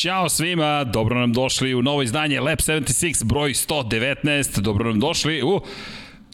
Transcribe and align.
Ćao 0.00 0.28
svima, 0.28 0.84
dobro 0.84 1.20
nam 1.20 1.32
došli 1.32 1.74
u 1.74 1.82
novo 1.82 2.02
izdanje 2.02 2.40
Lab 2.40 2.58
76, 2.58 3.24
broj 3.24 3.50
119, 3.50 4.60
dobro 4.60 4.88
nam 4.88 5.00
došli 5.00 5.42
u 5.42 5.60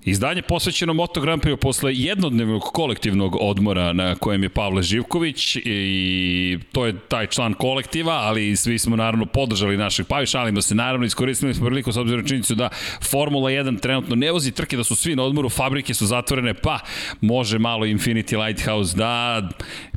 Izdanje 0.07 0.43
posvećeno 0.43 0.95
Moto 0.95 1.21
Grand 1.21 1.43
Prix 1.43 1.57
posle 1.57 1.95
jednodnevnog 1.95 2.63
kolektivnog 2.63 3.37
odmora 3.41 3.93
na 3.93 4.15
kojem 4.15 4.43
je 4.43 4.49
Pavle 4.49 4.83
Živković 4.83 5.57
i 5.57 6.59
to 6.73 6.87
je 6.87 6.99
taj 7.09 7.27
član 7.27 7.55
kolektiva, 7.55 8.13
ali 8.13 8.57
svi 8.57 8.79
smo 8.79 8.97
naravno 8.97 9.27
podržali 9.27 9.77
našeg 9.77 10.07
Pavi, 10.07 10.27
šalimo 10.27 10.63
se 10.63 10.75
naravno, 10.75 11.07
iskoristili 11.07 11.55
smo 11.55 11.67
priliku 11.67 11.93
s 11.93 11.97
obzirom 11.97 12.27
činjenicu 12.27 12.55
da 12.55 12.69
Formula 13.11 13.51
1 13.51 13.81
trenutno 13.81 14.17
ne 14.17 14.31
vozi 14.31 14.53
trke, 14.53 14.77
da 14.77 14.85
su 14.85 14.97
svi 14.97 15.17
na 15.17 15.23
odmoru, 15.23 15.49
fabrike 15.49 15.95
su 15.95 16.07
zatvorene, 16.07 16.55
pa 16.55 16.79
može 17.21 17.59
malo 17.59 17.87
Infinity 17.87 18.47
Lighthouse 18.47 18.97
da 18.97 19.43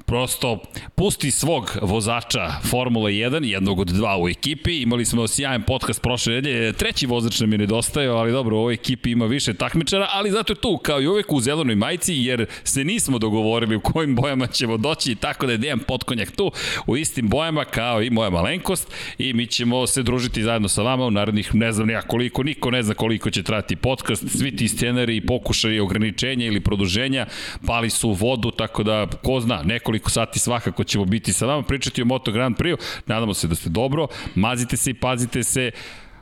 prosto 0.09 0.59
pusti 0.95 1.31
svog 1.31 1.77
vozača 1.81 2.51
Formula 2.69 3.09
1, 3.09 3.43
jednog 3.43 3.79
od 3.79 3.87
dva 3.87 4.17
u 4.21 4.29
ekipi. 4.29 4.81
Imali 4.81 5.05
smo 5.05 5.27
sjajan 5.27 5.63
podcast 5.63 6.01
prošle 6.01 6.33
nedelje, 6.33 6.73
treći 6.73 7.05
vozač 7.05 7.39
nam 7.39 7.51
je 7.51 7.57
nedostajao, 7.57 8.17
ali 8.17 8.31
dobro, 8.31 8.55
u 8.55 8.59
ovoj 8.59 8.73
ekipi 8.73 9.11
ima 9.11 9.25
više 9.25 9.53
takmičara, 9.53 10.07
ali 10.11 10.31
zato 10.31 10.53
je 10.53 10.61
tu 10.61 10.77
kao 10.77 11.01
i 11.01 11.07
uvek 11.07 11.33
u 11.33 11.41
zelenoj 11.41 11.75
majici, 11.75 12.13
jer 12.13 12.45
se 12.63 12.83
nismo 12.83 13.19
dogovorili 13.19 13.75
u 13.75 13.81
kojim 13.81 14.15
bojama 14.15 14.47
ćemo 14.47 14.77
doći, 14.77 15.15
tako 15.15 15.45
da 15.45 15.51
je 15.51 15.57
Dejan 15.57 15.79
Potkonjak 15.79 16.31
tu 16.31 16.51
u 16.87 16.97
istim 16.97 17.27
bojama 17.27 17.65
kao 17.65 18.01
i 18.01 18.09
moja 18.09 18.29
malenkost 18.29 18.91
i 19.17 19.33
mi 19.33 19.47
ćemo 19.47 19.87
se 19.87 20.03
družiti 20.03 20.43
zajedno 20.43 20.67
sa 20.67 20.81
vama 20.81 21.05
u 21.05 21.11
narednih 21.11 21.55
ne 21.55 21.71
znam 21.71 21.87
nija 21.87 22.01
koliko, 22.01 22.43
niko 22.43 22.71
ne 22.71 22.83
zna 22.83 22.93
koliko 22.93 23.29
će 23.29 23.43
trati 23.43 23.75
podcast, 23.75 24.25
svi 24.37 24.55
ti 24.55 24.67
scenari 24.67 25.21
pokušaj 25.21 25.79
ograničenja 25.79 26.45
ili 26.45 26.59
produženja 26.59 27.25
pali 27.67 27.89
su 27.89 28.09
u 28.09 28.13
vodu, 28.13 28.51
tako 28.51 28.83
da 28.83 29.07
ko 29.23 29.39
zna, 29.39 29.63
nekoliko 29.63 29.98
nekoliko 29.99 30.09
sati 30.09 30.39
svakako 30.39 30.83
ćemo 30.83 31.05
biti 31.05 31.33
sa 31.33 31.45
vama, 31.45 31.63
pričati 31.63 32.01
o 32.01 32.05
Moto 32.05 32.31
Grand 32.31 32.55
Prix-u. 32.57 32.77
Nadamo 33.05 33.33
se 33.33 33.47
da 33.47 33.55
ste 33.55 33.69
dobro, 33.69 34.07
mazite 34.35 34.77
se 34.77 34.91
i 34.91 34.93
pazite 34.93 35.43
se. 35.43 35.71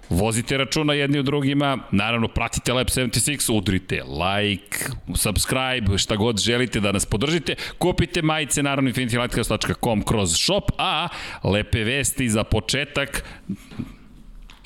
Vozite 0.09 0.57
računa 0.57 0.93
jedni 0.93 1.19
u 1.19 1.23
drugima, 1.23 1.77
naravno 1.91 2.27
pratite 2.27 2.73
Lab 2.73 2.87
76, 2.87 3.51
udrite 3.51 4.03
like, 4.03 4.77
subscribe, 5.15 5.97
šta 5.97 6.15
god 6.15 6.39
želite 6.39 6.79
da 6.79 6.91
nas 6.91 7.05
podržite, 7.05 7.55
kupite 7.77 8.21
majice 8.21 8.63
naravno 8.63 8.89
infinitylighthouse.com 8.89 10.03
kroz 10.03 10.35
shop, 10.35 10.71
a 10.77 11.09
lepe 11.43 11.83
vesti 11.83 12.29
za 12.29 12.43
početak, 12.43 13.23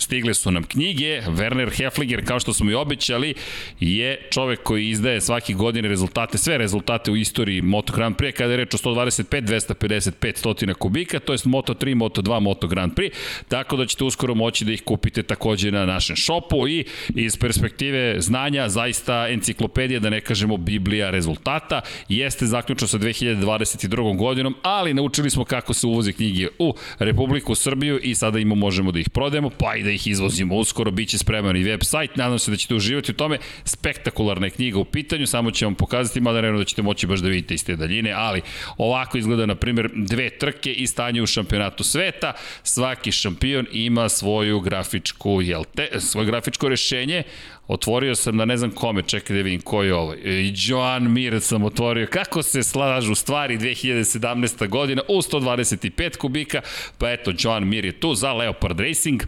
Stigle 0.01 0.33
su 0.33 0.51
nam 0.51 0.63
knjige, 0.63 1.21
Werner 1.21 1.77
Hefliger, 1.77 2.25
kao 2.25 2.39
što 2.39 2.53
smo 2.53 2.71
i 2.71 2.73
obećali, 2.73 3.33
je 3.79 4.27
čovek 4.31 4.63
koji 4.63 4.89
izdaje 4.89 5.21
svaki 5.21 5.53
godine 5.53 5.89
rezultate, 5.89 6.37
sve 6.37 6.57
rezultate 6.57 7.11
u 7.11 7.15
istoriji 7.15 7.61
Moto 7.61 7.93
Grand 7.93 8.15
Prix, 8.15 8.31
kada 8.31 8.51
je 8.51 8.57
reč 8.57 8.73
o 8.73 8.77
125, 8.77 9.41
255 9.41 10.37
stotina 10.37 10.73
kubika, 10.73 11.19
to 11.19 11.33
je 11.33 11.39
Moto 11.45 11.73
3, 11.73 11.95
Moto 11.95 12.21
2, 12.21 12.39
Moto 12.39 12.67
Grand 12.67 12.93
Prix, 12.93 13.11
tako 13.47 13.77
da 13.77 13.85
ćete 13.85 14.03
uskoro 14.03 14.35
moći 14.35 14.65
da 14.65 14.71
ih 14.71 14.83
kupite 14.83 15.23
takođe 15.23 15.71
na 15.71 15.85
našem 15.85 16.15
šopu 16.15 16.67
i 16.67 16.85
iz 17.15 17.37
perspektive 17.37 18.21
znanja, 18.21 18.69
zaista 18.69 19.27
enciklopedija, 19.29 19.99
da 19.99 20.09
ne 20.09 20.21
kažemo 20.21 20.57
Biblija 20.57 21.09
rezultata, 21.09 21.81
jeste 22.09 22.45
zaključno 22.45 22.87
sa 22.87 22.97
2022. 22.97 24.17
godinom, 24.17 24.55
ali 24.61 24.93
naučili 24.93 25.29
smo 25.29 25.43
kako 25.45 25.73
se 25.73 25.87
uvoze 25.87 26.13
knjige 26.13 26.47
u 26.59 26.73
Republiku 26.99 27.55
Srbiju 27.55 27.99
i 28.03 28.15
sada 28.15 28.39
imamo 28.39 28.61
možemo 28.61 28.91
da 28.91 28.99
ih 28.99 29.09
prodajemo, 29.09 29.49
pa 29.49 29.75
i 29.75 29.83
da 29.83 29.90
ih 29.93 30.07
izvozimo 30.07 30.55
uskoro, 30.55 30.91
bit 30.91 31.09
će 31.09 31.17
spreman 31.17 31.57
i 31.57 31.63
web 31.63 31.79
sajt, 31.83 32.15
nadam 32.15 32.39
se 32.39 32.51
da 32.51 32.57
ćete 32.57 32.75
uživati 32.75 33.11
u 33.11 33.15
tome, 33.15 33.37
spektakularna 33.65 34.47
je 34.47 34.49
knjiga 34.49 34.79
u 34.79 34.85
pitanju, 34.85 35.27
samo 35.27 35.51
ću 35.51 35.65
vam 35.65 35.75
pokazati, 35.75 36.21
mada 36.21 36.35
naravno 36.35 36.59
da 36.59 36.65
ćete 36.65 36.81
moći 36.81 37.07
baš 37.07 37.19
da 37.19 37.27
vidite 37.27 37.53
iz 37.53 37.65
te 37.65 37.75
daljine, 37.75 38.11
ali 38.11 38.41
ovako 38.77 39.17
izgleda, 39.17 39.45
na 39.45 39.55
primjer, 39.55 39.89
dve 39.95 40.29
trke 40.29 40.73
i 40.73 40.87
stanje 40.87 41.21
u 41.21 41.27
šampionatu 41.27 41.83
sveta, 41.83 42.33
svaki 42.63 43.11
šampion 43.11 43.67
ima 43.71 44.09
svoju 44.09 44.59
grafičku, 44.59 45.41
jel 45.41 45.63
te, 45.75 45.99
svoje 45.99 46.25
grafičko 46.25 46.69
rešenje, 46.69 47.23
Otvorio 47.71 48.15
sam 48.15 48.37
da 48.37 48.45
ne 48.45 48.57
znam 48.57 48.71
kome, 48.71 49.03
čekaj 49.03 49.35
da 49.35 49.41
vidim 49.41 49.61
ko 49.61 49.83
je 49.83 49.95
ovo. 49.95 50.15
I 50.15 50.53
Joan 50.55 51.11
Mir 51.11 51.41
sam 51.41 51.63
otvorio. 51.63 52.07
Kako 52.07 52.43
se 52.43 52.63
slažu 52.63 53.15
stvari 53.15 53.57
2017. 53.57 54.67
godina 54.67 55.01
u 55.07 55.17
125 55.17 56.17
kubika. 56.17 56.61
Pa 56.97 57.11
eto, 57.11 57.33
Joan 57.39 57.67
Mir 57.67 57.85
je 57.85 57.99
tu 57.99 58.15
za 58.15 58.33
Leopard 58.33 58.79
Racing 58.79 59.23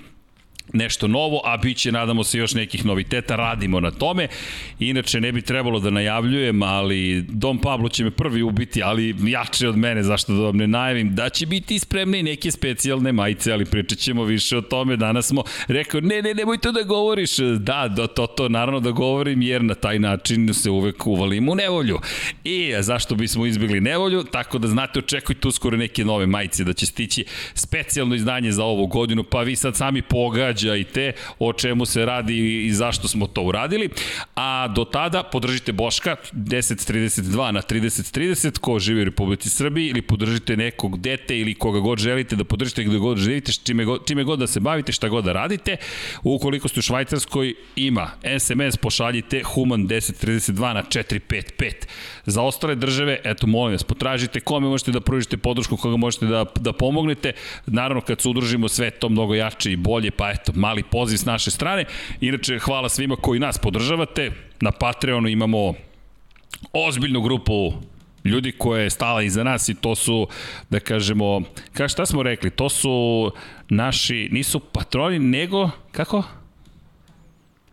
nešto 0.74 1.08
novo, 1.08 1.42
a 1.44 1.58
bit 1.58 1.78
će, 1.78 1.92
nadamo 1.92 2.24
se, 2.24 2.38
još 2.38 2.54
nekih 2.54 2.86
noviteta, 2.86 3.36
radimo 3.36 3.80
na 3.80 3.92
tome. 3.92 4.28
Inače, 4.80 5.22
ne 5.22 5.32
bi 5.32 5.42
trebalo 5.42 5.80
da 5.80 5.90
najavljujem, 5.90 6.64
ali 6.64 7.26
Dom 7.30 7.60
Pablo 7.60 7.90
će 7.90 8.04
me 8.04 8.12
prvi 8.12 8.42
ubiti, 8.42 8.84
ali 8.84 9.16
jače 9.24 9.70
od 9.70 9.78
mene, 9.78 10.04
zašto 10.04 10.34
da 10.34 10.42
vam 10.42 10.58
ne 10.58 10.68
najavim, 10.68 11.16
da 11.16 11.30
će 11.30 11.46
biti 11.46 11.80
spremne 11.80 12.20
i 12.20 12.24
neke 12.24 12.52
specijalne 12.52 13.12
majice, 13.12 13.54
ali 13.54 13.66
pričat 13.66 13.98
ćemo 13.98 14.24
više 14.24 14.58
o 14.58 14.62
tome. 14.62 14.96
Danas 14.96 15.28
smo 15.28 15.44
rekao, 15.68 16.02
ne, 16.02 16.22
ne, 16.22 16.34
nemoj 16.34 16.58
to 16.58 16.72
da 16.72 16.82
govoriš. 16.82 17.38
Da, 17.38 17.88
da 17.96 18.08
to, 18.08 18.28
to 18.28 18.50
naravno 18.50 18.80
da 18.80 18.92
govorim, 18.92 19.42
jer 19.42 19.64
na 19.64 19.76
taj 19.76 20.00
način 20.00 20.54
se 20.54 20.70
uvek 20.70 21.08
uvalim 21.08 21.50
u 21.50 21.56
nevolju. 21.56 22.00
I 22.44 22.74
zašto 22.80 23.16
bismo 23.16 23.46
izbjegli 23.46 23.82
nevolju? 23.82 24.24
Tako 24.24 24.58
da 24.58 24.68
znate, 24.68 25.00
očekujte 25.00 25.48
uskoro 25.48 25.78
neke 25.78 26.06
nove 26.06 26.26
majice, 26.26 26.64
da 26.64 26.74
će 26.74 26.86
stići 26.86 27.26
specijalno 27.54 28.16
izdanje 28.16 28.52
za 28.52 28.64
ovu 28.64 28.88
godinu, 28.88 29.24
pa 29.24 29.42
vi 29.42 29.56
sad 29.56 29.76
sami 29.76 30.02
pogađate 30.02 30.63
događajte 30.64 31.12
o 31.40 31.54
čemu 31.54 31.86
se 31.86 32.06
radi 32.06 32.66
i 32.66 32.74
zašto 32.74 33.08
smo 33.08 33.28
to 33.28 33.42
uradili. 33.42 33.90
A 34.36 34.68
do 34.68 34.86
tada 34.86 35.24
podržite 35.24 35.72
Boška 35.72 36.16
1032 36.34 37.52
na 37.52 37.62
3030 37.62 38.60
ko 38.60 38.80
živi 38.80 39.02
u 39.02 39.06
Republici 39.06 39.50
Srbiji 39.50 39.88
ili 39.90 40.02
podržite 40.02 40.58
nekog 40.58 41.00
dete 41.00 41.40
ili 41.40 41.56
koga 41.56 41.80
god 41.80 42.00
želite 42.00 42.36
da 42.36 42.44
podržite 42.44 42.84
gde 42.84 42.98
god 42.98 43.18
živite, 43.18 43.52
čime 43.52 43.86
god, 43.86 44.08
čime 44.08 44.24
god 44.24 44.40
da 44.40 44.48
se 44.48 44.60
bavite, 44.60 44.92
šta 44.92 45.10
god 45.10 45.26
da 45.26 45.34
radite. 45.34 45.78
Ukoliko 46.24 46.68
ste 46.68 46.80
u 46.80 46.84
Švajcarskoj, 46.84 47.54
ima 47.76 48.12
SMS, 48.40 48.78
pošaljite 48.78 49.44
Human 49.44 49.88
1032 49.88 50.74
na 50.74 50.84
455. 50.84 51.74
Za 52.26 52.42
ostale 52.42 52.76
države, 52.76 53.20
eto, 53.24 53.48
molim 53.48 53.74
vas, 53.74 53.84
potražite 53.84 54.40
kome 54.40 54.68
možete 54.68 54.92
da 54.92 55.02
pružite 55.02 55.38
podršku, 55.38 55.78
koga 55.78 55.98
možete 55.98 56.26
da, 56.26 56.46
da 56.60 56.74
pomognete. 56.74 57.34
Naravno, 57.66 58.02
kad 58.02 58.22
se 58.22 58.30
udružimo, 58.30 58.68
sve 58.68 58.92
to 58.92 59.10
mnogo 59.10 59.36
jače 59.36 59.72
i 59.72 59.76
bolje, 59.76 60.12
pa 60.12 60.32
eto, 60.32 60.53
mali 60.56 60.84
poziv 60.84 61.18
s 61.18 61.26
naše 61.26 61.52
strane. 61.52 61.86
Inače, 62.22 62.60
hvala 62.60 62.90
svima 62.90 63.16
koji 63.16 63.40
nas 63.40 63.58
podržavate. 63.58 64.32
Na 64.62 64.72
Patreonu 64.72 65.28
imamo 65.28 65.74
ozbiljnu 66.74 67.22
grupu 67.22 67.74
ljudi 68.26 68.52
koje 68.52 68.84
je 68.84 68.90
stala 68.90 69.22
iza 69.22 69.44
nas 69.44 69.70
i 69.70 69.76
to 69.76 69.96
su, 69.96 70.28
da 70.70 70.80
kažemo, 70.80 71.42
ka 71.74 71.88
šta 71.88 72.06
smo 72.06 72.24
rekli, 72.24 72.50
to 72.50 72.70
su 72.70 73.32
naši, 73.70 74.30
nisu 74.32 74.60
patroni, 74.60 75.20
nego, 75.20 75.70
kako? 75.92 76.24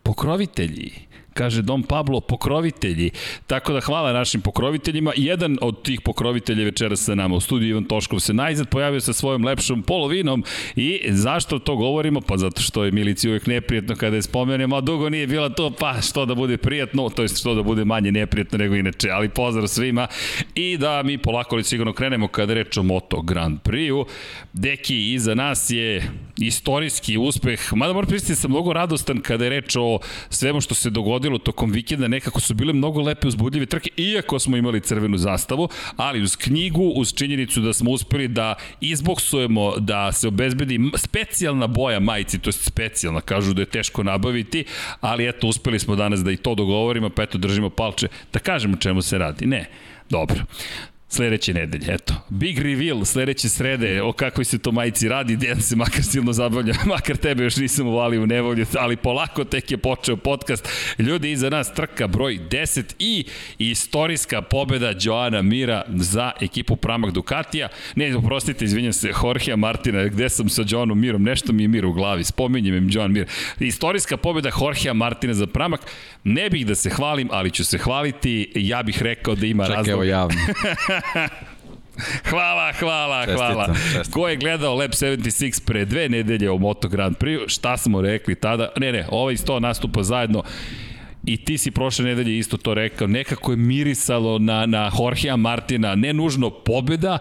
Pokrovitelji 0.03 1.10
kaže 1.33 1.61
Dom 1.61 1.83
Pablo, 1.83 2.21
pokrovitelji. 2.21 3.11
Tako 3.47 3.73
da 3.73 3.79
hvala 3.79 4.13
našim 4.13 4.41
pokroviteljima. 4.41 5.11
Jedan 5.15 5.57
od 5.61 5.83
tih 5.83 6.01
pokrovitelja 6.01 6.63
večera 6.63 6.95
sa 6.95 7.15
nama 7.15 7.35
u 7.35 7.39
studiju 7.39 7.69
Ivan 7.69 7.83
Toškov 7.85 8.19
se 8.19 8.33
najzad 8.33 8.69
pojavio 8.69 8.99
sa 8.99 9.13
svojom 9.13 9.45
lepšom 9.45 9.83
polovinom 9.83 10.43
i 10.75 11.01
zašto 11.09 11.59
to 11.59 11.75
govorimo? 11.75 12.21
Pa 12.21 12.37
zato 12.37 12.61
što 12.61 12.83
je 12.83 12.91
Milici 12.91 13.29
uvek 13.29 13.47
neprijetno 13.47 13.95
kada 13.95 14.15
je 14.15 14.21
spomenemo, 14.21 14.75
a 14.75 14.81
dugo 14.81 15.09
nije 15.09 15.27
bila 15.27 15.49
to, 15.49 15.71
pa 15.79 16.01
što 16.01 16.25
da 16.25 16.35
bude 16.35 16.57
prijatno, 16.57 17.09
to 17.09 17.21
je 17.21 17.27
što 17.27 17.55
da 17.55 17.63
bude 17.63 17.85
manje 17.85 18.11
neprijetno 18.11 18.57
nego 18.57 18.75
inače, 18.75 19.09
ali 19.09 19.29
pozdrav 19.29 19.67
svima 19.67 20.07
i 20.55 20.77
da 20.77 21.03
mi 21.03 21.17
polako 21.17 21.55
li 21.55 21.63
sigurno 21.63 21.93
krenemo 21.93 22.27
kada 22.27 22.53
reč 22.53 22.77
o 22.77 22.83
Moto 22.83 23.21
Grand 23.21 23.59
Prix-u. 23.61 24.05
Deki, 24.53 25.13
iza 25.13 25.35
nas 25.35 25.69
je 25.69 26.11
istorijski 26.37 27.17
uspeh, 27.17 27.73
mada 27.73 27.93
moram 27.93 28.09
pristiti 28.09 28.31
da 28.31 28.35
sam 28.35 28.51
mnogo 28.51 28.73
radostan 28.73 29.21
kada 29.21 29.43
je 29.43 29.49
reč 29.49 29.75
o 29.75 29.99
svemu 30.29 30.61
što 30.61 30.75
se 30.75 30.89
dogodilo 30.89 31.20
dogodilo 31.21 31.37
tokom 31.37 31.71
vikenda, 31.71 32.07
nekako 32.07 32.39
su 32.39 32.53
bile 32.53 32.73
mnogo 32.73 33.01
lepe 33.01 33.27
uzbudljive 33.27 33.65
trke, 33.65 33.89
iako 33.97 34.39
smo 34.39 34.57
imali 34.57 34.81
crvenu 34.81 35.17
zastavu, 35.17 35.69
ali 35.95 36.21
uz 36.21 36.35
knjigu, 36.35 36.83
uz 36.95 37.13
činjenicu 37.13 37.61
da 37.61 37.73
smo 37.73 37.91
uspeli 37.91 38.27
da 38.27 38.55
izboksujemo, 38.81 39.77
da 39.77 40.11
se 40.11 40.27
obezbedi 40.27 40.79
specijalna 40.97 41.67
boja 41.67 41.99
majici, 41.99 42.39
to 42.39 42.49
je 42.49 42.53
specijalna, 42.53 43.21
kažu 43.21 43.53
da 43.53 43.61
je 43.61 43.65
teško 43.65 44.03
nabaviti, 44.03 44.65
ali 45.01 45.27
eto, 45.29 45.47
uspeli 45.47 45.79
smo 45.79 45.95
danas 45.95 46.23
da 46.23 46.31
i 46.31 46.37
to 46.37 46.55
dogovorimo, 46.55 47.09
pa 47.09 47.23
eto, 47.23 47.37
držimo 47.37 47.69
palče, 47.69 48.07
da 48.33 48.39
kažemo 48.39 48.77
čemu 48.77 49.01
se 49.01 49.17
radi. 49.17 49.45
Ne, 49.45 49.65
Dobro 50.09 50.43
sledeće 51.11 51.53
nedelje, 51.53 51.93
eto. 51.93 52.13
Big 52.29 52.59
reveal 52.59 53.05
sledeće 53.05 53.49
srede, 53.49 54.01
o 54.01 54.11
kakvoj 54.11 54.45
se 54.45 54.57
to 54.57 54.71
majici 54.71 55.07
radi, 55.07 55.35
Dejan 55.35 55.61
se 55.61 55.75
makar 55.75 56.03
silno 56.03 56.33
zabavlja, 56.33 56.73
makar 56.95 57.17
tebe 57.17 57.43
još 57.43 57.55
nisam 57.55 57.87
uvalio 57.87 58.23
u 58.23 58.25
nevolju, 58.25 58.65
ali 58.79 58.95
polako 58.95 59.43
tek 59.43 59.71
je 59.71 59.77
počeo 59.77 60.17
podcast. 60.17 60.69
Ljudi, 60.99 61.31
iza 61.31 61.49
nas 61.49 61.73
trka 61.73 62.07
broj 62.07 62.39
10 62.49 62.83
i 62.99 63.25
istorijska 63.57 64.41
pobeda 64.41 64.93
Joana 65.01 65.41
Mira 65.41 65.83
za 65.87 66.31
ekipu 66.41 66.75
Pramak 66.75 67.11
Ducatija. 67.11 67.67
Ne, 67.95 68.15
oprostite, 68.15 68.65
izvinjam 68.65 68.93
se, 68.93 69.11
Jorgea 69.23 69.55
Martina, 69.55 70.03
gde 70.03 70.29
sam 70.29 70.49
sa 70.49 70.63
Joanom 70.67 70.99
Mirom, 70.99 71.23
nešto 71.23 71.53
mi 71.53 71.63
je 71.63 71.67
Mir 71.67 71.85
u 71.85 71.93
glavi, 71.93 72.23
spominjem 72.23 72.75
im 72.75 72.89
Joan 72.91 73.11
Mir. 73.11 73.27
Istorijska 73.59 74.17
pobeda 74.17 74.49
Jorgea 74.61 74.93
Martina 74.93 75.33
za 75.33 75.47
Pramak, 75.47 75.81
ne 76.23 76.49
bih 76.49 76.65
da 76.67 76.75
se 76.75 76.89
hvalim, 76.89 77.29
ali 77.31 77.51
ću 77.51 77.65
se 77.65 77.77
hvaliti, 77.77 78.51
ja 78.55 78.83
bih 78.83 79.03
rekao 79.03 79.35
da 79.35 79.45
ima 79.45 79.63
Čekaj, 79.63 79.75
razlog. 79.75 79.85
Čekaj, 79.85 79.93
evo 79.93 80.03
javno. 80.03 80.37
hvala, 82.29 82.73
hvala, 82.79 83.25
Čestitam, 83.25 83.53
hvala. 83.53 83.73
čestitam. 83.73 84.11
Ko 84.11 84.27
je 84.27 84.35
gledao 84.35 84.75
Lab 84.75 84.91
76 84.91 85.65
pre 85.65 85.85
dve 85.85 86.09
nedelje 86.09 86.51
o 86.51 86.57
Moto 86.57 86.89
Grand 86.89 87.17
Prix, 87.17 87.47
šta 87.47 87.77
smo 87.77 88.01
rekli 88.01 88.35
tada? 88.35 88.69
Ne, 88.77 88.91
ne, 88.91 89.07
ovaj 89.09 89.37
sto 89.37 89.59
nastupa 89.59 90.03
zajedno 90.03 90.43
I 91.23 91.37
ti 91.37 91.57
si 91.57 91.71
prošle 91.71 92.05
nedelje 92.05 92.37
isto 92.37 92.57
to 92.57 92.73
rekao, 92.73 93.07
nekako 93.07 93.51
je 93.51 93.57
mirisalo 93.57 94.39
na, 94.39 94.65
na 94.65 94.91
Jorgea 94.99 95.35
Martina, 95.35 95.95
ne 95.95 96.13
nužno 96.13 96.49
pobeda, 96.49 97.17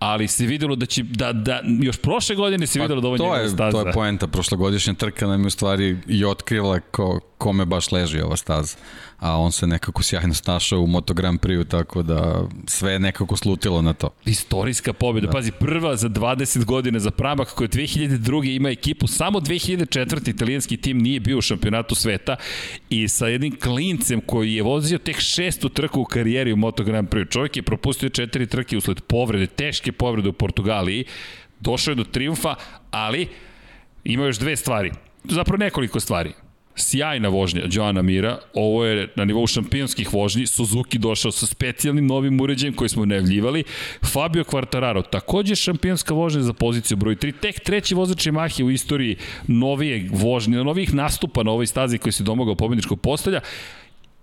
ali 0.00 0.28
se 0.28 0.46
videlo 0.46 0.76
da 0.76 0.86
će, 0.86 1.02
da, 1.02 1.32
da, 1.32 1.60
još 1.82 1.96
prošle 1.96 2.36
godine 2.36 2.66
se 2.66 2.80
videlo 2.80 3.00
da 3.00 3.08
ovo 3.08 3.16
Pa 3.16 3.22
njegova 3.22 3.40
je, 3.40 3.48
staza. 3.48 3.70
To 3.70 3.86
je 3.86 3.92
poenta, 3.92 4.26
prošlogodišnja 4.26 4.94
trka 4.94 5.26
nam 5.26 5.40
je 5.40 5.46
u 5.46 5.50
stvari 5.50 5.96
i 6.06 6.24
otkrila 6.24 6.80
ko, 6.80 7.20
kome 7.38 7.64
baš 7.64 7.92
leži 7.92 8.20
ova 8.20 8.36
staza. 8.36 8.76
A 9.18 9.36
on 9.36 9.52
se 9.52 9.66
nekako 9.66 10.02
sjajno 10.02 10.34
snašao 10.34 10.80
u 10.80 10.86
Moto 10.86 11.14
Grand 11.14 11.40
Prix, 11.40 11.68
tako 11.68 12.02
da 12.02 12.48
sve 12.66 12.92
je 12.92 12.98
nekako 12.98 13.36
slutilo 13.36 13.82
na 13.82 13.92
to. 13.92 14.08
Istorijska 14.24 14.92
pobjeda, 14.92 15.26
da. 15.26 15.32
pazi, 15.32 15.52
prva 15.52 15.96
za 15.96 16.08
20 16.08 16.64
godina 16.64 16.98
za 16.98 17.10
Pramak 17.10 17.48
koji 17.48 17.64
od 17.64 17.74
2002. 17.74 18.56
ima 18.56 18.70
ekipu, 18.70 19.06
samo 19.06 19.40
2004. 19.40 20.28
italijanski 20.30 20.76
tim 20.76 20.98
nije 20.98 21.20
bio 21.20 21.38
u 21.38 21.40
šampionatu 21.40 21.94
sveta 21.94 22.36
i 22.90 23.08
sa 23.08 23.26
jednim 23.26 23.60
klincem 23.60 24.20
koji 24.20 24.54
je 24.54 24.62
vozio 24.62 24.98
tek 24.98 25.20
šestu 25.20 25.68
trku 25.68 26.00
u 26.00 26.04
karijeri 26.04 26.52
u 26.52 26.56
Moto 26.56 26.84
Grand 26.84 27.08
Prix. 27.08 27.30
Čovjek 27.30 27.56
je 27.56 27.62
propustio 27.62 28.08
četiri 28.08 28.46
trke 28.46 28.76
usled 28.76 29.00
povrede, 29.00 29.46
teške 29.46 29.89
povrede 29.92 30.28
u 30.28 30.32
Portugaliji, 30.32 31.04
došao 31.60 31.92
je 31.92 31.96
do 31.96 32.04
triumfa, 32.04 32.54
ali 32.90 33.28
ima 34.04 34.24
još 34.24 34.38
dve 34.38 34.56
stvari, 34.56 34.92
zapravo 35.24 35.56
nekoliko 35.56 36.00
stvari. 36.00 36.32
Sjajna 36.76 37.28
vožnja 37.28 37.62
Joana 37.70 38.02
Mira, 38.02 38.38
ovo 38.54 38.84
je 38.84 39.08
na 39.16 39.24
nivou 39.24 39.46
šampionskih 39.46 40.12
vožnji, 40.14 40.46
Suzuki 40.46 40.98
došao 40.98 41.32
sa 41.32 41.46
specijalnim 41.46 42.06
novim 42.06 42.40
uređajem 42.40 42.74
koji 42.74 42.88
smo 42.88 43.04
najavljivali, 43.04 43.64
Fabio 44.12 44.44
Quartararo, 44.44 45.02
takođe 45.10 45.56
šampionska 45.56 46.14
vožnja 46.14 46.42
za 46.42 46.52
poziciju 46.52 46.96
broj 46.96 47.16
3, 47.16 47.32
tek 47.40 47.60
treći 47.60 47.94
vozač 47.94 48.26
Yamahe 48.26 48.64
u 48.64 48.70
istoriji 48.70 49.16
novije 49.46 50.08
vožnje, 50.12 50.64
novih 50.64 50.94
nastupa 50.94 51.42
na 51.42 51.50
ovoj 51.50 51.66
stazi 51.66 51.98
koji 51.98 52.12
se 52.12 52.22
domogao 52.22 52.54
pobedničkog 52.54 53.00
postelja, 53.00 53.40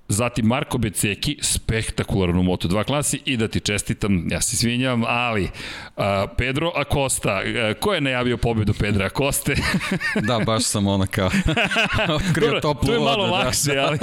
Zatim 0.10 0.46
Marko 0.46 0.78
Beceki, 0.78 1.38
spektakularan 1.42 2.38
u 2.38 2.44
Moto2 2.44 2.84
klasi 2.84 3.22
i 3.26 3.38
da 3.38 3.48
ti 3.48 3.60
čestitam, 3.60 4.28
ja 4.32 4.42
se 4.42 4.58
svinjam, 4.58 5.04
ali 5.08 5.44
uh, 5.44 6.04
Pedro 6.38 6.72
Acosta, 6.76 7.42
uh, 7.42 7.80
ko 7.80 7.94
je 7.94 8.02
najavio 8.02 8.38
pobedu 8.38 8.74
Pedra 8.74 9.06
Acoste? 9.06 9.56
da, 10.28 10.40
baš 10.46 10.64
sam 10.64 10.88
ona 10.88 11.08
kao 11.08 11.30
otkrio 12.16 12.48
dobro, 12.48 12.62
toplu 12.62 12.88
To 12.88 12.94
je 12.94 13.00
vodu. 13.00 13.10
malo 13.10 13.26
da. 13.26 13.32
lakše, 13.32 13.78
ali... 13.78 13.98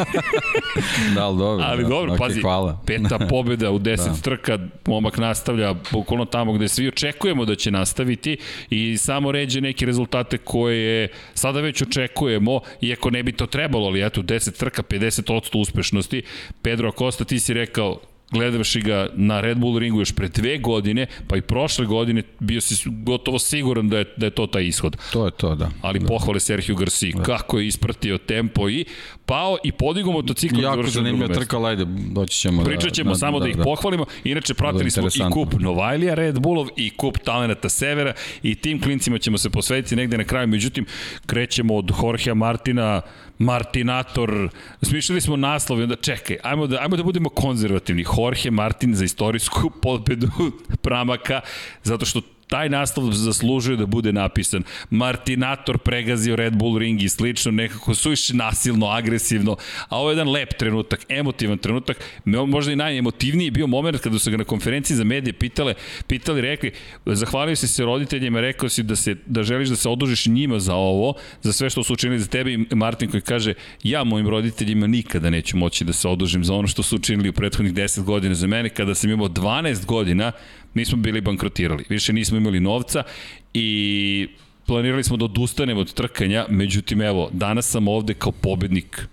da, 1.14 1.24
ali 1.24 1.38
dobro. 1.38 1.64
ali 1.68 1.82
da, 1.82 1.88
dobro, 1.88 2.12
okay, 2.12 2.18
pazi, 2.18 2.40
hvala. 2.40 2.80
peta 2.86 3.18
pobeda 3.30 3.70
u 3.70 3.78
10 3.78 3.96
da. 3.96 4.14
trka, 4.22 4.58
momak 4.86 5.18
nastavlja 5.18 5.74
bukvalno 5.92 6.24
tamo 6.24 6.52
gde 6.52 6.68
svi 6.68 6.88
očekujemo 6.88 7.44
da 7.44 7.54
će 7.54 7.70
nastaviti 7.70 8.36
i 8.70 8.96
samo 8.96 9.32
ređe 9.32 9.60
neke 9.60 9.86
rezultate 9.86 10.38
koje 10.38 11.08
sada 11.34 11.60
već 11.60 11.82
očekujemo, 11.82 12.60
iako 12.80 13.10
ne 13.10 13.22
bi 13.22 13.32
to 13.32 13.46
trebalo, 13.46 13.86
ali 13.86 14.06
eto, 14.06 14.22
10 14.22 14.58
trka, 14.58 14.82
50% 14.82 15.58
uspešnosti 15.60 15.93
uspešnosti. 15.98 16.22
Pedro 16.62 16.88
Acosta, 16.88 17.24
ti 17.24 17.40
si 17.40 17.54
rekao, 17.54 18.00
gledavši 18.30 18.80
ga 18.80 19.08
na 19.14 19.40
Red 19.40 19.58
Bull 19.58 19.78
ringu 19.78 20.00
još 20.00 20.12
pre 20.12 20.28
dve 20.28 20.58
godine, 20.58 21.06
pa 21.28 21.36
i 21.36 21.40
prošle 21.40 21.86
godine 21.86 22.22
bio 22.40 22.60
si 22.60 22.90
gotovo 22.90 23.38
siguran 23.38 23.88
da 23.88 23.98
je, 23.98 24.04
da 24.16 24.26
je 24.26 24.30
to 24.30 24.46
taj 24.46 24.64
ishod. 24.64 24.96
To 25.12 25.24
je 25.24 25.30
to, 25.30 25.54
da. 25.54 25.70
Ali 25.82 25.98
da. 25.98 26.06
pohvale 26.06 26.40
Sergio 26.40 26.74
Garci, 26.74 27.12
da. 27.12 27.22
kako 27.22 27.58
je 27.58 27.66
ispratio 27.66 28.18
tempo 28.18 28.68
i 28.68 28.84
pao 29.26 29.56
i 29.64 29.72
podigao 29.72 30.12
motocikl. 30.12 30.62
Jako 30.62 30.82
zanimljiva 30.82 31.34
trka, 31.34 31.66
ajde, 31.66 31.84
doći 32.10 32.40
ćemo. 32.40 32.64
Pričat 32.64 32.92
ćemo 32.92 33.10
da, 33.10 33.16
samo 33.16 33.38
da, 33.38 33.42
da 33.42 33.50
ih 33.50 33.56
da. 33.56 33.64
pohvalimo. 33.64 34.06
Inače, 34.24 34.54
pratili 34.54 34.90
smo 34.90 35.06
i 35.06 35.30
kup 35.32 35.54
Novajlija 35.60 36.14
Red 36.14 36.40
Bullov 36.40 36.68
i 36.76 36.90
kup 36.90 37.18
Talenata 37.18 37.68
Severa 37.68 38.12
i 38.42 38.54
tim 38.54 38.80
klincima 38.80 39.18
ćemo 39.18 39.38
se 39.38 39.50
posvetiti 39.50 39.96
negde 39.96 40.18
na 40.18 40.24
kraju. 40.24 40.48
Međutim, 40.48 40.86
krećemo 41.26 41.76
od 41.76 41.92
Jorgea 42.02 42.34
Martina, 42.34 43.02
Martinator, 43.38 44.48
smišljali 44.82 45.20
smo 45.20 45.36
naslov 45.36 45.80
i 45.80 45.82
onda 45.82 45.96
čekaj, 45.96 46.36
ajmo 46.42 46.66
da, 46.66 46.78
ajmo 46.80 46.96
da 46.96 47.02
budemo 47.02 47.28
konzervativni. 47.28 48.04
Jorge 48.16 48.50
Martin 48.50 48.94
za 48.94 49.04
istorijsku 49.04 49.70
podbedu 49.82 50.28
Pramaka, 50.82 51.40
zato 51.82 52.06
što 52.06 52.20
taj 52.48 52.68
naslov 52.68 53.12
zaslužuje 53.12 53.76
da 53.76 53.86
bude 53.86 54.12
napisan. 54.12 54.62
Martinator 54.90 55.78
pregazio 55.78 56.36
Red 56.36 56.56
Bull 56.56 56.78
ring 56.78 57.02
i 57.02 57.08
slično, 57.08 57.52
nekako 57.52 57.94
suviše 57.94 58.34
nasilno, 58.34 58.86
agresivno, 58.86 59.56
a 59.88 59.98
ovo 59.98 60.10
je 60.10 60.12
jedan 60.12 60.28
lep 60.28 60.58
trenutak, 60.58 61.06
emotivan 61.08 61.58
trenutak, 61.58 61.96
možda 62.24 62.72
i 62.72 62.76
najemotivniji 62.76 63.50
bio 63.50 63.66
moment 63.66 64.00
kada 64.00 64.18
su 64.18 64.30
ga 64.30 64.36
na 64.36 64.44
konferenciji 64.44 64.96
za 64.96 65.04
medije 65.04 65.32
pitale, 65.32 65.74
pitali, 66.06 66.40
rekli, 66.40 66.72
zahvalio 67.06 67.56
si 67.56 67.68
se 67.68 67.84
roditeljima, 67.84 68.40
rekao 68.40 68.68
si 68.68 68.82
da, 68.82 68.96
se, 68.96 69.16
da 69.26 69.42
želiš 69.42 69.68
da 69.68 69.76
se 69.76 69.88
odužiš 69.88 70.26
njima 70.26 70.58
za 70.58 70.74
ovo, 70.74 71.14
za 71.42 71.52
sve 71.52 71.70
što 71.70 71.84
su 71.84 71.92
učinili 71.92 72.20
za 72.20 72.26
tebe 72.26 72.52
i 72.52 72.74
Martin 72.74 73.10
koji 73.10 73.20
kaže, 73.20 73.54
ja 73.82 74.04
mojim 74.04 74.28
roditeljima 74.28 74.86
nikada 74.86 75.30
neću 75.30 75.56
moći 75.56 75.84
da 75.84 75.92
se 75.92 76.08
odužim 76.08 76.44
za 76.44 76.54
ono 76.54 76.68
što 76.68 76.82
su 76.82 76.96
učinili 76.96 77.28
u 77.28 77.32
prethodnih 77.32 77.74
10 77.74 78.02
godina 78.02 78.34
za 78.34 78.46
mene, 78.46 78.68
kada 78.68 78.94
sam 78.94 79.10
imao 79.10 79.28
12 79.28 79.84
godina, 79.84 80.32
nismo 80.74 80.96
bili 80.96 81.20
bankrotirali. 81.20 81.84
Više 81.88 82.12
nismo 82.12 82.36
imali 82.36 82.60
novca 82.60 83.02
i 83.54 84.28
planirali 84.66 85.04
smo 85.04 85.16
da 85.16 85.24
odustanemo 85.24 85.80
od 85.80 85.94
trkanja, 85.94 86.46
međutim 86.48 87.02
evo, 87.02 87.30
danas 87.32 87.70
sam 87.70 87.88
ovde 87.88 88.14
kao 88.14 88.32
pobednik 88.32 89.08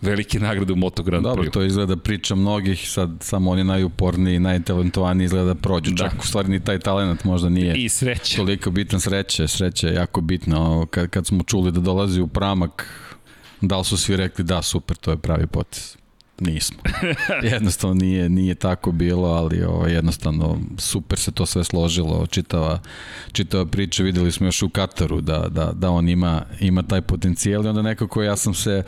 velike 0.00 0.40
nagrade 0.40 0.72
u 0.72 0.76
Moto 0.76 1.02
Grand 1.02 1.26
Prix. 1.26 1.36
Dobro, 1.36 1.50
to 1.50 1.62
izgleda 1.62 1.96
priča 1.96 2.34
mnogih, 2.34 2.90
sad 2.90 3.10
samo 3.20 3.50
oni 3.50 3.64
najuporniji, 3.64 4.38
najtalentovaniji 4.38 5.24
izgleda 5.24 5.46
da 5.46 5.54
prođu. 5.54 5.90
Da. 5.90 5.96
Čak 5.96 6.20
u 6.22 6.26
stvari 6.26 6.48
ni 6.48 6.64
taj 6.64 6.78
talent 6.78 7.24
možda 7.24 7.48
nije 7.48 7.74
I 7.76 7.88
sreće. 7.88 8.36
toliko 8.36 8.70
bitan 8.70 9.00
sreće. 9.00 9.48
Sreće 9.48 9.86
je 9.86 9.94
jako 9.94 10.20
bitno. 10.20 10.86
Kad, 10.90 11.10
kad 11.10 11.26
smo 11.26 11.42
čuli 11.42 11.72
da 11.72 11.80
dolazi 11.80 12.20
u 12.20 12.26
pramak, 12.26 12.86
da 13.60 13.78
li 13.78 13.84
su 13.84 13.96
svi 13.96 14.16
rekli 14.16 14.44
da, 14.44 14.62
super, 14.62 14.96
to 14.96 15.10
je 15.10 15.16
pravi 15.16 15.46
potes 15.46 15.98
nismo. 16.40 16.78
Jednostavno 17.52 17.94
nije, 17.94 18.28
nije 18.28 18.54
tako 18.54 18.92
bilo, 18.92 19.28
ali 19.28 19.64
ovo, 19.64 19.86
jednostavno 19.86 20.58
super 20.78 21.18
se 21.18 21.32
to 21.32 21.46
sve 21.46 21.64
složilo, 21.64 22.26
čitava, 22.26 22.80
čitava 23.32 23.66
priča, 23.66 24.02
videli 24.02 24.32
smo 24.32 24.46
još 24.46 24.62
u 24.62 24.68
Kataru 24.68 25.20
da, 25.20 25.48
da, 25.48 25.72
da 25.72 25.90
on 25.90 26.08
ima, 26.08 26.42
ima 26.60 26.82
taj 26.82 27.02
potencijal 27.02 27.64
i 27.64 27.68
onda 27.68 27.82
nekako 27.82 28.22
ja 28.22 28.36
sam 28.36 28.54
se, 28.54 28.82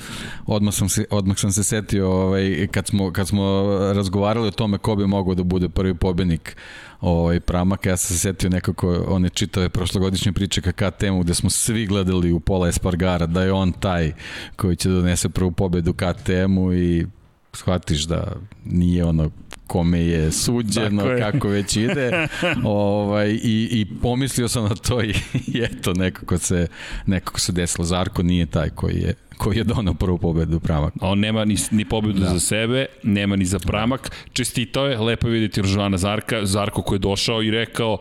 odmah 0.47 0.75
sam 0.75 0.89
se, 0.89 1.05
odmah 1.11 1.39
sam 1.39 1.53
se 1.53 1.65
setio 1.65 2.11
ovaj, 2.11 2.69
kad, 2.71 2.87
smo, 2.87 3.13
kad 3.13 3.29
smo 3.29 3.69
razgovarali 3.95 4.49
o 4.49 4.51
tome 4.51 4.79
ko 4.79 4.97
bi 4.97 5.07
mogao 5.07 5.35
da 5.35 5.43
bude 5.43 5.69
prvi 5.69 5.95
pobednik 5.95 6.57
ovaj, 7.01 7.41
Pramaka, 7.41 7.89
ja 7.89 7.97
sam 7.97 8.17
se 8.17 8.19
setio 8.19 8.51
nekako 8.51 9.05
one 9.09 9.29
čitave 9.29 9.69
prošlogodišnje 9.69 10.33
priče 10.33 10.61
ka 10.61 10.73
KTM-u 10.73 11.21
gde 11.21 11.35
smo 11.35 11.51
svi 11.51 11.87
gledali 11.87 12.33
u 12.33 12.41
pola 12.41 12.69
Espargara 12.69 13.27
da 13.27 13.43
je 13.43 13.53
on 13.53 13.73
taj 13.73 14.13
koji 14.57 14.77
će 14.77 14.89
da 14.89 14.95
donese 14.95 15.29
prvu 15.29 15.51
pobedu 15.53 15.93
KTM-u 15.93 16.75
i 16.75 17.07
shvatiš 17.53 18.03
da 18.03 18.33
nije 18.65 19.05
ono 19.05 19.31
kome 19.67 20.01
je 20.01 20.33
suđeno, 20.33 21.05
je. 21.05 21.21
kako 21.21 21.49
već 21.49 21.77
ide. 21.77 22.29
ovaj, 22.65 23.31
i, 23.31 23.69
I 23.71 23.87
pomislio 24.03 24.49
sam 24.49 24.65
na 24.65 24.75
to 24.75 25.03
i, 25.03 25.15
i 25.47 25.63
eto, 25.71 25.93
nekako 25.95 26.39
se, 26.39 26.67
nekako 27.07 27.41
se 27.41 27.53
desilo. 27.53 27.85
Zarko 27.85 28.23
nije 28.23 28.47
taj 28.47 28.71
koji 28.71 28.97
je 28.97 29.15
koji 29.41 29.57
je 29.57 29.65
donao 29.65 29.95
prvu 29.95 30.19
pobedu 30.19 30.61
Pramak. 30.61 30.95
On 31.01 31.19
nema 31.19 31.45
ni, 31.45 31.57
ni 31.71 31.85
pobedu 31.85 32.21
da. 32.21 32.29
za 32.29 32.41
sebe, 32.41 32.87
nema 33.03 33.37
ni 33.37 33.45
za 33.45 33.59
Pramak. 33.59 34.11
Čestitao 34.33 34.87
je, 34.87 34.99
lepo 34.99 35.29
je 35.29 35.33
vidjeti 35.33 35.63
Ržana 35.63 35.99
Zarka, 35.99 36.47
Zarko 36.47 36.83
koji 36.83 36.97
je 36.97 37.01
došao 37.01 37.43
i 37.43 37.51
rekao 37.51 37.99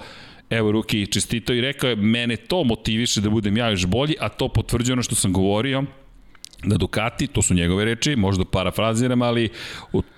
evo 0.49 0.71
Ruki 0.71 1.07
čestitao 1.07 1.55
i 1.55 1.61
rekao 1.61 1.89
je 1.89 1.95
mene 1.95 2.35
to 2.35 2.63
motiviše 2.63 3.21
da 3.21 3.29
budem 3.29 3.57
ja 3.57 3.69
još 3.69 3.85
bolji, 3.85 4.15
a 4.19 4.29
to 4.29 4.47
potvrđuje 4.47 4.93
ono 4.93 5.03
što 5.03 5.15
sam 5.15 5.33
govorio, 5.33 5.83
da 6.63 6.77
Ducati, 6.77 7.27
to 7.27 7.41
su 7.41 7.53
njegove 7.53 7.85
reči, 7.85 8.15
možda 8.15 8.45
parafraziram, 8.45 9.21
ali 9.21 9.49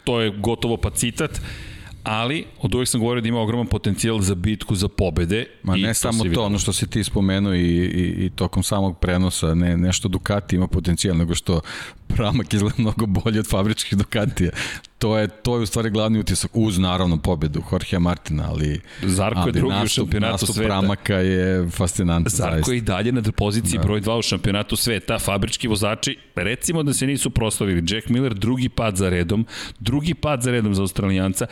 to 0.04 0.22
je 0.22 0.30
gotovo 0.30 0.78
pa 0.78 0.90
citat, 0.90 1.42
ali 2.04 2.46
od 2.62 2.76
uvijek 2.76 2.90
sam 2.90 3.00
govorio 3.00 3.22
da 3.22 3.28
ima 3.28 3.40
ogroman 3.40 3.68
potencijal 3.68 4.20
za 4.20 4.36
bitku 4.36 4.76
za 4.76 4.88
pobede. 4.88 5.46
Ma 5.64 5.76
ne 5.76 5.94
samo 5.94 6.24
to, 6.34 6.44
ono 6.44 6.60
što 6.60 6.74
si 6.74 6.90
ti 6.90 7.04
spomenuo 7.04 7.54
i, 7.54 7.60
i, 7.60 8.26
i 8.26 8.30
tokom 8.30 8.64
samog 8.64 9.00
prenosa, 9.00 9.56
ne, 9.56 9.78
nešto 9.78 10.08
Ducati 10.08 10.56
ima 10.56 10.68
potencijal, 10.68 11.18
nego 11.18 11.36
što 11.36 11.62
Pramak 12.08 12.54
izgleda 12.54 12.76
mnogo 12.78 13.06
bolje 13.06 13.40
od 13.40 13.50
fabričkih 13.50 13.98
Ducatija 13.98 14.50
to 15.02 15.18
je 15.18 15.28
to 15.28 15.56
je 15.56 15.62
u 15.62 15.66
stvari 15.66 15.90
glavni 15.90 16.20
utisak 16.20 16.52
uz 16.54 16.80
naravno 16.80 17.18
pobedu 17.18 17.64
Jorge 17.72 18.00
Martina, 18.00 18.46
ali 18.50 18.82
Zarko 19.02 19.40
ali 19.40 19.50
je 19.50 19.52
drugi 19.52 19.74
nastup, 19.74 19.86
u 19.86 19.90
šampionatu 19.90 20.32
nastup 20.32 20.56
sveta. 20.56 20.68
Pramaka 20.68 21.16
je 21.16 21.70
fascinantan. 21.70 22.30
Zarko 22.30 22.56
zaista. 22.56 22.72
je 22.72 22.78
i 22.78 22.82
dalje 22.82 23.12
na 23.12 23.22
poziciji 23.32 23.78
da. 23.78 23.84
broj 23.84 24.02
2 24.02 24.20
u 24.20 24.22
šampionatu 24.22 24.76
sveta. 24.76 25.20
Fabrički 25.20 25.68
vozači, 25.68 26.18
recimo 26.36 26.84
da 26.84 26.94
se 26.94 27.08
nisu 27.08 27.30
proslavili. 27.30 27.84
Jack 27.88 28.10
Miller 28.10 28.34
drugi 28.34 28.70
pad 28.70 28.96
za 28.96 29.10
redom, 29.10 29.46
drugi 29.80 30.14
pad 30.14 30.42
za 30.42 30.52
redom 30.52 30.76
za 30.76 30.82
Australijanca. 30.82 31.48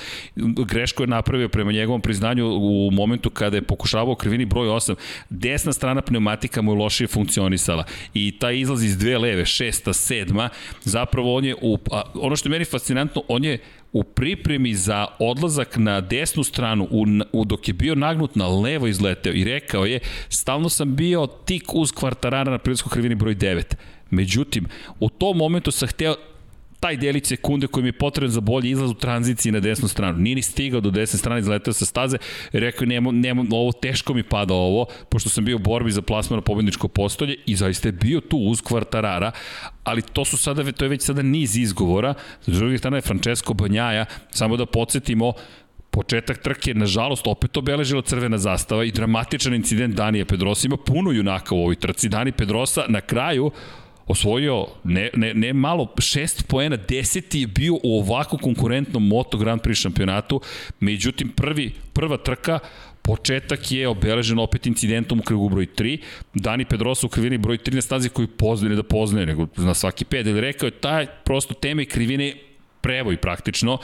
Greško 0.67 1.03
je 1.03 1.07
napravio 1.07 1.49
prema 1.49 1.71
njegovom 1.71 2.01
priznanju 2.01 2.47
u 2.47 2.91
momentu 2.91 3.29
kada 3.29 3.57
je 3.57 3.61
pokušavao 3.61 4.15
krivini 4.15 4.45
broj 4.45 4.67
8. 4.67 4.95
Desna 5.29 5.73
strana 5.73 6.01
pneumatika 6.01 6.61
mu 6.61 6.71
je 6.71 6.77
lošije 6.77 7.07
funkcionisala 7.07 7.83
i 8.13 8.39
taj 8.39 8.59
izlaz 8.59 8.83
iz 8.83 8.97
dve 8.97 9.17
leve, 9.17 9.45
šesta, 9.45 9.93
sedma, 9.93 10.49
zapravo 10.83 11.35
on 11.35 11.45
je 11.45 11.55
u, 11.61 11.77
a, 11.91 12.01
ono 12.13 12.35
što 12.35 12.49
je 12.49 12.51
meni 12.51 12.65
fascinantno, 12.65 13.23
on 13.27 13.38
je 13.43 13.59
u 13.93 14.03
pripremi 14.03 14.73
za 14.73 15.05
odlazak 15.19 15.77
na 15.77 16.01
desnu 16.01 16.43
stranu, 16.43 16.87
u, 16.91 17.05
u, 17.31 17.45
dok 17.45 17.67
je 17.67 17.73
bio 17.73 17.95
nagnut 17.95 18.35
na 18.35 18.47
levo 18.47 18.87
izleteo 18.87 19.33
i 19.33 19.43
rekao 19.43 19.85
je, 19.85 19.99
stalno 20.29 20.69
sam 20.69 20.95
bio 20.95 21.27
tik 21.27 21.75
uz 21.75 21.91
kvartarara 21.91 22.51
na 22.51 22.57
prirodskoj 22.57 22.89
krivini 22.89 23.15
broj 23.15 23.35
9. 23.35 23.75
Međutim, 24.09 24.67
u 24.99 25.09
tom 25.09 25.37
momentu 25.37 25.71
sam 25.71 25.87
hteo 25.87 26.15
taj 26.79 26.97
delić 26.97 27.27
sekunde 27.27 27.67
koji 27.67 27.83
mi 27.83 27.87
je 27.87 27.93
potreban 27.93 28.31
za 28.31 28.41
bolji 28.41 28.69
izlaz 28.69 28.91
u 28.91 28.93
tranziciji 28.93 29.51
na 29.51 29.59
desnu 29.59 29.87
stranu. 29.87 30.19
Nije 30.19 30.35
ni 30.35 30.41
stigao 30.41 30.81
do 30.81 30.91
desne 30.91 31.19
strane, 31.19 31.39
izletao 31.39 31.73
sa 31.73 31.85
staze 31.85 32.17
rekao 32.51 32.87
nemo, 32.87 33.11
nemo, 33.11 33.45
ovo 33.51 33.71
teško 33.71 34.13
mi 34.13 34.23
pada 34.23 34.53
ovo, 34.53 34.85
pošto 35.09 35.29
sam 35.29 35.45
bio 35.45 35.55
u 35.55 35.59
borbi 35.59 35.91
za 35.91 36.01
plasman 36.01 36.37
na 36.37 36.41
pobedničko 36.41 36.87
postolje 36.87 37.35
i 37.45 37.55
zaista 37.55 37.87
je 37.87 37.91
bio 37.91 38.21
tu 38.21 38.37
uz 38.37 38.61
kvartarara, 38.61 39.31
ali 39.83 40.01
to 40.01 40.25
su 40.25 40.37
sada, 40.37 40.71
to 40.71 40.85
je 40.85 40.89
već 40.89 41.01
sada 41.01 41.21
niz 41.21 41.57
izgovora. 41.57 42.13
S 42.41 42.47
druge 42.47 42.77
strane 42.77 42.97
je 42.97 43.01
Francesco 43.01 43.53
Banjaja, 43.53 44.05
samo 44.31 44.57
da 44.57 44.65
podsjetimo, 44.65 45.33
početak 45.91 46.37
trke, 46.37 46.73
nažalost, 46.73 47.27
opet 47.27 47.57
obeležila 47.57 48.01
crvena 48.01 48.37
zastava 48.37 48.83
i 48.83 48.91
dramatičan 48.91 49.53
incident 49.53 49.95
Danija 49.95 50.25
Pedrosa. 50.25 50.67
Ima 50.67 50.77
puno 50.77 51.11
junaka 51.11 51.55
u 51.55 51.59
ovoj 51.59 51.75
trci. 51.75 52.09
Dani 52.09 52.31
Pedrosa 52.31 52.85
na 52.87 53.01
kraju 53.01 53.51
osvojio 54.09 54.65
ne, 54.83 55.09
ne, 55.15 55.33
ne 55.33 55.53
malo 55.53 55.87
šest 55.99 56.47
poena, 56.47 56.77
deseti 56.89 57.39
je 57.39 57.47
bio 57.47 57.73
u 57.73 57.99
ovako 57.99 58.37
konkurentnom 58.37 59.07
Moto 59.07 59.37
Grand 59.37 59.61
Prix 59.61 59.81
šampionatu, 59.81 60.41
međutim 60.79 61.29
prvi, 61.29 61.73
prva 61.93 62.17
trka 62.17 62.59
Početak 63.01 63.71
je 63.71 63.87
obeležen 63.87 64.39
opet 64.39 64.67
incidentom 64.67 65.19
u 65.19 65.23
krugu 65.23 65.49
broj 65.49 65.67
3. 65.75 65.97
Dani 66.33 66.65
Pedrosa 66.65 67.07
u 67.07 67.09
krivini 67.09 67.37
broj 67.37 67.57
3 67.57 67.75
na 67.75 67.81
stazi 67.81 68.09
koju 68.09 68.27
poznaje, 68.27 68.69
ne 68.69 68.75
da 68.75 68.83
poznaje, 68.83 69.25
nego 69.25 69.47
na 69.57 69.73
svaki 69.73 70.05
ped. 70.05 70.27
Ili 70.27 70.41
rekao 70.41 70.67
je, 70.67 70.71
taj 70.71 71.07
prosto 71.25 71.53
teme 71.53 71.85
krivine 71.85 72.33
prevoj 72.81 73.17
praktično 73.17 73.77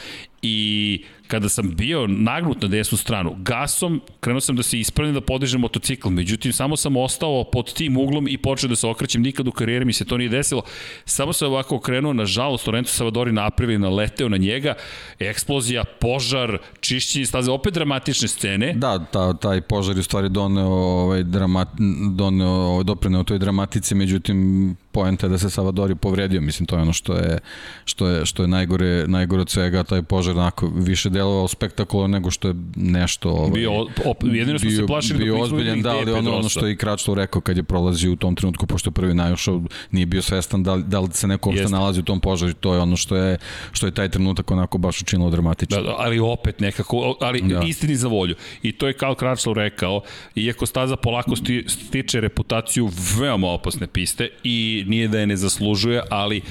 i 0.46 1.04
kada 1.28 1.50
sam 1.50 1.76
bio 1.76 2.08
nagnut 2.08 2.62
na 2.62 2.68
desnu 2.68 2.98
stranu, 2.98 3.36
gasom 3.40 4.02
krenuo 4.20 4.42
sam 4.42 4.56
da 4.56 4.64
se 4.64 4.80
ispravim 4.80 5.14
da 5.14 5.22
podižem 5.22 5.62
motocikl, 5.62 6.10
međutim 6.10 6.54
samo 6.54 6.78
sam 6.78 6.98
ostao 6.98 7.44
pod 7.44 7.74
tim 7.74 7.98
uglom 7.98 8.28
i 8.28 8.38
počeo 8.38 8.70
da 8.70 8.76
se 8.76 8.88
okrećem, 8.88 9.22
nikad 9.22 9.48
u 9.48 9.52
karijeri 9.52 9.86
mi 9.86 9.94
se 9.94 10.06
to 10.06 10.18
nije 10.18 10.30
desilo, 10.30 10.62
samo 11.06 11.34
sam 11.34 11.48
ovako 11.48 11.76
okrenuo, 11.76 12.14
nažalost 12.14 12.68
Lorenzo 12.68 12.92
Savadori 12.92 13.32
napravili, 13.32 13.80
naleteo 13.80 14.30
na 14.30 14.38
njega, 14.38 14.74
eksplozija, 15.20 15.84
požar, 15.84 16.58
čišćenje 16.80 17.26
staze, 17.26 17.52
opet 17.52 17.74
dramatične 17.74 18.28
scene. 18.28 18.74
Da, 18.74 19.00
ta, 19.00 19.34
taj 19.34 19.62
požar 19.62 19.96
je 19.96 20.00
u 20.00 20.04
stvari 20.04 20.30
doneo, 20.30 20.68
ovaj, 20.68 21.24
dramat, 21.24 21.68
doneo, 22.16 22.50
ovaj, 22.50 22.84
doprineo 22.84 23.24
toj 23.24 23.40
dramatici, 23.40 23.96
međutim 23.96 24.76
poenta 24.92 25.26
je 25.26 25.30
da 25.30 25.38
se 25.38 25.50
Savadori 25.50 25.96
povredio, 25.96 26.42
mislim 26.42 26.66
to 26.66 26.76
je 26.76 26.82
ono 26.82 26.94
što 26.94 27.14
je, 27.14 27.40
što 27.86 28.08
je, 28.08 28.26
što 28.26 28.44
je 28.44 28.48
najgore, 28.48 29.08
najgore 29.08 29.42
od 29.42 29.50
svega, 29.50 29.84
taj 29.84 30.04
požar 30.04 30.35
onako 30.38 30.72
više 30.76 31.10
delovao 31.10 31.48
spektakularno 31.48 32.18
nego 32.18 32.32
što 32.32 32.48
je 32.48 32.56
nešto 32.76 33.30
ovaj, 33.30 33.52
bio, 33.52 33.72
op, 33.82 34.24
jedino 34.24 34.60
smo 34.60 34.72
se 34.72 34.86
plašili 34.88 35.24
bio 35.24 35.36
da 35.36 35.42
ozbiljan, 35.42 35.82
da, 35.82 35.92
ali 35.92 36.12
ono, 36.12 36.38
ono 36.38 36.50
što 36.50 36.66
je 36.66 36.74
i 36.74 36.78
Kračlov 36.78 37.18
rekao 37.18 37.42
kad 37.42 37.58
je 37.58 37.64
prolazio 37.64 38.12
u 38.12 38.16
tom 38.16 38.36
trenutku, 38.36 38.68
pošto 38.68 38.88
je 38.88 38.92
prvi 38.92 39.14
najušao, 39.14 39.62
nije 39.92 40.06
bio 40.06 40.22
svestan 40.22 40.64
da, 40.64 40.78
da 40.78 41.00
li 41.00 41.10
se 41.12 41.28
neko 41.28 41.50
uopšte 41.50 41.70
nalazi 41.70 42.00
u 42.00 42.04
tom 42.04 42.20
požaru, 42.20 42.54
to 42.54 42.74
je 42.74 42.80
ono 42.80 42.96
što 42.96 43.16
je, 43.16 43.38
što 43.72 43.86
je 43.86 43.92
taj 43.92 44.10
trenutak 44.10 44.52
onako 44.52 44.78
baš 44.78 45.02
učinilo 45.02 45.30
dramatično. 45.30 45.78
Da, 45.78 45.84
da, 45.84 45.96
ali 45.98 46.20
opet 46.20 46.60
nekako, 46.60 47.18
ali 47.22 47.42
da. 47.42 47.62
istini 47.68 47.96
za 47.96 48.08
volju. 48.08 48.36
I 48.64 48.72
to 48.72 48.88
je 48.88 48.94
Karl 48.94 49.14
Kračlov 49.14 49.56
rekao, 49.56 50.02
iako 50.36 50.66
staza 50.66 50.96
polako 50.96 51.36
sti, 51.36 51.66
stiče 51.68 52.22
reputaciju 52.22 52.90
veoma 53.20 53.48
opasne 53.48 53.88
piste 53.88 54.30
i 54.44 54.84
nije 54.88 55.08
da 55.08 55.20
je 55.20 55.28
ne 55.28 55.38
zaslužuje, 55.38 56.02
ali 56.10 56.42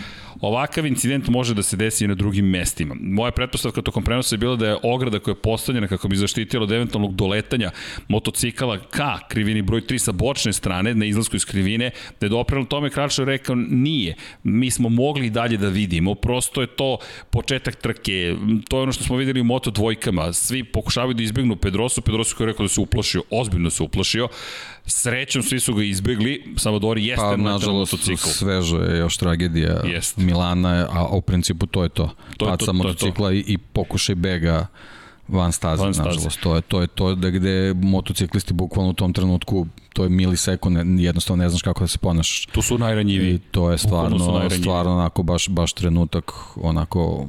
Ovakav 0.40 0.86
incident 0.86 1.28
može 1.28 1.54
da 1.54 1.62
se 1.62 1.76
desi 1.76 2.04
i 2.04 2.08
na 2.08 2.14
drugim 2.14 2.46
mestima. 2.46 2.94
Moja 3.00 3.30
pretpostavka 3.30 3.82
tokom 3.82 4.04
prenosa 4.04 4.34
je 4.34 4.38
bila 4.38 4.56
da 4.56 4.66
je 4.66 4.76
ograda 4.82 5.18
koja 5.18 5.32
je 5.32 5.42
postavljena 5.42 5.88
kako 5.88 6.08
bi 6.08 6.16
zaštitila 6.16 6.62
od 6.62 6.72
eventualnog 6.72 7.14
doletanja 7.14 7.70
motocikala 8.08 8.78
ka 8.90 9.18
krivini 9.28 9.62
broj 9.62 9.80
3 9.80 9.98
sa 9.98 10.12
bočne 10.12 10.52
strane 10.52 10.94
na 10.94 11.04
izlasku 11.04 11.36
iz 11.36 11.44
krivine, 11.44 11.90
da 12.20 12.26
je 12.26 12.30
doprelo 12.30 12.64
tome 12.64 12.90
Kračar 12.90 13.26
rekao 13.26 13.56
nije. 13.56 14.14
Mi 14.42 14.70
smo 14.70 14.88
mogli 14.88 15.30
dalje 15.30 15.56
da 15.56 15.68
vidimo, 15.68 16.14
prosto 16.14 16.60
je 16.60 16.66
to 16.66 16.98
početak 17.30 17.76
trke, 17.76 18.36
to 18.68 18.76
je 18.76 18.82
ono 18.82 18.92
što 18.92 19.04
smo 19.04 19.16
videli 19.16 19.40
u 19.40 19.44
moto 19.44 19.70
dvojkama, 19.70 20.32
svi 20.32 20.64
pokušavaju 20.64 21.14
da 21.14 21.22
izbegnu 21.22 21.56
Pedrosu, 21.56 22.02
Pedrosu 22.02 22.36
koji 22.36 22.44
je 22.44 22.52
rekao 22.52 22.64
da 22.64 22.68
se 22.68 22.80
uplašio, 22.80 23.22
ozbiljno 23.30 23.70
se 23.70 23.82
uplašio, 23.82 24.28
Srećom 24.86 25.42
svi 25.42 25.60
su 25.60 25.74
ga 25.74 25.82
izbegli, 25.82 26.54
Salvadori 26.56 27.06
jeste 27.06 27.22
pa, 27.22 27.36
na 27.36 27.58
motocikl. 27.58 28.28
svežo 28.28 28.76
je 28.76 28.98
još 28.98 29.16
tragedija 29.16 29.80
Jest. 29.84 30.16
Milana, 30.16 30.88
a 30.92 31.06
u 31.06 31.20
principu 31.20 31.66
to 31.66 31.82
je 31.82 31.88
to. 31.88 32.10
to 32.36 32.46
Pad 32.46 32.62
sa 32.64 32.72
motocikla 32.72 33.28
to. 33.28 33.32
i, 33.32 33.44
i 33.46 33.58
pokušaj 33.58 34.14
bega 34.14 34.66
van 35.28 35.52
staze, 35.52 35.82
van 35.82 35.94
staze. 35.94 36.08
nažalost. 36.08 36.40
To 36.40 36.56
je 36.56 36.62
to, 36.62 36.80
je 36.80 36.86
to 36.86 37.14
da 37.14 37.30
gde 37.30 37.74
motociklisti 37.74 38.54
bukvalno 38.54 38.90
u 38.90 38.94
tom 38.94 39.12
trenutku 39.12 39.66
to 39.94 40.02
je 40.02 40.08
milisekund, 40.08 41.00
jednostavno 41.00 41.42
ne 41.42 41.48
znaš 41.48 41.62
kako 41.62 41.80
da 41.80 41.88
se 41.88 41.98
ponašaš. 41.98 42.46
Tu 42.46 42.62
su 42.62 42.78
najranjiviji. 42.78 43.34
I 43.34 43.38
to 43.38 43.70
je 43.70 43.78
stvarno, 43.78 44.48
stvarno 44.50 44.92
onako 44.92 45.22
baš, 45.22 45.48
baš 45.48 45.72
trenutak 45.72 46.32
onako 46.56 47.26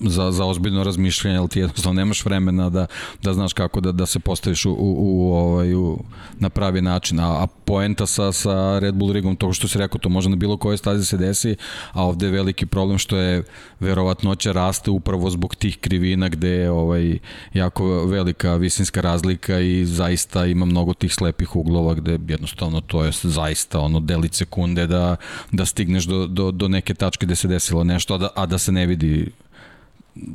za, 0.00 0.32
za 0.32 0.44
ozbiljno 0.44 0.84
razmišljanje, 0.84 1.38
ali 1.38 1.48
ti 1.48 1.60
jednostavno 1.60 2.00
nemaš 2.00 2.24
vremena 2.24 2.70
da, 2.70 2.86
da 3.22 3.34
znaš 3.34 3.52
kako 3.52 3.80
da, 3.80 3.92
da 3.92 4.06
se 4.06 4.18
postaviš 4.18 4.64
u, 4.66 4.70
u, 4.70 4.94
u, 4.98 5.32
ovaj, 5.34 5.74
u, 5.74 5.98
na 6.38 6.48
pravi 6.48 6.82
način. 6.82 7.20
A, 7.20 7.42
a 7.42 7.46
poenta 7.64 8.06
sa, 8.06 8.32
sa 8.32 8.78
Red 8.78 8.94
Bull 8.94 9.12
rigom, 9.12 9.36
to 9.36 9.52
što 9.52 9.68
si 9.68 9.78
rekao, 9.78 9.98
to 9.98 10.08
može 10.08 10.28
na 10.28 10.36
bilo 10.36 10.56
kojoj 10.56 10.76
stazi 10.76 11.06
se 11.06 11.16
desi, 11.16 11.56
a 11.92 12.04
ovde 12.04 12.26
je 12.26 12.32
veliki 12.32 12.66
problem 12.66 12.98
što 12.98 13.16
je 13.16 13.44
verovatnoća 13.80 14.52
raste 14.52 14.90
upravo 14.90 15.30
zbog 15.30 15.54
tih 15.54 15.78
krivina 15.78 16.28
gde 16.28 16.48
je 16.48 16.70
ovaj, 16.70 17.18
jako 17.54 18.04
velika 18.04 18.56
visinska 18.56 19.00
razlika 19.00 19.60
i 19.60 19.84
zaista 19.84 20.46
ima 20.46 20.64
mnogo 20.64 20.94
tih 20.94 21.14
slepih 21.14 21.56
uglova 21.56 21.94
gde 21.94 22.18
jednostavno 22.28 22.80
to 22.80 23.04
je 23.04 23.12
zaista 23.22 23.80
ono 23.80 24.00
delić 24.00 24.34
sekunde 24.34 24.86
da, 24.86 25.16
da 25.52 25.66
stigneš 25.66 26.04
do, 26.04 26.26
do, 26.26 26.50
do 26.50 26.68
neke 26.68 26.94
tačke 26.94 27.26
gde 27.26 27.36
se 27.36 27.48
desilo 27.48 27.84
nešto, 27.84 28.14
a 28.14 28.18
da, 28.18 28.28
a 28.34 28.46
da 28.46 28.58
se 28.58 28.72
ne 28.72 28.86
vidi 28.86 29.30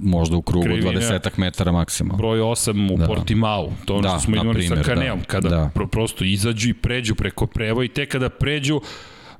možda 0.01 0.37
u 0.37 0.41
krugu 0.41 0.63
Krivina, 0.63 0.91
20 0.91 1.29
metara 1.37 1.71
maksimalno. 1.71 2.17
Broj 2.17 2.39
8 2.39 2.93
u 2.93 2.97
da. 2.97 3.07
Portimao, 3.07 3.71
to 3.85 3.93
ono 3.93 4.01
da, 4.01 4.09
što 4.09 4.19
smo 4.19 4.35
imali 4.35 4.53
primjer, 4.53 4.77
sa 4.77 4.83
Kaneom, 4.83 5.19
da, 5.19 5.25
kada 5.25 5.49
da. 5.49 5.69
Pro, 5.73 5.87
prosto 5.87 6.23
izađu 6.23 6.69
i 6.69 6.73
pređu 6.73 7.15
preko 7.15 7.47
prevo 7.47 7.83
i 7.83 7.87
te 7.87 8.05
kada 8.05 8.29
pređu 8.29 8.81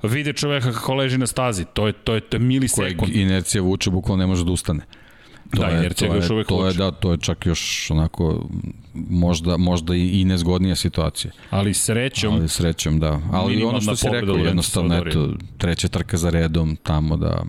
vide 0.02 0.32
čoveka 0.32 0.72
kako 0.72 0.94
leži 0.94 1.18
na 1.18 1.26
stazi, 1.26 1.64
to 1.74 1.86
je, 1.86 1.92
to 1.92 2.14
je, 2.14 2.20
to 2.20 2.36
je 2.36 2.40
milisekund. 2.40 2.96
Kojeg 2.98 3.16
inercija 3.16 3.62
vuče, 3.62 3.90
bukvalno 3.90 4.22
ne 4.22 4.26
može 4.26 4.44
da 4.44 4.52
ustane. 4.52 4.80
To 5.50 5.62
da, 5.62 5.66
je, 5.66 5.78
inercija 5.78 6.10
to 6.10 6.16
još 6.16 6.30
uvek 6.30 6.48
to 6.48 6.66
je, 6.66 6.72
da, 6.72 6.90
to 6.90 7.12
je 7.12 7.18
čak 7.18 7.46
još 7.46 7.90
onako 7.90 8.48
možda, 8.94 9.56
možda 9.56 9.94
i, 9.96 10.20
i 10.20 10.24
nezgodnija 10.24 10.76
situacija. 10.76 11.32
Ali 11.50 11.74
srećom... 11.74 12.34
Ali 12.34 12.48
srećom, 12.48 13.00
da. 13.00 13.20
Ali 13.32 13.64
ono 13.64 13.80
što 13.80 13.96
si 13.96 14.08
rekao, 14.08 14.36
jednostavno, 14.36 14.96
eto, 15.06 15.34
treća 15.58 15.88
trka 15.88 16.16
za 16.16 16.30
redom 16.30 16.76
tamo 16.76 17.16
da 17.16 17.44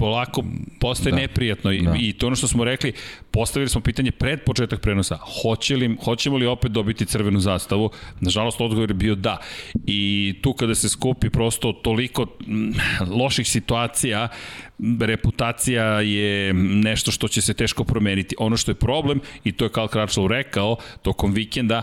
polako 0.00 0.44
postaje 0.80 1.10
da. 1.10 1.16
neprijatno 1.16 1.72
i, 1.72 1.82
da. 1.82 1.94
i 1.98 2.12
to 2.12 2.26
ono 2.26 2.36
što 2.36 2.48
smo 2.48 2.64
rekli, 2.64 2.92
postavili 3.30 3.68
smo 3.68 3.80
pitanje 3.80 4.10
pred 4.10 4.40
početak 4.44 4.80
prenosa, 4.80 5.18
hoće 5.42 5.76
li, 5.76 5.96
hoćemo 6.04 6.36
li 6.36 6.46
opet 6.46 6.72
dobiti 6.72 7.06
crvenu 7.06 7.40
zastavu? 7.40 7.90
Nažalost, 8.20 8.60
odgovor 8.60 8.90
je 8.90 8.94
bio 8.94 9.14
da. 9.14 9.38
I 9.86 10.34
tu 10.42 10.52
kada 10.52 10.74
se 10.74 10.88
skupi 10.88 11.30
prosto 11.30 11.72
toliko 11.72 12.26
loših 13.20 13.48
situacija, 13.48 14.28
reputacija 15.00 15.84
je 16.00 16.52
nešto 16.54 17.10
što 17.10 17.28
će 17.28 17.40
se 17.40 17.54
teško 17.54 17.84
promeniti. 17.84 18.36
Ono 18.38 18.56
što 18.56 18.70
je 18.70 18.74
problem, 18.74 19.20
i 19.44 19.52
to 19.52 19.64
je 19.64 19.68
Karl 19.68 19.86
Kračlov 19.86 20.26
rekao 20.26 20.76
tokom 21.02 21.32
vikenda, 21.32 21.82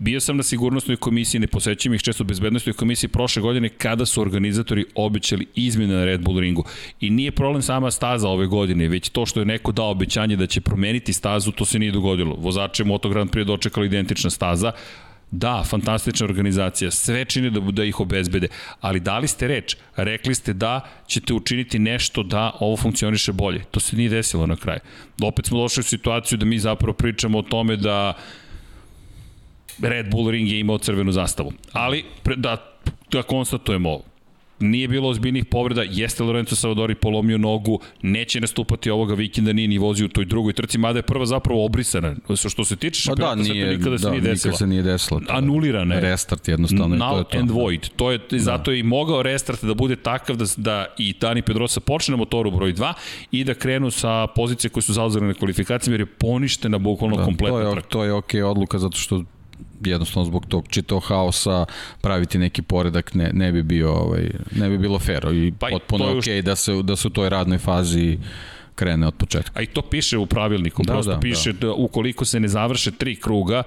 Bio 0.00 0.20
sam 0.20 0.36
na 0.36 0.42
sigurnosnoj 0.42 0.96
komisiji, 0.96 1.40
ne 1.40 1.46
posećam 1.46 1.94
ih 1.94 2.02
često 2.02 2.24
bezbednostnoj 2.24 2.72
komisiji 2.72 3.08
prošle 3.10 3.42
godine 3.42 3.68
kada 3.68 4.06
su 4.06 4.20
organizatori 4.20 4.84
obećali 4.94 5.46
izmjene 5.54 5.94
na 5.94 6.04
Red 6.04 6.20
Bull 6.20 6.40
ringu. 6.40 6.64
I 7.00 7.10
nije 7.10 7.32
problem 7.32 7.62
sama 7.62 7.90
staza 7.90 8.28
ove 8.28 8.46
godine, 8.46 8.88
već 8.88 9.08
to 9.08 9.26
što 9.26 9.40
je 9.40 9.46
neko 9.46 9.72
dao 9.72 9.90
obećanje 9.90 10.36
da 10.36 10.46
će 10.46 10.60
promeniti 10.60 11.12
stazu, 11.12 11.52
to 11.52 11.64
se 11.64 11.78
nije 11.78 11.92
dogodilo. 11.92 12.34
Vozače 12.34 12.84
Moto 12.84 13.08
Grand 13.08 13.30
Prix 13.30 13.44
dočekala 13.44 13.86
identična 13.86 14.30
staza, 14.30 14.72
Da, 15.30 15.62
fantastična 15.64 16.24
organizacija, 16.24 16.90
sve 16.90 17.24
čini 17.24 17.50
da, 17.50 17.60
da 17.60 17.84
ih 17.84 17.98
obezbede, 18.00 18.48
ali 18.80 19.00
dali 19.00 19.28
ste 19.28 19.48
reč, 19.48 19.74
rekli 19.96 20.34
ste 20.34 20.52
da 20.52 20.80
ćete 21.06 21.34
učiniti 21.34 21.78
nešto 21.78 22.22
da 22.22 22.56
ovo 22.60 22.76
funkcioniše 22.76 23.32
bolje. 23.32 23.64
To 23.70 23.80
se 23.80 23.96
nije 23.96 24.08
desilo 24.08 24.46
na 24.46 24.56
kraju. 24.56 24.80
Opet 25.22 25.46
smo 25.46 25.60
došli 25.60 25.80
u 25.80 25.84
situaciju 25.84 26.38
da 26.38 26.46
mi 26.46 26.58
zapravo 26.58 26.92
pričamo 26.92 27.38
o 27.38 27.42
tome 27.42 27.76
da 27.76 28.14
Red 29.82 30.10
Bull 30.10 30.30
ring 30.30 30.48
je 30.48 30.60
imao 30.60 30.78
crvenu 30.78 31.12
zastavu. 31.12 31.52
Ali, 31.72 32.04
da, 32.36 32.56
da 33.12 33.22
konstatujemo, 33.22 34.00
nije 34.60 34.88
bilo 34.88 35.08
ozbiljnih 35.08 35.44
povreda, 35.44 35.82
jeste 35.90 36.22
Lorenzo 36.22 36.56
Savadori 36.56 36.94
polomio 36.94 37.38
nogu, 37.38 37.80
neće 38.02 38.40
nastupati 38.40 38.90
ovoga 38.90 39.14
vikenda, 39.14 39.52
nije 39.52 39.68
ni 39.68 39.78
vozio 39.78 40.06
u 40.06 40.08
toj 40.08 40.24
drugoj 40.24 40.52
trci, 40.52 40.78
mada 40.78 40.98
je 40.98 41.02
prva 41.02 41.26
zapravo 41.26 41.64
obrisana. 41.64 42.14
Što 42.48 42.64
se 42.64 42.76
tiče 42.76 43.02
pa 43.08 43.14
da, 43.14 43.34
nije, 43.34 43.66
nikada 43.76 43.98
se 43.98 44.04
da, 44.04 44.10
nije 44.10 44.20
desila. 44.20 44.50
Nikada 44.50 44.56
se 44.56 44.66
nije 44.66 44.82
desilo. 44.82 45.20
Anulirana 45.28 45.94
je. 45.94 46.00
Restart 46.00 46.48
jednostavno. 46.48 46.96
Null 46.96 47.10
to 47.10 47.18
je 47.18 47.24
to. 47.24 47.38
and 47.38 47.50
void. 47.50 47.88
To 47.96 48.10
je, 48.10 48.18
da. 48.30 48.38
Zato 48.38 48.70
je 48.70 48.78
i 48.78 48.82
mogao 48.82 49.22
restart 49.22 49.64
da 49.64 49.74
bude 49.74 49.96
takav 49.96 50.36
da, 50.36 50.44
da 50.56 50.86
i 50.98 51.14
Dani 51.20 51.42
Pedrosa 51.42 51.80
počne 51.80 52.12
na 52.12 52.16
motoru 52.16 52.50
broj 52.50 52.72
2 52.72 52.92
i 53.32 53.44
da 53.44 53.54
krenu 53.54 53.90
sa 53.90 54.26
pozicije 54.26 54.70
koje 54.70 54.82
su 54.82 54.92
zauzeli 54.92 55.26
na 55.26 55.34
kvalifikacijama 55.34 55.94
jer 55.94 56.00
je 56.00 56.06
poništena 56.06 56.78
bukvalno 56.78 57.16
da, 57.16 57.24
kompletna 57.24 57.62
to 57.62 57.76
je, 57.76 57.82
To 57.82 58.04
je 58.04 58.12
ok 58.12 58.34
odluka 58.44 58.78
zato 58.78 58.98
što 58.98 59.24
jednostavno 59.84 60.24
zbog 60.24 60.46
tog 60.46 60.68
čitao 60.68 61.00
haosa 61.00 61.64
praviti 62.00 62.38
neki 62.38 62.62
poredak 62.62 63.14
ne, 63.14 63.30
ne 63.32 63.52
bi 63.52 63.62
bio 63.62 63.92
ovaj 63.92 64.30
ne 64.56 64.68
bi 64.68 64.78
bilo 64.78 64.98
fair 64.98 65.24
i 65.32 65.52
pa 65.58 65.66
potpuno 65.70 66.04
je 66.04 66.18
okej 66.18 66.38
okay 66.38 66.42
da 66.42 66.56
se 66.56 66.82
da 66.82 66.96
se 66.96 67.08
u 67.08 67.10
toj 67.10 67.28
radnoj 67.28 67.58
fazi 67.58 68.18
krene 68.74 69.06
od 69.06 69.14
početka. 69.14 69.52
A 69.54 69.62
i 69.62 69.66
to 69.66 69.82
piše 69.82 70.18
u 70.18 70.26
pravilniku, 70.26 70.82
da, 70.82 70.92
prosto 70.92 71.12
da, 71.12 71.20
piše 71.20 71.52
da. 71.52 71.66
da 71.66 71.72
ukoliko 71.72 72.24
se 72.24 72.40
ne 72.40 72.48
završe 72.48 72.90
tri 72.90 73.16
kruga, 73.16 73.62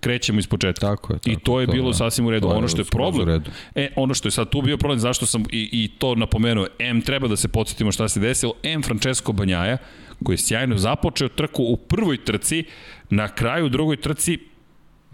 krećemo 0.00 0.38
iz 0.38 0.46
početka. 0.46 0.86
Tako 0.86 1.12
je. 1.12 1.18
Tako, 1.18 1.30
I 1.30 1.36
to 1.44 1.60
je 1.60 1.66
to, 1.66 1.72
bilo 1.72 1.90
da. 1.90 1.94
sasvim 1.94 2.26
u 2.26 2.30
redu. 2.30 2.48
Ono 2.48 2.68
što 2.68 2.80
je 2.80 2.84
problem, 2.84 3.42
e, 3.74 3.88
ono 3.96 4.14
što 4.14 4.28
je 4.28 4.32
sad 4.32 4.50
tu 4.50 4.62
bio 4.62 4.76
problem, 4.76 4.98
zašto 4.98 5.26
sam 5.26 5.44
i, 5.50 5.68
i 5.72 5.88
to 5.98 6.14
napomenuo, 6.14 6.66
M 6.78 7.00
treba 7.00 7.28
da 7.28 7.36
se 7.36 7.48
podsjetimo 7.48 7.92
šta 7.92 8.08
se 8.08 8.20
desilo, 8.20 8.52
M 8.62 8.82
Francesco 8.82 9.32
Banjaja, 9.32 9.78
koji 10.24 10.34
je 10.34 10.38
sjajno 10.38 10.78
započeo 10.78 11.28
trku 11.28 11.62
u 11.62 11.76
prvoj 11.76 12.24
trci, 12.24 12.64
na 13.10 13.28
kraju 13.28 13.68
drugoj 13.68 13.96
trci 13.96 14.38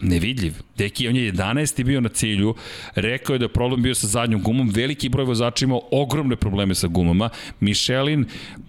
nevidljiv. 0.03 0.55
Deki, 0.79 1.09
on 1.09 1.17
je 1.17 1.33
11. 1.33 1.85
bio 1.85 2.01
na 2.01 2.09
cilju, 2.09 2.55
rekao 2.95 3.35
je 3.35 3.39
da 3.39 3.45
je 3.45 3.53
problem 3.53 3.83
bio 3.83 3.95
sa 3.95 4.07
zadnjom 4.07 4.43
gumom, 4.43 4.71
veliki 4.71 5.09
broj 5.09 5.25
vozača 5.25 5.65
imao 5.65 5.81
ogromne 5.91 6.37
probleme 6.37 6.75
sa 6.75 6.87
gumama. 6.87 7.29
Michelin 7.61 8.25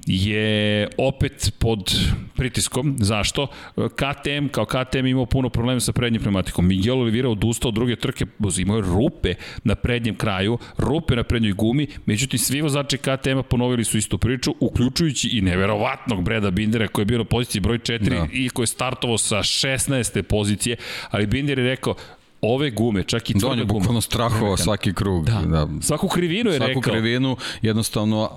je 0.08 0.88
opet 0.98 1.54
pod 1.60 1.96
pritiskom. 2.36 2.96
Zašto? 3.00 3.48
KTM 3.76 4.48
kao 4.52 4.66
KTM 4.66 5.06
imao 5.06 5.26
puno 5.26 5.50
problema 5.50 5.80
sa 5.80 5.92
prednjim 5.92 6.22
pneumatikom. 6.22 6.68
Miguel 6.68 7.00
Oliveira 7.00 7.30
odustao 7.30 7.70
od 7.70 7.76
druge 7.76 7.96
trke, 7.96 8.26
imao 8.58 8.78
je 8.78 8.84
rupe 8.84 9.34
na 9.64 9.76
prednjem 9.76 10.16
kraju, 10.16 10.58
rupe 10.78 11.16
na 11.16 11.24
prednjoj 11.24 11.54
gumi, 11.54 11.88
međutim 12.06 12.40
svi 12.40 12.62
vozači 12.62 12.98
KTM-a 12.98 13.44
ponovili 13.44 13.84
su 13.84 13.98
istu 13.98 14.18
priču, 14.18 14.56
uključujući 14.60 15.30
i 15.30 15.42
neverovatnog 15.42 16.24
Breda 16.24 16.52
Bindera 16.52 16.88
koji 16.88 17.02
je 17.02 17.06
bio 17.06 17.18
na 17.18 17.24
poziciji 17.24 17.62
broj 17.62 17.78
4 17.78 18.10
da. 18.10 18.28
i 18.32 18.50
koji 18.50 18.64
je 18.64 18.68
startovao 18.68 19.18
sa 19.18 19.38
16. 19.38 20.22
pozicije, 20.22 20.76
ali 21.10 21.23
Binder 21.26 21.60
je 21.60 21.66
rekao, 21.66 21.96
ove 22.44 22.72
gume, 22.72 23.04
čak 23.04 23.30
i 23.30 23.34
tvrda 23.34 23.64
guma. 23.64 23.74
bukvalno 23.74 24.02
strahovao 24.02 24.58
svaki 24.58 24.94
krug. 24.94 25.26
Da. 25.26 25.42
da. 25.46 25.68
Svaku 25.82 26.08
krivinu 26.08 26.50
je 26.50 26.58
svaku 26.58 26.68
rekao. 26.70 26.84
Svaku 26.84 26.94
krivinu 26.94 27.38
jednostavno 27.62 28.30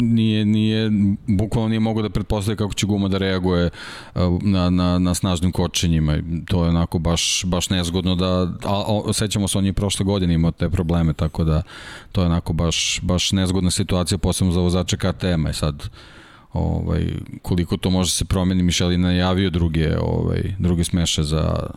nije, 0.00 0.44
nije, 0.44 0.90
bukvalno 1.26 1.68
nije 1.68 1.80
mogo 1.80 2.02
da 2.02 2.10
pretpostavi 2.10 2.56
kako 2.56 2.74
će 2.74 2.86
guma 2.86 3.08
da 3.08 3.18
reaguje 3.18 3.70
uh, 4.14 4.42
na, 4.42 4.70
na, 4.70 4.98
na 4.98 5.14
snažnim 5.14 5.52
kočenjima. 5.52 6.18
To 6.46 6.64
je 6.64 6.68
onako 6.68 6.98
baš, 6.98 7.44
baš 7.44 7.70
nezgodno 7.70 8.14
da, 8.14 8.52
a, 8.64 9.02
a, 9.08 9.12
sećamo 9.12 9.48
se 9.48 9.58
on 9.58 9.66
je 9.66 9.72
prošle 9.72 10.04
godine 10.04 10.34
imao 10.34 10.50
te 10.50 10.70
probleme, 10.70 11.12
tako 11.12 11.44
da 11.44 11.62
to 12.12 12.20
je 12.20 12.26
onako 12.26 12.52
baš, 12.52 13.00
baš 13.02 13.32
nezgodna 13.32 13.70
situacija, 13.70 14.18
posebno 14.18 14.52
za 14.52 14.60
vozače 14.60 14.96
KTM-a 14.96 15.50
i 15.50 15.54
sad 15.54 15.88
ovaj, 16.52 17.06
koliko 17.42 17.76
to 17.76 17.90
može 17.90 18.10
se 18.10 18.24
promeni, 18.24 18.62
Mišelin 18.62 19.00
najavio 19.00 19.50
druge, 19.50 19.98
ovaj, 19.98 20.54
druge 20.58 20.84
smeše 20.84 21.22
za 21.22 21.70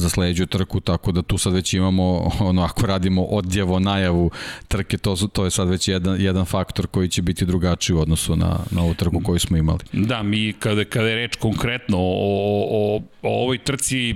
za 0.00 0.08
sledeću 0.08 0.46
trku, 0.46 0.80
tako 0.80 1.12
da 1.12 1.22
tu 1.22 1.38
sad 1.38 1.52
već 1.52 1.74
imamo, 1.74 2.30
ono, 2.40 2.62
ako 2.62 2.86
radimo 2.86 3.22
odjevo 3.22 3.78
najavu 3.78 4.30
trke, 4.68 4.98
to, 4.98 5.16
to 5.32 5.44
je 5.44 5.50
sad 5.50 5.68
već 5.68 5.88
jedan, 5.88 6.20
jedan 6.20 6.44
faktor 6.44 6.86
koji 6.86 7.08
će 7.08 7.22
biti 7.22 7.46
drugačiji 7.46 7.96
u 7.96 8.00
odnosu 8.00 8.36
na, 8.36 8.58
na 8.70 8.82
ovu 8.82 8.94
trku 8.94 9.20
koju 9.24 9.38
smo 9.38 9.56
imali. 9.56 9.78
Da, 9.92 10.22
mi 10.22 10.52
kada, 10.58 10.84
kada 10.84 11.08
je 11.08 11.16
reč 11.16 11.36
konkretno 11.36 11.98
o, 11.98 12.66
o, 12.70 12.96
o, 13.22 13.42
ovoj 13.42 13.58
trci, 13.58 14.14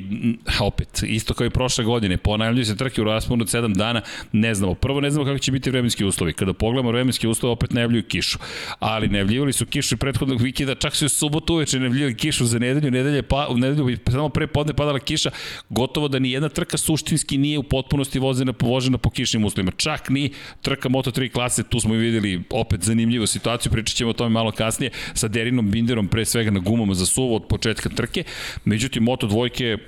opet, 0.60 1.02
isto 1.06 1.34
kao 1.34 1.46
i 1.46 1.50
prošle 1.50 1.84
godine, 1.84 2.16
ponavljaju 2.16 2.64
se 2.64 2.76
trke 2.76 3.00
u 3.00 3.04
rasponu 3.04 3.42
od 3.42 3.48
7 3.48 3.74
dana, 3.76 4.02
ne 4.32 4.54
znamo. 4.54 4.74
Prvo 4.74 5.00
ne 5.00 5.10
znamo 5.10 5.26
kako 5.26 5.38
će 5.38 5.52
biti 5.52 5.70
vremenski 5.70 6.04
uslovi. 6.04 6.32
Kada 6.32 6.52
pogledamo 6.52 6.92
vremenski 6.92 7.28
uslovi, 7.28 7.52
opet 7.52 7.72
najavljuju 7.72 8.02
kišu. 8.02 8.38
Ali 8.78 9.08
najavljivali 9.08 9.52
su 9.52 9.66
kišu 9.66 9.94
i 9.94 9.98
prethodnog 9.98 10.40
vikenda, 10.40 10.74
čak 10.74 10.96
su 10.96 11.06
u 11.06 11.08
subotu 11.08 11.54
uveče 11.54 11.78
najavljivali 11.78 12.16
kišu 12.16 12.46
za 12.46 12.58
nedelju, 12.58 12.90
nedelje, 12.90 13.22
pa, 13.22 13.46
u 13.50 13.56
nedelju, 13.56 13.96
samo 14.10 14.28
pre 14.28 14.46
podne 14.46 14.74
padala 14.74 14.98
kiša, 14.98 15.30
gotovo 15.72 16.08
da 16.08 16.18
ni 16.18 16.30
jedna 16.30 16.48
trka 16.48 16.76
suštinski 16.76 17.38
nije 17.38 17.58
u 17.58 17.62
potpunosti 17.62 18.18
vozena, 18.18 18.52
vožena 18.60 18.98
po 18.98 19.10
kišnim 19.10 19.44
uslovima. 19.44 19.72
Čak 19.76 20.10
ni 20.10 20.30
trka 20.62 20.88
Moto3 20.88 21.32
klase, 21.32 21.62
tu 21.62 21.80
smo 21.80 21.94
videli 21.94 22.42
opet 22.50 22.82
zanimljivu 22.82 23.26
situaciju, 23.26 23.72
pričat 23.72 23.96
ćemo 23.96 24.10
o 24.10 24.12
tome 24.12 24.30
malo 24.30 24.50
kasnije, 24.50 24.90
sa 25.14 25.28
Derinom 25.28 25.70
Binderom 25.70 26.08
pre 26.08 26.24
svega 26.24 26.50
na 26.50 26.60
gumama 26.60 26.94
za 26.94 27.06
suvo 27.06 27.36
od 27.36 27.46
početka 27.48 27.88
trke. 27.88 28.24
Međutim, 28.64 29.02
Moto 29.02 29.26
dvojke 29.26 29.78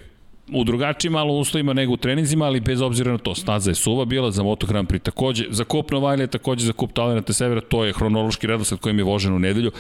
u 0.53 0.65
drugačijim 0.65 1.13
malo 1.13 1.35
uslovima 1.35 1.73
nego 1.73 1.93
u 1.93 1.97
treninzima, 1.97 2.45
ali 2.45 2.61
bez 2.61 2.81
obzira 2.81 3.13
na 3.13 3.19
to, 3.19 3.35
staza 3.35 3.71
je 3.71 3.75
suva 3.75 4.05
bila 4.05 4.31
za 4.31 4.43
Moto 4.43 4.67
Grand 4.67 4.89
Prix 4.89 5.03
takođe, 5.03 5.45
za 5.51 5.65
Kup 5.65 5.91
Novajlija 5.91 6.27
takođe 6.27 6.67
za 6.67 6.73
Kup 6.73 6.93
Talenata 6.93 7.33
Severa, 7.33 7.61
to 7.61 7.85
je 7.85 7.93
hronološki 7.93 8.47
redosled 8.47 8.81
kojim 8.81 8.99
je 8.99 9.05
vožen 9.05 9.35
u 9.35 9.39
nedelju, 9.39 9.73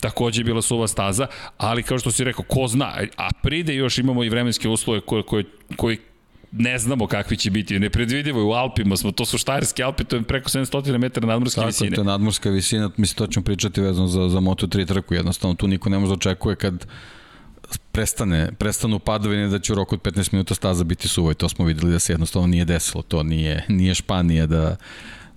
takođe 0.00 0.40
je 0.40 0.44
bila 0.44 0.62
suva 0.62 0.88
staza, 0.88 1.26
ali 1.58 1.82
kao 1.82 1.98
što 1.98 2.10
si 2.10 2.24
rekao, 2.24 2.44
ko 2.44 2.66
zna, 2.68 2.92
a 3.16 3.28
pride 3.42 3.74
još 3.74 3.98
imamo 3.98 4.24
i 4.24 4.28
vremenske 4.28 4.68
uslove 4.68 5.00
koje, 5.00 5.22
koje, 5.22 5.44
koje 5.76 5.96
ne 6.52 6.78
znamo 6.78 7.06
kakvi 7.06 7.36
će 7.36 7.50
biti, 7.50 7.78
nepredvidivo 7.78 8.40
je 8.40 8.44
u 8.44 8.52
Alpima 8.52 8.96
smo, 8.96 9.12
to 9.12 9.24
su 9.24 9.38
Štajerske 9.38 9.82
Alpe, 9.82 10.04
to 10.04 10.16
je 10.16 10.22
preko 10.22 10.48
700 10.48 10.98
metara 10.98 11.26
nadmorske 11.26 11.56
Tako, 11.56 11.66
visine. 11.66 11.90
Tako, 11.90 11.96
to 11.96 12.00
je 12.00 12.12
nadmorska 12.12 12.50
visina, 12.50 12.90
mislim, 12.96 13.16
to 13.16 13.26
ćemo 13.26 13.44
pričati 13.44 13.80
vezano 13.80 14.08
za, 14.08 14.28
za 14.28 14.38
Moto3 14.38 14.86
trku, 14.86 15.14
jednostavno 15.14 15.54
tu 15.54 15.66
niko 15.68 15.88
ne 15.90 15.98
može 15.98 16.08
da 16.08 16.14
očekuje 16.14 16.56
kad 16.56 16.86
prestane, 17.92 18.52
prestanu 18.58 18.98
padovine 18.98 19.48
da 19.48 19.58
će 19.58 19.72
u 19.72 19.76
roku 19.76 19.94
od 19.94 20.02
15 20.02 20.32
minuta 20.32 20.54
staza 20.54 20.84
biti 20.84 21.08
suva 21.08 21.32
i 21.32 21.34
to 21.34 21.48
smo 21.48 21.64
videli 21.64 21.92
da 21.92 21.98
se 21.98 22.12
jednostavno 22.12 22.46
nije 22.46 22.64
desilo, 22.64 23.02
to 23.02 23.22
nije, 23.22 23.64
nije 23.68 23.94
Španija 23.94 24.46
da 24.46 24.76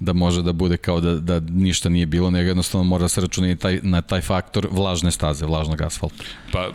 da 0.05 0.13
može 0.13 0.41
da 0.41 0.53
bude 0.53 0.77
kao 0.77 1.01
da, 1.01 1.15
da 1.19 1.39
ništa 1.39 1.89
nije 1.89 2.05
bilo, 2.05 2.29
nego 2.29 2.47
jednostavno 2.47 2.83
mora 2.83 3.01
da 3.01 3.07
se 3.07 3.21
računati 3.21 3.55
taj, 3.55 3.79
na 3.83 4.01
taj 4.01 4.21
faktor 4.21 4.67
vlažne 4.71 5.11
staze, 5.11 5.45
vlažnog 5.45 5.81
asfalta. 5.81 6.23
Pa 6.51 6.69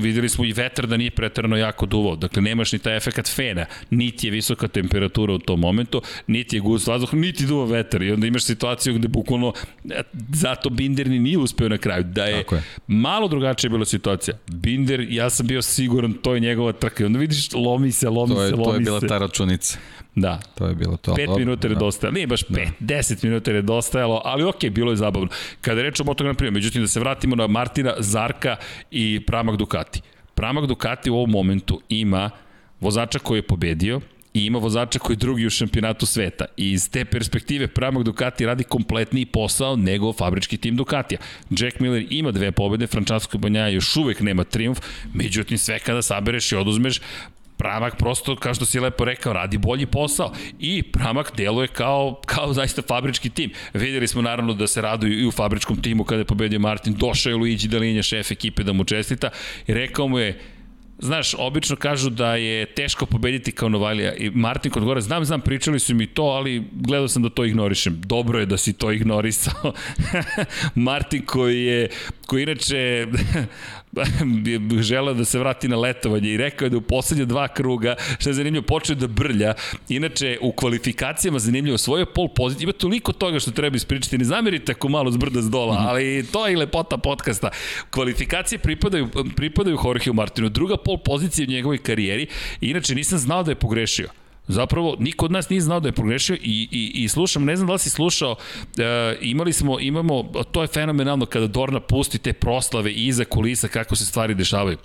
videli 0.00 0.28
smo 0.28 0.44
i 0.44 0.52
vetar 0.52 0.86
da 0.86 0.96
nije 0.96 1.10
pretarano 1.10 1.56
jako 1.56 1.86
duvao, 1.86 2.16
dakle 2.16 2.42
nemaš 2.42 2.72
ni 2.72 2.78
taj 2.78 2.96
efekat 2.96 3.28
fena, 3.28 3.66
niti 3.90 4.26
je 4.26 4.30
visoka 4.30 4.68
temperatura 4.68 5.32
u 5.34 5.38
tom 5.38 5.60
momentu, 5.60 6.02
niti 6.26 6.56
je 6.56 6.60
gust 6.60 6.86
vazduh, 6.86 7.14
niti 7.14 7.46
duva 7.46 7.64
vetar 7.64 8.02
i 8.02 8.12
onda 8.12 8.26
imaš 8.26 8.44
situaciju 8.44 8.94
gde 8.94 9.08
bukvalno 9.08 9.52
e, 9.90 10.02
zato 10.32 10.70
Binder 10.70 11.08
ni 11.08 11.18
nije 11.18 11.38
uspeo 11.38 11.68
na 11.68 11.78
kraju, 11.78 12.04
da 12.04 12.24
je, 12.24 12.44
je. 12.52 12.62
malo 12.86 13.28
drugačija 13.28 13.70
bila 13.70 13.84
situacija. 13.84 14.36
Binder, 14.46 15.06
ja 15.10 15.30
sam 15.30 15.46
bio 15.46 15.62
siguran, 15.62 16.12
to 16.12 16.34
je 16.34 16.40
njegova 16.40 16.72
trka 16.72 17.02
i 17.02 17.06
onda 17.06 17.18
vidiš 17.18 17.52
lomi 17.52 17.92
se, 17.92 18.08
lomi 18.08 18.34
to 18.34 18.42
je, 18.42 18.50
se, 18.50 18.56
lomi 18.56 18.64
se. 18.66 18.70
To 18.70 18.74
je 18.74 18.80
bila 18.80 19.00
ta 19.00 19.18
računica. 19.18 19.78
Da. 20.14 20.40
To 20.54 20.66
je 20.66 20.74
bilo 20.74 20.96
to. 20.96 21.14
5 21.14 21.38
minuta 21.38 21.68
je 21.68 21.74
da. 21.74 21.80
dostajalo. 21.80 22.14
Nije 22.14 22.26
baš 22.26 22.44
5, 22.44 22.70
da. 22.80 22.94
10 22.94 23.24
minuta 23.24 23.50
je 23.50 23.62
dostajalo, 23.62 24.22
ali 24.24 24.44
okej, 24.44 24.70
okay, 24.70 24.74
bilo 24.74 24.92
je 24.92 24.96
zabavno. 24.96 25.28
Kada 25.60 25.80
je 25.80 25.84
reč 25.84 26.00
o 26.00 26.04
Moto 26.04 26.24
Grand 26.24 26.38
Prix, 26.38 26.50
međutim 26.50 26.82
da 26.82 26.88
se 26.88 27.00
vratimo 27.00 27.36
na 27.36 27.46
Martina, 27.46 27.94
Zarka 27.98 28.56
i 28.90 29.20
Pramak 29.26 29.56
Ducati. 29.56 30.00
Pramak 30.34 30.66
Ducati 30.66 31.10
u 31.10 31.14
ovom 31.14 31.30
momentu 31.30 31.80
ima 31.88 32.30
vozača 32.80 33.18
koji 33.18 33.38
je 33.38 33.42
pobedio, 33.42 34.00
i 34.34 34.46
ima 34.46 34.58
vozača 34.58 34.98
koji 34.98 35.14
je 35.14 35.18
drugi 35.18 35.46
u 35.46 35.50
šampionatu 35.50 36.06
sveta. 36.06 36.44
I 36.56 36.70
iz 36.72 36.90
te 36.90 37.04
perspektive 37.04 37.68
Pramak 37.68 38.02
Ducati 38.02 38.46
radi 38.46 38.64
kompletniji 38.64 39.26
posao 39.26 39.76
nego 39.76 40.12
fabrički 40.12 40.56
tim 40.56 40.76
Ducatija. 40.76 41.18
Jack 41.50 41.80
Miller 41.80 42.06
ima 42.10 42.30
dve 42.30 42.52
pobede, 42.52 42.86
Frančasko 42.86 43.38
Banjaja 43.38 43.68
još 43.68 43.96
uvek 43.96 44.20
nema 44.20 44.44
triumf, 44.44 44.80
međutim 45.14 45.58
sve 45.58 45.78
kada 45.78 46.02
sabereš 46.02 46.52
i 46.52 46.56
oduzmeš, 46.56 47.00
Pramak 47.62 47.96
prosto, 47.96 48.36
kao 48.36 48.54
što 48.54 48.66
si 48.66 48.80
lepo 48.80 49.04
rekao, 49.04 49.32
radi 49.32 49.58
bolji 49.58 49.86
posao 49.86 50.32
i 50.58 50.82
Pramak 50.82 51.36
deluje 51.36 51.68
kao, 51.68 52.20
kao 52.26 52.52
zaista 52.52 52.82
fabrički 52.82 53.30
tim. 53.30 53.50
Videli 53.74 54.08
smo 54.08 54.22
naravno 54.22 54.54
da 54.54 54.66
se 54.66 54.82
raduju 54.82 55.20
i 55.20 55.26
u 55.26 55.30
fabričkom 55.30 55.82
timu 55.82 56.04
kada 56.04 56.20
je 56.20 56.24
pobedio 56.24 56.58
Martin, 56.58 56.94
došao 56.94 57.30
je 57.30 57.36
Luigi 57.36 57.68
Dalinja, 57.68 58.02
šef 58.02 58.30
ekipe 58.30 58.62
da 58.62 58.72
mu 58.72 58.84
čestita 58.84 59.30
i 59.66 59.74
rekao 59.74 60.08
mu 60.08 60.18
je, 60.18 60.40
Znaš, 60.98 61.34
obično 61.38 61.76
kažu 61.76 62.10
da 62.10 62.34
je 62.36 62.66
teško 62.66 63.06
pobediti 63.06 63.52
kao 63.52 63.68
Novalija 63.68 64.14
i 64.14 64.30
Martin 64.30 64.72
kod 64.72 64.84
gore, 64.84 65.00
znam, 65.00 65.24
znam, 65.24 65.40
pričali 65.40 65.78
su 65.78 65.94
mi 65.94 66.06
to, 66.06 66.22
ali 66.22 66.64
gledao 66.72 67.08
sam 67.08 67.22
da 67.22 67.30
to 67.30 67.44
ignorišem. 67.44 68.00
Dobro 68.00 68.38
je 68.38 68.46
da 68.46 68.56
si 68.56 68.72
to 68.72 68.92
ignorisao. 68.92 69.72
Martin 70.74 71.24
koji 71.26 71.64
je, 71.64 71.88
koji 72.26 72.42
inače 72.42 73.06
želeo 74.80 75.14
da 75.14 75.24
se 75.24 75.38
vrati 75.38 75.68
na 75.68 75.76
letovanje 75.76 76.28
i 76.28 76.36
rekao 76.36 76.66
je 76.66 76.70
da 76.70 76.76
u 76.76 76.80
poslednje 76.80 77.24
dva 77.24 77.48
kruga, 77.48 77.94
što 78.18 78.30
je 78.30 78.34
zanimljivo, 78.34 78.66
počeo 78.66 78.96
da 78.96 79.06
brlja. 79.06 79.54
Inače, 79.88 80.38
u 80.40 80.52
kvalifikacijama 80.52 81.38
zanimljivo, 81.38 81.78
svoje 81.78 82.06
pol 82.06 82.28
pozicije, 82.28 82.64
ima 82.64 82.72
toliko 82.72 83.12
toga 83.12 83.40
što 83.40 83.50
treba 83.50 83.76
ispričati, 83.76 84.18
ne 84.18 84.24
zamerite 84.24 84.72
ako 84.72 84.88
malo 84.88 85.10
zbrda 85.10 85.42
s 85.42 85.50
dola, 85.50 85.74
mhm. 85.74 85.88
ali 85.88 86.26
to 86.32 86.46
je 86.46 86.52
i 86.52 86.56
lepota 86.56 86.96
podcasta. 86.96 87.50
Kvalifikacije 87.90 88.58
pripadaju, 88.58 89.08
pripadaju 89.36 89.78
Jorgeu 89.84 90.14
Martinu, 90.14 90.48
druga 90.48 90.76
pol 90.76 90.98
pozicija 90.98 91.46
u 91.48 91.52
njegovoj 91.52 91.78
karijeri, 91.78 92.26
inače 92.60 92.94
nisam 92.94 93.18
znao 93.18 93.42
da 93.42 93.50
je 93.50 93.54
pogrešio 93.54 94.21
Zapravo, 94.48 94.96
niko 94.98 95.24
od 95.24 95.32
nas 95.32 95.48
nije 95.48 95.60
znao 95.60 95.80
da 95.80 95.88
je 95.88 95.92
pogrešio 95.92 96.36
i, 96.36 96.68
i, 96.70 97.04
i 97.04 97.08
slušam, 97.08 97.44
ne 97.44 97.56
znam 97.56 97.66
da 97.66 97.72
li 97.72 97.78
si 97.78 97.90
slušao, 97.90 98.36
e, 98.78 99.16
imali 99.20 99.52
smo, 99.52 99.80
imamo, 99.80 100.22
to 100.52 100.62
je 100.62 100.68
fenomenalno 100.68 101.26
kada 101.26 101.46
Dorna 101.46 101.80
pusti 101.80 102.18
te 102.18 102.32
proslave 102.32 102.92
iza 102.92 103.24
kulisa 103.24 103.68
kako 103.68 103.96
se 103.96 104.06
stvari 104.06 104.34
dešavaju. 104.34 104.78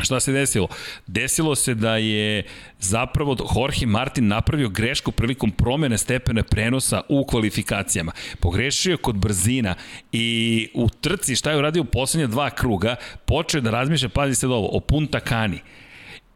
Šta 0.00 0.20
se 0.20 0.32
desilo? 0.32 0.68
Desilo 1.06 1.54
se 1.54 1.74
da 1.74 1.96
je 1.96 2.44
zapravo 2.78 3.36
Jorge 3.56 3.86
Martin 3.86 4.28
napravio 4.28 4.68
grešku 4.68 5.12
prilikom 5.12 5.50
promene 5.50 5.98
stepene 5.98 6.42
prenosa 6.42 7.00
u 7.08 7.26
kvalifikacijama. 7.26 8.12
Pogrešio 8.40 8.96
kod 8.96 9.16
brzina 9.16 9.74
i 10.12 10.68
u 10.74 10.88
trci 10.88 11.36
šta 11.36 11.50
je 11.50 11.58
uradio 11.58 11.82
u 11.82 11.84
poslednja 11.84 12.26
dva 12.26 12.50
kruga, 12.50 12.96
počeo 13.24 13.60
da 13.60 13.70
razmišlja, 13.70 14.08
pazi 14.08 14.34
se 14.34 14.46
ovo, 14.46 14.68
o 14.76 14.80
Punta 14.80 15.20
Cani. 15.20 15.60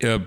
E, 0.00 0.18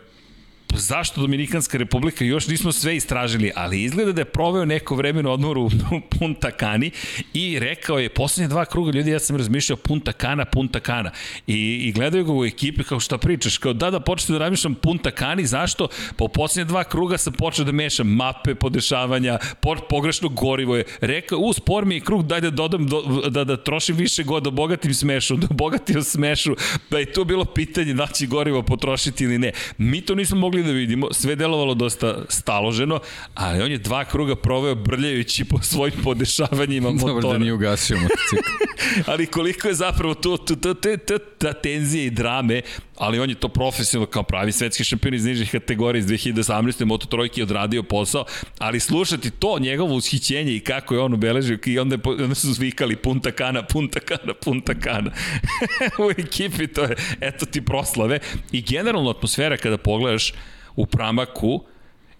zašto 0.74 1.22
Dominikanska 1.22 1.78
republika, 1.78 2.26
još 2.26 2.48
nismo 2.48 2.72
sve 2.72 2.96
istražili, 2.96 3.52
ali 3.56 3.84
izgleda 3.84 4.12
da 4.12 4.22
je 4.22 4.26
proveo 4.26 4.66
neko 4.66 4.96
vreme 4.96 5.24
na 5.24 5.32
odmoru 5.32 5.62
u 5.62 5.70
Punta 6.20 6.52
Cani 6.60 6.92
i 7.34 7.60
rekao 7.60 8.00
je, 8.00 8.10
poslednje 8.10 8.48
dva 8.48 8.66
kruga 8.66 8.92
ljudi, 8.92 9.12
ja 9.12 9.20
sam 9.20 9.36
razmišljao 9.36 9.78
Punta 9.78 10.12
Cana, 10.12 10.46
Punta 10.46 10.80
Cana. 10.80 11.12
I, 11.48 11.82
i 11.88 11.92
gledaju 11.92 12.26
ga 12.26 12.34
u 12.34 12.46
ekipi 12.46 12.84
kao 12.84 13.00
šta 13.00 13.18
pričaš, 13.18 13.58
kao 13.58 13.74
da 13.74 13.92
da 13.92 14.00
počete 14.00 14.34
da 14.34 14.40
razmišljam 14.40 14.76
Punta 14.76 15.12
Cani, 15.12 15.46
zašto? 15.46 15.88
Po 16.18 16.28
poslednje 16.28 16.66
dva 16.66 16.84
kruga 16.84 17.18
sam 17.18 17.34
počeo 17.34 17.66
da 17.66 17.72
mešam 17.72 18.08
mape, 18.08 18.56
podešavanja, 18.56 19.40
po, 19.62 19.76
pogrešno 19.90 20.30
gorivo 20.30 20.76
je. 20.76 20.84
Rekao, 21.02 21.40
u, 21.40 21.54
spor 21.54 21.86
mi 21.86 21.96
je 21.96 22.02
krug, 22.02 22.28
daj 22.28 22.42
da 22.42 22.50
dodam, 22.50 22.88
do, 22.88 23.02
da, 23.30 23.44
da 23.44 23.58
trošim 23.58 23.96
više 23.96 24.24
god, 24.24 24.44
da 24.44 24.50
bogatim 24.50 24.94
smešu, 24.94 25.36
da 25.36 25.48
bogatim 25.52 26.04
smešu, 26.04 26.56
da 26.90 27.00
je 27.00 27.12
to 27.14 27.24
bilo 27.24 27.46
pitanje 27.46 27.94
da 27.94 28.08
će 28.08 28.26
gorivo 28.26 28.64
potrošiti 28.64 29.24
ili 29.24 29.38
ne. 29.38 29.52
Mi 29.78 30.02
to 30.02 30.16
nismo 30.16 30.38
mogli 30.38 30.59
mogli 30.60 30.74
da 30.74 30.78
vidimo, 30.78 31.08
sve 31.12 31.36
delovalo 31.36 31.74
dosta 31.74 32.16
staloženo, 32.30 33.00
ali 33.34 33.62
on 33.62 33.72
je 33.72 33.78
dva 33.78 34.06
kruga 34.06 34.36
proveo 34.36 34.76
brljajući 34.76 35.46
po 35.46 35.60
svojim 35.62 35.94
podešavanjima 36.04 36.92
motora. 36.92 37.14
Dobro 37.14 37.32
da 37.32 37.38
nije 37.38 37.54
ugasio 37.54 37.98
motocikl. 37.98 38.50
ali 39.12 39.26
koliko 39.26 39.68
je 39.68 39.74
zapravo 39.74 40.14
to, 40.14 40.38
to, 40.38 40.56
to, 40.56 40.74
to, 40.74 40.98
to, 40.98 41.18
ta 41.18 41.54
tenzija 41.54 42.04
i 42.04 42.10
drame, 42.10 42.62
ali 42.98 43.20
on 43.20 43.30
je 43.30 43.36
to 43.36 43.48
profesionalno 43.48 44.12
kao 44.12 44.24
pravi 44.24 44.52
svetski 44.52 44.84
šampion 44.84 45.14
iz 45.14 45.26
nižih 45.26 45.52
kategorija 45.52 46.00
iz 46.00 46.06
2018. 46.06 46.86
Moto 46.86 47.08
Trojki 47.08 47.44
odradio 47.44 47.84
posao, 47.84 48.26
ali 48.58 48.80
slušati 48.80 49.32
to, 49.32 49.60
njegovo 49.60 49.96
ushićenje 49.96 50.56
i 50.56 50.60
kako 50.60 50.94
je 50.94 51.00
on 51.00 51.14
ubeležio 51.14 51.60
i 51.66 51.80
onda, 51.80 51.96
je, 51.96 52.24
onda 52.24 52.36
su 52.36 52.54
zvikali 52.54 52.96
punta 52.96 53.32
kana, 53.32 53.64
punta 53.64 54.00
kana, 54.00 54.34
punta 54.34 54.74
kana. 54.74 55.12
u 56.08 56.12
ekipi 56.12 56.68
to 56.68 56.84
je, 56.84 56.96
eto 57.22 57.46
ti 57.46 57.62
proslave 57.62 58.20
i 58.52 58.62
generalno 58.62 59.10
atmosfera 59.10 59.58
kada 59.58 59.78
pogledaš 59.78 60.34
u 60.80 60.86
pramaku, 60.86 61.64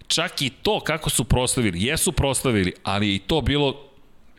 čak 0.06 0.42
i 0.42 0.50
to 0.50 0.80
kako 0.80 1.10
su 1.10 1.24
proslavili, 1.24 1.82
jesu 1.82 2.12
proslavili, 2.12 2.72
ali 2.82 3.14
i 3.14 3.18
to 3.18 3.40
bilo 3.40 3.76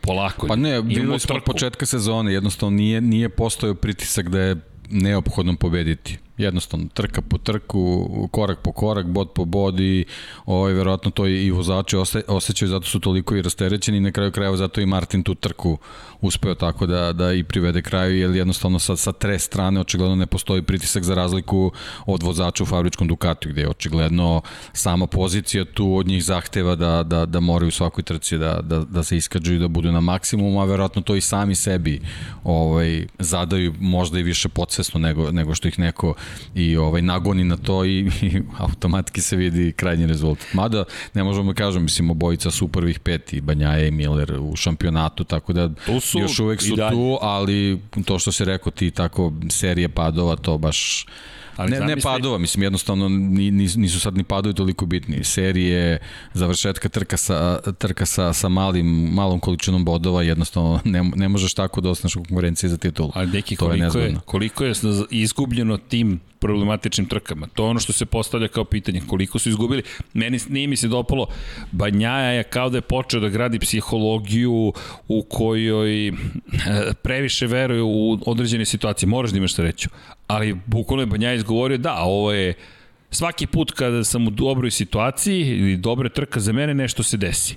polako. 0.01 0.47
Pa 0.47 0.55
ne, 0.55 0.81
bilo 0.81 1.19
smo 1.19 1.35
od 1.35 1.43
početka 1.43 1.85
sezone, 1.85 2.33
jednostavno 2.33 2.77
nije, 2.77 3.01
nije 3.01 3.29
postojao 3.29 3.75
pritisak 3.75 4.29
da 4.29 4.39
je 4.39 4.55
neophodno 4.89 5.55
pobediti 5.55 6.17
jednostavno 6.37 6.87
trka 6.93 7.21
po 7.21 7.37
trku, 7.37 8.09
korak 8.31 8.59
po 8.63 8.71
korak, 8.71 9.05
bod 9.05 9.31
po 9.35 9.45
bod 9.45 9.79
i 9.79 10.05
ovaj, 10.45 10.73
verovatno 10.73 11.11
to 11.11 11.27
i 11.27 11.51
vozači 11.51 11.95
osjećaju, 12.27 12.69
zato 12.69 12.85
su 12.85 12.99
toliko 12.99 13.35
i 13.35 13.41
rasterećeni 13.41 13.97
i 13.97 14.01
na 14.01 14.11
kraju 14.11 14.31
krajeva 14.31 14.57
zato 14.57 14.81
i 14.81 14.85
Martin 14.85 15.23
tu 15.23 15.35
trku 15.35 15.77
uspeo 16.21 16.55
tako 16.55 16.85
da, 16.85 17.13
da 17.13 17.33
i 17.33 17.43
privede 17.43 17.81
kraju, 17.81 18.17
jer 18.17 18.35
jednostavno 18.35 18.79
sa, 18.79 18.95
sa 18.95 19.11
tre 19.11 19.39
strane 19.39 19.79
očigledno 19.79 20.15
ne 20.15 20.25
postoji 20.25 20.61
pritisak 20.61 21.03
za 21.03 21.15
razliku 21.15 21.71
od 22.05 22.23
vozača 22.23 22.63
u 22.63 22.65
fabričkom 22.65 23.07
Ducatiju, 23.07 23.51
gde 23.51 23.61
je 23.61 23.69
očigledno 23.69 24.41
sama 24.73 25.07
pozicija 25.07 25.65
tu 25.65 25.95
od 25.95 26.07
njih 26.07 26.23
zahteva 26.23 26.75
da, 26.75 27.03
da, 27.03 27.25
da 27.25 27.39
moraju 27.39 27.67
u 27.67 27.71
svakoj 27.71 28.03
trci 28.03 28.37
da, 28.37 28.61
da, 28.61 28.79
da 28.79 29.03
se 29.03 29.17
iskađu 29.17 29.53
i 29.53 29.59
da 29.59 29.67
budu 29.67 29.91
na 29.91 29.99
maksimum, 29.99 30.57
a 30.57 30.65
verovatno 30.65 31.01
to 31.01 31.15
i 31.15 31.21
sami 31.21 31.55
sebi 31.55 32.01
ovaj, 32.43 33.07
zadaju 33.19 33.73
možda 33.79 34.19
i 34.19 34.23
više 34.23 34.49
podsvesno 34.49 34.99
nego, 34.99 35.31
nego 35.31 35.55
što 35.55 35.67
ih 35.67 35.79
neko 35.79 36.13
i 36.55 36.77
ovaj 36.77 37.01
nagoni 37.01 37.43
na 37.43 37.57
to 37.57 37.85
i, 37.85 37.99
i 38.21 38.41
automatski 38.57 39.21
se 39.21 39.35
vidi 39.35 39.71
krajnji 39.71 40.07
rezultat. 40.07 40.53
Mada 40.53 40.83
ne 41.13 41.23
možemo 41.23 41.53
da 41.53 41.57
kažem, 41.57 41.83
mislim 41.83 42.09
obojica 42.09 42.51
su 42.51 42.65
u 42.65 42.67
prvih 42.67 42.99
pet 42.99 43.33
i 43.33 43.41
Banjaje 43.41 43.87
i 43.87 43.91
Miller 43.91 44.37
u 44.39 44.55
šampionatu, 44.55 45.23
tako 45.23 45.53
da 45.53 45.69
su 46.01 46.19
još 46.19 46.39
uvek 46.39 46.61
su 46.61 46.75
tu, 46.75 47.17
ali 47.21 47.79
to 48.05 48.19
što 48.19 48.31
se 48.31 48.45
rekao 48.45 48.71
ti 48.71 48.91
tako 48.91 49.33
serije 49.49 49.89
padova, 49.89 50.35
to 50.35 50.57
baš 50.57 51.05
Ali 51.61 51.71
ne, 51.71 51.79
ne 51.79 51.97
padova, 51.97 52.37
mislim, 52.37 52.63
jednostavno 52.63 53.09
nisu 53.09 53.99
sad 53.99 54.17
ni 54.17 54.23
padovi 54.23 54.55
toliko 54.55 54.85
bitni. 54.85 55.23
Serije, 55.23 55.99
završetka 56.33 56.89
trka 56.89 57.17
sa, 57.17 57.59
trka 57.77 58.05
sa, 58.05 58.33
sa 58.33 58.49
malim, 58.49 58.87
malom 59.13 59.39
količinom 59.39 59.85
bodova, 59.85 60.23
jednostavno 60.23 60.79
ne, 60.83 61.11
ne 61.15 61.29
možeš 61.29 61.53
tako 61.53 61.81
da 61.81 61.89
osnaš 61.89 62.15
u 62.15 62.23
konkurenciji 62.23 62.69
za 62.69 62.77
titulu. 62.77 63.11
Ali 63.15 63.31
neki, 63.31 63.55
koliko 63.55 63.97
je, 63.97 64.05
je, 64.05 64.15
koliko 64.25 64.63
je 64.63 64.73
izgubljeno 65.09 65.77
tim 65.77 66.19
problematičnim 66.41 67.05
trkama. 67.05 67.47
To 67.53 67.63
je 67.63 67.69
ono 67.69 67.79
što 67.79 67.93
se 67.93 68.05
postavlja 68.05 68.47
kao 68.47 68.65
pitanje. 68.65 69.01
Koliko 69.07 69.39
su 69.39 69.49
izgubili? 69.49 69.83
Meni 70.13 70.39
nije 70.49 70.67
mi 70.67 70.77
se 70.77 70.87
dopalo. 70.87 71.27
Banjaja 71.71 72.31
je 72.31 72.43
kao 72.43 72.69
da 72.69 72.77
je 72.77 72.81
počeo 72.81 73.19
da 73.19 73.29
gradi 73.29 73.59
psihologiju 73.59 74.73
u 75.07 75.23
kojoj 75.29 76.07
eh, 76.07 76.13
previše 77.03 77.47
veruje 77.47 77.81
u 77.81 78.19
određene 78.25 78.65
situacije. 78.65 79.09
Moraš 79.09 79.31
da 79.31 79.37
imaš 79.37 79.53
šta 79.53 79.63
reći. 79.63 79.87
Ali 80.31 80.57
bukvalno 80.65 81.01
je 81.01 81.05
Banjaja 81.05 81.33
izgovorio 81.33 81.77
da, 81.77 81.95
ovo 81.99 82.31
je 82.31 82.53
svaki 83.11 83.47
put 83.47 83.71
kada 83.71 84.03
sam 84.03 84.27
u 84.27 84.29
dobroj 84.29 84.71
situaciji 84.71 85.41
ili 85.41 85.77
dobre 85.77 86.09
trka 86.09 86.39
za 86.39 86.53
mene 86.53 86.73
nešto 86.73 87.03
se 87.03 87.17
desi 87.17 87.55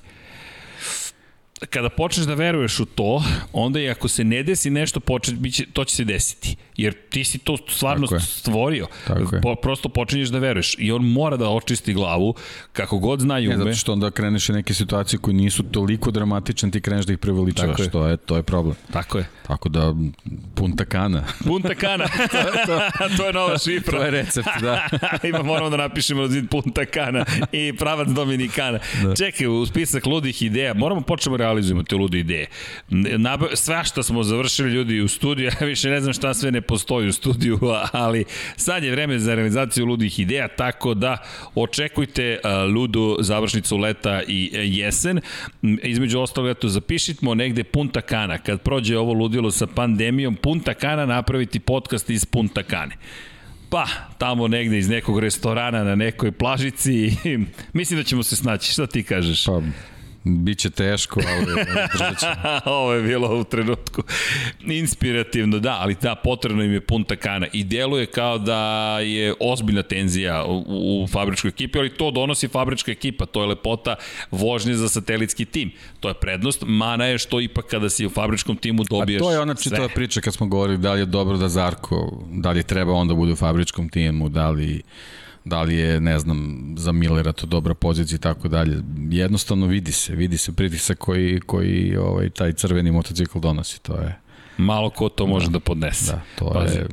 kada 1.71 1.89
počneš 1.89 2.27
da 2.27 2.35
veruješ 2.35 2.81
u 2.81 2.85
to, 2.85 3.23
onda 3.53 3.81
i 3.81 3.91
ako 3.91 4.09
se 4.09 4.25
ne 4.25 4.43
desi 4.43 4.71
nešto, 4.71 5.01
počne, 5.01 5.37
to 5.73 5.85
će 5.85 5.97
se 5.97 6.05
desiti. 6.05 6.57
Jer 6.77 6.95
ti 7.11 7.25
si 7.25 7.39
to 7.39 7.57
stvarno 7.69 8.07
Tako 8.07 8.21
stvorio. 8.21 8.87
Tako 9.07 9.41
po, 9.43 9.55
prosto 9.55 9.89
počinješ 9.89 10.29
da 10.29 10.39
veruješ. 10.39 10.75
I 10.79 10.93
on 10.93 11.05
mora 11.05 11.37
da 11.37 11.51
očisti 11.51 11.95
glavu, 11.95 12.35
kako 12.73 12.99
god 12.99 13.21
zna 13.21 13.39
i 13.39 13.47
ume. 13.47 13.57
Ne, 13.57 13.65
zato 13.65 13.77
što 13.77 13.93
onda 13.93 14.11
kreneš 14.11 14.49
u 14.49 14.53
neke 14.53 14.75
situacije 14.75 15.19
koje 15.19 15.35
nisu 15.35 15.63
toliko 15.63 16.11
dramatične, 16.11 16.71
ti 16.71 16.81
kreneš 16.81 17.07
da 17.07 17.13
ih 17.13 17.19
preveličavaš. 17.19 17.79
Je. 17.79 17.91
To 17.91 18.07
je, 18.07 18.17
to 18.17 18.37
je 18.37 18.43
problem. 18.43 18.77
Tako 18.93 19.19
je. 19.19 19.27
Tako 19.47 19.69
da, 19.69 19.95
punta 20.55 20.85
kana. 20.85 21.25
Punta 21.49 21.75
kana. 21.75 22.05
to, 22.33 22.39
to, 22.67 22.81
to 23.17 23.27
je 23.27 23.33
nova 23.33 23.59
šifra. 23.59 23.99
to 23.99 24.05
je 24.05 24.11
recept, 24.11 24.49
da. 24.61 24.89
Ima, 25.23 25.43
moramo 25.43 25.71
da 25.71 25.77
napišemo 25.77 26.23
na 26.23 26.29
zid 26.29 26.51
punta 26.51 26.85
kana 26.85 27.25
i 27.53 27.73
pravac 27.77 28.09
Dominikana. 28.09 28.79
Da. 29.03 29.15
Čekaj, 29.17 29.47
u 29.47 29.67
spisak 29.67 30.07
ludih 30.07 30.43
ideja, 30.43 30.75
moramo 30.75 31.01
počnemo 31.01 31.37
realizujemo 31.37 31.83
te 31.83 31.97
lude 31.97 32.19
ideje. 32.19 32.47
Naba, 33.19 33.47
sve 33.55 33.85
što 33.85 34.03
smo 34.03 34.23
završili 34.23 34.71
ljudi 34.71 35.01
u 35.01 35.09
studiju, 35.09 35.51
ja 35.61 35.67
više 35.67 35.91
ne 35.91 36.01
znam 36.01 36.13
šta 36.13 36.35
sve 36.35 36.51
ne 36.51 36.61
postoji 36.67 37.09
u 37.09 37.13
studiju, 37.13 37.59
ali 37.93 38.25
sad 38.57 38.85
je 38.85 38.91
vreme 38.91 39.19
za 39.19 39.35
realizaciju 39.35 39.87
ludih 39.87 40.21
ideja, 40.21 40.49
tako 40.49 40.95
da 40.95 41.17
očekujte 41.55 42.39
ludu 42.75 43.17
završnicu 43.21 43.77
leta 43.77 44.23
i 44.29 44.51
jesen. 44.53 45.21
Između 45.83 46.21
ostalog, 46.21 46.51
eto, 46.51 46.69
zapišitmo 46.69 47.35
negde 47.35 47.65
Punta 47.65 48.01
Kana. 48.01 48.39
Kad 48.39 48.61
prođe 48.61 48.99
ovo 48.99 49.13
ludilo 49.13 49.51
sa 49.51 49.67
pandemijom, 49.67 50.37
Punta 50.37 50.75
Kana 50.75 51.07
napraviti 51.07 51.61
podcast 51.61 52.11
iz 52.11 52.25
Punta 52.25 52.63
Kane 52.63 52.97
pa 53.75 53.87
tamo 54.19 54.49
negde 54.49 54.79
iz 54.79 54.89
nekog 54.89 55.19
restorana 55.19 55.85
na 55.85 55.95
nekoj 55.95 56.33
plažici 56.33 57.13
mislim 57.73 58.01
da 58.01 58.05
ćemo 58.05 58.23
se 58.23 58.37
snaći. 58.37 58.73
Šta 58.73 58.87
ti 58.87 59.03
kažeš? 59.03 59.45
Pa 59.45 59.63
Biće 60.25 60.71
teško, 60.71 61.21
ali. 61.29 61.47
Ovo 62.77 62.93
je 62.93 63.03
bilo 63.03 63.41
u 63.41 63.45
trenutku 63.45 64.03
inspirativno, 64.61 65.59
da, 65.59 65.79
ali 65.81 65.97
da, 66.03 66.15
potrebno 66.15 66.63
im 66.63 66.73
je 66.73 66.81
punta 66.81 67.17
kana 67.17 67.47
i 67.53 67.65
deluje 67.65 68.07
kao 68.07 68.39
da 68.39 68.99
je 69.01 69.35
ozbiljna 69.41 69.83
tenzija 69.83 70.45
u, 70.45 70.65
u 71.03 71.07
fabričkoj 71.07 71.49
ekipi, 71.49 71.79
ali 71.79 71.91
to 71.91 72.11
donosi 72.11 72.49
fabrička 72.49 72.93
ekipa, 72.93 73.27
to 73.27 73.41
je 73.41 73.47
lepota 73.47 73.97
vožnje 74.31 74.75
za 74.75 74.89
satelitski 74.89 75.45
tim. 75.45 75.73
To 76.01 76.09
je 76.09 76.15
prednost, 76.15 76.63
mana 76.67 77.05
je 77.05 77.19
što 77.19 77.41
ipak 77.41 77.67
kada 77.67 77.91
si 77.91 78.07
u 78.07 78.11
fabričkom 78.11 78.57
timu 78.57 78.85
dobiješ 78.85 79.21
A 79.21 79.25
to 79.25 79.33
je 79.33 79.41
ona 79.41 79.55
čitava 79.55 79.89
priča 79.89 80.21
kad 80.21 80.35
smo 80.35 80.47
govorili 80.47 80.79
da 80.79 80.93
li 80.93 81.01
je 81.01 81.07
dobro 81.07 81.37
da 81.37 81.49
Zarko, 81.49 82.25
da 82.31 82.51
li 82.51 82.63
treba 82.63 82.93
onda 82.93 83.15
da 83.15 83.17
bude 83.17 83.33
u 83.33 83.37
fabričkom 83.37 83.89
timu, 83.89 84.29
da 84.29 84.51
li 84.51 84.83
da 85.45 85.63
li 85.63 85.75
je, 85.75 86.01
ne 86.01 86.19
znam, 86.19 86.75
za 86.79 86.93
Millera 86.93 87.33
to 87.33 87.47
dobra 87.47 87.75
pozicija 87.75 88.17
i 88.17 88.21
tako 88.21 88.49
dalje. 88.49 88.83
Jednostavno 89.11 89.67
vidi 89.67 89.93
se, 89.93 90.15
vidi 90.15 90.39
se 90.39 90.53
pritisak 90.53 90.99
koji, 90.99 91.41
koji 91.41 91.97
ovaj, 91.97 92.31
taj 92.31 92.53
crveni 92.53 92.93
motocikl 92.93 93.39
donosi, 93.39 93.83
to 93.83 93.97
je... 93.97 94.19
Malo 94.57 94.91
ko 94.91 95.09
to 95.09 95.27
može 95.27 95.47
da, 95.47 95.53
da 95.53 95.61
podnese. 95.61 96.13
Da, 96.13 96.21
to 96.39 96.51
Pazi. 96.51 96.77
je... 96.77 96.87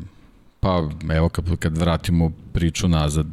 Pa, 0.60 0.90
evo, 1.14 1.30
kad, 1.30 1.58
kad 1.60 1.78
vratimo 1.78 2.32
priču 2.54 2.88
nazad, 2.88 3.28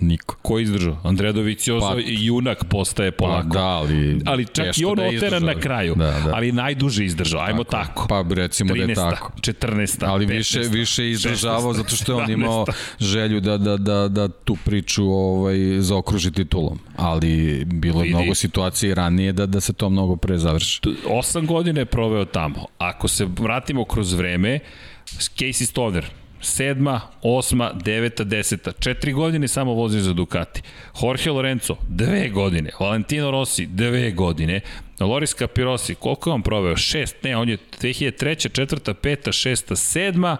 Niko. 0.00 0.36
Ko 0.42 0.58
je 0.58 0.62
izdržao? 0.62 0.96
Andrea 1.04 1.32
Doviciozo 1.32 1.86
Pa- 1.88 2.00
i 2.00 2.24
junak 2.26 2.64
postaje 2.64 3.12
polako. 3.12 3.48
Pa 3.48 3.54
da, 3.54 3.64
ali... 3.66 4.20
ali 4.26 4.46
čak 4.46 4.78
i 4.78 4.84
on 4.84 4.96
da 4.96 5.02
oteran 5.02 5.14
izdržao. 5.14 5.40
na 5.40 5.60
kraju, 5.60 5.94
Da, 5.94 6.04
da. 6.04 6.30
ali 6.34 6.52
najduže 6.52 7.04
izdržao, 7.04 7.40
ajmo 7.40 7.64
tako. 7.64 8.06
Pa 8.08 8.24
recimo 8.34 8.74
da 8.74 8.80
je 8.80 8.86
13. 8.88 8.94
tako. 8.94 9.32
14. 9.40 10.04
Ali 10.06 10.26
15., 10.26 10.30
više 10.30 10.60
više 10.60 11.10
izdržavao 11.10 11.72
16., 11.72 11.76
zato 11.76 11.96
što 11.96 12.12
je 12.12 12.16
on 12.16 12.26
17.. 12.28 12.32
imao 12.32 12.66
želju 13.00 13.40
da 13.40 13.58
da 13.58 13.76
da 13.76 14.08
da 14.08 14.28
tu 14.28 14.56
priču 14.64 15.04
ovaj 15.04 15.56
zaokruži 15.80 16.30
titulom. 16.30 16.78
Ali 16.96 17.64
bilo 17.64 18.02
je 18.02 18.10
mnogo 18.10 18.34
situacija 18.34 18.90
i 18.90 18.94
ranije 18.94 19.32
da 19.32 19.46
da 19.46 19.60
se 19.60 19.72
to 19.72 19.90
mnogo 19.90 20.16
pre 20.16 20.38
završi. 20.38 20.80
osam 21.06 21.46
godina 21.46 21.80
je 21.80 21.84
proveo 21.86 22.24
tamo. 22.24 22.66
Ako 22.78 23.08
se 23.08 23.24
vratimo 23.38 23.84
kroz 23.84 24.12
vreme, 24.12 24.58
Casey 25.06 25.66
Stoner, 25.66 26.04
sedma, 26.40 27.00
osma, 27.22 27.72
deveta, 27.72 28.24
deseta, 28.24 28.72
četiri 28.72 29.12
godine 29.12 29.48
samo 29.48 29.72
vozi 29.72 30.00
za 30.00 30.12
Ducati. 30.12 30.62
Jorge 31.02 31.30
Lorenzo, 31.30 31.76
dve 31.88 32.28
godine. 32.28 32.70
Valentino 32.80 33.30
Rossi, 33.30 33.66
dve 33.66 34.10
godine. 34.10 34.60
Loris 35.00 35.34
Capirosi, 35.34 35.94
koliko 35.94 36.30
je 36.30 36.34
on 36.34 36.42
proveo? 36.42 36.76
Šest, 36.76 37.16
ne, 37.22 37.36
on 37.36 37.48
je 37.48 37.58
2003. 37.80 38.52
četvrta, 38.52 38.94
peta, 38.94 39.32
šesta, 39.32 39.76
sedma, 39.76 40.36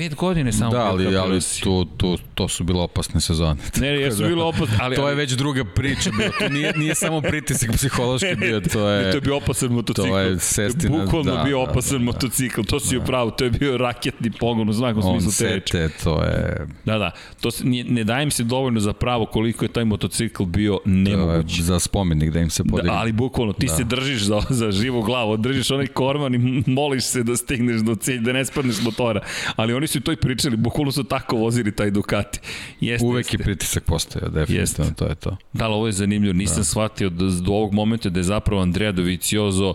pet 0.00 0.14
godine 0.14 0.52
samo 0.52 0.70
Da, 0.70 0.80
ali 0.80 1.16
ali 1.16 1.40
tu 1.62 1.84
tu 1.84 2.18
to 2.34 2.48
su 2.48 2.64
bile 2.64 2.80
opasne 2.80 3.20
sezone. 3.20 3.60
Ne, 3.80 3.88
jesu 3.88 4.22
bilo 4.22 4.46
opasno, 4.46 4.76
ali... 4.80 4.96
to 4.96 5.08
je 5.08 5.14
već 5.14 5.32
druga 5.32 5.64
priča 5.64 6.10
bio. 6.18 6.30
To 6.38 6.48
nije 6.48 6.72
nije 6.76 6.94
samo 6.94 7.20
pritisak 7.20 7.70
psihološki 7.72 8.36
bio, 8.36 8.60
to 8.72 8.88
je 8.88 9.10
to 9.10 9.16
je 9.16 9.20
bio 9.20 9.36
opasan 9.36 9.72
motocikl. 9.72 10.08
to 10.08 10.18
je 10.18 10.38
sestina, 10.38 10.98
Bukvalno 10.98 11.36
da, 11.36 11.42
bio 11.42 11.56
da, 11.56 11.70
opasan 11.70 11.92
da, 11.92 11.98
da. 11.98 12.04
motocikl, 12.04 12.62
to 12.62 12.80
si 12.80 12.96
da. 12.96 13.02
upravo, 13.02 13.30
to 13.30 13.44
je 13.44 13.50
bio 13.50 13.76
raketni 13.76 14.30
pogon 14.30 14.68
u 14.68 14.72
znakom 14.72 15.02
on 15.04 15.20
smislu 15.20 15.46
te 15.46 15.54
reči. 15.54 15.70
sete, 15.70 16.04
to 16.04 16.22
je 16.22 16.66
Da, 16.84 16.98
da, 16.98 17.10
to 17.40 17.50
se, 17.50 17.64
nije, 17.64 17.84
ne 17.84 18.04
dajem 18.04 18.30
se 18.30 18.44
dovoljno 18.44 18.80
za 18.80 18.92
pravo 18.92 19.26
koliko 19.26 19.64
je 19.64 19.68
taj 19.68 19.84
motocikl 19.84 20.44
bio 20.44 20.76
to 20.76 20.82
nemoguć. 20.84 21.60
za 21.60 21.78
spomenik 21.78 22.30
da 22.30 22.40
im 22.40 22.50
se 22.50 22.64
podigne. 22.64 22.90
Da, 22.90 22.98
ali 22.98 23.12
bukvalno, 23.12 23.52
ti 23.52 23.66
da. 23.66 23.76
se 23.76 23.84
držiš 23.84 24.22
za, 24.22 24.42
za 24.50 24.72
živu 24.72 25.02
glavu, 25.02 25.36
držiš 25.36 25.70
onaj 25.70 25.86
korman 25.86 26.34
i 26.34 26.38
moliš 26.80 27.04
se 27.04 27.22
da 27.22 27.36
stigneš 27.36 27.80
do 27.80 27.94
cilja, 27.94 28.20
da 28.20 28.32
ne 28.32 28.44
spadneš 28.44 28.82
motora. 28.82 29.20
Ali 29.56 29.74
oni 29.74 29.86
su 29.90 29.98
i 29.98 30.00
to 30.00 30.12
i 30.12 30.16
pričali, 30.16 30.56
bukvalno 30.56 30.92
su 30.92 31.04
tako 31.04 31.36
vozili 31.36 31.76
taj 31.76 31.90
Ducati. 31.90 32.40
Jeste, 32.80 33.06
Uvek 33.06 33.26
jeste. 33.26 33.36
je 33.38 33.44
pritisak 33.44 33.84
postojao, 33.84 34.28
definitivno, 34.28 34.60
Jeste. 34.60 34.94
to 34.94 35.06
je 35.06 35.14
to. 35.14 35.36
Da, 35.52 35.64
ali 35.64 35.74
ovo 35.74 35.86
je 35.86 35.92
zanimljivo, 35.92 36.32
nisam 36.32 36.56
da. 36.56 36.64
shvatio 36.64 37.10
da, 37.10 37.24
do 37.24 37.52
ovog 37.52 37.72
momenta 37.72 38.08
da 38.08 38.20
je 38.20 38.24
zapravo 38.24 38.62
Andrea 38.62 38.92
Doviciozo 38.92 39.74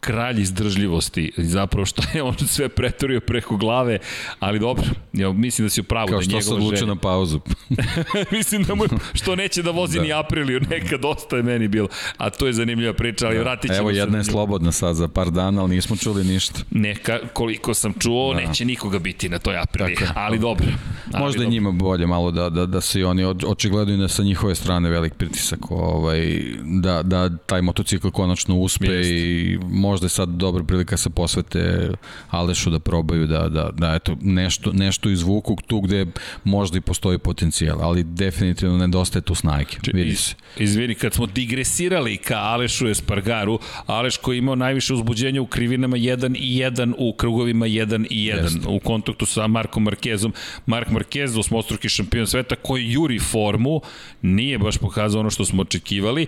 kralj 0.00 0.40
izdržljivosti, 0.40 1.32
zapravo 1.36 1.86
što 1.86 2.02
je 2.14 2.22
on 2.22 2.34
sve 2.38 2.68
pretorio 2.68 3.20
preko 3.20 3.56
glave, 3.56 3.98
ali 4.38 4.58
dobro, 4.58 4.84
ja 5.12 5.32
mislim 5.32 5.66
da 5.66 5.70
si 5.70 5.80
u 5.80 5.84
pravu. 5.84 6.08
Kao 6.08 6.18
da 6.18 6.22
što 6.22 6.40
se 6.40 6.54
odlučio 6.54 6.76
želja- 6.76 6.86
na 6.86 6.96
pauzu. 6.96 7.40
mislim 8.32 8.62
da 8.62 8.74
mu, 8.74 8.84
što 9.14 9.36
neće 9.36 9.62
da 9.62 9.70
vozi 9.70 9.98
da. 9.98 10.04
ni 10.04 10.12
Apriliju, 10.12 10.60
neka 10.70 10.96
dosta 10.96 11.36
je 11.36 11.42
meni 11.42 11.68
bilo. 11.68 11.88
A 12.16 12.30
to 12.30 12.46
je 12.46 12.52
zanimljiva 12.52 12.92
priča, 12.92 13.26
ali 13.26 13.36
da. 13.36 13.42
vratit 13.42 13.70
ćemo 13.70 13.78
Evo, 13.80 13.90
se 13.90 13.96
jedna 13.96 14.12
na 14.12 14.18
je 14.18 14.24
slobodna 14.24 14.72
sad 14.72 14.96
za 14.96 15.08
par 15.08 15.30
dana, 15.30 15.62
ali 15.62 15.70
nismo 15.70 15.96
čuli 15.96 16.24
ništa. 16.24 16.60
Neka, 16.70 17.18
koliko 17.32 17.74
sam 17.74 17.92
čuo, 17.94 18.34
da. 18.34 18.40
neće 18.40 18.64
nikoga 18.64 18.98
biti 18.98 19.28
na 19.28 19.38
toj 19.38 19.58
Apriliji, 19.58 19.96
Tako 19.96 20.12
ali 20.16 20.38
dobro. 20.38 20.66
Ali 21.06 21.24
Možda 21.24 21.38
dobro. 21.38 21.50
njima 21.50 21.70
bolje 21.72 22.06
malo 22.06 22.30
da, 22.30 22.50
da, 22.50 22.66
da 22.66 22.80
se 22.80 23.04
oni 23.04 23.22
oč- 23.24 23.44
očigledno 23.46 23.94
i 23.94 23.98
da 23.98 24.08
sa 24.08 24.22
njihove 24.22 24.54
strane 24.54 24.90
velik 24.90 25.14
pritisak 25.14 25.70
ovaj, 25.70 26.42
da, 26.82 27.02
da 27.02 27.36
taj 27.36 27.62
motocikl 27.62 28.08
konačno 28.08 28.56
uspe 28.56 28.86
Jeste. 28.86 29.14
i 29.14 29.58
možda 29.62 29.95
je 30.04 30.08
sad 30.08 30.28
dobra 30.28 30.64
prilika 30.64 30.96
se 30.96 31.10
posvete 31.10 31.90
Alešu 32.30 32.70
da 32.70 32.78
probaju 32.78 33.26
da, 33.26 33.48
da, 33.48 33.70
da 33.72 33.94
eto, 33.94 34.16
nešto, 34.20 34.72
nešto 34.72 35.10
izvuku 35.10 35.56
tu 35.66 35.80
gde 35.80 36.06
možda 36.44 36.78
i 36.78 36.80
postoji 36.80 37.18
potencijal, 37.18 37.78
ali 37.82 38.04
definitivno 38.04 38.78
nedostaje 38.78 39.22
tu 39.22 39.34
snajke, 39.34 39.78
vidi 39.92 40.10
Iz- 40.10 40.18
se. 40.20 40.34
Izvini, 40.56 40.94
kad 40.94 41.14
smo 41.14 41.26
digresirali 41.26 42.16
ka 42.16 42.36
Alešu 42.36 42.88
Espargaru, 42.88 43.58
Aleš 43.86 44.16
koji 44.16 44.36
je 44.36 44.38
imao 44.38 44.54
najviše 44.54 44.94
uzbuđenja 44.94 45.42
u 45.42 45.46
krivinama 45.46 45.96
1 45.96 46.36
i 46.38 46.58
1 46.58 46.94
u 46.98 47.12
krugovima 47.12 47.66
1 47.66 48.06
i 48.10 48.30
1 48.30 48.42
Jeste. 48.42 48.68
u 48.68 48.80
kontaktu 48.80 49.26
sa 49.26 49.46
Markom 49.46 49.82
Markezom. 49.82 50.32
Mark 50.66 50.88
Marquez, 50.88 51.38
osmostruki 51.38 51.88
šampion 51.88 52.26
sveta 52.26 52.56
koji 52.56 52.92
juri 52.92 53.18
formu, 53.18 53.80
nije 54.22 54.58
baš 54.58 54.78
pokazao 54.78 55.20
ono 55.20 55.30
što 55.30 55.44
smo 55.44 55.62
očekivali 55.62 56.26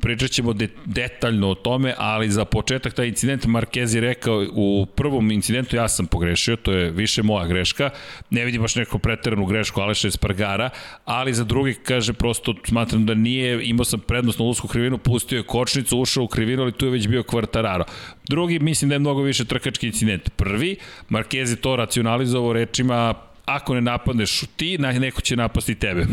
pričat 0.00 0.30
ćemo 0.30 0.52
de, 0.52 0.68
detaljno 0.84 1.50
o 1.50 1.54
tome, 1.54 1.94
ali 1.98 2.30
za 2.30 2.44
početak 2.44 2.94
taj 2.94 3.08
incident 3.08 3.44
Marquez 3.44 3.94
je 3.94 4.00
rekao 4.00 4.46
u 4.52 4.86
prvom 4.86 5.30
incidentu 5.30 5.76
ja 5.76 5.88
sam 5.88 6.06
pogrešio, 6.06 6.56
to 6.56 6.72
je 6.72 6.90
više 6.90 7.22
moja 7.22 7.46
greška, 7.46 7.90
ne 8.30 8.44
vidim 8.44 8.62
baš 8.62 8.74
neku 8.74 8.98
preteranu 8.98 9.46
grešku 9.46 9.80
Aleša 9.80 10.08
Espargara, 10.08 10.70
ali 11.04 11.34
za 11.34 11.44
drugi 11.44 11.74
kaže 11.74 12.12
prosto 12.12 12.54
smatram 12.64 13.06
da 13.06 13.14
nije, 13.14 13.68
imao 13.68 13.84
sam 13.84 14.00
prednost 14.00 14.38
na 14.38 14.44
ulusku 14.44 14.68
krivinu, 14.68 14.98
pustio 14.98 15.36
je 15.36 15.42
kočnicu, 15.42 15.98
ušao 15.98 16.24
u 16.24 16.28
krivinu, 16.28 16.62
ali 16.62 16.72
tu 16.72 16.86
je 16.86 16.90
već 16.90 17.08
bio 17.08 17.22
Kvartararo. 17.22 17.84
Drugi 18.28 18.58
mislim 18.58 18.88
da 18.88 18.94
je 18.94 18.98
mnogo 18.98 19.22
više 19.22 19.44
trkački 19.44 19.86
incident. 19.86 20.30
Prvi, 20.36 20.76
Marquez 21.10 21.50
je 21.50 21.56
to 21.56 21.76
racionalizovao 21.76 22.52
rečima 22.52 23.14
ako 23.46 23.74
ne 23.74 23.80
napadneš 23.80 24.42
ti, 24.56 24.78
neko 24.78 25.20
će 25.20 25.36
napasti 25.36 25.74
tebe. 25.74 26.06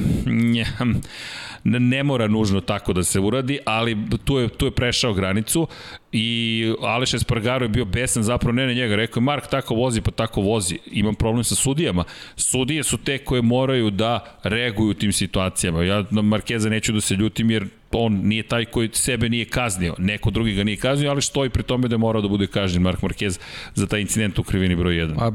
Ne, 1.65 2.03
mora 2.03 2.27
nužno 2.27 2.61
tako 2.61 2.93
da 2.93 3.03
se 3.03 3.19
uradi, 3.19 3.59
ali 3.65 3.97
tu 4.25 4.37
je, 4.37 4.49
tu 4.49 4.65
je 4.65 4.71
prešao 4.71 5.13
granicu 5.13 5.67
i 6.11 6.73
Aleš 6.81 7.13
Espargaro 7.13 7.65
je 7.65 7.69
bio 7.69 7.85
besan 7.85 8.23
zapravo 8.23 8.51
ne 8.51 8.65
na 8.67 8.73
njega. 8.73 8.95
Rekao 8.95 9.21
je, 9.21 9.23
Mark 9.23 9.47
tako 9.47 9.75
vozi, 9.75 10.01
pa 10.01 10.11
tako 10.11 10.41
vozi. 10.41 10.79
Imam 10.91 11.15
problem 11.15 11.43
sa 11.43 11.55
sudijama. 11.55 12.03
Sudije 12.35 12.83
su 12.83 12.97
te 12.97 13.17
koje 13.17 13.41
moraju 13.41 13.89
da 13.89 14.39
reaguju 14.43 14.89
u 14.89 14.93
tim 14.93 15.13
situacijama. 15.13 15.83
Ja 15.83 16.03
na 16.11 16.21
Markeza 16.21 16.69
neću 16.69 16.91
da 16.91 17.01
se 17.01 17.15
ljutim 17.15 17.51
jer 17.51 17.65
on 17.91 18.13
nije 18.13 18.43
taj 18.43 18.65
koji 18.65 18.89
sebe 18.93 19.29
nije 19.29 19.45
kaznio. 19.45 19.95
Neko 19.97 20.31
drugi 20.31 20.53
ga 20.53 20.63
nije 20.63 20.77
kaznio, 20.77 21.11
ali 21.11 21.21
stoji 21.21 21.49
pri 21.49 21.63
tome 21.63 21.87
da 21.87 21.93
je 21.93 21.99
morao 21.99 22.21
da 22.21 22.27
bude 22.27 22.47
kažnjen 22.47 22.81
Mark 22.81 22.99
Marquez 22.99 23.39
za 23.75 23.87
taj 23.87 24.01
incident 24.01 24.39
u 24.39 24.43
krivini 24.43 24.75
broj 24.75 24.93
1. 24.93 25.13
A 25.17 25.31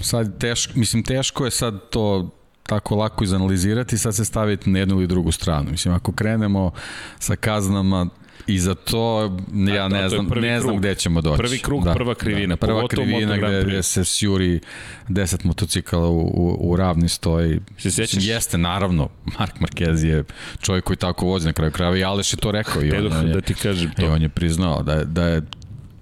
sad 0.00 0.38
teško, 0.38 0.72
mislim 0.76 1.02
teško 1.02 1.44
je 1.44 1.50
sad 1.50 1.90
to 1.90 2.30
tako 2.62 2.96
lako 2.96 3.24
izanalizirati 3.24 3.94
i 3.94 3.98
sad 3.98 4.14
se 4.14 4.24
staviti 4.24 4.70
na 4.70 4.78
jednu 4.78 4.94
ili 4.94 5.06
drugu 5.06 5.32
stranu. 5.32 5.70
Mislim, 5.70 5.94
ako 5.94 6.12
krenemo 6.12 6.70
sa 7.18 7.36
kaznama 7.36 8.06
i 8.46 8.58
za 8.58 8.74
to 8.74 9.22
ja 9.54 9.88
da, 9.88 9.88
ne 9.88 10.08
znam, 10.08 10.26
ne 10.40 10.60
znam 10.60 10.68
krug. 10.70 10.78
gde 10.78 10.94
ćemo 10.94 11.20
doći. 11.20 11.36
Prvi 11.42 11.58
krug, 11.58 11.84
prva 11.94 12.14
krivina, 12.14 12.54
Da, 12.54 12.66
prva 12.66 12.88
krivina 12.88 13.36
gde, 13.36 13.64
gde 13.64 13.82
se 13.82 14.04
sjuri 14.04 14.60
10 15.08 15.46
motocikala 15.46 16.08
u, 16.08 16.20
u, 16.20 16.56
u 16.60 16.76
ravni 16.76 17.08
stoji. 17.08 17.60
Se 17.78 17.90
sećaš? 17.90 18.14
Mislim, 18.14 18.34
Jeste, 18.34 18.58
naravno. 18.58 19.08
Mark 19.38 19.54
Marquez 19.60 20.04
je 20.04 20.24
čovjek 20.60 20.84
koji 20.84 20.96
tako 20.96 21.26
vozi 21.26 21.46
na 21.46 21.52
kraju 21.52 21.72
krajeva 21.72 21.98
i 21.98 22.04
Aleš 22.04 22.32
je 22.32 22.36
to 22.36 22.50
rekao. 22.52 22.82
I 22.82 22.92
on, 22.92 23.12
on 23.12 23.28
je, 23.28 23.34
da 23.34 23.40
ti 23.40 23.54
kažem 23.54 23.90
I 23.98 24.00
to. 24.00 24.12
on 24.12 24.22
je 24.22 24.28
priznao 24.28 24.82
da, 24.82 25.04
da 25.04 25.24
je 25.26 25.42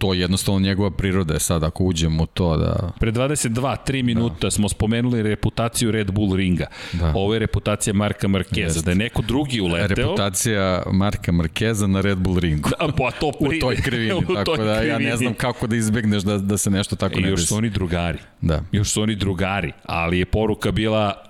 to 0.01 0.15
jednostavno 0.15 0.61
njegova 0.61 0.91
priroda 0.91 1.35
je 1.35 1.41
sad 1.41 1.65
ako 1.65 1.85
uđemo 1.85 2.23
u 2.23 2.27
to 2.27 2.57
da 2.57 2.91
Pre 3.01 3.13
22, 3.13 3.77
3 3.87 4.03
minuta 4.03 4.37
da. 4.41 4.51
smo 4.51 4.69
spomenuli 4.69 5.23
reputaciju 5.23 5.91
Red 5.91 6.13
Bull 6.13 6.37
ringa. 6.37 6.67
Da. 6.93 7.13
Ovo 7.17 7.33
je 7.35 7.39
reputacija 7.39 7.95
Marka 7.95 8.29
Markeza. 8.29 8.61
Jeste. 8.61 8.81
Da 8.83 8.91
je 8.91 8.95
neko 8.95 9.23
drugi 9.23 9.61
uleteo... 9.61 9.97
reputacija 9.97 10.83
Marka 10.93 11.33
Markeza 11.33 11.87
na 11.87 12.01
Red 12.01 12.19
Bull 12.19 12.39
ringu. 12.39 12.69
Da, 12.71 12.93
pa 12.99 13.11
to 13.11 13.27
U 13.41 13.49
pri... 13.49 13.61
toj 13.61 13.77
krivini, 13.77 14.15
u 14.29 14.35
tako 14.35 14.45
toj 14.57 14.65
da 14.65 14.73
ja 14.73 14.81
krivini. 14.81 15.05
ne 15.11 15.17
znam 15.17 15.35
kako 15.35 15.67
da 15.67 15.77
izbegneš 15.77 16.23
da, 16.23 16.39
da 16.39 16.59
se 16.59 16.71
nešto 16.71 16.97
tako 16.97 17.19
I 17.19 17.23
ne 17.23 17.29
još 17.29 17.41
desi. 17.41 17.49
su 17.49 17.57
oni 17.57 17.71
drugari. 17.71 18.19
Da. 18.41 18.63
Još 18.73 18.91
su 18.91 19.03
oni 19.03 19.15
drugari, 19.15 19.73
ali 19.85 20.19
je 20.19 20.25
poruka 20.27 20.73
bila 20.73 21.30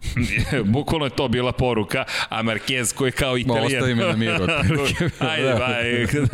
Bukvalno 0.64 1.06
je 1.06 1.10
to 1.10 1.28
bila 1.28 1.52
poruka, 1.52 2.04
a 2.28 2.42
Marquez 2.42 2.94
koji 2.94 3.08
je 3.08 3.12
kao 3.12 3.38
italijan. 3.38 3.66
ostavi 3.66 3.94
me 3.94 4.04
na 4.04 4.16
miru. 4.16 4.44
Ajde, 5.30 5.54
ba, 5.58 5.68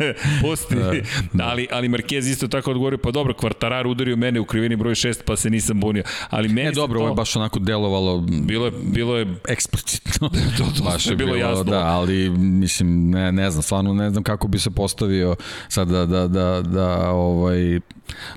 pusti. 0.41 0.75
Da, 0.75 0.93
da. 1.33 1.43
Ali, 1.43 1.67
ali 1.71 1.89
Marquez 1.89 2.31
isto 2.31 2.47
tako 2.47 2.71
odgovorio, 2.71 2.97
pa 2.97 3.11
dobro, 3.11 3.33
Kvartarar 3.33 3.87
udario 3.87 4.15
mene 4.15 4.39
u 4.39 4.45
krivini 4.45 4.75
broj 4.75 4.95
6, 4.95 5.23
pa 5.25 5.35
se 5.35 5.49
nisam 5.49 5.79
bunio. 5.79 6.03
Ali 6.29 6.47
meni 6.47 6.67
Ne, 6.67 6.71
dobro, 6.71 6.99
to, 6.99 7.03
ovo 7.03 7.11
je 7.11 7.15
baš 7.15 7.35
onako 7.35 7.59
delovalo 7.59 8.17
bilo 8.21 8.65
je, 8.65 8.71
bilo 8.83 9.17
je 9.17 9.35
eksplicitno. 9.47 10.29
to 10.57 10.83
baš 10.83 11.05
je 11.05 11.11
je 11.11 11.15
bilo 11.15 11.33
bilo, 11.33 11.49
jasno. 11.49 11.63
Da, 11.63 11.79
ali 11.79 12.29
mislim, 12.29 13.09
ne, 13.09 13.31
ne 13.31 13.51
znam, 13.51 13.63
stvarno 13.63 13.93
ne 13.93 14.09
znam 14.09 14.23
kako 14.23 14.47
bi 14.47 14.59
se 14.59 14.71
postavio 14.71 15.35
sad 15.69 15.87
da, 15.87 16.05
da, 16.05 16.27
da, 16.27 16.61
da 16.61 17.09
ovaj, 17.09 17.79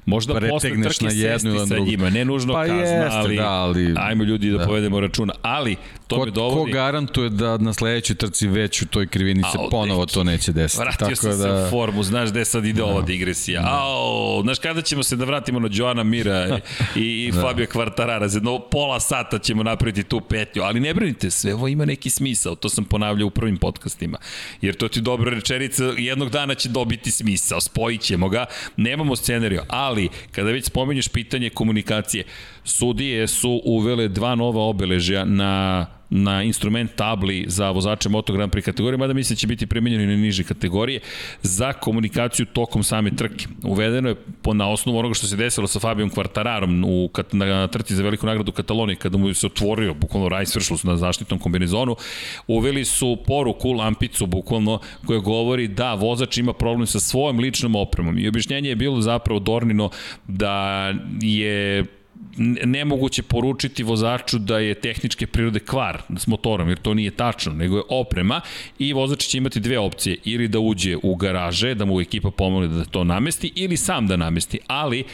Možda 0.07 0.35
posle 0.35 0.49
pretegneš 0.51 0.99
trke 0.99 1.05
na 1.15 1.21
jednu 1.21 1.53
sesti 1.53 1.69
sa 1.69 1.75
drugu. 1.75 1.91
njima, 1.91 2.11
ne 2.11 2.25
nužno 2.25 2.53
Pa 2.53 2.63
kazna, 2.63 2.75
jeste, 2.77 3.09
ali 3.11 3.37
da, 3.37 3.49
ali- 3.51 3.95
ajmo 3.97 4.25
ljudi 4.25 4.51
da, 4.51 4.59
da. 4.59 4.65
povedemo 4.67 5.01
računa. 5.01 5.33
Ali 5.43 5.77
To 6.11 6.17
ko, 6.17 6.25
me 6.25 6.31
dovodi... 6.31 6.73
ko 6.73 6.77
garantuje 6.77 7.31
da 7.31 7.57
na 7.57 7.73
sledećoj 7.73 8.17
trci 8.17 8.49
već 8.49 8.83
u 8.83 8.87
toj 8.87 9.07
krivini 9.07 9.43
se 9.43 9.59
ponovo 9.71 10.05
deki. 10.05 10.15
to 10.15 10.25
neće 10.25 10.53
desiti. 10.53 10.83
Vratio 10.83 11.07
Tako 11.07 11.17
sam 11.17 11.31
da... 11.31 11.37
se 11.37 11.67
u 11.67 11.71
formu, 11.71 12.03
znaš 12.03 12.31
gde 12.31 12.45
sad 12.45 12.65
ide 12.65 12.83
ova 12.83 13.03
digresija. 13.03 13.63
Ao, 13.67 14.43
znaš 14.43 14.59
kada 14.59 14.83
ćemo 14.83 15.03
se 15.03 15.17
da 15.17 15.25
vratimo 15.25 15.61
na 15.61 15.69
Joana 15.73 16.03
Mira 16.03 16.61
i, 16.97 17.01
i 17.01 17.33
da. 17.33 17.41
Fabio 17.41 17.67
Kvartarara, 17.67 18.29
za 18.29 18.37
jedno 18.37 18.59
pola 18.59 19.01
sata 19.01 19.39
ćemo 19.39 19.63
napraviti 19.63 20.03
tu 20.03 20.21
petlju, 20.21 20.63
ali 20.63 20.81
ne 20.81 20.95
brinite, 20.95 21.31
sve 21.31 21.55
ovo 21.55 21.69
ima 21.69 21.85
neki 21.85 22.11
smisao, 22.11 22.55
to 22.55 22.69
sam 22.69 22.85
ponavljao 22.85 23.27
u 23.27 23.31
prvim 23.31 23.57
podcastima, 23.57 24.19
jer 24.61 24.75
to 24.75 24.89
ti 24.89 25.01
dobra 25.01 25.31
rečenica, 25.31 25.85
jednog 25.99 26.31
dana 26.31 26.55
će 26.55 26.69
dobiti 26.69 27.11
smisao, 27.11 27.61
spojit 27.61 28.01
ćemo 28.01 28.29
ga, 28.29 28.47
nemamo 28.77 29.17
scenariju, 29.17 29.63
ali 29.69 30.09
kada 30.33 30.51
već 30.51 30.65
spomenješ 30.65 31.09
pitanje 31.09 31.51
komunikacije, 31.51 32.25
sudije 32.71 33.27
su 33.27 33.61
uvele 33.65 34.09
dva 34.09 34.35
nova 34.35 34.63
obeležja 34.63 35.25
na 35.25 35.87
na 36.11 36.43
instrument 36.43 36.91
tabli 36.95 37.45
za 37.49 37.71
vozače 37.71 38.09
Moto 38.09 38.33
Grand 38.33 38.53
Prix 38.53 38.65
kategorije, 38.65 38.99
mada 38.99 39.13
mislim 39.13 39.35
da 39.35 39.39
će 39.39 39.47
biti 39.47 39.67
primenjeni 39.67 40.07
na 40.07 40.17
niže 40.17 40.45
kategorije, 40.45 41.01
za 41.43 41.73
komunikaciju 41.73 42.47
tokom 42.47 42.83
same 42.83 43.11
trke. 43.17 43.47
Uvedeno 43.63 44.09
je 44.09 44.15
po, 44.43 44.55
na 44.55 44.69
osnovu 44.69 44.99
onoga 44.99 45.15
što 45.15 45.27
se 45.27 45.37
desilo 45.37 45.67
sa 45.67 45.81
Fabijom 45.81 46.11
Kvartararom 46.11 46.85
u, 46.85 47.09
kat, 47.09 47.33
na 47.33 47.69
trci 47.69 47.95
za 47.95 48.03
veliku 48.03 48.27
nagradu 48.27 48.53
Katalonije, 48.53 48.97
kada 48.97 49.19
mu 49.19 49.35
se 49.35 49.47
otvorio, 49.47 49.95
bukvalno 49.95 50.29
raj 50.29 50.47
svršilo 50.47 50.79
na 50.83 50.97
zaštitnom 50.97 51.41
kombinezonu, 51.41 51.97
uveli 52.47 52.85
su 52.85 53.19
poruku, 53.27 53.73
lampicu 53.73 54.27
bukvalno, 54.27 54.81
koja 55.07 55.21
govori 55.21 55.69
da 55.69 55.95
vozač 55.95 56.39
ima 56.39 56.53
problem 56.53 56.87
sa 56.87 57.01
svojom 57.01 57.39
ličnom 57.39 57.75
opremom. 57.75 58.19
I 58.19 58.29
objašnjenje 58.29 58.69
je 58.69 58.77
bilo 58.77 59.01
zapravo 59.01 59.41
Dornino 59.41 59.91
da 60.27 60.95
je 61.21 61.85
nemoguće 62.65 63.23
poručiti 63.23 63.83
vozaču 63.83 64.39
da 64.39 64.59
je 64.59 64.75
tehničke 64.75 65.27
prirode 65.27 65.61
kvar 65.61 66.03
s 66.17 66.27
motorom, 66.27 66.69
jer 66.69 66.79
to 66.79 66.95
nije 66.95 67.11
tačno, 67.11 67.53
nego 67.53 67.77
je 67.77 67.83
oprema 67.89 68.41
i 68.79 68.93
vozač 68.93 69.27
će 69.27 69.39
imati 69.39 69.61
dve 69.61 69.79
opcije, 69.79 70.17
ili 70.25 70.49
da 70.49 70.59
uđe 70.59 70.97
u 71.03 71.15
garaže, 71.15 71.75
da 71.75 71.85
mu 71.85 72.01
ekipa 72.01 72.31
pomogne 72.31 72.69
da 72.69 72.85
to 72.85 73.05
namesti, 73.05 73.53
ili 73.55 73.77
sam 73.77 74.07
da 74.07 74.17
namesti, 74.17 74.59
ali 74.67 75.05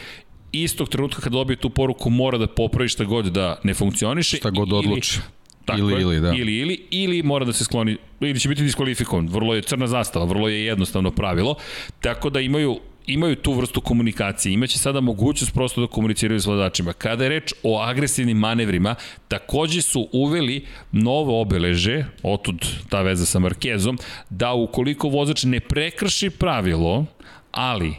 istog 0.51 0.89
trenutka 0.89 1.21
kad 1.21 1.31
dobije 1.31 1.57
tu 1.57 1.69
poruku 1.69 2.09
mora 2.09 2.37
da 2.37 2.47
popravi 2.47 2.89
šta 2.89 3.03
god 3.03 3.25
da 3.25 3.59
ne 3.63 3.73
funkcioniše. 3.73 4.37
Šta 4.37 4.49
god 4.49 4.73
odluči. 4.73 5.19
Tako 5.65 5.79
ili, 5.79 5.93
je, 5.93 6.01
ili, 6.01 6.19
da. 6.19 6.33
Ili, 6.33 6.57
ili, 6.57 6.85
ili 6.91 7.23
mora 7.23 7.45
da 7.45 7.53
se 7.53 7.63
skloni, 7.63 7.97
ili 8.19 8.39
će 8.39 8.49
biti 8.49 8.63
diskvalifikovan. 8.63 9.27
Vrlo 9.27 9.55
je 9.55 9.61
crna 9.61 9.87
zastava, 9.87 10.25
vrlo 10.25 10.47
je 10.47 10.65
jednostavno 10.65 11.11
pravilo. 11.11 11.55
Tako 12.01 12.29
da 12.29 12.39
imaju 12.39 12.79
imaju 13.07 13.35
tu 13.35 13.53
vrstu 13.53 13.81
komunikacije, 13.81 14.53
imaće 14.53 14.79
sada 14.79 15.01
mogućnost 15.01 15.53
prosto 15.53 15.81
da 15.81 15.87
komuniciraju 15.87 16.39
s 16.39 16.45
vozačima. 16.45 16.93
Kada 16.93 17.23
je 17.23 17.29
reč 17.29 17.53
o 17.63 17.81
agresivnim 17.81 18.37
manevrima, 18.37 18.95
takođe 19.27 19.81
su 19.81 20.09
uveli 20.11 20.65
novo 20.91 21.41
obeleže, 21.41 22.05
otud 22.23 22.65
ta 22.89 23.01
veza 23.01 23.25
sa 23.25 23.39
Markezom, 23.39 23.97
da 24.29 24.53
ukoliko 24.53 25.09
vozač 25.09 25.43
ne 25.43 25.59
prekrši 25.59 26.29
pravilo, 26.29 27.05
ali 27.51 27.93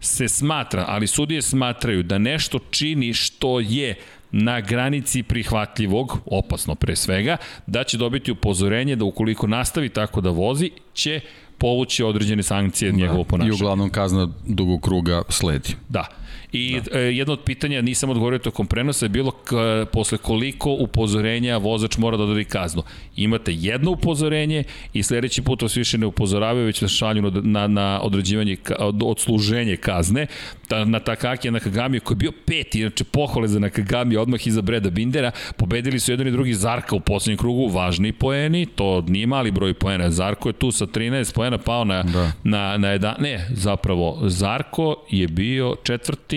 se 0.00 0.28
smatra, 0.28 0.84
ali 0.88 1.06
sudije 1.06 1.42
smatraju 1.42 2.02
da 2.02 2.18
nešto 2.18 2.58
čini 2.70 3.14
što 3.14 3.60
je 3.60 3.94
na 4.30 4.60
granici 4.60 5.22
prihvatljivog, 5.22 6.18
opasno 6.26 6.74
pre 6.74 6.96
svega, 6.96 7.36
da 7.66 7.84
će 7.84 7.96
dobiti 7.96 8.32
upozorenje 8.32 8.96
da 8.96 9.04
ukoliko 9.04 9.46
nastavi 9.46 9.88
tako 9.88 10.20
da 10.20 10.30
vozi, 10.30 10.70
će 10.94 11.20
povući 11.58 12.02
određene 12.04 12.42
sankcije 12.42 12.92
da, 12.92 12.96
njegovo 12.98 13.24
ponašanje. 13.24 13.50
I 13.50 13.54
uglavnom 13.54 13.90
kazna 13.90 14.28
dugog 14.46 14.82
kruga 14.82 15.22
sledi. 15.28 15.74
Da. 15.88 16.06
I 16.52 16.80
da. 16.80 16.98
E, 16.98 17.02
jedno 17.02 17.32
od 17.32 17.40
pitanja, 17.44 17.82
nisam 17.82 18.10
odgovorio 18.10 18.38
tokom 18.38 18.66
prenosa, 18.66 19.04
je 19.04 19.08
bilo 19.08 19.30
k, 19.30 19.54
posle 19.92 20.18
koliko 20.18 20.70
upozorenja 20.70 21.56
vozač 21.56 21.98
mora 21.98 22.16
da 22.16 22.22
odredi 22.22 22.44
kaznu. 22.44 22.82
Imate 23.16 23.52
jedno 23.54 23.90
upozorenje 23.90 24.64
i 24.92 25.02
sledeći 25.02 25.42
put 25.42 25.62
vas 25.62 25.76
više 25.76 25.98
ne 25.98 26.06
upozoravaju, 26.06 26.66
već 26.66 26.82
vas 26.82 26.90
šalju 26.90 27.22
na, 27.22 27.30
na, 27.42 27.66
na 27.66 28.00
određivanje, 28.02 28.56
odsluženje 29.04 29.76
kazne. 29.76 30.26
Ta, 30.68 30.84
na 30.84 31.00
Takaki 31.00 31.50
Nakagami 31.50 32.00
koji 32.00 32.14
je 32.14 32.18
bio 32.18 32.32
peti, 32.46 32.80
inače 32.80 33.04
pohvale 33.04 33.48
za 33.48 33.58
Nakagami 33.58 34.16
odmah 34.16 34.46
iza 34.46 34.62
Breda 34.62 34.90
Bindera, 34.90 35.30
pobedili 35.56 36.00
su 36.00 36.12
jedan 36.12 36.28
i 36.28 36.30
drugi 36.30 36.54
Zarka 36.54 36.96
u 36.96 37.00
poslednjem 37.00 37.38
krugu, 37.38 37.68
važni 37.68 38.12
poeni, 38.12 38.66
to 38.66 39.00
nije 39.00 39.26
mali 39.26 39.50
broj 39.50 39.74
poena. 39.74 40.10
Zarko 40.10 40.48
je 40.48 40.52
tu 40.52 40.70
sa 40.70 40.86
13 40.86 41.34
poena 41.34 41.58
pao 41.58 41.84
na, 41.84 42.02
da. 42.02 42.32
na, 42.44 42.76
na 42.76 42.88
jedan, 42.88 43.14
ne, 43.18 43.46
zapravo, 43.50 44.18
Zarko 44.24 44.96
je 45.10 45.28
bio 45.28 45.76
četvrti, 45.82 46.35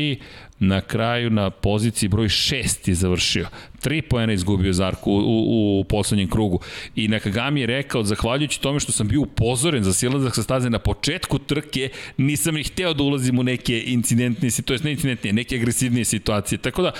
na 0.59 0.81
kraju 0.81 1.29
na 1.29 1.49
poziciji 1.49 2.09
broj 2.09 2.27
6 2.27 2.89
je 2.89 2.95
završio. 2.95 3.47
Tri 3.79 4.01
poena 4.01 4.33
izgubio 4.33 4.73
Zarko 4.73 5.09
u, 5.09 5.17
u, 5.17 5.79
u 5.79 5.83
poslednjem 5.83 6.29
krugu. 6.29 6.59
I 6.95 7.07
Nakagami 7.07 7.61
je 7.61 7.67
rekao, 7.67 8.03
zahvaljujući 8.03 8.61
tome 8.61 8.79
što 8.79 8.91
sam 8.91 9.07
bio 9.07 9.21
upozoren 9.21 9.83
za 9.83 9.93
silazak 9.93 10.35
sa 10.35 10.43
staze 10.43 10.69
na 10.69 10.79
početku 10.79 11.39
trke, 11.39 11.89
nisam 12.17 12.55
ni 12.55 12.63
hteo 12.63 12.93
da 12.93 13.03
ulazim 13.03 13.39
u 13.39 13.43
neke 13.43 13.83
incidentne, 13.85 14.49
to 14.65 14.73
jest 14.73 14.83
ne 14.83 14.91
incidentne, 14.91 15.33
neke 15.33 15.55
agresivnije 15.55 16.05
situacije. 16.05 16.57
Tako 16.57 16.81
da, 16.81 16.91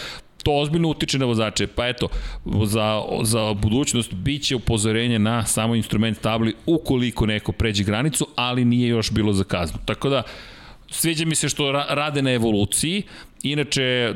to 0.43 0.55
ozbiljno 0.55 0.89
utiče 0.89 1.19
na 1.19 1.25
vozače. 1.25 1.67
Pa 1.67 1.87
eto, 1.87 2.07
za, 2.65 3.01
za 3.23 3.53
budućnost 3.53 4.13
biće 4.13 4.55
upozorenje 4.55 5.19
na 5.19 5.45
samo 5.45 5.75
instrument 5.75 6.21
tabli 6.21 6.53
ukoliko 6.65 7.25
neko 7.25 7.51
pređe 7.51 7.83
granicu, 7.83 8.27
ali 8.35 8.65
nije 8.65 8.87
još 8.87 9.11
bilo 9.11 9.33
za 9.33 9.43
kaznu. 9.43 9.79
Tako 9.85 10.09
da, 10.09 10.23
sviđa 10.91 11.25
mi 11.25 11.35
se 11.35 11.49
što 11.49 11.71
ra 11.71 11.85
rade 11.89 12.21
na 12.21 12.31
evoluciji, 12.31 13.03
Inače, 13.43 14.13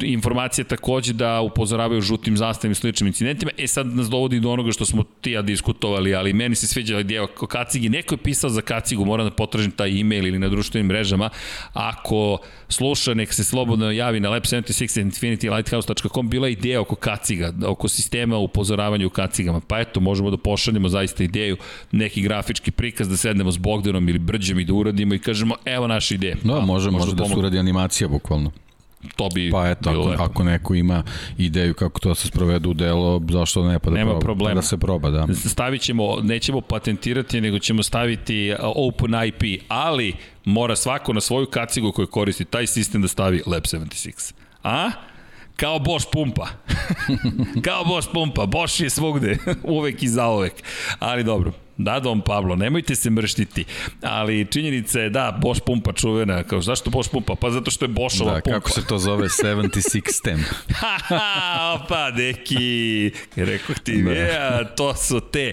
informacija 0.00 0.64
takođe 0.64 1.12
da 1.12 1.40
upozoravaju 1.40 2.00
žutim 2.00 2.36
zastavim 2.36 2.72
i 2.72 2.74
sličnim 2.74 3.06
incidentima. 3.06 3.50
E 3.58 3.66
sad 3.66 3.86
nas 3.86 4.10
dovodi 4.10 4.40
do 4.40 4.50
onoga 4.50 4.72
što 4.72 4.84
smo 4.84 5.04
ti 5.20 5.30
ja 5.30 5.42
diskutovali, 5.42 6.14
ali 6.14 6.32
meni 6.32 6.54
se 6.54 6.66
sviđa 6.66 7.00
ideja 7.00 7.22
o 7.22 7.46
kacigi. 7.46 7.88
Neko 7.88 8.14
je 8.14 8.18
pisao 8.18 8.50
za 8.50 8.60
kacigu, 8.60 9.04
moram 9.04 9.26
da 9.26 9.34
potražim 9.34 9.70
taj 9.70 10.00
e-mail 10.00 10.26
ili 10.26 10.38
na 10.38 10.48
društvenim 10.48 10.86
mrežama. 10.86 11.30
Ako 11.72 12.38
sluša, 12.68 13.14
nek 13.14 13.32
se 13.32 13.44
slobodno 13.44 13.90
javi 13.90 14.20
na 14.20 14.30
lab76infinitylighthouse.com. 14.30 16.30
Bila 16.30 16.46
je 16.46 16.52
ideja 16.52 16.80
oko 16.80 16.94
kaciga, 16.94 17.52
oko 17.66 17.88
sistema 17.88 18.36
upozoravanja 18.36 19.06
u 19.06 19.10
kacigama. 19.10 19.60
Pa 19.60 19.80
eto, 19.80 20.00
možemo 20.00 20.30
da 20.30 20.36
pošaljemo 20.36 20.88
zaista 20.88 21.24
ideju, 21.24 21.56
neki 21.92 22.22
grafički 22.22 22.70
prikaz 22.70 23.08
da 23.08 23.16
sednemo 23.16 23.52
s 23.52 23.56
Bogdanom 23.56 24.08
ili 24.08 24.18
Brđem 24.18 24.58
i 24.58 24.64
da 24.64 24.72
uradimo 24.72 25.14
i 25.14 25.18
kažemo, 25.18 25.54
evo 25.64 25.86
naša 25.86 26.14
ideja. 26.14 26.36
Da, 26.44 26.60
može, 26.60 26.66
može, 26.66 26.90
može 26.90 27.16
da 27.16 27.24
se 27.24 27.34
uradi 27.34 27.58
animacija 27.58 28.08
bukvalno 28.08 28.51
to 29.16 29.28
bi 29.34 29.50
pa 29.50 29.68
eto, 29.68 29.90
bilo 29.90 30.02
ako, 30.02 30.10
lepo. 30.10 30.22
ako 30.22 30.44
neko 30.44 30.74
ima 30.74 31.02
ideju 31.38 31.74
kako 31.74 32.00
to 32.00 32.14
se 32.14 32.28
sprovede 32.28 32.68
u 32.68 32.74
delo, 32.74 33.22
zašto 33.30 33.68
ne 33.68 33.78
pa 33.78 33.90
da, 33.90 33.96
Nema 33.96 34.10
proba, 34.10 34.24
problema. 34.24 34.54
da 34.54 34.62
se 34.62 34.76
proba, 34.78 35.10
da. 35.10 35.26
Stavit 35.34 35.82
ćemo, 35.82 36.16
nećemo 36.22 36.60
patentirati, 36.60 37.40
nego 37.40 37.58
ćemo 37.58 37.82
staviti 37.82 38.54
Open 38.60 39.10
IP, 39.26 39.62
ali 39.68 40.14
mora 40.44 40.76
svako 40.76 41.12
na 41.12 41.20
svoju 41.20 41.46
kacigu 41.46 41.92
koju 41.92 42.06
koristi 42.06 42.44
taj 42.44 42.66
sistem 42.66 43.02
da 43.02 43.08
stavi 43.08 43.42
Lab 43.46 43.62
76. 43.62 44.34
A? 44.62 44.90
Kao 45.56 45.78
Bosch 45.78 46.08
pumpa. 46.12 46.46
Kao 47.64 47.84
Bosch 47.84 48.08
pumpa. 48.12 48.46
Bosch 48.46 48.80
je 48.80 48.90
svugde. 48.90 49.38
uvek 49.64 50.02
i 50.02 50.08
zauvek. 50.08 50.52
Ali 50.98 51.24
dobro. 51.24 51.52
Da, 51.76 52.00
Dom 52.00 52.20
Pablo, 52.20 52.56
nemojte 52.56 52.94
se 52.94 53.10
mrštiti, 53.10 53.64
ali 54.02 54.46
činjenica 54.50 55.00
je 55.00 55.10
da, 55.10 55.38
Bosch 55.42 55.62
pumpa 55.66 55.92
čuvena, 55.92 56.42
kao 56.42 56.60
zašto 56.60 56.90
Bosch 56.90 57.10
pumpa? 57.10 57.34
Pa 57.34 57.50
zato 57.50 57.70
što 57.70 57.84
je 57.84 57.88
Boschova 57.88 58.34
da, 58.34 58.40
pumpa. 58.40 58.58
kako 58.58 58.70
se 58.70 58.86
to 58.86 58.98
zove, 58.98 59.28
76 59.28 60.22
tem. 60.24 60.44
Opa, 61.74 62.10
deki, 62.10 63.10
rekao 63.36 63.74
ti, 63.84 64.02
da. 64.02 64.12
ja, 64.12 64.64
to 64.64 64.94
su 64.94 65.20
te 65.20 65.52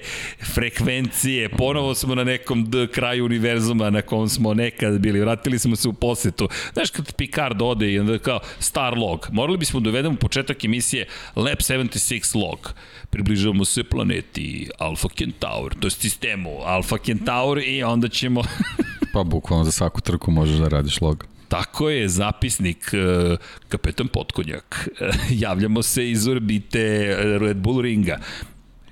frekvencije, 0.54 1.50
ponovo 1.50 1.96
smo 1.96 2.16
na 2.16 2.24
nekom 2.24 2.70
d 2.70 2.88
kraju 2.88 3.26
univerzuma 3.26 3.90
na 3.90 4.02
kom 4.02 4.30
smo 4.30 4.54
nekad 4.54 5.00
bili, 5.00 5.20
vratili 5.20 5.60
smo 5.60 5.76
se 5.76 5.88
u 5.88 5.94
posetu. 5.94 6.50
Znaš, 6.74 6.90
kad 6.90 7.14
Picard 7.14 7.62
ode 7.62 7.92
i 7.92 8.00
onda 8.00 8.20
kao 8.20 8.40
star 8.60 8.98
log, 8.98 9.28
morali 9.32 9.58
bismo 9.58 9.80
da 9.80 9.90
uvedemo 9.90 10.16
početak 10.16 10.66
emisije 10.66 11.08
Lab 11.36 11.58
76 11.58 12.36
log 12.36 12.74
približavamo 13.10 13.66
se 13.66 13.84
planeti 13.84 14.70
Alpha 14.78 15.08
Centaur, 15.18 15.76
to 15.80 15.88
je 15.88 15.92
sistemu 16.20 16.62
Alpha 16.66 16.98
Centaur 16.98 17.60
i 17.60 17.84
onda 17.84 18.10
ćemo... 18.10 18.44
pa 19.14 19.24
bukvalno 19.24 19.66
za 19.66 19.72
svaku 19.72 20.02
trku 20.02 20.32
možeš 20.32 20.58
da 20.58 20.68
radiš 20.68 21.02
log. 21.02 21.26
Tako 21.48 21.90
je, 21.90 22.10
zapisnik 22.10 22.92
uh, 22.94 23.38
Kapetan 23.70 24.08
Potkonjak. 24.08 24.90
Javljamo 25.46 25.84
se 25.84 26.12
iz 26.12 26.28
orbite 26.28 27.16
Red 27.40 27.58
Bull 27.58 27.82
ringa. 27.82 28.20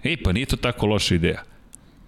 Ej, 0.04 0.18
pa 0.24 0.32
nije 0.32 0.46
to 0.46 0.56
tako 0.56 0.86
loša 0.86 1.16
ideja. 1.16 1.44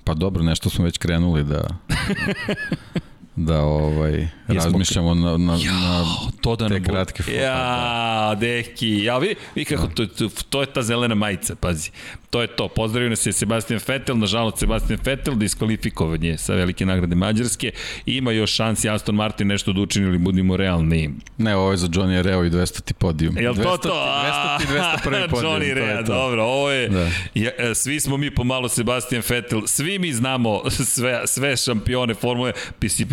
Pa 0.03 0.13
dobro, 0.13 0.43
nešto 0.43 0.69
smo 0.69 0.86
već 0.86 0.97
krenuli 0.97 1.43
da... 1.43 1.67
da 3.36 3.62
ovaj, 3.62 4.28
razmišljamo 4.48 5.13
na, 5.13 5.38
na, 5.38 5.54
ja, 5.54 5.72
na 5.72 6.06
to 6.42 6.56
da 6.56 6.70
te 6.70 6.84
kratke 6.84 7.24
foto. 7.24 7.38
Ja, 7.38 8.36
deki, 8.39 9.04
ja 9.04 9.18
vidi, 9.18 9.36
vi 9.56 9.65
kako 9.65 9.88
to, 9.88 10.06
to, 10.06 10.30
to 10.50 10.62
je 10.62 10.65
ta 10.65 10.82
zelena 10.82 11.15
majica, 11.15 11.56
pazi. 11.56 11.92
To 12.30 12.42
je 12.42 12.48
to. 12.48 12.68
Pozdravio 12.68 13.10
nas 13.10 13.26
je 13.26 13.34
Sebastian 13.34 13.80
Vettel, 13.88 14.18
nažalost 14.18 14.58
Sebastian 14.58 15.00
Vettel 15.04 15.36
diskvalifikovan 15.36 16.24
je 16.24 16.38
sa 16.38 16.54
velike 16.54 16.86
nagrade 16.86 17.15
Mađarske. 17.15 17.72
Ima 18.06 18.32
još 18.32 18.54
šansi 18.56 18.89
Aston 18.89 19.15
Martin 19.15 19.48
nešto 19.48 19.74
da 19.74 19.82
učini 19.82 20.08
ili 20.08 20.18
budimo 20.18 20.58
realni. 20.58 21.10
Ne, 21.38 21.56
ovo 21.56 21.72
je 21.72 21.78
za 21.78 21.88
Johnny 21.88 22.22
Reo 22.22 22.46
i 22.46 22.50
200 22.50 22.82
ti 22.82 22.94
podijum. 22.94 23.38
Jel 23.38 23.56
to 23.56 23.62
200, 23.62 23.82
to? 23.82 23.89
200 23.89 24.58
ti 24.60 24.65
201 25.10 25.30
podijum. 25.30 25.54
Johnny 25.54 25.74
Rea, 25.74 26.02
dobro, 26.02 26.44
ovo 26.44 26.72
je, 26.72 26.89
da. 26.89 27.10
ja, 27.34 27.52
e, 27.58 27.76
svi 27.76 28.00
smo 28.00 28.18
mi 28.18 28.36
pomalo 28.36 28.70
Sebastian 28.70 29.24
Vettel, 29.30 29.62
svi 29.65 30.00
mi 30.00 30.13
znamo 30.13 30.62
sve, 30.96 31.28
sve 31.28 31.58
šampione 31.58 32.13
Formule, 32.13 32.54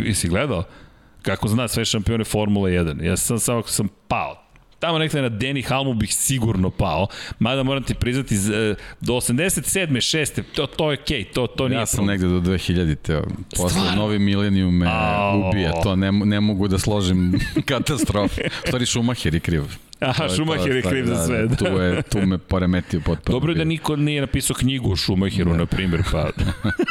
pi 0.06 0.14
si, 0.14 0.20
pi 0.20 0.20
si 0.20 0.28
gledao? 0.28 0.64
Kako 1.22 1.48
zna 1.48 1.68
sve 1.68 1.84
šampione 1.84 2.24
Formule 2.24 2.70
1? 2.70 3.04
Ja 3.04 3.16
sam 3.16 3.38
samo 3.38 3.62
sam 3.62 3.88
pao 4.08 4.46
tamo 4.78 4.98
nekada 4.98 5.22
na 5.22 5.28
Deni 5.28 5.62
Halmu 5.62 5.94
bih 5.94 6.14
sigurno 6.14 6.70
pao, 6.70 7.06
mada 7.38 7.62
moram 7.62 7.82
ti 7.82 7.94
priznati 7.94 8.34
e, 8.34 8.74
do 9.00 9.12
87. 9.12 9.88
6. 9.88 10.42
to, 10.54 10.66
to 10.66 10.90
je 10.92 10.98
okej, 11.02 11.24
okay, 11.24 11.32
to, 11.34 11.46
to 11.46 11.68
nije 11.68 11.78
Ja 11.78 11.86
sam 11.86 11.96
problem. 11.96 12.20
negde 12.20 12.26
do 12.26 12.52
2000. 12.52 12.96
Te, 12.96 13.22
posle 13.56 13.70
Stvarno? 13.70 14.02
novi 14.02 14.18
milenijum 14.18 14.76
me 14.76 14.86
oh. 14.88 15.48
ubija, 15.48 15.72
to 15.82 15.96
ne, 15.96 16.12
ne 16.12 16.40
mogu 16.40 16.68
da 16.68 16.78
složim 16.78 17.40
katastrofe. 17.68 18.42
Stvari 18.66 18.86
Šumacher 18.86 19.34
je 19.34 19.40
kriv. 19.40 19.62
Aha, 20.00 20.28
Šumacher 20.36 20.76
je 20.76 20.82
kriv 20.82 21.06
za 21.06 21.26
sve. 21.26 21.46
Da, 21.46 21.56
tu, 21.56 21.64
je, 21.64 22.02
tu 22.02 22.26
me 22.26 22.38
poremetio 22.38 23.00
potpuno. 23.00 23.36
Dobro 23.36 23.52
je 23.52 23.56
da 23.56 23.64
niko 23.64 23.96
nije 23.96 24.20
napisao 24.20 24.56
knjigu 24.56 24.92
o 24.92 24.96
Šumacheru, 24.96 25.50
da. 25.50 25.56
na 25.56 25.66
primjer, 25.66 26.02
pa... 26.12 26.30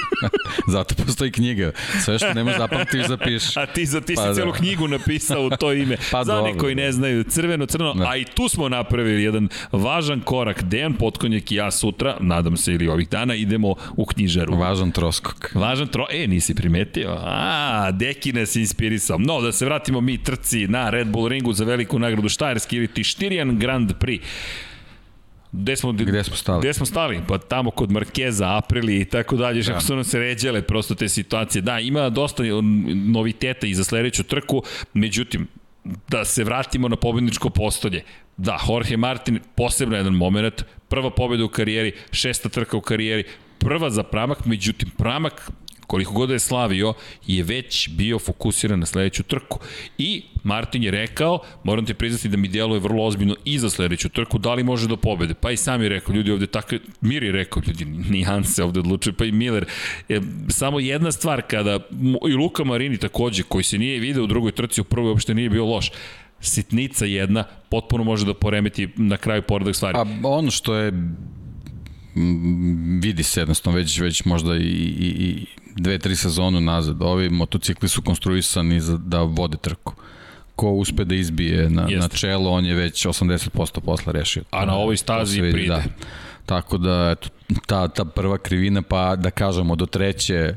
Zato 0.73 0.95
postoji 1.05 1.31
knjiga. 1.31 1.71
Sve 2.05 2.17
što 2.17 2.33
nema 2.33 2.53
zapamtiš, 2.57 3.05
zapiš. 3.07 3.57
A 3.57 3.65
ti, 3.65 3.85
za, 3.85 4.01
ti 4.01 4.15
pa, 4.15 4.21
si 4.21 4.27
da. 4.27 4.33
celu 4.33 4.51
knjigu 4.51 4.87
napisao 4.87 5.45
u 5.45 5.49
to 5.49 5.73
ime. 5.73 5.97
Pa 6.11 6.23
za 6.23 6.39
one 6.41 6.57
koji 6.57 6.75
ne 6.75 6.91
znaju, 6.91 7.23
crveno, 7.23 7.65
crno, 7.65 7.93
da. 7.93 8.09
a 8.09 8.17
i 8.17 8.25
tu 8.25 8.49
smo 8.49 8.69
napravili 8.69 9.23
jedan 9.23 9.49
važan 9.71 10.21
korak. 10.21 10.63
Dejan 10.63 10.93
Potkonjak 10.93 11.51
i 11.51 11.55
ja 11.55 11.71
sutra, 11.71 12.17
nadam 12.19 12.57
se 12.57 12.73
ili 12.73 12.87
ovih 12.87 13.09
dana, 13.09 13.35
idemo 13.35 13.75
u 13.95 14.05
knjižaru. 14.05 14.55
Važan 14.55 14.91
troskok. 14.91 15.51
Važan 15.55 15.87
tro... 15.87 16.05
E, 16.11 16.27
nisi 16.27 16.55
primetio? 16.55 17.17
A, 17.23 17.91
Deki 17.91 18.33
nas 18.33 18.55
inspirisao. 18.55 19.17
No, 19.17 19.41
da 19.41 19.51
se 19.51 19.65
vratimo 19.65 20.01
mi 20.01 20.23
trci 20.23 20.67
na 20.67 20.89
Red 20.89 21.07
Bull 21.07 21.27
ringu 21.27 21.53
za 21.53 21.65
veliku 21.65 21.99
nagradu 21.99 22.29
Štajerski 22.29 22.77
ili 22.77 22.87
Tištirijan 22.95 23.59
Grand 23.59 23.93
Prix. 23.99 24.23
Gde 25.51 25.75
smo, 25.75 25.91
gde 25.91 26.23
smo 26.23 26.35
stali? 26.35 26.61
Gde 26.61 26.73
smo 26.73 26.85
stali? 26.85 27.19
Pa 27.27 27.37
tamo 27.37 27.71
kod 27.71 27.91
Markeza, 27.91 28.57
Aprili 28.57 29.01
i 29.01 29.05
tako 29.05 29.35
dalje, 29.35 29.63
da. 29.63 29.79
su 29.79 29.95
nam 29.95 30.03
se 30.03 30.19
ređale 30.19 30.61
prosto 30.61 30.95
te 30.95 31.09
situacije. 31.09 31.61
Da, 31.61 31.79
ima 31.79 32.09
dosta 32.09 32.43
noviteta 33.05 33.67
i 33.67 33.73
za 33.73 33.83
sledeću 33.83 34.23
trku, 34.23 34.63
međutim, 34.93 35.47
da 36.07 36.25
se 36.25 36.43
vratimo 36.43 36.87
na 36.87 36.95
pobedničko 36.95 37.49
postolje. 37.49 38.03
Da, 38.37 38.59
Jorge 38.69 38.97
Martin, 38.97 39.39
posebno 39.55 39.95
jedan 39.95 40.13
moment, 40.13 40.63
prva 40.87 41.09
pobeda 41.09 41.43
u 41.43 41.49
karijeri, 41.49 41.93
šesta 42.11 42.49
trka 42.49 42.77
u 42.77 42.81
karijeri, 42.81 43.23
prva 43.59 43.89
za 43.89 44.03
Pramak, 44.03 44.45
međutim 44.45 44.89
Pramak 44.97 45.51
koliko 45.87 46.13
god 46.13 46.29
da 46.29 46.35
je 46.35 46.39
slavio, 46.39 46.93
je 47.27 47.43
već 47.43 47.89
bio 47.89 48.19
fokusiran 48.19 48.79
na 48.79 48.85
sledeću 48.85 49.23
trku. 49.23 49.59
I 49.97 50.23
Martin 50.43 50.83
je 50.83 50.91
rekao, 50.91 51.39
moram 51.63 51.85
ti 51.85 51.93
priznati 51.93 52.29
da 52.29 52.37
mi 52.37 52.47
djeluje 52.47 52.79
vrlo 52.79 53.03
ozbiljno 53.03 53.35
i 53.45 53.59
za 53.59 53.69
sledeću 53.69 54.09
trku, 54.09 54.37
da 54.37 54.53
li 54.53 54.63
može 54.63 54.87
do 54.87 54.97
pobede. 54.97 55.33
Pa 55.33 55.51
i 55.51 55.57
sam 55.57 55.81
je 55.81 55.89
rekao, 55.89 56.15
ljudi 56.15 56.31
ovde 56.31 56.47
takve, 56.47 56.79
Mir 57.01 57.23
je 57.23 57.31
rekao, 57.31 57.61
ljudi, 57.67 57.85
nijanse 57.85 58.63
ovde 58.63 58.79
odlučuje, 58.79 59.13
pa 59.13 59.25
i 59.25 59.31
Miller. 59.31 59.65
E, 60.09 60.19
samo 60.49 60.79
jedna 60.79 61.11
stvar, 61.11 61.41
kada, 61.41 61.79
i 62.29 62.33
Luka 62.33 62.63
Marini 62.63 62.97
takođe, 62.97 63.43
koji 63.43 63.63
se 63.63 63.77
nije 63.77 63.99
video 63.99 64.23
u 64.23 64.27
drugoj 64.27 64.51
trci, 64.51 64.81
u 64.81 64.83
prvoj 64.83 65.09
uopšte 65.09 65.33
nije 65.33 65.49
bio 65.49 65.65
loš, 65.65 65.91
sitnica 66.39 67.05
jedna 67.05 67.43
potpuno 67.69 68.03
može 68.03 68.25
da 68.25 68.33
poremeti 68.33 68.89
na 68.95 69.17
kraju 69.17 69.41
poredak 69.41 69.75
stvari. 69.75 69.97
A 69.97 70.05
ono 70.23 70.51
što 70.51 70.75
je 70.75 70.93
vidi 73.01 73.23
se 73.23 73.41
jednostavno 73.41 73.77
već, 73.77 73.99
već 73.99 74.25
možda 74.25 74.55
i, 74.55 74.59
i, 74.59 75.07
i 75.07 75.45
dve, 75.75 75.97
tri 75.99 76.15
sezonu 76.15 76.61
nazad. 76.61 77.01
Ovi 77.01 77.29
motocikli 77.29 77.89
su 77.89 78.01
konstruisani 78.01 78.79
za, 78.79 78.97
da 78.97 79.21
vode 79.21 79.57
trku 79.57 79.93
ko 80.55 80.71
uspe 80.71 81.05
da 81.05 81.15
izbije 81.15 81.69
na, 81.69 81.81
Jeste. 81.81 81.97
na 81.97 82.07
čelo, 82.07 82.51
on 82.51 82.65
je 82.65 82.75
već 82.75 83.05
80% 83.05 83.79
posla 83.79 84.13
rešio. 84.13 84.43
A 84.51 84.65
na 84.65 84.75
ovoj 84.75 84.97
stazi 84.97 85.41
vidi, 85.41 85.53
pride. 85.53 85.67
Da. 85.67 85.83
Tako 86.45 86.77
da, 86.77 87.15
eto, 87.17 87.29
ta, 87.65 87.87
ta 87.87 88.05
prva 88.05 88.37
krivina, 88.37 88.81
pa 88.81 89.15
da 89.15 89.31
kažemo 89.31 89.75
do 89.75 89.85
treće, 89.85 90.55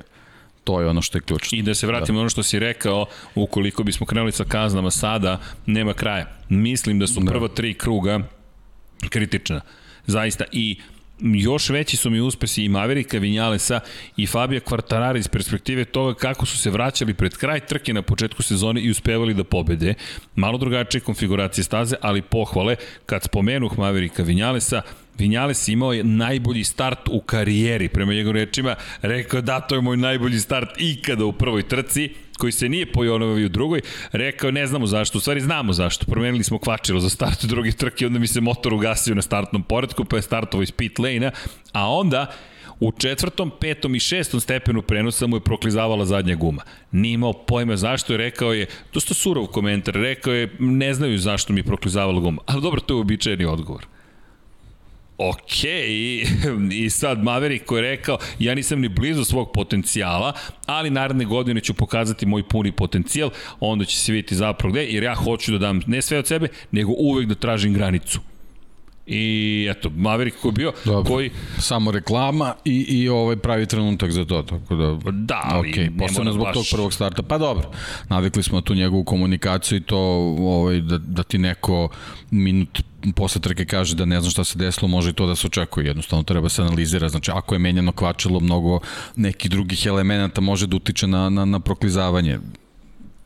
to 0.65 0.81
je 0.81 0.89
ono 0.89 1.03
što 1.03 1.19
je 1.19 1.23
ključno. 1.23 1.59
I 1.59 1.63
da 1.63 1.75
se 1.75 1.87
vratimo 1.87 2.17
da. 2.17 2.21
ono 2.21 2.31
što 2.31 2.43
si 2.43 2.59
rekao, 2.59 3.07
ukoliko 3.35 3.83
bismo 3.83 4.07
krenuli 4.07 4.33
sa 4.33 4.45
kaznama 4.45 4.91
sada, 4.91 5.41
nema 5.67 5.95
kraja. 5.95 6.27
Mislim 6.49 6.99
da 6.99 7.07
su 7.07 7.21
da. 7.21 7.31
prva 7.31 7.49
tri 7.49 7.75
kruga 7.75 8.21
kritična. 9.09 9.61
Zaista. 10.07 10.45
I 10.53 10.81
još 11.21 11.71
veći 11.71 11.97
su 11.97 12.11
mi 12.11 12.21
uspesi 12.21 12.65
i 12.65 12.69
Maverika 12.69 13.19
Vinjalesa 13.19 13.81
i 14.17 14.27
Fabija 14.27 14.61
Kvartarara 14.61 15.19
iz 15.19 15.29
perspektive 15.29 15.85
toga 15.85 16.15
kako 16.15 16.47
su 16.47 16.59
se 16.59 16.71
vraćali 16.71 17.15
pred 17.15 17.37
kraj 17.37 17.61
trke 17.61 17.93
na 17.93 18.03
početku 18.03 18.43
sezone 18.43 18.81
i 18.81 18.91
uspevali 18.91 19.35
da 19.35 19.45
pobede. 19.45 19.95
Malo 20.35 20.59
drugačije 20.59 21.01
konfiguracije 21.01 21.65
staze, 21.65 21.97
ali 22.01 22.23
pohvale. 22.23 22.77
Kad 23.07 23.23
spomenuh 23.23 23.79
Maverika 23.79 24.23
Vinjalesa, 24.23 24.83
Vinjales 25.19 25.69
imao 25.69 25.93
je 25.93 26.05
najbolji 26.05 26.65
start 26.65 27.09
u 27.11 27.21
karijeri, 27.21 27.89
prema 27.89 28.13
njegovim 28.13 28.37
rečima, 28.37 28.75
rekao 29.03 29.41
da 29.41 29.61
to 29.61 29.75
je 29.75 29.81
moj 29.81 29.97
najbolji 29.97 30.41
start 30.41 30.71
ikada 30.79 31.25
u 31.25 31.33
prvoj 31.33 31.69
trci, 31.69 32.15
koji 32.39 32.53
se 32.53 32.69
nije 32.69 32.93
pojonovao 32.93 33.37
u 33.37 33.49
drugoj, 33.49 33.81
rekao 34.13 34.51
ne 34.51 34.67
znamo 34.67 34.87
zašto, 34.87 35.19
u 35.19 35.21
stvari 35.21 35.41
znamo 35.41 35.73
zašto, 35.73 36.07
promenili 36.07 36.45
smo 36.45 36.59
kvačilo 36.59 37.01
za 37.01 37.09
start 37.09 37.45
u 37.45 37.47
drugi 37.47 37.73
trke, 37.73 38.07
onda 38.07 38.19
mi 38.19 38.27
se 38.27 38.41
motor 38.41 38.75
ugasio 38.75 39.15
na 39.15 39.23
startnom 39.23 39.63
poredku, 39.63 40.05
pa 40.05 40.17
je 40.17 40.23
startovo 40.23 40.63
iz 40.63 40.73
pit 40.73 40.99
lane-a, 40.99 41.31
a 41.73 41.91
onda 41.91 42.27
U 42.81 42.93
četvrtom, 42.93 43.51
petom 43.61 43.95
i 43.95 44.01
šestom 44.01 44.41
stepenu 44.41 44.83
prenosa 44.83 45.27
mu 45.27 45.37
je 45.37 45.41
proklizavala 45.41 46.05
zadnja 46.05 46.35
guma. 46.35 46.63
Nije 46.93 47.15
imao 47.15 47.33
pojma 47.33 47.77
zašto 47.77 48.13
je, 48.13 48.17
rekao 48.17 48.53
je, 48.53 48.67
dosta 48.95 49.15
surov 49.15 49.47
komentar, 49.47 49.95
rekao 49.95 50.33
je, 50.33 50.53
ne 50.59 50.95
znaju 50.95 51.19
zašto 51.19 51.53
mi 51.53 51.61
je 51.61 51.65
proklizavala 51.65 52.21
guma. 52.21 52.43
Ali 52.47 52.63
dobro, 52.63 52.81
to 52.81 52.95
je 52.95 52.97
uobičajeni 52.97 53.45
odgovor 53.45 53.87
ok, 55.19 55.65
i, 55.65 56.27
i 56.85 56.91
sad 56.91 57.23
Maverick 57.23 57.65
koji 57.65 57.79
je 57.79 57.91
rekao, 57.91 58.19
ja 58.39 58.55
nisam 58.55 58.81
ni 58.81 58.89
blizu 58.89 59.25
svog 59.25 59.51
potencijala, 59.55 60.33
ali 60.67 60.91
naredne 60.91 61.25
godine 61.25 61.61
ću 61.61 61.75
pokazati 61.75 62.27
moj 62.27 62.49
puni 62.49 62.73
potencijal, 62.73 63.31
onda 63.61 63.85
će 63.85 63.97
se 63.97 64.13
vidjeti 64.13 64.35
zapravo 64.35 64.73
gde, 64.73 64.85
jer 64.85 65.03
ja 65.03 65.15
hoću 65.15 65.53
da 65.53 65.59
dam 65.59 65.81
ne 65.87 66.03
sve 66.03 66.19
od 66.19 66.27
sebe, 66.27 66.49
nego 66.71 66.93
uvek 66.99 67.27
da 67.29 67.35
tražim 67.35 67.75
granicu. 67.75 68.21
I 69.11 69.69
eto, 69.71 69.91
Maverick 69.97 70.37
koji 70.41 70.51
je 70.51 70.55
bio, 70.55 70.73
Dobro. 70.85 71.11
koji... 71.11 71.31
Samo 71.59 71.91
reklama 71.91 72.55
i, 72.65 72.87
i 72.89 73.09
ovaj 73.09 73.37
pravi 73.37 73.67
trenutak 73.67 74.11
za 74.11 74.25
to, 74.25 74.43
tako 74.43 74.75
da... 74.75 74.99
Da, 75.13 75.41
ali 75.45 75.69
okay, 75.69 75.99
posebno 75.99 76.33
zbog 76.33 76.45
baš... 76.45 76.55
tog 76.55 76.65
prvog 76.73 76.93
starta. 76.93 77.23
Pa 77.23 77.39
dobro, 77.39 77.71
navikli 78.09 78.43
smo 78.43 78.61
tu 78.61 78.75
njegovu 78.75 79.05
komunikaciju 79.05 79.79
i 79.79 79.81
to 79.81 79.99
ovaj, 80.39 80.81
da, 80.81 80.99
da 80.99 81.23
ti 81.23 81.39
neko 81.39 81.89
minut 82.31 82.83
posle 83.15 83.41
trke 83.41 83.65
kaže 83.65 83.97
da 83.97 84.05
ne 84.05 84.21
zna 84.21 84.31
šta 84.31 84.45
se 84.45 84.59
desilo, 84.59 84.89
može 84.89 85.11
i 85.11 85.13
to 85.13 85.27
da 85.27 85.37
se 85.37 85.47
očekuje. 85.47 85.87
Jednostavno 85.87 86.23
treba 86.23 86.49
se 86.49 86.63
analizira. 86.63 87.09
Znači, 87.09 87.31
ako 87.31 87.55
je 87.55 87.59
menjano 87.59 87.93
kvačilo, 87.93 88.41
mnogo 88.41 88.81
nekih 89.17 89.51
drugih 89.51 89.87
elemenata 89.87 90.41
može 90.41 90.67
da 90.67 90.77
utiče 90.77 91.07
na, 91.07 91.29
na, 91.31 91.45
na 91.45 91.61
proklizavanje. 91.61 92.39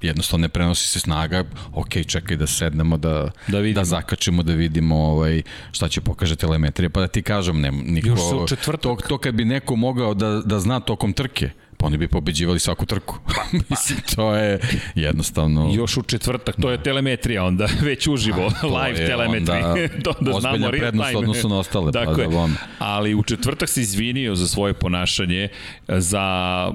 Jednostavno 0.03 0.43
ne 0.43 0.49
prenosi 0.49 0.89
se 0.89 1.01
snaga, 1.01 1.45
ok, 1.75 2.07
čekaj 2.07 2.37
da 2.37 2.47
sednemo, 2.47 2.97
da, 2.97 3.31
da, 3.49 3.61
da 3.63 3.85
zakačimo, 3.85 4.43
da 4.43 4.53
vidimo 4.53 4.97
ovaj, 4.97 5.43
šta 5.73 5.89
će 5.89 6.01
pokaže 6.01 6.37
telemetrija, 6.37 6.91
pa 6.91 7.01
da 7.01 7.07
ti 7.07 7.23
kažem, 7.23 7.61
ne, 7.61 7.71
niko, 7.71 8.47
to, 8.83 8.97
to 9.09 9.19
kad 9.19 9.35
bi 9.35 9.45
neko 9.45 9.77
mogao 9.77 10.15
da, 10.15 10.41
da 10.45 10.59
zna 10.61 10.81
tokom 10.81 11.13
trke, 11.13 11.51
pa 11.83 11.87
oni 11.87 11.97
bi 11.97 12.09
pobeđivali 12.09 12.59
svaku 12.59 12.87
trku. 12.87 13.19
Mislim, 13.71 13.99
to 14.17 14.35
je 14.35 14.61
jednostavno... 14.95 15.71
Još 15.75 15.97
u 15.97 16.03
četvrtak, 16.03 16.57
to 16.61 16.71
je 16.71 16.83
telemetrija 16.83 17.45
onda, 17.45 17.69
već 17.89 18.07
uživo, 18.07 18.53
live 18.83 19.07
telemetrija. 19.07 19.75
to 20.05 20.15
da 20.21 20.41
znamo 20.41 20.69
prednost 20.71 21.15
odnosno 21.15 21.49
na 21.49 21.59
ostale. 21.59 21.93
Tako 21.93 22.15
pa. 22.17 22.25
Da, 22.25 22.49
Ali 22.79 23.15
u 23.15 23.23
četvrtak 23.23 23.69
se 23.69 23.81
izvinio 23.81 24.35
za 24.35 24.49
svoje 24.49 24.75
ponašanje, 24.75 25.49
za 25.89 26.23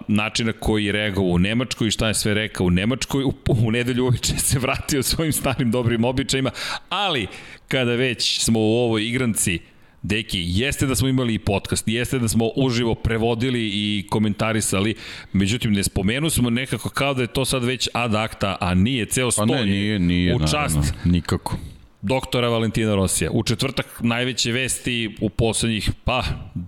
način 0.07 0.47
na 0.47 0.53
koji 0.53 0.85
je 0.85 0.91
reagovao 0.91 1.31
u 1.31 1.39
Nemačkoj 1.39 1.87
i 1.87 1.91
šta 1.91 2.07
je 2.07 2.13
sve 2.13 2.33
rekao 2.33 2.65
u 2.65 2.69
Nemačkoj. 2.69 3.23
U, 3.23 3.33
u 3.47 3.71
nedelju 3.71 4.05
uveče 4.05 4.37
se 4.37 4.59
vratio 4.59 5.03
svojim 5.03 5.33
starim 5.33 5.71
dobrim 5.71 6.03
običajima, 6.03 6.51
ali 6.89 7.27
kada 7.67 7.91
već 7.91 8.39
smo 8.41 8.59
u 8.59 8.77
ovoj 8.77 9.07
igranci, 9.07 9.59
Deki, 10.07 10.43
jeste 10.45 10.85
da 10.85 10.95
smo 10.95 11.07
imali 11.07 11.33
i 11.33 11.39
podcast, 11.39 11.87
jeste 11.87 12.19
da 12.19 12.27
smo 12.27 12.49
uživo 12.55 12.95
prevodili 12.95 13.69
i 13.73 14.07
komentarisali, 14.09 14.95
međutim 15.33 15.73
ne 15.73 15.83
spomenu 15.83 16.29
smo 16.29 16.49
nekako 16.49 16.89
kao 16.89 17.13
da 17.13 17.21
je 17.21 17.27
to 17.27 17.45
sad 17.45 17.63
već 17.63 17.89
ad 17.93 18.15
acta, 18.15 18.57
a 18.59 18.73
nije, 18.73 19.05
ceo 19.05 19.31
sto 19.31 19.45
pa 19.47 19.55
ne, 19.55 19.65
nije, 19.65 19.99
nije, 19.99 20.35
u 20.35 20.39
čast 20.39 20.75
naravno, 20.75 21.01
nikako 21.05 21.57
doktora 22.01 22.49
Valentina 22.49 22.95
Rosija. 22.95 23.31
U 23.31 23.43
četvrtak 23.43 23.85
najveće 23.99 24.51
vesti 24.51 25.15
u 25.21 25.29
poslednjih, 25.29 25.91
pa, 26.03 26.23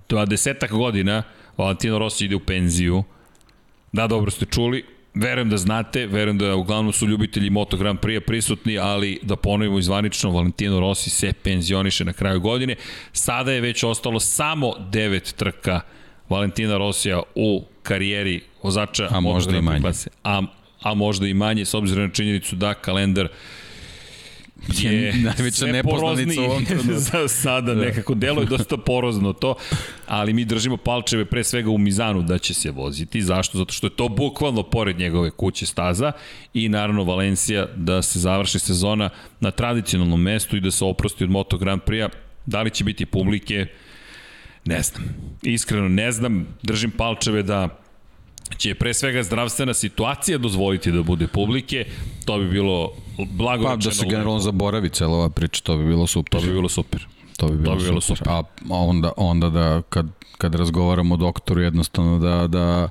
20 0.09 0.71
godina 0.71 1.23
Valentino 1.57 1.99
Rossi 1.99 2.25
ide 2.25 2.35
u 2.35 2.39
penziju. 2.39 3.03
Da, 3.91 4.07
dobro 4.07 4.31
ste 4.31 4.45
čuli, 4.45 4.85
Verujem 5.19 5.49
da 5.49 5.57
znate, 5.57 6.07
verujem 6.07 6.37
da 6.37 6.55
uglavnom 6.55 6.93
su 6.93 7.07
ljubitelji 7.07 7.49
Moto 7.49 7.77
Grand 7.77 7.99
Prix 7.99 8.19
prisutni, 8.19 8.77
ali 8.77 9.19
da 9.21 9.35
ponovimo 9.35 9.79
izvanično, 9.79 10.31
Valentino 10.31 10.79
Rossi 10.79 11.09
se 11.09 11.33
penzioniše 11.33 12.05
na 12.05 12.13
kraju 12.13 12.39
godine. 12.39 12.75
Sada 13.13 13.51
je 13.51 13.61
već 13.61 13.83
ostalo 13.83 14.19
samo 14.19 14.73
devet 14.91 15.33
trka 15.37 15.81
Valentina 16.29 16.77
Rosija 16.77 17.21
u 17.35 17.63
karijeri 17.83 18.41
vozača 18.63 19.07
a 19.11 19.19
možda 19.19 19.57
i 19.57 19.61
manje. 19.61 19.81
Klase. 19.81 20.09
A, 20.23 20.41
a 20.81 20.93
možda 20.93 21.27
i 21.27 21.33
manje, 21.33 21.65
s 21.65 21.73
obzirom 21.73 22.03
na 22.03 22.13
činjenicu 22.13 22.55
da 22.55 22.73
kalendar 22.73 23.27
je 24.81 25.13
najveća 25.13 25.65
nepoznanica 25.65 26.41
u 26.41 26.43
ovom 26.43 26.65
za 27.11 27.27
sada 27.27 27.73
da. 27.73 27.81
nekako 27.81 28.13
deluje 28.13 28.45
dosta 28.45 28.77
porozno 28.77 29.33
to, 29.33 29.55
ali 30.07 30.33
mi 30.33 30.45
držimo 30.45 30.77
palčeve 30.77 31.25
pre 31.25 31.43
svega 31.43 31.69
u 31.69 31.77
Mizanu 31.77 32.21
da 32.21 32.37
će 32.37 32.53
se 32.53 32.71
voziti. 32.71 33.21
Zašto? 33.21 33.57
Zato 33.57 33.73
što 33.73 33.87
je 33.87 33.95
to 33.95 34.09
bukvalno 34.09 34.63
pored 34.63 34.99
njegove 34.99 35.31
kuće 35.31 35.65
staza 35.65 36.11
i 36.53 36.69
naravno 36.69 37.03
Valencija 37.03 37.67
da 37.75 38.01
se 38.01 38.19
završi 38.19 38.59
sezona 38.59 39.09
na 39.39 39.51
tradicionalnom 39.51 40.21
mestu 40.21 40.57
i 40.57 40.61
da 40.61 40.71
se 40.71 40.85
oprosti 40.85 41.23
od 41.23 41.29
Moto 41.29 41.57
Grand 41.57 41.81
Prix-a. 41.81 42.09
Da 42.45 42.61
li 42.61 42.69
će 42.69 42.83
biti 42.83 43.05
publike? 43.05 43.65
Ne 44.65 44.81
znam. 44.81 45.03
Iskreno 45.43 45.87
ne 45.87 46.11
znam. 46.11 46.47
Držim 46.63 46.91
palčeve 46.91 47.43
da 47.43 47.79
će 48.57 48.75
pre 48.75 48.93
svega 48.93 49.23
zdravstvena 49.23 49.73
situacija 49.73 50.37
dozvoliti 50.37 50.91
da 50.91 51.03
bude 51.03 51.27
publike, 51.27 51.85
to 52.25 52.37
bi 52.37 52.49
bilo 52.49 52.91
blago 53.17 53.63
Pa 53.63 53.75
da 53.75 53.91
se 53.91 54.05
generalno 54.05 54.39
zaboravi 54.39 54.89
cela 54.89 55.17
ova 55.17 55.29
priča, 55.29 55.63
to 55.63 55.77
bi 55.77 55.85
bilo 55.85 56.07
super. 56.07 56.41
To 56.41 56.47
bi 56.47 56.53
bilo 56.53 56.69
super. 56.69 57.07
To 57.37 57.47
bi 57.47 57.57
bilo, 57.57 57.73
to 57.73 57.79
bi 57.79 57.83
bilo 57.83 58.01
super. 58.01 58.17
super. 58.17 58.33
A 58.33 58.43
onda, 58.69 59.11
onda 59.17 59.49
da 59.49 59.81
kad, 59.89 60.07
kad 60.37 60.55
razgovaramo 60.55 61.15
o 61.15 61.17
doktoru 61.17 61.61
jednostavno 61.61 62.19
da, 62.19 62.47
da 62.47 62.89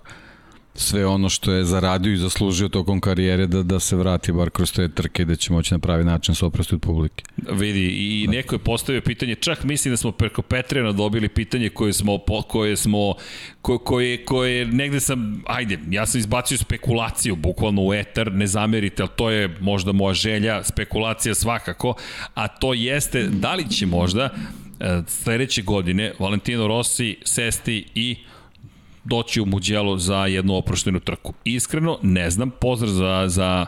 sve 0.79 1.07
ono 1.07 1.29
što 1.29 1.53
je 1.53 1.64
zaradio 1.64 2.12
i 2.12 2.16
zaslužio 2.16 2.68
tokom 2.68 3.01
karijere 3.01 3.47
da, 3.47 3.62
da 3.62 3.81
se 3.81 3.97
vrati 3.97 4.33
bar 4.33 4.51
kroz 4.51 4.72
te 4.72 4.89
trke 4.89 5.24
da 5.24 5.37
će 5.37 5.53
moći 5.53 5.74
na 5.74 5.79
pravi 5.79 6.05
način 6.05 6.35
se 6.35 6.47
oprosti 6.47 6.74
od 6.74 6.81
publike. 6.81 7.24
Vidi, 7.53 7.87
i 7.87 8.26
da. 8.26 8.33
neko 8.33 8.55
je 8.55 8.59
postavio 8.59 9.01
pitanje, 9.01 9.35
čak 9.35 9.64
mislim 9.64 9.93
da 9.93 9.97
smo 9.97 10.12
preko 10.12 10.43
Petrijana 10.43 10.93
dobili 10.93 11.29
pitanje 11.29 11.68
koje 11.68 11.93
smo, 11.93 12.18
koje 12.49 12.76
smo, 12.76 13.14
ko, 13.62 13.79
koje, 13.79 14.24
koje 14.24 14.66
negde 14.66 15.01
sam, 15.01 15.43
ajde, 15.47 15.79
ja 15.91 16.07
sam 16.07 16.18
izbacio 16.18 16.59
spekulaciju, 16.59 17.37
bukvalno 17.37 17.87
u 17.87 17.95
etar, 17.95 18.33
ne 18.33 18.47
zamerite, 18.47 19.03
ali 19.03 19.11
to 19.16 19.31
je 19.31 19.57
možda 19.61 19.93
moja 19.93 20.14
želja, 20.14 20.64
spekulacija 20.64 21.35
svakako, 21.35 21.95
a 22.35 22.49
to 22.49 22.74
jeste, 22.74 23.22
da 23.22 23.55
li 23.55 23.70
će 23.70 23.87
možda 23.87 24.31
e, 24.81 25.03
sledeće 25.07 25.62
godine 25.62 26.12
Valentino 26.18 26.66
Rossi 26.66 27.16
sesti 27.24 27.85
i 27.95 28.16
doći 29.09 29.41
u 29.41 29.47
Muđelo 29.47 29.99
za 29.99 30.27
jednu 30.27 30.57
oproštenu 30.57 31.01
trku. 31.01 31.35
Iskreno, 31.45 31.99
ne 32.03 32.31
znam, 32.31 32.51
pozdrav 32.51 32.91
za, 32.91 33.25
za 33.29 33.67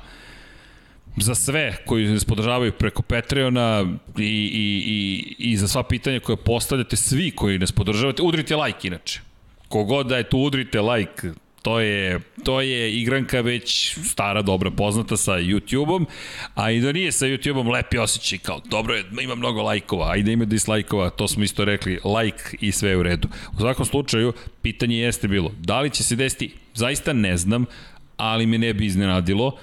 za 1.16 1.34
sve 1.34 1.76
koji 1.86 2.06
nas 2.06 2.24
podržavaju 2.24 2.72
preko 2.72 3.02
Patreona 3.02 3.86
i, 4.18 4.22
i, 4.22 4.82
i, 4.86 5.50
i 5.50 5.56
za 5.56 5.68
sva 5.68 5.82
pitanja 5.82 6.20
koje 6.20 6.36
postavljate, 6.36 6.96
svi 6.96 7.30
koji 7.30 7.58
nas 7.58 7.72
podržavate, 7.72 8.22
udrite 8.22 8.56
like 8.56 8.88
inače. 8.88 9.20
Kogod 9.68 10.06
da 10.06 10.16
je 10.16 10.28
tu, 10.28 10.38
udrite 10.38 10.80
like, 10.80 11.28
To 11.62 11.80
je, 11.80 12.20
to 12.44 12.60
je 12.60 12.92
igranka 13.00 13.40
već 13.40 13.96
stara, 14.04 14.42
dobra, 14.42 14.70
poznata 14.70 15.16
sa 15.16 15.32
YouTube-om, 15.32 16.06
a 16.54 16.70
i 16.70 16.80
da 16.80 16.92
nije 16.92 17.12
sa 17.12 17.26
YouTube-om 17.26 17.72
lepi 17.72 17.98
osjećaj 17.98 18.38
kao, 18.38 18.60
dobro 18.64 18.94
je, 18.94 19.04
ima 19.20 19.34
mnogo 19.34 19.62
lajkova, 19.62 20.10
a 20.12 20.16
i 20.16 20.22
da 20.22 20.30
ima 20.30 20.44
dislajkova, 20.44 21.10
to 21.10 21.28
smo 21.28 21.44
isto 21.44 21.64
rekli, 21.64 22.00
like 22.04 22.56
i 22.60 22.72
sve 22.72 22.90
je 22.90 22.96
u 22.96 23.02
redu. 23.02 23.28
U 23.56 23.60
svakom 23.60 23.86
slučaju, 23.86 24.32
pitanje 24.62 24.98
jeste 24.98 25.28
bilo, 25.28 25.52
da 25.58 25.80
li 25.80 25.90
će 25.90 26.02
se 26.02 26.16
desiti, 26.16 26.54
zaista 26.74 27.12
ne 27.12 27.36
znam, 27.36 27.64
ali 28.16 28.46
me 28.46 28.58
ne 28.58 28.74
bi 28.74 28.86
iznenadilo, 28.86 29.58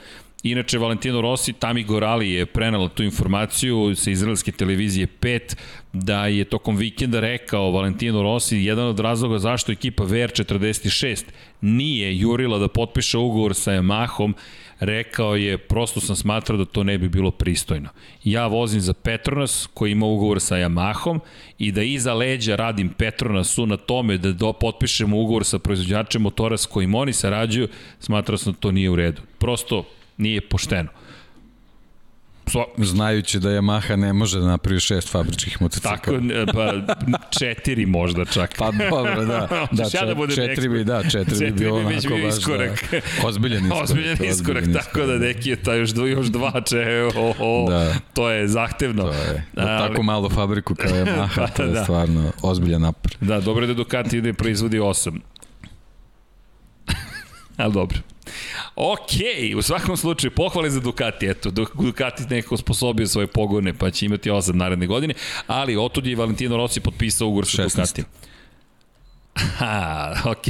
Inače, 0.51 0.77
Valentino 0.77 1.21
Rossi, 1.21 1.53
Tami 1.53 1.83
Gorali 1.83 2.31
je 2.31 2.45
prenala 2.45 2.89
tu 2.89 3.03
informaciju 3.03 3.95
sa 3.95 4.11
izraelske 4.11 4.51
televizije 4.51 5.07
5, 5.21 5.55
da 5.93 6.25
je 6.25 6.45
tokom 6.45 6.75
vikenda 6.77 7.19
rekao 7.19 7.71
Valentino 7.71 8.21
Rossi, 8.21 8.57
jedan 8.57 8.87
od 8.87 8.99
razloga 8.99 9.39
zašto 9.39 9.71
ekipa 9.71 10.03
VR46 10.03 11.23
nije 11.61 12.19
jurila 12.19 12.57
da 12.57 12.67
potpiše 12.67 13.17
ugovor 13.17 13.55
sa 13.55 13.71
Yamahom, 13.71 14.33
rekao 14.79 15.35
je, 15.35 15.57
prosto 15.57 16.01
sam 16.01 16.15
smatrao 16.15 16.57
da 16.57 16.65
to 16.65 16.83
ne 16.83 16.97
bi 16.97 17.09
bilo 17.09 17.31
pristojno. 17.31 17.89
Ja 18.23 18.47
vozim 18.47 18.81
za 18.81 18.93
Petronas 18.93 19.69
koji 19.73 19.91
ima 19.91 20.05
ugovor 20.05 20.39
sa 20.41 20.55
Yamahom 20.55 21.19
i 21.59 21.71
da 21.71 21.83
iza 21.83 22.13
leđa 22.13 22.55
radim 22.55 22.89
Petronasu 22.89 23.65
na 23.65 23.77
tome 23.77 24.17
da 24.17 24.31
do, 24.31 24.53
potpišemo 24.53 25.17
ugovor 25.17 25.45
sa 25.45 25.59
proizvođačem 25.59 26.21
motora 26.21 26.57
s 26.57 26.65
kojim 26.65 26.95
oni 26.95 27.13
sarađuju, 27.13 27.67
smatrao 27.99 28.37
sam 28.37 28.53
da 28.53 28.59
to 28.59 28.71
nije 28.71 28.89
u 28.89 28.95
redu. 28.95 29.21
Prosto 29.37 29.85
nije 30.17 30.41
pošteno. 30.41 30.89
So, 32.47 32.65
Znajući 32.77 33.39
da 33.39 33.49
Yamaha 33.49 33.95
ne 33.95 34.13
može 34.13 34.39
da 34.39 34.45
napravi 34.45 34.79
šest 34.79 35.11
fabričkih 35.11 35.61
motocikla. 35.61 35.97
Tako, 35.97 36.13
pa 36.53 36.95
četiri 37.39 37.85
možda 37.85 38.25
čak. 38.25 38.55
Pa 38.57 38.71
dobro, 38.71 39.25
da. 39.25 39.47
da, 39.71 39.83
ja 39.93 40.05
da 40.05 40.15
budem 40.15 40.35
četiri 40.35 40.69
bi, 40.69 40.83
da, 40.83 41.03
četiri, 41.03 41.31
četiri 41.31 41.51
bi 41.51 41.59
bilo 41.59 41.77
onako 41.77 42.13
baš 42.23 42.37
iskorak. 42.37 42.91
Da, 42.91 43.27
ozbiljen 43.27 43.65
iskorak. 43.65 43.83
Ozbiljen 43.83 44.13
iskorak, 44.13 44.63
ozbiljen 44.63 44.73
tako 44.73 45.05
da 45.05 45.17
neki 45.17 45.49
je 45.49 45.55
ta 45.55 45.73
još, 45.73 45.89
dva, 45.89 46.07
još 46.07 46.27
dva 46.37 46.61
če, 46.65 47.09
oh, 47.15 47.35
oh, 47.39 47.69
da. 47.69 47.93
to 48.13 48.29
je 48.29 48.47
zahtevno. 48.47 49.03
To 49.03 49.11
je. 49.11 49.45
Ali, 49.55 49.87
tako 49.89 50.03
malu 50.03 50.29
fabriku 50.29 50.75
kao 50.75 50.91
Yamaha, 51.05 51.35
pa, 51.35 51.47
to 51.47 51.63
je 51.63 51.69
da. 51.69 51.83
stvarno 51.83 52.31
ozbiljan 52.41 52.81
napor. 52.81 53.11
Da, 53.21 53.39
dobro 53.39 53.63
je 53.63 53.67
da 53.67 53.73
Ducati 53.73 54.17
ide 54.17 54.33
proizvodi 54.33 54.79
osam. 54.79 55.21
Ali 57.57 57.73
dobro. 57.73 57.97
Ok, 58.75 59.11
u 59.57 59.61
svakom 59.61 59.97
slučaju, 59.97 60.31
pohvale 60.31 60.69
za 60.69 60.79
Ducati, 60.79 61.27
eto, 61.27 61.51
Ducati 61.73 62.23
nekako 62.29 62.57
sposobio 62.57 63.07
svoje 63.07 63.27
pogone, 63.27 63.73
pa 63.73 63.91
će 63.91 64.05
imati 64.05 64.29
8 64.29 64.53
naredne 64.53 64.87
godine, 64.87 65.13
ali 65.47 65.77
otud 65.77 66.05
je 66.05 66.15
Valentino 66.15 66.57
Rossi 66.57 66.79
potpisao 66.79 67.27
ugovor 67.27 67.45
sa 67.47 67.63
Ducati. 67.63 68.03
Ha, 69.37 70.13
ok, 70.31 70.45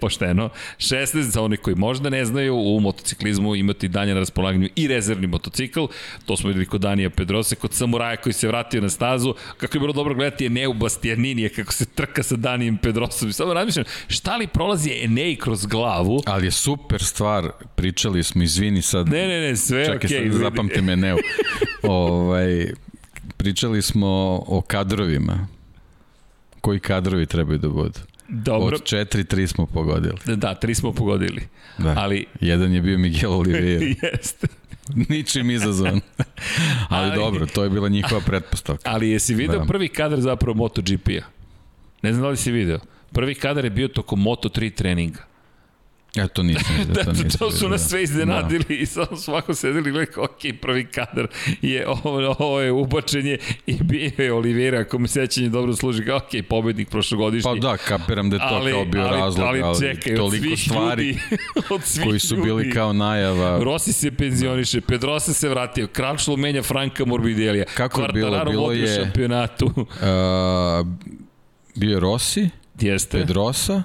pošteno. 0.00 0.48
16 0.78 1.20
za 1.20 1.42
oni 1.42 1.56
koji 1.56 1.76
možda 1.76 2.10
ne 2.10 2.24
znaju, 2.24 2.54
u 2.54 2.80
motociklizmu 2.80 3.56
imati 3.56 3.88
dalje 3.88 4.14
na 4.14 4.20
raspolaganju 4.20 4.68
i 4.76 4.88
rezervni 4.88 5.26
motocikl. 5.26 5.84
To 6.26 6.36
smo 6.36 6.48
videli 6.48 6.66
kod 6.66 6.80
Danija 6.80 7.10
Pedrose, 7.10 7.56
kod 7.56 7.72
Samuraja 7.72 8.16
koji 8.16 8.32
se 8.32 8.48
vratio 8.48 8.80
na 8.80 8.88
stazu. 8.88 9.34
Kako 9.56 9.76
je 9.76 9.80
bilo 9.80 9.92
dobro 9.92 10.14
gledati 10.14 10.46
Eneu 10.46 10.72
Bastianinije, 10.72 11.48
kako 11.48 11.72
se 11.72 11.86
trka 11.86 12.22
sa 12.22 12.36
Danijem 12.36 12.76
Pedrosom. 12.76 13.28
I 13.28 13.32
samo 13.32 13.54
razmišljam, 13.54 13.84
šta 14.08 14.36
li 14.36 14.46
prolazi 14.46 14.90
Enej 15.04 15.36
kroz 15.36 15.66
glavu? 15.66 16.22
Ali 16.26 16.46
je 16.46 16.50
super 16.50 17.02
stvar, 17.02 17.50
pričali 17.74 18.22
smo, 18.22 18.42
izvini 18.42 18.82
sad. 18.82 19.08
Ne, 19.08 19.28
ne, 19.28 19.40
ne, 19.40 19.56
sve 19.56 19.84
Čekaj, 19.84 19.98
okay. 19.98 20.08
Čekaj, 20.08 20.38
zapamtim 20.38 20.88
Eneu. 20.88 21.16
ovaj, 21.82 22.72
pričali 23.36 23.82
smo 23.82 24.08
o 24.46 24.62
kadrovima. 24.66 25.48
Koji 26.60 26.80
kadrovi 26.80 27.26
trebaju 27.26 27.58
da 27.58 27.68
budu? 27.68 28.11
Dobro. 28.32 28.76
Od 28.76 28.82
4-3 28.82 29.46
smo 29.46 29.66
pogodili. 29.66 30.16
Da, 30.26 30.36
da, 30.36 30.54
3 30.62 30.74
smo 30.74 30.92
pogodili. 30.92 31.42
Da. 31.78 31.94
Ali... 31.98 32.26
Jedan 32.40 32.72
je 32.72 32.82
bio 32.82 32.98
Miguel 32.98 33.32
Oliveira. 33.32 33.86
Jeste. 34.12 34.46
Ničim 35.08 35.50
izazvan. 35.50 35.94
ali, 36.88 37.10
ali, 37.10 37.16
dobro, 37.16 37.46
to 37.46 37.64
je 37.64 37.70
bila 37.70 37.88
njihova 37.88 38.20
pretpostavka. 38.20 38.90
Ali 38.90 39.10
jesi 39.10 39.34
video 39.34 39.58
da. 39.58 39.64
prvi 39.64 39.88
kadar 39.88 40.20
zapravo 40.20 40.54
MotoGP-a? 40.54 41.24
Ne 42.02 42.12
znam 42.12 42.22
da 42.22 42.28
li 42.28 42.36
si 42.36 42.52
video. 42.52 42.78
Prvi 43.12 43.34
kadar 43.34 43.64
je 43.64 43.70
bio 43.70 43.88
toko 43.88 44.16
Moto3 44.16 44.74
treninga. 44.74 45.24
Ja 46.16 46.28
to 46.28 46.42
nisam 46.42 46.76
vidio. 46.78 46.94
da, 46.94 47.04
to, 47.04 47.12
nisam 47.12 47.38
to 47.38 47.50
su 47.50 47.68
nas 47.68 47.88
sve 47.88 48.02
iznenadili 48.02 48.64
da. 48.68 48.74
i 48.74 48.86
samo 48.86 49.16
svako 49.16 49.54
sedeli 49.54 49.88
i 49.88 49.92
gledali, 49.92 50.16
ok, 50.16 50.60
prvi 50.60 50.86
kadar 50.86 51.26
je 51.62 51.88
ovo, 51.88 52.34
ovo 52.38 52.60
je 52.60 52.72
ubačenje 52.72 53.38
i 53.66 53.82
bio 53.82 54.10
je 54.18 54.32
Olivera, 54.32 54.80
ako 54.80 54.98
mi 54.98 55.08
sećanje 55.08 55.48
dobro 55.48 55.76
služi, 55.76 56.04
kao 56.04 56.16
ok, 56.16 56.46
pobednik 56.48 56.88
prošlogodišnji. 56.88 57.50
Pa 57.50 57.68
da, 57.68 57.76
kapiram 57.76 58.30
da 58.30 58.36
je 58.36 58.40
to 58.40 58.54
ali, 58.54 58.72
kao 58.72 58.84
bio 58.84 59.02
ali, 59.02 59.20
razlog, 59.20 59.46
ali, 59.46 59.62
ali 59.62 59.80
čekaj, 59.80 60.14
toliko 60.14 60.56
stvari 60.56 61.06
ljudi, 61.06 61.18
od 61.74 61.80
koji 62.04 62.18
su 62.20 62.34
ljudi. 62.36 62.46
bili 62.46 62.70
kao 62.70 62.92
najava. 62.92 63.64
Rossi 63.64 63.92
se 63.92 64.10
penzioniše, 64.10 64.80
da. 64.80 64.86
Pedrosa 64.86 65.32
se 65.32 65.48
vratio, 65.48 65.86
Krančlo 65.86 66.36
menja 66.36 66.62
Franka 66.62 67.04
Morbidelija, 67.04 67.64
Kako 67.74 68.02
je 68.02 68.08
bilo? 68.12 68.44
Bilo 68.44 68.72
je... 68.72 68.96
šampionatu. 69.02 69.66
Uh, 69.76 69.86
bio 71.74 71.90
je 71.90 72.00
Rossi, 72.00 72.48
Jeste. 72.80 73.18
Pedrosa, 73.18 73.82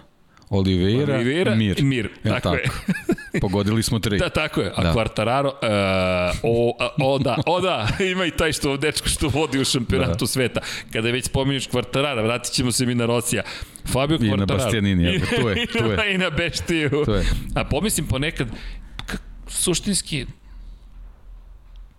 Oliveira, 0.49 1.15
Oliveira 1.15 1.55
Mir. 1.55 1.83
Mir, 1.83 2.09
tako, 2.23 2.33
tako 2.33 2.55
je. 2.55 2.63
Pogodili 3.41 3.83
smo 3.83 3.99
tri. 3.99 4.17
Da, 4.17 4.29
tako 4.29 4.61
je. 4.61 4.71
A 4.75 4.83
da. 4.83 4.93
Quartararo, 4.93 5.47
uh, 5.47 6.39
o, 6.43 6.77
o, 7.01 7.19
da, 7.19 7.37
o 7.45 7.61
da, 7.61 7.87
ima 8.11 8.25
i 8.25 8.31
taj 8.31 8.53
što, 8.53 8.77
dečko 8.77 9.09
što 9.09 9.27
vodi 9.27 9.59
u 9.59 9.65
šampionatu 9.65 10.25
da. 10.25 10.27
sveta. 10.27 10.61
Kada 10.93 11.11
već 11.11 11.25
spominješ 11.25 11.69
Quartarara, 11.69 12.23
vratit 12.23 12.53
ćemo 12.53 12.71
se 12.71 12.85
mi 12.85 12.95
na 12.95 13.05
Rosija. 13.05 13.43
Fabio 13.85 14.17
Quartararo. 14.17 14.33
I 14.33 14.37
na 14.37 14.45
Bastianini, 14.45 15.15
evo, 15.15 15.25
tu 15.41 15.49
je, 15.49 15.65
tu 15.65 15.85
je. 15.85 16.13
I 16.13 16.17
na 16.17 16.29
Beštiju. 16.29 17.05
Tu 17.05 17.11
je. 17.11 17.25
A 17.55 17.63
pomislim 17.63 18.07
ponekad, 18.07 18.47
suštinski, 19.47 20.25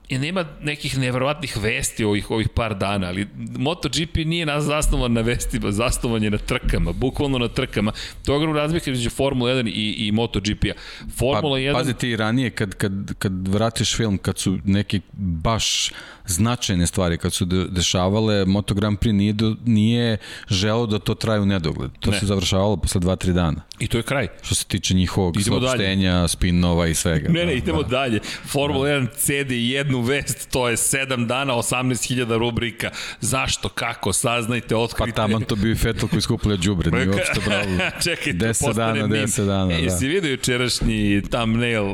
i 0.09 0.19
nema 0.19 0.45
nekih 0.63 0.99
neverovatnih 0.99 1.57
vesti 1.57 2.05
ovih, 2.05 2.31
ovih 2.31 2.49
par 2.49 2.75
dana, 2.79 3.07
ali 3.07 3.29
MotoGP 3.59 4.17
nije 4.17 4.47
nas 4.47 4.65
zasnovan 4.65 5.13
na 5.13 5.21
vestima, 5.21 5.73
zasnovan 5.73 6.23
je 6.23 6.31
na 6.31 6.39
trkama, 6.39 6.93
bukvalno 6.93 7.39
na 7.39 7.49
trkama. 7.49 7.93
To 8.25 8.33
je 8.33 8.37
ogromna 8.37 8.61
razlika 8.61 8.91
između 8.91 9.11
Formula 9.11 9.51
1 9.51 9.69
i, 9.69 10.07
i 10.07 10.13
MotoGP-a. 10.13 10.73
Formula 11.17 11.57
pa, 11.57 11.61
1... 11.61 11.73
Pazi 11.73 11.95
ti 11.95 12.17
ranije, 12.17 12.51
kad, 12.51 12.75
kad, 12.75 12.93
kad 13.19 13.49
vratiš 13.49 13.97
film, 13.97 14.19
kad 14.19 14.39
su 14.39 14.59
neki 14.65 15.01
baš 15.13 15.93
značajne 16.29 16.87
stvari 16.87 17.19
kad 17.19 17.33
su 17.33 17.45
de, 17.45 17.65
dešavale, 17.71 18.45
Moto 18.45 18.75
Grand 18.75 18.99
Prix 18.99 19.13
nije, 19.13 19.33
do, 19.33 19.57
nije 19.65 20.17
želeo 20.49 20.87
da 20.87 20.99
to 20.99 21.15
traje 21.15 21.41
u 21.41 21.47
nedogled. 21.47 21.91
To 22.01 22.11
ne. 22.11 22.21
se 22.21 22.27
završavalo 22.27 22.77
posle 22.77 23.01
2-3 23.01 23.33
dana. 23.33 23.63
I 23.79 23.87
to 23.89 23.97
je 23.97 24.03
kraj. 24.03 24.29
Što 24.43 24.55
se 24.55 24.65
tiče 24.65 24.95
njihovog 24.95 25.41
idemo 25.41 25.61
saopštenja, 25.61 26.13
dalje. 26.13 26.29
spinova 26.29 26.87
i 26.87 26.95
svega. 26.95 27.29
Ne, 27.29 27.41
ne, 27.41 27.47
da, 27.47 27.53
idemo 27.53 27.83
da. 27.83 27.89
dalje. 27.89 28.21
Formula 28.47 28.89
da. 28.89 28.95
1 28.95 29.09
cedi 29.17 29.71
jednu 29.71 30.01
vest, 30.01 30.51
to 30.51 30.69
je 30.69 30.77
7 30.77 31.27
dana, 31.27 31.55
18.000 31.55 32.39
rubrika. 32.39 32.91
Zašto, 33.21 33.69
kako, 33.69 34.13
saznajte, 34.13 34.77
otkrite. 34.77 35.13
Pa 35.13 35.17
taman 35.17 35.43
to 35.43 35.57
bio 35.57 35.73
i 35.73 35.77
Fetel 35.77 36.09
koji 36.09 36.23
skupljaju 36.23 36.59
džubre, 36.59 36.91
nije 36.91 37.09
uopšte 37.09 37.41
bravo. 37.47 37.91
Čekajte, 38.05 38.39
10 38.39 38.75
dana, 38.75 39.07
10 39.07 39.47
dana. 39.47 39.75
E, 39.75 39.77
da. 39.77 39.83
Jesi 39.83 40.09
vidio 40.09 40.31
jučerašnji 40.31 41.23
thumbnail 41.31 41.85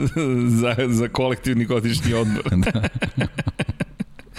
za, 0.60 0.76
za 0.88 1.08
kolektivni 1.08 1.64
godišnji 1.64 2.14
odmor? 2.14 2.42
da. 2.64 2.88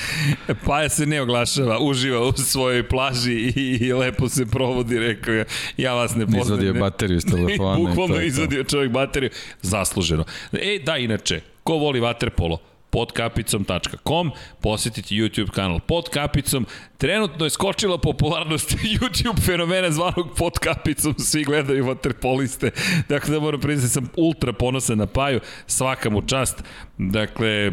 Paja 0.66 0.90
se 0.90 1.06
ne 1.06 1.22
oglašava, 1.22 1.80
uživa 1.80 2.28
u 2.28 2.34
svojoj 2.34 2.88
plaži 2.88 3.34
i, 3.34 3.78
i 3.82 3.94
lepo 3.94 4.30
se 4.30 4.46
provodi, 4.46 5.00
rekao 5.00 5.34
je, 5.34 5.46
ja 5.78 5.94
vas 5.94 6.16
ne 6.16 6.26
poznam. 6.26 6.42
Izvadio 6.42 6.74
ne. 6.74 6.80
bateriju 6.80 7.18
iz 7.18 7.26
telefona. 7.36 7.76
Bukvalno 7.76 8.22
izvadio 8.22 8.64
čovjek 8.64 8.92
bateriju, 8.92 9.30
zasluženo. 9.62 10.26
E, 10.54 10.80
da, 10.86 10.98
inače, 10.98 11.42
ko 11.64 11.74
voli 11.74 12.00
vaterpolo? 12.00 12.60
podkapicom.com, 12.90 14.32
posetiti 14.62 15.16
YouTube 15.16 15.52
kanal 15.52 15.80
pod 15.80 16.10
kapicom. 16.10 16.66
Trenutno 16.98 17.46
je 17.46 17.50
skočila 17.50 17.98
popularnost 17.98 18.76
YouTube 19.00 19.46
fenomena 19.46 19.92
zvanog 19.92 20.36
pod 20.38 20.60
kapicom, 20.60 21.16
svi 21.18 21.44
gledaju 21.44 21.86
vaterpoliste, 21.86 22.72
dakle 23.10 23.34
da 23.34 23.40
moram 23.40 23.62
priznati 23.62 23.88
da 23.88 23.94
sam 23.94 24.10
ultra 24.18 24.54
ponosan 24.54 24.98
na 24.98 25.06
Paju, 25.08 25.40
svaka 25.68 26.10
mu 26.10 26.22
čast. 26.22 26.64
Dakle, 26.98 27.72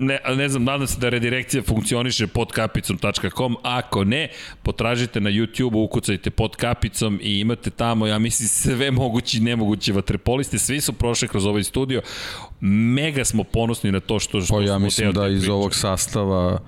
ne, 0.00 0.18
ne 0.36 0.48
znam, 0.48 0.64
nadam 0.64 0.86
se 0.86 1.00
da 1.00 1.08
redirekcija 1.08 1.62
funkcioniše 1.62 2.26
pod 2.26 2.52
kapicom.com, 2.52 3.56
ako 3.62 4.04
ne, 4.04 4.28
potražite 4.62 5.20
na 5.20 5.30
YouTube-u, 5.30 5.84
ukucajte 5.84 6.30
pod 6.30 6.56
kapicom 6.56 7.18
i 7.22 7.40
imate 7.40 7.70
tamo, 7.70 8.06
ja 8.06 8.18
mislim, 8.18 8.48
sve 8.48 8.90
mogući 8.90 9.38
i 9.38 9.40
nemoguće 9.40 9.92
vatrepoliste, 9.92 10.58
svi 10.58 10.80
su 10.80 10.92
prošli 10.92 11.28
kroz 11.28 11.46
ovaj 11.46 11.62
studio, 11.62 12.02
mega 12.60 13.24
smo 13.24 13.44
ponosni 13.44 13.92
na 13.92 14.00
to 14.00 14.18
što, 14.18 14.40
što 14.40 14.54
pa, 14.54 14.62
ja 14.62 14.78
mislim 14.78 15.12
da 15.12 15.28
iz 15.28 15.48
ovog 15.48 15.74
sastava 15.74 16.60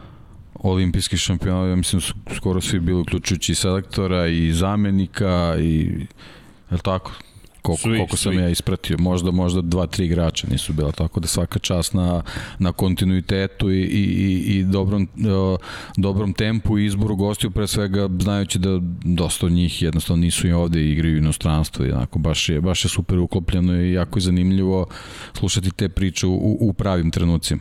olimpijskih 0.54 1.18
šampiona, 1.18 1.68
ja 1.68 1.76
mislim 1.76 2.00
su 2.00 2.14
skoro 2.36 2.60
svi 2.60 2.80
bili 2.80 3.00
uključujući 3.00 3.52
i 3.52 3.54
selektora 3.54 4.26
i 4.26 4.52
zamenika 4.52 5.56
i 5.58 5.80
je 6.70 6.76
li 6.76 6.80
tako? 6.82 7.12
Koliko, 7.62 7.82
svi, 7.82 7.96
koliko 7.96 8.16
sam 8.16 8.32
svi. 8.32 8.42
ja 8.42 8.48
ispratio, 8.48 8.98
možda 8.98 9.30
možda 9.30 9.60
dva, 9.60 9.86
tri 9.86 10.06
igrača 10.06 10.46
nisu 10.50 10.72
bila, 10.72 10.92
tako 10.92 11.20
da 11.20 11.26
svaka 11.26 11.58
čast 11.58 11.94
na, 11.94 12.22
na 12.58 12.72
kontinuitetu 12.72 13.70
i, 13.70 13.80
i, 13.80 14.02
i, 14.02 14.58
i 14.58 14.64
dobrom, 14.64 15.08
uh, 15.16 15.58
dobrom 15.96 16.32
tempu 16.32 16.78
i 16.78 16.86
izboru 16.86 17.16
gostiju, 17.16 17.50
pre 17.50 17.66
svega 17.66 18.08
znajući 18.20 18.58
da 18.58 18.78
dosta 19.04 19.46
od 19.46 19.52
njih 19.52 19.82
jednostavno 19.82 20.20
nisu 20.20 20.48
i 20.48 20.52
ovde 20.52 20.80
i 20.80 20.92
igraju 20.92 21.14
u 21.14 21.18
inostranstvu, 21.18 21.84
jednako, 21.84 22.18
baš 22.18 22.48
je, 22.48 22.60
baš 22.60 22.84
je 22.84 22.88
super 22.88 23.18
uklopljeno 23.18 23.80
i 23.80 23.92
jako 23.92 24.18
je 24.18 24.22
zanimljivo 24.22 24.86
slušati 25.32 25.70
te 25.70 25.88
priče 25.88 26.26
u, 26.26 26.56
u 26.60 26.72
pravim 26.72 27.10
trenucima. 27.10 27.60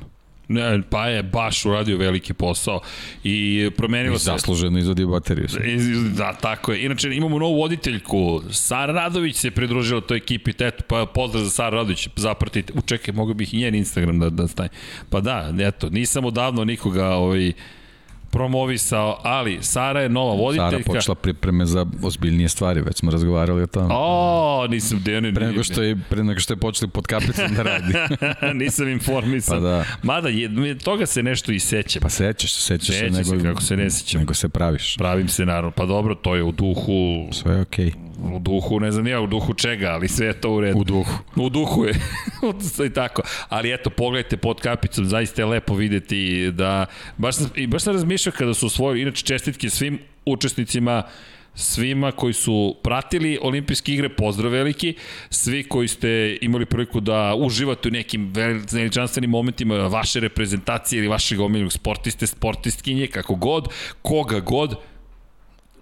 Ne, 0.54 0.82
pa 0.90 1.08
je 1.08 1.24
baš 1.24 1.66
uradio 1.66 1.98
veliki 1.98 2.34
posao 2.34 2.80
i 3.24 3.70
promenilo 3.78 4.16
I 4.16 4.20
se... 4.20 4.26
zasluženo 4.26 4.80
izvadio 4.80 5.08
bateriju. 5.08 5.48
Da, 6.18 6.34
tako 6.34 6.72
je. 6.72 6.86
Inače, 6.86 7.16
imamo 7.16 7.40
novu 7.40 7.62
voditeljku. 7.62 8.42
Sara 8.52 8.94
Radović 8.94 9.36
se 9.36 9.52
pridružila 9.52 10.02
toj 10.02 10.18
ekipi, 10.18 10.52
eto, 10.60 10.84
pa 10.88 11.06
pozdrav 11.06 11.44
za 11.44 11.50
Sara 11.50 11.78
Radović, 11.78 12.08
zapratite. 12.16 12.74
Učekaj, 12.76 13.14
mogu 13.14 13.34
bih 13.34 13.54
i 13.54 13.58
njen 13.58 13.76
Instagram 13.76 14.20
da, 14.20 14.30
da 14.30 14.48
staje. 14.48 14.70
Pa 15.10 15.22
da, 15.22 15.54
eto, 15.60 15.90
nisam 15.90 16.26
odavno 16.26 16.64
nikoga 16.64 17.08
ovaj, 17.08 17.54
promovisao, 18.32 19.20
ali 19.24 19.58
Sara 19.62 20.02
je 20.02 20.10
nova 20.10 20.34
voditeljka. 20.34 20.84
Sara 20.84 20.84
počela 21.00 21.16
pripreme 21.16 21.66
za 21.66 21.86
ozbiljnije 22.04 22.50
stvari, 22.50 22.82
već 22.82 22.98
smo 22.98 23.12
razgovarali 23.12 23.62
o 23.64 23.68
tome. 23.68 23.88
O, 23.92 24.68
nisam 24.70 25.02
Dejane. 25.06 25.34
Pre 25.34 25.48
nego 25.48 25.64
što 25.64 25.82
je, 25.82 25.98
pre 26.10 26.24
nego 26.24 26.40
što 26.40 26.54
je 26.54 26.58
počeli 26.58 26.92
pod 26.92 27.08
kapicom 27.08 27.54
da 27.56 27.64
radi. 27.64 27.94
nisam 28.64 28.88
informisan. 28.88 29.58
Pa 29.58 29.62
da. 29.62 29.86
Mada, 30.04 30.30
je, 30.30 30.78
toga 30.78 31.06
se 31.06 31.24
nešto 31.24 31.52
i 31.52 31.60
seća. 31.60 32.00
Pa 32.00 32.10
sećaš 32.10 32.54
se, 32.54 32.62
sećaš 32.62 32.96
se, 32.96 33.10
nego, 33.10 33.24
se 33.24 33.44
kako 33.44 33.62
se 33.62 33.78
ne 33.78 33.90
sećam. 33.90 34.20
Nego 34.20 34.34
se 34.34 34.50
praviš. 34.50 34.98
Pravim 34.98 35.28
se, 35.28 35.46
naravno. 35.46 35.72
Pa 35.72 35.86
dobro, 35.86 36.16
to 36.16 36.36
je 36.36 36.44
u 36.44 36.52
duhu... 36.52 37.28
Sve 37.32 37.54
je 37.54 37.62
okej. 37.62 37.86
Okay 37.86 38.12
u 38.24 38.40
duhu, 38.40 38.80
ne 38.80 38.92
znam 38.92 39.08
ja 39.08 39.22
u 39.22 39.28
duhu 39.28 39.54
čega, 39.54 39.88
ali 39.88 40.08
sve 40.08 40.28
je 40.28 40.34
to 40.34 40.52
u 40.54 40.62
redu. 40.62 40.80
U 40.80 40.84
duhu. 40.84 41.14
U 41.36 41.50
duhu 41.50 41.86
je. 41.86 41.94
I 42.88 42.90
tako. 42.90 43.22
Ali 43.50 43.74
eto, 43.74 43.90
pogledajte 43.90 44.38
pod 44.38 44.62
kapicom, 44.62 45.06
zaista 45.06 45.42
je 45.42 45.46
lepo 45.46 45.76
videti 45.76 46.52
da, 46.52 46.86
baš 47.18 47.36
sam, 47.36 47.50
i 47.56 47.68
baš 47.68 47.84
sam 47.84 47.94
razmišljao 47.94 48.21
kada 48.30 48.54
su 48.54 48.66
osvojili, 48.66 49.02
inače 49.02 49.26
čestitke 49.26 49.70
svim 49.70 50.00
učesnicima 50.26 51.04
svima 51.56 52.12
koji 52.12 52.34
su 52.34 52.76
pratili 52.84 53.40
olimpijske 53.42 53.94
igre, 53.94 54.10
pozdrav 54.10 54.52
veliki, 54.52 54.96
svi 55.30 55.64
koji 55.64 55.88
ste 55.88 56.38
imali 56.42 56.66
priliku 56.66 57.00
da 57.00 57.36
uživate 57.38 57.90
u 57.90 57.92
nekim 57.92 58.34
veličanstvenim 58.72 59.30
momentima 59.30 59.76
vaše 59.76 60.20
reprezentacije 60.20 61.00
ili 61.00 61.08
vašeg 61.08 61.40
omiljenog 61.40 61.72
sportiste, 61.74 62.28
sportistkinje, 62.28 63.08
kako 63.08 63.36
god, 63.36 63.68
koga 64.02 64.40
god, 64.40 64.76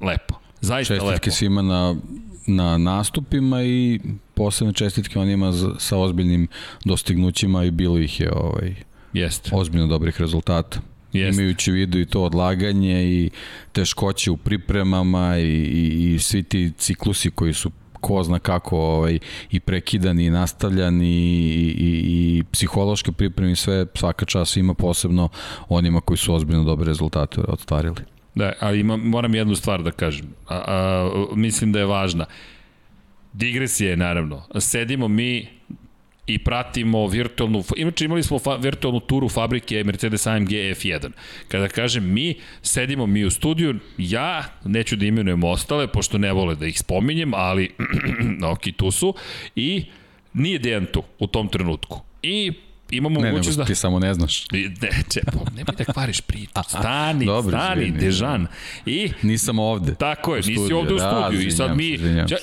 lepo. 0.01 0.35
Zaista 0.61 0.93
Čestitke 0.93 1.29
lepo. 1.29 1.31
svima 1.31 1.61
na 1.61 1.95
na 2.47 2.77
nastupima 2.77 3.63
i 3.63 3.99
posebne 4.33 4.73
čestitke 4.73 5.19
onima 5.19 5.53
sa 5.79 5.97
ozbiljnim 5.97 6.47
dostignućima 6.85 7.63
i 7.63 7.71
bilo 7.71 7.97
ih 7.97 8.19
je 8.19 8.33
ovaj, 8.33 8.75
Jeste. 9.13 9.49
ozbiljno 9.53 9.87
dobrih 9.87 10.21
rezultata. 10.21 10.79
Jeste. 11.13 11.41
Imajući 11.41 11.71
vidu 11.71 11.99
i 11.99 12.05
to 12.05 12.23
odlaganje 12.23 13.03
i 13.03 13.29
teškoće 13.71 14.31
u 14.31 14.37
pripremama 14.37 15.37
i, 15.37 15.43
i, 15.43 16.13
i 16.15 16.19
svi 16.19 16.43
ti 16.43 16.71
ciklusi 16.77 17.31
koji 17.31 17.53
su 17.53 17.71
ko 18.01 18.23
zna 18.23 18.39
kako 18.39 18.77
ovaj, 18.77 19.19
i 19.51 19.59
prekidani 19.59 20.25
i 20.25 20.29
nastavljani 20.29 21.09
i, 21.09 21.75
i, 21.77 22.01
i 22.37 22.43
psihološke 22.51 23.11
pripreme 23.11 23.51
i 23.51 23.55
sve 23.55 23.85
svaka 23.95 24.25
čas 24.25 24.57
ima 24.57 24.73
posebno 24.73 25.29
onima 25.69 26.01
koji 26.01 26.17
su 26.17 26.33
ozbiljno 26.33 26.63
dobre 26.63 26.85
rezultate 26.85 27.41
odstvarili. 27.41 28.01
Da, 28.35 28.53
ali 28.59 28.79
ima, 28.79 28.97
moram 28.97 29.35
jednu 29.35 29.55
stvar 29.55 29.83
da 29.83 29.91
kažem. 29.91 30.25
A, 30.47 30.55
a, 30.55 31.09
mislim 31.35 31.71
da 31.71 31.79
je 31.79 31.85
važna. 31.85 32.25
Digresija 33.33 33.89
je, 33.89 33.97
naravno. 33.97 34.43
Sedimo 34.59 35.07
mi 35.07 35.47
i 36.29 36.37
pratimo 36.37 37.07
virtualnu, 37.07 37.63
inače 37.75 38.05
imali 38.05 38.23
smo 38.23 38.39
fa, 38.39 38.55
virtualnu 38.55 38.99
turu 38.99 39.29
fabrike 39.29 39.83
Mercedes 39.83 40.27
AMG 40.27 40.49
F1. 40.49 41.09
Kada 41.47 41.67
kažem 41.67 42.13
mi, 42.13 42.35
sedimo 42.61 43.05
mi 43.05 43.25
u 43.25 43.31
studiju, 43.31 43.79
ja 43.97 44.43
neću 44.65 44.95
da 44.95 45.05
imenujem 45.05 45.43
ostale, 45.43 45.87
pošto 45.87 46.17
ne 46.17 46.31
vole 46.31 46.55
da 46.55 46.67
ih 46.67 46.79
spominjem, 46.79 47.33
ali 47.33 47.69
ok, 48.53 48.61
tu 48.77 48.91
su, 48.91 49.13
i 49.55 49.85
nije 50.33 50.59
Dejan 50.59 50.85
tu 50.85 51.03
u 51.19 51.27
tom 51.27 51.47
trenutku. 51.47 52.01
I 52.23 52.51
imamo 52.91 53.19
ne, 53.19 53.31
mogućnost 53.31 53.57
da... 53.57 53.65
ti 53.65 53.75
samo 53.75 53.99
ne 53.99 54.13
znaš. 54.13 54.51
Ne, 54.51 55.03
če, 55.13 55.21
ne 55.55 55.63
bi 55.63 55.71
da 55.77 55.93
kvariš 55.93 56.21
priču. 56.21 56.51
Stani, 56.79 57.25
Dobro, 57.25 57.57
stani, 57.57 57.81
izvini, 57.81 57.99
Dežan. 57.99 58.47
I, 58.85 59.11
Nisam 59.21 59.59
ovde. 59.59 59.95
Tako 59.95 60.35
je, 60.35 60.41
nisi 60.41 60.73
ovde 60.73 60.93
u 60.93 60.99
studiju. 60.99 61.47
I 61.47 61.51
sad 61.51 61.77
mi, 61.77 61.99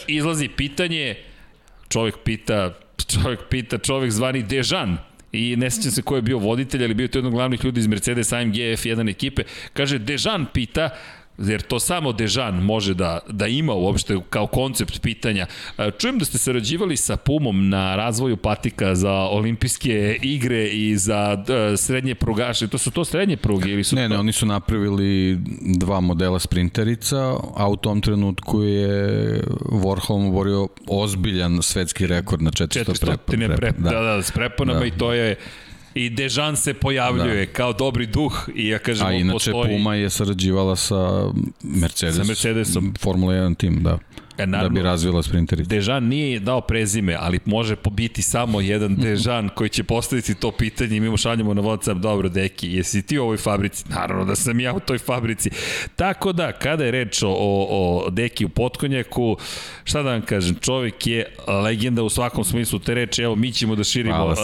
izlazi 0.07 0.49
pitanje, 0.49 1.15
čovjek 1.89 2.15
pita, 2.25 2.75
čovjek 3.05 3.41
pita, 3.51 3.79
čovjek 3.79 4.13
zvani 4.13 4.43
Dežan. 4.43 4.99
I 5.33 5.57
ne 5.57 5.71
sećam 5.71 5.91
se 5.91 6.03
ko 6.03 6.17
je 6.17 6.23
bio 6.23 6.39
voditelj, 6.39 6.85
ali 6.85 6.95
bio 6.95 7.09
to 7.09 7.19
jedan 7.19 7.29
od 7.29 7.35
glavnih 7.35 7.65
ljudi 7.65 7.81
iz 7.81 7.87
Mercedes 7.87 8.33
AMG 8.33 8.55
F1 8.55 9.11
ekipe, 9.11 9.43
kaže 9.73 9.99
Dežan 9.99 10.47
pita 10.53 10.91
jer 11.39 11.63
to 11.63 11.81
samo 11.81 12.13
Dežan 12.13 12.55
može 12.55 12.95
da, 12.95 13.19
da 13.29 13.47
ima 13.47 13.73
uopšte 13.73 14.19
kao 14.31 14.47
koncept 14.47 15.03
pitanja. 15.03 15.47
E, 15.79 15.91
čujem 15.99 16.19
da 16.19 16.25
ste 16.25 16.39
sarađivali 16.39 16.97
sa 16.97 17.17
Pumom 17.17 17.69
na 17.69 17.97
razvoju 17.97 18.37
patika 18.37 18.95
za 18.95 19.13
olimpijske 19.13 20.19
igre 20.23 20.69
i 20.69 20.97
za 20.97 21.45
e, 21.49 21.77
srednje 21.77 22.15
prugaše. 22.15 22.69
To 22.69 22.79
su 22.79 22.91
to 22.91 23.05
srednje 23.05 23.37
pruge 23.37 23.71
ili 23.71 23.85
su 23.85 23.97
Ne, 23.97 24.09
to... 24.09 24.09
ne, 24.09 24.19
oni 24.19 24.33
su 24.33 24.47
napravili 24.47 25.39
dva 25.79 26.01
modela 26.01 26.39
sprinterica, 26.39 27.35
a 27.57 27.69
u 27.69 27.77
tom 27.77 28.01
trenutku 28.01 28.63
je 28.63 29.43
Warhol 29.61 30.29
oborio 30.29 30.69
ozbiljan 30.89 31.63
svetski 31.63 32.07
rekord 32.07 32.43
na 32.43 32.51
400, 32.51 32.85
400 32.85 33.17
prepon. 33.27 33.57
Prep, 33.57 33.79
da. 33.79 33.91
da, 33.91 34.01
da, 34.01 34.23
s 34.23 34.31
preponama 34.31 34.81
da. 34.81 34.87
i 34.87 34.91
to 34.91 35.13
je 35.13 35.37
i 35.97 36.11
Dežan 36.11 36.57
se 36.57 36.75
pojavljuje 36.75 37.47
da. 37.47 37.53
kao 37.53 37.73
dobri 37.73 38.07
duh 38.07 38.49
i 38.55 38.69
ja 38.69 38.79
kažem, 38.79 39.07
A 39.07 39.13
inače 39.13 39.33
postoji... 39.33 39.77
Puma 39.77 39.95
je 39.95 40.11
sarađivala 40.11 40.77
sa 40.77 41.31
Mercedesom. 41.63 42.25
Sa 42.25 42.29
Mercedesom. 42.29 42.95
Formula 43.01 43.35
1 43.35 43.57
tim, 43.57 43.83
da. 43.83 43.99
E, 44.39 44.47
naravno, 44.47 44.69
da 44.69 44.81
bi 44.81 44.83
razvila 44.83 45.23
sprintericu. 45.23 45.69
Dežan 45.69 46.05
nije 46.05 46.41
dao 46.41 46.61
prezime, 46.61 47.17
ali 47.21 47.39
može 47.45 47.77
biti 47.91 48.23
samo 48.23 48.61
jedan 48.61 48.97
Dežan 49.03 49.49
koji 49.49 49.71
će 49.71 49.85
postaviti 49.85 50.35
to 50.35 50.53
pitanje 50.53 50.97
i 50.97 51.01
mi 51.01 51.11
mu 51.11 51.17
šaljemo 51.17 51.55
na 51.55 51.63
WhatsApp, 51.63 52.01
dobro, 52.01 52.29
deki, 52.29 52.73
jesi 52.73 53.03
ti 53.03 53.19
u 53.19 53.23
ovoj 53.23 53.37
fabrici? 53.37 53.85
Naravno 53.89 54.25
da 54.25 54.37
sam 54.37 54.61
ja 54.61 54.75
u 54.75 54.81
toj 54.81 54.99
fabrici. 54.99 55.51
Tako 55.97 56.33
da, 56.33 56.53
kada 56.53 56.85
je 56.85 56.91
reč 56.91 57.23
o, 57.23 57.29
o, 57.29 58.05
o 58.07 58.11
deki 58.11 58.45
u 58.45 58.49
potkonjaku, 58.49 59.37
šta 59.85 60.03
da 60.03 60.11
vam 60.11 60.23
kažem, 60.23 60.55
čovjek 60.61 61.07
je 61.07 61.27
legenda 61.65 62.03
u 62.03 62.09
svakom 62.09 62.45
smislu 62.45 62.79
te 62.79 62.95
reči, 62.95 63.23
evo, 63.23 63.37
mi 63.37 63.53
ćemo 63.53 63.75
da 63.75 63.85
širimo, 63.85 64.17
Hvala, 64.17 64.37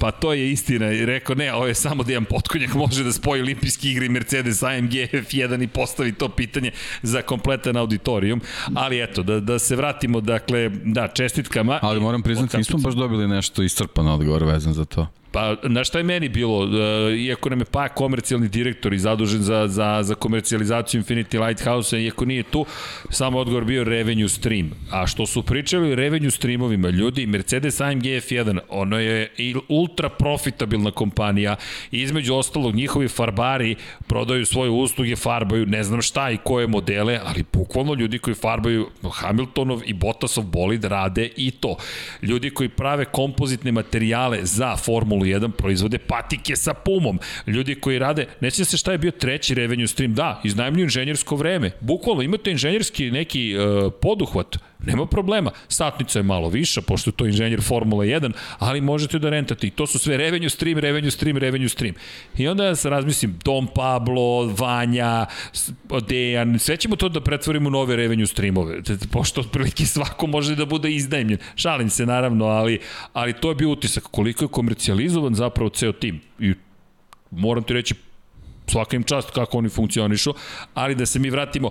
pa 0.00 0.10
to 0.10 0.32
je 0.32 0.50
istina, 0.50 0.92
i 0.92 1.06
rekao, 1.06 1.34
ne, 1.34 1.54
ovo 1.54 1.66
je 1.66 1.74
samo 1.74 2.02
Dejan 2.02 2.24
Potkonjak, 2.24 2.74
može 2.74 3.04
da 3.04 3.12
spoji 3.12 3.42
olimpijski 3.42 3.90
igre 3.90 4.08
Mercedes 4.08 4.62
AMG 4.62 4.92
F1 4.92 5.62
i 5.62 5.66
postavi 5.66 6.12
to 6.12 6.28
pitanje 6.28 6.70
za 7.02 7.22
kompletan 7.22 7.76
auditorijum, 7.76 8.40
ali 8.74 9.02
eto, 9.02 9.22
da, 9.34 9.40
da 9.40 9.58
se 9.58 9.76
vratimo, 9.76 10.20
dakle, 10.20 10.68
da, 10.68 11.08
čestitkama. 11.08 11.78
Ali 11.82 12.00
moram 12.00 12.22
priznati, 12.22 12.56
nismo 12.56 12.78
baš 12.78 12.94
dobili 12.94 13.28
nešto 13.28 13.62
iscrpan 13.62 14.08
odgovor 14.08 14.44
vezan 14.44 14.72
za 14.72 14.84
to. 14.84 15.06
Pa, 15.32 15.56
na 15.62 15.84
šta 15.84 15.98
je 15.98 16.04
meni 16.04 16.28
bilo, 16.28 16.58
uh, 16.58 16.70
iako 17.18 17.50
nam 17.50 17.58
je 17.58 17.64
pa 17.64 17.88
komercijalni 17.88 18.48
direktor 18.48 18.94
i 18.94 18.98
zadužen 18.98 19.42
za, 19.42 19.68
za, 19.68 19.98
za 20.02 20.14
komercijalizaciju 20.14 21.02
Infinity 21.02 21.46
Lighthouse, 21.46 22.02
iako 22.02 22.24
nije 22.24 22.42
tu, 22.42 22.66
samo 23.10 23.38
odgovor 23.38 23.64
bio 23.64 23.84
revenue 23.84 24.28
stream. 24.28 24.70
A 24.90 25.06
što 25.06 25.26
su 25.26 25.42
pričali 25.42 25.92
o 25.92 25.94
revenue 25.94 26.30
streamovima, 26.30 26.88
ljudi, 26.88 27.26
Mercedes 27.26 27.80
AMG 27.80 28.02
F1, 28.02 28.58
ono 28.68 28.98
je 28.98 29.30
ultra 29.68 30.08
profitabilna 30.08 30.90
kompanija, 30.90 31.56
između 31.90 32.34
ostalog 32.34 32.74
njihovi 32.74 33.08
farbari 33.08 33.76
prodaju 34.06 34.46
svoje 34.46 34.70
usluge, 34.70 35.16
farbaju 35.16 35.66
ne 35.66 35.84
znam 35.84 36.02
šta 36.02 36.30
i 36.30 36.38
koje 36.44 36.66
modele, 36.66 37.20
ali 37.26 37.42
bukvalno 37.60 37.94
ljudi 37.94 38.18
koji 38.18 38.34
farbaju 38.34 38.88
Hamiltonov 39.12 39.80
i 39.86 39.92
Bottasov 39.92 40.44
bolid 40.44 40.84
rade 40.84 41.30
i 41.36 41.50
to. 41.50 41.76
Ljudi 42.22 42.50
koji 42.50 42.68
prave 42.68 43.04
kompozitne 43.04 43.72
materijale 43.72 44.38
za 44.42 44.76
Formulu 44.76 45.10
Formulu 45.10 45.24
1 45.24 45.50
proizvode 45.50 45.98
patike 45.98 46.56
sa 46.56 46.74
pumom. 46.74 47.18
Ljudi 47.46 47.74
koji 47.74 47.98
rade, 47.98 48.26
ne 48.40 48.50
se 48.64 48.76
šta 48.76 48.92
je 48.92 48.98
bio 48.98 49.10
treći 49.10 49.54
revenue 49.54 49.86
stream, 49.86 50.14
da, 50.14 50.40
iznajemljuju 50.44 50.84
inženjersko 50.84 51.36
vreme. 51.36 51.70
Bukvalno 51.80 52.22
imate 52.22 52.50
inženjerski 52.50 53.10
neki 53.10 53.54
uh, 53.56 53.92
poduhvat, 54.02 54.56
nema 54.86 55.06
problema. 55.06 55.50
Satnica 55.68 56.18
je 56.18 56.22
malo 56.22 56.48
viša, 56.48 56.82
pošto 56.82 57.10
je 57.10 57.14
to 57.14 57.26
inženjer 57.26 57.62
Formula 57.62 58.04
1, 58.04 58.32
ali 58.58 58.80
možete 58.80 59.18
da 59.18 59.30
rentate. 59.30 59.66
I 59.66 59.70
to 59.70 59.86
su 59.86 59.98
sve 59.98 60.16
revenue 60.16 60.50
stream, 60.50 60.78
revenue 60.78 61.10
stream, 61.10 61.36
revenue 61.36 61.68
stream. 61.68 61.94
I 62.36 62.48
onda 62.48 62.64
ja 62.64 62.76
se 62.76 62.90
razmislim, 62.90 63.38
Dom 63.44 63.68
Pablo, 63.74 64.46
Vanja, 64.58 65.26
Dejan, 66.08 66.58
sve 66.58 66.76
ćemo 66.76 66.96
to 66.96 67.08
da 67.08 67.20
pretvorimo 67.20 67.68
u 67.68 67.70
nove 67.70 67.96
revenue 67.96 68.26
streamove, 68.26 68.82
pošto 69.12 69.40
otprilike 69.40 69.86
svako 69.86 70.26
može 70.26 70.56
da 70.56 70.64
bude 70.64 70.92
iznajemljen. 70.92 71.38
Šalim 71.54 71.90
se 71.90 72.06
naravno, 72.06 72.44
ali, 72.44 72.78
ali 73.12 73.32
to 73.32 73.48
je 73.48 73.54
bio 73.54 73.70
utisak. 73.70 74.04
Koliko 74.10 74.44
je 74.44 74.48
komercijalizovan 74.48 75.34
zapravo 75.34 75.70
ceo 75.70 75.92
tim. 75.92 76.20
I 76.38 76.54
moram 77.30 77.64
ti 77.64 77.72
reći, 77.72 77.94
svaka 78.66 78.96
im 78.96 79.02
čast 79.02 79.30
kako 79.30 79.58
oni 79.58 79.68
funkcionišu, 79.68 80.34
ali 80.74 80.94
da 80.94 81.06
se 81.06 81.18
mi 81.18 81.30
vratimo, 81.30 81.70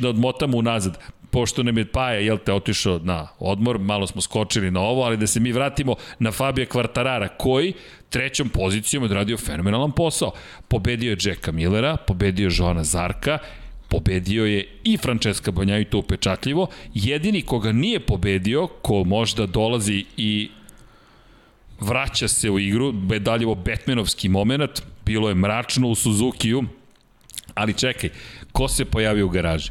da 0.00 0.08
odmotamo 0.08 0.56
unazad 0.56 0.98
pošto 1.30 1.62
nam 1.62 1.78
je 1.78 1.84
Paja, 1.84 2.18
jel 2.18 2.38
te, 2.38 2.52
otišao 2.52 3.00
na 3.02 3.28
odmor, 3.38 3.78
malo 3.78 4.06
smo 4.06 4.20
skočili 4.20 4.70
na 4.70 4.80
ovo, 4.80 5.02
ali 5.02 5.16
da 5.16 5.26
se 5.26 5.40
mi 5.40 5.52
vratimo 5.52 5.96
na 6.18 6.32
Fabija 6.32 6.66
Kvartarara, 6.66 7.28
koji 7.28 7.72
trećom 8.10 8.48
pozicijom 8.48 9.02
odradio 9.02 9.36
fenomenalan 9.36 9.92
posao. 9.92 10.32
Pobedio 10.68 11.10
je 11.10 11.16
Jacka 11.20 11.52
Millera, 11.52 11.96
pobedio 11.96 12.48
je 12.48 12.54
Joana 12.58 12.84
Zarka, 12.84 13.38
pobedio 13.88 14.44
je 14.44 14.68
i 14.84 14.96
Francesca 14.96 15.50
Banjaju 15.50 15.84
to 15.84 15.98
upečatljivo. 15.98 16.66
Jedini 16.94 17.42
koga 17.42 17.72
nije 17.72 18.00
pobedio, 18.00 18.66
ko 18.66 19.04
možda 19.04 19.46
dolazi 19.46 20.04
i 20.16 20.50
vraća 21.80 22.28
se 22.28 22.50
u 22.50 22.58
igru, 22.58 22.92
dalje 22.92 23.46
Batmanovski 23.46 24.28
moment, 24.28 24.82
bilo 25.06 25.28
je 25.28 25.34
mračno 25.34 25.88
u 25.88 25.94
Suzuki-u, 25.94 26.64
ali 27.54 27.74
čekaj, 27.74 28.10
ko 28.52 28.68
se 28.68 28.84
pojavio 28.84 29.26
u 29.26 29.28
garaži? 29.28 29.70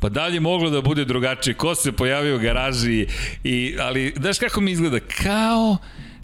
Pa 0.00 0.08
dalje 0.08 0.40
moglo 0.40 0.70
da 0.70 0.80
bude 0.80 1.04
drugačije. 1.04 1.54
Ko 1.54 1.74
se 1.74 1.92
pojavio 1.92 2.36
u 2.36 2.38
garaži 2.38 3.06
i, 3.44 3.76
ali, 3.80 4.14
znaš 4.16 4.38
kako 4.38 4.60
mi 4.60 4.70
izgleda? 4.70 5.00
Kao, 5.22 5.76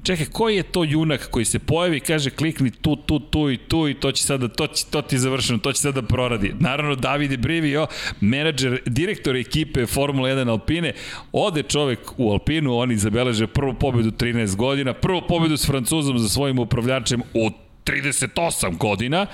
čekaj, 0.03 0.27
koji 0.27 0.57
je 0.57 0.62
to 0.62 0.85
junak 0.85 1.29
koji 1.31 1.45
se 1.45 1.59
pojavi 1.59 1.97
i 1.97 2.01
kaže 2.01 2.31
klikni 2.31 2.70
tu, 2.70 2.97
tu, 2.97 3.18
tu 3.18 3.51
i 3.51 3.57
tu 3.57 3.89
i 3.89 3.95
to 3.95 4.12
će 4.12 4.24
sada, 4.24 4.49
to, 4.49 4.66
će, 4.66 4.85
to 4.91 5.03
ti 5.03 5.14
je 5.14 5.18
završeno, 5.18 5.59
to 5.59 5.72
će 5.72 5.81
sada 5.81 6.03
proradi. 6.03 6.55
Naravno, 6.61 6.95
Davide 6.95 7.37
Brivio, 7.37 7.87
menadžer, 8.20 8.81
direktor 8.87 9.37
ekipe 9.37 9.87
Formula 9.87 10.29
1 10.29 10.51
Alpine, 10.51 10.93
ode 11.33 11.62
čovek 11.62 11.99
u 12.16 12.33
Alpinu, 12.33 12.77
oni 12.77 12.97
zabeleže 12.97 13.47
prvu 13.47 13.74
pobedu 13.74 14.11
13 14.11 14.57
godina, 14.57 14.93
prvu 14.93 15.22
pobedu 15.29 15.57
s 15.57 15.66
Francuzom 15.66 16.18
za 16.18 16.29
svojim 16.29 16.59
upravljačem 16.59 17.22
u 17.35 17.51
38 17.85 18.77
godina 18.77 19.27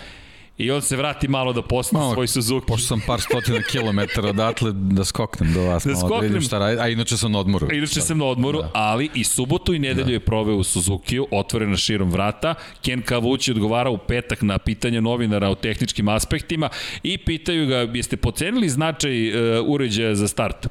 i 0.59 0.71
on 0.71 0.83
se 0.83 0.97
vrati 0.97 1.29
malo 1.29 1.53
da 1.53 1.63
posne 1.63 1.99
malo, 1.99 2.15
svoj 2.15 2.27
Suzuki. 2.27 2.67
Pošto 2.67 2.87
sam 2.87 3.01
par 3.07 3.21
stotina 3.21 3.63
kilometara 3.73 4.29
odatle 4.29 4.73
da 4.73 5.05
skoknem 5.05 5.53
do 5.53 5.63
vas, 5.63 5.85
da 5.85 5.93
malo 5.93 6.01
skoknem, 6.01 6.21
da 6.21 6.27
vidim 6.27 6.41
šta 6.41 6.59
radi, 6.59 6.81
a 6.81 6.89
inače 6.89 7.17
sam 7.17 7.33
na 7.33 7.39
odmoru. 7.39 7.69
A 7.71 7.75
inače 7.75 8.01
sam 8.01 8.19
na 8.19 8.25
odmoru, 8.25 8.59
da. 8.59 8.71
ali 8.75 9.11
i 9.15 9.25
subotu 9.25 9.75
i 9.75 9.79
nedelju 9.79 10.07
da. 10.07 10.13
je 10.13 10.21
proveo 10.21 10.57
u 10.57 10.65
Suzukiju, 10.65 11.27
otvorena 11.31 11.77
širom 11.77 12.11
vrata. 12.11 12.55
Ken 12.85 13.03
Kavući 13.03 13.51
odgovara 13.51 13.91
u 13.91 13.99
petak 13.99 14.43
na 14.43 14.59
pitanje 14.59 15.01
novinara 15.01 15.49
o 15.49 15.55
tehničkim 15.55 16.09
aspektima 16.09 16.69
i 17.03 17.19
pitaju 17.19 17.67
ga, 17.67 17.77
jeste 17.77 18.17
pocenili 18.17 18.69
značaj 18.69 19.29
uh, 19.29 19.69
uređaja 19.69 20.15
za 20.15 20.29
start? 20.29 20.69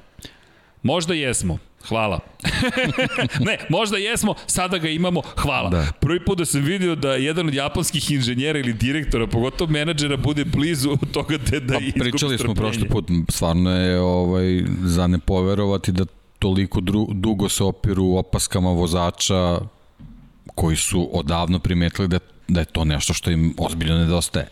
Možda 0.84 1.14
jesmo. 1.14 1.58
Hvala. 1.88 2.20
ne, 3.48 3.58
možda 3.70 3.98
jesmo, 3.98 4.34
sada 4.48 4.78
ga 4.78 4.90
imamo, 4.90 5.22
hvala. 5.38 5.70
Da. 5.70 5.88
Prvi 6.00 6.26
put 6.26 6.38
da 6.38 6.46
sam 6.46 6.62
vidio 6.62 6.96
da 6.96 7.14
jedan 7.14 7.48
od 7.48 7.54
japanskih 7.54 8.12
inženjera 8.12 8.60
ili 8.60 8.74
direktora, 8.74 9.28
pogotovo 9.28 9.72
menadžera, 9.72 10.18
bude 10.18 10.46
blizu 10.46 10.98
toga 11.12 11.38
da, 11.38 11.60
da 11.60 11.74
pa, 11.74 12.00
Pričali 12.00 12.38
smo 12.38 12.54
prošli 12.54 12.88
put, 12.88 13.10
stvarno 13.30 13.72
je 13.72 14.00
ovaj, 14.00 14.64
za 14.84 15.08
ne 15.08 15.20
poverovati 15.20 15.92
da 15.92 16.06
toliko 16.40 16.82
dru, 16.82 17.08
dugo 17.12 17.50
se 17.50 17.64
opiru 17.64 18.16
opaskama 18.16 18.70
vozača 18.70 19.60
koji 20.56 20.78
su 20.78 21.10
odavno 21.14 21.60
primetili 21.60 22.08
da, 22.08 22.20
da 22.48 22.60
je 22.60 22.66
to 22.66 22.86
nešto 22.86 23.14
što 23.14 23.32
im 23.32 23.54
ozbiljno 23.58 23.98
nedostaje 23.98 24.48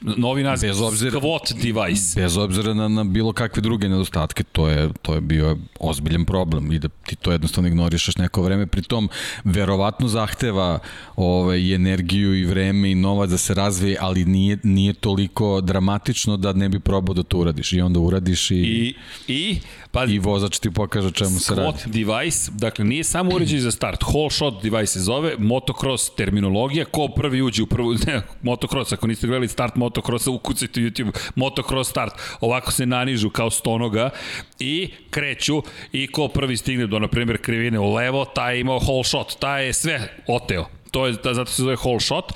novi 0.00 0.42
naziv, 0.42 0.68
bez 0.68 0.80
obzira, 0.80 1.20
Squat 1.20 1.52
device. 1.52 2.20
Bez 2.20 2.36
obzira 2.36 2.74
na, 2.74 2.88
na 2.88 3.04
bilo 3.04 3.32
kakve 3.32 3.62
druge 3.62 3.88
nedostatke, 3.88 4.44
to 4.52 4.68
je, 4.68 4.88
to 5.02 5.14
je 5.14 5.20
bio 5.20 5.56
ozbiljan 5.80 6.24
problem 6.24 6.72
i 6.72 6.78
da 6.78 6.88
ti 6.88 7.16
to 7.16 7.32
jednostavno 7.32 7.68
ignorišeš 7.68 8.16
neko 8.16 8.42
vreme. 8.42 8.66
Pritom, 8.66 9.08
verovatno 9.44 10.08
zahteva 10.08 10.78
ovaj, 11.16 11.74
energiju 11.74 12.34
i 12.34 12.44
vreme 12.44 12.90
i 12.90 12.94
novac 12.94 13.30
da 13.30 13.38
se 13.38 13.54
razvije, 13.54 13.96
ali 14.00 14.24
nije, 14.24 14.58
nije 14.62 14.92
toliko 14.92 15.60
dramatično 15.60 16.36
da 16.36 16.52
ne 16.52 16.68
bi 16.68 16.80
probao 16.80 17.14
da 17.14 17.22
to 17.22 17.38
uradiš. 17.38 17.72
I 17.72 17.80
onda 17.80 18.00
uradiš 18.00 18.50
i... 18.50 18.54
I, 18.54 18.94
i 19.28 19.60
Pa, 19.90 20.04
I 20.04 20.18
vozač 20.18 20.58
ti 20.58 20.70
pokaže 20.70 21.10
čemu 21.10 21.38
se 21.40 21.54
radi. 21.54 21.78
Squat 21.78 21.88
device, 21.88 22.50
dakle 22.54 22.84
nije 22.84 23.04
samo 23.04 23.34
uređaj 23.34 23.60
za 23.60 23.70
start, 23.70 24.02
whole 24.04 24.30
shot 24.30 24.62
device 24.62 24.92
se 24.92 25.00
zove, 25.00 25.34
motocross 25.38 26.14
terminologija, 26.14 26.84
ko 26.84 27.08
prvi 27.08 27.42
uđe 27.42 27.62
u 27.62 27.66
prvu, 27.66 27.94
ne, 28.06 28.22
motocross, 28.42 28.92
ako 28.92 29.06
niste 29.06 29.26
gledali 29.26 29.48
start 29.48 29.76
motocrossa, 29.76 30.30
ukucajte 30.30 30.80
YouTube, 30.80 31.10
motocross 31.34 31.90
start, 31.90 32.14
ovako 32.40 32.72
se 32.72 32.86
nanižu 32.86 33.30
kao 33.30 33.50
stonoga 33.50 34.10
i 34.58 34.90
kreću 35.10 35.62
i 35.92 36.06
ko 36.06 36.28
prvi 36.28 36.56
stigne 36.56 36.86
do, 36.86 36.98
na 36.98 37.08
primjer, 37.08 37.38
krivine 37.42 37.78
u 37.78 37.94
levo, 37.94 38.24
taj 38.24 38.54
je 38.54 38.60
imao 38.60 38.78
whole 38.78 39.04
shot, 39.04 39.38
taj 39.38 39.66
je 39.66 39.72
sve 39.72 40.08
oteo. 40.26 40.66
To 40.90 41.06
je, 41.06 41.12
da, 41.12 41.34
zato 41.34 41.50
se 41.50 41.62
zove 41.62 41.76
whole 41.76 42.00
shot. 42.00 42.32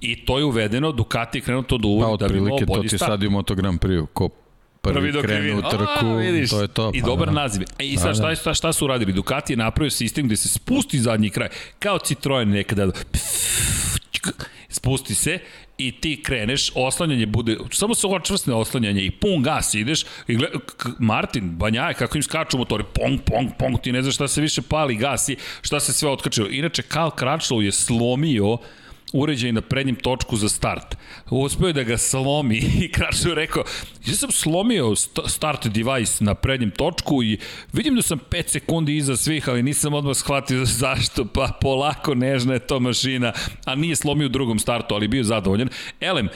I 0.00 0.24
to 0.24 0.38
je 0.38 0.44
uvedeno, 0.44 0.92
Ducati 0.92 1.38
je 1.38 1.42
krenuo 1.42 1.62
to 1.62 1.78
da 1.78 1.88
uvodi 1.88 2.18
pa, 2.18 2.26
da 2.26 2.32
bi 2.32 2.38
imao 2.38 2.48
bolji 2.48 2.58
start. 2.58 2.68
Pa 2.68 2.74
otprilike 2.74 2.90
to 2.90 2.96
ti 2.96 2.98
sad 2.98 3.22
i 3.22 3.28
Moto 3.28 3.54
Grand 3.54 3.80
Prix, 3.80 4.06
ko 4.12 4.28
prvi, 4.80 5.12
prvi 5.12 5.22
krenu 5.22 5.58
u 5.58 5.62
trku, 5.70 6.06
A, 6.06 6.16
vidiš, 6.16 6.50
to 6.50 6.60
je 6.60 6.68
to. 6.68 6.90
I 6.94 7.00
pa, 7.00 7.06
dobar 7.06 7.28
da. 7.28 7.34
naziv. 7.34 7.62
E, 7.78 7.86
I 7.86 7.96
sad, 7.96 8.16
šta, 8.16 8.34
šta, 8.34 8.54
šta 8.54 8.72
su 8.72 8.84
uradili? 8.84 9.12
Ducati 9.12 9.52
je 9.52 9.56
napravio 9.56 9.90
sistem 9.90 10.26
gde 10.26 10.36
se 10.36 10.48
spusti 10.48 10.98
zadnji 10.98 11.30
kraj, 11.30 11.48
kao 11.78 11.98
Citroen 11.98 12.48
nekada, 12.48 12.92
spusti 14.68 15.14
se 15.14 15.38
i 15.78 15.92
ti 15.92 16.22
kreneš, 16.22 16.72
oslanjanje 16.74 17.26
bude, 17.26 17.56
samo 17.72 17.94
se 17.94 18.06
očvrsne 18.06 18.54
oslanjanje 18.54 19.02
i 19.02 19.10
pun 19.10 19.42
gas 19.42 19.74
ideš 19.74 20.04
i 20.28 20.36
gled, 20.36 20.50
Martin, 20.98 21.50
Banjaje, 21.50 21.94
kako 21.94 22.18
im 22.18 22.22
skaču 22.22 22.58
motori, 22.58 22.84
pong, 22.94 23.20
pong, 23.24 23.50
pong, 23.58 23.80
ti 23.82 23.92
ne 23.92 24.02
znaš 24.02 24.14
šta 24.14 24.28
se 24.28 24.40
više 24.40 24.62
pali, 24.62 24.96
gasi, 24.96 25.36
šta 25.62 25.80
se 25.80 25.92
sve 25.92 26.10
otkačilo. 26.10 26.48
Inače, 26.50 26.82
Karl 26.82 27.08
Kračlow 27.08 27.60
je 27.60 27.72
slomio 27.72 28.58
uređaj 29.12 29.52
na 29.52 29.60
prednjem 29.60 29.96
točku 29.96 30.36
za 30.36 30.48
start. 30.48 30.96
Uspeo 31.30 31.66
je 31.66 31.72
da 31.72 31.82
ga 31.82 31.98
slomi 31.98 32.56
i 32.84 32.92
Krašo 32.92 33.28
je 33.28 33.34
rekao, 33.34 33.64
ja 34.06 34.14
sam 34.14 34.30
slomio 34.30 34.96
start 35.26 35.66
device 35.66 36.24
na 36.24 36.34
prednjem 36.34 36.70
točku 36.70 37.22
i 37.22 37.38
vidim 37.72 37.96
da 37.96 38.02
sam 38.02 38.20
5 38.30 38.48
sekundi 38.48 38.96
iza 38.96 39.16
svih, 39.16 39.48
ali 39.48 39.62
nisam 39.62 39.94
odmah 39.94 40.16
shvatio 40.16 40.64
zašto, 40.82 41.24
pa 41.24 41.58
polako 41.60 42.14
nežna 42.14 42.52
je 42.52 42.66
to 42.66 42.80
mašina, 42.80 43.32
a 43.64 43.74
nije 43.74 43.96
slomio 43.96 44.26
u 44.26 44.28
drugom 44.28 44.58
startu, 44.58 44.94
ali 44.94 45.08
bio 45.08 45.24
zadovoljan. 45.24 45.68
Elem, 46.00 46.28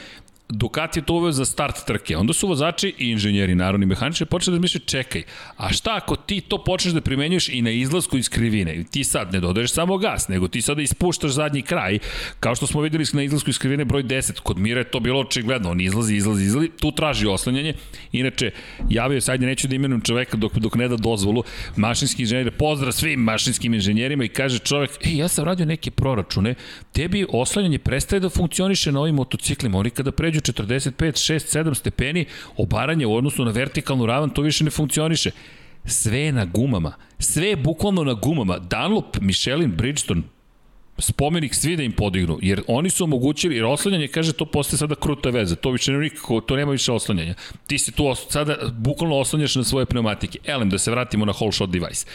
Ducati 0.48 0.98
je 0.98 1.04
to 1.04 1.14
uveo 1.14 1.32
za 1.32 1.44
start 1.44 1.86
trke. 1.86 2.16
Onda 2.16 2.32
su 2.32 2.48
vozači 2.48 2.94
i 2.98 3.10
inženjeri, 3.10 3.54
naravni 3.54 3.86
mehaničari, 3.86 4.28
počeli 4.28 4.56
da 4.56 4.60
misle, 4.60 4.80
čekaj, 4.80 5.22
a 5.56 5.72
šta 5.72 5.96
ako 5.96 6.16
ti 6.16 6.40
to 6.40 6.64
počneš 6.64 6.94
da 6.94 7.00
primenjuješ 7.00 7.48
i 7.48 7.62
na 7.62 7.70
izlasku 7.70 8.16
iz 8.16 8.28
krivine? 8.28 8.84
Ti 8.90 9.04
sad 9.04 9.32
ne 9.32 9.40
dodaješ 9.40 9.72
samo 9.72 9.98
gas, 9.98 10.28
nego 10.28 10.48
ti 10.48 10.62
sada 10.62 10.82
ispuštaš 10.82 11.30
zadnji 11.30 11.62
kraj, 11.62 11.98
kao 12.40 12.54
što 12.54 12.66
smo 12.66 12.80
videli 12.80 13.04
na 13.12 13.22
izlasku 13.22 13.50
iz 13.50 13.58
krivine 13.58 13.84
broj 13.84 14.02
10. 14.02 14.40
Kod 14.40 14.58
Mira 14.58 14.80
je 14.80 14.90
to 14.90 15.00
bilo 15.00 15.20
očigledno, 15.20 15.70
on 15.70 15.80
izlazi, 15.80 16.16
izlazi, 16.16 16.44
izlazi, 16.44 16.70
tu 16.80 16.92
traži 16.92 17.26
oslanjanje. 17.26 17.74
Inače, 18.12 18.50
javio 18.90 19.20
sad 19.20 19.40
neću 19.40 19.68
da 19.68 19.74
imenujem 19.74 20.00
čoveka 20.00 20.36
dok, 20.36 20.54
dok 20.54 20.74
ne 20.74 20.88
da 20.88 20.96
dozvolu, 20.96 21.42
mašinski 21.76 22.22
inženjer, 22.22 22.50
pozdrav 22.50 22.92
svim 22.92 23.20
mašinskim 23.20 23.74
inženjerima 23.74 24.24
i 24.24 24.28
kaže 24.28 24.58
čovek, 24.58 24.90
ej, 25.04 25.16
ja 25.16 25.28
sam 25.28 25.44
radio 25.44 25.66
neke 25.66 25.90
proračune, 25.90 26.54
tebi 26.92 27.26
oslanjanje 27.28 27.78
prestaje 27.78 28.20
da 28.20 28.28
funkcioniše 28.28 28.92
na 28.92 29.00
ovim 29.00 29.14
motociklima, 29.14 29.78
oni 29.78 29.90
kada 29.90 30.12
pređu 30.12 30.43
45, 30.52 30.92
6, 31.32 31.58
7 31.58 31.74
stepeni, 31.74 32.24
obaranje 32.56 33.06
u 33.06 33.14
odnosu 33.14 33.44
na 33.44 33.50
vertikalnu 33.50 34.06
ravan, 34.06 34.30
to 34.30 34.42
više 34.42 34.64
ne 34.64 34.70
funkcioniše. 34.70 35.30
Sve 35.84 36.18
je 36.18 36.32
na 36.32 36.44
gumama. 36.44 36.92
Sve 37.18 37.46
je 37.46 37.56
bukvalno 37.56 38.04
na 38.04 38.12
gumama. 38.12 38.58
Dunlop, 38.58 39.16
Michelin, 39.20 39.70
Bridgestone, 39.70 40.22
spomenik 40.98 41.54
svi 41.54 41.76
da 41.76 41.82
im 41.82 41.92
podignu, 41.92 42.38
jer 42.42 42.62
oni 42.66 42.90
su 42.90 43.04
omogućili, 43.04 43.56
jer 43.56 43.64
oslanjanje, 43.64 44.08
kaže, 44.08 44.32
to 44.32 44.46
postaje 44.46 44.78
sada 44.78 44.94
kruta 44.94 45.30
veza, 45.30 45.56
to 45.56 45.70
više 45.70 45.92
nikako, 45.92 46.40
to 46.40 46.56
nema 46.56 46.72
više 46.72 46.92
oslanjanja. 46.92 47.34
Ti 47.66 47.78
se 47.78 47.92
tu 47.92 48.14
sada 48.30 48.56
bukvalno 48.72 49.16
oslanjaš 49.16 49.56
na 49.56 49.64
svoje 49.64 49.86
pneumatike. 49.86 50.38
Elem, 50.44 50.70
da 50.70 50.78
se 50.78 50.90
vratimo 50.90 51.24
na 51.24 51.32
whole 51.32 51.52
shot 51.52 51.70
device. 51.70 52.06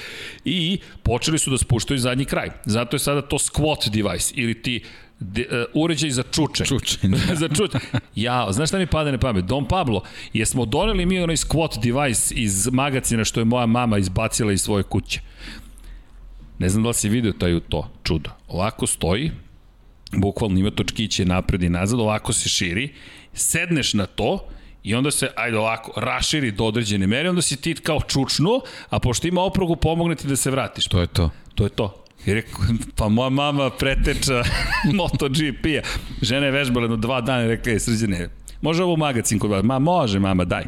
I 0.45 0.79
počeli 1.03 1.39
su 1.39 1.51
da 1.51 1.57
spuštaju 1.57 1.97
zadnji 1.97 2.25
kraj. 2.25 2.49
Zato 2.65 2.95
je 2.95 2.99
sada 2.99 3.21
to 3.21 3.37
squat 3.37 3.89
device, 3.89 4.33
ili 4.35 4.61
ti 4.61 4.83
de, 5.19 5.47
uh, 5.51 5.83
uređaj 5.83 6.09
za 6.09 6.23
čuče. 6.31 6.65
Čuče. 6.65 6.97
za 7.41 7.47
čuče. 7.47 7.79
Ja, 8.15 8.47
znaš 8.51 8.69
šta 8.69 8.77
mi 8.77 8.87
pada 8.87 9.11
na 9.11 9.17
pamet? 9.17 9.45
Don 9.45 9.65
Pablo, 9.65 10.03
jesmo 10.33 10.65
doneli 10.65 11.05
mi 11.05 11.19
onaj 11.19 11.37
squat 11.37 11.81
device 11.81 12.35
iz 12.35 12.69
magacina 12.71 13.23
što 13.25 13.39
je 13.41 13.45
moja 13.45 13.65
mama 13.65 13.97
izbacila 13.97 14.53
iz 14.53 14.61
svoje 14.61 14.83
kuće. 14.83 15.21
Ne 16.59 16.69
znam 16.69 16.83
da 16.83 16.89
li 16.89 16.93
si 16.93 17.09
vidio 17.09 17.31
taj 17.31 17.59
to 17.69 17.89
čudo. 18.03 18.29
Ovako 18.47 18.87
stoji, 18.87 19.31
bukvalno 20.11 20.59
ima 20.59 20.71
točkiće 20.71 21.25
napred 21.25 21.63
i 21.63 21.69
nazad, 21.69 21.99
ovako 21.99 22.33
se 22.33 22.49
širi, 22.49 22.93
sedneš 23.33 23.93
na 23.93 24.05
to 24.05 24.47
i 24.83 24.95
onda 24.95 25.11
se, 25.11 25.29
ajde 25.35 25.57
ovako, 25.57 25.99
raširi 25.99 26.51
do 26.51 26.65
određene 26.65 27.07
mere, 27.07 27.29
onda 27.29 27.41
si 27.41 27.61
ti 27.61 27.75
kao 27.75 28.01
čučno, 28.07 28.61
a 28.89 28.99
pošto 28.99 29.27
ima 29.27 29.41
oprogu, 29.41 29.75
pomogne 29.75 30.15
ti 30.15 30.27
da 30.27 30.35
se 30.35 30.51
vratiš. 30.51 30.87
To 30.87 31.01
je 31.01 31.07
to. 31.07 31.29
To 31.55 31.63
je 31.63 31.69
to. 31.69 32.03
I 32.29 32.33
rekao, 32.33 32.61
pa 32.95 33.09
moja 33.09 33.29
mama 33.29 33.69
preteča 33.69 34.43
MotoGP-a. 34.97 35.81
Žena 36.21 36.45
je 36.45 36.51
vežbala 36.51 36.83
jedno 36.83 36.97
dva 36.97 37.21
dana 37.21 37.43
i 37.43 37.47
rekla 37.47 37.71
je, 37.71 37.79
srđene, 37.79 38.29
Može 38.61 38.83
ovo 38.83 38.93
u 38.93 38.97
magazin 38.97 39.39
kod 39.39 39.51
vas? 39.51 39.63
Ma 39.63 39.79
može, 39.79 40.19
mama, 40.19 40.45
daj. 40.45 40.63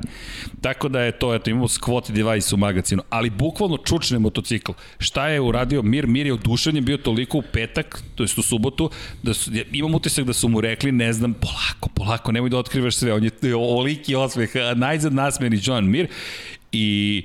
Tako 0.62 0.90
da 0.90 1.02
je 1.02 1.12
to, 1.12 1.36
eto, 1.36 1.50
imamo 1.50 1.68
squat 1.68 2.12
device 2.12 2.56
u 2.56 2.58
magazinu, 2.58 3.04
ali 3.10 3.30
bukvalno 3.30 3.78
čučne 3.78 4.20
motocikl. 4.20 4.72
Šta 5.00 5.28
je 5.28 5.42
uradio 5.42 5.82
Mir? 5.82 6.08
Mir 6.08 6.26
je 6.26 6.34
oduševljen 6.34 6.86
bio 6.86 6.98
toliko 6.98 7.38
u 7.38 7.44
petak, 7.54 8.04
to 8.16 8.24
jest 8.24 8.38
u 8.38 8.42
subotu, 8.42 8.90
da 9.24 9.34
su, 9.34 9.52
imam 9.72 9.96
utisak 9.96 10.26
da 10.26 10.34
su 10.34 10.50
mu 10.50 10.62
rekli, 10.62 10.92
ne 10.92 11.14
znam, 11.14 11.34
polako, 11.34 11.90
polako, 11.96 12.32
nemoj 12.32 12.50
da 12.50 12.58
otkrivaš 12.58 12.96
sve. 12.96 13.14
On 13.14 13.24
je 13.24 13.56
oliki 13.56 14.16
osmeh, 14.16 14.50
najzad 14.76 15.14
nasmeni 15.14 15.60
John 15.64 15.90
Mir 15.90 16.08
i 16.72 17.24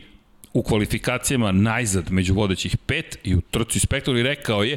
u 0.57 0.62
kvalifikacijama 0.62 1.52
najzad 1.52 2.11
među 2.11 2.34
vodećih 2.34 2.76
pet 2.76 3.18
i 3.24 3.34
u 3.34 3.40
trci 3.40 3.78
spektakularno 3.78 4.28
rekao 4.28 4.62
je 4.62 4.76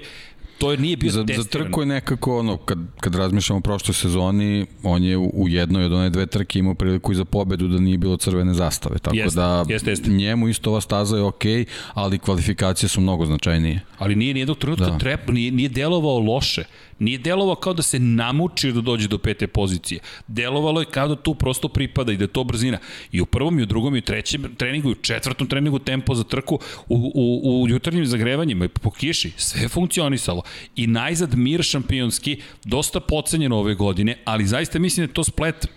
to 0.60 0.72
je 0.72 0.78
nije 0.78 0.98
bio 0.98 1.12
za, 1.12 1.26
testiran. 1.26 1.44
Za 1.44 1.50
trku 1.50 1.82
je 1.82 1.86
nekako 1.86 2.40
ono, 2.40 2.58
kad, 2.58 2.80
kad 3.00 3.16
razmišljamo 3.16 3.58
o 3.58 3.62
prošloj 3.62 3.94
sezoni, 3.94 4.66
on 4.84 5.04
je 5.04 5.18
u, 5.18 5.32
u 5.34 5.48
jednoj 5.48 5.86
od 5.86 5.94
one 5.94 6.10
dve 6.10 6.26
trke 6.26 6.60
imao 6.60 6.74
priliku 6.74 7.12
i 7.12 7.16
za 7.16 7.26
pobedu 7.26 7.68
da 7.68 7.80
nije 7.80 7.98
bilo 7.98 8.18
crvene 8.18 8.54
zastave. 8.54 9.00
Tako 9.00 9.16
jest, 9.16 9.36
da 9.36 9.66
jest, 9.70 9.88
jest. 9.88 10.06
njemu 10.08 10.48
isto 10.48 10.70
ova 10.70 10.82
staza 10.82 11.18
je 11.18 11.24
okej, 11.24 11.66
okay, 11.66 11.66
ali 11.94 12.20
kvalifikacije 12.20 12.90
su 12.90 13.02
mnogo 13.02 13.26
značajnije. 13.26 13.82
Ali 13.98 14.16
nije 14.16 14.34
nijednog 14.34 14.58
trenutka 14.58 14.90
da. 14.90 14.98
trep, 14.98 15.30
nije, 15.30 15.52
nije 15.52 15.70
delovao 15.70 16.20
loše. 16.20 16.64
Nije 17.00 17.18
delovao 17.18 17.56
kao 17.56 17.74
da 17.74 17.82
se 17.82 18.00
namuči 18.00 18.72
da 18.72 18.82
dođe 18.82 19.08
do 19.08 19.18
pete 19.18 19.48
pozicije. 19.48 20.00
Delovalo 20.28 20.80
je 20.80 20.86
kao 20.86 21.08
da 21.08 21.16
tu 21.16 21.36
prosto 21.36 21.68
pripada 21.70 22.12
i 22.12 22.18
da 22.18 22.24
je 22.24 22.28
to 22.28 22.44
brzina. 22.44 22.78
I 23.12 23.22
u 23.22 23.26
prvom, 23.26 23.60
i 23.60 23.64
u 23.64 23.66
drugom, 23.66 23.96
i 23.96 24.00
u 24.00 24.02
trećem 24.02 24.56
treningu, 24.58 24.90
i 24.90 24.92
u 24.92 24.96
četvrtom 24.96 25.48
treningu 25.48 25.80
tempo 25.80 26.16
za 26.16 26.24
trku, 26.24 26.60
u, 26.90 27.12
u, 27.16 27.64
u 27.64 27.70
jutarnjim 27.70 28.06
zagrevanjima 28.06 28.66
i 28.66 28.68
po 28.68 28.92
kiši, 28.92 29.32
sve 29.38 29.62
je 29.62 29.70
funkcionisalo. 29.70 30.42
I 30.76 30.88
najzad 30.88 31.36
mir 31.38 31.64
šampionski, 31.64 32.42
dosta 32.66 33.00
pocenjeno 33.00 33.58
ove 33.58 33.76
godine, 33.76 34.18
ali 34.26 34.48
zaista 34.48 34.80
mislim 34.80 35.06
da 35.06 35.10
je 35.10 35.14
to 35.14 35.24
splet 35.24 35.68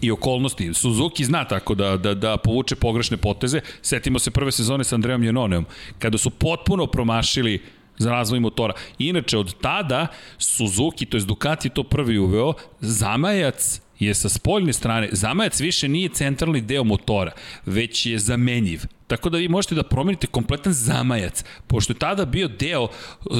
i 0.00 0.10
okolnosti. 0.10 0.74
Suzuki 0.74 1.24
zna 1.24 1.44
tako 1.44 1.74
da, 1.74 1.96
da, 1.96 2.14
da 2.14 2.36
povuče 2.36 2.76
pogrešne 2.76 3.16
poteze. 3.16 3.60
Setimo 3.82 4.18
se 4.18 4.30
prve 4.30 4.52
sezone 4.52 4.84
sa 4.84 4.94
Andreom 4.94 5.24
Jenoneom, 5.24 5.66
kada 5.98 6.18
su 6.18 6.30
potpuno 6.30 6.86
promašili 6.86 7.62
za 8.02 8.10
razvoj 8.10 8.40
motora. 8.40 8.74
Inače, 8.98 9.38
od 9.38 9.54
tada 9.60 10.06
Suzuki, 10.38 11.06
to 11.06 11.16
je 11.16 11.24
Ducati 11.24 11.68
to 11.68 11.82
prvi 11.82 12.18
uveo, 12.18 12.52
zamajac 12.80 13.80
je 13.98 14.14
sa 14.14 14.28
spoljne 14.28 14.72
strane, 14.72 15.08
zamajac 15.12 15.60
više 15.60 15.88
nije 15.88 16.08
centralni 16.08 16.60
deo 16.60 16.84
motora, 16.84 17.32
već 17.66 18.06
je 18.06 18.18
zamenjiv. 18.18 18.82
Tako 19.12 19.30
da 19.30 19.38
vi 19.38 19.48
možete 19.48 19.74
da 19.74 19.82
promenite 19.82 20.26
kompletan 20.26 20.72
zamajac, 20.72 21.44
pošto 21.66 21.92
je 21.92 21.98
tada 21.98 22.24
bio 22.24 22.48
deo 22.48 22.82
uh, 22.82 22.90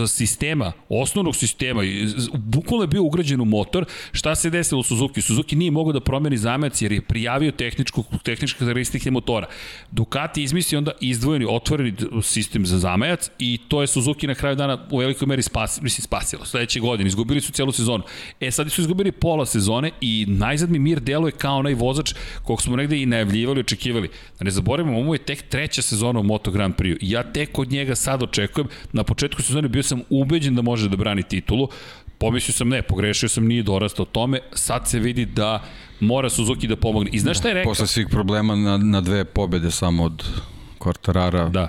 sistema, 0.08 0.72
osnovnog 0.88 1.36
sistema, 1.36 1.82
bukvalno 2.34 2.82
je 2.82 2.88
bio 2.88 3.02
ugrađen 3.02 3.40
u 3.40 3.44
motor, 3.44 3.84
šta 4.12 4.34
se 4.34 4.50
desilo 4.50 4.80
u 4.80 4.82
Suzuki? 4.82 5.22
Suzuki 5.22 5.56
nije 5.56 5.70
mogao 5.70 5.92
da 5.92 6.00
promeni 6.00 6.36
zamajac 6.36 6.82
jer 6.82 6.92
je 6.92 7.00
prijavio 7.00 7.52
tehničku, 7.52 8.04
tehničke 8.22 8.58
karakteristike 8.58 9.10
motora. 9.10 9.46
Ducati 9.90 10.42
izmisli 10.42 10.78
onda 10.78 10.92
izdvojeni, 11.00 11.46
otvoreni 11.48 11.94
sistem 12.22 12.66
za 12.66 12.78
zamajac 12.78 13.30
i 13.38 13.58
to 13.68 13.80
je 13.80 13.86
Suzuki 13.86 14.26
na 14.26 14.34
kraju 14.34 14.56
dana 14.56 14.86
u 14.90 14.98
velikoj 14.98 15.26
meri 15.26 15.42
spas, 15.42 15.80
mislim, 15.80 16.02
spasilo. 16.02 16.44
Sledeće 16.44 16.80
godine, 16.80 17.08
izgubili 17.08 17.40
su 17.40 17.52
celu 17.52 17.72
sezonu. 17.72 18.04
E, 18.40 18.50
sad 18.50 18.72
su 18.72 18.80
izgubili 18.80 19.12
pola 19.12 19.46
sezone 19.46 19.90
i 20.00 20.26
najzad 20.28 20.70
mi 20.70 20.78
Mir 20.78 21.00
deluje 21.00 21.32
kao 21.32 21.58
onaj 21.58 21.74
vozač 21.74 22.14
kog 22.42 22.62
smo 22.62 22.76
negde 22.76 23.02
i 23.02 23.06
najavljivali, 23.06 23.60
očekivali. 23.60 24.10
Da 24.38 24.44
ne 24.44 24.50
zaboravimo, 24.50 24.98
ovo 24.98 25.14
je 25.14 25.24
tek 25.24 25.42
treća 25.62 25.82
sezona 25.82 26.20
u 26.20 26.22
Moto 26.22 26.50
Grand 26.50 26.74
Prix. 26.74 26.96
Ja 27.00 27.22
tek 27.22 27.58
od 27.58 27.70
njega 27.70 27.94
sad 27.94 28.22
očekujem. 28.22 28.68
Na 28.92 29.04
početku 29.04 29.42
sezone 29.42 29.68
bio 29.68 29.82
sam 29.82 30.02
ubeđen 30.10 30.54
da 30.54 30.62
može 30.62 30.88
da 30.88 30.96
brani 30.96 31.22
titulu. 31.22 31.68
Pomislio 32.18 32.52
sam 32.52 32.68
ne, 32.68 32.82
pogrešio 32.82 33.28
sam, 33.28 33.46
nije 33.46 33.62
dorastao 33.62 34.04
tome. 34.04 34.40
Sad 34.52 34.88
se 34.88 34.98
vidi 34.98 35.24
da 35.26 35.62
mora 36.00 36.30
Suzuki 36.30 36.66
da 36.68 36.76
pomogne. 36.76 37.10
I 37.12 37.18
znaš 37.18 37.38
šta 37.38 37.48
je 37.48 37.54
rekao? 37.54 37.70
Posle 37.70 37.86
svih 37.86 38.06
problema 38.10 38.56
na, 38.56 38.76
na 38.76 39.00
dve 39.00 39.24
pobede 39.24 39.70
samo 39.70 40.04
od 40.04 40.24
Quartarara. 40.78 41.50
Da. 41.50 41.68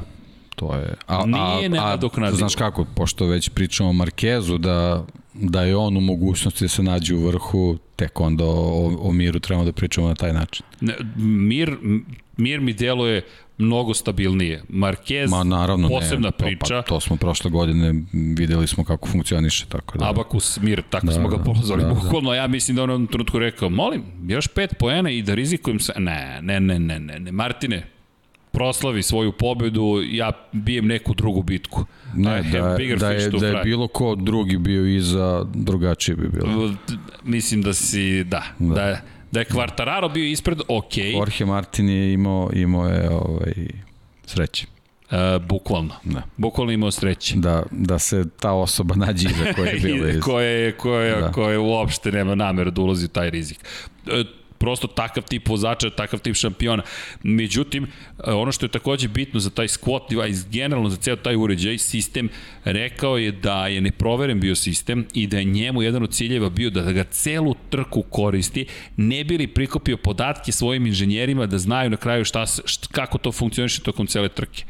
To 0.55 0.75
je... 0.75 0.95
A, 1.07 1.25
Nije 1.25 1.69
a, 1.79 2.31
znaš 2.31 2.55
kako, 2.55 2.85
pošto 2.95 3.25
već 3.25 3.49
pričamo 3.49 3.89
o 3.89 3.93
Markezu, 3.93 4.57
da, 4.57 5.05
da 5.33 5.63
je 5.63 5.75
on 5.75 5.97
u 5.97 6.01
mogućnosti 6.01 6.63
da 6.63 6.69
se 6.69 6.83
nađe 6.83 7.15
u 7.15 7.27
vrhu, 7.27 7.77
tek 7.95 8.19
onda 8.19 8.45
o, 8.45 8.97
o 8.99 9.11
Miru 9.11 9.39
trebamo 9.39 9.65
da 9.65 9.71
pričamo 9.71 10.07
na 10.07 10.15
taj 10.15 10.33
način. 10.33 10.65
Ne, 10.81 10.95
mir, 11.15 11.77
mir 12.37 12.61
mi 12.61 12.73
deluje 12.73 13.21
mnogo 13.57 13.93
stabilnije. 13.93 14.63
Marquez, 14.69 15.29
Ma, 15.29 15.43
naravno, 15.43 15.89
posebna 15.89 16.27
ne, 16.27 16.31
to, 16.31 16.37
priča. 16.37 16.75
Pa, 16.75 16.81
to 16.81 16.99
smo 16.99 17.15
prošle 17.15 17.51
godine 17.51 18.03
videli 18.13 18.67
smo 18.67 18.83
kako 18.83 19.07
funkcioniše. 19.07 19.65
Tako 19.69 19.97
da. 19.97 20.09
Abakus 20.09 20.59
Mir, 20.61 20.83
tako 20.89 21.05
da, 21.05 21.11
smo 21.11 21.27
ga 21.27 21.37
pozvali. 21.37 21.83
Da, 21.83 21.89
Bukvalno, 21.89 22.29
da. 22.29 22.35
ja 22.35 22.47
mislim 22.47 22.75
da 22.75 22.83
on 22.83 23.03
u 23.03 23.07
trenutku 23.07 23.39
rekao, 23.39 23.69
molim, 23.69 24.03
još 24.27 24.47
pet 24.47 24.73
poena 24.79 25.09
i 25.09 25.21
da 25.21 25.33
rizikujem 25.33 25.79
se. 25.79 25.93
Ne, 25.97 26.39
ne, 26.41 26.59
ne, 26.59 26.79
ne, 26.79 26.99
ne, 26.99 27.19
ne. 27.19 27.31
Martine, 27.31 27.87
proslavi 28.51 29.03
svoju 29.03 29.31
pobedu, 29.31 30.01
ja 30.11 30.31
bijem 30.51 30.87
neku 30.87 31.13
drugu 31.13 31.43
bitku. 31.43 31.85
Ne, 32.15 32.43
da, 32.43 32.59
da, 32.99 33.11
je, 33.11 33.29
da 33.29 33.47
je 33.47 33.63
bilo 33.63 33.87
ko 33.87 34.15
drugi 34.15 34.57
bio 34.57 34.85
iza, 34.85 35.45
drugačije 35.53 36.15
bi 36.15 36.27
bilo. 36.29 36.73
Mislim 37.23 37.61
da 37.61 37.73
si, 37.73 38.23
da, 38.23 38.43
da, 38.59 38.73
da 38.73 39.01
Da 39.33 39.39
je 39.39 39.45
Quartararo 39.45 40.13
bio 40.13 40.25
ispred, 40.25 40.57
ok. 40.67 40.97
Jorge 40.97 41.45
Martin 41.45 41.89
je 41.89 42.13
imao, 42.13 42.49
imao 42.53 42.87
je 42.87 43.09
ovaj, 43.09 43.53
sreće. 44.25 44.67
E, 45.11 45.39
bukvalno. 45.39 45.93
Da. 46.03 46.21
Bukvalno 46.37 46.71
imao 46.71 46.91
sreće. 46.91 47.35
Da, 47.35 47.63
da 47.71 47.99
se 47.99 48.25
ta 48.39 48.51
osoba 48.51 48.95
nađe 48.95 49.29
iza 49.29 49.53
koja 49.55 49.69
je 49.71 49.79
bila 49.87 50.09
iz... 50.09 50.19
koja, 50.19 50.47
je, 50.47 50.71
koja, 50.71 51.21
da. 51.21 51.31
koja 51.31 51.59
uopšte 51.59 52.11
nema 52.11 52.35
nameru 52.35 52.71
da 52.71 52.81
ulazi 52.81 53.05
u 53.05 53.07
taj 53.07 53.29
rizik. 53.29 53.59
E, 54.07 54.23
prosto 54.63 54.87
takav 54.87 55.23
tip 55.23 55.49
vozača, 55.49 55.89
takav 55.89 56.19
tip 56.19 56.35
šampiona. 56.35 56.83
Međutim, 57.23 57.87
ono 58.25 58.51
što 58.51 58.65
je 58.65 58.69
takođe 58.69 59.07
bitno 59.07 59.39
za 59.39 59.49
taj 59.49 59.67
squat 59.67 60.09
device, 60.09 60.47
generalno 60.51 60.89
za 60.89 60.97
ceo 60.97 61.15
taj 61.15 61.35
uređaj, 61.35 61.77
sistem, 61.77 62.29
rekao 62.63 63.17
je 63.17 63.31
da 63.31 63.67
je 63.67 63.81
neproveren 63.81 64.39
bio 64.39 64.55
sistem 64.55 65.05
i 65.13 65.27
da 65.27 65.37
je 65.37 65.43
njemu 65.43 65.81
jedan 65.81 66.03
od 66.03 66.13
ciljeva 66.13 66.49
bio 66.49 66.69
da 66.69 66.91
ga 66.91 67.03
celu 67.03 67.55
trku 67.69 68.01
koristi, 68.01 68.65
ne 68.97 69.23
bi 69.23 69.37
li 69.37 69.47
prikopio 69.47 69.97
podatke 69.97 70.51
svojim 70.51 70.87
inženjerima 70.87 71.45
da 71.45 71.57
znaju 71.57 71.89
na 71.89 71.97
kraju 71.97 72.25
šta, 72.25 72.45
šta 72.45 72.87
kako 72.91 73.17
to 73.17 73.31
funkcioniše 73.31 73.81
tokom 73.81 74.07
cele 74.07 74.29
trke 74.29 74.63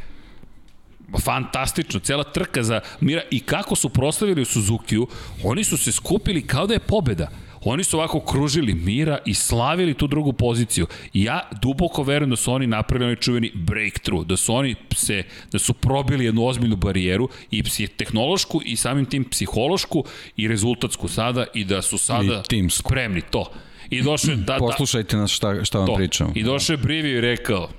fantastično, 1.20 2.00
cela 2.00 2.24
trka 2.24 2.64
za 2.64 2.82
Mira 3.00 3.22
i 3.32 3.40
kako 3.40 3.76
su 3.76 3.90
proslavili 3.90 4.42
u 4.42 4.46
Suzukiju, 4.46 5.08
oni 5.44 5.64
su 5.64 5.78
se 5.78 5.92
skupili 5.92 6.48
kao 6.48 6.68
da 6.68 6.74
je 6.74 6.80
pobeda. 6.80 7.30
Oni 7.66 7.84
su 7.84 7.98
ovako 7.98 8.20
kružili 8.20 8.74
mira 8.74 9.18
i 9.26 9.34
slavili 9.34 9.94
tu 9.94 10.08
drugu 10.08 10.34
poziciju. 10.34 10.88
I 11.14 11.24
ja 11.24 11.50
duboko 11.62 12.04
verujem 12.04 12.30
da 12.30 12.36
su 12.36 12.54
oni 12.54 12.68
napravili 12.68 13.06
onaj 13.06 13.16
čuveni 13.16 13.52
breakthrough, 13.56 14.28
da 14.28 14.38
su 14.38 14.56
oni 14.56 14.76
se, 14.96 15.24
da 15.52 15.60
su 15.60 15.74
probili 15.74 16.26
jednu 16.26 16.46
ozbiljnu 16.46 16.76
barijeru 16.76 17.30
i 17.52 17.64
tehnološku 17.98 18.62
i 18.66 18.76
samim 18.76 19.06
tim 19.06 19.24
psihološku 19.24 20.04
i 20.38 20.48
rezultatsku 20.48 21.08
sada 21.08 21.46
i 21.54 21.66
da 21.66 21.82
su 21.82 21.98
sada 21.98 22.44
spremni 22.70 23.22
to. 23.22 23.52
I 23.90 24.02
došao 24.02 24.36
da, 24.36 24.42
da, 24.42 24.58
Poslušajte 24.58 25.18
nas 25.18 25.32
šta, 25.32 25.66
šta 25.66 25.78
vam 25.78 25.88
to. 25.88 25.96
pričamo. 25.96 26.32
I 26.36 26.44
došao 26.44 26.74
je 26.74 26.78
Brivio 26.78 27.18
i 27.18 27.22
rekao, 27.22 27.70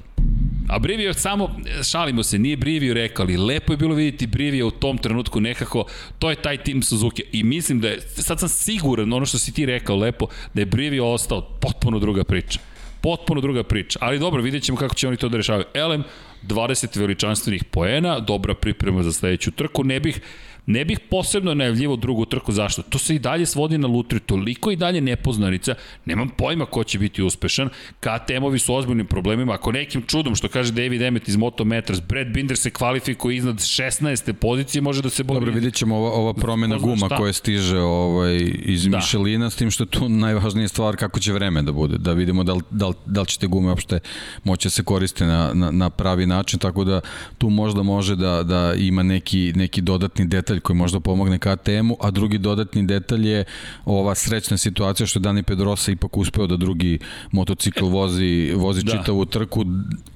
A 0.68 0.78
Brivio 0.78 1.14
samo, 1.14 1.56
šalimo 1.90 2.22
se, 2.22 2.38
nije 2.38 2.56
Brivio 2.56 2.94
rekao, 2.94 3.22
ali 3.22 3.36
lepo 3.36 3.72
je 3.72 3.76
bilo 3.76 3.94
vidjeti 3.94 4.26
Brivio 4.26 4.66
u 4.66 4.70
tom 4.70 4.98
trenutku 4.98 5.40
nekako, 5.40 5.84
to 6.18 6.30
je 6.30 6.36
taj 6.36 6.56
tim 6.56 6.82
Suzuki. 6.82 7.22
I 7.32 7.44
mislim 7.44 7.80
da 7.80 7.88
je, 7.88 8.00
sad 8.00 8.40
sam 8.40 8.48
siguran, 8.48 9.12
ono 9.12 9.26
što 9.26 9.38
si 9.38 9.52
ti 9.52 9.66
rekao 9.66 9.96
lepo, 9.96 10.26
da 10.54 10.60
je 10.60 10.66
Brivio 10.66 11.12
ostao 11.12 11.40
potpuno 11.60 11.98
druga 11.98 12.24
priča. 12.24 12.58
Potpuno 13.00 13.40
druga 13.40 13.62
priča. 13.62 13.98
Ali 14.02 14.18
dobro, 14.18 14.42
vidjet 14.42 14.62
ćemo 14.62 14.78
kako 14.78 14.94
će 14.94 15.08
oni 15.08 15.16
to 15.16 15.28
da 15.28 15.36
rešavaju. 15.36 15.64
Elem, 15.74 16.04
20 16.42 16.98
veličanstvenih 17.00 17.64
poena, 17.64 18.20
dobra 18.20 18.54
priprema 18.54 19.02
za 19.02 19.12
sledeću 19.12 19.50
trku. 19.50 19.84
Ne 19.84 20.00
bih, 20.00 20.20
Ne 20.66 20.84
bih 20.84 21.00
posebno 21.10 21.54
najavljivo 21.54 21.96
drugu 21.96 22.24
trku, 22.24 22.52
zašto? 22.52 22.82
To 22.82 22.98
se 22.98 23.14
i 23.14 23.18
dalje 23.18 23.46
svodi 23.46 23.78
na 23.78 23.88
lutriju, 23.88 24.20
toliko 24.20 24.70
i 24.70 24.76
dalje 24.76 25.00
nepoznanica, 25.00 25.74
nemam 26.04 26.28
pojma 26.28 26.66
ko 26.66 26.84
će 26.84 26.98
biti 26.98 27.22
uspešan, 27.22 27.68
KTM-ovi 28.00 28.58
su 28.58 28.74
ozbiljnim 28.74 29.06
problemima, 29.06 29.54
ako 29.54 29.72
nekim 29.72 30.02
čudom, 30.02 30.34
što 30.34 30.48
kaže 30.48 30.72
David 30.72 31.02
Emmet 31.02 31.28
iz 31.28 31.36
Motometras, 31.36 32.02
Brad 32.02 32.26
Binder 32.26 32.56
se 32.56 32.70
kvalifikuje 32.70 33.36
iznad 33.36 33.56
16. 33.56 34.32
pozicije, 34.32 34.82
može 34.82 35.02
da 35.02 35.10
se 35.10 35.24
bori. 35.24 35.40
Dobro, 35.40 35.52
vidjet 35.52 35.74
ćemo 35.74 35.96
ova, 35.96 36.10
ova 36.10 36.34
promena 36.34 36.78
guma 36.78 37.08
koja 37.08 37.32
stiže 37.32 37.78
ovaj, 37.78 38.52
iz 38.64 38.84
da. 38.84 38.96
Michelina, 38.96 39.50
s 39.50 39.56
tim 39.56 39.70
što 39.70 39.84
je 39.84 39.88
tu 39.88 40.08
najvažnija 40.08 40.68
stvar 40.68 40.96
kako 40.96 41.20
će 41.20 41.32
vreme 41.32 41.62
da 41.62 41.72
bude, 41.72 41.98
da 41.98 42.12
vidimo 42.12 42.44
da 42.44 42.54
li, 42.54 42.62
da 42.70 42.88
li, 42.88 42.94
da 43.06 43.20
li 43.20 43.26
će 43.26 43.38
te 43.38 43.46
gume 43.46 43.68
uopšte 43.68 43.98
moći 44.44 44.66
da 44.66 44.70
se 44.70 44.82
koriste 44.82 45.26
na, 45.26 45.50
na, 45.54 45.70
na 45.70 45.90
pravi 45.90 46.26
način, 46.26 46.58
tako 46.58 46.84
da 46.84 47.00
tu 47.38 47.50
možda 47.50 47.82
može 47.82 48.16
da, 48.16 48.42
da 48.42 48.74
ima 48.76 49.02
neki, 49.02 49.52
neki 49.56 49.80
dodatni 49.80 50.24
detalj 50.24 50.53
detalj 50.54 50.60
koji 50.60 50.76
možda 50.76 51.00
pomogne 51.00 51.38
KTM-u, 51.38 51.96
a 52.00 52.10
drugi 52.10 52.38
dodatni 52.38 52.86
detalj 52.86 53.28
je 53.28 53.44
ova 53.84 54.14
srećna 54.14 54.56
situacija 54.56 55.06
što 55.06 55.18
je 55.18 55.22
Dani 55.22 55.42
Pedrosa 55.42 55.92
ipak 55.92 56.16
uspeo 56.16 56.46
da 56.46 56.56
drugi 56.56 56.98
motocikl 57.32 57.86
vozi, 57.86 58.52
vozi 58.56 58.82
da. 58.82 58.92
čitavu 58.92 59.26
trku. 59.26 59.64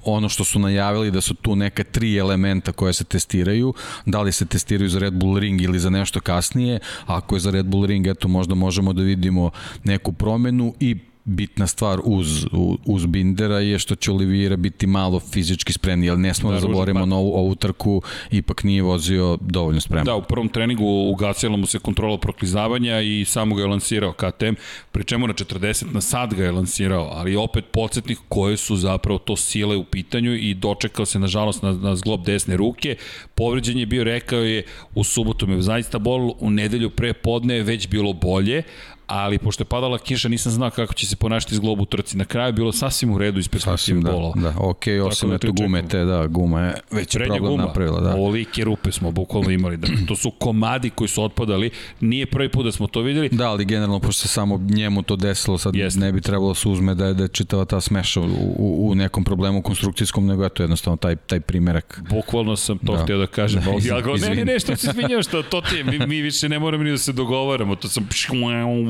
Ono 0.05 0.29
što 0.29 0.43
su 0.43 0.59
najavili 0.59 1.11
da 1.11 1.21
su 1.21 1.33
tu 1.33 1.55
neka 1.55 1.83
tri 1.83 2.17
elementa 2.17 2.71
koje 2.71 2.93
se 2.93 3.03
testiraju, 3.03 3.73
da 4.05 4.21
li 4.21 4.31
se 4.31 4.45
testiraju 4.45 4.89
za 4.89 4.99
Red 4.99 5.13
Bull 5.13 5.39
Ring 5.39 5.61
ili 5.61 5.79
za 5.79 5.89
nešto 5.89 6.19
kasnije, 6.19 6.79
ako 7.05 7.35
je 7.35 7.39
za 7.39 7.51
Red 7.51 7.65
Bull 7.65 7.85
Ring, 7.85 8.07
eto 8.07 8.27
možda 8.27 8.55
možemo 8.55 8.93
da 8.93 9.03
vidimo 9.03 9.51
neku 9.83 10.13
promenu 10.13 10.73
i 10.79 11.08
bitna 11.29 11.67
stvar 11.67 11.99
uz, 12.03 12.45
uz 12.85 13.05
Bindera 13.05 13.59
je 13.59 13.79
što 13.79 13.95
će 13.95 14.11
Oliviera 14.11 14.55
biti 14.55 14.87
malo 14.87 15.19
fizički 15.19 15.73
spremni, 15.73 16.09
ali 16.09 16.19
ne 16.19 16.33
smo 16.33 16.49
da, 16.49 16.55
da 16.55 16.61
zaborimo 16.61 17.05
na 17.05 17.15
ovu, 17.15 17.33
ovu 17.33 17.55
trku, 17.55 18.01
ipak 18.31 18.63
nije 18.63 18.81
vozio 18.81 19.37
dovoljno 19.41 19.81
spremno. 19.81 20.05
Da, 20.05 20.15
u 20.15 20.21
prvom 20.21 20.49
treningu 20.49 20.85
ugasila 21.11 21.57
mu 21.57 21.65
se 21.65 21.79
kontrola 21.79 22.17
proklizavanja 22.17 23.01
i 23.01 23.25
samo 23.25 23.55
ga 23.55 23.61
je 23.61 23.67
lansirao 23.67 24.13
KTM, 24.13 24.53
pri 24.91 25.03
čemu 25.03 25.27
na 25.27 25.33
40 25.33 25.93
na 25.93 26.01
sat 26.01 26.33
ga 26.33 26.43
je 26.43 26.51
lansirao, 26.51 27.09
ali 27.13 27.35
opet 27.35 27.65
podsjetnik 27.71 28.19
koje 28.29 28.57
su 28.57 28.75
zapravo 28.75 29.19
to 29.19 29.35
sile 29.35 29.75
u 29.75 29.83
pitanju 29.83 30.35
i 30.35 30.53
dočekao 30.53 31.05
se 31.05 31.19
nažalost 31.19 31.63
na, 31.63 31.71
na 31.71 31.95
zglob 31.95 32.25
desne 32.25 32.57
ruke, 32.57 32.95
povređen 33.35 33.77
je 33.77 33.85
bio, 33.85 34.03
rekao 34.03 34.39
je, 34.39 34.63
u 34.95 35.03
subotu 35.03 35.47
me 35.47 35.61
zaista 35.61 35.99
bol, 35.99 36.33
u 36.39 36.49
nedelju 36.49 36.89
pre 36.89 37.13
podne 37.13 37.55
je 37.55 37.63
već 37.63 37.87
bilo 37.87 38.13
bolje, 38.13 38.63
ali 39.09 39.37
pošto 39.37 39.61
je 39.61 39.65
padala 39.65 39.97
kiša 39.97 40.29
nisam 40.29 40.51
znao 40.51 40.69
kako 40.69 40.93
će 40.93 41.07
se 41.07 41.15
ponašati 41.15 41.53
iz 41.53 41.59
globu 41.59 41.85
trci. 41.85 42.17
Na 42.17 42.25
kraju 42.25 42.47
je 42.47 42.53
bilo 42.53 42.71
sasvim 42.71 43.11
u 43.11 43.17
redu 43.17 43.39
iz 43.39 43.47
perspektive 43.47 44.01
da, 44.01 44.11
bola. 44.11 44.33
Da, 44.35 44.53
ok, 44.57 44.83
osim 45.05 45.29
da 45.29 45.35
eto 45.35 45.51
gume 45.51 45.87
te, 45.87 46.05
da, 46.05 46.27
guma 46.27 46.61
je 46.61 46.73
već 46.91 47.13
Prednja 47.13 47.35
problem 47.35 47.51
guma, 47.51 47.63
napravila. 47.63 48.01
Da. 48.01 48.15
Olike 48.15 48.63
rupe 48.63 48.91
smo 48.91 49.11
bukvalno 49.11 49.49
imali. 49.49 49.77
Da, 49.77 49.87
to 50.07 50.15
su 50.15 50.31
komadi 50.31 50.89
koji 50.89 51.07
su 51.07 51.23
otpadali. 51.23 51.69
Nije 51.99 52.25
prvi 52.25 52.49
put 52.49 52.65
da 52.65 52.71
smo 52.71 52.87
to 52.87 53.01
videli. 53.01 53.29
Da, 53.29 53.49
ali 53.49 53.65
generalno, 53.65 53.99
pošto 53.99 54.21
se 54.21 54.27
samo 54.27 54.57
njemu 54.57 55.03
to 55.03 55.15
desilo, 55.15 55.57
sad 55.57 55.75
Jeste. 55.75 55.99
ne 55.99 56.11
bi 56.11 56.21
trebalo 56.21 56.49
da 56.49 56.55
se 56.55 56.69
uzme 56.69 56.95
da 56.95 57.05
je, 57.05 57.13
da 57.13 57.23
je 57.23 57.27
čitava 57.27 57.65
ta 57.65 57.81
smeša 57.81 58.21
u, 58.21 58.25
u, 58.57 58.89
u 58.89 58.95
nekom 58.95 59.23
problemu 59.23 59.61
konstrukcijskom, 59.61 60.25
nego 60.25 60.45
eto 60.45 60.63
jednostavno 60.63 60.97
taj, 60.97 61.15
taj 61.15 61.39
primerak. 61.39 62.01
Bukvalno 62.09 62.55
sam 62.55 62.77
to 62.77 62.95
da. 62.95 63.03
htio 63.03 63.17
da 63.17 63.27
kažem. 63.27 63.63
Da, 63.63 63.71
izvin, 63.77 63.95
ja 63.95 64.01
go, 64.01 64.15
ne, 64.15 64.35
ne, 64.35 64.45
ne, 64.45 64.59
što 64.59 64.75
se 64.75 64.87
izvinjam, 64.89 65.23
što 65.23 65.43
to 65.43 65.61
ti 65.61 65.75
je, 65.75 65.83
mi, 65.83 66.07
mi 66.07 66.21
više 66.21 66.49
ne 66.49 66.59
moramo 66.59 66.83
ni 66.83 66.91
da 66.91 66.97
se 66.97 67.13
dogovaramo. 67.13 67.75
To 67.75 67.87
sam 67.87 68.07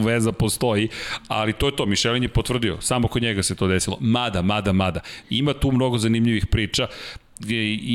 veza 0.10 0.32
postoji, 0.32 0.90
ali 1.28 1.54
to 1.54 1.70
je 1.70 1.76
to, 1.76 1.86
Mišelin 1.86 2.24
je 2.24 2.30
potvrdio, 2.34 2.82
samo 2.82 3.08
kod 3.08 3.22
njega 3.22 3.44
se 3.44 3.56
to 3.56 3.68
desilo. 3.68 3.98
Mada, 4.00 4.42
mada, 4.42 4.74
mada. 4.74 5.02
Ima 5.30 5.54
tu 5.54 5.72
mnogo 5.72 5.98
zanimljivih 5.98 6.48
priča, 6.48 6.88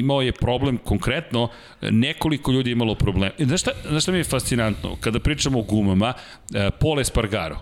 imao 0.01 0.23
je 0.23 0.33
problem 0.33 0.79
konkretno, 0.79 1.49
nekoliko 1.83 2.53
ljudi 2.53 2.71
je 2.71 2.73
imalo 2.73 2.95
problem. 2.95 3.31
E, 3.39 3.45
znaš 3.45 3.61
šta, 3.61 3.71
znaš 3.89 4.03
šta 4.03 4.13
mi 4.13 4.19
je 4.19 4.25
fascinantno? 4.25 4.97
Kada 5.01 5.21
pričamo 5.21 5.59
o 5.59 5.63
gumama, 5.63 6.15
e, 6.55 6.71
Paul 6.81 7.01
Espargaro, 7.01 7.61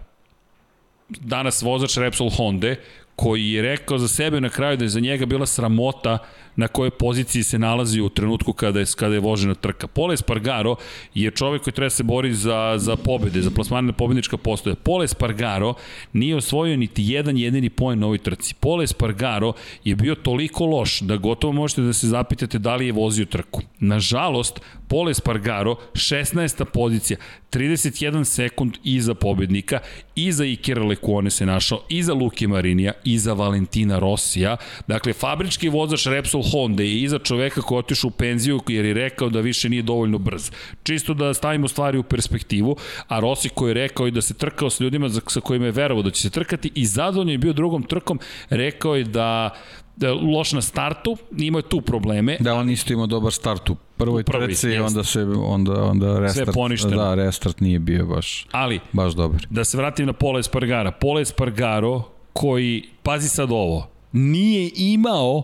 danas 1.08 1.62
vozač 1.62 1.96
Repsol 1.96 2.30
Honda, 2.30 2.74
koji 3.16 3.50
je 3.50 3.62
rekao 3.62 3.98
za 3.98 4.08
sebe 4.08 4.40
na 4.40 4.48
kraju 4.48 4.76
da 4.76 4.84
je 4.84 4.88
za 4.88 5.00
njega 5.00 5.26
bila 5.26 5.46
sramota 5.46 6.18
na 6.56 6.68
kojoj 6.68 6.90
poziciji 6.90 7.42
se 7.42 7.58
nalazi 7.58 8.00
u 8.00 8.08
trenutku 8.08 8.52
kada 8.52 8.80
je, 8.80 8.86
kada 8.96 9.14
je 9.14 9.20
vožena 9.20 9.54
trka. 9.54 9.86
Pole 9.86 10.16
Spargaro 10.16 10.76
je 11.14 11.30
čovek 11.30 11.62
koji 11.62 11.74
treba 11.74 11.90
se 11.90 12.02
bori 12.02 12.34
za, 12.34 12.74
za 12.76 12.96
pobede, 12.96 13.42
za 13.42 13.50
plasmane 13.50 13.86
na 13.86 13.92
pobednička 13.92 14.36
postoja. 14.36 14.74
Pole 14.74 15.08
Spargaro 15.08 15.74
nije 16.12 16.36
osvojio 16.36 16.76
niti 16.76 17.04
jedan 17.06 17.36
jedini 17.38 17.70
poen 17.70 17.98
na 17.98 18.06
ovoj 18.06 18.18
trci. 18.18 18.54
Pole 18.54 18.86
Spargaro 18.86 19.52
je 19.84 19.96
bio 19.96 20.14
toliko 20.14 20.66
loš 20.66 21.00
da 21.00 21.16
gotovo 21.16 21.52
možete 21.52 21.82
da 21.82 21.92
se 21.92 22.06
zapitate 22.06 22.58
da 22.58 22.76
li 22.76 22.86
je 22.86 22.92
vozio 22.92 23.24
trku. 23.24 23.62
Nažalost, 23.78 24.60
Pole 24.92 25.14
Spargaro, 25.14 25.76
16. 25.94 26.64
pozicija, 26.64 27.18
31 27.50 28.24
sekund 28.24 28.76
iza 28.84 29.14
pobednika, 29.14 29.78
iza 30.14 30.44
Ikera 30.44 30.84
Lekuone 30.84 31.30
se 31.30 31.46
našao, 31.46 31.80
iza 31.88 32.14
Luke 32.14 32.48
Marinija, 32.48 32.92
iza 33.04 33.32
Valentina 33.32 33.98
Rosija. 33.98 34.56
Dakle, 34.86 35.12
fabrički 35.12 35.68
vozač 35.68 36.06
Repsol 36.06 36.42
Honda 36.42 36.82
je 36.82 37.00
iza 37.02 37.18
čoveka 37.18 37.62
koji 37.62 37.78
otišao 37.78 38.08
u 38.08 38.10
penziju 38.10 38.60
jer 38.68 38.84
je 38.84 38.94
rekao 38.94 39.28
da 39.28 39.40
više 39.40 39.68
nije 39.68 39.82
dovoljno 39.82 40.18
brz. 40.18 40.50
Čisto 40.82 41.14
da 41.14 41.34
stavimo 41.34 41.68
stvari 41.68 41.98
u 41.98 42.02
perspektivu, 42.02 42.76
a 43.08 43.20
Rossi 43.20 43.48
koji 43.48 43.70
je 43.70 43.74
rekao 43.74 44.06
i 44.06 44.10
da 44.10 44.20
se 44.20 44.34
trkao 44.34 44.70
s 44.70 44.80
ljudima 44.80 45.08
sa 45.26 45.40
kojima 45.40 45.66
je 45.66 45.72
verovao 45.72 46.02
da 46.02 46.10
će 46.10 46.22
se 46.22 46.30
trkati 46.30 46.70
i 46.74 46.86
zadovoljno 46.86 47.32
je 47.32 47.38
bio 47.38 47.52
drugom 47.52 47.82
trkom, 47.82 48.20
rekao 48.50 48.96
je 48.96 49.04
da 49.04 49.50
da 49.96 50.12
loš 50.12 50.52
na 50.52 50.62
startu, 50.62 51.16
imao 51.38 51.58
je 51.58 51.68
tu 51.68 51.80
probleme. 51.80 52.36
Da, 52.40 52.54
on 52.54 52.70
isto 52.70 52.92
imao 52.92 53.06
dobar 53.06 53.32
start 53.32 53.70
u 53.70 53.76
prvoj 54.04 54.24
prvi, 54.24 54.46
trci 54.46 54.68
i 54.68 54.78
onda 54.78 55.04
se 55.04 55.22
onda 55.22 55.82
onda 55.84 56.18
restart 56.18 56.46
Sve 56.46 56.52
poništeno. 56.52 56.96
da 56.96 57.14
restart 57.14 57.60
nije 57.60 57.78
bio 57.78 58.06
baš 58.06 58.46
Ali 58.52 58.80
baš 58.92 59.12
dobar. 59.12 59.46
Da 59.50 59.64
se 59.64 59.76
vratim 59.76 60.06
na 60.06 60.12
Pola 60.12 60.38
Espargara. 60.40 60.90
Pola 60.90 61.20
Espargaro 61.20 62.02
koji 62.32 62.84
pazi 63.02 63.28
sad 63.28 63.50
ovo, 63.50 63.88
nije 64.12 64.70
imao 64.76 65.42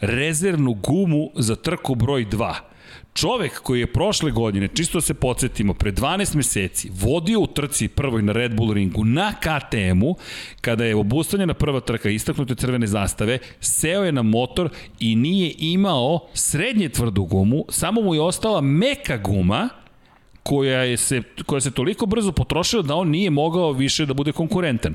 rezervnu 0.00 0.74
gumu 0.74 1.30
za 1.34 1.56
trku 1.56 1.94
broj 1.94 2.26
2. 2.26 2.54
Čovek 3.16 3.60
koji 3.62 3.80
je 3.80 3.92
prošle 3.92 4.30
godine, 4.30 4.68
čisto 4.68 4.98
da 4.98 5.02
se 5.02 5.14
podsjetimo, 5.14 5.74
pre 5.74 5.92
12 5.92 6.36
meseci 6.36 6.90
vodio 6.92 7.40
u 7.40 7.46
trci 7.46 7.88
prvoj 7.88 8.22
na 8.22 8.32
Red 8.32 8.54
Bull 8.54 8.72
ringu 8.72 9.04
na 9.04 9.32
KTM-u, 9.32 10.16
kada 10.60 10.84
je 10.84 10.96
obustavljena 10.96 11.54
prva 11.54 11.80
trka 11.80 12.10
istaknute 12.10 12.54
crvene 12.54 12.86
zastave, 12.86 13.38
seo 13.60 14.04
je 14.04 14.12
na 14.12 14.22
motor 14.22 14.68
i 15.00 15.16
nije 15.16 15.54
imao 15.58 16.28
srednje 16.34 16.88
tvrdu 16.88 17.24
gumu, 17.24 17.64
samo 17.68 18.00
mu 18.00 18.14
je 18.14 18.20
ostala 18.20 18.60
meka 18.60 19.16
guma, 19.16 19.68
koja 20.42 20.82
je 20.82 20.96
se, 20.96 21.22
koja 21.46 21.60
se 21.60 21.70
toliko 21.70 22.06
brzo 22.06 22.32
potrošila 22.32 22.82
da 22.82 22.94
on 22.94 23.08
nije 23.08 23.30
mogao 23.30 23.72
više 23.72 24.06
da 24.06 24.14
bude 24.14 24.32
konkurentan. 24.32 24.94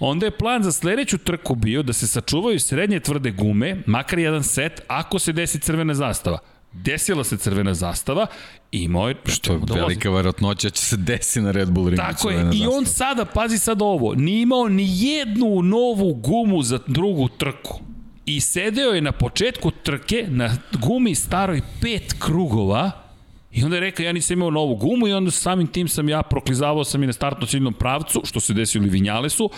Onda 0.00 0.26
je 0.26 0.38
plan 0.38 0.62
za 0.62 0.72
sledeću 0.72 1.18
trku 1.18 1.54
bio 1.54 1.82
da 1.82 1.92
se 1.92 2.06
sačuvaju 2.06 2.60
srednje 2.60 3.00
tvrde 3.00 3.30
gume, 3.30 3.82
makar 3.86 4.18
jedan 4.18 4.42
set, 4.42 4.82
ako 4.86 5.18
se 5.18 5.32
desi 5.32 5.60
crvena 5.60 5.94
zastava 5.94 6.38
desila 6.72 7.24
se 7.24 7.36
crvena 7.36 7.74
zastava 7.74 8.26
i 8.72 8.82
imao 8.82 9.08
je... 9.08 9.14
Što 9.26 9.52
je 9.52 9.60
velika 9.74 10.10
verotnoća 10.10 10.70
će 10.70 10.82
se 10.82 10.96
desi 10.96 11.40
na 11.40 11.50
Red 11.50 11.70
Bull 11.70 11.88
ringu 11.88 12.02
Tako 12.02 12.30
je, 12.30 12.50
i 12.54 12.66
on 12.66 12.86
sada, 12.86 13.24
pazi 13.24 13.58
sad 13.58 13.82
ovo, 13.82 14.14
nije 14.14 14.42
imao 14.42 14.68
ni 14.68 14.86
jednu 14.88 15.62
novu 15.62 16.14
gumu 16.14 16.62
za 16.62 16.78
drugu 16.86 17.28
trku. 17.28 17.80
I 18.26 18.40
sedeo 18.40 18.90
je 18.90 19.00
na 19.00 19.12
početku 19.12 19.70
trke 19.70 20.26
na 20.28 20.56
gumi 20.72 21.14
staroj 21.14 21.60
pet 21.80 22.14
krugova, 22.18 23.08
I 23.52 23.64
onda 23.64 23.76
je 23.76 23.80
rekao, 23.80 24.04
ja 24.04 24.12
nisam 24.12 24.34
imao 24.34 24.50
novu 24.50 24.74
gumu 24.76 25.08
i 25.08 25.12
onda 25.12 25.30
samim 25.30 25.66
tim 25.66 25.88
sam 25.88 26.08
ja 26.08 26.22
proklizavao 26.22 26.84
sam 26.84 27.02
i 27.02 27.06
na 27.06 27.12
startno 27.12 27.46
ciljnom 27.46 27.74
pravcu, 27.74 28.22
što 28.24 28.40
se 28.40 28.54
desilo 28.54 28.86
i 28.86 28.90
Vinjalesu, 28.90 29.50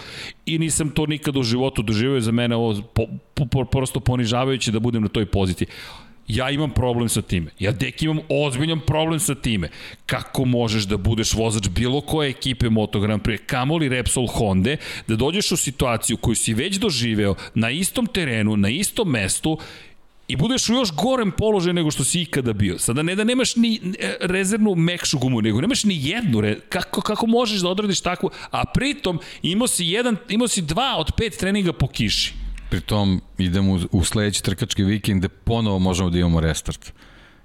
i 0.46 0.58
nisam 0.58 0.90
to 0.90 1.06
nikada 1.06 1.38
u 1.38 1.42
životu 1.42 1.82
doživio 1.82 2.20
za 2.20 2.32
mene 2.32 2.56
ovo 2.56 2.82
po, 2.94 3.06
po, 3.34 3.46
po, 3.46 3.64
prosto 3.64 4.00
ponižavajuće 4.00 4.70
da 4.70 4.80
budem 4.80 5.02
na 5.02 5.08
toj 5.08 5.26
poziciji. 5.26 5.68
Ja 6.30 6.50
imam 6.50 6.70
problem 6.70 7.08
sa 7.08 7.22
time. 7.22 7.50
Ja 7.58 7.72
dek 7.72 8.02
imam 8.02 8.20
ozbiljan 8.28 8.80
problem 8.86 9.20
sa 9.20 9.34
time. 9.34 9.68
Kako 10.06 10.44
možeš 10.44 10.84
da 10.84 10.96
budeš 10.96 11.34
vozač 11.34 11.68
bilo 11.68 12.00
koje 12.00 12.30
ekipe 12.30 12.70
Moto 12.70 13.00
Grand 13.00 13.22
Prix, 13.22 13.46
kamoli 13.46 13.88
Repsol 13.88 14.26
Honda, 14.26 14.76
da 15.08 15.16
dođeš 15.16 15.52
u 15.52 15.56
situaciju 15.56 16.16
koju 16.16 16.34
si 16.34 16.54
već 16.54 16.76
doživeo 16.76 17.34
na 17.54 17.70
istom 17.70 18.06
terenu, 18.06 18.56
na 18.56 18.68
istom 18.68 19.10
mestu 19.10 19.58
i 20.28 20.36
budeš 20.36 20.68
u 20.68 20.74
još 20.74 20.92
gorem 20.92 21.30
položaju 21.30 21.74
nego 21.74 21.90
što 21.90 22.04
si 22.04 22.22
ikada 22.22 22.52
bio. 22.52 22.78
Sada 22.78 23.02
ne 23.02 23.14
da 23.14 23.24
nemaš 23.24 23.56
ni 23.56 23.80
e, 23.98 24.16
rezervnu 24.20 24.74
mekšu 24.74 25.18
gumu, 25.18 25.40
nego 25.42 25.60
nemaš 25.60 25.84
ni 25.84 25.98
jednu, 26.08 26.40
re... 26.40 26.60
kako, 26.68 27.00
kako 27.00 27.26
možeš 27.26 27.60
da 27.60 27.68
odradiš 27.68 28.00
takvu, 28.00 28.30
a 28.50 28.64
pritom 28.64 29.18
imao 29.42 29.68
si, 29.68 29.86
jedan, 29.86 30.16
imao 30.28 30.48
si 30.48 30.62
dva 30.62 30.94
od 30.98 31.12
pet 31.16 31.36
treninga 31.38 31.72
po 31.72 31.88
kiši. 31.88 32.34
Pritom 32.70 33.20
idemo 33.38 33.78
u, 33.92 34.04
sledeći 34.04 34.44
trkački 34.44 34.84
vikend 34.84 35.18
gde 35.20 35.28
ponovo 35.28 35.78
možemo 35.78 36.10
da 36.10 36.18
imamo 36.18 36.40
restart. 36.40 36.92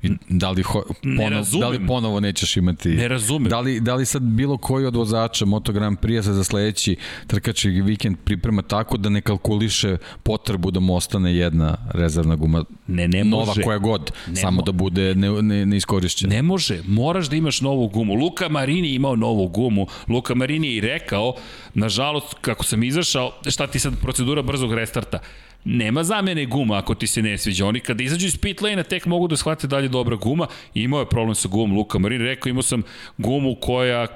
I 0.03 0.09
da 0.29 0.51
li, 0.51 0.61
ho, 0.61 0.83
ponov, 1.17 1.45
da 1.59 1.67
li 1.67 1.87
ponovo 1.87 2.19
nećeš 2.19 2.57
imati... 2.57 2.89
Ne 2.89 3.07
razumem. 3.07 3.49
Da 3.49 3.59
li, 3.59 3.79
da 3.79 3.95
li 3.95 4.05
sad 4.05 4.21
bilo 4.21 4.57
koji 4.57 4.85
od 4.85 4.95
vozača 4.95 5.45
Moto 5.45 5.71
Grand 5.73 5.97
Prix 5.99 6.21
se 6.23 6.33
za 6.33 6.43
sledeći 6.43 6.95
trkački 7.27 7.69
vikend 7.69 8.17
priprema 8.23 8.61
tako 8.61 8.97
da 8.97 9.09
ne 9.09 9.21
kalkuliše 9.21 9.97
potrebu 10.23 10.71
da 10.71 10.79
mu 10.79 10.95
ostane 10.95 11.35
jedna 11.35 11.77
rezervna 11.93 12.35
guma 12.35 12.63
ne, 12.87 13.07
ne 13.07 13.23
nova 13.23 13.45
može. 13.45 13.61
koja 13.61 13.77
god, 13.77 14.11
ne 14.27 14.35
samo 14.35 14.61
da 14.61 14.71
bude 14.71 15.15
ne, 15.15 15.41
ne, 15.41 15.65
ne 15.65 15.77
iskorišćena. 15.77 16.35
Ne 16.35 16.41
može, 16.41 16.81
moraš 16.87 17.29
da 17.29 17.35
imaš 17.35 17.61
novu 17.61 17.87
gumu. 17.87 18.13
Luka 18.13 18.49
Marini 18.49 18.89
imao 18.93 19.15
novu 19.15 19.47
gumu. 19.47 19.87
Luka 20.07 20.35
Marini 20.35 20.67
je 20.67 20.75
i 20.75 20.81
rekao, 20.81 21.35
nažalost, 21.73 22.33
kako 22.41 22.63
sam 22.63 22.83
izašao, 22.83 23.31
šta 23.49 23.67
ti 23.67 23.79
sad 23.79 23.93
procedura 24.01 24.41
brzog 24.41 24.73
restarta? 24.73 25.19
Nema 25.65 26.03
zamene 26.03 26.45
guma 26.45 26.77
ako 26.77 26.95
ti 26.95 27.07
se 27.07 27.21
ne 27.21 27.37
sviđa. 27.37 27.65
Oni 27.65 27.79
kada 27.79 28.03
izađu 28.03 28.27
iz 28.27 28.37
pit 28.37 28.61
lane 28.61 28.83
tek 28.83 29.05
mogu 29.05 29.27
da 29.27 29.37
shvate 29.37 29.67
da 29.67 29.77
li 29.77 29.85
je 29.85 29.89
dobra 29.89 30.15
guma. 30.15 30.47
Imao 30.73 30.99
je 30.99 31.09
problem 31.09 31.35
sa 31.35 31.47
gumom 31.47 31.77
Luka 31.77 31.99
Marin. 31.99 32.21
Rekao 32.21 32.49
imao 32.49 32.61
sam 32.61 32.83
gumu 33.17 33.55
koja 33.61 34.03
eh, 34.03 34.07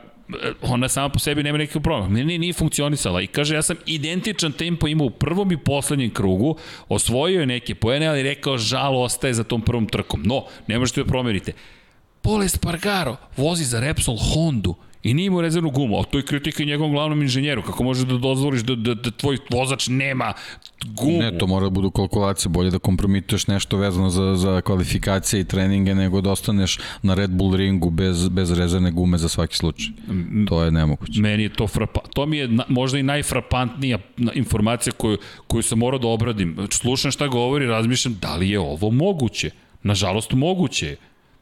ona 0.62 0.90
sama 0.90 1.10
po 1.10 1.20
sebi 1.20 1.44
nema 1.44 1.58
nekakav 1.58 1.82
problem. 1.82 2.14
Meni 2.14 2.38
nije 2.38 2.54
funkcionisala 2.54 3.22
i 3.22 3.28
kaže 3.28 3.56
ja 3.56 3.62
sam 3.62 3.78
identičan 3.86 4.52
tempo 4.52 4.88
imao 4.88 5.08
u 5.08 5.10
prvom 5.10 5.52
i 5.52 5.58
poslednjem 5.58 6.14
krugu, 6.14 6.56
osvojio 6.90 7.40
je 7.40 7.46
neke 7.46 7.76
poene, 7.76 8.08
ali 8.08 8.24
rekao 8.24 8.58
žal 8.58 9.02
ostaje 9.02 9.34
za 9.34 9.44
tom 9.44 9.62
prvom 9.62 9.88
trkom. 9.88 10.22
No, 10.26 10.44
ne 10.68 10.80
možete 10.80 11.04
da 11.04 11.08
promenite. 11.08 11.54
Pole 12.22 12.50
Spargaro 12.50 13.18
vozi 13.38 13.64
za 13.64 13.80
Repsol 13.80 14.18
Hondu 14.18 14.76
I 15.04 15.14
nije 15.14 15.28
imao 15.28 15.42
rezervnu 15.42 15.70
gumu, 15.70 16.00
a 16.00 16.04
to 16.04 16.18
je 16.18 16.26
kritika 16.26 16.64
njegovom 16.64 16.92
glavnom 16.92 17.22
inženjeru. 17.22 17.62
Kako 17.62 17.84
možeš 17.84 18.08
da 18.08 18.18
dozvoliš 18.18 18.62
da, 18.62 18.76
da, 18.76 18.94
da 18.94 19.12
tvoj 19.12 19.38
vozač 19.50 19.88
nema 19.88 20.34
gumu? 20.86 21.20
Ne, 21.20 21.38
to 21.38 21.48
mora 21.48 21.64
da 21.66 21.70
budu 21.70 21.92
kalkulacije. 21.92 22.50
Bolje 22.50 22.72
da 22.72 22.80
kompromituješ 22.80 23.48
nešto 23.48 23.78
vezano 23.78 24.10
za, 24.10 24.36
za 24.36 24.62
kvalifikacije 24.62 25.42
i 25.42 25.44
treninge 25.44 25.96
nego 25.96 26.22
da 26.22 26.32
ostaneš 26.32 26.80
na 27.02 27.14
Red 27.14 27.32
Bull 27.32 27.56
ringu 27.56 27.90
bez, 27.90 28.30
bez 28.30 28.52
rezervne 28.52 28.92
gume 28.92 29.18
za 29.18 29.30
svaki 29.30 29.56
slučaj. 29.56 29.92
To 30.48 30.64
je 30.64 30.72
nemoguće. 30.72 31.22
Meni 31.22 31.44
je 31.44 31.54
to 31.54 31.68
frapa, 31.68 32.00
to 32.14 32.26
mi 32.26 32.38
je 32.38 32.48
na, 32.48 32.64
možda 32.68 33.00
i 33.00 33.04
najfrapantnija 33.04 34.00
informacija 34.34 34.94
koju, 34.94 35.18
koju 35.48 35.64
sam 35.64 35.80
morao 35.80 36.00
da 36.00 36.08
obradim. 36.08 36.58
Slušam 36.72 37.12
šta 37.12 37.28
govori, 37.28 37.66
razmišljam 37.66 38.18
da 38.22 38.36
li 38.36 38.50
je 38.50 38.60
ovo 38.60 38.92
moguće. 38.92 39.52
Nažalost, 39.84 40.32
moguće 40.34 40.88
je. 40.88 40.98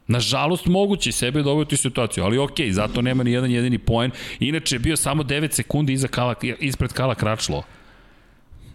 Nažalost, 0.08 0.66
moguće 0.66 1.12
sebe 1.12 1.42
dovesti 1.42 1.74
u 1.74 1.78
situaciju, 1.78 2.24
ali 2.24 2.38
okej, 2.38 2.66
okay, 2.66 2.70
zato 2.70 3.02
nema 3.02 3.22
ni 3.22 3.32
jedan 3.32 3.50
jedini 3.50 3.78
poen. 3.78 4.10
Inače 4.40 4.74
je 4.74 4.78
bio 4.78 4.96
samo 4.96 5.22
9 5.22 5.52
sekundi 5.52 5.92
iza 5.92 6.08
Kala, 6.08 6.34
ispred 6.60 6.92
Kala 6.92 7.14
Kračlo. 7.14 7.62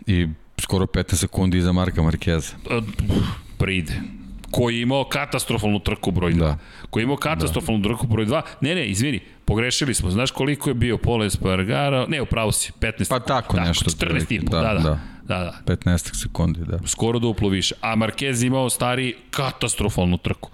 I 0.07 0.27
skoro 0.61 0.85
15 0.85 1.15
sekundi 1.15 1.57
iza 1.57 1.71
Marka 1.71 2.01
Markeza. 2.01 2.55
Pride 3.57 3.93
koji 4.53 4.75
je 4.75 4.81
imao 4.81 5.03
katastrofalnu 5.03 5.79
trku 5.79 6.11
broj 6.11 6.33
2. 6.33 6.37
Da. 6.37 6.57
Koji 6.89 7.01
je 7.01 7.03
imao 7.03 7.17
katastrofalnu 7.17 7.81
da. 7.81 7.89
trku 7.89 8.07
broj 8.07 8.25
2. 8.25 8.41
Ne, 8.61 8.75
ne, 8.75 8.87
izvini, 8.87 9.19
pogrešili 9.45 9.93
smo. 9.93 10.11
Znaš 10.11 10.31
koliko 10.31 10.69
je 10.69 10.73
bio 10.73 10.97
Pole 10.97 11.25
Espargaro? 11.25 12.05
Ne, 12.07 12.21
upravo 12.21 12.51
si, 12.51 12.71
15. 12.79 13.09
Pa 13.09 13.19
tako, 13.19 13.55
tako 13.57 13.67
nešto. 13.67 13.89
14 13.89 14.35
i 14.35 14.45
po, 14.45 14.51
da, 14.51 14.61
da. 14.61 14.79
da. 14.79 14.99
Da, 15.27 15.39
da. 15.65 15.75
15 15.75 16.21
sekundi, 16.21 16.59
da. 16.65 16.79
Skoro 16.87 17.19
duplo 17.19 17.49
više. 17.49 17.75
A 17.81 17.95
Marquez 17.95 18.45
imao 18.45 18.69
stari 18.69 19.15
katastrofalnu 19.31 20.17
trku 20.17 20.49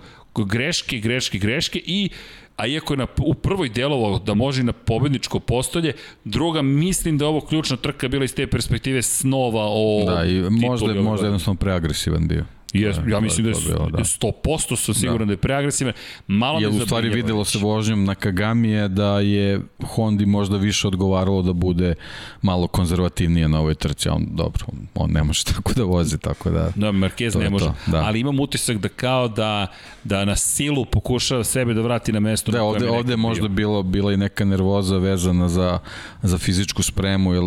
greške, 0.46 1.00
greške, 1.00 1.38
greške 1.38 1.82
i 1.86 2.10
a 2.58 2.68
iako 2.68 2.94
je 2.94 2.98
na, 2.98 3.08
u 3.18 3.34
prvoj 3.34 3.70
delovo 3.70 4.20
da 4.20 4.34
može 4.34 4.64
na 4.64 4.74
pobedničko 4.74 5.40
postolje, 5.40 5.94
druga 6.24 6.62
mislim 6.62 7.18
da 7.18 7.26
je 7.26 7.30
ovo 7.30 7.42
ključna 7.42 7.78
trka 7.78 8.08
bila 8.08 8.24
iz 8.24 8.36
te 8.36 8.48
perspektive 8.48 9.02
snova 9.02 9.66
o 9.66 10.04
Da, 10.06 10.26
i 10.26 10.42
možda, 10.50 10.94
možda 11.02 11.28
jednostavno 11.28 11.58
preagresivan 11.60 12.28
bio. 12.28 12.46
Jes, 12.74 12.95
da, 12.95 13.11
ja 13.11 13.20
mislim 13.20 13.43
da 13.43 13.49
je 13.49 13.55
100% 13.55 14.76
sam 14.76 14.93
siguran 14.93 15.20
da, 15.20 15.26
da 15.26 15.34
je 15.34 15.38
preagresivan. 15.38 15.93
Malo 16.28 16.59
Jer 16.59 16.70
u 16.70 16.80
stvari 16.80 17.09
videlo 17.09 17.45
se 17.45 17.57
vožnjom 17.57 18.03
na 18.03 18.15
Kagamije 18.15 18.88
da 18.88 19.20
je 19.20 19.61
Hondi 19.95 20.26
možda 20.26 20.57
više 20.57 20.88
odgovaralo 20.88 21.41
da 21.41 21.53
bude 21.53 21.95
malo 22.41 22.67
konzervativnije 22.67 23.47
na 23.47 23.59
ovoj 23.59 23.76
trci, 23.76 24.09
on 24.09 24.28
dobro, 24.32 24.65
on 24.95 25.11
ne 25.11 25.24
može 25.24 25.43
tako 25.53 25.74
da 25.74 25.84
vozi, 25.84 26.17
tako 26.17 26.49
da... 26.49 26.72
Da, 26.76 26.91
Marquez 26.91 27.39
ne 27.39 27.49
može, 27.49 27.65
to, 27.65 27.76
da. 27.88 27.97
ali 27.97 28.20
imam 28.20 28.39
utisak 28.39 28.78
da 28.78 28.89
kao 28.89 29.28
da, 29.28 29.67
da 30.03 30.26
na 30.26 30.36
silu 30.36 30.86
pokušava 30.86 31.43
sebe 31.43 31.74
da 31.74 31.82
vrati 31.82 32.11
na 32.11 32.20
mesto. 32.20 32.51
Da, 32.51 32.63
ovde, 32.63 32.89
ovde 32.89 33.15
možda 33.15 33.47
bilo, 33.47 33.84
bila 33.84 34.13
i 34.13 34.17
neka 34.17 34.45
nervoza 34.45 34.97
vezana 34.97 35.49
za, 35.49 35.80
za 36.24 36.38
fizičku 36.38 36.84
spremu, 36.84 37.34
jer 37.34 37.43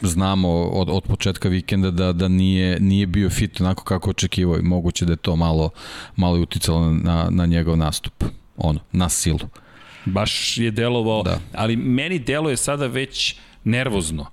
znamo 0.00 0.48
od, 0.64 0.88
od 0.90 1.02
početka 1.02 1.48
vikenda 1.48 1.90
da, 1.90 2.12
da 2.12 2.28
nije, 2.28 2.80
nije 2.80 3.06
bio 3.06 3.30
fit 3.30 3.60
onako 3.60 3.84
kako 3.84 4.10
očekivao 4.10 4.58
i 4.58 4.62
moguće 4.62 5.04
da 5.04 5.12
je 5.12 5.16
to 5.16 5.36
malo, 5.36 5.70
malo 6.16 6.40
uticalo 6.40 6.92
na, 6.92 7.28
na 7.30 7.46
njegov 7.46 7.76
nastup, 7.76 8.24
ono, 8.56 8.80
na 8.92 9.08
silu. 9.08 9.38
Baš 10.04 10.58
je 10.58 10.70
delovao, 10.70 11.22
da. 11.22 11.40
ali 11.54 11.76
meni 11.76 12.18
deluje 12.18 12.56
sada 12.56 12.86
već 12.86 13.36
nervozno. 13.64 14.26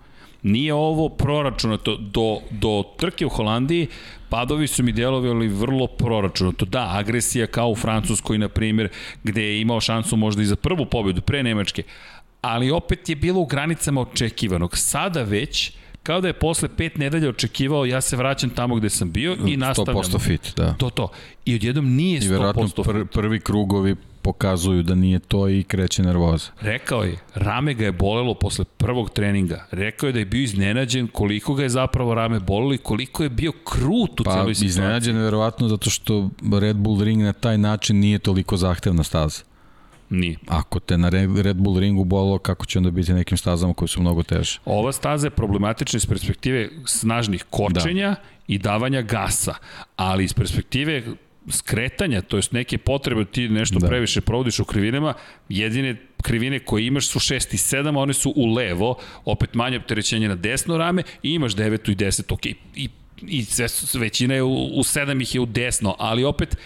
Nije 0.43 0.73
ovo 0.73 1.09
proračunato 1.09 1.97
do, 1.97 2.39
do 2.51 2.83
trke 2.97 3.25
u 3.25 3.29
Holandiji, 3.29 3.87
padovi 4.29 4.67
su 4.67 4.83
mi 4.83 4.91
delovali 4.91 5.47
vrlo 5.47 5.87
proračunato. 5.87 6.65
Da, 6.65 6.89
agresija 6.93 7.47
kao 7.47 7.69
u 7.69 7.75
Francuskoj, 7.75 8.37
na 8.37 8.49
primjer, 8.49 8.89
gde 9.23 9.43
je 9.43 9.61
imao 9.61 9.81
šansu 9.81 10.17
možda 10.17 10.41
i 10.41 10.45
za 10.45 10.55
prvu 10.55 10.85
pobedu 10.85 11.21
pre 11.21 11.43
Nemačke, 11.43 11.83
ali 12.45 12.71
opet 12.71 13.09
je 13.09 13.15
bilo 13.15 13.41
u 13.41 13.45
granicama 13.45 14.01
očekivanog. 14.01 14.77
Sada 14.77 15.23
već, 15.23 15.71
kao 16.03 16.21
da 16.21 16.27
je 16.27 16.33
posle 16.33 16.69
pet 16.77 16.97
nedelja 16.97 17.29
očekivao, 17.29 17.85
ja 17.85 18.01
se 18.01 18.17
vraćam 18.17 18.49
tamo 18.49 18.75
gde 18.75 18.89
sam 18.89 19.11
bio 19.11 19.37
i 19.47 19.57
nastavljam. 19.57 20.03
100% 20.03 20.19
fit, 20.19 20.53
da. 20.55 20.73
To, 20.73 20.89
to. 20.89 21.09
I 21.45 21.55
odjednom 21.55 21.95
nije 21.95 22.21
100% 22.21 22.23
fit. 22.23 22.29
I 22.29 22.31
verovatno 22.31 22.83
pr 22.83 23.05
prvi 23.05 23.39
krugovi 23.39 23.95
pokazuju 24.21 24.83
da 24.83 24.95
nije 24.95 25.19
to 25.19 25.49
i 25.49 25.63
kreće 25.63 26.03
nervoza. 26.03 26.47
Rekao 26.61 27.03
je, 27.03 27.17
rame 27.35 27.73
ga 27.73 27.85
je 27.85 27.91
bolelo 27.91 28.33
posle 28.33 28.65
prvog 28.65 29.09
treninga. 29.09 29.65
Rekao 29.71 30.07
je 30.07 30.13
da 30.13 30.19
je 30.19 30.25
bio 30.25 30.43
iznenađen 30.43 31.07
koliko 31.07 31.53
ga 31.53 31.63
je 31.63 31.69
zapravo 31.69 32.15
rame 32.15 32.39
bolelo 32.39 32.73
i 32.73 32.77
koliko 32.77 33.23
je 33.23 33.29
bio 33.29 33.51
krut 33.51 34.19
u 34.19 34.23
pa, 34.23 34.31
celoj 34.31 34.55
situaciji. 34.55 34.65
Pa 34.65 34.69
iznenađen 34.69 35.15
je 35.15 35.23
verovatno 35.23 35.67
zato 35.67 35.89
što 35.89 36.29
Red 36.59 36.75
Bull 36.75 37.03
Ring 37.03 37.21
na 37.21 37.33
taj 37.33 37.57
način 37.57 37.99
nije 37.99 38.19
toliko 38.19 38.57
zahtevna 38.57 39.03
staza. 39.03 39.43
Nije. 40.09 40.37
Ako 40.47 40.79
te 40.79 40.97
na 40.97 41.09
Red 41.41 41.57
Bull 41.57 41.79
ringu 41.79 42.03
bolo, 42.03 42.37
kako 42.37 42.65
će 42.65 42.79
onda 42.79 42.91
biti 42.91 43.13
nekim 43.13 43.37
stazama 43.37 43.73
koje 43.73 43.87
su 43.87 44.01
mnogo 44.01 44.23
teže? 44.23 44.59
Ova 44.65 44.91
staza 44.91 45.27
je 45.27 45.31
problematična 45.31 45.97
iz 45.97 46.05
perspektive 46.05 46.69
snažnih 46.85 47.45
kočenja 47.49 48.09
da. 48.09 48.15
i 48.47 48.57
davanja 48.57 49.01
gasa, 49.01 49.53
ali 49.95 50.23
iz 50.23 50.33
perspektive 50.33 51.03
skretanja, 51.49 52.21
to 52.21 52.37
jest 52.37 52.51
neke 52.51 52.77
potrebe 52.77 53.25
ti 53.25 53.49
nešto 53.49 53.79
da. 53.79 53.87
previše 53.87 54.21
provodiš 54.21 54.59
u 54.59 54.65
krivinama, 54.65 55.13
jedine 55.49 55.95
krivine 56.21 56.59
koje 56.59 56.85
imaš 56.85 57.07
su 57.07 57.19
6 57.19 57.53
i 57.53 57.57
7, 57.57 57.97
a 57.97 58.01
one 58.01 58.13
su 58.13 58.33
u 58.35 58.53
levo, 58.53 58.97
opet 59.25 59.53
manje 59.53 59.77
opterećenje 59.77 60.27
na 60.27 60.35
desno 60.35 60.77
rame 60.77 61.03
i 61.23 61.33
imaš 61.33 61.55
9 61.55 61.91
i 61.91 61.95
10, 61.95 62.33
ok, 62.33 62.45
i 62.75 62.89
i 63.27 63.45
sve, 63.45 63.67
većina 63.99 64.33
je 64.33 64.43
u, 64.43 64.53
u 64.53 64.83
7 64.83 65.21
ih 65.21 65.35
je 65.35 65.41
u 65.41 65.45
desno, 65.45 65.95
ali 65.99 66.23
opet 66.23 66.57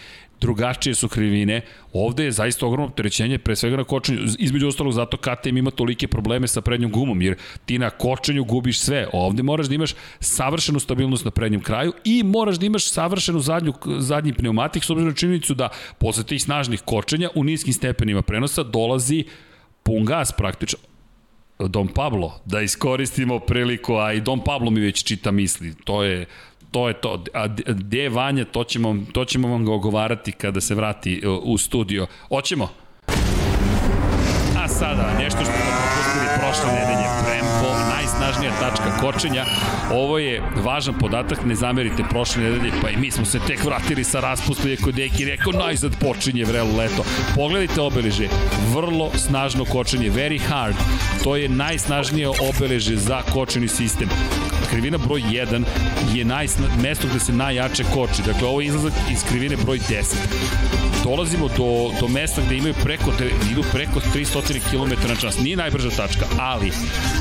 drugačije 0.42 0.96
su 0.96 1.08
krivine. 1.08 1.62
Ovde 1.94 2.24
je 2.24 2.32
zaista 2.32 2.66
ogromno 2.66 2.88
opterećenje, 2.88 3.38
pre 3.38 3.56
svega 3.56 3.78
na 3.78 3.84
kočenju. 3.84 4.20
Između 4.40 4.68
ostalog, 4.68 4.94
zato 4.94 5.18
KTM 5.18 5.58
ima 5.58 5.72
tolike 5.72 6.08
probleme 6.08 6.48
sa 6.48 6.62
prednjom 6.62 6.92
gumom, 6.92 7.22
jer 7.22 7.36
ti 7.66 7.80
na 7.80 7.90
kočenju 7.90 8.44
gubiš 8.44 8.80
sve. 8.80 9.08
Ovde 9.14 9.44
moraš 9.44 9.68
da 9.68 9.76
imaš 9.76 9.96
savršenu 10.20 10.80
stabilnost 10.80 11.26
na 11.26 11.32
prednjem 11.32 11.62
kraju 11.62 11.94
i 12.04 12.24
moraš 12.24 12.60
da 12.60 12.66
imaš 12.66 12.92
savršenu 12.92 13.40
zadnju, 13.40 13.74
zadnji 13.98 14.34
pneumatik, 14.34 14.84
s 14.84 14.90
obzirom 14.90 15.14
činjenicu 15.14 15.54
da 15.54 15.70
posle 15.98 16.24
tih 16.24 16.44
snažnih 16.44 16.82
kočenja 16.82 17.30
u 17.36 17.44
niskim 17.44 17.74
stepenima 17.74 18.22
prenosa 18.22 18.64
dolazi 18.64 19.26
pun 19.84 20.06
gas 20.06 20.32
praktično. 20.32 20.80
Don 21.60 21.88
Pablo, 21.88 22.40
da 22.46 22.62
iskoristimo 22.62 23.40
priliku, 23.40 23.96
a 23.96 24.14
i 24.14 24.22
Don 24.22 24.44
Pablo 24.44 24.72
mi 24.72 24.82
već 24.82 25.04
čita 25.04 25.32
misli, 25.32 25.76
to 25.84 26.04
je 26.04 26.26
to 26.72 26.88
je 26.88 26.94
to. 26.94 27.24
A 27.34 27.48
gde 27.68 28.00
je 28.00 28.10
Vanja, 28.10 28.46
to 28.46 28.64
ćemo, 28.64 28.96
to 29.14 29.26
ćemo 29.26 29.48
vam 29.48 29.66
ga 29.66 29.74
ogovarati 29.74 30.32
kada 30.32 30.62
se 30.62 30.76
vrati 30.76 31.22
uh, 31.26 31.40
u 31.44 31.58
studio. 31.58 32.08
Hoćemo? 32.30 32.70
A 34.64 34.68
sada, 34.68 35.14
nešto 35.20 35.38
što 35.38 35.46
smo 35.46 35.72
propustili 35.80 36.28
prošle 36.40 36.70
nedelje. 36.74 37.08
Prempo, 37.26 37.39
najsnažnija 38.40 38.72
tačka 38.72 38.98
kočenja. 38.98 39.46
Ovo 39.92 40.18
je 40.18 40.42
važan 40.64 40.94
podatak, 41.00 41.46
ne 41.46 41.56
zamerite 41.56 42.04
prošle 42.10 42.44
nedelje, 42.44 42.72
pa 42.82 42.90
i 42.90 42.98
mi 42.98 43.12
smo 43.12 43.26
se 43.26 43.40
tek 43.48 43.64
vratili 43.66 44.04
sa 44.04 44.20
raspusta, 44.20 44.70
iako 44.70 44.92
Deki 44.92 45.26
rekao 45.26 45.52
najzad 45.52 45.96
počinje 46.00 46.46
vrelo 46.46 46.78
leto. 46.78 47.04
Pogledajte 47.36 47.82
obeleže, 47.82 48.28
vrlo 48.74 49.12
snažno 49.16 49.66
kočenje, 49.66 50.12
very 50.12 50.40
hard. 50.40 50.76
To 51.24 51.36
je 51.36 51.50
najsnažnije 51.50 52.28
obeleže 52.28 52.96
za 52.96 53.22
kočeni 53.34 53.68
sistem 53.68 54.10
krivina 54.70 54.98
broj 54.98 55.22
1 55.22 55.64
je 56.14 56.26
najsna, 56.26 56.68
mesto 56.84 57.08
gde 57.08 57.20
se 57.20 57.34
najjače 57.34 57.84
koči. 57.94 58.22
Dakle, 58.26 58.48
ovo 58.48 58.62
je 58.62 58.68
izlazak 58.68 58.94
iz 59.12 59.24
krivine 59.30 59.56
broj 59.56 59.80
10 59.80 60.80
dolazimo 61.04 61.48
do, 61.48 61.92
do 62.00 62.08
mesta 62.08 62.42
gde 62.46 62.58
imaju 62.58 62.74
preko, 62.84 63.12
idu 63.52 63.64
preko 63.72 64.00
300 64.00 64.60
km 64.72 65.08
na 65.08 65.16
čas. 65.16 65.40
Nije 65.40 65.58
najbrža 65.58 65.90
tačka, 65.90 66.26
ali 66.40 66.72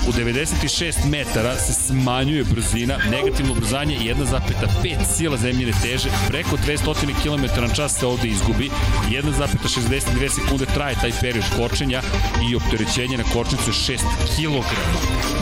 u 0.08 0.12
96 0.12 1.07
metara 1.10 1.56
se 1.56 1.72
smanjuje 1.72 2.44
brzina, 2.44 2.98
negativno 3.10 3.52
ubrzanje 3.52 3.98
1,5 3.98 5.04
sila 5.16 5.36
zemljene 5.36 5.72
teže, 5.82 6.08
preko 6.28 6.56
200 6.56 6.94
km 7.22 7.60
na 7.60 7.74
čas 7.74 7.98
se 7.98 8.06
ovde 8.06 8.28
izgubi, 8.28 8.70
1,62 9.10 10.28
sekunde 10.28 10.66
traje 10.66 10.94
taj 11.00 11.12
period 11.20 11.44
kočenja 11.56 12.02
i 12.50 12.56
opterećenje 12.56 13.18
na 13.18 13.24
kočnicu 13.24 13.70
je 13.70 13.98
6 13.98 14.00
kg. 14.36 14.64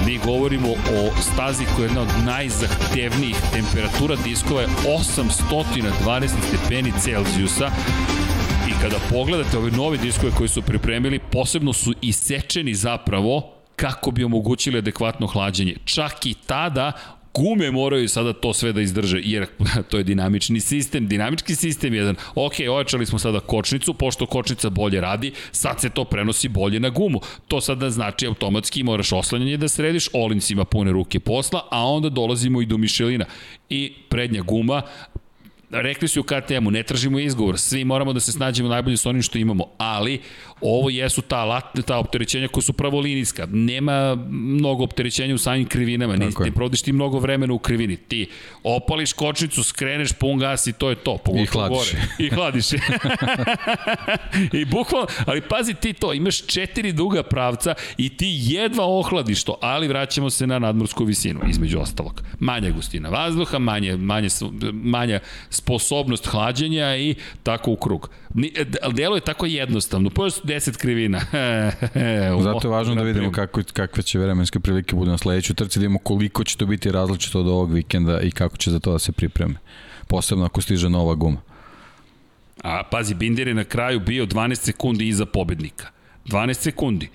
Mi 0.06 0.18
govorimo 0.18 0.68
o 0.70 1.10
stazi 1.22 1.64
koja 1.76 1.84
je 1.84 1.88
jedna 1.88 2.02
od 2.02 2.09
najzahtevnijih 2.24 3.36
temperatura. 3.52 4.16
Diskova 4.24 4.60
je 4.60 4.68
820 4.68 6.28
stepeni 6.48 6.93
Celzijusa. 7.01 7.70
I 8.68 8.72
kada 8.82 8.97
pogledate 9.10 9.59
ove 9.59 9.70
nove 9.70 9.98
diskove 9.98 10.32
koji 10.32 10.48
su 10.48 10.62
pripremili, 10.62 11.18
posebno 11.18 11.72
su 11.72 11.94
isečeni 12.02 12.74
zapravo 12.74 13.55
kako 13.76 14.10
bi 14.10 14.24
omogućili 14.24 14.78
adekvatno 14.78 15.26
hlađenje. 15.26 15.76
Čak 15.84 16.26
i 16.26 16.34
tada 16.46 16.92
gume 17.36 17.70
moraju 17.70 18.08
sada 18.08 18.32
to 18.32 18.52
sve 18.52 18.72
da 18.72 18.80
izdrže, 18.80 19.20
jer 19.22 19.46
to 19.90 19.98
je 19.98 20.04
dinamični 20.04 20.60
sistem, 20.60 21.08
dinamički 21.08 21.54
sistem 21.54 21.94
jedan, 21.94 22.16
ok, 22.34 22.52
ojačali 22.70 23.06
smo 23.06 23.18
sada 23.18 23.40
kočnicu, 23.40 23.94
pošto 23.94 24.26
kočnica 24.26 24.70
bolje 24.70 25.00
radi, 25.00 25.32
sad 25.52 25.80
se 25.80 25.90
to 25.90 26.04
prenosi 26.04 26.48
bolje 26.48 26.80
na 26.80 26.88
gumu. 26.88 27.20
To 27.48 27.60
sada 27.60 27.90
znači 27.90 28.26
automatski 28.26 28.82
moraš 28.82 29.12
oslanjanje 29.12 29.56
da 29.56 29.68
središ, 29.68 30.08
Olins 30.12 30.50
ima 30.50 30.64
pune 30.64 30.92
ruke 30.92 31.20
posla, 31.20 31.60
a 31.70 31.84
onda 31.84 32.08
dolazimo 32.08 32.62
i 32.62 32.66
do 32.66 32.76
Mišelina. 32.76 33.24
I 33.70 33.92
prednja 34.08 34.42
guma 34.42 34.82
rekli 35.70 36.08
su 36.08 36.20
u 36.20 36.24
KTM-u, 36.24 36.70
ne 36.70 36.82
tražimo 36.82 37.18
izgovor, 37.18 37.58
svi 37.58 37.84
moramo 37.84 38.12
da 38.12 38.20
se 38.20 38.32
snađemo 38.32 38.68
najbolje 38.68 38.96
sa 38.96 39.08
onim 39.08 39.22
što 39.22 39.38
imamo, 39.38 39.64
ali 39.78 40.20
ovo 40.60 40.90
jesu 40.90 41.22
ta, 41.22 41.44
lat, 41.44 41.64
ta 41.86 41.98
opterećenja 41.98 42.48
koja 42.48 42.62
su 42.62 42.72
pravolinijska. 42.72 43.46
Nema 43.50 44.14
mnogo 44.30 44.84
opterećenja 44.84 45.34
u 45.34 45.38
samim 45.38 45.66
krivinama, 45.66 46.16
ne, 46.16 46.30
ne 46.40 46.52
provodiš 46.52 46.82
ti 46.82 46.92
mnogo 46.92 47.18
vremena 47.18 47.52
u 47.52 47.58
krivini. 47.58 47.96
Ti 47.96 48.28
opališ 48.62 49.12
kočnicu, 49.12 49.62
skreneš 49.64 50.12
pun 50.12 50.38
gas 50.38 50.66
i 50.66 50.72
to 50.72 50.90
je 50.90 50.96
to. 50.96 51.18
I 51.34 51.46
hladiš. 51.46 51.92
Gore. 51.92 52.06
I 52.18 52.30
hladiš. 52.30 52.66
I 54.60 54.64
bukvalno, 54.64 55.06
ali 55.26 55.40
pazi 55.40 55.74
ti 55.74 55.92
to, 55.92 56.12
imaš 56.12 56.46
četiri 56.46 56.92
duga 56.92 57.22
pravca 57.22 57.74
i 57.96 58.16
ti 58.16 58.38
jedva 58.40 58.84
ohladiš 58.84 59.44
to, 59.44 59.58
ali 59.62 59.88
vraćamo 59.88 60.30
se 60.30 60.46
na 60.46 60.58
nadmorsku 60.58 61.04
visinu, 61.04 61.40
između 61.48 61.78
ostalog. 61.78 62.22
Manja 62.38 62.70
gustina 62.70 63.08
vazduha, 63.08 63.58
manje, 63.58 63.96
manje, 63.96 64.28
manja 64.72 65.20
sposobnost 65.50 66.26
hlađenja 66.26 66.96
i 66.96 67.14
tako 67.42 67.70
u 67.70 67.76
krug. 67.76 68.10
Delo 68.92 69.14
je 69.14 69.20
tako 69.20 69.46
jednostavno, 69.46 70.10
pošto 70.10 70.40
su 70.40 70.45
10 70.47 70.77
krivina. 70.77 71.20
Zato 72.44 72.68
je 72.68 72.70
važno 72.70 72.94
da 72.94 73.02
vidimo 73.02 73.32
kako, 73.32 73.62
kakve 73.73 74.02
će 74.02 74.18
vremenske 74.18 74.60
prilike 74.60 74.97
budu 74.97 75.10
na 75.10 75.18
sledećoj 75.18 75.56
trci, 75.56 75.78
da 75.78 75.81
vidimo 75.82 75.98
koliko 75.98 76.44
će 76.44 76.56
to 76.56 76.66
biti 76.66 76.93
različito 76.93 77.40
od 77.40 77.48
ovog 77.48 77.73
vikenda 77.73 78.20
i 78.20 78.31
kako 78.31 78.56
će 78.56 78.70
za 78.70 78.81
to 78.81 78.93
da 78.93 78.98
se 78.98 79.12
pripreme. 79.12 79.55
Posebno 80.06 80.44
ako 80.44 80.60
stiže 80.60 80.90
nova 80.90 81.14
guma. 81.14 81.40
A 82.62 82.82
pazi, 82.90 83.14
Binder 83.14 83.48
je 83.48 83.55
na 83.55 83.64
kraju 83.64 84.01
bio 84.01 84.27
12 84.27 84.55
sekundi 84.55 85.09
iza 85.09 85.27
pobednika. 85.27 85.86
12 86.27 86.55
sekundi 86.55 87.09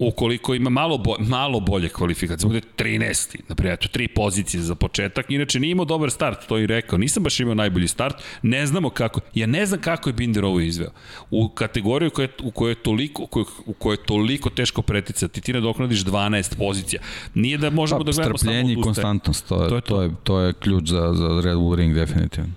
ukoliko 0.00 0.54
ima 0.54 0.70
malo, 0.70 0.98
bo, 0.98 1.16
malo 1.18 1.60
bolje 1.60 1.88
kvalifikacije, 1.88 2.48
bude 2.48 2.60
13. 2.76 3.36
Naprijed, 3.48 3.72
eto, 3.72 3.88
tri 3.88 4.08
pozicije 4.08 4.62
za 4.62 4.74
početak. 4.74 5.26
Inače, 5.28 5.60
nije 5.60 5.70
imao 5.70 5.84
dobar 5.84 6.10
start, 6.10 6.46
to 6.46 6.58
i 6.58 6.66
rekao. 6.66 6.98
Nisam 6.98 7.22
baš 7.22 7.40
imao 7.40 7.54
najbolji 7.54 7.88
start. 7.88 8.16
Ne 8.42 8.66
znamo 8.66 8.90
kako, 8.90 9.20
ja 9.34 9.46
ne 9.46 9.66
znam 9.66 9.80
kako 9.80 10.08
je 10.08 10.12
Binder 10.12 10.44
ovo 10.44 10.60
izveo. 10.60 10.90
U 11.30 11.48
kategoriju 11.48 12.10
koja, 12.10 12.28
u 12.42 12.50
kojoj 12.50 12.70
je 12.70 12.74
toliko, 12.74 13.22
u 13.22 13.26
kojoj, 13.26 13.46
u 13.66 13.72
kojoj 13.72 13.94
je 13.94 14.06
toliko 14.06 14.50
teško 14.50 14.82
preticati, 14.82 15.40
ti 15.40 15.52
nadoknadiš 15.52 16.04
12 16.04 16.56
pozicija. 16.58 17.02
Nije 17.34 17.58
da 17.58 17.70
možemo 17.70 17.98
pa, 17.98 18.04
da 18.04 18.12
gledamo 18.12 18.38
samo 18.38 18.52
Strpljenje 18.52 18.72
i 18.72 18.82
konstantnost, 18.82 19.48
to 19.48 19.62
je, 19.62 19.68
to 19.68 19.74
je, 19.76 19.80
to. 19.80 19.86
to 19.86 20.02
je, 20.02 20.10
to 20.24 20.40
je 20.40 20.52
ključ 20.52 20.88
za, 20.88 21.12
za 21.14 21.40
Red 21.44 21.56
Bull 21.56 21.74
Ring 21.74 21.94
definitivno 21.94 22.50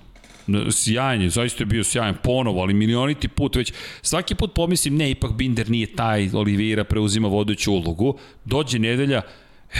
sjajan 0.71 1.21
je, 1.21 1.29
zaista 1.29 1.61
je 1.61 1.65
bio 1.65 1.83
sjajan 1.83 2.15
ponovo, 2.23 2.61
ali 2.61 2.73
milioniti 2.73 3.27
put 3.27 3.55
već, 3.55 3.73
svaki 4.01 4.35
put 4.35 4.53
pomislim, 4.53 4.95
ne, 4.95 5.11
ipak 5.11 5.33
Binder 5.33 5.69
nije 5.69 5.95
taj, 5.95 6.29
Oliveira 6.33 6.83
preuzima 6.83 7.27
vodeću 7.27 7.71
ulogu, 7.71 8.19
dođe 8.45 8.79
nedelja, 8.79 9.21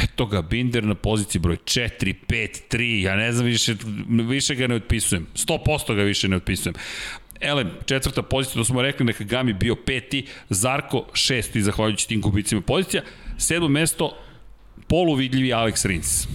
eto 0.04 0.26
ga, 0.26 0.42
Binder 0.42 0.84
na 0.84 0.96
poziciji 0.96 1.42
broj 1.42 1.56
4, 1.56 2.14
5, 2.28 2.62
3, 2.72 3.02
ja 3.02 3.16
ne 3.16 3.32
znam, 3.32 3.46
više, 3.46 3.76
više 4.10 4.56
ga 4.56 4.68
ne 4.68 4.76
otpisujem, 4.76 5.28
100% 5.36 5.96
ga 5.96 6.02
više 6.02 6.28
ne 6.28 6.36
otpisujem. 6.36 6.76
Elem, 7.42 7.72
četvrta 7.86 8.22
pozicija, 8.22 8.56
to 8.56 8.66
smo 8.66 8.82
rekli, 8.82 9.06
neka 9.06 9.24
Gami 9.24 9.54
bio 9.54 9.76
peti, 9.76 10.26
Zarko 10.50 11.06
šesti, 11.14 11.62
zahvaljujući 11.62 12.08
tim 12.08 12.22
gubicima 12.22 12.62
pozicija, 12.62 13.04
sedmo 13.38 13.68
mesto, 13.68 14.18
poluvidljivi 14.88 15.50
Alex 15.50 15.88
Rins. 15.88 16.28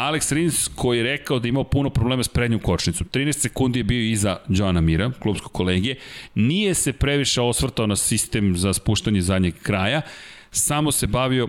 Alex 0.00 0.32
Rins 0.32 0.68
koji 0.74 0.98
je 0.98 1.04
rekao 1.04 1.38
da 1.38 1.48
imao 1.48 1.64
puno 1.64 1.90
problema 1.90 2.22
s 2.22 2.28
prednjom 2.28 2.60
kočnicom. 2.60 3.06
13 3.12 3.32
sekundi 3.32 3.78
je 3.78 3.84
bio 3.84 4.00
iza 4.00 4.36
Johna 4.48 4.80
Mira, 4.80 5.10
klubskog 5.22 5.52
kolegije. 5.52 5.96
Nije 6.34 6.74
se 6.74 6.92
previše 6.92 7.40
osvrtao 7.40 7.86
na 7.86 7.96
sistem 7.96 8.56
za 8.56 8.72
spuštanje 8.72 9.20
zadnjeg 9.20 9.54
kraja, 9.62 10.00
samo 10.50 10.92
se 10.92 11.06
bavio 11.06 11.48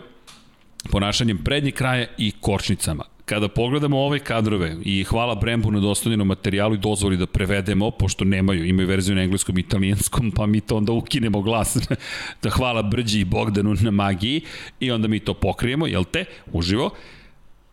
ponašanjem 0.90 1.38
prednjeg 1.38 1.73
kraja 1.73 2.06
i 2.18 2.32
kočnicama. 2.41 3.03
Kada 3.26 3.48
pogledamo 3.48 3.99
ove 3.99 4.19
kadrove 4.19 4.78
i 4.84 5.03
hvala 5.03 5.36
Brembu 5.36 5.72
na 5.72 5.80
dostavljenom 5.80 6.28
materijalu 6.28 6.76
i 6.76 6.78
dozvoli 6.78 7.18
da 7.18 7.26
prevedemo, 7.26 7.91
pošto 7.91 8.26
nemaju, 8.26 8.65
imaju 8.65 8.88
verziju 8.88 9.15
na 9.15 9.22
engleskom 9.22 9.57
i 9.57 9.61
italijanskom, 9.61 10.32
pa 10.32 10.45
mi 10.45 10.61
to 10.61 10.78
onda 10.78 10.91
ukinemo 10.91 11.41
glas 11.41 11.78
da 12.44 12.49
hvala 12.49 12.82
Brđi 12.82 13.19
i 13.19 13.26
Bogdanu 13.26 13.76
na 13.82 13.91
magiji 13.91 14.41
i 14.80 14.91
onda 14.91 15.07
mi 15.07 15.19
to 15.19 15.34
pokrijemo, 15.34 15.88
jel 15.88 16.03
te, 16.03 16.26
uživo 16.52 16.90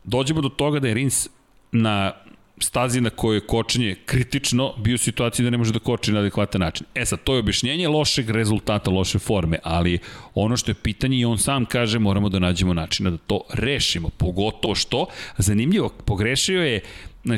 dođemo 0.08 0.40
do 0.40 0.48
toga 0.48 0.80
da 0.80 0.88
je 0.88 0.94
Rins 0.94 1.28
na 1.72 2.12
stazi 2.60 3.00
na 3.00 3.10
kojoj 3.10 3.36
je 3.36 3.46
kočenje 3.46 3.96
kritično 4.06 4.72
bio 4.78 4.94
u 4.94 4.98
situaciji 4.98 5.44
da 5.44 5.50
ne 5.50 5.58
može 5.58 5.72
da 5.72 5.78
koči 5.78 6.12
na 6.12 6.20
adekvatan 6.20 6.60
način. 6.60 6.86
E 6.94 7.04
sad, 7.04 7.22
to 7.24 7.34
je 7.34 7.38
objašnjenje 7.38 7.88
lošeg 7.88 8.30
rezultata, 8.30 8.90
loše 8.90 9.18
forme, 9.18 9.58
ali 9.62 9.98
ono 10.34 10.56
što 10.56 10.70
je 10.70 10.74
pitanje 10.74 11.18
i 11.18 11.24
on 11.24 11.38
sam 11.38 11.64
kaže 11.64 11.98
moramo 11.98 12.28
da 12.28 12.38
nađemo 12.38 12.74
načina 12.74 13.10
da 13.10 13.16
to 13.16 13.40
rešimo, 13.52 14.08
pogotovo 14.08 14.74
što, 14.74 15.06
zanimljivo, 15.38 15.88
pogrešio 15.88 16.62
je 16.62 16.80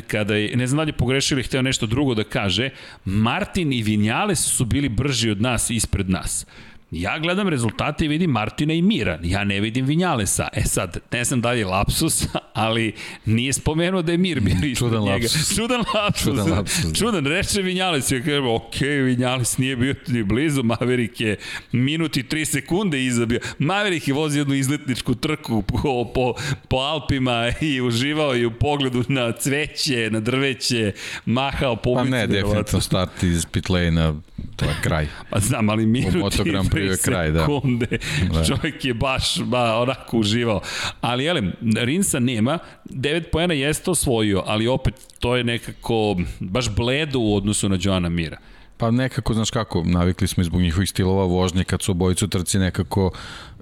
kada 0.07 0.35
je, 0.35 0.55
ne 0.55 0.67
znam 0.67 0.77
da 0.77 0.83
li 0.83 0.89
je 0.89 0.97
pogrešio 0.97 1.35
ili 1.35 1.43
hteo 1.43 1.61
nešto 1.61 1.85
drugo 1.85 2.13
da 2.15 2.23
kaže, 2.23 2.69
Martin 3.05 3.73
i 3.73 3.81
Vinjales 3.83 4.39
su 4.39 4.65
bili 4.65 4.89
brži 4.89 5.29
od 5.29 5.41
nas 5.41 5.69
ispred 5.69 6.09
nas. 6.09 6.45
Ja 6.91 7.19
gledam 7.19 7.47
rezultate 7.47 8.05
i 8.05 8.07
vidim 8.07 8.31
Martina 8.31 8.73
i 8.73 8.81
Mira. 8.81 9.19
Ja 9.23 9.43
ne 9.43 9.59
vidim 9.59 9.85
Vinjalesa. 9.85 10.47
E 10.53 10.63
sad, 10.63 10.97
ne 11.11 11.23
znam 11.23 11.41
da 11.41 11.51
li 11.51 11.59
je 11.59 11.65
lapsus, 11.65 12.27
ali 12.53 12.93
nije 13.25 13.53
spomenuo 13.53 14.01
da 14.01 14.11
je 14.11 14.17
Mir 14.17 14.39
bio 14.41 14.55
ispred 14.55 14.75
Čudan 14.75 15.03
njega. 15.03 15.23
Lapsus. 15.23 15.55
Čudan 15.57 15.83
lapsus. 15.93 16.23
Čudan 16.23 16.49
lapsus. 16.49 16.83
Da. 16.83 16.93
Čudan, 16.93 17.25
reče 17.25 17.61
Vinjales. 17.61 18.11
Ja 18.11 18.19
kažem, 18.19 18.47
ok, 18.47 18.81
Vinjales 18.81 19.57
nije 19.57 19.75
bio 19.75 19.95
ni 20.07 20.23
blizu. 20.23 20.63
Maverick 20.63 21.21
je 21.21 21.37
minut 21.71 22.17
i 22.17 22.23
tri 22.23 22.45
sekunde 22.45 23.03
izabio. 23.03 23.39
Maverick 23.59 24.07
je 24.07 24.13
vozio 24.13 24.39
jednu 24.39 24.55
izletničku 24.55 25.15
trku 25.15 25.61
po, 25.61 26.11
po, 26.13 26.33
po 26.67 26.77
Alpima 26.77 27.51
i 27.75 27.81
uživao 27.81 28.35
i 28.35 28.45
u 28.45 28.51
pogledu 28.51 29.03
na 29.07 29.31
cveće, 29.31 30.09
na 30.11 30.19
drveće, 30.19 30.93
mahao 31.25 31.75
po 31.75 31.93
Pa 31.93 32.03
ne, 32.03 32.27
definitivno 32.27 32.81
start 32.81 33.23
iz 33.23 33.45
pit 33.45 33.69
lane 33.69 34.13
to 34.55 34.65
je 34.65 34.75
kraj. 34.81 35.07
Pa 35.29 35.39
znam, 35.39 35.69
ali 35.69 35.85
minut 35.85 36.35
i 36.45 36.51
tri 36.87 36.97
kraj, 36.97 37.31
da. 37.31 37.39
sekunde. 37.39 37.87
Da. 38.33 38.45
Čovjek 38.45 38.85
je 38.85 38.93
baš 38.93 39.39
ba, 39.43 39.77
onako 39.79 40.17
uživao. 40.17 40.61
Ali, 41.01 41.23
jelem, 41.23 41.53
Rinsa 41.75 42.19
nema, 42.19 42.59
9 42.85 43.23
pojena 43.31 43.53
jeste 43.53 43.91
osvojio, 43.91 44.43
ali 44.45 44.67
opet 44.67 44.93
to 45.19 45.35
je 45.35 45.43
nekako 45.43 46.15
baš 46.39 46.69
bledo 46.75 47.19
u 47.19 47.35
odnosu 47.35 47.69
na 47.69 47.77
Joana 47.81 48.09
Mira. 48.09 48.37
Pa 48.77 48.91
nekako, 48.91 49.33
znaš 49.33 49.51
kako, 49.51 49.83
navikli 49.85 50.27
smo 50.27 50.43
zbog 50.43 50.61
njihovih 50.61 50.89
stilova 50.89 51.25
vožnje, 51.25 51.63
kad 51.63 51.81
su 51.81 51.91
obojicu 51.91 52.27
trci 52.27 52.59
nekako 52.59 53.11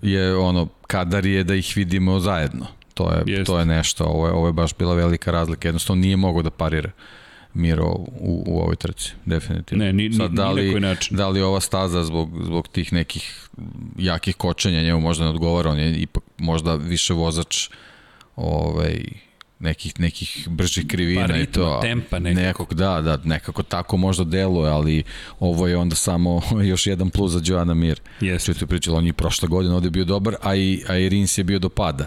je 0.02 0.36
ono, 0.36 0.68
kadar 0.88 1.26
je 1.26 1.44
da 1.44 1.56
ih 1.56 1.74
vidimo 1.76 2.20
zajedno. 2.20 2.68
To 2.94 3.12
je, 3.12 3.24
Jest. 3.26 3.46
to 3.46 3.60
je 3.60 3.66
nešto, 3.66 4.04
ovo 4.04 4.28
je, 4.28 4.34
ovo 4.34 4.48
je 4.48 4.54
baš 4.54 4.72
bila 4.80 4.94
velika 4.94 5.32
razlika, 5.32 5.68
jednostavno 5.68 6.02
nije 6.02 6.18
mogo 6.18 6.42
da 6.42 6.50
parira. 6.50 6.92
Miro 7.54 7.88
u, 8.20 8.44
u 8.48 8.60
ovoj 8.62 8.76
trci, 8.76 9.12
definitivno. 9.26 9.86
Ne, 9.86 9.94
ni, 9.94 10.14
Sad, 10.14 10.32
da 10.32 10.52
li, 10.52 10.74
ni 10.74 10.80
način. 10.80 11.18
Da 11.18 11.28
li 11.28 11.42
ova 11.42 11.60
staza 11.60 12.04
zbog, 12.04 12.30
zbog 12.44 12.68
tih 12.68 12.94
nekih 12.94 13.50
jakih 13.98 14.36
kočenja 14.36 14.82
njemu 14.82 15.02
možda 15.02 15.24
ne 15.24 15.30
odgovara, 15.30 15.70
on 15.70 15.80
je 15.80 15.96
ipak 15.96 16.24
možda 16.38 16.76
više 16.76 17.14
vozač 17.14 17.70
ovaj, 18.36 19.04
nekih 19.60 20.00
nekih 20.00 20.48
bržih 20.50 20.88
krivina 20.88 21.28
pa, 21.28 21.38
i 21.38 21.46
to 21.46 21.80
tempa 21.82 22.20
nekako. 22.20 22.42
nekako 22.42 22.76
da 22.76 23.02
da 23.02 23.18
nekako 23.24 23.64
tako 23.64 23.98
možda 23.98 24.24
deluje 24.24 24.72
ali 24.72 25.04
ovo 25.40 25.68
je 25.68 25.78
onda 25.78 25.96
samo 25.96 26.42
još 26.72 26.88
jedan 26.88 27.10
plus 27.10 27.32
za 27.32 27.42
Joana 27.44 27.74
Mir 27.74 28.02
Jeste. 28.22 28.54
što 28.54 28.64
je 28.64 28.68
pričalo 28.68 28.98
on 28.98 29.06
je 29.06 29.14
prošle 29.14 29.48
godine 29.48 29.76
ovde 29.76 29.90
bio 29.90 30.06
dobar 30.06 30.36
a 30.42 30.56
i 30.56 30.84
a 30.88 30.98
i 30.98 31.10
Rins 31.10 31.38
je 31.38 31.44
bio 31.44 31.60
do 31.60 31.70
pada 31.70 32.06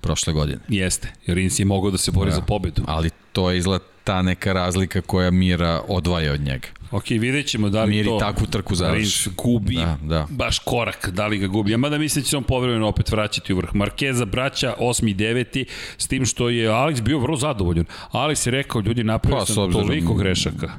prošle 0.00 0.32
godine 0.32 0.60
Jeste, 0.68 1.12
Rins 1.26 1.58
je 1.58 1.64
mogao 1.64 1.90
da 1.90 1.98
se 1.98 2.10
bori 2.10 2.30
da. 2.30 2.36
za 2.36 2.42
pobedu. 2.42 2.82
Ali 2.86 3.10
to 3.32 3.50
je 3.50 3.58
izgled 3.58 3.82
ta 4.04 4.22
neka 4.22 4.52
razlika 4.52 5.00
koja 5.00 5.30
Mira 5.30 5.80
odvaja 5.88 6.32
od 6.32 6.40
njega. 6.40 6.68
Ok, 6.90 7.10
vidjet 7.10 7.46
ćemo 7.46 7.68
da 7.68 7.84
li 7.84 7.90
Miri 7.90 8.08
to... 8.08 8.18
takvu 8.18 8.46
trku 8.46 8.74
završi. 8.74 8.98
Rins 8.98 9.28
gubi 9.36 9.74
da, 9.74 9.98
da. 10.02 10.26
baš 10.30 10.58
korak, 10.58 11.08
da 11.08 11.26
li 11.26 11.38
ga 11.38 11.46
gubi. 11.46 11.70
Ja 11.70 11.76
mada 11.76 11.98
mislim 11.98 12.22
da 12.22 12.24
će 12.24 12.30
se 12.30 12.36
on 12.36 12.42
povremeno 12.42 12.88
opet 12.88 13.10
vraćati 13.10 13.52
u 13.52 13.56
vrh. 13.56 13.74
Markeza 13.74 14.24
braća 14.24 14.74
8. 14.78 15.10
i 15.10 15.14
9. 15.14 15.64
s 15.98 16.08
tim 16.08 16.26
što 16.26 16.48
je 16.48 16.68
Alex 16.68 17.02
bio 17.02 17.18
vrlo 17.18 17.36
zadovoljan. 17.36 17.84
Alex 18.12 18.46
je 18.46 18.50
rekao, 18.50 18.80
ljudi, 18.80 19.04
napravio 19.04 19.38
pa, 19.38 19.46
sam 19.46 19.64
obzirom... 19.64 19.86
toliko 19.86 20.14
grešaka. 20.14 20.70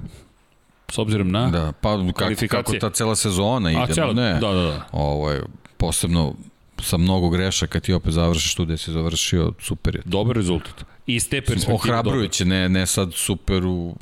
S 0.91 0.97
obzirom 0.97 1.31
na 1.31 1.49
da, 1.49 1.71
pa 1.81 1.97
kako, 2.15 2.47
kako 2.49 2.73
ta 2.73 2.89
cela 2.89 3.15
sezona 3.15 3.71
ide, 3.71 3.81
A, 3.81 3.87
cela, 3.87 4.13
ne, 4.13 4.33
da, 4.33 4.53
da, 4.53 4.61
da. 4.61 4.87
Ovo 4.91 5.31
je 5.31 5.43
posebno 5.77 6.33
sa 6.81 6.97
mnogo 6.97 7.29
grešaka 7.29 7.79
ti 7.79 7.93
opet 7.93 8.13
završiš 8.13 8.55
tu 8.55 8.65
gde 8.65 8.77
si 8.77 8.91
završio, 8.91 9.53
super 9.59 9.95
je. 9.95 10.01
Dobar 10.05 10.35
rezultat. 10.35 10.94
I 11.07 11.15
iz 11.15 11.29
te 11.29 11.41
perspektive 11.41 11.73
Ohrabrujuće, 11.73 12.45
ne, 12.45 12.69
ne 12.69 12.87
sad 12.87 13.13
super 13.13 13.65
u 13.65 13.95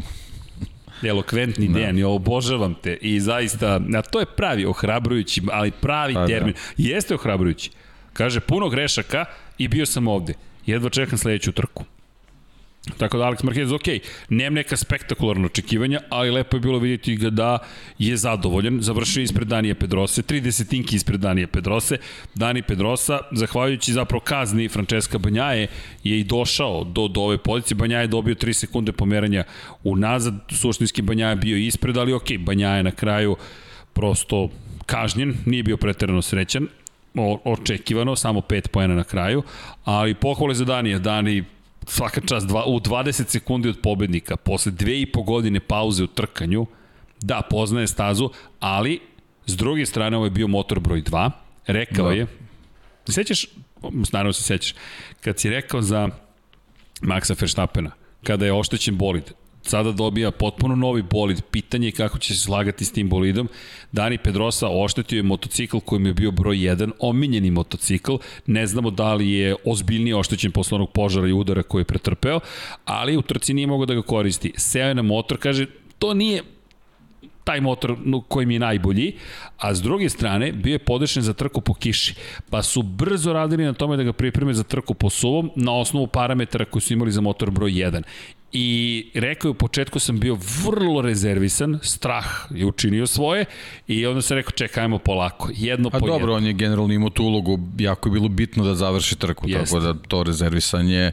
elokventni 1.03 1.67
da. 1.67 1.73
Dejan, 1.73 1.97
ja 1.97 2.07
obožavam 2.07 2.75
te 2.83 2.97
i 3.01 3.19
zaista, 3.19 3.79
a 3.95 4.01
to 4.01 4.19
je 4.19 4.25
pravi 4.25 4.65
ohrabrujući, 4.65 5.41
ali 5.51 5.71
pravi 5.71 6.13
pa, 6.13 6.19
da. 6.19 6.27
termin. 6.27 6.53
Da. 6.53 6.59
Jeste 6.77 7.15
ohrabrujući. 7.15 7.71
Kaže, 8.13 8.39
puno 8.39 8.69
grešaka 8.69 9.25
i 9.57 9.67
bio 9.67 9.85
sam 9.85 10.07
ovde. 10.07 10.33
Jedva 10.65 10.89
čekam 10.89 11.17
sledeću 11.17 11.51
trku. 11.51 11.83
Tako 12.97 13.17
da 13.17 13.23
Alex 13.23 13.43
Marquez, 13.43 13.71
ok, 13.73 13.87
nemam 14.29 14.53
neka 14.53 14.77
spektakularna 14.77 15.45
očekivanja, 15.45 15.99
ali 16.09 16.31
lepo 16.31 16.57
je 16.57 16.61
bilo 16.61 16.79
vidjeti 16.79 17.15
ga 17.15 17.29
da 17.29 17.59
je 17.99 18.17
zadovoljan. 18.17 18.81
Završio 18.81 19.23
ispred 19.23 19.47
Danije 19.47 19.75
Pedrose, 19.75 20.21
30 20.21 20.69
tinki 20.69 20.95
ispred 20.95 21.19
Danije 21.19 21.47
Pedrose. 21.47 21.97
Dani 22.35 22.61
Pedrosa, 22.61 23.19
zahvaljujući 23.31 23.93
zapravo 23.93 24.19
kazni 24.19 24.69
Francesca 24.69 25.17
Banjaje, 25.17 25.67
je 26.03 26.19
i 26.19 26.23
došao 26.23 26.83
do, 26.83 27.07
do 27.07 27.21
ove 27.21 27.37
pozicije. 27.37 27.75
Banjaje 27.75 28.03
je 28.03 28.07
dobio 28.07 28.35
3 28.35 28.53
sekunde 28.53 28.91
pomeranja 28.91 29.43
unazad, 29.83 30.33
suštinski 30.49 31.01
Banjaje 31.01 31.35
bio 31.35 31.57
ispred, 31.57 31.97
ali 31.97 32.13
ok, 32.13 32.37
Banjaje 32.39 32.83
na 32.83 32.91
kraju 32.91 33.35
prosto 33.93 34.49
kažnjen, 34.85 35.35
nije 35.45 35.63
bio 35.63 35.77
preterano 35.77 36.21
srećan, 36.21 36.67
o, 37.15 37.39
očekivano, 37.45 38.15
samo 38.15 38.39
5 38.39 38.67
poena 38.67 38.95
na 38.95 39.03
kraju, 39.03 39.43
ali 39.83 40.13
pohvale 40.13 40.55
za 40.55 40.65
Danija, 40.65 40.99
Dani 40.99 41.43
svaka 41.87 42.21
čast 42.21 42.47
dva, 42.47 42.65
u 42.65 42.79
20 42.79 43.27
sekundi 43.27 43.69
od 43.69 43.79
pobednika, 43.81 44.35
posle 44.35 44.71
dve 44.71 45.01
i 45.01 45.11
po 45.11 45.23
godine 45.23 45.59
pauze 45.59 46.03
u 46.03 46.07
trkanju, 46.07 46.65
da, 47.21 47.41
poznaje 47.49 47.87
stazu, 47.87 48.29
ali 48.59 48.99
s 49.45 49.57
druge 49.57 49.85
strane 49.85 50.17
ovo 50.17 50.25
je 50.25 50.29
bio 50.29 50.47
motor 50.47 50.79
broj 50.79 51.01
2, 51.01 51.31
rekao 51.67 52.07
da. 52.07 52.13
je, 52.13 52.27
sećaš, 53.09 53.47
naravno 54.11 54.33
se 54.33 54.43
sećaš, 54.43 54.75
kad 55.21 55.39
si 55.39 55.49
rekao 55.49 55.81
za 55.81 56.09
Maxa 57.01 57.41
Verstappena, 57.41 57.91
kada 58.23 58.45
je 58.45 58.53
oštećen 58.53 58.97
bolid, 58.97 59.31
sada 59.63 59.91
dobija 59.91 60.31
potpuno 60.31 60.75
novi 60.75 61.01
bolid. 61.01 61.41
Pitanje 61.51 61.87
je 61.87 61.91
kako 61.91 62.19
će 62.19 62.33
se 62.33 62.39
slagati 62.39 62.85
s 62.85 62.91
tim 62.91 63.09
bolidom. 63.09 63.49
Dani 63.91 64.17
Pedrosa 64.17 64.69
oštetio 64.69 65.17
je 65.17 65.23
motocikl 65.23 65.79
kojim 65.79 66.05
je 66.05 66.13
bio 66.13 66.31
broj 66.31 66.57
1, 66.57 66.91
omiljeni 66.99 67.51
motocikl. 67.51 68.15
Ne 68.45 68.67
znamo 68.67 68.91
da 68.91 69.13
li 69.13 69.31
je 69.31 69.55
ozbiljnije 69.65 70.15
oštećen 70.15 70.51
posle 70.51 70.75
onog 70.75 70.91
požara 70.91 71.27
i 71.27 71.33
udara 71.33 71.63
koji 71.63 71.81
je 71.81 71.85
pretrpeo, 71.85 72.39
ali 72.85 73.17
u 73.17 73.21
trci 73.21 73.53
nije 73.53 73.67
mogao 73.67 73.85
da 73.85 73.93
ga 73.93 74.01
koristi. 74.01 74.53
Seo 74.57 74.87
je 74.87 74.95
na 74.95 75.01
motor, 75.01 75.37
kaže, 75.37 75.65
to 75.99 76.13
nije 76.13 76.43
taj 77.43 77.61
motor 77.61 77.95
koji 78.27 78.45
mi 78.45 78.55
je 78.55 78.59
najbolji, 78.59 79.13
a 79.57 79.75
s 79.75 79.81
druge 79.81 80.09
strane 80.09 80.51
bio 80.51 80.71
je 80.71 80.79
podešen 80.79 81.23
za 81.23 81.33
trku 81.33 81.61
po 81.61 81.73
kiši, 81.73 82.15
pa 82.49 82.63
su 82.63 82.81
brzo 82.81 83.33
radili 83.33 83.63
na 83.63 83.73
tome 83.73 83.97
da 83.97 84.03
ga 84.03 84.13
pripreme 84.13 84.53
za 84.53 84.63
trku 84.63 84.93
po 84.93 85.09
suvom 85.09 85.51
na 85.55 85.75
osnovu 85.75 86.07
parametara 86.07 86.65
koji 86.65 86.81
su 86.81 86.93
imali 86.93 87.11
za 87.11 87.21
motor 87.21 87.51
broj 87.51 87.71
1 87.71 88.03
i 88.53 89.05
rekao 89.13 89.49
je 89.49 89.51
u 89.51 89.53
početku 89.53 89.99
sam 89.99 90.19
bio 90.19 90.37
vrlo 90.65 91.01
rezervisan, 91.01 91.79
strah 91.83 92.25
je 92.49 92.65
učinio 92.65 93.07
svoje 93.07 93.45
i 93.87 94.05
onda 94.05 94.21
sam 94.21 94.37
rekao 94.37 94.51
čekaj, 94.51 94.83
ajmo 94.83 94.97
polako, 94.99 95.49
jedno 95.53 95.89
A 95.93 95.99
po 95.99 96.07
dobro, 96.07 96.13
jedno. 96.15 96.33
on 96.35 96.45
je 96.45 96.53
generalno 96.53 96.93
imao 96.93 97.09
tu 97.09 97.23
ulogu, 97.23 97.59
jako 97.77 98.09
je 98.09 98.13
bilo 98.13 98.27
bitno 98.27 98.63
da 98.63 98.75
završi 98.75 99.15
trku, 99.15 99.49
Jest. 99.49 99.71
tako 99.73 99.79
da 99.79 99.93
to 100.07 100.23
rezervisanje 100.23 101.11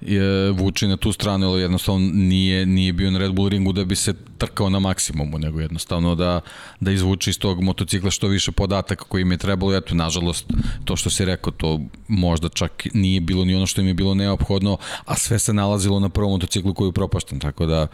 je, 0.00 0.50
vuči 0.50 0.86
na 0.86 0.96
tu 0.96 1.12
stranu, 1.12 1.50
ali 1.50 1.62
jednostavno 1.62 2.10
nije, 2.12 2.66
nije 2.66 2.92
bio 2.92 3.10
na 3.10 3.18
Red 3.18 3.32
Bull 3.32 3.48
ringu 3.48 3.72
da 3.72 3.84
bi 3.84 3.96
se 3.96 4.14
trkao 4.38 4.70
na 4.70 4.78
maksimumu, 4.78 5.38
nego 5.38 5.60
jednostavno 5.60 6.14
da, 6.14 6.40
da 6.80 6.90
izvuče 6.90 7.30
iz 7.30 7.38
tog 7.38 7.62
motocikla 7.62 8.10
što 8.10 8.28
više 8.28 8.52
podataka 8.52 9.04
koji 9.04 9.22
im 9.22 9.32
je 9.32 9.38
trebalo. 9.38 9.76
Eto, 9.76 9.94
nažalost, 9.94 10.46
to 10.84 10.96
što 10.96 11.10
si 11.10 11.24
rekao, 11.24 11.52
to 11.52 11.80
možda 12.08 12.48
čak 12.48 12.86
nije 12.94 13.20
bilo 13.20 13.44
ni 13.44 13.54
ono 13.54 13.66
što 13.66 13.80
im 13.80 13.86
je 13.86 13.94
bilo 13.94 14.14
neophodno, 14.14 14.76
a 15.04 15.16
sve 15.16 15.38
se 15.38 15.52
nalazilo 15.52 16.00
na 16.00 16.08
prvom 16.08 16.32
motociklu 16.32 16.74
koji 16.74 16.88
je 16.88 16.92
propašten, 16.92 17.38
tako 17.38 17.66
da 17.66 17.86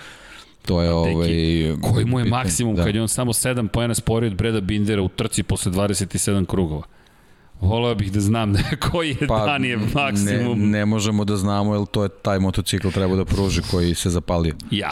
to 0.66 0.82
je 0.82 0.92
ovaj 0.92 1.28
koji 1.92 2.04
mu 2.04 2.18
je 2.18 2.24
maksimum 2.24 2.76
da. 2.76 2.84
kad 2.84 2.94
je 2.94 3.02
on 3.02 3.08
samo 3.08 3.32
7 3.32 3.68
poena 3.68 3.94
sporiji 3.94 4.30
od 4.30 4.36
Breda 4.36 4.60
Bindera 4.60 5.02
u 5.02 5.08
trci 5.08 5.42
posle 5.42 5.72
27 5.72 6.46
krugova. 6.46 6.82
Voleo 7.60 7.94
bih 7.94 8.12
da 8.12 8.20
znam 8.20 8.52
da 8.56 8.60
koji 8.90 9.16
je 9.20 9.26
pa, 9.26 9.46
dan 9.46 9.64
je 9.64 9.76
maksimum. 9.76 10.60
Ne, 10.60 10.78
ne 10.78 10.86
možemo 10.86 11.24
da 11.24 11.36
znamo, 11.36 11.74
jer 11.74 11.86
to 11.86 12.02
je 12.02 12.08
taj 12.08 12.38
motocikl 12.38 12.88
treba 12.88 13.16
da 13.16 13.24
pruži 13.24 13.62
koji 13.70 13.94
se 13.94 14.10
zapalio. 14.10 14.54
Ja, 14.70 14.90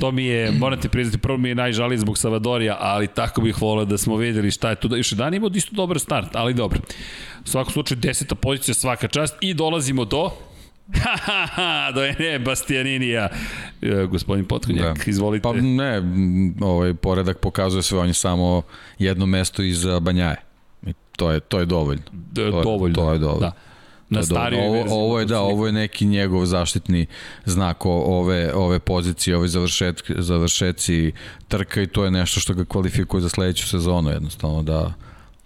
to 0.00 0.12
mi 0.12 0.24
je, 0.24 0.50
morate 0.50 0.88
priznati, 0.88 1.18
prvo 1.18 1.38
mi 1.38 1.48
je 1.48 1.54
najžaliji 1.54 1.98
zbog 1.98 2.18
Savadorija, 2.18 2.76
ali 2.80 3.06
tako 3.06 3.40
bih 3.40 3.62
voleo 3.62 3.84
da 3.84 3.98
smo 3.98 4.16
videli 4.16 4.50
šta 4.50 4.70
je 4.70 4.76
tu. 4.76 4.88
Da, 4.88 4.96
još 4.96 5.10
dan 5.10 5.34
imao 5.34 5.50
isto 5.54 5.76
dobar 5.76 6.00
start, 6.00 6.28
ali 6.36 6.54
dobro. 6.54 6.80
U 7.44 7.48
svakom 7.48 7.72
slučaju, 7.72 8.00
deseta 8.00 8.34
pozicija 8.34 8.74
svaka 8.74 9.08
čast 9.08 9.34
i 9.40 9.54
dolazimo 9.54 10.04
do 10.04 10.30
Ha, 10.92 11.16
ha, 11.16 11.46
ha, 11.46 11.92
do 11.94 12.04
Ene 12.04 12.38
Bastianinija. 12.38 13.28
E, 13.82 14.06
gospodin 14.06 14.44
Potkonjak, 14.44 14.98
da. 14.98 15.10
izvolite. 15.10 15.42
Pa 15.42 15.52
ne, 15.52 16.02
ovaj 16.60 16.94
poredak 16.94 17.38
pokazuje 17.38 17.82
sve, 17.82 17.98
on 17.98 18.06
je 18.06 18.14
samo 18.14 18.62
jedno 18.98 19.26
mesto 19.26 19.62
iz 19.62 19.86
Banjaje. 20.00 20.51
To 21.22 21.30
je, 21.30 21.40
to 21.40 21.58
je 21.58 21.66
dovoljno. 21.66 22.02
Da, 22.12 22.50
to, 22.50 22.62
dovoljno. 22.62 22.94
To 22.94 23.12
je 23.12 23.18
dovoljno. 23.18 23.40
Da. 23.40 23.52
Na 24.08 24.22
starijoj 24.22 24.66
ovo, 24.66 25.04
ovo 25.04 25.20
je 25.20 25.26
da, 25.26 25.40
ovo 25.40 25.66
je 25.66 25.72
neki 25.72 26.06
njegov 26.06 26.46
zaštitni 26.46 27.06
znak 27.44 27.86
ove 27.86 28.54
ove 28.54 28.78
pozicije, 28.78 29.36
ove 29.36 29.48
završet, 29.48 30.02
završeci 30.08 31.12
trka 31.48 31.82
i 31.82 31.86
to 31.86 32.04
je 32.04 32.10
nešto 32.10 32.40
što 32.40 32.54
ga 32.54 32.64
kvalifikuje 32.64 33.20
za 33.20 33.28
sledeću 33.28 33.68
sezonu 33.68 34.10
jednostavno 34.10 34.62
da 34.62 34.92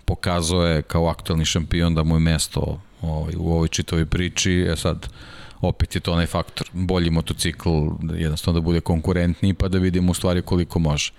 pokazuje 0.05 0.82
kao 0.82 1.09
aktualni 1.09 1.44
šampion 1.44 1.94
da 1.94 2.03
mu 2.03 2.16
je 2.16 2.20
mesto 2.20 2.81
ovaj, 3.03 3.35
u 3.36 3.53
ovoj 3.53 3.69
čitavoj 3.69 4.07
priči, 4.07 4.66
e 4.73 4.77
sad 4.77 5.09
opet 5.61 5.94
je 5.94 6.01
to 6.01 6.12
onaj 6.12 6.27
faktor, 6.27 6.66
bolji 6.73 7.11
motocikl, 7.11 7.70
jednostavno 8.15 8.61
da 8.61 8.65
bude 8.65 8.81
konkurentniji 8.81 9.55
pa 9.55 9.69
da 9.69 9.78
vidimo 9.78 10.11
u 10.11 10.15
stvari 10.15 10.43
koliko 10.43 10.78
može. 10.78 11.12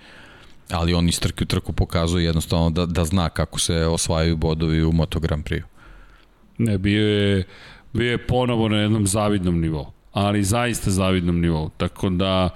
Ali 0.70 0.94
on 0.94 1.08
iz 1.08 1.20
trke 1.20 1.44
u 1.44 1.46
trku 1.46 1.72
pokazuje 1.72 2.24
jednostavno 2.24 2.70
da, 2.70 2.86
da 2.86 3.04
zna 3.04 3.28
kako 3.28 3.60
se 3.60 3.86
osvajaju 3.86 4.36
bodovi 4.36 4.84
u 4.84 4.92
Moto 4.92 5.20
Grand 5.20 5.44
Prix. 5.44 5.62
Ne, 6.58 6.78
bio 6.78 7.08
je, 7.08 7.44
bio 7.92 8.10
je 8.10 8.26
ponovo 8.26 8.68
na 8.68 8.76
jednom 8.76 9.06
zavidnom 9.06 9.60
nivou, 9.60 9.92
ali 10.12 10.44
zaista 10.44 10.90
zavidnom 10.90 11.40
nivou. 11.40 11.70
Tako 11.76 12.08
da, 12.08 12.50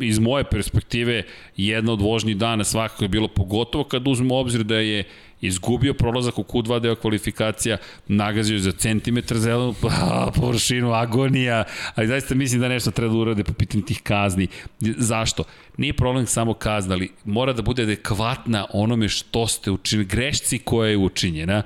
iz 0.00 0.18
moje 0.18 0.44
perspektive, 0.44 1.22
jedna 1.56 1.92
od 1.92 2.00
vožnjih 2.00 2.36
dana 2.36 2.64
svakako 2.64 3.04
je 3.04 3.08
bilo 3.08 3.28
pogotovo 3.28 3.84
kad 3.84 4.08
uzmemo 4.08 4.36
obzir 4.36 4.64
da 4.64 4.76
je 4.76 5.04
izgubio 5.40 5.94
prolazak 5.94 6.38
u 6.38 6.42
Q2 6.42 6.80
deo 6.80 6.94
kvalifikacija, 6.94 7.76
nagazio 8.08 8.58
za 8.58 8.72
centimetar 8.72 9.38
zelenu 9.38 9.74
površinu, 10.36 10.92
agonija, 10.92 11.64
ali 11.94 12.06
zaista 12.06 12.34
mislim 12.34 12.60
da 12.60 12.68
nešto 12.68 12.90
treba 12.90 13.12
da 13.12 13.18
urade 13.18 13.44
po 13.44 13.52
pitanju 13.52 13.84
tih 13.84 14.02
kazni. 14.02 14.48
Zašto? 14.80 15.44
Nije 15.76 15.92
problem 15.92 16.26
samo 16.26 16.54
kazna, 16.54 16.94
ali 16.94 17.10
mora 17.24 17.52
da 17.52 17.62
bude 17.62 17.82
adekvatna 17.82 18.66
onome 18.72 19.08
što 19.08 19.46
ste 19.46 19.70
učinili, 19.70 20.08
grešci 20.08 20.58
koja 20.58 20.90
je 20.90 20.96
učinjena 20.96 21.62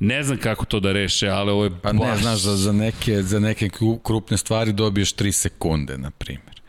Ne 0.00 0.22
znam 0.22 0.38
kako 0.38 0.64
to 0.64 0.80
da 0.80 0.92
reše, 0.92 1.28
ali 1.28 1.50
ovo 1.50 1.64
je 1.64 1.70
pa 1.70 1.92
baš... 1.92 2.00
Pa 2.00 2.10
ne, 2.10 2.16
znaš, 2.22 2.38
za, 2.38 2.56
za, 2.56 2.72
neke, 2.72 3.22
za 3.22 3.40
neke 3.40 3.70
krupne 4.02 4.36
stvari 4.36 4.72
dobiješ 4.72 5.14
3 5.14 5.32
sekunde, 5.32 5.98
na 5.98 6.10
primjer. 6.10 6.60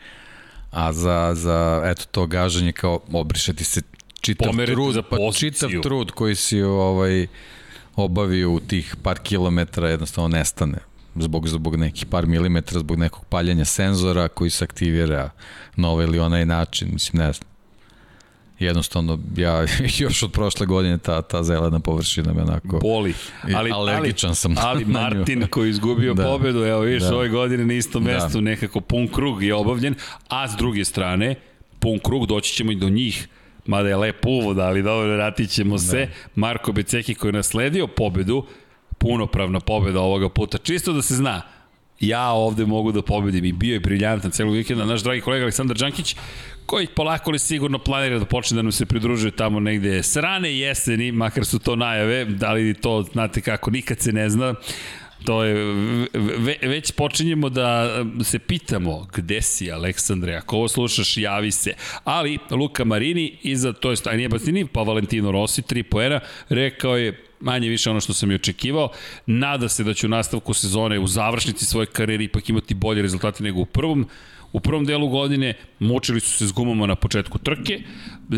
A 0.70 0.92
za, 0.92 1.30
za 1.34 1.82
eto, 1.84 2.04
to 2.10 2.26
gaženje 2.26 2.72
kao 2.72 3.00
obrišati 3.12 3.64
se 3.64 3.82
čitav 4.20 4.52
trud, 4.66 4.94
za 4.94 5.02
pa 5.02 5.16
čitav 5.38 5.70
trud 5.82 6.10
koji 6.10 6.34
si 6.34 6.62
ovaj, 6.62 7.26
obavio 7.96 8.50
u 8.50 8.60
tih 8.60 8.96
par 9.02 9.18
kilometara 9.18 9.88
jednostavno 9.88 10.28
nestane 10.28 10.78
zbog, 11.16 11.48
zbog 11.48 11.76
nekih 11.76 12.06
par 12.06 12.26
milimetara, 12.26 12.80
zbog 12.80 12.98
nekog 12.98 13.24
paljanja 13.24 13.64
senzora 13.64 14.28
koji 14.28 14.50
se 14.50 14.64
aktivira 14.64 15.30
na 15.76 15.88
ovaj 15.88 16.04
ili 16.04 16.18
onaj 16.18 16.46
način, 16.46 16.88
mislim, 16.92 17.22
ne 17.22 17.32
znam. 17.32 17.50
jednostavno 18.58 19.18
ja 19.36 19.66
još 19.98 20.22
od 20.22 20.32
prošle 20.32 20.66
godine 20.66 20.98
ta, 20.98 21.22
ta 21.22 21.42
zelena 21.42 21.80
površina 21.80 22.32
me 22.32 22.42
onako 22.42 22.78
boli. 22.78 23.14
Ali, 23.54 23.70
alergičan 23.70 24.34
sam. 24.34 24.54
Ali 24.58 24.84
Martin 24.84 25.46
koji 25.50 25.68
je 25.68 25.70
izgubio 25.70 26.14
da. 26.20 26.22
pobedu, 26.22 26.64
evo 26.64 26.80
vidiš, 26.80 27.02
da. 27.02 27.16
ove 27.16 27.28
godine 27.28 27.66
na 27.66 27.74
istom 27.74 28.04
da. 28.04 28.12
mestu 28.12 28.38
da. 28.38 28.40
nekako 28.40 28.80
pun 28.80 29.08
krug 29.08 29.42
je 29.42 29.54
obavljen, 29.54 29.94
a 30.28 30.48
s 30.48 30.56
druge 30.56 30.84
strane, 30.84 31.34
pun 31.78 31.98
krug, 31.98 32.26
doći 32.26 32.54
ćemo 32.54 32.72
i 32.72 32.76
do 32.76 32.88
njih, 32.88 33.28
mada 33.66 33.88
je 33.88 33.96
lep 33.96 34.26
uvod, 34.26 34.58
ali 34.58 34.82
dobro, 34.82 35.14
vratit 35.14 35.50
ćemo 35.50 35.74
da. 35.74 35.78
se. 35.78 36.08
Marko 36.34 36.72
Beceki 36.72 37.14
koji 37.14 37.28
je 37.28 37.32
nasledio 37.32 37.86
pobedu, 37.86 38.46
punopravna 38.98 39.60
pobeda 39.60 40.00
ovoga 40.00 40.28
puta, 40.28 40.58
čisto 40.58 40.92
da 40.92 41.02
se 41.02 41.14
zna, 41.14 41.42
ja 42.00 42.28
ovde 42.28 42.66
mogu 42.66 42.92
da 42.92 43.02
pobedim 43.02 43.44
i 43.44 43.52
bio 43.52 43.72
je 43.72 43.80
briljantan 43.80 44.30
celog 44.30 44.54
vikenda. 44.54 44.84
Naš 44.84 45.02
dragi 45.02 45.20
kolega 45.20 45.44
Aleksandar 45.44 45.76
Đankić, 45.76 46.16
koji 46.66 46.86
polako 46.86 47.30
li 47.30 47.38
sigurno 47.38 47.78
planira 47.78 48.18
da 48.18 48.24
počne 48.24 48.56
da 48.56 48.62
nam 48.62 48.72
se 48.72 48.86
pridružuje 48.86 49.30
tamo 49.30 49.60
negde 49.60 50.02
srane 50.02 50.56
jeseni, 50.58 51.12
makar 51.12 51.44
su 51.44 51.58
to 51.58 51.76
najave, 51.76 52.24
da 52.24 52.52
li 52.52 52.74
to 52.74 53.02
znate 53.02 53.40
kako, 53.40 53.70
nikad 53.70 54.00
se 54.00 54.12
ne 54.12 54.30
zna. 54.30 54.54
To 55.24 55.44
je, 55.44 55.54
ve, 56.38 56.56
već 56.62 56.92
počinjemo 56.92 57.48
da 57.48 57.88
se 58.24 58.38
pitamo 58.38 59.06
gde 59.14 59.42
si 59.42 59.70
Aleksandre, 59.72 60.34
ako 60.34 60.56
ovo 60.56 60.68
slušaš 60.68 61.16
javi 61.16 61.50
se. 61.50 61.74
Ali 62.04 62.38
Luka 62.50 62.84
Marini, 62.84 63.38
iza, 63.42 63.72
to 63.72 63.90
je, 63.90 63.96
a 64.04 64.16
nije 64.16 64.28
Bastini, 64.28 64.66
pa 64.66 64.82
Valentino 64.82 65.32
Rossi, 65.32 65.62
3 65.62 65.82
poena, 65.82 66.20
rekao 66.48 66.96
je 66.96 67.24
manje 67.40 67.68
više 67.68 67.90
ono 67.90 68.00
što 68.00 68.12
sam 68.12 68.30
i 68.30 68.34
očekivao. 68.34 68.88
Nada 69.26 69.68
se 69.68 69.84
da 69.84 69.94
će 69.94 70.06
u 70.06 70.10
nastavku 70.10 70.54
sezone 70.54 70.98
u 70.98 71.06
završnici 71.06 71.64
svoje 71.64 71.86
karijere 71.86 72.24
ipak 72.24 72.48
imati 72.48 72.74
bolje 72.74 73.02
rezultate 73.02 73.44
nego 73.44 73.60
u 73.60 73.66
prvom. 73.66 74.08
U 74.52 74.60
prvom 74.60 74.84
delu 74.84 75.08
godine 75.08 75.54
mučili 75.78 76.20
su 76.20 76.38
se 76.38 76.46
s 76.46 76.52
gumama 76.52 76.86
na 76.86 76.94
početku 76.94 77.38
trke 77.38 77.82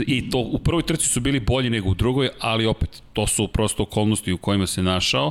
i 0.06 0.30
to 0.30 0.38
u 0.38 0.58
prvoj 0.58 0.82
trci 0.82 1.08
su 1.08 1.20
bili 1.20 1.40
bolji 1.40 1.70
nego 1.70 1.88
u 1.88 1.94
drugoj, 1.94 2.28
ali 2.40 2.66
opet 2.66 3.02
to 3.12 3.26
su 3.26 3.48
prosto 3.48 3.82
okolnosti 3.82 4.32
u 4.32 4.38
kojima 4.38 4.66
se 4.66 4.82
našao. 4.82 5.30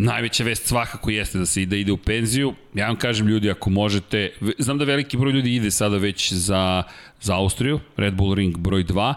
Najveća 0.00 0.44
vest 0.44 0.66
svakako 0.66 1.10
jeste 1.10 1.38
da 1.38 1.46
se 1.46 1.62
ide, 1.62 1.80
ide 1.80 1.92
u 1.92 1.96
penziju. 1.96 2.54
Ja 2.74 2.86
vam 2.86 2.96
kažem 2.96 3.28
ljudi, 3.28 3.50
ako 3.50 3.70
možete, 3.70 4.30
znam 4.58 4.78
da 4.78 4.84
veliki 4.84 5.16
broj 5.16 5.32
ljudi 5.32 5.54
ide 5.54 5.70
sada 5.70 5.96
već 5.96 6.32
za, 6.32 6.82
za 7.20 7.36
Austriju, 7.36 7.80
Red 7.96 8.14
Bull 8.14 8.34
Ring 8.34 8.58
broj 8.58 8.84
2, 8.84 9.14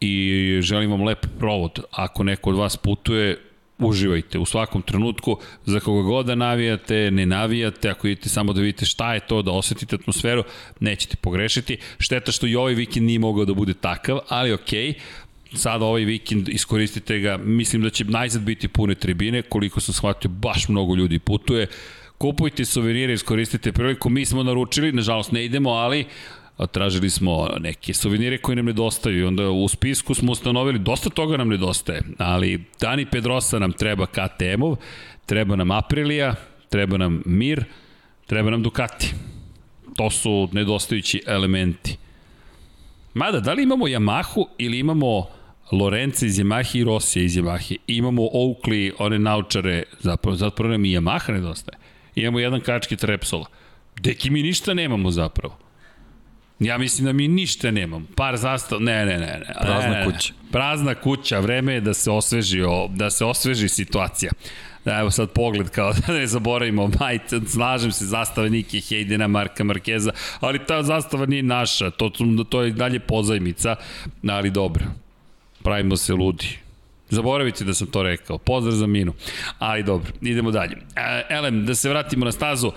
i 0.00 0.58
želim 0.62 0.90
vam 0.90 1.04
lep 1.04 1.26
provod. 1.38 1.80
Ako 1.90 2.22
neko 2.22 2.50
od 2.50 2.56
vas 2.56 2.76
putuje, 2.76 3.38
uživajte 3.78 4.38
u 4.38 4.44
svakom 4.44 4.82
trenutku, 4.82 5.38
za 5.64 5.80
koga 5.80 6.02
god 6.02 6.26
da 6.26 6.34
navijate, 6.34 7.10
ne 7.10 7.26
navijate, 7.26 7.90
ako 7.90 8.08
idete 8.08 8.28
samo 8.28 8.52
da 8.52 8.60
vidite 8.60 8.86
šta 8.86 9.14
je 9.14 9.20
to, 9.20 9.42
da 9.42 9.50
osetite 9.50 9.96
atmosferu, 9.96 10.44
nećete 10.80 11.16
pogrešiti. 11.16 11.78
Šteta 11.98 12.32
što 12.32 12.46
i 12.46 12.56
ovaj 12.56 12.74
vikend 12.74 13.06
nije 13.06 13.18
mogao 13.18 13.44
da 13.44 13.54
bude 13.54 13.74
takav, 13.74 14.18
ali 14.28 14.52
okej, 14.52 14.92
okay, 14.92 14.98
sada 15.52 15.84
ovaj 15.84 16.04
vikend 16.04 16.48
iskoristite 16.48 17.18
ga, 17.18 17.36
mislim 17.36 17.82
da 17.82 17.90
će 17.90 18.04
najzad 18.04 18.42
biti 18.42 18.68
pune 18.68 18.94
tribine, 18.94 19.42
koliko 19.42 19.80
sam 19.80 19.94
shvatio, 19.94 20.30
baš 20.30 20.68
mnogo 20.68 20.94
ljudi 20.94 21.18
putuje, 21.18 21.66
kupujte 22.18 22.64
suvenire, 22.64 23.12
iskoristite 23.12 23.72
priliku, 23.72 24.10
mi 24.10 24.24
smo 24.24 24.42
naručili, 24.42 24.92
nažalost 24.92 25.32
ne 25.32 25.44
idemo, 25.44 25.70
ali 25.70 26.04
tražili 26.72 27.10
smo 27.10 27.48
neke 27.60 27.94
suvenire 27.94 28.38
koje 28.38 28.56
nam 28.56 28.66
nedostaju 28.66 29.18
i 29.18 29.24
onda 29.24 29.50
u 29.50 29.68
spisku 29.68 30.14
smo 30.14 30.32
ustanovili 30.32 30.78
dosta 30.78 31.10
toga 31.10 31.36
nam 31.36 31.48
nedostaje, 31.48 32.02
ali 32.18 32.64
Dani 32.80 33.06
Pedrosa 33.06 33.58
nam 33.58 33.72
treba 33.72 34.06
KTM-ov, 34.06 34.76
treba 35.26 35.56
nam 35.56 35.70
Aprilia, 35.70 36.34
treba 36.68 36.96
nam 36.96 37.22
Mir, 37.24 37.64
treba 38.26 38.50
nam 38.50 38.62
Ducati. 38.62 39.14
To 39.96 40.10
su 40.10 40.48
nedostajući 40.52 41.22
elementi. 41.26 41.96
Mada, 43.14 43.40
da 43.40 43.52
li 43.52 43.62
imamo 43.62 43.88
Yamahu 43.88 44.46
ili 44.58 44.78
imamo 44.78 45.26
Lorenza 45.72 46.26
iz 46.26 46.38
Yamahe 46.38 46.78
i 46.78 46.84
Rosija 46.84 47.24
iz 47.24 47.36
Yamahe? 47.36 47.76
Imamo 47.86 48.22
Oakley, 48.22 48.92
one 48.98 49.18
naučare, 49.18 49.82
zapravo, 50.00 50.36
zapravo 50.36 50.72
nam 50.72 50.84
i 50.84 50.98
Yamaha 50.98 51.32
nedostaje. 51.32 51.78
Imamo 52.14 52.38
jedan 52.38 52.60
kački 52.60 52.96
Trepsola. 52.96 53.46
Deki 54.00 54.30
mi 54.30 54.42
ništa 54.42 54.74
nemamo 54.74 55.10
zapravo. 55.10 55.58
Ja 56.58 56.78
mislim 56.78 57.06
da 57.06 57.12
mi 57.12 57.28
ništa 57.28 57.70
nemam. 57.70 58.06
Par 58.16 58.36
zastav, 58.36 58.80
ne, 58.80 59.06
ne, 59.06 59.18
ne. 59.18 59.26
ne 59.26 59.54
Prazna 59.60 59.90
ne, 59.90 60.06
ne, 60.06 60.12
kuća. 60.12 60.32
Prazna 60.52 60.94
kuća, 60.94 61.40
vreme 61.40 61.74
je 61.74 61.80
da 61.80 61.94
se 61.94 62.10
osveži, 62.10 62.62
o, 62.62 62.88
da 62.88 63.10
se 63.10 63.24
osveži 63.24 63.68
situacija. 63.68 64.32
Da, 64.84 64.98
evo 64.98 65.10
sad 65.10 65.30
pogled 65.30 65.70
kao 65.70 65.92
da 65.92 66.12
ne 66.12 66.26
zaboravimo, 66.26 66.90
majte, 67.00 67.40
slažem 67.46 67.92
se, 67.92 68.06
zastava 68.06 68.48
Niki 68.48 68.80
Hejdena, 68.80 69.28
Marka 69.28 69.64
Markeza, 69.64 70.12
ali 70.40 70.66
ta 70.66 70.82
zastava 70.82 71.26
nije 71.26 71.42
naša, 71.42 71.90
to, 71.90 72.10
to 72.48 72.62
je 72.62 72.70
dalje 72.70 73.00
pozajmica, 73.00 73.76
ali 74.28 74.50
dobro, 74.50 74.84
pravimo 75.62 75.96
se 75.96 76.12
ludi. 76.12 76.58
Zaboravite 77.08 77.64
da 77.64 77.74
sam 77.74 77.86
to 77.86 78.02
rekao, 78.02 78.38
pozdrav 78.38 78.74
za 78.74 78.86
Minu, 78.86 79.14
ali 79.58 79.82
dobro, 79.82 80.12
idemo 80.20 80.50
dalje. 80.50 80.76
E, 80.96 81.22
Elem, 81.30 81.66
da 81.66 81.74
se 81.74 81.88
vratimo 81.88 82.24
na 82.24 82.32
stazu, 82.32 82.72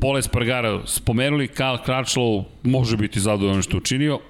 Pole 0.00 0.22
Spargara 0.22 0.80
spomenuli, 0.86 1.48
Karl 1.48 1.76
Kračlow 1.86 2.44
može 2.62 2.96
biti 2.96 3.20
zadovoljan 3.20 3.62
što 3.62 3.76
učinio, 3.76 4.20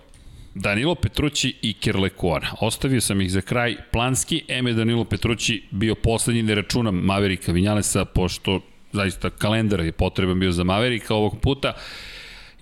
Danilo 0.55 0.95
Petrući 0.95 1.55
i 1.62 1.73
Kirlekona. 1.73 2.55
Ostavio 2.61 3.01
sam 3.01 3.20
ih 3.20 3.31
za 3.31 3.41
kraj 3.41 3.77
planski, 3.93 4.43
M 4.49 4.66
je 4.66 4.73
Danilo 4.73 5.05
Petrući 5.05 5.62
bio 5.70 5.95
poslednji, 5.95 6.43
ne 6.43 6.55
računam 6.55 6.95
Maverika 6.95 7.53
Vinjalesa, 7.53 8.05
pošto 8.05 8.61
zaista 8.93 9.31
kalendar 9.31 9.81
je 9.81 9.93
potreban 9.93 10.41
bio 10.41 10.53
za 10.53 10.65
Maverika 10.65 11.15
ovog 11.15 11.41
puta. 11.41 11.73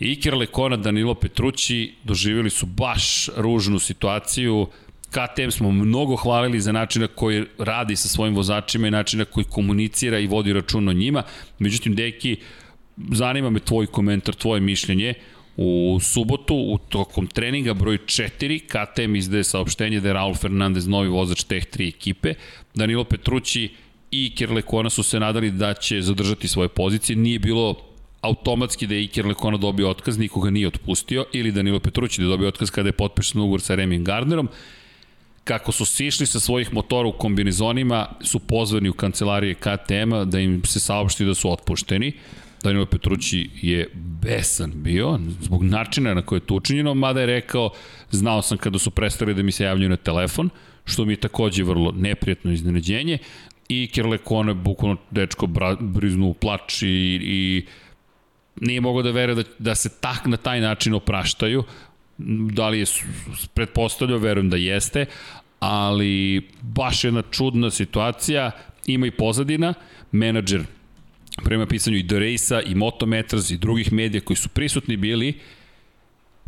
Iker 0.00 0.34
Lekona, 0.34 0.76
Danilo 0.76 1.14
Petrući 1.14 1.94
doživjeli 2.04 2.50
su 2.50 2.66
baš 2.66 3.28
ružnu 3.36 3.78
situaciju. 3.78 4.66
KTM 5.08 5.50
smo 5.50 5.70
mnogo 5.70 6.16
hvalili 6.16 6.60
za 6.60 6.72
načina 6.72 7.06
koji 7.06 7.44
radi 7.58 7.96
sa 7.96 8.08
svojim 8.08 8.34
vozačima 8.34 8.88
i 8.88 8.90
načina 8.90 9.24
koji 9.24 9.44
komunicira 9.44 10.18
i 10.18 10.26
vodi 10.26 10.52
račun 10.52 10.88
o 10.88 10.92
njima. 10.92 11.22
Međutim, 11.58 11.94
Deki, 11.94 12.36
zanima 13.12 13.50
me 13.50 13.60
tvoj 13.60 13.86
komentar, 13.86 14.34
tvoje 14.34 14.60
mišljenje. 14.60 15.14
U 15.62 15.98
subotu, 16.00 16.54
u 16.54 16.78
tokom 16.88 17.26
treninga 17.26 17.74
broj 17.74 17.98
4, 17.98 18.60
KTM 18.64 19.16
izdaje 19.16 19.44
saopštenje 19.44 20.00
da 20.00 20.08
je 20.08 20.14
Raul 20.14 20.34
Fernandez 20.34 20.86
novi 20.88 21.08
vozač 21.08 21.42
teh 21.44 21.64
tri 21.64 21.88
ekipe. 21.88 22.34
Danilo 22.74 23.04
Petrući 23.04 23.68
i 24.10 24.26
Iker 24.26 24.62
Kona 24.62 24.90
su 24.90 25.02
se 25.02 25.20
nadali 25.20 25.50
da 25.50 25.74
će 25.74 26.00
zadržati 26.02 26.48
svoje 26.48 26.68
pozicije. 26.68 27.16
Nije 27.16 27.38
bilo 27.38 27.74
automatski 28.20 28.86
da 28.86 28.94
je 28.94 29.04
Iker 29.04 29.26
Lekona 29.26 29.56
dobio 29.56 29.90
otkaz, 29.90 30.18
nikoga 30.18 30.50
nije 30.50 30.68
otpustio, 30.68 31.26
ili 31.32 31.52
Danilo 31.52 31.80
Petrući 31.80 32.20
da 32.20 32.26
je 32.26 32.30
dobio 32.30 32.48
otkaz 32.48 32.70
kada 32.70 32.88
je 32.88 32.92
potpisan 32.92 33.42
ugovor 33.42 33.60
sa 33.60 33.76
Remy 33.76 34.02
Gardnerom. 34.02 34.48
Kako 35.44 35.72
su 35.72 35.84
sišli 35.84 36.26
sa 36.26 36.40
svojih 36.40 36.72
motora 36.72 37.08
u 37.08 37.12
kombinizonima, 37.12 38.06
su 38.22 38.38
pozvani 38.38 38.88
u 38.88 38.92
kancelarije 38.92 39.54
KTM-a 39.54 40.24
da 40.24 40.40
im 40.40 40.62
se 40.64 40.80
saopšti 40.80 41.24
da 41.24 41.34
su 41.34 41.52
otpušteni. 41.52 42.12
Danilo 42.62 42.86
Petrući 42.86 43.50
je 43.62 43.90
besan 43.94 44.72
bio 44.74 45.18
zbog 45.40 45.64
načina 45.64 46.14
na 46.14 46.22
koje 46.22 46.36
je 46.36 46.46
to 46.46 46.54
učinjeno, 46.54 46.94
mada 46.94 47.20
je 47.20 47.26
rekao, 47.26 47.70
znao 48.10 48.42
sam 48.42 48.58
kada 48.58 48.78
su 48.78 48.90
prestali 48.90 49.34
da 49.34 49.42
mi 49.42 49.52
se 49.52 49.64
javljaju 49.64 49.90
na 49.90 49.96
telefon, 49.96 50.50
što 50.84 51.04
mi 51.04 51.12
je 51.12 51.16
takođe 51.16 51.64
vrlo 51.64 51.92
neprijatno 51.92 52.52
iznenađenje. 52.52 53.18
I 53.68 53.88
Kirle 53.92 54.18
Kone 54.18 54.54
bukvalno 54.54 54.96
dečko 55.10 55.46
briznu 55.80 56.26
u 56.26 56.34
plač 56.34 56.82
i, 56.82 56.86
i 57.22 57.66
nije 58.60 58.80
mogao 58.80 59.02
da 59.02 59.10
vere 59.10 59.34
da, 59.34 59.42
da 59.58 59.74
se 59.74 60.00
tak 60.00 60.26
na 60.26 60.36
taj 60.36 60.60
način 60.60 60.94
opraštaju, 60.94 61.64
da 62.52 62.68
li 62.68 62.78
je 62.78 62.86
pretpostavljao, 63.54 64.18
verujem 64.18 64.50
da 64.50 64.56
jeste, 64.56 65.06
ali 65.60 66.48
baš 66.62 67.04
jedna 67.04 67.22
čudna 67.30 67.70
situacija, 67.70 68.50
ima 68.86 69.06
i 69.06 69.10
pozadina, 69.10 69.74
menadžer 70.12 70.64
prema 71.44 71.66
pisanju 71.66 71.96
i 71.96 72.06
The 72.06 72.18
Race-a 72.18 72.62
i 72.62 72.74
Motometras 72.74 73.50
i 73.50 73.56
drugih 73.56 73.92
medija 73.92 74.20
koji 74.20 74.36
su 74.36 74.48
prisutni 74.48 74.96
bili, 74.96 75.38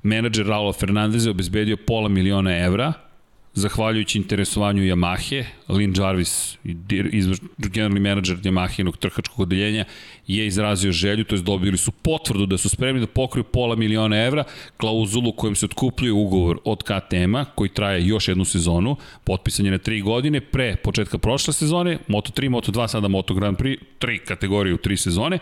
menadžer 0.02 0.46
Raula 0.46 0.72
Fernandeza 0.72 1.30
obezbedio 1.30 1.76
pola 1.76 2.08
miliona 2.08 2.58
evra, 2.58 2.92
zahvaljujući 3.54 4.18
interesovanju 4.18 4.82
Yamahe, 4.82 5.44
Lin 5.68 5.94
Jarvis, 5.98 6.58
generalni 7.56 8.00
menadžer 8.00 8.36
Yamahinog 8.36 8.96
trkačkog 8.96 9.40
odeljenja, 9.40 9.84
je 10.26 10.46
izrazio 10.46 10.92
želju, 10.92 11.24
to 11.24 11.34
je 11.34 11.42
dobili 11.42 11.78
su 11.78 11.92
potvrdu 11.92 12.46
da 12.46 12.58
su 12.58 12.68
spremni 12.68 13.00
da 13.00 13.06
pokriju 13.06 13.44
pola 13.44 13.76
miliona 13.76 14.16
evra, 14.16 14.44
klauzulu 14.76 15.32
kojim 15.32 15.54
se 15.54 15.66
otkupljuje 15.66 16.12
ugovor 16.12 16.58
od 16.64 16.82
KTM-a, 16.82 17.44
koji 17.44 17.68
traje 17.68 18.06
još 18.06 18.28
jednu 18.28 18.44
sezonu, 18.44 18.96
potpisan 19.24 19.66
je 19.66 19.72
na 19.72 19.78
tri 19.78 20.00
godine, 20.00 20.40
pre 20.40 20.76
početka 20.76 21.18
prošle 21.18 21.52
sezone, 21.52 21.98
Moto3, 22.08 22.50
Moto2, 22.50 22.88
sada 22.88 23.08
Moto 23.08 23.34
Grand 23.34 23.58
Prix, 23.58 23.78
tri 23.98 24.18
kategorije 24.18 24.74
u 24.74 24.78
tri 24.78 24.96
sezone, 24.96 25.38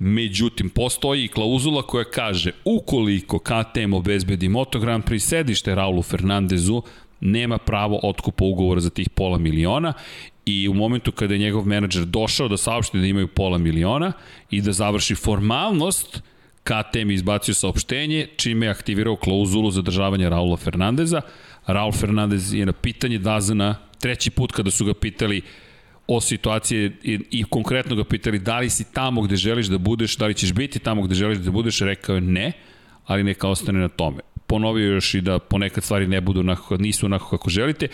Međutim, 0.00 0.70
postoji 0.70 1.24
i 1.24 1.28
klauzula 1.28 1.82
koja 1.82 2.04
kaže 2.04 2.50
ukoliko 2.64 3.38
KTM 3.38 3.92
obezbedi 3.92 4.48
Moto 4.48 4.78
Grand 4.78 5.04
Prix 5.04 5.18
sedište 5.18 5.74
Raulu 5.74 6.02
Fernandezu, 6.02 6.82
nema 7.20 7.58
pravo 7.58 8.00
otkupa 8.02 8.44
ugovora 8.44 8.80
za 8.80 8.90
tih 8.90 9.10
pola 9.10 9.38
miliona 9.38 9.92
i 10.44 10.68
u 10.68 10.74
momentu 10.74 11.12
kada 11.12 11.34
je 11.34 11.40
njegov 11.40 11.66
menadžer 11.66 12.04
došao 12.04 12.48
da 12.48 12.56
saopšti 12.56 13.00
da 13.00 13.06
imaju 13.06 13.28
pola 13.28 13.58
miliona 13.58 14.12
i 14.50 14.62
da 14.62 14.72
završi 14.72 15.14
formalnost 15.14 16.22
KTM 16.68 17.10
izbacio 17.10 17.54
saopštenje, 17.54 18.26
čime 18.36 18.66
je 18.66 18.70
aktivirao 18.70 19.16
klauzulu 19.16 19.70
zadržavanja 19.70 20.28
Raula 20.28 20.56
Fernandeza. 20.56 21.20
Raul 21.66 21.92
Fernandez 21.92 22.54
je 22.54 22.66
na 22.66 22.72
pitanje 22.72 23.18
Dazana, 23.18 23.74
treći 24.00 24.30
put 24.30 24.52
kada 24.52 24.70
su 24.70 24.84
ga 24.84 24.94
pitali 24.94 25.42
o 26.06 26.20
situaciji 26.20 26.92
i, 27.02 27.18
i 27.30 27.44
konkretno 27.44 27.96
ga 27.96 28.04
pitali 28.04 28.38
da 28.38 28.58
li 28.58 28.70
si 28.70 28.92
tamo 28.92 29.22
gde 29.22 29.36
želiš 29.36 29.66
da 29.66 29.78
budeš, 29.78 30.16
da 30.16 30.26
li 30.26 30.34
ćeš 30.34 30.52
biti 30.52 30.78
tamo 30.78 31.02
gde 31.02 31.14
želiš 31.14 31.38
da 31.38 31.50
budeš, 31.50 31.80
rekao 31.80 32.14
je 32.14 32.20
ne, 32.20 32.52
ali 33.06 33.24
neka 33.24 33.48
ostane 33.48 33.80
na 33.80 33.88
tome. 33.88 34.20
Ponovio 34.48 34.92
još 34.92 35.14
i 35.14 35.20
da 35.20 35.38
ponekad 35.38 35.84
stvari 35.84 36.06
ne 36.06 36.20
budu 36.20 36.40
onako, 36.40 36.76
nisu 36.76 37.06
onako 37.06 37.28
kako 37.30 37.50
želite. 37.50 37.88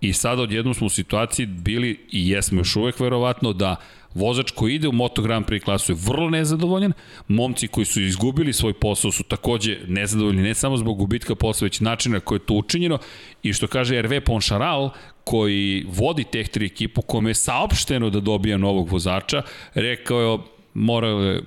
I 0.00 0.12
sada 0.12 0.42
odjednom 0.42 0.74
smo 0.74 0.86
u 0.86 0.90
situaciji 0.90 1.46
bili 1.46 2.00
i 2.10 2.28
jesmo 2.30 2.60
još 2.60 2.76
uvek 2.76 3.00
verovatno 3.00 3.52
da 3.52 3.76
Vozač 4.14 4.50
koji 4.50 4.74
ide 4.74 4.88
u 4.88 4.92
Moto 4.92 5.22
Grand 5.22 5.46
Prix 5.46 5.64
klasu 5.64 5.92
je 5.92 5.98
vrlo 6.06 6.30
nezadovoljan, 6.30 6.92
momci 7.28 7.68
koji 7.68 7.84
su 7.84 8.00
izgubili 8.00 8.52
svoj 8.52 8.74
posao 8.74 9.12
su 9.12 9.22
takođe 9.22 9.78
nezadovoljni 9.86 10.42
ne 10.42 10.54
samo 10.54 10.76
zbog 10.76 10.98
gubitka 10.98 11.34
posla, 11.34 11.64
već 11.64 11.80
načina 11.80 12.20
koje 12.20 12.36
je 12.36 12.46
to 12.46 12.54
učinjeno. 12.54 12.98
I 13.42 13.52
što 13.52 13.66
kaže 13.66 13.94
Hervé 13.94 14.20
Poncharal, 14.20 14.90
koji 15.24 15.84
vodi 15.88 16.24
Tech 16.24 16.50
3 16.50 16.66
ekipu, 16.66 17.02
kome 17.02 17.30
je 17.30 17.34
saopšteno 17.34 18.10
da 18.10 18.20
dobija 18.20 18.56
novog 18.56 18.88
vozača, 18.88 19.42
rekao 19.74 20.20
je 20.20 20.38
morao 20.74 21.20
je 21.20 21.42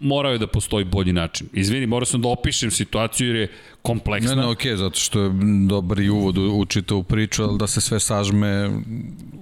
morao 0.00 0.32
je 0.32 0.38
da 0.38 0.46
postoji 0.46 0.84
bolji 0.84 1.12
način. 1.12 1.48
Izvini, 1.52 1.86
morao 1.86 2.06
sam 2.06 2.22
da 2.22 2.28
opišem 2.28 2.70
situaciju 2.70 3.26
jer 3.26 3.36
je 3.36 3.48
kompleksna. 3.86 4.34
Ne, 4.34 4.42
ne, 4.42 4.48
okej, 4.48 4.72
okay, 4.72 4.76
zato 4.76 4.98
što 4.98 5.20
je 5.20 5.30
dobar 5.68 6.00
i 6.00 6.10
uvod 6.10 6.38
u 6.38 6.64
čitavu 6.64 7.02
priču, 7.02 7.42
ali 7.42 7.58
da 7.58 7.66
se 7.66 7.80
sve 7.80 8.00
sažme 8.00 8.70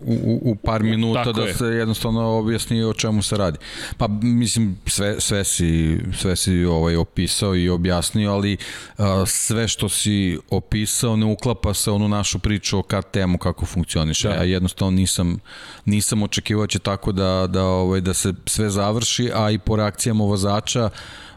u, 0.05 0.41
u 0.43 0.57
par 0.57 0.83
minuta 0.83 1.25
Tako 1.25 1.41
da 1.41 1.47
je. 1.47 1.55
se 1.55 1.65
jednostavno 1.65 2.39
objasni 2.39 2.85
o 2.85 2.95
čemu 2.95 3.23
se 3.23 3.37
radi. 3.37 3.59
Pa 3.97 4.09
mislim 4.09 4.79
sve 4.87 5.21
sve 5.21 5.45
si 5.45 6.01
sve 6.19 6.37
si 6.37 6.65
ovaj 6.65 6.97
opisao 6.97 7.57
i 7.57 7.69
objasnio, 7.69 8.33
ali 8.33 8.57
a, 8.99 9.25
sve 9.27 9.69
što 9.69 9.89
si 9.89 10.39
opisao 10.51 11.17
ne 11.17 11.27
uklapa 11.27 11.75
se 11.75 11.91
onu 11.91 12.09
našu 12.09 12.39
priču 12.39 12.79
o 12.79 12.83
KTM-u 12.83 13.39
kako 13.39 13.67
funkcioniše. 13.67 14.29
Da. 14.29 14.35
Ja 14.35 14.43
jednostavno 14.43 14.91
nisam 14.91 15.39
nisam 15.85 16.23
očekivao 16.23 16.67
da 16.67 16.71
će 16.71 16.79
tako 16.79 17.13
da 17.13 17.47
da 17.47 17.65
ovaj 17.65 18.01
da 18.01 18.15
se 18.15 18.33
sve 18.47 18.71
završi, 18.71 19.31
a 19.35 19.51
i 19.51 19.59
po 19.59 19.77
reakcijama 19.77 20.25
vozača 20.25 20.91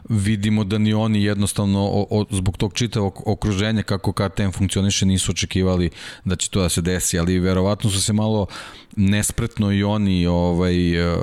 vidimo 0.08 0.64
da 0.64 0.78
ni 0.78 0.94
oni 0.94 1.22
jednostavno 1.22 1.80
o, 1.80 2.06
o, 2.10 2.24
zbog 2.30 2.56
tog 2.56 2.74
čitavog 2.74 3.22
okruženja 3.26 3.82
kako 3.82 4.12
KTM 4.12 4.50
funkcioniše 4.50 5.06
nisu 5.06 5.30
očekivali 5.30 5.90
da 6.24 6.36
će 6.36 6.50
to 6.50 6.62
da 6.62 6.68
se 6.68 6.80
desi, 6.80 7.18
ali 7.18 7.38
verovatno 7.38 7.90
su 7.90 8.02
se 8.02 8.12
malo 8.12 8.46
nespretno 8.96 9.72
i 9.72 9.84
oni 9.84 10.26
ovaj 10.26 11.12
e, 11.12 11.16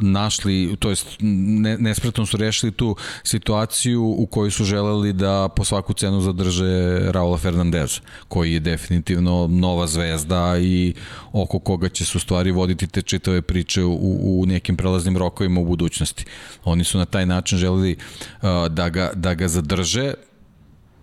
našli, 0.00 0.76
to 0.78 0.90
jest 0.90 1.06
ne, 1.20 1.78
nespretno 1.78 2.26
su 2.26 2.36
rešili 2.36 2.72
tu 2.72 2.96
situaciju 3.22 4.14
u 4.18 4.26
kojoj 4.26 4.50
su 4.50 4.64
želeli 4.64 5.12
da 5.12 5.48
po 5.56 5.64
svaku 5.64 5.94
cenu 5.94 6.20
zadrže 6.20 6.98
Raula 7.12 7.38
Fernandez, 7.38 8.00
koji 8.28 8.52
je 8.52 8.60
definitivno 8.60 9.46
nova 9.50 9.86
zvezda 9.86 10.58
i 10.58 10.94
oko 11.32 11.58
koga 11.58 11.88
će 11.88 12.04
su 12.04 12.20
stvari 12.20 12.50
voditi 12.50 12.86
te 12.86 13.02
čitave 13.02 13.42
priče 13.42 13.84
u, 13.84 14.40
u 14.40 14.46
nekim 14.46 14.76
prelaznim 14.76 15.16
rokovima 15.16 15.60
u 15.60 15.64
budućnosti. 15.64 16.24
Oni 16.64 16.84
su 16.84 16.98
na 16.98 17.04
taj 17.04 17.26
način 17.26 17.58
želeli 17.58 17.96
uh, 17.96 18.48
da, 18.68 18.88
ga, 18.88 19.10
da 19.14 19.34
ga 19.34 19.48
zadrže, 19.48 20.14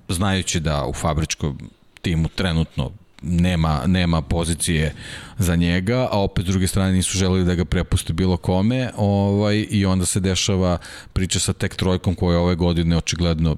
znajući 0.09 0.59
da 0.59 0.85
u 0.85 0.93
fabričkom 0.93 1.57
timu 2.01 2.29
trenutno 2.35 2.91
nema, 3.21 3.81
nema 3.85 4.21
pozicije 4.21 4.93
za 5.37 5.55
njega, 5.55 6.07
a 6.11 6.19
opet 6.19 6.45
s 6.45 6.47
druge 6.47 6.67
strane 6.67 6.91
nisu 6.91 7.17
želeli 7.17 7.45
da 7.45 7.55
ga 7.55 7.65
prepuste 7.65 8.13
bilo 8.13 8.37
kome 8.37 8.91
ovaj, 8.97 9.65
i 9.69 9.85
onda 9.85 10.05
se 10.05 10.19
dešava 10.19 10.77
priča 11.13 11.39
sa 11.39 11.53
tek 11.53 11.75
trojkom 11.75 12.15
koja 12.15 12.39
ove 12.39 12.55
godine 12.55 12.97
očigledno 12.97 13.57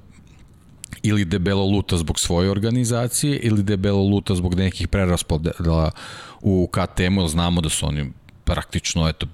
ili 1.02 1.24
debelo 1.24 1.64
luta 1.64 1.96
zbog 1.96 2.20
svoje 2.20 2.50
organizacije 2.50 3.36
ili 3.36 3.62
debelo 3.62 4.02
luta 4.02 4.34
zbog 4.34 4.54
nekih 4.54 4.88
preraspodela 4.88 5.90
u 6.40 6.68
KTM-u, 6.72 7.28
znamo 7.28 7.60
da 7.60 7.68
su 7.68 7.86
oni 7.86 8.12
praktično 8.50 9.08
eto 9.08 9.26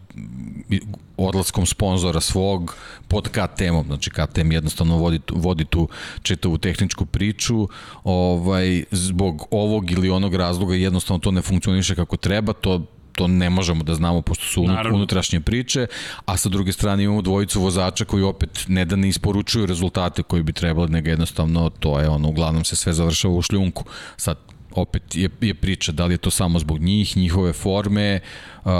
odlaskom 1.16 1.66
sponzora 1.66 2.20
svog 2.20 2.76
pod 3.08 3.28
KTM-om, 3.28 3.86
znači 3.86 4.10
KTM 4.10 4.52
jednostavno 4.52 4.96
vodi, 4.96 5.20
vodi 5.32 5.64
tu 5.64 5.88
čitavu 6.22 6.58
tehničku 6.58 7.06
priču, 7.06 7.68
ovaj, 8.04 8.84
zbog 8.90 9.46
ovog 9.50 9.90
ili 9.90 10.10
onog 10.10 10.34
razloga 10.34 10.74
jednostavno 10.74 11.18
to 11.18 11.30
ne 11.30 11.42
funkcioniše 11.42 11.94
kako 11.94 12.16
treba, 12.16 12.52
to 12.52 12.86
to 13.16 13.26
ne 13.26 13.50
možemo 13.50 13.84
da 13.84 13.94
znamo 13.94 14.22
pošto 14.22 14.44
su 14.44 14.64
Naravno. 14.64 14.96
unutrašnje 14.96 15.40
priče, 15.40 15.86
a 16.24 16.36
sa 16.36 16.48
druge 16.48 16.72
strane 16.72 17.04
imamo 17.04 17.22
dvojicu 17.22 17.60
vozača 17.60 18.04
koji 18.04 18.22
opet 18.22 18.64
ne 18.68 18.84
da 18.84 18.96
ne 18.96 19.08
isporučuju 19.08 19.66
rezultate 19.66 20.22
koji 20.22 20.42
bi 20.42 20.52
trebali, 20.52 20.90
nego 20.90 21.08
jednostavno 21.08 21.70
to 21.70 22.00
je 22.00 22.08
ono, 22.08 22.28
uglavnom 22.28 22.64
se 22.64 22.76
sve 22.76 22.92
završava 22.92 23.34
u 23.34 23.42
šljunku. 23.42 23.84
Sad, 24.16 24.36
opet 24.76 25.16
je, 25.16 25.28
je 25.40 25.54
priča 25.54 25.92
da 25.92 26.06
li 26.06 26.14
je 26.14 26.18
to 26.18 26.30
samo 26.30 26.58
zbog 26.58 26.78
njih, 26.78 27.16
njihove 27.16 27.52
forme, 27.52 28.20
uh, 28.64 28.72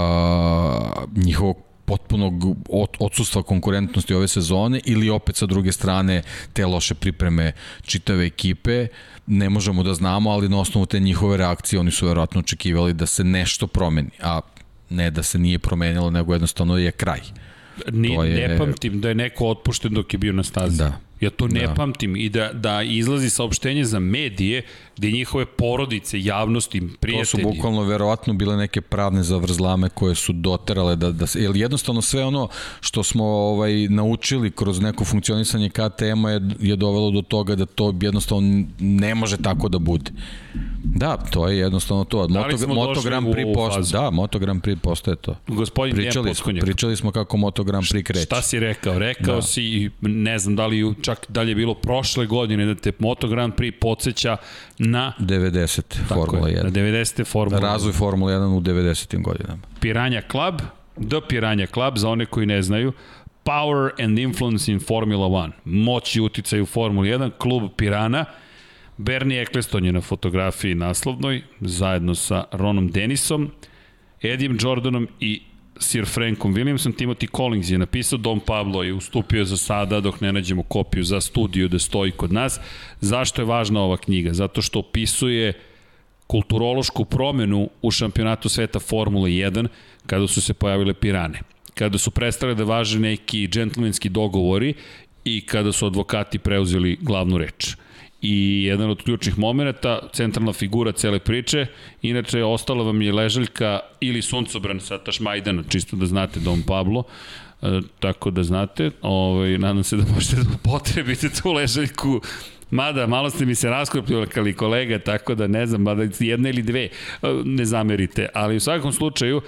njihovog 1.15 1.57
potpunog 1.85 2.33
odsustva 2.99 3.43
konkurentnosti 3.43 4.13
ove 4.13 4.27
sezone 4.27 4.79
ili 4.85 5.09
opet 5.09 5.35
sa 5.35 5.45
druge 5.45 5.71
strane 5.71 6.21
te 6.53 6.65
loše 6.65 6.93
pripreme 6.93 7.51
čitave 7.81 8.25
ekipe 8.25 8.87
ne 9.27 9.49
možemo 9.49 9.83
da 9.83 9.93
znamo, 9.93 10.29
ali 10.29 10.49
na 10.49 10.59
osnovu 10.59 10.85
te 10.85 10.99
njihove 10.99 11.37
reakcije 11.37 11.79
oni 11.79 11.91
su 11.91 12.07
verovatno 12.07 12.39
očekivali 12.39 12.93
da 12.93 13.05
se 13.05 13.23
nešto 13.23 13.67
promeni, 13.67 14.09
a 14.21 14.41
ne 14.89 15.11
da 15.11 15.23
se 15.23 15.39
nije 15.39 15.59
promenilo, 15.59 16.09
nego 16.09 16.33
jednostavno 16.33 16.77
je 16.77 16.91
kraj. 16.91 17.21
Ni, 17.91 18.13
je... 18.13 18.47
Ne 18.47 18.57
pamtim 18.57 19.01
da 19.01 19.09
je 19.09 19.15
neko 19.15 19.47
otpušten 19.47 19.93
dok 19.93 20.13
je 20.13 20.17
bio 20.17 20.33
na 20.33 20.43
stazi. 20.43 20.77
Da. 20.77 20.99
Ja 21.21 21.29
to 21.29 21.47
ne 21.47 21.67
da. 21.67 21.73
pamtim 21.73 22.15
i 22.15 22.29
da, 22.29 22.53
da 22.53 22.81
izlazi 22.83 23.29
saopštenje 23.29 23.85
za 23.85 23.99
medije 23.99 24.61
gde 24.97 25.11
njihove 25.11 25.45
porodice, 25.45 26.21
javnosti, 26.21 26.81
prijatelji... 26.99 27.43
To 27.43 27.49
su 27.49 27.55
bukvalno 27.55 27.83
verovatno 27.83 28.33
bile 28.33 28.57
neke 28.57 28.81
pravne 28.81 29.23
zavrzlame 29.23 29.89
koje 29.89 30.15
su 30.15 30.33
doterale 30.33 30.95
da, 30.95 31.11
da 31.11 31.27
se, 31.27 31.43
jer 31.43 31.55
jednostavno 31.55 32.01
sve 32.01 32.25
ono 32.25 32.47
što 32.81 33.03
smo 33.03 33.23
ovaj 33.25 33.87
naučili 33.87 34.51
kroz 34.51 34.79
neko 34.79 35.05
funkcionisanje 35.05 35.69
KTM-a 35.69 36.31
je, 36.31 36.41
je 36.59 36.75
dovelo 36.75 37.11
do 37.11 37.21
toga 37.21 37.55
da 37.55 37.65
to 37.65 37.93
jednostavno 38.01 38.65
ne 38.79 39.15
može 39.15 39.37
tako 39.37 39.69
da 39.69 39.79
bude. 39.79 40.11
Da, 40.83 41.17
to 41.17 41.47
je 41.47 41.57
jednostavno 41.57 42.03
to. 42.03 42.27
Da 42.27 42.39
Moto, 42.39 42.67
Moto 42.67 43.01
Grand 43.01 43.27
Prix 43.27 43.53
post, 43.53 43.91
da, 43.91 44.09
Moto 44.09 44.39
Grand 44.39 44.61
Prix 44.61 44.79
postaje 44.79 45.17
to. 45.17 45.35
Gospodin 45.47 45.95
pričali 45.95 46.35
smo, 46.35 46.53
pričali 46.61 46.95
smo 46.95 47.11
kako 47.11 47.37
Moto 47.37 47.63
Grand 47.63 47.85
Prix 47.85 48.03
kreće. 48.03 48.25
Šta 48.25 48.41
si 48.41 48.59
rekao? 48.59 48.99
Rekao 48.99 49.35
da. 49.35 49.41
si, 49.41 49.89
ne 50.01 50.39
znam 50.39 50.55
da 50.55 50.67
li 50.67 50.95
čak 51.01 51.25
da 51.29 51.41
li 51.41 51.51
je 51.51 51.55
bilo 51.55 51.73
prošle 51.73 52.25
godine 52.25 52.65
da 52.65 52.75
te 52.75 52.91
Moto 52.99 53.27
Grand 53.27 53.53
Prix 53.53 53.79
podsjeća 53.79 54.37
na 54.77 55.13
90 55.19 55.81
Formula 56.07 56.49
1. 56.49 56.63
Na 56.63 56.69
90 56.69 57.25
Formula 57.25 57.61
1. 57.61 57.63
Razvoj 57.63 57.93
Formula 57.93 58.31
1 58.31 58.57
u 58.57 58.61
90. 58.61 59.21
godinama. 59.21 59.61
Piranja 59.79 60.21
Club, 60.31 60.61
The 61.09 61.21
Piranja 61.29 61.67
Club, 61.67 61.97
za 61.97 62.09
one 62.09 62.25
koji 62.25 62.45
ne 62.45 62.61
znaju, 62.61 62.93
Power 63.43 64.03
and 64.03 64.19
Influence 64.19 64.71
in 64.71 64.79
Formula 64.79 65.27
1. 65.27 65.51
Moć 65.65 66.15
i 66.15 66.21
uticaj 66.21 66.61
u 66.61 66.65
Formula 66.65 67.07
1, 67.07 67.31
klub 67.37 67.71
Pirana, 67.77 68.25
Bernie 68.97 69.41
Eccleston 69.41 69.85
je 69.85 69.91
na 69.91 70.01
fotografiji 70.01 70.75
naslovnoj, 70.75 71.41
zajedno 71.61 72.15
sa 72.15 72.43
Ronom 72.51 72.87
Denisom, 72.87 73.51
Edijem 74.21 74.57
Jordanom 74.61 75.07
i 75.19 75.41
Sir 75.79 76.05
Frankom 76.05 76.55
Williamsom, 76.55 76.95
Timothy 76.97 77.27
Collins 77.35 77.69
je 77.69 77.77
napisao, 77.77 78.17
Dom 78.17 78.39
Pablo 78.39 78.83
je 78.83 78.93
ustupio 78.93 79.45
za 79.45 79.57
sada 79.57 79.99
dok 79.99 80.21
ne 80.21 80.33
nađemo 80.33 80.63
kopiju 80.63 81.03
za 81.03 81.21
studiju 81.21 81.69
da 81.69 81.79
stoji 81.79 82.11
kod 82.11 82.33
nas. 82.33 82.59
Zašto 83.01 83.41
je 83.41 83.45
važna 83.45 83.81
ova 83.81 83.97
knjiga? 83.97 84.33
Zato 84.33 84.61
što 84.61 84.79
opisuje 84.79 85.53
kulturološku 86.27 87.05
promenu 87.05 87.69
u 87.81 87.91
šampionatu 87.91 88.49
sveta 88.49 88.79
Formule 88.79 89.29
1 89.29 89.67
kada 90.05 90.27
su 90.27 90.41
se 90.41 90.53
pojavile 90.53 90.93
pirane. 90.93 91.39
Kada 91.73 91.97
su 91.97 92.11
prestale 92.11 92.55
da 92.55 92.63
važe 92.63 92.99
neki 92.99 93.47
džentlmenski 93.47 94.09
dogovori 94.09 94.73
i 95.23 95.41
kada 95.41 95.71
su 95.71 95.85
advokati 95.85 96.39
preuzeli 96.39 96.97
glavnu 97.01 97.37
reč 97.37 97.75
i 98.29 98.63
jedan 98.63 98.89
od 98.89 99.03
ključnih 99.03 99.37
momenta, 99.39 99.99
centralna 100.13 100.53
figura 100.53 100.91
cele 100.91 101.19
priče, 101.19 101.65
inače 102.01 102.43
ostala 102.43 102.83
vam 102.83 103.01
je 103.01 103.13
ležaljka 103.13 103.79
ili 104.01 104.21
suncobran 104.21 104.79
sa 104.79 104.97
Tašmajdana, 104.97 105.63
čisto 105.69 105.95
da 105.95 106.05
znate 106.05 106.39
Dom 106.39 106.63
Pablo, 106.67 107.03
e, 107.61 107.79
tako 107.99 108.31
da 108.31 108.43
znate, 108.43 108.91
ovaj, 109.01 109.57
nadam 109.57 109.83
se 109.83 109.97
da 109.97 110.03
možete 110.15 110.35
da 110.35 110.57
potrebite 110.63 111.29
tu 111.29 111.53
ležaljku 111.53 112.21
Mada, 112.71 113.07
malo 113.07 113.29
ste 113.29 113.45
mi 113.45 113.55
se 113.55 113.69
raskrupljali 113.69 114.53
kolega, 114.53 114.99
tako 114.99 115.35
da 115.35 115.47
ne 115.47 115.65
znam, 115.65 115.81
mada 115.81 116.03
jedna 116.19 116.49
ili 116.49 116.61
dve, 116.61 116.83
e, 116.83 116.89
ne 117.45 117.65
zamerite. 117.65 118.27
Ali 118.33 118.55
u 118.55 118.59
svakom 118.59 118.93
slučaju, 118.93 119.41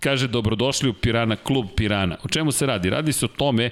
kaže 0.00 0.28
dobrodošli 0.28 0.88
u 0.88 0.92
Pirana, 0.92 1.36
klub 1.36 1.66
Pirana. 1.76 2.16
O 2.24 2.28
čemu 2.28 2.52
se 2.52 2.66
radi? 2.66 2.90
Radi 2.90 3.12
se 3.12 3.24
o 3.24 3.28
tome 3.28 3.70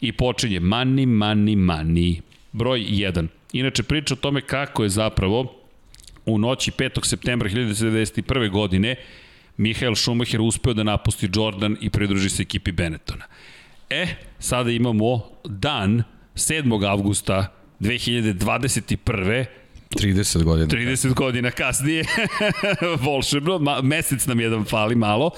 i 0.00 0.12
počinje 0.12 0.60
money, 0.60 1.06
money, 1.06 1.56
money. 1.56 2.20
Broj 2.56 2.80
1. 2.80 3.26
Inače, 3.52 3.82
priča 3.82 4.14
o 4.14 4.16
tome 4.16 4.40
kako 4.40 4.82
je 4.82 4.88
zapravo 4.88 5.54
u 6.26 6.38
noći 6.38 6.70
5. 6.70 7.06
septembra 7.06 7.48
1991. 7.48 8.50
godine 8.50 8.96
Mihael 9.56 9.94
Schumacher 9.94 10.40
uspeo 10.40 10.74
da 10.74 10.82
napusti 10.82 11.28
Jordan 11.34 11.76
i 11.80 11.90
pridruži 11.90 12.28
se 12.28 12.42
ekipi 12.42 12.72
Benettona. 12.72 13.24
E, 13.90 14.06
sada 14.38 14.70
imamo 14.70 15.22
dan 15.44 16.02
7. 16.34 16.88
avgusta 16.90 17.52
2021. 17.80 19.44
30 19.90 20.42
godina. 20.42 20.66
30 20.66 21.14
godina 21.14 21.50
kasnije, 21.50 22.04
volšebno, 23.06 23.82
mesec 23.82 24.26
nam 24.26 24.40
jedan 24.40 24.64
fali 24.64 24.94
malo, 24.94 25.30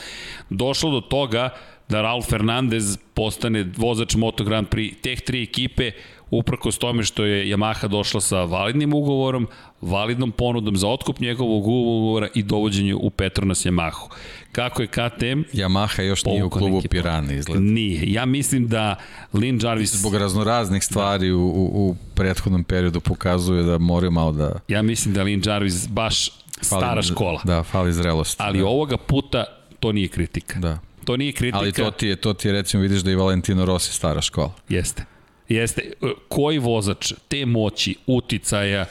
došlo 0.51 0.90
do 0.90 1.01
toga 1.01 1.51
da 1.89 2.03
Raul 2.03 2.23
Fernandez 2.23 2.99
postane 3.15 3.66
vozač 3.77 4.15
Moto 4.15 4.45
Grand 4.45 4.69
Prix 4.69 5.01
teh 5.03 5.20
tri 5.20 5.43
ekipe 5.43 5.93
uprkos 6.30 6.78
tome 6.78 7.02
što 7.02 7.24
je 7.24 7.56
Yamaha 7.56 7.88
došla 7.88 8.20
sa 8.20 8.44
validnim 8.44 8.94
ugovorom, 8.94 9.48
validnom 9.80 10.32
ponudom 10.32 10.76
za 10.76 10.88
otkup 10.88 11.20
njegovog 11.20 11.66
ugovora 11.66 12.28
i 12.34 12.42
dovođenje 12.42 12.94
u 12.94 13.10
Petronas 13.10 13.66
Yamahu. 13.66 14.09
Kako 14.52 14.82
je 14.82 14.88
KTM? 14.88 15.40
Yamaha 15.52 16.02
još 16.02 16.24
nije 16.24 16.44
u 16.44 16.50
klubu 16.50 16.82
Pirana 16.90 17.32
izgleda. 17.32 17.60
Nije. 17.60 18.12
Ja 18.12 18.26
mislim 18.26 18.68
da 18.68 18.96
Lin 19.32 19.60
Jarvis... 19.62 19.94
Zbog 19.94 20.14
raznoraznih 20.14 20.84
stvari 20.84 21.28
da. 21.28 21.36
u, 21.36 21.46
u, 21.46 21.88
u 21.88 21.96
prethodnom 22.14 22.64
periodu 22.64 23.00
pokazuje 23.00 23.62
da 23.62 23.78
moraju 23.78 24.10
malo 24.10 24.32
da... 24.32 24.52
Ja 24.68 24.82
mislim 24.82 25.14
da 25.14 25.22
Lin 25.22 25.42
Jarvis 25.46 25.88
baš 25.88 26.30
fali, 26.30 26.82
stara 26.82 27.02
škola. 27.02 27.40
Da, 27.44 27.62
fali 27.62 27.92
zrelost. 27.92 28.40
Ali 28.40 28.59
da. 28.59 28.66
ovoga 28.66 28.96
puta 28.96 29.44
to 29.80 29.92
nije 29.92 30.09
kritika. 30.09 30.59
Da. 30.59 30.78
To 31.05 31.16
nije 31.16 31.32
kritika. 31.32 31.59
Ali 31.59 31.72
to 31.72 31.90
ti 31.90 32.06
je, 32.06 32.16
to 32.16 32.34
ti 32.34 32.48
je 32.48 32.52
recimo 32.52 32.82
vidiš 32.82 33.00
da 33.00 33.10
i 33.10 33.14
Valentino 33.14 33.64
Rossi 33.64 33.92
stara 33.92 34.20
škola. 34.20 34.52
Jeste. 34.68 35.05
Jeste. 35.49 35.93
Koji 36.29 36.59
vozač 36.59 37.12
te 37.29 37.47
moći, 37.47 37.95
uticaja 38.07 38.87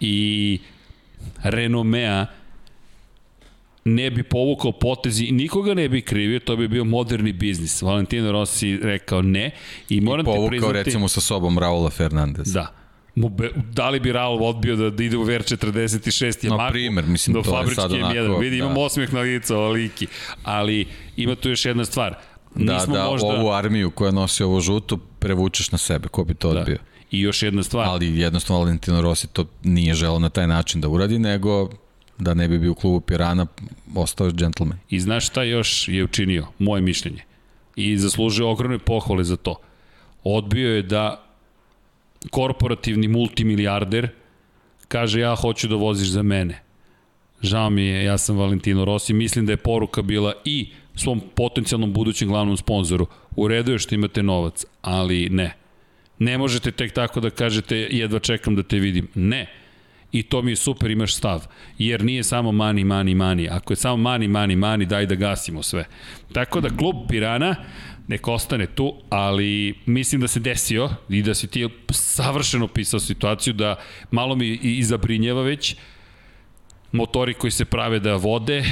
i 0.00 0.58
renomea 1.42 2.26
ne 3.84 4.10
bi 4.10 4.22
povukao 4.22 4.72
potezi 4.72 5.24
i 5.24 5.32
nikoga 5.32 5.74
ne 5.74 5.88
bi 5.88 6.02
krivio, 6.02 6.40
to 6.40 6.56
bi 6.56 6.68
bio 6.68 6.84
moderni 6.84 7.32
biznis. 7.32 7.82
Valentino 7.82 8.32
Rossi 8.32 8.76
rekao 8.76 9.22
ne 9.22 9.50
i 9.88 10.00
moram 10.00 10.20
I 10.20 10.24
povukao 10.24 10.46
ti 10.46 10.50
priznati... 10.50 10.74
recimo 10.74 11.08
sa 11.08 11.20
sobom 11.20 11.58
Raula 11.58 11.90
Fernandez. 11.90 12.52
Da. 12.52 12.74
Da 13.72 13.90
li 13.90 14.00
bi 14.00 14.12
Raul 14.12 14.44
odbio 14.44 14.76
da, 14.76 14.90
da 14.90 15.04
ide 15.04 15.16
u 15.16 15.24
VR46 15.24 16.46
Yamaha? 16.46 16.56
Na 16.56 16.70
primer, 16.70 17.06
mislim, 17.06 17.34
do 17.34 17.42
to 17.42 17.60
je 17.60 17.74
sad 17.74 17.92
onako... 17.92 18.14
M1. 18.14 18.40
Vidi, 18.40 18.58
da. 18.58 18.64
imam 18.64 18.76
osmeh 18.76 19.12
na 19.12 19.20
lica, 19.20 19.58
liki. 19.58 20.06
Ali 20.42 20.86
ima 21.16 21.34
tu 21.34 21.48
još 21.48 21.64
jedna 21.64 21.84
stvar. 21.84 22.14
Da, 22.54 22.74
Nismo 22.74 22.94
da, 22.94 23.04
možda... 23.04 23.26
ovu 23.26 23.50
armiju 23.50 23.90
koja 23.90 24.10
nosi 24.10 24.42
ovo 24.42 24.60
žuto 24.60 24.96
prevučeš 24.96 25.72
na 25.72 25.78
sebe, 25.78 26.08
ko 26.08 26.24
bi 26.24 26.34
to 26.34 26.52
da. 26.52 26.60
odbio? 26.60 26.78
I 27.10 27.20
još 27.20 27.42
jedna 27.42 27.62
stvar. 27.62 27.86
Ali 27.88 28.18
jednostavno 28.18 28.60
Valentino 28.60 29.02
Rossi 29.02 29.26
to 29.26 29.44
nije 29.62 29.94
želeo 29.94 30.18
na 30.18 30.28
taj 30.28 30.46
način 30.46 30.80
da 30.80 30.88
uradi, 30.88 31.18
nego 31.18 31.70
da 32.18 32.34
ne 32.34 32.48
bi 32.48 32.58
bio 32.58 32.72
u 32.72 32.74
klubu 32.74 33.00
Pirana, 33.00 33.46
ostao 33.94 34.26
je 34.26 34.32
džentlmen. 34.32 34.78
I 34.90 35.00
znaš 35.00 35.26
šta 35.26 35.42
još 35.42 35.88
je 35.88 36.04
učinio? 36.04 36.46
Moje 36.58 36.82
mišljenje. 36.82 37.22
I 37.76 37.98
zaslužio 37.98 38.50
ogromne 38.50 38.78
pohvale 38.78 39.24
za 39.24 39.36
to. 39.36 39.56
Odbio 40.24 40.74
je 40.76 40.82
da 40.82 41.24
korporativni 42.30 43.08
multimilijarder 43.08 44.08
kaže 44.92 45.20
ja 45.20 45.34
hoću 45.34 45.68
da 45.68 45.76
voziš 45.76 46.08
za 46.08 46.22
mene. 46.22 46.62
Žao 47.42 47.70
mi 47.70 47.82
je, 47.82 48.04
ja 48.04 48.18
sam 48.18 48.36
Valentino 48.36 48.84
Rossi, 48.84 49.12
mislim 49.12 49.46
da 49.46 49.52
je 49.52 49.56
poruka 49.56 50.02
bila 50.02 50.34
i 50.44 50.68
svom 50.94 51.20
potencijalnom 51.34 51.92
budućem 51.92 52.28
glavnom 52.28 52.56
sponzoru. 52.56 53.06
U 53.36 53.48
redu 53.48 53.72
je 53.72 53.78
što 53.78 53.94
imate 53.94 54.22
novac, 54.22 54.64
ali 54.82 55.28
ne. 55.28 55.54
Ne 56.18 56.38
možete 56.38 56.70
tek 56.70 56.92
tako 56.92 57.20
da 57.20 57.30
kažete 57.30 57.76
jedva 57.76 58.18
čekam 58.18 58.56
da 58.56 58.62
te 58.62 58.78
vidim. 58.78 59.08
Ne. 59.14 59.46
I 60.12 60.22
to 60.22 60.42
mi 60.42 60.52
je 60.52 60.56
super, 60.56 60.90
imaš 60.90 61.14
stav. 61.14 61.46
Jer 61.78 62.04
nije 62.04 62.22
samo 62.22 62.52
mani, 62.52 62.84
mani, 62.84 63.14
mani. 63.14 63.48
Ako 63.48 63.72
je 63.72 63.76
samo 63.76 63.96
mani, 63.96 64.28
mani, 64.28 64.56
mani, 64.56 64.86
daj 64.86 65.06
da 65.06 65.14
gasimo 65.14 65.62
sve. 65.62 65.84
Tako 66.32 66.60
da 66.60 66.76
klub 66.76 66.96
Pirana 67.08 67.56
nek 68.08 68.28
ostane 68.28 68.66
tu, 68.66 68.94
ali 69.10 69.74
mislim 69.86 70.20
da 70.20 70.28
se 70.28 70.40
desio 70.40 70.90
i 71.08 71.22
da 71.22 71.34
si 71.34 71.46
ti 71.46 71.68
savršeno 71.90 72.68
pisao 72.68 73.00
situaciju 73.00 73.54
da 73.54 73.76
malo 74.10 74.36
mi 74.36 74.48
i 74.48 74.82
zabrinjeva 74.82 75.42
već 75.42 75.76
motori 76.92 77.34
koji 77.34 77.50
se 77.50 77.64
prave 77.64 77.98
da 77.98 78.16
vode, 78.16 78.64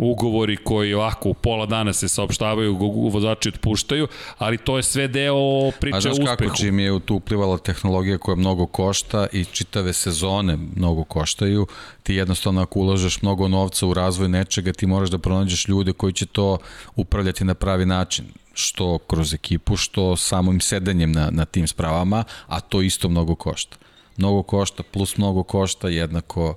ugovori 0.00 0.56
koji 0.56 0.94
ovako 0.94 1.28
u 1.28 1.34
pola 1.34 1.66
dana 1.66 1.92
se 1.92 2.08
saopštavaju, 2.08 2.76
vozači 3.12 3.48
otpuštaju, 3.48 4.08
ali 4.38 4.58
to 4.58 4.76
je 4.76 4.82
sve 4.82 5.08
deo 5.08 5.70
priče 5.80 5.96
o 5.96 6.12
uspehu. 6.12 6.22
A 6.22 6.24
znaš 6.24 6.38
kako 6.38 6.56
čim 6.56 6.78
je 6.78 7.00
tu 7.00 7.14
uplivala 7.14 7.58
tehnologija 7.58 8.18
koja 8.18 8.36
mnogo 8.36 8.66
košta 8.66 9.26
i 9.32 9.44
čitave 9.44 9.92
sezone 9.92 10.58
mnogo 10.76 11.04
koštaju, 11.04 11.66
ti 12.02 12.14
jednostavno 12.14 12.62
ako 12.62 12.78
ulažeš 12.78 13.22
mnogo 13.22 13.48
novca 13.48 13.86
u 13.86 13.94
razvoj 13.94 14.28
nečega, 14.28 14.72
ti 14.72 14.86
moraš 14.86 15.10
da 15.10 15.18
pronađeš 15.18 15.68
ljude 15.68 15.92
koji 15.92 16.12
će 16.12 16.26
to 16.26 16.58
upravljati 16.96 17.44
na 17.44 17.54
pravi 17.54 17.86
način 17.86 18.24
što 18.54 18.98
kroz 18.98 19.34
ekipu, 19.34 19.76
što 19.76 20.16
samim 20.16 20.60
sedanjem 20.60 21.12
na, 21.12 21.30
na 21.30 21.44
tim 21.44 21.68
spravama, 21.68 22.24
a 22.46 22.60
to 22.60 22.82
isto 22.82 23.08
mnogo 23.08 23.34
košta. 23.34 23.76
Mnogo 24.16 24.42
košta 24.42 24.82
plus 24.82 25.16
mnogo 25.16 25.42
košta 25.42 25.88
jednako 25.88 26.54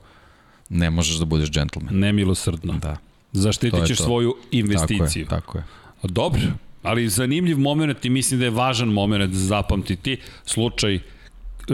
ne 0.70 0.90
možeš 0.90 1.16
da 1.16 1.26
budeš 1.26 1.50
džentlmen. 1.50 2.00
Nemilosrdno. 2.00 2.74
Da. 2.74 2.98
Zaštitit 3.34 3.88
ćeš 3.88 3.98
svoju 3.98 4.36
investiciju. 4.52 5.26
Tako 5.26 5.38
je, 5.38 5.42
tako 5.42 5.58
je. 5.58 5.64
Dobro, 6.04 6.42
ali 6.84 7.10
zanimljiv 7.10 7.60
moment 7.60 8.06
i 8.06 8.10
mislim 8.10 8.40
da 8.40 8.46
je 8.46 8.52
važan 8.52 8.90
moment 8.90 9.34
za 9.34 9.46
zapamtiti 9.46 10.18
slučaj, 10.46 11.00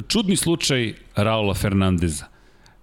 čudni 0.07 0.35
slučaj 0.35 0.93
Raula 1.15 1.53
Fernandeza. 1.53 2.25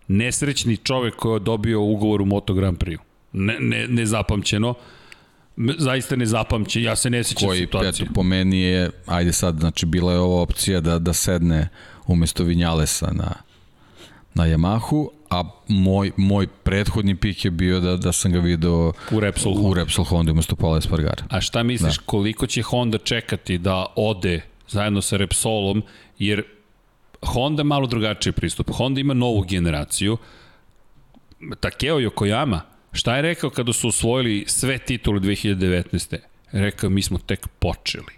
Nesrećni 0.08 0.76
čovek 0.76 1.16
koji 1.16 1.36
je 1.36 1.40
dobio 1.40 1.82
ugovor 1.82 2.22
u 2.22 2.24
Moto 2.24 2.54
Grand 2.54 2.78
Prix. 2.78 2.98
Ne, 3.32 3.56
ne, 3.60 3.88
nezapamćeno. 3.88 4.74
Zaista 5.78 6.16
nezapamćen, 6.16 6.82
ja 6.82 6.96
se 6.96 7.10
ne 7.10 7.24
sećam 7.24 7.56
situacije. 7.56 7.92
Koji, 7.92 8.06
eto, 8.06 8.14
po 8.14 8.22
meni 8.22 8.60
je, 8.60 8.90
ajde 9.06 9.32
sad, 9.32 9.58
znači, 9.58 9.86
bila 9.86 10.12
je 10.12 10.18
ova 10.18 10.42
opcija 10.42 10.80
da, 10.80 10.98
da 10.98 11.12
sedne 11.12 11.68
umesto 12.06 12.44
Vinjalesa 12.44 13.10
na, 13.12 13.32
na 14.34 14.44
Yamahu, 14.44 15.08
a 15.30 15.42
moj, 15.68 16.12
moj 16.16 16.46
prethodni 16.46 17.16
pik 17.16 17.44
je 17.44 17.50
bio 17.50 17.80
da, 17.80 17.96
da 17.96 18.12
sam 18.12 18.32
ga 18.32 18.38
video 18.38 18.92
u 19.10 19.20
Repsol, 19.20 19.52
u 19.52 19.74
Repsol 19.74 20.04
Honda 20.04 20.32
umesto 20.32 20.56
Paula 20.56 20.78
Espargara. 20.78 21.24
A 21.30 21.40
šta 21.40 21.62
misliš, 21.62 21.96
da. 21.96 22.02
koliko 22.06 22.46
će 22.46 22.62
Honda 22.62 22.98
čekati 22.98 23.58
da 23.58 23.86
ode 23.96 24.40
zajedno 24.68 25.02
sa 25.02 25.16
Repsolom, 25.16 25.82
jer 26.18 26.42
Honda 27.22 27.62
malo 27.62 27.86
drugačiji 27.86 28.32
pristup. 28.32 28.70
Honda 28.70 29.00
ima 29.00 29.14
novu 29.14 29.42
generaciju, 29.42 30.16
Takeo 31.60 31.96
Yokoyama, 31.96 32.60
šta 32.92 33.16
je 33.16 33.22
rekao 33.22 33.50
kada 33.50 33.72
su 33.72 33.88
osvojili 33.88 34.44
sve 34.46 34.78
titule 34.78 35.20
2019. 35.20 36.16
Rekao, 36.52 36.90
mi 36.90 37.02
smo 37.02 37.18
tek 37.18 37.48
počeli. 37.58 38.12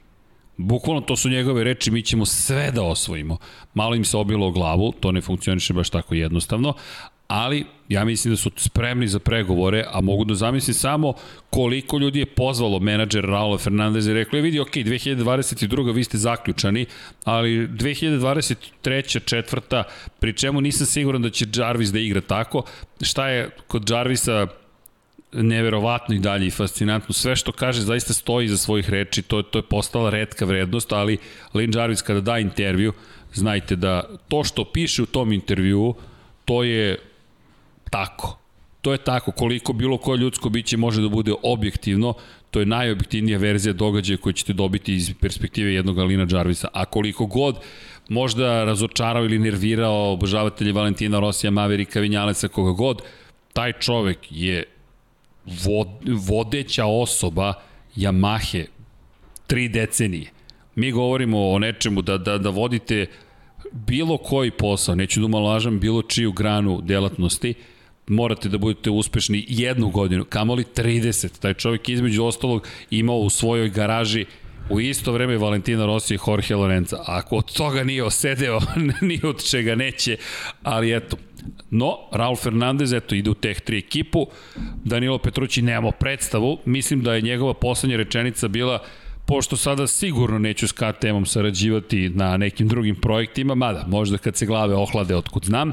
Bukvalno 0.58 1.00
to 1.00 1.16
su 1.16 1.28
njegove 1.28 1.64
reči, 1.64 1.90
mi 1.90 2.02
ćemo 2.02 2.26
sve 2.26 2.70
da 2.70 2.82
osvojimo. 2.82 3.36
Malo 3.74 3.94
im 3.94 4.04
se 4.04 4.16
obilo 4.16 4.46
o 4.46 4.50
glavu, 4.50 4.92
to 5.00 5.12
ne 5.12 5.20
funkcioniše 5.20 5.74
baš 5.74 5.90
tako 5.90 6.14
jednostavno, 6.14 6.74
ali 7.28 7.64
ja 7.88 8.04
mislim 8.04 8.32
da 8.32 8.36
su 8.36 8.50
spremni 8.56 9.08
za 9.08 9.18
pregovore, 9.18 9.84
a 9.92 10.00
mogu 10.00 10.24
da 10.24 10.34
zamislim 10.34 10.74
samo 10.74 11.14
koliko 11.50 11.98
ljudi 11.98 12.18
je 12.18 12.26
pozvalo 12.26 12.80
menadžer 12.80 13.24
Raula 13.24 13.58
Fernandez 13.58 14.06
i 14.06 14.14
rekli, 14.14 14.40
vidi, 14.40 14.60
ok, 14.60 14.72
2022. 14.72 15.94
vi 15.94 16.04
ste 16.04 16.18
zaključani, 16.18 16.86
ali 17.24 17.68
2023. 17.68 19.24
četvrta, 19.24 19.84
pri 20.20 20.32
čemu 20.32 20.60
nisam 20.60 20.86
siguran 20.86 21.22
da 21.22 21.30
će 21.30 21.46
Jarvis 21.54 21.92
da 21.92 21.98
igra 21.98 22.20
tako. 22.20 22.62
Šta 23.00 23.28
je 23.28 23.50
kod 23.66 23.90
Jarvisa 23.90 24.46
neverovatno 25.32 26.14
i 26.14 26.18
dalje 26.18 26.46
i 26.46 26.50
fascinantno. 26.50 27.12
Sve 27.12 27.36
što 27.36 27.52
kaže 27.52 27.80
zaista 27.80 28.14
stoji 28.14 28.48
za 28.48 28.56
svojih 28.56 28.90
reči, 28.90 29.22
to, 29.22 29.42
to 29.42 29.58
je 29.58 29.62
postala 29.62 30.10
redka 30.10 30.44
vrednost, 30.44 30.92
ali 30.92 31.18
Lynn 31.54 31.76
Jarvis 31.76 32.02
kada 32.02 32.20
da 32.20 32.38
intervju, 32.38 32.92
znajte 33.34 33.76
da 33.76 34.02
to 34.28 34.44
što 34.44 34.64
piše 34.64 35.02
u 35.02 35.06
tom 35.06 35.32
intervju, 35.32 35.94
to 36.44 36.62
je 36.62 36.98
tako. 37.90 38.38
To 38.82 38.92
je 38.92 38.98
tako, 38.98 39.32
koliko 39.32 39.72
bilo 39.72 39.98
koje 39.98 40.18
ljudsko 40.18 40.48
biće 40.48 40.76
može 40.76 41.02
da 41.02 41.08
bude 41.08 41.32
objektivno, 41.42 42.14
to 42.50 42.60
je 42.60 42.66
najobjektivnija 42.66 43.38
verzija 43.38 43.72
događaja 43.72 44.16
koju 44.16 44.32
ćete 44.32 44.52
dobiti 44.52 44.94
iz 44.94 45.14
perspektive 45.20 45.74
jednog 45.74 45.98
Alina 45.98 46.26
Jarvisa. 46.30 46.68
A 46.72 46.84
koliko 46.84 47.26
god 47.26 47.56
možda 48.08 48.64
razočarao 48.64 49.24
ili 49.24 49.38
nervirao 49.38 50.12
obožavatelje 50.12 50.72
Valentina 50.72 51.20
Rosija, 51.20 51.50
Maverika, 51.50 52.00
Vinjaleca, 52.00 52.48
koga 52.48 52.72
god, 52.72 53.02
taj 53.52 53.72
čovek 53.72 54.18
je 54.30 54.64
vod, 55.64 55.88
vodeća 56.06 56.86
osoba 56.86 57.54
Yamahe 57.96 58.64
tri 59.46 59.68
decenije. 59.68 60.30
Mi 60.74 60.92
govorimo 60.92 61.50
o 61.50 61.58
nečemu 61.58 62.02
da, 62.02 62.18
da, 62.18 62.38
da 62.38 62.50
vodite 62.50 63.06
bilo 63.72 64.18
koji 64.18 64.50
posao, 64.50 64.94
neću 64.94 65.20
da 65.20 65.26
umalažam 65.26 65.80
bilo 65.80 66.02
čiju 66.02 66.32
granu 66.32 66.80
delatnosti, 66.80 67.54
morate 68.06 68.48
da 68.48 68.58
budete 68.58 68.90
uspešni 68.90 69.44
jednu 69.48 69.88
godinu, 69.90 70.24
kamoli 70.24 70.64
30. 70.76 71.40
Taj 71.40 71.54
čovjek 71.54 71.88
između 71.88 72.24
ostalog 72.24 72.66
imao 72.90 73.16
u 73.16 73.30
svojoj 73.30 73.68
garaži 73.68 74.26
u 74.70 74.80
isto 74.80 75.12
vreme 75.12 75.36
Valentina 75.36 75.86
Rossi 75.86 76.14
i 76.14 76.18
Jorge 76.26 76.54
Lorenza. 76.54 76.98
Ako 77.06 77.36
od 77.36 77.52
toga 77.52 77.84
nije 77.84 78.04
osedeo, 78.04 78.60
ni 79.08 79.20
od 79.22 79.44
čega 79.50 79.74
neće, 79.74 80.16
ali 80.62 80.96
eto, 80.96 81.16
No, 81.70 81.96
Raul 82.12 82.36
Fernandez, 82.36 82.92
eto, 82.92 83.14
ide 83.14 83.30
u 83.30 83.34
teh 83.34 83.60
tri 83.60 83.78
ekipu. 83.78 84.26
Danilo 84.84 85.18
Petrući 85.18 85.62
nemamo 85.62 85.90
predstavu. 85.90 86.58
Mislim 86.64 87.02
da 87.02 87.14
je 87.14 87.22
njegova 87.22 87.54
poslednja 87.54 87.96
rečenica 87.96 88.48
bila 88.48 88.82
pošto 89.26 89.56
sada 89.56 89.86
sigurno 89.86 90.38
neću 90.38 90.68
s 90.68 90.72
KTM-om 90.72 91.26
sarađivati 91.26 92.08
na 92.08 92.36
nekim 92.36 92.68
drugim 92.68 92.96
projektima, 92.96 93.54
mada 93.54 93.84
možda 93.88 94.18
kad 94.18 94.36
se 94.36 94.46
glave 94.46 94.74
ohlade 94.74 95.16
otkud 95.16 95.44
znam, 95.44 95.72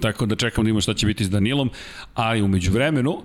tako 0.00 0.26
da 0.26 0.36
čekam 0.36 0.64
da 0.64 0.70
imamo 0.70 0.80
šta 0.80 0.94
će 0.94 1.06
biti 1.06 1.24
s 1.24 1.30
Danilom, 1.30 1.70
ali 2.14 2.42
umeđu 2.42 2.72
vremenu, 2.72 3.22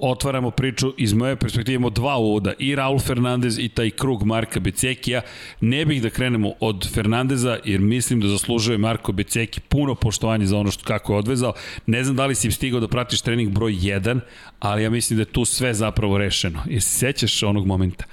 otvaramo 0.00 0.50
priču 0.50 0.94
iz 0.96 1.12
moje 1.12 1.36
perspektive. 1.36 1.74
Imamo 1.74 1.90
dva 1.90 2.16
uvoda 2.16 2.52
i 2.58 2.74
Raul 2.74 2.98
Fernandez 2.98 3.58
i 3.58 3.68
taj 3.68 3.90
krug 3.90 4.24
Marka 4.24 4.60
Becekija. 4.60 5.20
Ne 5.60 5.84
bih 5.84 6.02
da 6.02 6.10
krenemo 6.10 6.52
od 6.60 6.92
Fernandeza 6.94 7.58
jer 7.64 7.80
mislim 7.80 8.20
da 8.20 8.28
zaslužuje 8.28 8.78
Marko 8.78 9.12
Beceki 9.12 9.60
puno 9.60 9.94
poštovanje 9.94 10.46
za 10.46 10.58
ono 10.58 10.70
što 10.70 10.84
kako 10.84 11.12
je 11.12 11.18
odvezao. 11.18 11.52
Ne 11.86 12.04
znam 12.04 12.16
da 12.16 12.26
li 12.26 12.34
si 12.34 12.50
stigao 12.50 12.80
da 12.80 12.88
pratiš 12.88 13.20
trening 13.20 13.52
broj 13.52 13.72
1 13.72 14.20
ali 14.60 14.82
ja 14.82 14.90
mislim 14.90 15.16
da 15.16 15.22
je 15.22 15.32
tu 15.32 15.44
sve 15.44 15.74
zapravo 15.74 16.18
rešeno. 16.18 16.62
Jesi 16.66 16.90
sećaš 16.90 17.42
onog 17.42 17.66
momenta? 17.66 18.04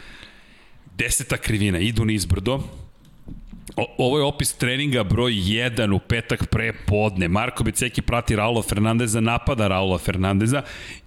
Deseta 0.98 1.38
krivina 1.38 1.80
idu 1.80 2.06
niz 2.06 2.26
brdo 2.26 2.85
O, 3.76 3.86
ovo 3.98 4.18
je 4.18 4.24
opis 4.24 4.54
treninga 4.54 5.04
broj 5.04 5.32
1 5.32 5.94
u 5.94 6.00
petak 6.00 6.48
pre 6.48 6.74
podne. 6.88 7.28
Marko 7.28 7.64
Beceki 7.64 8.02
prati 8.02 8.36
Raula 8.36 8.62
Fernandeza, 8.64 9.22
napada 9.22 9.68
Raula 9.68 9.98
Fernandeza. 9.98 10.62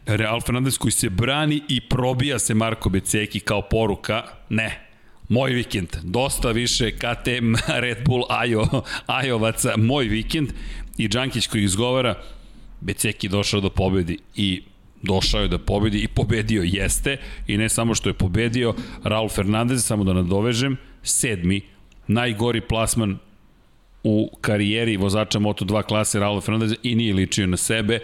Raul 0.07 0.41
Fernandez 0.41 0.79
koji 0.79 0.93
se 0.93 1.11
brani 1.11 1.63
i 1.69 1.81
probija 1.81 2.39
se 2.39 2.55
Marko 2.55 2.89
Beceki 2.89 3.41
kao 3.41 3.63
poruka. 3.63 4.23
Ne, 4.49 4.81
moj 5.29 5.53
vikend. 5.53 5.89
Dosta 6.03 6.51
više 6.51 6.91
KTM, 6.91 7.55
Red 7.85 7.99
Bull, 8.05 8.25
Ajo, 8.29 8.67
Ajovaca, 9.07 9.77
moj 9.77 10.05
vikend. 10.05 10.49
I 10.99 11.09
Đankić 11.09 11.47
koji 11.47 11.65
izgovara, 11.65 12.15
Beceki 12.81 13.29
došao 13.29 13.61
do 13.61 13.71
pobedi 13.71 14.19
i 14.37 14.63
došao 15.03 15.43
je 15.43 15.49
da 15.49 15.59
pobedi 15.59 15.99
i 15.99 16.09
pobedio 16.09 16.63
jeste 16.63 17.17
i 17.47 17.57
ne 17.57 17.69
samo 17.69 17.95
što 17.95 18.09
je 18.09 18.15
pobedio 18.15 18.75
Raul 19.05 19.29
Fernandez, 19.29 19.85
samo 19.85 20.05
da 20.05 20.13
nadovežem, 20.13 20.77
sedmi 21.03 21.61
najgori 22.09 22.61
plasman 22.61 23.19
u 24.05 24.31
karijeri 24.41 24.97
vozača 24.97 25.39
Moto2 25.39 25.83
klase 25.83 26.21
Raul 26.21 26.41
Fernandez 26.41 26.75
i 26.83 26.95
nije 26.95 27.15
ličio 27.15 27.47
na 27.47 27.57
sebe. 27.57 28.01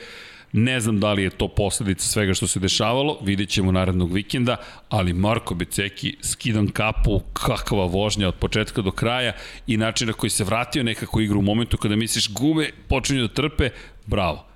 Ne 0.53 0.81
znam 0.81 1.01
da 1.01 1.13
li 1.13 1.23
je 1.23 1.31
to 1.31 1.49
posledica 1.49 2.09
svega 2.09 2.35
što 2.35 2.47
se 2.47 2.61
dešavalo, 2.61 3.19
vidjet 3.23 3.49
ćemo 3.49 3.73
narednog 3.73 4.13
vikenda, 4.13 4.57
ali 4.89 5.13
Marko 5.13 5.55
Beceki 5.55 6.17
skidan 6.23 6.69
kapu, 6.69 7.21
kakva 7.33 7.85
vožnja 7.87 8.29
od 8.29 8.35
početka 8.35 8.83
do 8.83 8.91
kraja 8.91 9.33
i 9.67 9.77
način 9.77 10.07
na 10.07 10.13
koji 10.13 10.31
se 10.31 10.45
vratio 10.45 10.83
nekako 10.83 11.21
igru 11.21 11.39
u 11.39 11.43
momentu 11.43 11.77
kada 11.77 11.97
misliš 11.97 12.33
gume 12.33 12.71
počinju 12.89 13.23
da 13.23 13.29
trpe, 13.29 13.71
bravo. 14.07 14.47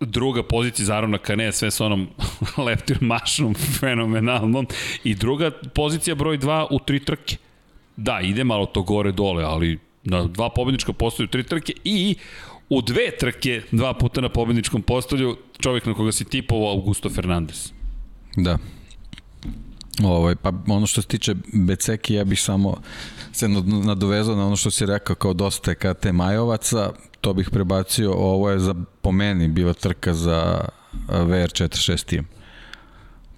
Druga 0.00 0.42
pozicija 0.42 0.86
za 0.86 0.96
Arona 0.96 1.18
Kane, 1.18 1.52
sve 1.52 1.70
sa 1.70 1.86
onom 1.86 2.08
leptir 2.66 2.98
mašnom 3.00 3.54
fenomenalnom. 3.54 4.66
I 5.04 5.14
druga 5.14 5.50
pozicija 5.74 6.14
broj 6.14 6.38
2 6.38 6.66
u 6.70 6.78
tri 6.78 7.04
trke 7.04 7.36
da, 8.00 8.20
ide 8.20 8.44
malo 8.44 8.66
to 8.66 8.82
gore 8.82 9.12
dole, 9.12 9.44
ali 9.44 9.78
na 10.04 10.24
dva 10.26 10.48
pobednička 10.50 10.92
postolju 10.92 11.28
tri 11.28 11.42
trke 11.42 11.72
i 11.84 12.16
u 12.68 12.82
dve 12.82 13.10
trke 13.18 13.62
dva 13.72 13.94
puta 13.94 14.20
na 14.20 14.28
pobedničkom 14.28 14.82
postolju 14.82 15.36
čovjek 15.58 15.86
na 15.86 15.94
koga 15.94 16.12
si 16.12 16.24
tipovao 16.24 16.70
Augusto 16.70 17.10
Fernandez. 17.10 17.72
Da. 18.36 18.58
Ovaj, 20.04 20.36
pa 20.36 20.52
ono 20.68 20.86
što 20.86 21.02
se 21.02 21.08
tiče 21.08 21.34
Beceki, 21.52 22.14
ja 22.14 22.24
bih 22.24 22.40
samo 22.40 22.76
se 23.32 23.48
nadovezao 23.84 24.36
na 24.36 24.46
ono 24.46 24.56
što 24.56 24.70
si 24.70 24.86
rekao 24.86 25.16
kao 25.16 25.34
dosta 25.34 25.70
je 25.70 25.74
KT 25.74 26.12
Majovaca, 26.12 26.92
to 27.20 27.34
bih 27.34 27.50
prebacio, 27.52 28.12
ovo 28.12 28.50
je 28.50 28.58
za, 28.58 28.74
po 29.02 29.12
meni 29.12 29.48
bila 29.48 29.72
trka 29.72 30.14
za 30.14 30.64
VR46 31.08 32.04
tim. 32.04 32.26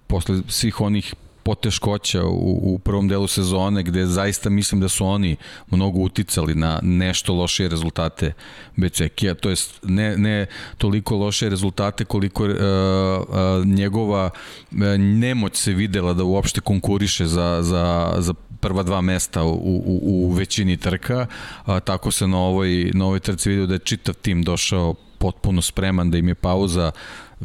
Posle 0.06 0.42
svih 0.48 0.80
onih 0.80 1.14
poteškoća 1.42 2.24
u, 2.24 2.74
u 2.74 2.78
prvom 2.78 3.08
delu 3.08 3.26
sezone 3.26 3.82
gde 3.82 4.06
zaista 4.06 4.50
mislim 4.50 4.80
da 4.80 4.88
su 4.88 5.06
oni 5.06 5.36
mnogo 5.70 6.00
uticali 6.00 6.54
na 6.54 6.80
nešto 6.82 7.34
lošije 7.34 7.68
rezultate 7.68 8.32
Becekija, 8.76 9.34
to 9.34 9.50
jest 9.50 9.80
ne, 9.82 10.16
ne 10.16 10.46
toliko 10.78 11.16
loše 11.16 11.48
rezultate 11.48 12.04
koliko 12.04 12.44
uh, 12.44 12.50
uh, 12.50 13.66
njegova 13.66 14.30
uh, 14.70 14.78
nemoć 14.98 15.56
se 15.56 15.72
videla 15.72 16.12
da 16.12 16.24
uopšte 16.24 16.60
konkuriše 16.60 17.26
za, 17.26 17.58
za, 17.62 18.14
za 18.18 18.34
prva 18.62 18.82
dva 18.82 19.00
mesta 19.00 19.42
u, 19.42 19.52
u, 19.52 20.00
u 20.02 20.32
većini 20.32 20.76
trka, 20.76 21.26
a, 21.64 21.80
tako 21.80 22.10
se 22.10 22.26
na 22.26 22.38
ovoj, 22.38 22.90
na 22.94 23.04
ovoj 23.04 23.20
trci 23.20 23.48
vidio 23.50 23.66
da 23.66 23.74
je 23.74 23.78
čitav 23.78 24.14
tim 24.14 24.42
došao 24.42 24.94
potpuno 25.18 25.62
spreman, 25.62 26.10
da 26.10 26.18
im 26.18 26.28
je 26.28 26.34
pauza 26.34 26.90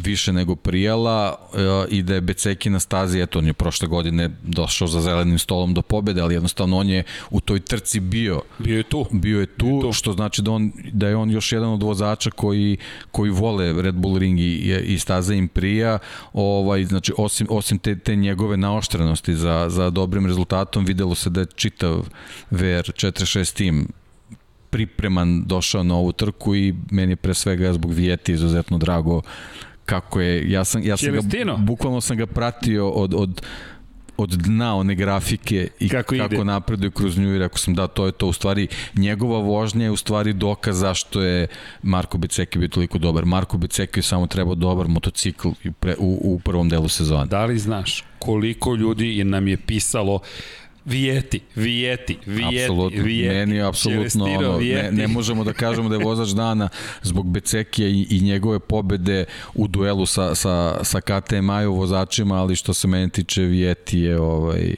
više 0.04 0.34
nego 0.34 0.56
prijala 0.56 1.36
e, 1.54 1.58
i 1.90 2.04
da 2.04 2.14
je 2.14 2.22
Beceki 2.22 2.70
na 2.70 2.80
stazi, 2.80 3.22
eto 3.22 3.40
on 3.40 3.46
je 3.46 3.54
prošle 3.54 3.88
godine 3.88 4.30
došao 4.44 4.88
za 4.88 5.02
zelenim 5.02 5.40
stolom 5.40 5.74
do 5.74 5.82
pobede, 5.82 6.22
ali 6.22 6.34
jednostavno 6.34 6.78
on 6.78 6.90
je 6.90 7.04
u 7.30 7.42
toj 7.42 7.60
trci 7.60 8.00
bio. 8.00 8.42
Bio 8.60 8.78
je 8.78 8.84
tu. 8.84 9.08
Bio 9.12 9.40
je 9.40 9.46
tu, 9.46 9.66
bio 9.66 9.78
je 9.78 9.82
tu. 9.82 9.94
što 9.94 10.14
znači 10.14 10.42
da, 10.42 10.52
on, 10.52 10.72
da 10.92 11.08
je 11.08 11.16
on 11.16 11.32
još 11.32 11.52
jedan 11.52 11.70
od 11.70 11.84
vozača 11.84 12.30
koji, 12.30 12.78
koji 13.12 13.32
vole 13.32 13.82
Red 13.82 13.96
Bull 13.96 14.18
ring 14.18 14.40
i, 14.40 14.84
i 14.86 15.00
staza 15.00 15.34
im 15.34 15.48
prija, 15.48 16.00
ovaj, 16.34 16.86
znači 16.86 17.14
osim, 17.18 17.48
osim 17.50 17.80
te, 17.80 18.00
te 18.00 18.16
njegove 18.16 18.58
naoštrenosti 18.58 19.36
za, 19.36 19.66
za 19.70 19.90
dobrim 19.90 20.26
rezultatom, 20.26 20.86
videlo 20.86 21.16
se 21.16 21.30
da 21.30 21.40
je 21.40 21.48
čitav 21.56 22.08
VR46 22.52 23.54
tim 23.54 23.88
pripreman 24.70 25.44
došao 25.46 25.84
na 25.84 25.96
ovu 25.96 26.12
trku 26.12 26.56
i 26.56 26.76
meni 26.92 27.12
je 27.12 27.16
pre 27.16 27.34
svega 27.34 27.74
zbog 27.74 27.92
Vijeti 27.92 28.34
izuzetno 28.34 28.78
drago 28.78 29.22
kako 29.88 30.22
je, 30.22 30.52
ja 30.52 30.64
sam, 30.64 30.84
ja 30.84 30.98
sam 30.98 31.14
ga, 31.14 31.22
bukvalno 31.58 32.02
sam 32.02 32.18
ga 32.18 32.26
pratio 32.26 32.90
od, 32.90 33.14
od, 33.14 33.42
od 34.18 34.30
dna 34.30 34.76
one 34.76 34.96
grafike 34.96 35.68
i 35.80 35.90
kako, 35.90 36.16
kako 36.18 36.44
napreduje 36.44 36.92
kroz 36.92 37.18
nju 37.18 37.36
i 37.36 37.40
rekao 37.40 37.58
sam 37.58 37.76
da 37.76 37.88
to 37.88 38.06
je 38.06 38.12
to 38.12 38.28
u 38.28 38.34
stvari 38.34 38.68
njegova 38.96 39.40
vožnja 39.40 39.84
je 39.84 39.92
u 39.92 39.98
stvari 39.98 40.34
dokaz 40.34 40.80
zašto 40.80 41.22
je 41.22 41.48
Marko 41.84 42.18
Beceki 42.18 42.60
bio 42.60 42.68
toliko 42.68 42.98
dobar. 42.98 43.26
Marko 43.26 43.58
Beceki 43.58 44.00
je 44.00 44.04
samo 44.04 44.28
trebao 44.28 44.56
dobar 44.56 44.88
motocikl 44.88 45.48
u, 45.48 45.72
pre, 45.80 45.96
u, 46.00 46.20
u 46.24 46.40
prvom 46.40 46.70
delu 46.70 46.88
sezona. 46.88 47.26
Da 47.26 47.46
li 47.46 47.58
znaš 47.58 48.04
koliko 48.20 48.76
ljudi 48.76 49.24
nam 49.24 49.48
je 49.48 49.58
pisalo 49.58 50.20
Vijeti, 50.88 51.40
Vijeti, 51.56 52.18
Vijeti, 52.26 52.62
apsolutno, 52.62 53.04
Vijeti. 53.04 53.36
Meni 53.36 53.56
je 53.56 53.64
apsolutno 53.64 54.26
ono, 54.26 54.60
ne, 54.60 54.90
ne 54.92 55.08
možemo 55.08 55.44
da 55.44 55.54
kažemo 55.54 55.90
da 55.90 55.96
je 55.96 56.04
vozač 56.04 56.30
dana 56.30 56.70
zbog 57.02 57.28
Becekija 57.32 57.88
i, 57.88 58.08
i 58.10 58.22
njegove 58.22 58.60
pobede 58.60 59.26
u 59.54 59.68
duelu 59.68 60.06
sa, 60.06 60.36
sa, 60.36 60.84
sa 60.84 61.02
KTM-aju 61.02 61.74
vozačima, 61.74 62.36
ali 62.36 62.56
što 62.56 62.74
se 62.74 62.88
meni 62.88 63.10
tiče 63.10 63.42
Vijeti 63.42 64.00
je 64.00 64.20
ovaj, 64.20 64.76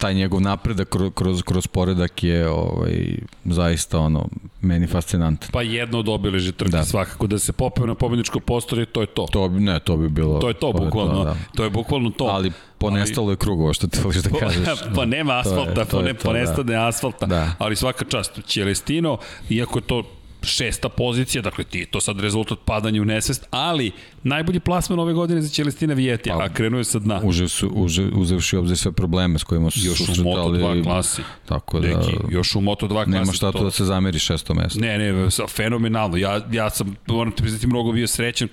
taj 0.00 0.14
njegov 0.14 0.40
napredak 0.40 0.88
kroz, 0.88 1.10
kroz, 1.14 1.42
kroz 1.42 1.66
poredak 1.66 2.24
je 2.24 2.48
ovaj, 2.48 3.16
zaista 3.44 3.98
ono, 3.98 4.26
meni 4.60 4.86
fascinantan. 4.86 5.48
Pa 5.52 5.62
jedno 5.62 5.98
od 5.98 6.08
obeleže 6.08 6.52
trke 6.52 6.70
da. 6.70 6.84
svakako, 6.84 7.26
da 7.26 7.38
se 7.38 7.52
popeo 7.52 7.86
na 7.86 7.94
pobedničko 7.94 8.40
postolje, 8.40 8.86
to 8.86 9.00
je 9.00 9.06
to. 9.06 9.26
To 9.32 9.48
ne, 9.48 9.80
to 9.80 9.96
bi 9.96 10.08
bilo... 10.08 10.38
To 10.38 10.48
je 10.48 10.54
to, 10.54 10.72
bukvalno. 10.72 11.18
To, 11.18 11.24
da. 11.24 11.36
to 11.56 11.64
je 11.64 11.70
bukvalno 11.70 12.10
to. 12.10 12.24
Ali 12.24 12.52
ponestalo 12.78 13.30
je 13.30 13.36
krugovo, 13.36 13.72
što 13.72 13.86
ti 13.86 13.98
voliš 14.04 14.16
da 14.16 14.38
kažeš. 14.38 14.68
pa 14.96 15.04
nema 15.04 15.38
asfalta, 15.38 15.74
to 15.74 15.80
je, 15.80 15.86
to 15.86 16.00
je, 16.00 16.14
to, 16.14 16.24
ponestane 16.24 16.72
da. 16.72 16.88
asfalta, 16.88 17.26
da. 17.26 17.52
ali 17.58 17.76
svaka 17.76 18.04
čast. 18.04 18.40
Celestino, 18.46 19.18
iako 19.50 19.78
je 19.78 19.82
to 19.82 20.02
šesta 20.42 20.88
pozicija, 20.88 21.42
dakle 21.42 21.64
ti 21.64 21.86
to 21.86 22.00
sad 22.00 22.20
rezultat 22.20 22.58
padanja 22.64 23.02
u 23.02 23.04
nesvest, 23.04 23.46
ali 23.50 23.92
najbolji 24.22 24.60
plasman 24.60 24.98
ove 24.98 25.12
godine 25.12 25.42
za 25.42 25.48
Celestina 25.48 25.94
Vijetija, 25.94 26.38
pa, 26.38 26.44
a 26.44 26.48
krenuo 26.48 26.78
je 26.78 26.84
sa 26.84 26.98
dna. 26.98 27.20
Uže 27.24 27.48
su, 27.48 27.70
uže, 27.74 28.04
uzevši 28.14 28.56
obzir 28.56 28.76
sve 28.76 28.92
probleme 28.92 29.38
s 29.38 29.44
kojima 29.44 29.70
su 29.70 29.80
još 29.82 29.98
susretali. 29.98 30.60
Još 30.60 30.70
u 30.70 30.76
Moto2 30.76 30.84
klasi. 30.84 31.22
Tako 31.46 31.80
da, 31.80 31.88
Deki, 31.88 32.16
još 32.30 32.54
u 32.56 32.60
Moto2 32.60 32.88
klasi. 32.88 33.10
Nema 33.10 33.32
šta 33.32 33.52
to 33.52 33.64
da 33.64 33.70
se 33.70 33.84
zameri 33.84 34.18
šesto 34.18 34.54
mesto. 34.54 34.80
Ne, 34.80 34.98
ne, 34.98 35.28
fenomenalno. 35.48 36.16
Ja, 36.16 36.46
ja 36.52 36.70
sam, 36.70 36.96
moram 37.06 37.32
te 37.32 37.42
priznati, 37.42 37.66
mnogo 37.66 37.92
bio 37.92 38.06
srećan 38.06 38.48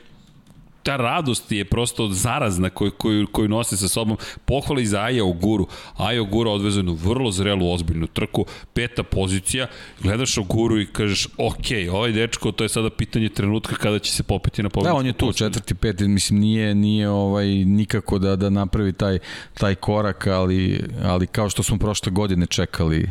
ta 0.87 0.95
radost 0.97 1.51
je 1.51 1.65
prosto 1.65 2.07
zarazna 2.07 2.69
koju, 2.69 2.91
koju, 2.91 3.27
koju 3.27 3.49
nose 3.49 3.77
sa 3.77 3.87
sobom. 3.87 4.17
Pohvala 4.45 4.81
i 4.81 4.85
za 4.85 5.01
Aja 5.01 5.25
Oguru. 5.25 5.67
Aja 5.97 6.21
Ogura 6.21 6.51
odvezao 6.51 6.79
jednu 6.79 6.93
vrlo 6.93 7.31
zrelu, 7.31 7.73
ozbiljnu 7.73 8.07
trku, 8.07 8.45
peta 8.73 9.03
pozicija, 9.03 9.67
gledaš 10.01 10.37
Oguru 10.37 10.79
i 10.81 10.85
kažeš, 10.85 11.27
ok, 11.37 11.91
ovaj 11.91 12.11
dečko, 12.11 12.51
to 12.51 12.63
je 12.63 12.69
sada 12.69 12.89
pitanje 12.89 13.29
trenutka 13.29 13.75
kada 13.75 13.99
će 13.99 14.11
se 14.11 14.23
popeti 14.23 14.63
na 14.63 14.69
pobjedu. 14.69 14.93
Da, 14.93 14.99
on 14.99 15.05
je 15.05 15.13
tu, 15.13 15.33
četvrti, 15.33 15.75
peti, 15.75 16.07
mislim, 16.07 16.39
nije, 16.39 16.75
nije 16.75 17.09
ovaj, 17.09 17.47
nikako 17.47 18.19
da, 18.19 18.35
da 18.35 18.49
napravi 18.49 18.93
taj, 18.93 19.19
taj 19.53 19.75
korak, 19.75 20.27
ali, 20.27 20.83
ali 21.03 21.27
kao 21.27 21.49
što 21.49 21.63
smo 21.63 21.77
prošle 21.77 22.11
godine 22.11 22.45
čekali 22.45 23.09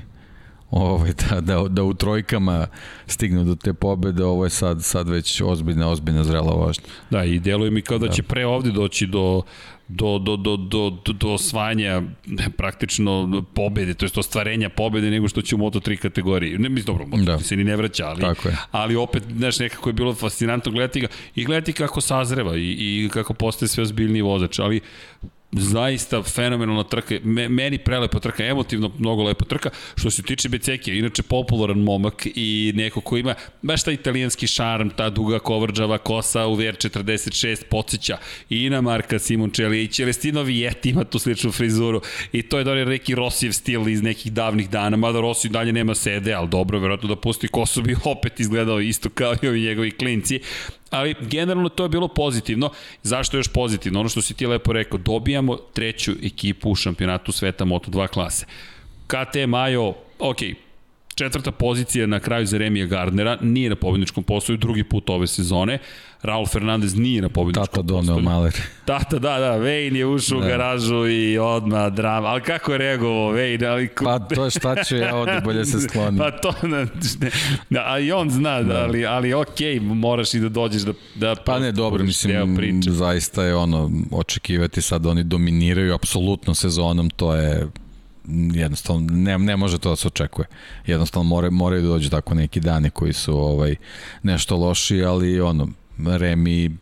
ovaj, 0.76 1.12
da, 1.30 1.40
da, 1.40 1.68
da 1.68 1.82
u 1.82 1.94
trojkama 1.94 2.66
stignu 3.06 3.44
do 3.44 3.54
te 3.54 3.72
pobede, 3.72 4.24
ovo 4.24 4.44
je 4.44 4.50
sad, 4.50 4.84
sad 4.84 5.08
već 5.08 5.40
ozbiljna, 5.40 5.88
ozbiljna 5.88 6.24
zrela 6.24 6.52
vožnja. 6.52 6.84
Da, 7.10 7.24
i 7.24 7.38
deluje 7.38 7.70
mi 7.70 7.82
kao 7.82 7.98
da, 7.98 8.06
da. 8.06 8.12
će 8.12 8.22
pre 8.22 8.46
ovde 8.46 8.70
doći 8.70 9.06
do 9.06 9.42
do, 9.88 10.18
do, 10.18 10.36
do, 10.36 10.56
do, 10.56 10.90
do, 11.12 11.28
osvajanja 11.28 12.02
praktično 12.56 13.44
pobede, 13.54 13.94
to 13.94 14.06
je 14.06 14.10
ostvarenja 14.16 14.68
pobede 14.68 15.10
nego 15.10 15.28
što 15.28 15.42
će 15.42 15.54
u 15.54 15.58
Moto3 15.58 15.96
kategoriji. 15.96 16.58
Ne 16.58 16.68
mislim, 16.68 16.86
dobro, 16.86 17.04
Moto3 17.04 17.24
da. 17.24 17.38
se 17.38 17.56
ni 17.56 17.64
ne 17.64 17.76
vraća, 17.76 18.06
ali, 18.06 18.20
Tako 18.20 18.48
je. 18.48 18.56
ali 18.70 18.96
opet, 18.96 19.22
znaš, 19.36 19.58
nekako 19.58 19.88
je 19.88 19.92
bilo 19.92 20.14
fascinantno 20.14 20.72
gledati 20.72 21.00
ga 21.00 21.06
i 21.34 21.44
gledati 21.44 21.72
kako 21.72 22.00
sazreva 22.00 22.56
i, 22.56 22.76
i 22.78 23.08
kako 23.12 23.34
postaje 23.34 23.68
sve 23.68 23.82
ozbiljniji 23.82 24.22
vozač, 24.22 24.58
ali 24.58 24.80
zaista 25.58 26.22
fenomenalna 26.22 26.84
trka, 26.84 27.14
me, 27.24 27.48
meni 27.48 27.78
prelepa 27.78 28.20
trka, 28.20 28.44
emotivno 28.44 28.90
mnogo 28.98 29.22
lepa 29.22 29.44
trka, 29.44 29.70
što 29.96 30.10
se 30.10 30.22
tiče 30.22 30.48
Becekija, 30.48 30.96
inače 30.96 31.22
popularan 31.22 31.78
momak 31.78 32.26
i 32.34 32.72
neko 32.74 33.00
ko 33.00 33.16
ima 33.16 33.34
baš 33.62 33.82
taj 33.82 33.94
italijanski 33.94 34.46
šarm, 34.46 34.88
ta 34.96 35.10
duga 35.10 35.38
kovrđava 35.38 35.98
kosa 35.98 36.46
u 36.46 36.56
VR46 36.56 37.64
podsjeća 37.70 38.18
i 38.50 38.70
na 38.70 38.80
Marka 38.80 39.18
Simoncelli 39.18 39.84
i 39.84 39.88
Celestino 39.88 40.42
Vietti 40.42 40.90
ima 40.90 41.04
tu 41.04 41.18
sličnu 41.18 41.52
frizuru. 41.52 42.00
I 42.32 42.42
to 42.42 42.58
je 42.58 42.64
donio 42.64 42.84
neki 42.84 43.14
Rosijev 43.14 43.52
stil 43.52 43.88
iz 43.88 44.02
nekih 44.02 44.32
davnih 44.32 44.70
dana, 44.70 44.96
mada 44.96 45.20
Rossi 45.20 45.48
dalje 45.48 45.72
nema 45.72 45.94
sede, 45.94 46.32
ali 46.32 46.48
dobro, 46.48 46.78
verovatno 46.78 47.08
da 47.08 47.16
pusti 47.16 47.48
kosu 47.48 47.82
bi 47.82 47.96
opet 48.04 48.40
izgledao 48.40 48.80
isto 48.80 49.08
kao 49.08 49.34
i 49.42 49.48
ovi 49.48 49.60
njegovi 49.60 49.90
klinci, 49.90 50.40
ali 50.90 51.14
generalno 51.20 51.68
to 51.68 51.82
je 51.82 51.88
bilo 51.88 52.08
pozitivno. 52.08 52.70
Zašto 53.02 53.36
je 53.36 53.38
još 53.38 53.48
pozitivno? 53.48 54.00
Ono 54.00 54.08
što 54.08 54.22
si 54.22 54.34
ti 54.34 54.46
lepo 54.46 54.72
rekao, 54.72 54.98
dobijamo 54.98 55.56
treću 55.56 56.12
ekipu 56.22 56.70
u 56.70 56.74
šampionatu 56.74 57.32
sveta 57.32 57.64
Moto2 57.64 58.08
klase. 58.08 58.46
KT 59.06 59.48
Majo, 59.48 59.94
ok, 60.18 60.38
četvrta 61.14 61.52
pozicija 61.52 62.06
na 62.06 62.20
kraju 62.20 62.46
za 62.46 62.58
Remija 62.58 62.86
Gardnera, 62.86 63.38
nije 63.40 63.70
na 63.70 63.76
pobedničkom 63.76 64.24
postoju 64.24 64.56
drugi 64.56 64.84
put 64.84 65.10
ove 65.10 65.26
sezone. 65.26 65.78
Raul 66.26 66.46
Fernandez 66.46 66.96
nije 66.96 67.22
na 67.22 67.28
pobedničkom 67.28 67.66
Tata 67.66 67.82
doneo 67.82 68.18
Maler. 68.18 68.56
Tata, 68.84 69.18
da, 69.18 69.38
da, 69.38 69.58
Wayne 69.58 69.96
je 69.96 70.06
ušao 70.06 70.40
da. 70.40 70.46
u 70.46 70.48
garažu 70.48 71.08
i 71.08 71.38
odmah 71.38 71.92
drama. 71.92 72.28
Ali 72.28 72.42
kako 72.42 72.72
je 72.72 72.78
reagovao 72.78 73.32
Wayne? 73.32 73.66
Ali... 73.66 73.88
Pa 74.04 74.18
to 74.18 74.44
je 74.44 74.50
šta 74.50 74.84
ću 74.84 74.96
ja 74.96 75.16
ovde, 75.16 75.40
bolje 75.44 75.64
se 75.64 75.80
sklonim. 75.88 76.18
pa 76.18 76.30
to, 76.30 76.54
ne, 76.62 76.86
da, 77.70 77.82
a 77.86 77.98
i 77.98 78.12
on 78.12 78.30
zna, 78.30 78.62
da, 78.62 78.82
ali, 78.82 79.06
ali 79.06 79.34
okej, 79.34 79.80
okay, 79.80 79.94
moraš 79.94 80.34
i 80.34 80.40
da 80.40 80.48
dođeš 80.48 80.82
da... 80.82 80.92
da 81.14 81.34
pa 81.34 81.58
ne, 81.58 81.72
dobro, 81.72 82.04
mislim, 82.04 82.82
zaista 82.82 83.44
je 83.44 83.54
ono, 83.54 83.90
očekivati 84.10 84.82
sad 84.82 85.02
da 85.02 85.10
oni 85.10 85.22
dominiraju 85.22 85.94
apsolutno 85.94 86.54
sezonom, 86.54 87.10
to 87.10 87.34
je 87.34 87.66
jednostavno 88.54 89.06
ne, 89.10 89.38
ne 89.38 89.56
može 89.56 89.78
to 89.78 89.90
da 89.90 89.96
se 89.96 90.08
očekuje. 90.08 90.46
Jednostavno 90.86 91.28
more, 91.28 91.50
moraju 91.50 91.82
da 91.82 91.88
dođu 91.88 92.10
tako 92.10 92.34
neki 92.34 92.60
dani 92.60 92.90
koji 92.90 93.12
su 93.12 93.38
ovaj 93.38 93.76
nešto 94.22 94.56
loši, 94.56 95.04
ali 95.04 95.40
ono 95.40 95.68
Remi 95.98 96.76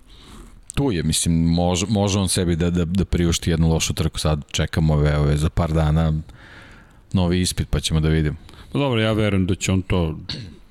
tu 0.74 0.92
je, 0.92 1.02
mislim, 1.02 1.34
može, 1.34 1.86
može 1.86 2.18
on 2.18 2.28
sebi 2.28 2.56
da, 2.56 2.70
da, 2.70 2.84
da 2.84 3.04
priušti 3.04 3.50
jednu 3.50 3.68
lošu 3.68 3.94
trku, 3.94 4.18
sad 4.18 4.42
čekamo 4.50 4.94
ove, 4.94 5.18
ove 5.18 5.36
za 5.36 5.50
par 5.50 5.72
dana 5.72 6.12
novi 7.12 7.40
ispit 7.40 7.68
pa 7.70 7.80
ćemo 7.80 8.00
da 8.00 8.08
vidimo. 8.08 8.36
Pa 8.72 8.78
dobro, 8.78 9.00
ja 9.00 9.12
verujem 9.12 9.46
da 9.46 9.54
će 9.54 9.72
on 9.72 9.82
to 9.82 10.18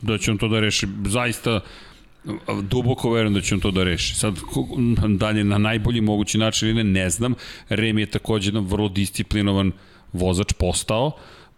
da 0.02 0.18
će 0.18 0.32
on 0.32 0.38
to 0.38 0.48
da 0.48 0.60
reši. 0.60 0.88
Zaista 1.06 1.60
duboko 2.62 3.12
verujem 3.12 3.34
da 3.34 3.42
će 3.42 3.56
on 3.56 3.62
to 3.62 3.72
da 3.72 3.84
reši. 3.84 4.16
Sad, 4.16 4.36
dalje 5.08 5.44
na 5.44 5.58
najbolji 5.58 6.02
mogući 6.02 6.38
način 6.38 6.70
ili 6.70 6.84
ne, 6.84 6.84
ne 6.84 7.10
znam. 7.10 7.34
Remi 7.70 8.02
je 8.02 8.06
takođe 8.06 8.50
jedan 8.50 8.66
vrlo 8.66 8.90
disciplinovan 8.90 9.68
uh, 9.68 9.74
vozač 10.14 10.54
postao, 10.54 11.12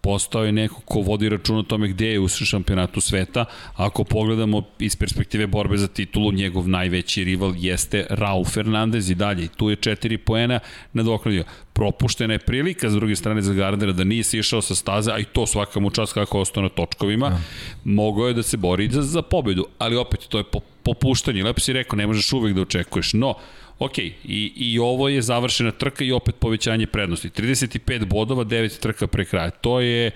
postao 0.05 0.45
je 0.45 0.51
neko 0.51 0.81
ko 0.85 0.99
vodi 1.01 1.29
račun 1.29 1.57
o 1.57 1.63
tome 1.63 1.87
gde 1.87 2.07
je 2.07 2.19
u 2.19 2.27
šampionatu 2.27 3.01
sveta. 3.01 3.45
Ako 3.75 4.03
pogledamo 4.03 4.61
iz 4.79 4.95
perspektive 4.95 5.47
borbe 5.47 5.77
za 5.77 5.87
titulu, 5.87 6.31
njegov 6.31 6.69
najveći 6.69 7.23
rival 7.23 7.53
jeste 7.57 8.05
Raul 8.09 8.45
Fernandez 8.45 9.09
i 9.09 9.15
dalje. 9.15 9.47
Tu 9.47 9.69
je 9.69 9.75
četiri 9.75 10.17
poena 10.17 10.59
nadoknadio. 10.93 11.43
Propuštena 11.73 12.33
je 12.33 12.39
prilika 12.39 12.89
s 12.89 12.93
druge 12.93 13.15
strane 13.15 13.41
za 13.41 13.53
Gardnera 13.53 13.91
da 13.91 14.03
nije 14.03 14.23
se 14.23 14.37
išao 14.37 14.61
sa 14.61 14.75
staze, 14.75 15.11
a 15.11 15.19
i 15.19 15.25
to 15.25 15.47
svaka 15.47 15.79
mu 15.79 15.89
čast 15.89 16.13
kako 16.13 16.39
ostao 16.39 16.63
na 16.63 16.69
točkovima. 16.69 17.27
Ja. 17.27 17.39
Mogao 17.83 18.27
je 18.27 18.33
da 18.33 18.43
se 18.43 18.57
bori 18.57 18.89
za, 18.91 19.01
za 19.01 19.21
pobedu, 19.21 19.65
ali 19.77 19.95
opet 19.95 20.27
to 20.29 20.37
je 20.37 20.43
popuštanje. 20.83 21.43
Lepo 21.43 21.59
si 21.59 21.73
rekao, 21.73 21.97
ne 21.97 22.07
možeš 22.07 22.33
uvek 22.33 22.53
da 22.55 22.61
očekuješ. 22.61 23.13
No, 23.13 23.33
Ok, 23.79 23.97
i, 23.97 24.13
i 24.55 24.79
ovo 24.79 25.09
je 25.09 25.21
završena 25.21 25.71
trka 25.71 26.03
i 26.03 26.11
opet 26.11 26.35
povećanje 26.39 26.87
prednosti. 26.87 27.29
35 27.29 28.05
bodova, 28.05 28.45
9 28.45 28.79
trka 28.79 29.07
pre 29.07 29.25
kraja. 29.25 29.49
To 29.49 29.79
je 29.79 30.11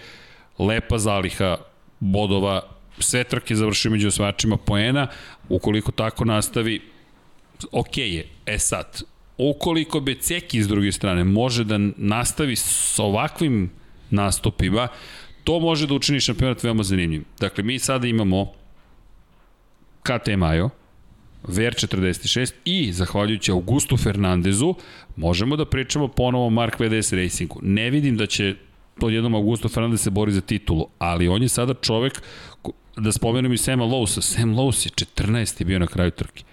lepa 0.59 0.97
zaliha 0.97 1.57
bodova. 1.99 2.61
Sve 2.99 3.23
trke 3.23 3.55
završuju 3.55 3.91
među 3.91 4.07
osvačima 4.07 4.57
poena. 4.57 5.07
Ukoliko 5.49 5.91
tako 5.91 6.25
nastavi, 6.25 6.81
ok 7.71 7.97
je. 7.97 8.27
E 8.45 8.59
sad, 8.59 9.01
ukoliko 9.37 9.99
Beceki 9.99 10.63
s 10.63 10.67
druge 10.67 10.91
strane 10.91 11.23
može 11.23 11.63
da 11.63 11.77
nastavi 11.97 12.55
s 12.55 12.99
ovakvim 12.99 13.71
nastupima, 14.09 14.87
to 15.43 15.59
može 15.59 15.87
da 15.87 15.93
učini 15.93 16.19
šampionat 16.19 16.63
veoma 16.63 16.83
zanimljivim. 16.83 17.25
Dakle, 17.39 17.63
mi 17.63 17.79
sada 17.79 18.07
imamo 18.07 18.53
KT 20.03 20.27
Majo, 20.37 20.69
VR46 21.43 22.53
i, 22.65 22.93
zahvaljujući 22.93 23.51
Augustu 23.51 23.97
Fernandezu, 23.97 24.75
možemo 25.15 25.55
da 25.55 25.65
pričamo 25.65 26.07
ponovo 26.07 26.45
o 26.45 26.49
Mark 26.49 26.79
VDS 26.79 27.13
Racingu. 27.13 27.59
Ne 27.63 27.89
vidim 27.89 28.17
da 28.17 28.25
će 28.25 28.55
jednom 29.01 29.35
Augusto 29.35 29.69
Fernandez 29.69 30.01
se 30.01 30.09
bori 30.09 30.31
za 30.31 30.41
titulu, 30.41 30.87
ali 30.99 31.27
on 31.27 31.41
je 31.41 31.49
sada 31.49 31.73
čovek, 31.73 32.21
da 32.97 33.11
spomenem 33.11 33.53
i 33.53 33.57
Sema 33.57 33.83
Lowsa, 33.83 34.21
Sam 34.21 34.55
Lows 34.55 34.85
je 34.85 34.89
14. 34.89 35.63
bio 35.63 35.79
na 35.79 35.87
kraju 35.87 36.11
trke. 36.11 36.43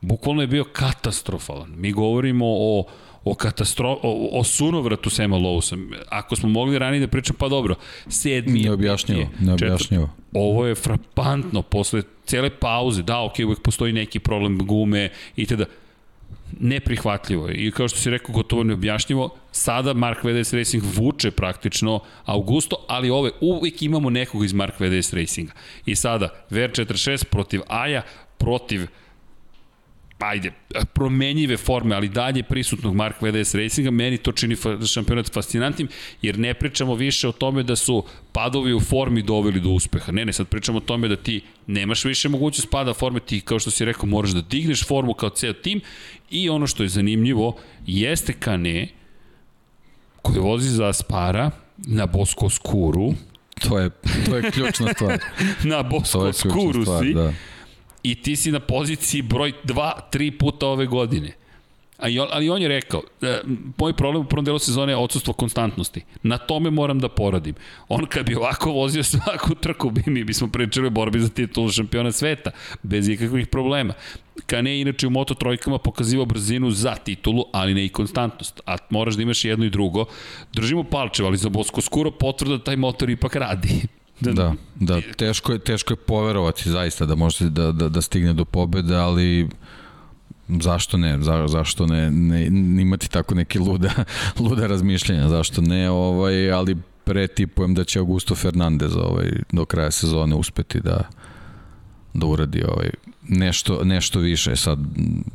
Bukvalno 0.00 0.42
je 0.42 0.46
bio 0.46 0.64
katastrofalan. 0.64 1.74
Mi 1.76 1.92
govorimo 1.92 2.46
o 2.48 2.84
o, 3.24 3.34
katastro, 3.34 3.98
o, 4.02 4.28
o 4.40 4.44
sunovratu 4.44 5.10
Sema 5.10 5.36
Lowsa. 5.36 5.76
Ako 6.08 6.36
smo 6.36 6.48
mogli 6.48 6.78
ranije 6.78 7.00
da 7.00 7.06
pričam, 7.06 7.36
pa 7.38 7.48
dobro, 7.48 7.74
sedmi... 8.08 8.62
Neobjašnjivo, 8.62 9.28
neobjašnjivo. 9.40 10.10
Ovo 10.32 10.66
je 10.66 10.74
frapantno, 10.74 11.62
posle 11.62 12.02
cele 12.24 12.50
pauze, 12.50 13.02
da, 13.02 13.20
ok, 13.20 13.34
uvek 13.46 13.60
postoji 13.62 13.92
neki 13.92 14.18
problem 14.18 14.58
gume 14.58 15.08
i 15.36 15.46
tada 15.46 15.64
neprihvatljivo 16.60 17.48
je. 17.48 17.54
I 17.54 17.70
kao 17.70 17.88
što 17.88 17.98
si 17.98 18.10
rekao, 18.10 18.34
gotovo 18.34 18.62
neobjašnjivo, 18.62 19.30
sada 19.52 19.94
Mark 19.94 20.24
VDS 20.24 20.52
Racing 20.52 20.82
vuče 20.94 21.30
praktično 21.30 22.00
Augusto, 22.24 22.76
ali 22.88 23.10
ove 23.10 23.30
uvek 23.40 23.82
imamo 23.82 24.10
nekog 24.10 24.44
iz 24.44 24.52
Mark 24.52 24.80
VDS 24.80 25.12
Racinga. 25.12 25.52
I 25.86 25.94
sada 25.94 26.28
VR46 26.50 27.24
protiv 27.24 27.60
Aja, 27.68 28.02
protiv 28.38 28.86
ajde, 30.22 30.52
promenjive 30.92 31.56
forme, 31.56 31.94
ali 31.94 32.08
dalje 32.08 32.42
prisutnog 32.42 32.94
Mark 32.94 33.16
VDS 33.22 33.54
Racinga, 33.54 33.90
meni 33.90 34.18
to 34.18 34.32
čini 34.32 34.56
šampionat 34.86 35.32
fascinantnim, 35.32 35.88
jer 36.22 36.38
ne 36.38 36.54
pričamo 36.54 36.94
više 36.94 37.28
o 37.28 37.32
tome 37.32 37.62
da 37.62 37.76
su 37.76 38.04
padovi 38.32 38.74
u 38.74 38.80
formi 38.80 39.22
doveli 39.22 39.60
do 39.60 39.68
uspeha. 39.68 40.12
Ne, 40.12 40.24
ne, 40.24 40.32
sad 40.32 40.48
pričamo 40.48 40.78
o 40.78 40.80
tome 40.80 41.08
da 41.08 41.16
ti 41.16 41.40
nemaš 41.66 42.04
više 42.04 42.28
mogućnost 42.28 42.70
pada 42.70 42.94
forme, 42.94 43.20
ti 43.20 43.40
kao 43.40 43.58
što 43.58 43.70
si 43.70 43.84
rekao 43.84 44.06
moraš 44.06 44.30
da 44.30 44.40
digneš 44.40 44.86
formu 44.86 45.14
kao 45.14 45.30
ceo 45.30 45.52
tim 45.52 45.80
i 46.30 46.48
ono 46.48 46.66
što 46.66 46.82
je 46.82 46.88
zanimljivo 46.88 47.56
jeste 47.86 48.32
Kane 48.32 48.88
koji 50.22 50.38
vozi 50.38 50.70
za 50.70 50.92
Spara 50.92 51.50
na 51.76 52.06
Bosko 52.06 52.50
Skuru. 52.50 53.14
To 53.68 53.78
je, 53.78 53.90
to 54.26 54.36
je 54.36 54.50
ključna 54.50 54.94
stvar. 54.94 55.18
na 55.72 55.82
Bosko 55.82 56.32
Skuru 56.32 56.84
si. 56.84 57.14
Da 57.14 57.32
i 58.02 58.14
ti 58.14 58.36
si 58.36 58.52
na 58.52 58.60
poziciji 58.60 59.22
broj 59.22 59.52
2, 59.64 59.92
3 60.12 60.38
puta 60.38 60.66
ove 60.66 60.86
godine. 60.86 61.32
Ali 62.30 62.50
on 62.50 62.62
je 62.62 62.68
rekao, 62.68 63.02
e, 63.22 63.40
moj 63.78 63.92
problem 63.92 64.22
u 64.22 64.28
prvom 64.28 64.44
delu 64.44 64.58
sezone 64.58 64.92
je 64.92 64.96
odsustvo 64.96 65.32
konstantnosti. 65.32 66.00
Na 66.22 66.38
tome 66.38 66.70
moram 66.70 66.98
da 66.98 67.08
poradim. 67.08 67.54
On 67.88 68.06
kad 68.06 68.26
bi 68.26 68.34
ovako 68.34 68.72
vozio 68.72 69.02
svaku 69.02 69.54
trku, 69.54 69.90
bi 69.90 70.02
mi 70.06 70.24
bismo 70.24 70.48
pričali 70.48 70.86
o 70.86 70.90
borbi 70.90 71.20
za 71.20 71.28
titulu 71.28 71.70
šampiona 71.70 72.12
sveta, 72.12 72.50
bez 72.82 73.08
ikakvih 73.08 73.46
problema. 73.46 73.94
Kane 74.46 74.70
je 74.70 74.80
inače 74.80 75.06
u 75.06 75.10
Moto 75.10 75.34
trojkama 75.34 75.78
pokazivao 75.78 76.26
brzinu 76.26 76.70
za 76.70 76.94
titulu, 76.94 77.44
ali 77.52 77.74
ne 77.74 77.84
i 77.84 77.88
konstantnost. 77.88 78.60
A 78.66 78.76
moraš 78.90 79.14
da 79.14 79.22
imaš 79.22 79.44
jedno 79.44 79.64
i 79.64 79.70
drugo. 79.70 80.04
Držimo 80.52 80.84
palčevo, 80.84 81.28
ali 81.28 81.36
za 81.36 81.48
Bosko 81.48 81.80
skoro 81.80 82.10
potvrda 82.10 82.56
da 82.56 82.64
taj 82.64 82.76
motor 82.76 83.10
ipak 83.10 83.36
radi. 83.36 83.82
Da, 84.20 84.32
da, 84.32 84.54
da, 84.74 85.00
teško 85.16 85.52
je, 85.52 85.58
teško 85.58 85.92
je 85.92 85.96
poverovati 85.96 86.70
zaista 86.70 87.06
da 87.06 87.14
može 87.14 87.50
da, 87.50 87.72
da, 87.72 87.88
da 87.88 88.02
stigne 88.02 88.32
do 88.32 88.44
pobede, 88.44 88.96
ali 88.96 89.48
zašto 90.48 90.96
ne, 90.96 91.18
za, 91.22 91.44
zašto 91.48 91.86
ne, 91.86 92.10
ne, 92.10 92.50
ne 92.50 92.82
imati 92.82 93.10
tako 93.10 93.34
neke 93.34 93.58
luda, 93.58 93.90
luda 94.44 94.66
razmišljanja, 94.66 95.28
zašto 95.28 95.60
ne, 95.60 95.90
ovaj, 95.90 96.52
ali 96.52 96.76
pretipujem 97.04 97.74
da 97.74 97.84
će 97.84 97.98
Augusto 97.98 98.34
Fernandez 98.34 98.96
ovaj, 98.96 99.30
do 99.52 99.64
kraja 99.64 99.90
sezone 99.90 100.34
uspeti 100.34 100.80
da, 100.80 101.08
da 102.14 102.26
uradi 102.26 102.64
ovaj, 102.64 102.90
nešto, 103.28 103.84
nešto 103.84 104.18
više. 104.18 104.56
Sad, 104.56 104.78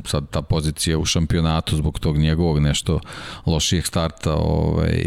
sad 0.06 0.30
ta 0.30 0.42
pozicija 0.42 0.98
u 0.98 1.06
šampionatu 1.06 1.76
zbog 1.76 2.00
tog 2.00 2.18
njegovog 2.18 2.60
nešto 2.60 3.00
lošijeg 3.46 3.86
starta 3.86 4.36
ovaj, 4.36 5.06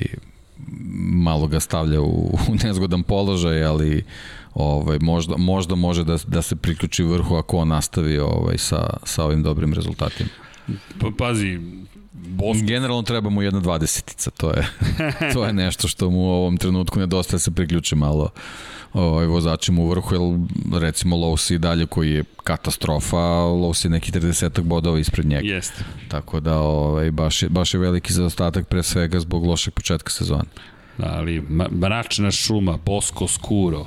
malo 1.13 1.47
ga 1.47 1.61
stavlja 1.61 2.01
u, 2.01 2.39
u 2.49 2.55
nezgodan 2.65 3.03
položaj, 3.03 3.65
ali 3.65 4.05
ovaj, 4.55 4.99
možda, 5.01 5.37
možda 5.37 5.75
može 5.75 6.05
da, 6.05 6.17
da 6.27 6.43
se 6.43 6.57
priključi 6.57 7.03
vrhu 7.03 7.35
ako 7.35 7.59
on 7.59 7.69
nastavi 7.69 8.19
ovaj, 8.19 8.59
sa, 8.59 8.97
sa 9.05 9.25
ovim 9.25 9.43
dobrim 9.43 9.75
rezultatima. 9.75 10.31
Pa, 11.01 11.11
pazi, 11.19 11.61
Boston. 12.29 12.67
Generalno 12.67 13.03
treba 13.03 13.31
mu 13.31 13.43
jedna 13.43 13.61
dvadesetica, 13.61 14.31
to 14.31 14.51
je, 14.51 14.67
to 15.35 15.45
je 15.45 15.53
nešto 15.53 15.89
što 15.89 16.11
mu 16.11 16.19
u 16.21 16.31
ovom 16.31 16.57
trenutku 16.57 16.99
nedostaje 16.99 17.35
da 17.35 17.39
se 17.39 17.51
priključi 17.51 17.97
malo 17.97 18.31
ovaj, 18.93 19.27
vozačima 19.27 19.83
u 19.83 19.89
vrhu, 19.89 20.15
jer 20.15 20.23
recimo 20.83 21.17
Lowe's 21.17 21.55
i 21.55 21.59
dalje 21.59 21.87
koji 21.87 22.11
je 22.11 22.25
katastrofa, 22.45 23.17
Lowe's 23.17 23.85
je 23.85 23.91
neki 23.91 24.13
30 24.13 24.61
bodova 24.61 24.99
ispred 24.99 25.27
njega. 25.27 25.49
Jeste. 25.49 25.85
Tako 26.09 26.41
da 26.41 26.59
ovaj, 26.59 27.11
baš, 27.11 27.43
je, 27.43 27.49
baš 27.49 27.75
je 27.75 27.81
veliki 27.81 28.13
zaostatak 28.13 28.69
pre 28.69 28.83
svega 28.83 29.21
zbog 29.21 29.45
lošeg 29.45 29.75
početka 29.75 30.11
sezona. 30.11 30.45
Da, 30.99 31.07
ali 31.17 31.43
mračna 31.81 32.31
šuma, 32.31 32.79
Bosko 32.87 33.29
Skuro, 33.29 33.87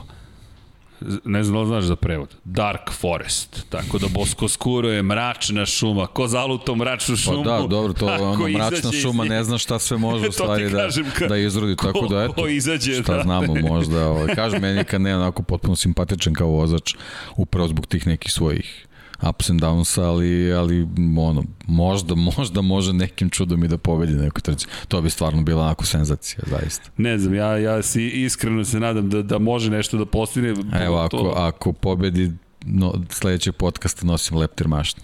ne 1.26 1.44
znam 1.44 1.56
da 1.56 1.62
li 1.62 1.68
znaš 1.68 1.84
za 1.84 1.96
prevod, 1.96 2.36
Dark 2.44 2.92
Forest, 2.92 3.66
tako 3.70 3.98
da 3.98 4.08
Bosko 4.08 4.48
Skuro 4.48 4.90
je 4.90 5.04
mračna 5.04 5.66
šuma, 5.66 6.08
ko 6.08 6.28
zaluto 6.28 6.76
mračnu 6.76 7.16
šumu. 7.16 7.44
Pa 7.44 7.50
da, 7.50 7.68
dobro, 7.68 7.94
to 7.94 8.10
je 8.14 8.22
ono, 8.22 8.48
mračna 8.48 8.92
šuma, 8.92 9.24
ne 9.24 9.44
zna 9.44 9.58
šta 9.58 9.80
sve 9.80 9.98
može 9.98 10.28
u 10.28 10.32
stvari 10.38 10.70
da, 10.70 10.88
ka, 11.18 11.28
da 11.28 11.38
izrodi, 11.38 11.76
tako 11.76 12.00
ko, 12.00 12.08
da 12.08 12.24
eto, 12.24 12.34
ko 12.34 12.48
izađe, 12.48 13.04
šta 13.04 13.16
da. 13.16 13.24
znamo 13.24 13.56
možda, 13.56 14.08
ovaj, 14.08 14.36
kažem, 14.36 14.62
meni 14.62 14.84
kad 14.84 15.02
ne 15.02 15.16
onako 15.16 15.44
potpuno 15.44 15.76
simpatičan 15.76 16.34
kao 16.34 16.48
vozač, 16.48 16.96
upravo 17.36 17.68
zbog 17.68 17.86
tih 17.86 18.08
nekih 18.08 18.32
svojih 18.32 18.88
ups 19.30 19.50
and 19.50 19.62
downs, 19.62 20.02
ali, 20.02 20.54
ali 20.54 20.88
ono, 21.18 21.44
možda, 21.68 22.16
možda 22.16 22.62
može 22.62 22.94
nekim 22.94 23.30
čudom 23.30 23.64
i 23.64 23.68
da 23.68 23.78
pobedi 23.78 24.14
neko 24.14 24.42
trci. 24.42 24.68
To 24.88 25.02
bi 25.02 25.10
stvarno 25.10 25.42
bila 25.42 25.64
onako 25.64 25.86
senzacija, 25.86 26.44
zaista. 26.48 26.90
Ne 26.98 27.18
znam, 27.18 27.36
ja, 27.36 27.58
ja 27.58 27.82
si 27.82 28.08
iskreno 28.08 28.66
se 28.66 28.80
nadam 28.80 29.10
da, 29.10 29.22
da 29.22 29.40
može 29.40 29.70
nešto 29.70 29.98
da 29.98 30.06
postigne. 30.06 30.54
Evo, 30.82 30.98
ako, 30.98 31.18
to... 31.18 31.34
ako 31.38 31.74
pobedi 31.74 32.32
no, 32.66 32.94
sledećeg 33.10 33.56
podcasta 33.56 34.06
nosim 34.06 34.38
leptir 34.38 34.68
mašnu. 34.68 35.02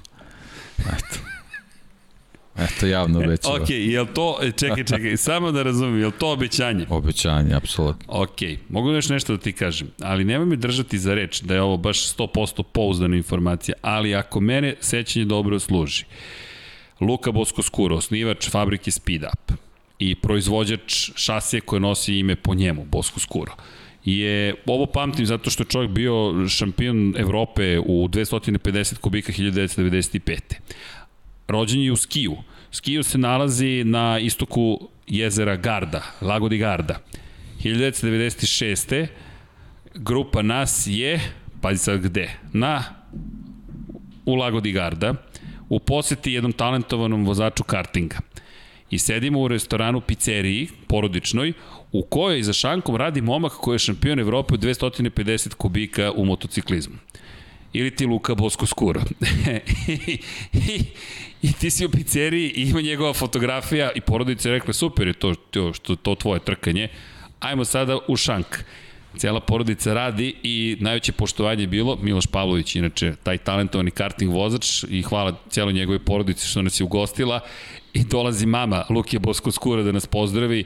Eto. 0.80 1.39
Eto, 2.60 2.86
javno 2.86 3.20
obećava. 3.20 3.56
ok, 3.56 3.70
je 3.70 4.02
li 4.02 4.08
to, 4.14 4.38
e, 4.42 4.52
čekaj, 4.52 4.84
čekaj, 4.84 5.18
samo 5.28 5.52
da 5.52 5.64
razumim, 5.64 6.00
je 6.00 6.06
li 6.06 6.12
to 6.12 6.32
obećanje? 6.32 6.86
Obećanje, 6.90 7.54
apsolutno. 7.54 8.06
Ok, 8.08 8.38
mogu 8.70 8.92
još 8.92 9.10
nešto 9.10 9.36
da 9.36 9.42
ti 9.42 9.54
kažem, 9.54 9.88
ali 10.02 10.24
nemoj 10.24 10.46
me 10.46 10.56
držati 10.56 11.00
za 11.00 11.14
reč 11.14 11.42
da 11.42 11.54
je 11.54 11.62
ovo 11.62 11.78
baš 11.78 12.16
100% 12.16 12.64
pouzdana 12.64 13.16
informacija, 13.16 13.76
ali 13.82 14.16
ako 14.16 14.40
mene 14.40 14.76
sećanje 14.80 15.26
dobro 15.26 15.60
služi, 15.60 16.06
Luka 17.02 17.32
Bosko 17.32 17.62
Skuro, 17.62 17.96
osnivač 17.96 18.50
fabrike 18.50 18.92
Speed 18.92 19.24
Up 19.24 19.52
i 20.00 20.16
proizvođač 20.16 21.12
šasije 21.16 21.62
koje 21.62 21.80
nosi 21.80 22.16
ime 22.16 22.36
po 22.36 22.54
njemu, 22.54 22.86
Bosko 22.86 23.20
Skuro, 23.20 23.54
je, 24.06 24.56
ovo 24.66 24.86
pamtim 24.86 25.26
zato 25.26 25.50
što 25.50 25.64
je 25.64 25.68
čovjek 25.68 25.92
bio 25.92 26.48
šampion 26.50 27.14
Evrope 27.18 27.80
u 27.80 28.08
250 28.08 28.98
kubika 28.98 29.34
1995 29.34 30.40
rođen 31.50 31.82
je 31.82 31.92
u 31.92 31.96
Skiju. 31.96 32.38
Skiju 32.72 33.04
se 33.04 33.18
nalazi 33.18 33.84
na 33.84 34.20
istoku 34.20 34.90
jezera 35.08 35.56
Garda, 35.56 36.02
Lago 36.22 36.50
di 36.50 36.58
Garda. 36.58 37.00
1996. 37.64 39.08
grupa 39.96 40.42
nas 40.42 40.84
je, 40.88 41.20
pazi 41.62 41.84
sad 41.84 42.02
gde, 42.02 42.30
na 42.54 42.84
u 44.26 44.36
Lago 44.36 44.60
di 44.60 44.72
Garda, 44.72 45.14
u 45.70 45.80
poseti 45.80 46.34
jednom 46.34 46.52
talentovanom 46.52 47.26
vozaču 47.26 47.64
kartinga. 47.64 48.18
I 48.90 49.00
sedimo 49.00 49.42
u 49.42 49.48
restoranu 49.48 50.02
pizzeriji, 50.02 50.68
porodičnoj, 50.88 51.54
u 51.92 52.04
kojoj 52.04 52.44
za 52.44 52.54
šankom 52.54 52.96
radi 52.96 53.22
momak 53.22 53.52
koji 53.52 53.76
je 53.76 53.80
šampion 53.80 54.20
Evrope 54.20 54.54
u 54.54 54.58
250 54.58 55.54
kubika 55.54 56.12
u 56.12 56.26
motociklizmu 56.26 56.96
ili 57.74 57.96
ti 57.96 58.06
Luka 58.06 58.36
Bosko 58.36 58.66
Skuro. 58.66 59.02
I, 60.54 60.84
i, 61.42 61.54
ti 61.54 61.70
si 61.70 61.86
u 61.86 61.90
pizzeriji 61.90 62.50
i 62.56 62.70
ima 62.70 62.82
njegova 62.82 63.14
fotografija 63.14 63.92
i 63.96 64.02
porodica 64.02 64.50
je 64.50 64.54
rekla 64.54 64.74
super 64.74 65.08
je 65.08 65.14
to, 65.14 65.36
to, 65.36 65.74
što, 65.74 65.96
to 65.96 66.16
tvoje 66.16 66.40
trkanje, 66.40 66.88
ajmo 67.40 67.66
sada 67.66 67.98
u 68.08 68.16
šank. 68.16 68.46
Cijela 69.18 69.40
porodica 69.40 69.94
radi 69.94 70.36
i 70.44 70.78
najveće 70.80 71.12
poštovanje 71.12 71.64
je 71.64 71.68
bilo 71.68 71.98
Miloš 72.02 72.28
Pavlović, 72.28 72.76
inače 72.76 73.16
taj 73.24 73.38
talentovani 73.38 73.92
karting 73.92 74.34
vozač 74.34 74.84
i 74.90 75.02
hvala 75.02 75.36
cijeloj 75.50 75.74
njegove 75.74 76.00
porodici 76.00 76.48
što 76.48 76.62
nas 76.62 76.80
je 76.80 76.84
ugostila. 76.84 77.40
I 77.94 78.04
dolazi 78.04 78.46
mama 78.46 78.86
Lukija 78.90 79.20
Bosko 79.20 79.52
Skura 79.52 79.84
da 79.84 79.92
nas 79.92 80.06
pozdravi 80.06 80.64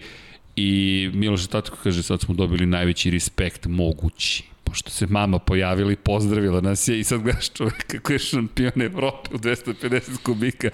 i 0.56 1.10
Miloš 1.14 1.48
Tatko 1.48 1.78
kaže 1.84 2.04
sad 2.04 2.22
smo 2.22 2.36
dobili 2.36 2.66
najveći 2.66 3.12
respekt 3.12 3.66
mogući 3.66 4.53
pošto 4.64 4.90
se 4.90 5.08
mama 5.10 5.40
pojavila 5.40 5.92
i 5.92 5.96
pozdravila 5.96 6.62
nas 6.62 6.88
je 6.88 7.00
i 7.00 7.04
sad 7.04 7.22
gledaš 7.22 7.50
čoveka 7.50 7.84
kako 7.88 8.14
je 8.14 8.20
šampion 8.20 8.82
Evrope 8.82 9.30
u 9.34 9.38
250 9.38 10.18
kubika. 10.24 10.70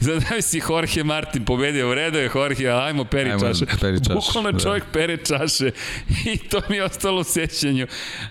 I 0.00 0.04
sad 0.04 0.24
daj 0.30 0.42
si 0.42 0.60
Jorge 0.68 1.04
Martin 1.04 1.44
pobedio, 1.44 1.90
u 1.90 1.94
redu 1.94 2.18
je 2.18 2.30
Jorge, 2.34 2.68
ali 2.68 2.82
ajmo 2.82 3.04
peri 3.04 3.30
ajmo, 3.30 3.40
čaše. 3.40 3.66
Peri 3.80 4.04
čaše. 4.04 4.14
Bukvalno 4.14 4.52
da. 4.52 4.58
čovjek 4.58 4.84
pere 4.92 5.16
čaše 5.16 5.70
i 6.32 6.38
to 6.38 6.60
mi 6.68 6.76
je 6.76 6.84
ostalo 6.84 7.20
u 7.20 7.24
sećanju. 7.24 7.86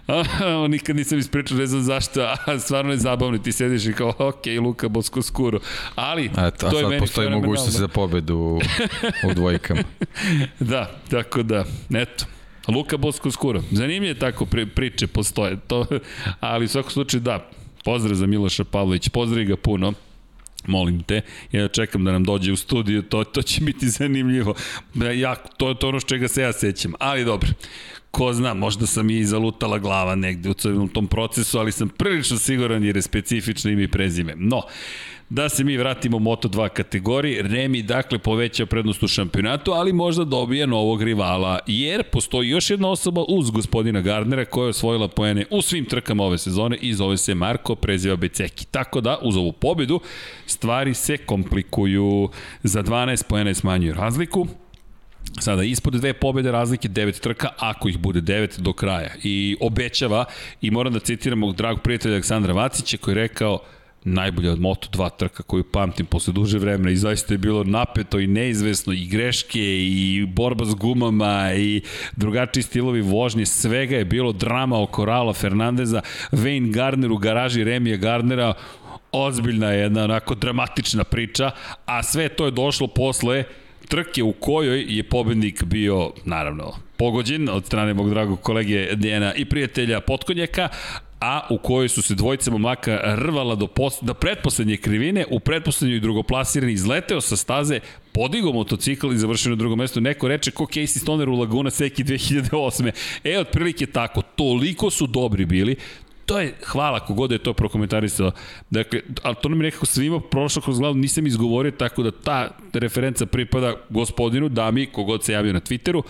A, 0.07 0.23
nikad 0.69 0.95
nisam 0.95 1.19
ispričao, 1.19 1.57
ne 1.57 1.65
znam 1.65 1.81
zašto, 1.81 2.21
a 2.21 2.59
stvarno 2.59 2.91
je 2.91 2.97
zabavno, 2.97 3.37
ti 3.37 3.51
sediš 3.51 3.85
i 3.85 3.93
kao, 3.93 4.13
ok, 4.17 4.45
Luka 4.61 4.87
Bosko 4.87 5.21
Skuro. 5.21 5.59
Ali, 5.95 6.29
Eto, 6.37 6.69
to 6.69 6.79
je 6.79 6.87
meni 6.87 6.99
postoji 6.99 7.29
mogućnost 7.29 7.77
za 7.77 7.87
pobedu 7.87 8.37
u, 8.37 8.61
u 9.29 9.33
dvojkama. 9.33 9.83
da, 10.59 10.91
tako 11.09 11.43
da, 11.43 11.65
eto. 11.93 12.25
Luka 12.67 12.97
Bosko 12.97 13.31
skuro. 13.31 13.63
Zanimljive 13.71 14.19
tako 14.19 14.45
pri, 14.45 14.65
priče 14.65 15.07
postoje. 15.07 15.57
To, 15.67 15.85
ali 16.39 16.65
u 16.65 16.67
svakom 16.67 16.91
slučaju 16.91 17.21
da, 17.21 17.49
pozdrav 17.83 18.15
za 18.15 18.25
Miloša 18.25 18.63
Pavlović, 18.63 19.09
pozdrav 19.09 19.45
ga 19.45 19.55
puno 19.55 19.93
molim 20.67 21.03
te, 21.03 21.21
ja 21.51 21.67
čekam 21.67 22.05
da 22.05 22.11
nam 22.11 22.23
dođe 22.23 22.51
u 22.51 22.55
studiju, 22.55 23.01
to, 23.01 23.23
to 23.23 23.41
će 23.41 23.61
biti 23.61 23.89
zanimljivo. 23.89 24.55
Ja, 25.15 25.35
to 25.35 25.69
je 25.69 25.79
to 25.79 25.87
ono 25.87 25.99
čega 25.99 26.27
se 26.27 26.41
ja 26.41 26.53
sećam, 26.53 26.93
ali 26.99 27.25
dobro. 27.25 27.49
Ko 28.11 28.33
zna, 28.33 28.53
možda 28.53 28.87
sam 28.87 29.09
i 29.09 29.23
zalutala 29.25 29.79
glava 29.79 30.15
negde 30.15 30.49
u 30.79 30.87
tom 30.87 31.07
procesu, 31.07 31.59
ali 31.59 31.71
sam 31.71 31.89
prilično 31.89 32.37
siguran 32.37 32.83
jer 32.83 32.95
je 32.95 33.01
specifično 33.01 33.71
ime 33.71 33.83
i 33.83 33.87
prezime. 33.87 34.33
No, 34.37 34.61
Da 35.33 35.49
se 35.49 35.63
mi 35.63 35.77
vratimo 35.77 36.17
u 36.17 36.19
Moto2 36.19 36.69
kategoriji, 36.69 37.41
Remi 37.41 37.81
dakle 37.81 38.19
poveća 38.19 38.65
prednost 38.65 39.03
u 39.03 39.07
šampionatu, 39.07 39.71
ali 39.71 39.93
možda 39.93 40.23
dobije 40.23 40.67
novog 40.67 41.03
rivala, 41.03 41.59
jer 41.67 42.03
postoji 42.03 42.49
još 42.49 42.69
jedna 42.69 42.89
osoba 42.89 43.23
uz 43.27 43.51
gospodina 43.51 44.01
Gardnera 44.01 44.45
koja 44.45 44.63
je 44.63 44.69
osvojila 44.69 45.07
poene 45.07 45.45
u 45.49 45.61
svim 45.61 45.85
trkama 45.85 46.23
ove 46.23 46.37
sezone 46.37 46.77
i 46.81 46.93
zove 46.93 47.17
se 47.17 47.35
Marko, 47.35 47.75
preziva 47.75 48.15
Beceki. 48.15 48.65
Tako 48.65 49.01
da, 49.01 49.17
uz 49.21 49.37
ovu 49.37 49.51
pobedu, 49.51 49.99
stvari 50.45 50.93
se 50.93 51.17
komplikuju. 51.17 52.29
Za 52.63 52.83
12 52.83 53.23
poena 53.27 53.53
smanjuju 53.53 53.93
razliku, 53.93 54.47
Sada, 55.39 55.63
ispod 55.63 55.93
dve 55.93 56.13
pobede 56.13 56.51
razlike, 56.51 56.87
devet 56.87 57.19
trka, 57.21 57.49
ako 57.57 57.89
ih 57.89 57.97
bude 57.97 58.21
devet 58.21 58.59
do 58.59 58.73
kraja. 58.73 59.09
I 59.23 59.57
obećava, 59.61 60.25
i 60.61 60.71
moram 60.71 60.93
da 60.93 60.99
citiram 60.99 61.39
mog 61.39 61.55
dragog 61.55 61.81
prijatelja 61.81 62.13
Aleksandra 62.13 62.53
Vacića 62.53 62.97
koji 62.97 63.11
je 63.11 63.21
rekao, 63.21 63.59
najbolja 64.05 64.51
od 64.51 64.59
Moto2 64.59 65.09
trka 65.17 65.43
koju 65.43 65.63
pamtim 65.63 66.05
posle 66.05 66.33
duže 66.33 66.59
vremena 66.59 66.91
i 66.91 66.95
zaista 66.95 67.33
je 67.33 67.37
bilo 67.37 67.63
napeto 67.63 68.19
i 68.19 68.27
neizvesno 68.27 68.93
i 68.93 69.05
greške 69.05 69.59
i 69.61 70.25
borba 70.27 70.65
s 70.65 70.75
gumama 70.75 71.53
i 71.53 71.81
drugačiji 72.15 72.63
stilovi 72.63 73.01
vožnje, 73.01 73.45
svega 73.45 73.97
je 73.97 74.05
bilo 74.05 74.31
drama 74.31 74.81
oko 74.81 75.05
Rala 75.05 75.33
Fernandeza, 75.33 76.01
Wayne 76.31 76.73
Gardner 76.73 77.11
u 77.11 77.17
garaži 77.17 77.63
Remija 77.63 77.97
Gardnera, 77.97 78.53
ozbiljna 79.11 79.71
je 79.71 79.81
jedna 79.81 80.03
onako 80.03 80.35
dramatična 80.35 81.03
priča, 81.03 81.51
a 81.85 82.03
sve 82.03 82.29
to 82.29 82.45
je 82.45 82.51
došlo 82.51 82.87
posle 82.87 83.43
trke 83.87 84.23
u 84.23 84.31
kojoj 84.31 84.85
je 84.87 85.03
pobednik 85.03 85.63
bio, 85.63 86.11
naravno, 86.25 86.73
pogođen 86.97 87.49
od 87.49 87.65
strane 87.65 87.93
mog 87.93 88.09
dragog 88.09 88.41
kolege 88.41 88.95
Dijena 88.95 89.33
i 89.33 89.45
prijatelja 89.45 89.99
Potkonjaka, 89.99 90.69
a 91.23 91.47
u 91.49 91.57
kojoj 91.57 91.89
su 91.89 92.01
se 92.01 92.15
dvojica 92.15 92.51
momaka 92.51 93.01
rvala 93.15 93.55
do, 93.55 93.67
pos, 93.67 93.97
do 94.01 94.13
pretposlednje 94.13 94.77
krivine, 94.77 95.25
u 95.29 95.39
pretposlednjoj 95.39 95.99
drugoplasirani 95.99 96.73
izleteo 96.73 97.21
sa 97.21 97.37
staze, 97.37 97.79
podigo 98.11 98.51
motocikl 98.51 99.13
i 99.13 99.17
završio 99.17 99.49
na 99.49 99.55
drugom 99.55 99.79
mestu. 99.79 100.01
Neko 100.01 100.27
reče 100.27 100.51
ko 100.51 100.65
Casey 100.65 100.99
Stoner 100.99 101.29
u 101.29 101.35
Laguna 101.35 101.69
Seki 101.69 102.03
2008. 102.03 102.91
E, 103.23 103.39
otprilike 103.39 103.85
tako, 103.85 104.21
toliko 104.21 104.89
su 104.89 105.07
dobri 105.07 105.45
bili, 105.45 105.75
to 106.25 106.39
je, 106.39 106.53
hvala 106.65 106.99
kogod 107.05 107.31
je 107.31 107.37
to 107.37 107.53
prokomentarisao. 107.53 108.31
Dakle, 108.69 109.01
ali 109.21 109.35
to 109.41 109.49
nam 109.49 109.61
je 109.61 109.63
nekako 109.63 109.85
svima 109.85 110.19
prošlo 110.19 110.61
kroz 110.61 110.79
glavu, 110.79 110.95
nisam 110.95 111.27
izgovorio, 111.27 111.71
tako 111.71 112.03
da 112.03 112.11
ta 112.11 112.49
referenca 112.73 113.25
pripada 113.25 113.75
gospodinu, 113.89 114.49
dami, 114.49 114.85
kogod 114.85 115.23
se 115.23 115.33
javio 115.33 115.53
na 115.53 115.59
Twitteru 115.59 116.03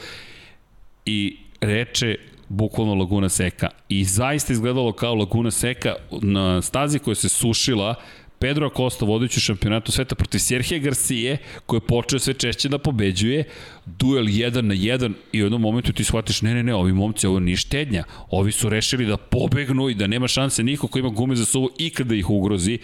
i 1.06 1.38
reče 1.62 2.33
bukvalno 2.54 2.94
Laguna 2.94 3.30
Seka. 3.30 3.70
I 3.90 4.04
zaista 4.04 4.54
izgledalo 4.54 4.92
kao 4.92 5.16
Laguna 5.16 5.52
Seka 5.52 5.96
na 6.22 6.62
stazi 6.62 7.00
koja 7.00 7.16
se 7.16 7.30
sušila 7.30 7.96
Pedro 8.40 8.68
Acosta 8.68 9.06
vodeći 9.06 9.40
šampionatu 9.40 9.92
sveta 9.92 10.16
protiv 10.16 10.40
Serhije 10.40 10.80
Garcije, 10.80 11.38
koji 11.66 11.78
je 11.78 11.88
počeo 11.88 12.20
sve 12.20 12.34
češće 12.34 12.70
da 12.70 12.78
pobeđuje, 12.78 13.44
duel 13.86 14.26
1 14.26 14.62
na 14.62 14.76
1 14.76 15.14
i 15.32 15.42
u 15.42 15.46
jednom 15.46 15.62
momentu 15.62 15.94
ti 15.94 16.04
shvatiš, 16.04 16.42
ne, 16.42 16.54
ne, 16.54 16.64
ne, 16.64 16.76
ovi 16.76 16.94
momci, 16.94 17.28
ovo 17.28 17.40
nije 17.40 17.58
štednja. 17.58 18.04
Ovi 18.30 18.52
su 18.52 18.70
rešili 18.70 19.06
da 19.06 19.18
pobegnu 19.18 19.90
i 19.90 19.96
da 19.96 20.08
nema 20.08 20.28
šanse 20.28 20.64
niko 20.64 20.88
ko 20.88 21.00
ima 21.00 21.10
gume 21.10 21.36
za 21.36 21.46
suvo 21.46 21.70
i 21.78 21.90
kada 21.90 22.16
ih 22.16 22.30
ugrozi 22.30 22.80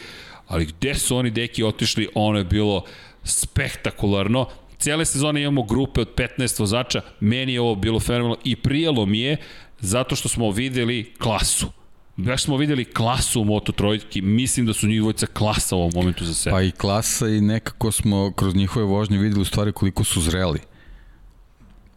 ali 0.49 0.65
gde 0.65 0.95
su 0.95 1.17
oni 1.17 1.31
deki 1.31 1.63
otišli, 1.63 2.07
ono 2.13 2.37
je 2.37 2.43
bilo 2.43 2.83
spektakularno. 3.23 4.47
Cijele 4.79 5.05
sezone 5.05 5.41
imamo 5.41 5.63
grupe 5.63 6.01
od 6.01 6.09
15 6.15 6.59
vozača, 6.59 7.01
meni 7.19 7.53
je 7.53 7.61
ovo 7.61 7.75
bilo 7.75 7.99
fenomenalno 7.99 8.37
i 8.43 8.55
prijelo 8.55 9.05
mi 9.05 9.19
je 9.19 9.37
zato 9.79 10.15
što 10.15 10.29
smo 10.29 10.51
videli 10.51 11.13
klasu. 11.17 11.67
Baš 12.15 12.43
smo 12.43 12.57
videli 12.57 12.85
klasu 12.85 13.41
u 13.41 13.45
Moto 13.45 13.71
Trojki, 13.71 14.21
mislim 14.21 14.65
da 14.65 14.73
su 14.73 14.87
njih 14.87 14.99
dvojica 14.99 15.25
klasa 15.25 15.75
u 15.75 15.79
ovom 15.79 15.91
momentu 15.95 16.25
za 16.25 16.33
sebe. 16.33 16.51
Pa 16.51 16.61
i 16.61 16.71
klasa 16.71 17.27
i 17.27 17.41
nekako 17.41 17.91
smo 17.91 18.31
kroz 18.31 18.55
njihove 18.55 18.85
vožnje 18.85 19.17
videli 19.17 19.41
u 19.41 19.45
stvari 19.45 19.71
koliko 19.71 20.03
su 20.03 20.21
zreli. 20.21 20.59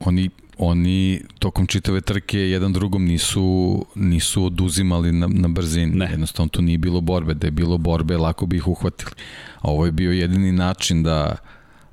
Oni 0.01 0.31
oni 0.59 1.23
tokom 1.39 1.67
čitave 1.67 2.01
trke 2.01 2.39
jedan 2.39 2.73
drugom 2.73 3.05
nisu, 3.05 3.87
nisu 3.95 4.45
oduzimali 4.45 5.13
na, 5.13 5.27
na 5.27 5.49
brzini. 5.49 5.97
Ne. 5.97 6.09
Jednostavno 6.11 6.49
to 6.49 6.63
nije 6.63 6.79
bilo 6.79 7.01
borbe. 7.01 7.35
Da 7.35 7.47
je 7.47 7.51
bilo 7.51 7.79
borbe, 7.79 8.17
lako 8.17 8.47
bi 8.47 8.57
ih 8.57 8.69
uhvatili. 8.69 9.11
A 9.55 9.71
ovo 9.71 9.87
je 9.87 9.93
bio 9.93 10.13
jedini 10.13 10.53
način 10.53 11.03
da 11.03 11.37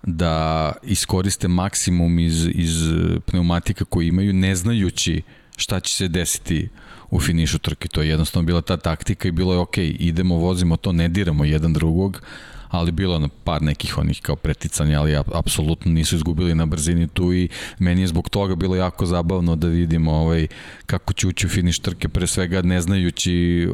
da 0.04 0.72
iskoriste 0.84 1.48
maksimum 1.48 2.20
iz, 2.20 2.48
iz 2.54 2.84
pneumatika 3.26 3.86
koji 3.86 4.08
imaju, 4.08 4.34
ne 4.34 4.56
znajući 4.56 5.22
šta 5.58 5.80
će 5.80 5.94
se 5.94 6.08
desiti 6.08 6.70
u 7.10 7.20
finišu 7.20 7.60
trke. 7.60 7.88
To 7.88 8.02
je 8.02 8.10
jednostavno 8.10 8.46
bila 8.46 8.62
ta 8.62 8.78
taktika 8.78 9.28
i 9.28 9.32
bilo 9.32 9.54
je 9.54 9.60
ok, 9.60 9.78
idemo, 9.78 10.36
vozimo 10.36 10.78
to, 10.78 10.92
ne 10.92 11.08
diramo 11.08 11.46
jedan 11.46 11.74
drugog, 11.74 12.22
ali 12.70 12.92
bilo 12.92 13.20
na 13.20 13.30
par 13.44 13.62
nekih 13.62 13.98
onih 13.98 14.22
kao 14.22 14.36
preticanja, 14.36 15.00
ali 15.00 15.16
apsolutno 15.34 15.92
nisu 15.92 16.16
izgubili 16.16 16.56
na 16.56 16.66
brzini 16.66 17.08
tu 17.08 17.34
i 17.34 17.50
meni 17.80 18.02
je 18.02 18.08
zbog 18.08 18.30
toga 18.30 18.56
bilo 18.56 18.76
jako 18.76 19.06
zabavno 19.06 19.56
da 19.56 19.68
vidimo 19.68 20.12
ovaj, 20.12 20.48
kako 20.86 21.14
će 21.14 21.28
ući 21.28 21.46
u 21.46 21.50
finiš 21.50 21.80
trke, 21.80 22.10
pre 22.10 22.28
svega 22.28 22.62
ne 22.62 22.82
znajući 22.82 23.68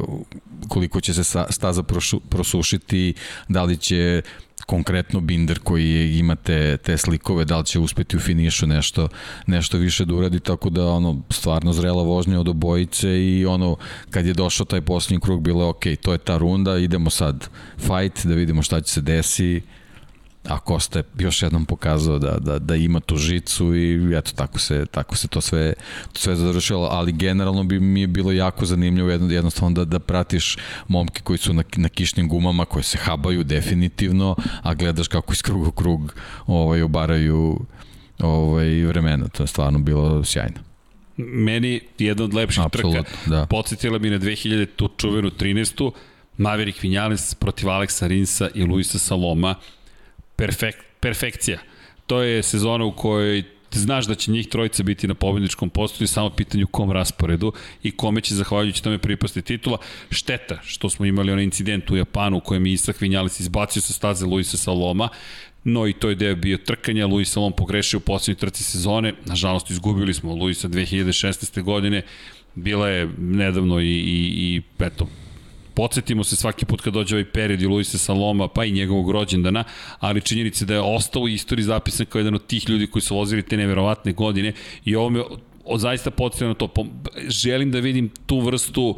koliko 0.68 1.00
će 1.00 1.14
se 1.14 1.24
staza 1.50 1.82
prosušiti, 2.28 3.14
da 3.48 3.62
li 3.62 3.76
će 3.76 4.22
konkretno 4.66 5.20
Binder 5.20 5.58
koji 5.58 6.18
ima 6.18 6.34
te, 6.34 6.76
te 6.76 6.96
slikove, 6.96 7.44
da 7.44 7.58
li 7.58 7.64
će 7.64 7.78
uspeti 7.78 8.16
u 8.16 8.20
finišu 8.20 8.66
nešto, 8.66 9.08
nešto 9.46 9.78
više 9.78 10.04
da 10.04 10.14
uradi, 10.14 10.40
tako 10.40 10.70
da 10.70 10.86
ono, 10.88 11.22
stvarno 11.30 11.72
zrela 11.72 12.02
vožnja 12.02 12.40
od 12.40 12.48
obojice 12.48 13.08
i 13.08 13.46
ono, 13.46 13.76
kad 14.10 14.26
je 14.26 14.34
došao 14.34 14.66
taj 14.66 14.80
posljednji 14.80 15.20
krug, 15.20 15.42
bilo 15.42 15.62
je 15.62 15.68
ok, 15.68 15.84
to 16.02 16.12
je 16.12 16.18
ta 16.18 16.36
runda, 16.36 16.78
idemo 16.78 17.10
sad 17.10 17.48
fight, 17.78 18.26
da 18.26 18.34
vidimo 18.34 18.62
šta 18.62 18.80
će 18.80 18.92
se 18.92 19.00
desi, 19.00 19.62
a 20.48 20.58
Kosta 20.58 20.98
je 20.98 21.04
još 21.18 21.42
jednom 21.42 21.64
pokazao 21.64 22.18
da, 22.18 22.38
da, 22.38 22.58
da 22.58 22.76
ima 22.76 23.00
tu 23.00 23.16
žicu 23.16 23.76
i 23.76 24.16
eto 24.16 24.32
tako 24.34 24.58
se, 24.58 24.86
tako 24.90 25.16
se 25.16 25.28
to 25.28 25.40
sve, 25.40 25.72
sve 26.14 26.36
završilo, 26.36 26.88
ali 26.92 27.12
generalno 27.12 27.64
bi 27.64 27.80
mi 27.80 28.00
je 28.00 28.06
bilo 28.06 28.32
jako 28.32 28.64
zanimljivo 28.64 29.10
jednostavno 29.10 29.74
da, 29.74 29.84
da 29.84 29.98
pratiš 29.98 30.56
momke 30.88 31.20
koji 31.22 31.38
su 31.38 31.52
na, 31.52 31.62
na 31.76 31.88
kišnim 31.88 32.28
gumama 32.28 32.64
koji 32.64 32.82
se 32.82 32.98
habaju 32.98 33.44
definitivno, 33.44 34.36
a 34.62 34.74
gledaš 34.74 35.08
kako 35.08 35.32
iz 35.32 35.42
kruga 35.42 35.68
u 35.68 35.72
krug 35.72 36.14
ovaj, 36.46 36.82
obaraju 36.82 37.60
ovaj, 38.18 38.84
vremena, 38.84 39.28
to 39.28 39.42
je 39.42 39.46
stvarno 39.46 39.78
bilo 39.78 40.24
sjajno 40.24 40.66
meni 41.18 41.80
jedna 41.98 42.24
od 42.24 42.34
lepših 42.34 42.64
Absolut, 42.64 42.96
trka. 42.96 43.10
Da. 43.26 43.46
Podsjetila 43.46 43.98
mi 43.98 44.10
na 44.10 44.18
2000 44.18 44.66
tu 44.76 44.88
čuvenu 44.96 45.30
13. 45.30 45.90
Maverick 46.38 46.82
Vinales 46.82 47.34
protiv 47.34 47.70
Aleksa 47.70 48.06
Rinsa 48.06 48.48
i 48.54 48.64
Luisa 48.64 48.98
Saloma 48.98 49.54
perfek, 50.36 50.76
perfekcija. 51.00 51.58
To 52.06 52.22
je 52.22 52.42
sezona 52.42 52.84
u 52.84 52.92
kojoj 52.92 53.44
znaš 53.78 54.06
da 54.06 54.14
će 54.14 54.30
njih 54.30 54.48
trojica 54.48 54.82
biti 54.82 55.08
na 55.08 55.14
pobedničkom 55.14 55.70
i 56.00 56.06
samo 56.06 56.30
pitanje 56.30 56.64
u 56.64 56.66
kom 56.66 56.92
rasporedu 56.92 57.52
i 57.82 57.90
kome 57.90 58.20
će 58.20 58.34
zahvaljujući 58.34 58.82
tome 58.82 58.98
pripasti 58.98 59.42
titula. 59.42 59.78
Šteta 60.10 60.58
što 60.64 60.90
smo 60.90 61.06
imali 61.06 61.32
onaj 61.32 61.44
incident 61.44 61.90
u 61.90 61.96
Japanu 61.96 62.36
u 62.36 62.40
kojem 62.40 62.66
je 62.66 62.72
Isak 62.72 63.00
Vinjalis 63.00 63.40
izbacio 63.40 63.82
sa 63.82 63.92
staze 63.92 64.26
Luisa 64.26 64.56
Saloma, 64.56 65.08
no 65.64 65.86
i 65.86 65.92
to 65.92 66.08
je 66.08 66.14
deo 66.14 66.36
bio 66.36 66.58
trkanja, 66.58 67.06
Luis 67.06 67.32
Salom 67.32 67.52
pogrešio 67.52 67.98
u 67.98 68.00
poslednjoj 68.00 68.40
trci 68.40 68.62
sezone, 68.62 69.14
nažalost 69.24 69.70
izgubili 69.70 70.14
smo 70.14 70.34
Luisa 70.34 70.68
2016. 70.68 71.62
godine, 71.62 72.02
bila 72.54 72.88
je 72.88 73.08
nedavno 73.18 73.80
i, 73.80 73.84
i, 73.84 74.32
i 74.36 74.62
eto, 74.78 75.08
Podsjetimo 75.76 76.24
se 76.24 76.36
svaki 76.36 76.64
put 76.64 76.80
kad 76.80 76.94
dođe 76.94 77.16
ovaj 77.16 77.30
period 77.32 77.62
i 77.62 77.66
Luisa 77.66 77.98
Saloma, 77.98 78.48
pa 78.48 78.64
i 78.64 78.72
njegovog 78.72 79.10
rođendana, 79.10 79.64
ali 79.98 80.20
činjenica 80.20 80.64
da 80.64 80.74
je 80.74 80.80
ostao 80.80 81.22
u 81.22 81.28
istoriji 81.28 81.64
zapisan 81.64 82.06
kao 82.06 82.18
jedan 82.18 82.34
od 82.34 82.46
tih 82.46 82.68
ljudi 82.68 82.86
koji 82.86 83.02
su 83.02 83.16
vozili 83.16 83.42
te 83.42 83.56
neverovatne 83.56 84.12
godine 84.12 84.52
i 84.84 84.96
ovo 84.96 85.10
me 85.10 85.20
zaista 85.76 86.10
podsjetio 86.10 86.48
na 86.48 86.54
to. 86.54 86.72
Želim 87.28 87.70
da 87.70 87.80
vidim 87.80 88.10
tu 88.26 88.40
vrstu 88.40 88.96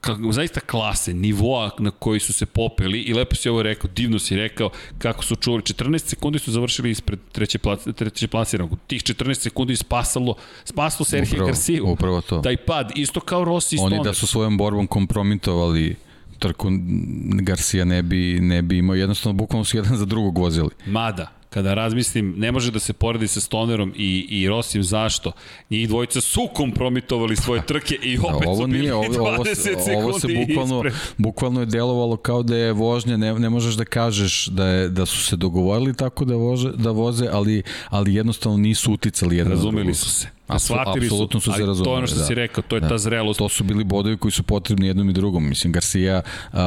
kako, 0.00 0.32
zaista 0.32 0.60
klase, 0.60 1.14
nivoa 1.14 1.70
na 1.78 1.90
koji 1.90 2.20
su 2.20 2.32
se 2.32 2.46
popeli 2.46 3.00
i 3.00 3.14
lepo 3.14 3.34
si 3.36 3.48
ovo 3.48 3.62
rekao, 3.62 3.90
divno 3.96 4.18
si 4.18 4.36
rekao 4.36 4.70
kako 4.98 5.24
su 5.24 5.36
čuvali. 5.36 5.62
14 5.62 5.98
sekundi 5.98 6.38
su 6.38 6.52
završili 6.52 6.90
ispred 6.90 7.18
treće, 7.32 7.58
plac, 7.58 7.80
treće 7.96 8.28
plasiranog. 8.28 8.78
Tih 8.86 9.02
14 9.02 9.34
sekundi 9.34 9.76
spasalo, 9.76 10.34
spasalo 10.64 11.04
Sergio 11.04 11.32
upravo, 11.32 11.46
Garcia. 11.46 11.82
Upravo 11.82 12.20
to. 12.20 12.40
Taj 12.40 12.56
pad, 12.56 12.92
isto 12.94 13.20
kao 13.20 13.44
Rossi 13.44 13.76
i 13.76 13.78
Oni 13.82 14.00
da 14.04 14.14
su 14.14 14.26
svojom 14.26 14.58
borbom 14.58 14.86
kompromitovali 14.86 15.96
trku 16.38 16.68
Garcia 17.42 17.84
ne 17.84 18.02
bi, 18.02 18.38
ne 18.40 18.62
bi 18.62 18.78
imao, 18.78 18.96
jednostavno 18.96 19.36
bukvalno 19.36 19.64
su 19.64 19.76
jedan 19.76 19.96
za 19.96 20.04
drugog 20.04 20.38
vozili. 20.38 20.70
Mada, 20.86 21.37
kada 21.50 21.74
razmislim, 21.74 22.34
ne 22.36 22.52
može 22.52 22.70
da 22.70 22.78
se 22.78 22.92
poredi 22.92 23.28
sa 23.28 23.40
Stonerom 23.40 23.92
i, 23.96 24.26
i 24.30 24.48
Rosim 24.48 24.82
zašto. 24.82 25.32
Njih 25.70 25.88
dvojica 25.88 26.20
su 26.20 26.48
kompromitovali 26.54 27.36
svoje 27.36 27.66
trke 27.66 27.94
i 28.02 28.16
da, 28.18 28.22
opet 28.26 28.48
ovo 28.48 28.56
su 28.56 28.66
bili 28.66 28.80
nije, 28.80 28.94
ovo, 28.94 29.04
20 29.04 29.18
ovo, 29.28 29.44
sekundi 29.54 29.96
ovo 29.96 30.20
se 30.20 30.28
bukvalno, 30.46 30.76
ispred. 30.76 30.94
bukvalno 31.16 31.60
je 31.60 31.66
delovalo 31.66 32.16
kao 32.16 32.42
da 32.42 32.56
je 32.56 32.72
vožnja, 32.72 33.16
ne, 33.16 33.34
ne 33.34 33.50
možeš 33.50 33.74
da 33.74 33.84
kažeš 33.84 34.46
da, 34.46 34.66
je, 34.66 34.88
da 34.88 35.06
su 35.06 35.24
se 35.24 35.36
dogovorili 35.36 35.94
tako 35.94 36.24
da, 36.24 36.34
vože, 36.34 36.72
da 36.72 36.90
voze, 36.90 37.28
ali, 37.32 37.62
ali 37.88 38.14
jednostavno 38.14 38.58
nisu 38.58 38.92
uticali 38.92 39.36
jedan 39.36 39.52
Razumeli 39.52 39.94
su 39.94 40.10
se. 40.10 40.37
Shvatili 40.58 41.06
apsolutno 41.06 41.40
su, 41.40 41.52
su 41.52 41.56
se 41.56 41.66
razumeli. 41.66 41.84
To 41.84 41.90
je 41.90 41.98
ono 41.98 42.06
što 42.06 42.18
da. 42.18 42.24
si 42.24 42.34
rekao, 42.34 42.62
to 42.68 42.76
je 42.76 42.80
da. 42.80 42.88
ta 42.88 42.98
zrelost. 42.98 43.38
To 43.38 43.48
su 43.48 43.64
bili 43.64 43.84
bodovi 43.84 44.16
koji 44.16 44.32
su 44.32 44.42
potrebni 44.42 44.86
jednom 44.86 45.10
i 45.10 45.12
drugom. 45.12 45.48
Mislim, 45.48 45.72
Garcia 45.72 46.22
uh, 46.52 46.58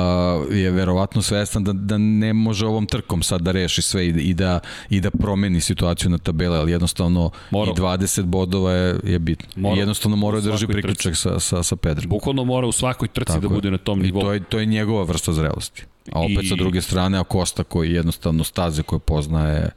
je 0.51 0.71
verovatno 0.71 1.21
svestan 1.21 1.63
da, 1.63 1.73
da 1.73 1.97
ne 1.97 2.33
može 2.33 2.65
ovom 2.65 2.85
trkom 2.85 3.23
sad 3.23 3.41
da 3.41 3.51
reši 3.51 3.81
sve 3.81 4.05
i, 4.05 4.09
i, 4.09 4.33
da, 4.33 4.59
i 4.89 5.01
da 5.01 5.11
promeni 5.11 5.61
situaciju 5.61 6.09
na 6.09 6.17
tabele, 6.17 6.57
ali 6.57 6.71
jednostavno 6.71 7.29
mora. 7.51 7.71
i 7.71 7.73
20 7.73 8.23
bodova 8.23 8.71
je, 8.71 8.99
je 9.03 9.19
bitno. 9.19 9.47
Mora. 9.55 9.75
I 9.75 9.79
jednostavno 9.79 10.17
mora 10.17 10.39
da 10.39 10.51
drži 10.51 10.67
priključak 10.67 11.15
sa, 11.15 11.39
sa, 11.39 11.63
sa 11.63 11.75
Pedrom. 11.75 12.09
Bukvalno 12.09 12.43
mora 12.43 12.67
u 12.67 12.71
svakoj 12.71 13.07
trci 13.07 13.27
Tako 13.27 13.47
da 13.47 13.47
bude 13.47 13.71
na 13.71 13.77
tom 13.77 13.99
nivou. 13.99 14.19
I 14.19 14.23
to 14.23 14.33
je, 14.33 14.43
to 14.43 14.59
je 14.59 14.65
njegova 14.65 15.03
vrsta 15.03 15.33
zrelosti. 15.33 15.83
A 16.11 16.19
opet 16.19 16.43
I... 16.43 16.47
sa 16.47 16.55
druge 16.55 16.81
strane, 16.81 17.17
Akosta 17.17 17.63
koji 17.63 17.91
jednostavno 17.91 18.43
staze 18.43 18.83
koje 18.83 18.99
poznaje 18.99 19.69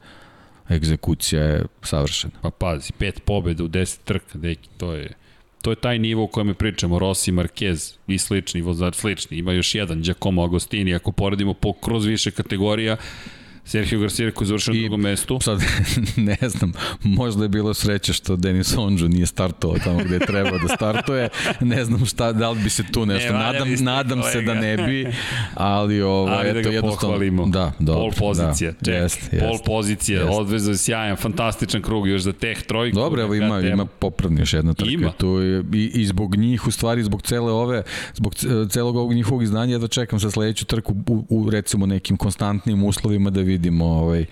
egzekucija 0.69 1.43
je 1.43 1.63
savršena. 1.81 2.33
Pa 2.41 2.49
pazi, 2.49 2.93
pet 2.99 3.21
pobjeda 3.25 3.63
u 3.63 3.67
10 3.67 3.97
trka, 4.05 4.37
deki, 4.37 4.69
to 4.77 4.93
je 4.93 5.13
to 5.65 5.71
je 5.71 5.75
taj 5.75 5.99
nivo 5.99 6.23
o 6.23 6.27
kojem 6.27 6.55
pričamo, 6.55 6.99
Rossi, 6.99 7.31
Marquez 7.31 7.95
i 8.07 8.17
slični 8.17 8.61
vozač, 8.61 8.95
slični. 8.95 9.37
Ima 9.37 9.53
još 9.53 9.75
jedan, 9.75 10.01
Giacomo 10.01 10.43
Agostini, 10.43 10.95
ako 10.95 11.11
poredimo 11.11 11.53
po, 11.53 11.73
kroz 11.73 12.05
više 12.05 12.31
kategorija, 12.31 12.97
Sergio 13.65 13.99
Garcia 13.99 14.31
koji 14.31 14.45
je 14.45 14.47
završio 14.47 14.73
na 14.73 14.79
drugom 14.79 15.01
mestu. 15.01 15.39
Sad, 15.41 15.61
ne 16.29 16.49
znam, 16.49 16.73
možda 17.03 17.43
je 17.43 17.49
bilo 17.49 17.73
sreće 17.73 18.13
što 18.13 18.35
Denis 18.35 18.77
Onđu 18.77 19.07
nije 19.07 19.25
startovao 19.25 19.77
tamo 19.83 19.99
gde 20.03 20.15
je 20.15 20.19
trebao 20.19 20.59
da 20.59 20.75
startuje. 20.75 21.29
Ne 21.61 21.85
znam 21.85 22.05
šta, 22.05 22.31
da 22.31 22.49
li 22.49 22.59
bi 22.63 22.69
se 22.69 22.83
tu 22.91 23.05
nešto, 23.05 23.33
ne, 23.33 23.39
nadam, 23.39 23.73
nadam 23.79 24.21
se 24.23 24.41
da 24.41 24.53
ne 24.53 24.77
bi, 24.77 25.07
ali 25.53 26.01
ovo, 26.01 26.27
ali 26.27 26.49
eto, 26.49 26.61
da 26.61 26.75
jednostavno. 26.75 27.13
Pohvalimo. 27.13 27.45
Da, 27.45 27.71
dobro. 27.79 28.01
Pol 28.01 28.11
pozicija, 28.19 28.71
da. 28.71 28.85
ček, 28.85 29.01
jest, 29.01 29.33
jest, 29.33 29.45
pol 29.45 29.57
pozicija, 29.65 30.21
jest. 30.21 30.39
odvezao 30.39 30.71
je 30.71 30.77
sjajan, 30.77 31.15
fantastičan 31.15 31.81
krug 31.81 32.07
još 32.07 32.21
za 32.21 32.33
teh 32.33 32.61
trojku. 32.61 32.95
Dobro, 32.95 33.21
evo 33.21 33.35
ima, 33.35 33.59
ima 33.59 33.85
popravni 33.85 34.41
još 34.41 34.53
jedna 34.53 34.73
trka. 34.73 34.91
Ima. 34.91 35.11
Tu 35.11 35.43
i, 35.73 35.91
i 35.93 36.05
zbog 36.05 36.35
njih, 36.35 36.67
u 36.67 36.71
stvari, 36.71 37.03
zbog 37.03 37.21
cele 37.21 37.51
ove, 37.51 37.83
zbog 38.13 38.35
celog 38.69 38.95
ovog 38.95 39.13
njihovog 39.13 39.43
izdanja, 39.43 39.77
da 39.77 39.87
čekam 39.87 40.19
sa 40.19 40.31
sledeću 40.31 40.65
trku 40.65 40.95
u, 41.07 41.25
u 41.29 41.49
recimo 41.49 41.85
nekim 41.85 42.17
konstantnim 42.17 42.83
uslovima 42.83 43.29
da 43.29 43.41
vidimo 43.57 43.85
ovaj, 43.85 44.25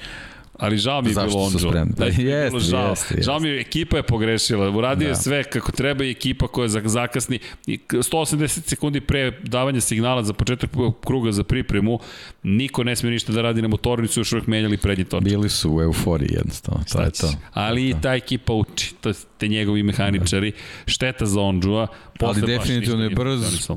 Ali 0.64 0.78
žao 0.78 1.02
mi 1.02 1.10
je 1.10 1.16
bilo 1.16 1.44
Onđo. 1.44 1.72
Da, 1.72 2.06
jest, 2.32 2.52
bilo 2.52 2.60
žao. 2.60 2.90
Jest, 2.90 3.12
jest. 3.12 3.24
Žao 3.24 3.40
mi 3.40 3.50
je, 3.50 3.62
ekipa 3.62 3.98
je 3.98 4.04
pogrešila. 4.04 4.70
Uradio 4.70 5.06
da. 5.06 5.10
je 5.10 5.16
sve 5.16 5.44
kako 5.44 5.72
treba 5.72 6.06
i 6.06 6.12
ekipa 6.12 6.48
koja 6.48 6.68
zakasni. 6.68 7.40
180 7.68 8.48
sekundi 8.48 9.02
pre 9.02 9.32
davanja 9.44 9.82
signala 9.82 10.24
za 10.24 10.34
početak 10.34 10.70
kruga 11.06 11.32
za 11.32 11.44
pripremu, 11.44 12.00
niko 12.44 12.84
ne 12.84 12.96
sme 12.96 13.10
ništa 13.10 13.34
da 13.34 13.42
radi 13.42 13.62
na 13.62 13.68
motornicu, 13.68 14.20
još 14.20 14.34
uvek 14.34 14.48
menjali 14.48 14.78
prednji 14.78 15.06
točak. 15.06 15.30
Bili 15.30 15.50
su 15.50 15.76
u 15.76 15.82
euforiji 15.82 16.30
jednostavno, 16.34 16.84
to 16.92 17.02
je 17.02 17.12
to. 17.12 17.34
Ali 17.54 17.90
i 17.90 17.96
ta 18.02 18.14
ekipa 18.14 18.54
uči, 18.54 18.94
to 19.02 19.14
te 19.38 19.48
njegovi 19.48 19.84
mehaničari. 19.84 20.52
Šteta 20.86 21.26
za 21.26 21.42
Ondžua. 21.42 21.88
Ali 22.20 22.42
definitivno 22.42 23.04
je 23.04 23.10
brz. 23.10 23.70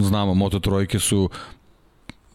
Znamo, 0.00 0.34
Moto 0.34 0.60
trojke 0.60 0.98
su 0.98 1.30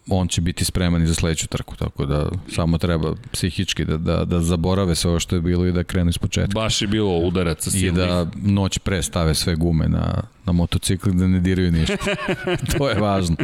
on 0.10 0.28
će 0.28 0.42
biti 0.42 0.66
spreman 0.66 1.04
i 1.04 1.08
za 1.08 1.14
sledeću 1.14 1.48
trku, 1.48 1.76
tako 1.76 2.06
da 2.06 2.30
samo 2.48 2.78
treba 2.78 3.16
psihički 3.32 3.86
da, 3.86 3.98
da, 3.98 4.26
da 4.26 4.42
zaborave 4.42 4.96
sve 4.96 5.10
ovo 5.10 5.20
što 5.20 5.36
je 5.36 5.42
bilo 5.42 5.66
i 5.66 5.72
da 5.72 5.84
krenu 5.84 6.10
iz 6.10 6.18
početka. 6.18 6.60
Baš 6.60 6.82
je 6.82 6.88
bilo 6.88 7.18
udarac 7.18 7.68
sa 7.68 7.78
I 7.78 7.92
da 7.92 8.28
noć 8.36 8.78
pre 8.78 9.04
stave 9.04 9.36
sve 9.36 9.56
gume 9.56 9.88
na, 9.88 10.24
na 10.46 10.54
motocikl 10.54 11.10
da 11.10 11.28
ne 11.28 11.40
diraju 11.40 11.72
ništa. 11.72 11.98
to 12.78 12.90
je 12.90 12.96
važno. 12.96 13.36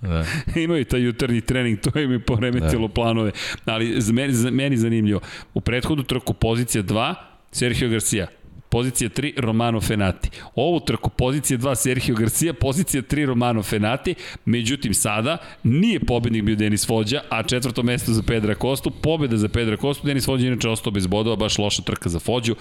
Da. 0.00 0.24
Imaju 0.64 0.84
taj 0.84 1.00
jutarnji 1.00 1.40
trening, 1.40 1.80
to 1.80 1.98
im 1.98 2.12
je 2.12 2.18
poremetilo 2.18 2.88
da. 2.88 2.94
planove. 2.94 3.30
Ali 3.64 4.00
za 4.00 4.12
meni, 4.12 4.32
za 4.32 4.50
meni 4.50 4.76
zanimljivo. 4.76 5.20
U 5.54 5.60
prethodu 5.60 6.02
trku 6.02 6.34
pozicija 6.34 6.82
2, 6.82 7.14
Sergio 7.52 7.88
Garcia, 7.88 8.26
Pozicija 8.68 9.10
3 9.10 9.40
Romano 9.40 9.80
Fenati. 9.80 10.30
Ovu 10.54 10.80
trku 10.80 11.10
pozicija 11.10 11.58
2 11.58 11.74
Sergio 11.74 12.14
Garcia, 12.14 12.52
pozicija 12.52 13.02
3 13.02 13.26
Romano 13.26 13.62
Fenati. 13.62 14.14
Međutim 14.44 14.94
sada 14.94 15.36
nije 15.62 16.00
pobednik 16.00 16.44
bio 16.44 16.56
Denis 16.56 16.88
Vođa, 16.88 17.20
a 17.30 17.42
četvrto 17.42 17.82
mesto 17.82 18.12
za 18.12 18.22
Pedra 18.22 18.54
Kostu, 18.54 18.90
pobeda 18.90 19.36
za 19.36 19.48
Pedra 19.48 19.76
Kostu. 19.76 20.06
Denis 20.06 20.26
Vođa 20.26 20.46
inače 20.46 20.68
ostao 20.68 20.92
bez 20.92 21.06
bodova, 21.06 21.36
baš 21.36 21.58
loša 21.58 21.82
trka 21.82 22.08
za 22.08 22.20
Vođu. 22.26 22.54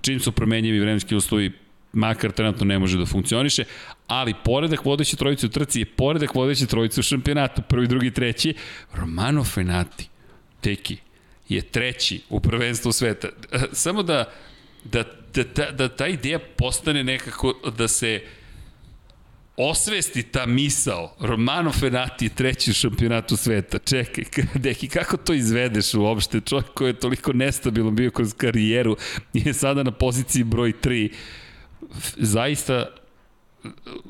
Čim 0.00 0.20
su 0.20 0.32
promenjivi 0.32 0.80
vremenski 0.80 1.16
uslovi, 1.16 1.52
makar 1.92 2.32
trenutno 2.32 2.64
ne 2.64 2.78
može 2.78 2.98
da 2.98 3.06
funkcioniše, 3.06 3.64
ali 4.06 4.34
poredak 4.44 4.84
vodeće 4.84 5.16
trojice 5.16 5.46
u 5.46 5.48
trci 5.48 5.80
je 5.80 5.86
poredak 5.86 6.34
vodeće 6.34 6.66
trojice 6.66 7.00
u 7.00 7.02
šampionatu, 7.02 7.62
prvi, 7.68 7.86
drugi, 7.86 8.10
treći, 8.10 8.54
Romano 8.94 9.44
Fenati, 9.44 10.08
teki, 10.60 10.96
je 11.48 11.62
treći 11.62 12.20
u 12.30 12.40
prvenstvu 12.40 12.92
sveta. 12.92 13.28
Samo 13.72 14.02
da, 14.02 14.24
da 14.84 15.04
da, 15.34 15.42
da, 15.56 15.70
da 15.70 15.88
ta 15.88 16.06
ideja 16.06 16.38
postane 16.56 17.04
nekako 17.04 17.54
da 17.78 17.88
se 17.88 18.22
osvesti 19.56 20.22
ta 20.22 20.46
misao. 20.46 21.14
Romano 21.20 21.72
Fenati 21.72 22.28
treći 22.28 22.70
u 22.70 22.74
šampionatu 22.74 23.36
sveta. 23.36 23.78
Čekaj, 23.78 24.24
deki, 24.54 24.88
kako 24.88 25.16
to 25.16 25.32
izvedeš 25.32 25.94
uopšte? 25.94 26.40
Čovjek 26.40 26.66
koji 26.74 26.88
je 26.88 27.00
toliko 27.00 27.32
nestabilno 27.32 27.90
bio 27.90 28.10
kroz 28.10 28.34
karijeru 28.34 28.96
je 29.32 29.54
sada 29.54 29.82
na 29.82 29.90
poziciji 29.90 30.44
broj 30.44 30.72
3. 30.82 31.12
Zaista 32.16 32.86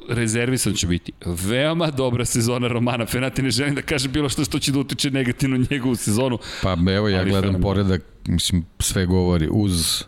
rezervisan 0.09 0.75
će 0.75 0.87
biti. 0.87 1.13
Veoma 1.25 1.91
dobra 1.91 2.25
sezona 2.25 2.69
Romana 2.69 3.07
Fenati, 3.07 3.43
ne 3.43 3.51
želim 3.51 3.75
da 3.75 3.83
kažem 3.83 4.13
bilo 4.13 4.29
što 4.29 4.45
što 4.45 4.59
će 4.59 4.73
da 4.73 4.79
utiče 4.79 5.11
negativno 5.11 5.67
njegovu 5.71 5.97
sezonu. 5.97 6.39
Pa 6.63 6.77
evo 6.95 7.09
ja 7.09 7.25
gledam 7.25 7.43
fenomen. 7.43 7.63
poredak, 7.63 8.03
mislim 8.27 8.65
sve 8.79 9.07
govori 9.07 9.49
uz 9.51 10.05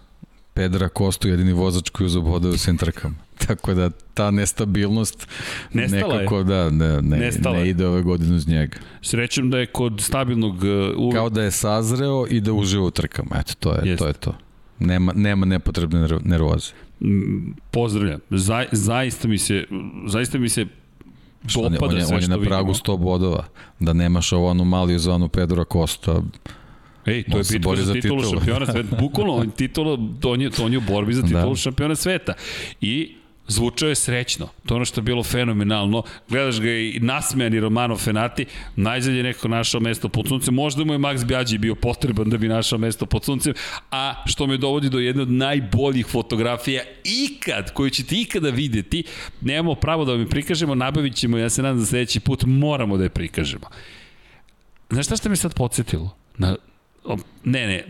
Pedra 0.57 0.89
Kostu 0.89 1.29
jedini 1.29 1.53
vozač 1.53 1.91
koji 1.91 2.07
uz 2.07 2.17
obhode 2.17 2.49
u 2.49 2.57
svim 2.57 2.77
trkama. 2.77 3.15
Tako 3.47 3.75
da 3.75 3.91
ta 3.91 4.31
nestabilnost 4.31 5.29
Nestala 5.73 6.15
nekako 6.15 6.39
je. 6.39 6.45
da 6.45 6.71
ne, 6.71 7.03
ne, 7.03 7.17
Nestala 7.17 7.59
ne 7.59 7.69
ide 7.69 7.87
ove 7.87 8.03
godine 8.03 8.37
uz 8.37 8.49
njega. 8.49 8.79
Srećem 9.03 9.51
da 9.51 9.59
je 9.59 9.67
kod 9.67 10.01
stabilnog 10.01 10.55
uh, 10.97 11.13
Kao 11.15 11.31
da 11.31 11.43
je 11.43 11.51
sazreo 11.51 12.27
i 12.31 12.41
da 12.41 12.53
uživa 12.53 12.85
u 12.85 12.91
trkama. 12.91 13.37
Eto, 13.41 13.55
to 13.61 13.73
je, 13.73 13.81
Jest. 13.85 13.99
to 13.99 14.07
je 14.07 14.13
to. 14.13 14.35
Nema, 14.79 15.13
nema 15.13 15.47
nepotrebne 15.47 16.09
nervoze. 16.25 16.73
Pozdravljam. 17.71 18.21
Za, 18.31 18.65
zaista 18.73 19.29
mi 19.29 19.39
se 19.39 19.65
zaista 20.07 20.39
mi 20.39 20.49
se 20.49 20.67
dopada 21.55 21.87
on 21.87 21.97
je, 21.97 22.07
sve 22.07 22.17
on 22.17 22.23
je 22.23 22.29
na 22.29 22.41
pragu 22.41 22.75
100 22.75 22.99
bodova. 22.99 23.45
Da 23.81 23.93
nemaš 23.93 24.33
ovu 24.33 24.49
anomaliju 24.49 24.99
za 24.99 25.15
onu 25.15 25.29
Pedro 25.29 25.65
Costa, 25.73 26.23
Ej, 27.07 27.23
to 27.23 27.39
je 27.39 27.45
bitka 27.51 27.77
za 27.77 27.93
titulu, 27.93 28.21
titulu 28.21 28.39
šampiona 28.39 28.67
sveta. 28.67 28.97
Bukvalno, 28.97 29.33
on, 29.33 29.51
titula, 29.51 29.99
on, 30.25 30.41
je, 30.41 30.51
on 30.63 30.73
je 30.73 30.79
u 30.79 30.81
borbi 30.81 31.15
za 31.15 31.23
titulu 31.23 31.51
da. 31.51 31.57
šampiona 31.57 31.95
sveta. 31.95 32.35
I 32.81 33.15
zvučao 33.49 33.89
je 33.89 33.95
srećno. 33.95 34.49
To 34.67 34.75
je 34.75 34.77
ono 34.77 34.85
što 34.85 35.01
je 35.01 35.03
bilo 35.03 35.23
fenomenalno. 35.23 36.03
Gledaš 36.29 36.61
ga 36.61 36.71
i 36.71 36.99
nasmejani 37.03 37.61
Romano 37.61 37.97
Fenati, 37.97 38.47
najzalje 38.77 39.23
neko 39.23 39.49
našao 39.49 39.81
mesto 39.81 40.09
pod 40.09 40.29
suncem. 40.29 40.55
Možda 40.55 40.85
mu 40.85 40.93
je 40.93 40.99
Max 40.99 41.25
Bjađi 41.25 41.59
bio 41.59 41.75
potreban 41.75 42.31
da 42.31 42.39
bi 42.39 42.49
našao 42.49 42.79
mesto 42.79 43.07
pod 43.07 43.25
suncem, 43.25 43.55
a 43.91 44.23
što 44.27 44.47
me 44.47 44.57
dovodi 44.57 44.89
do 44.89 44.99
jedne 44.99 45.23
od 45.23 45.31
najboljih 45.31 46.07
fotografija 46.07 46.83
ikad, 47.05 47.73
koju 47.73 47.91
ćete 47.91 48.17
ikada 48.17 48.51
videti. 48.51 49.05
Nemamo 49.41 49.75
pravo 49.75 50.05
da 50.05 50.13
vam 50.13 50.21
je 50.21 50.29
prikažemo, 50.29 50.75
nabavit 50.75 51.15
ćemo, 51.15 51.39
ja 51.39 51.51
se 51.51 51.63
nadam 51.63 51.79
da 51.79 51.87
sledeći 51.87 52.21
put 52.21 52.45
moramo 52.47 52.97
da 52.97 53.03
je 53.03 53.11
prikažemo. 53.11 53.67
Znaš 54.91 55.07
šta 55.07 55.17
ste 55.17 55.29
me 55.29 55.37
sad 55.37 55.55
podsjetilo? 55.55 56.17
Na 56.39 56.57
ne, 57.45 57.67
ne, 57.67 57.85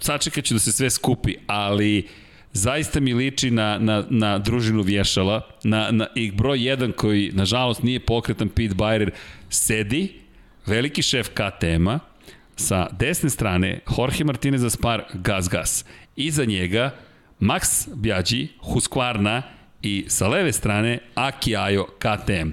sačekat 0.00 0.44
ću 0.44 0.54
da 0.54 0.60
se 0.60 0.72
sve 0.72 0.90
skupi, 0.90 1.34
ali 1.46 2.08
zaista 2.52 3.00
mi 3.00 3.14
liči 3.14 3.50
na, 3.50 3.78
na, 3.78 4.04
na 4.10 4.38
družinu 4.38 4.82
vješala, 4.82 5.40
na, 5.64 5.90
na, 5.90 6.06
i 6.14 6.30
broj 6.30 6.58
1 6.58 6.92
koji, 6.92 7.30
nažalost, 7.32 7.82
nije 7.82 8.00
pokretan 8.00 8.48
Pete 8.48 8.74
Bayer, 8.74 9.10
sedi, 9.50 10.20
veliki 10.66 11.02
šef 11.02 11.28
KTM-a, 11.28 11.98
sa 12.56 12.88
desne 12.92 13.30
strane 13.30 13.80
Jorge 13.98 14.24
Martinez 14.24 14.64
Aspar 14.64 15.02
Gas 15.14 15.48
Gas. 15.48 15.84
Iza 16.16 16.44
njega 16.44 16.94
Max 17.40 17.88
Bjađi, 17.94 18.48
Husqvarna 18.62 19.42
i 19.82 20.04
sa 20.08 20.28
leve 20.28 20.52
strane 20.52 20.98
Aki 21.14 21.56
Ajo 21.56 21.86
KTM. 21.98 22.50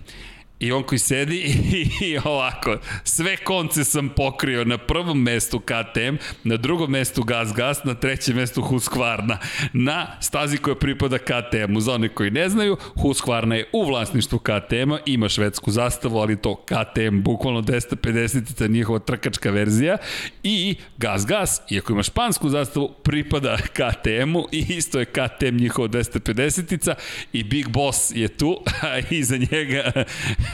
I 0.62 0.72
on 0.72 0.84
koji 0.84 1.00
sedi 1.00 1.36
i, 1.36 1.88
i 2.12 2.18
ovako, 2.24 2.78
sve 3.04 3.38
konce 3.38 3.84
sam 3.84 4.10
pokrio 4.10 4.66
na 4.66 4.78
prvom 4.78 5.22
mestu 5.22 5.60
KTM, 5.60 6.16
na 6.44 6.58
drugom 6.58 6.92
mestu 6.92 7.24
Gas 7.24 7.54
Gas, 7.54 7.84
na 7.84 7.94
trećem 7.94 8.36
mestu 8.36 8.62
Husqvarna, 8.62 9.38
na 9.74 10.08
stazi 10.20 10.58
koja 10.58 10.76
pripada 10.76 11.18
KTM-u. 11.18 11.80
Za 11.82 11.94
one 11.94 12.10
koji 12.10 12.32
ne 12.32 12.50
znaju, 12.50 12.78
Husqvarna 12.96 13.56
je 13.56 13.70
u 13.74 13.86
vlasništvu 13.86 14.40
KTM-a, 14.40 15.00
ima 15.06 15.30
švedsku 15.30 15.72
zastavu, 15.72 16.18
ali 16.18 16.42
to 16.42 16.56
KTM, 16.56 17.22
bukvalno 17.22 17.62
250 17.62 18.70
njihova 18.70 19.00
trkačka 19.00 19.52
verzija 19.52 19.98
i 20.44 20.76
Gas 20.98 21.26
Gas, 21.26 21.62
iako 21.70 21.94
ima 21.94 22.04
špansku 22.04 22.50
zastavu, 22.50 22.94
pripada 23.04 23.58
KTM-u 23.58 24.48
i 24.52 24.66
isto 24.70 25.00
je 25.00 25.06
KTM 25.06 25.56
njihova 25.56 25.88
250 25.88 26.94
i 27.34 27.44
Big 27.44 27.70
Boss 27.70 28.12
je 28.16 28.28
tu, 28.28 28.64
a 28.82 29.00
iza 29.10 29.38
njega 29.38 29.92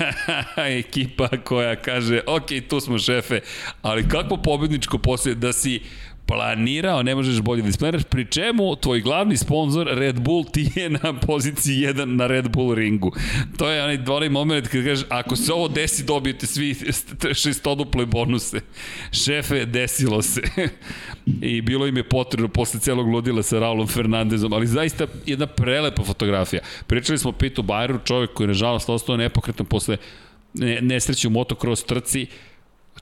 ekipa 0.79 1.27
koja 1.43 1.75
kaže, 1.75 2.21
ok, 2.27 2.45
tu 2.69 2.79
smo 2.79 2.97
šefe, 2.97 3.39
ali 3.81 4.07
kako 4.09 4.37
pobedničko 4.37 4.97
poslije 4.97 5.35
da 5.35 5.53
si 5.53 5.81
planirao, 6.27 7.03
ne 7.03 7.15
možeš 7.15 7.41
bolje 7.41 7.61
da 7.61 7.69
isplaniraš, 7.69 8.03
pri 8.03 8.25
čemu 8.25 8.75
tvoj 8.75 9.01
glavni 9.01 9.37
sponsor 9.37 9.87
Red 9.91 10.19
Bull 10.19 10.45
ti 10.51 10.69
je 10.75 10.89
na 10.89 11.13
poziciji 11.19 11.75
1 11.75 12.05
na 12.05 12.27
Red 12.27 12.49
Bull 12.49 12.73
ringu. 12.73 13.11
To 13.57 13.69
je 13.69 13.83
onaj 13.83 13.97
dvori 13.97 14.29
moment 14.29 14.67
kad 14.67 14.83
kažeš, 14.83 15.05
ako 15.09 15.35
se 15.35 15.53
ovo 15.53 15.67
desi, 15.67 16.03
dobijete 16.03 16.47
svi 16.47 16.75
šestoduple 17.33 18.05
bonuse. 18.05 18.61
Šefe, 19.11 19.65
desilo 19.65 20.21
se. 20.21 20.41
I 21.41 21.61
bilo 21.61 21.87
im 21.87 21.97
je 21.97 22.09
potrebno 22.09 22.47
posle 22.47 22.79
celog 22.79 23.07
ludila 23.07 23.43
sa 23.43 23.59
Raulom 23.59 23.87
Fernandezom, 23.87 24.53
ali 24.53 24.67
zaista 24.67 25.07
jedna 25.25 25.47
prelepa 25.47 26.03
fotografija. 26.03 26.61
Pričali 26.87 27.17
smo 27.17 27.31
Pitu 27.31 27.61
Bajeru, 27.61 27.99
čovjek 28.05 28.33
koji 28.33 28.45
je 28.45 28.47
nažalost 28.47 28.89
ostao 28.89 29.17
nepokretan 29.17 29.65
posle 29.65 29.97
nesreće 30.81 31.27
u 31.27 31.31
motocross 31.31 31.83
trci, 31.83 32.27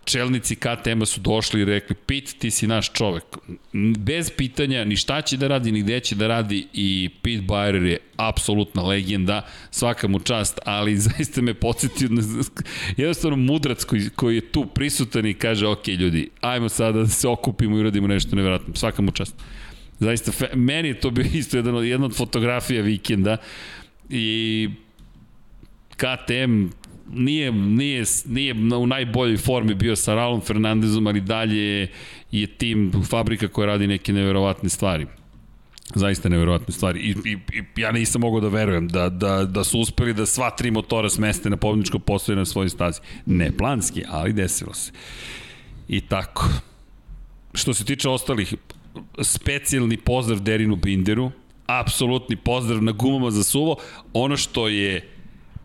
čelnici 0.03 0.55
KTM-a 0.55 1.05
su 1.05 1.21
došli 1.21 1.61
i 1.61 1.65
rekli, 1.65 1.95
Pit, 1.95 2.35
ti 2.39 2.51
si 2.51 2.67
naš 2.67 2.93
čovek. 2.93 3.23
Bez 3.97 4.31
pitanja 4.37 4.85
ni 4.85 4.95
šta 4.95 5.21
će 5.21 5.37
da 5.37 5.47
radi, 5.47 5.71
ni 5.71 5.81
gde 5.81 5.99
će 5.99 6.15
da 6.15 6.27
radi 6.27 6.67
i 6.73 7.09
Pit 7.21 7.41
Bayer 7.41 7.83
je 7.83 7.97
apsolutna 8.15 8.83
legenda, 8.83 9.41
svaka 9.71 10.07
mu 10.07 10.19
čast, 10.19 10.59
ali 10.65 10.97
zaista 11.07 11.41
me 11.41 11.53
podsjetio 11.53 12.09
na 12.09 12.21
jednostavno 12.97 13.37
mudrac 13.37 13.83
koji, 13.83 14.09
koji 14.09 14.35
je 14.35 14.51
tu 14.51 14.65
prisutan 14.65 15.25
i 15.25 15.33
kaže, 15.33 15.67
ok 15.67 15.87
ljudi, 15.87 16.29
ajmo 16.41 16.69
sada 16.69 16.99
da 16.99 17.07
se 17.07 17.27
okupimo 17.27 17.77
i 17.77 17.79
uradimo 17.79 18.07
nešto 18.07 18.35
nevjerojatno, 18.35 18.75
svaka 18.75 19.01
mu 19.01 19.11
čast. 19.11 19.35
Zaista, 19.99 20.31
fe, 20.31 20.49
meni 20.55 20.87
je 20.87 20.99
to 20.99 21.09
bio 21.09 21.25
isto 21.33 21.57
jedna, 21.57 21.81
jedna 21.81 22.05
od 22.05 22.15
fotografija 22.15 22.81
vikenda 22.81 23.37
i 24.09 24.69
KTM 25.95 26.67
nije, 27.13 27.51
nije, 27.51 28.03
nije 28.25 28.53
u 28.77 28.87
najboljoj 28.87 29.37
formi 29.37 29.73
bio 29.73 29.95
sa 29.95 30.15
Raulom 30.15 30.41
Fernandezom, 30.41 31.07
ali 31.07 31.21
dalje 31.21 31.89
je 32.31 32.47
tim 32.47 32.91
fabrika 33.09 33.47
koja 33.47 33.65
radi 33.65 33.87
neke 33.87 34.13
neverovatne 34.13 34.69
stvari 34.69 35.05
zaista 35.93 36.29
neverovatne 36.29 36.73
stvari 36.73 36.99
I, 36.99 37.09
i, 37.29 37.37
i 37.53 37.81
ja 37.81 37.91
nisam 37.91 38.21
mogao 38.21 38.39
da 38.39 38.47
verujem 38.47 38.87
da, 38.87 39.09
da, 39.09 39.45
da 39.45 39.63
su 39.63 39.79
uspeli 39.79 40.13
da 40.13 40.25
sva 40.25 40.49
tri 40.49 40.71
motora 40.71 41.09
smeste 41.09 41.49
na 41.49 41.57
pobjedničkom 41.57 42.01
postoju 42.01 42.35
na 42.35 42.45
svojoj 42.45 42.69
stazi. 42.69 42.99
Ne 43.25 43.51
planski, 43.57 44.03
ali 44.09 44.33
desilo 44.33 44.73
se. 44.73 44.91
I 45.87 46.01
tako. 46.01 46.49
Što 47.53 47.73
se 47.73 47.85
tiče 47.85 48.09
ostalih, 48.09 48.53
specijalni 49.21 49.97
pozdrav 49.97 50.39
Derinu 50.39 50.75
Binderu, 50.75 51.31
apsolutni 51.65 52.35
pozdrav 52.35 52.83
na 52.83 52.91
gumama 52.91 53.31
za 53.31 53.43
suvo. 53.43 53.77
Ono 54.13 54.37
što 54.37 54.67
je 54.67 55.14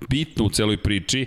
bitno 0.09 0.45
u 0.45 0.51
celoj 0.51 0.77
priči, 0.77 1.27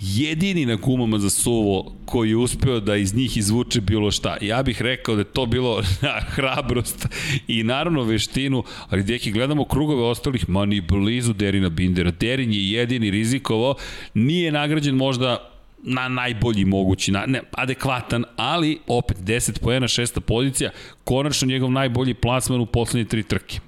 jedini 0.00 0.66
na 0.66 0.74
gumama 0.74 1.18
za 1.18 1.30
suvo 1.30 1.92
koji 2.04 2.30
je 2.30 2.36
uspeo 2.36 2.80
da 2.80 2.96
iz 2.96 3.14
njih 3.14 3.36
izvuče 3.36 3.80
bilo 3.80 4.10
šta. 4.10 4.36
Ja 4.40 4.62
bih 4.62 4.82
rekao 4.82 5.14
da 5.14 5.20
je 5.20 5.32
to 5.32 5.46
bilo 5.46 5.82
hrabrost 6.34 7.06
i 7.48 7.62
naravno 7.62 8.02
veštinu, 8.02 8.64
ali 8.88 9.02
deki 9.02 9.32
gledamo 9.32 9.64
krugove 9.64 10.02
ostalih, 10.02 10.48
ma 10.48 10.64
ni 10.64 10.80
blizu 10.80 11.32
Derina 11.32 11.68
Bindera. 11.68 12.10
Derin 12.10 12.52
je 12.52 12.70
jedini 12.70 13.10
rizikovao, 13.10 13.74
nije 14.14 14.52
nagrađen 14.52 14.94
možda 14.94 15.50
na 15.82 16.08
najbolji 16.08 16.64
mogući, 16.64 17.12
na, 17.12 17.26
ne, 17.26 17.40
adekvatan, 17.52 18.24
ali 18.36 18.78
opet 18.86 19.16
10 19.18 19.58
poena, 19.60 19.88
šesta 19.88 20.20
pozicija, 20.20 20.70
konačno 21.04 21.48
njegov 21.48 21.70
najbolji 21.70 22.14
plasman 22.14 22.60
u 22.60 22.66
poslednje 22.66 23.04
tri 23.04 23.22
trke. 23.22 23.58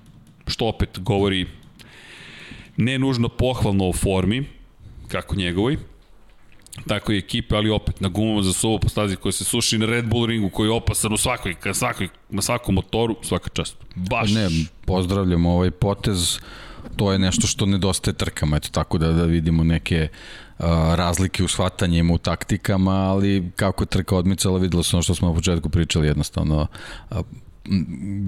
Što 0.46 0.66
opet 0.66 0.98
govori 0.98 1.46
ne 2.76 2.98
nužno 2.98 3.28
pohvalno 3.28 3.88
o 3.88 3.92
formi, 3.92 4.46
kako 5.08 5.36
njegovoj, 5.36 5.76
tako 6.86 7.12
i 7.12 7.18
ekipe, 7.18 7.56
ali 7.56 7.70
opet 7.70 8.00
na 8.00 8.08
gumama 8.08 8.42
za 8.42 8.52
sobo 8.52 8.78
po 8.78 8.88
stazi 8.88 9.16
koja 9.16 9.32
se 9.32 9.44
suši 9.44 9.78
na 9.78 9.86
Red 9.86 10.06
Bull 10.08 10.26
ringu 10.26 10.50
koji 10.50 10.66
je 10.68 10.72
opasan 10.72 11.12
u 11.12 11.16
svakoj, 11.16 11.54
ka 11.54 11.74
svakoj, 11.74 12.08
na 12.30 12.42
svakom 12.42 12.74
motoru, 12.74 13.16
svaka 13.22 13.50
čast. 13.50 13.76
Baš. 13.94 14.32
Ne, 14.32 14.48
pozdravljam 14.84 15.46
ovaj 15.46 15.70
potez, 15.70 16.38
to 16.96 17.12
je 17.12 17.18
nešto 17.18 17.46
što 17.46 17.66
nedostaje 17.66 18.14
trkama, 18.14 18.56
eto 18.56 18.68
tako 18.72 18.98
da, 18.98 19.12
da 19.12 19.24
vidimo 19.24 19.64
neke 19.64 20.08
uh, 20.58 20.64
razlike 20.94 21.44
u 21.44 21.48
shvatanjima, 21.48 22.14
u 22.14 22.18
taktikama, 22.18 22.92
ali 22.92 23.50
kako 23.56 23.82
je 23.82 23.86
trka 23.86 24.16
odmicala, 24.16 24.58
videlo 24.58 24.82
se 24.82 24.96
ono 24.96 25.02
što 25.02 25.14
smo 25.14 25.28
na 25.28 25.34
početku 25.34 25.68
pričali, 25.68 26.06
jednostavno 26.06 26.66
uh, 27.10 27.18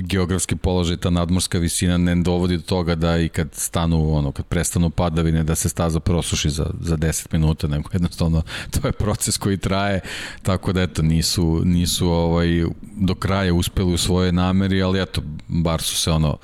geografski 0.02 0.56
položaj, 0.56 0.96
ta 0.96 1.10
nadmorska 1.10 1.58
visina 1.58 1.96
ne 1.96 2.14
dovodi 2.14 2.56
do 2.56 2.62
toga 2.62 2.94
da 2.94 3.18
i 3.18 3.28
kad 3.28 3.48
stanu, 3.52 4.14
ono, 4.14 4.32
kad 4.32 4.46
prestanu 4.46 4.90
padavine, 4.90 5.44
da 5.44 5.54
se 5.54 5.68
staza 5.68 6.00
prosuši 6.00 6.50
za, 6.50 6.66
za 6.80 6.96
10 6.96 7.26
minuta, 7.32 7.66
nego 7.66 7.88
jednostavno 7.92 8.42
to 8.70 8.88
je 8.88 8.92
proces 8.92 9.36
koji 9.36 9.56
traje, 9.56 10.00
tako 10.42 10.72
da 10.72 10.82
eto, 10.82 11.02
nisu, 11.02 11.62
nisu 11.64 12.08
ovaj, 12.08 12.64
do 12.96 13.14
kraja 13.14 13.54
uspeli 13.54 13.94
u 13.94 13.98
svoje 13.98 14.32
nameri, 14.32 14.82
ali 14.82 15.02
eto, 15.02 15.22
bar 15.48 15.82
su 15.82 15.96
se 15.96 16.10
ono, 16.10 16.38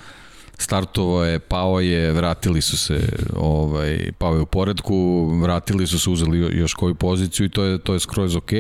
startovo 0.59 1.25
je, 1.25 1.39
pao 1.39 1.81
je, 1.81 2.13
vratili 2.13 2.63
su 2.63 2.79
se, 2.79 3.01
ovaj, 3.37 4.13
pao 4.19 4.35
je 4.35 4.41
u 4.41 4.47
poredku, 4.47 5.27
vratili 5.43 5.87
su 5.87 5.99
se, 5.99 6.11
uzeli 6.11 6.59
još 6.59 6.75
koju 6.75 6.95
poziciju 6.95 7.47
i 7.47 7.49
to 7.49 7.65
je, 7.65 7.79
to 7.79 7.95
je 7.95 8.01
skroz 8.01 8.37
ok, 8.37 8.51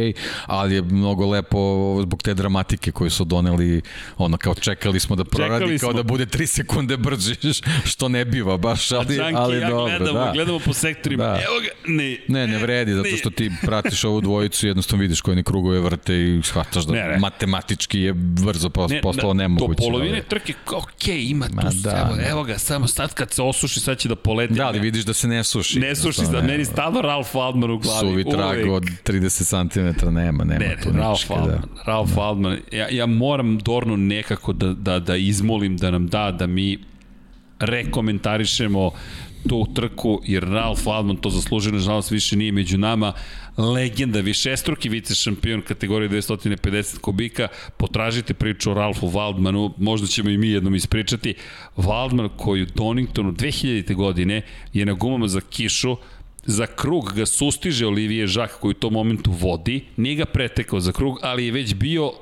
ali 0.46 0.74
je 0.74 0.82
mnogo 0.82 1.26
lepo 1.26 1.58
zbog 2.02 2.22
te 2.22 2.34
dramatike 2.34 2.92
koju 2.92 3.10
su 3.10 3.24
doneli, 3.24 3.82
ono, 4.16 4.36
kao 4.36 4.54
čekali 4.54 5.00
smo 5.00 5.16
da 5.16 5.24
proradi, 5.24 5.54
čekali 5.54 5.78
kao 5.78 5.90
smo. 5.90 6.02
da 6.02 6.02
bude 6.02 6.26
3 6.26 6.46
sekunde 6.46 6.96
brži, 6.96 7.34
što 7.90 8.08
ne 8.08 8.24
biva 8.24 8.56
baš, 8.56 8.92
ali, 8.92 9.16
Čanki, 9.16 9.36
ali 9.36 9.56
ja 9.56 9.70
dobro, 9.70 9.98
gledamo, 9.98 10.18
da. 10.18 10.30
gledamo 10.34 10.58
po 10.58 10.72
sektorima, 10.72 11.24
da. 11.24 11.30
evo 11.30 11.60
ga, 11.60 11.92
ne. 11.92 12.18
Ne, 12.28 12.46
ne 12.46 12.58
vredi, 12.58 12.90
ne, 12.90 12.96
zato 12.96 13.16
što 13.16 13.30
ti 13.30 13.50
pratiš 13.62 14.04
ovu 14.04 14.20
dvojicu, 14.20 14.66
jednostavno 14.66 15.02
vidiš 15.02 15.20
koje 15.20 15.36
ne 15.36 15.42
krugove 15.42 15.80
vrte 15.80 16.14
i 16.14 16.40
shvataš 16.42 16.84
da 16.84 16.92
ne, 16.92 17.08
ne. 17.08 17.18
matematički 17.18 18.00
je 18.00 18.12
brzo 18.14 18.70
postalo 19.02 19.34
ne, 19.34 19.44
nemoguće. 19.44 19.82
Do 19.82 19.86
polovine 19.86 20.22
trke, 20.22 20.54
ok, 20.72 21.08
ima 21.08 21.48
tu 21.48 21.83
da, 21.90 22.06
evo, 22.06 22.16
da. 22.16 22.28
evo 22.28 22.44
ga, 22.44 22.58
samo 22.58 22.86
sad 22.86 23.14
kad 23.14 23.32
se 23.32 23.42
osuši, 23.42 23.80
sad 23.80 23.98
će 23.98 24.08
da 24.08 24.16
poleti. 24.16 24.54
Da, 24.54 24.66
ali 24.66 24.78
vidiš 24.78 25.04
da 25.04 25.12
se 25.12 25.28
ne 25.28 25.44
suši. 25.44 25.80
Ne 25.80 25.96
suši, 25.96 26.20
da, 26.32 26.42
meni 26.42 26.64
stalno 26.64 27.00
Ralf 27.00 27.34
Waldman 27.34 27.70
u 27.70 27.78
glavi. 27.78 28.00
Suvi 28.00 28.24
trag 28.30 28.70
od 28.70 28.84
30 29.04 29.70
cm 29.72 30.14
nema, 30.14 30.44
nema 30.44 30.64
ne, 30.64 30.76
tu 30.82 30.92
ne, 30.92 30.98
Ralf 30.98 31.18
ničke, 31.18 31.34
Waldman, 31.34 31.46
da. 31.46 31.82
Ralf 31.84 32.10
da. 32.10 32.20
Waldman. 32.20 32.58
Ja, 32.72 32.88
ja 32.90 33.06
moram 33.06 33.58
Dornu 33.58 33.96
nekako 33.96 34.52
da, 34.52 34.72
da, 34.72 34.98
da 34.98 35.16
izmolim 35.16 35.76
da 35.76 35.90
nam 35.90 36.06
da, 36.06 36.30
da 36.30 36.46
mi 36.46 36.78
rekomentarišemo 37.60 38.90
tu 39.48 39.66
trku, 39.74 40.20
jer 40.24 40.44
Ralf 40.44 40.84
Waldman 40.84 41.20
to 41.20 41.30
zaslužuje, 41.30 41.72
nažalost 41.72 42.10
više 42.10 42.36
nije 42.36 42.52
među 42.52 42.78
nama. 42.78 43.12
Legenda, 43.56 44.20
višestruki 44.20 44.88
vice 44.88 45.14
šampion 45.14 45.62
kategorije 45.62 46.10
250 46.10 46.98
kubika. 46.98 47.48
Potražite 47.76 48.34
priču 48.34 48.70
o 48.70 48.74
Ralfu 48.74 49.06
Waldmanu, 49.06 49.72
možda 49.78 50.06
ćemo 50.06 50.30
i 50.30 50.38
mi 50.38 50.48
jednom 50.48 50.74
ispričati. 50.74 51.34
Waldman 51.76 52.28
koji 52.36 52.62
u 52.62 52.66
Doningtonu 52.74 53.32
2000. 53.32 53.94
godine 53.94 54.42
je 54.72 54.86
na 54.86 54.92
gumama 54.92 55.28
za 55.28 55.40
kišu 55.40 55.96
za 56.46 56.66
krug 56.66 57.12
ga 57.16 57.26
sustiže 57.26 57.86
Olivier 57.86 58.28
Jacques 58.28 58.60
koji 58.60 58.70
u 58.70 58.80
tom 58.80 58.92
momentu 58.92 59.32
vodi, 59.32 59.84
nije 59.96 60.14
ga 60.14 60.24
pretekao 60.24 60.80
za 60.80 60.92
krug, 60.92 61.18
ali 61.22 61.46
je 61.46 61.52
već 61.52 61.74
bio 61.74 62.12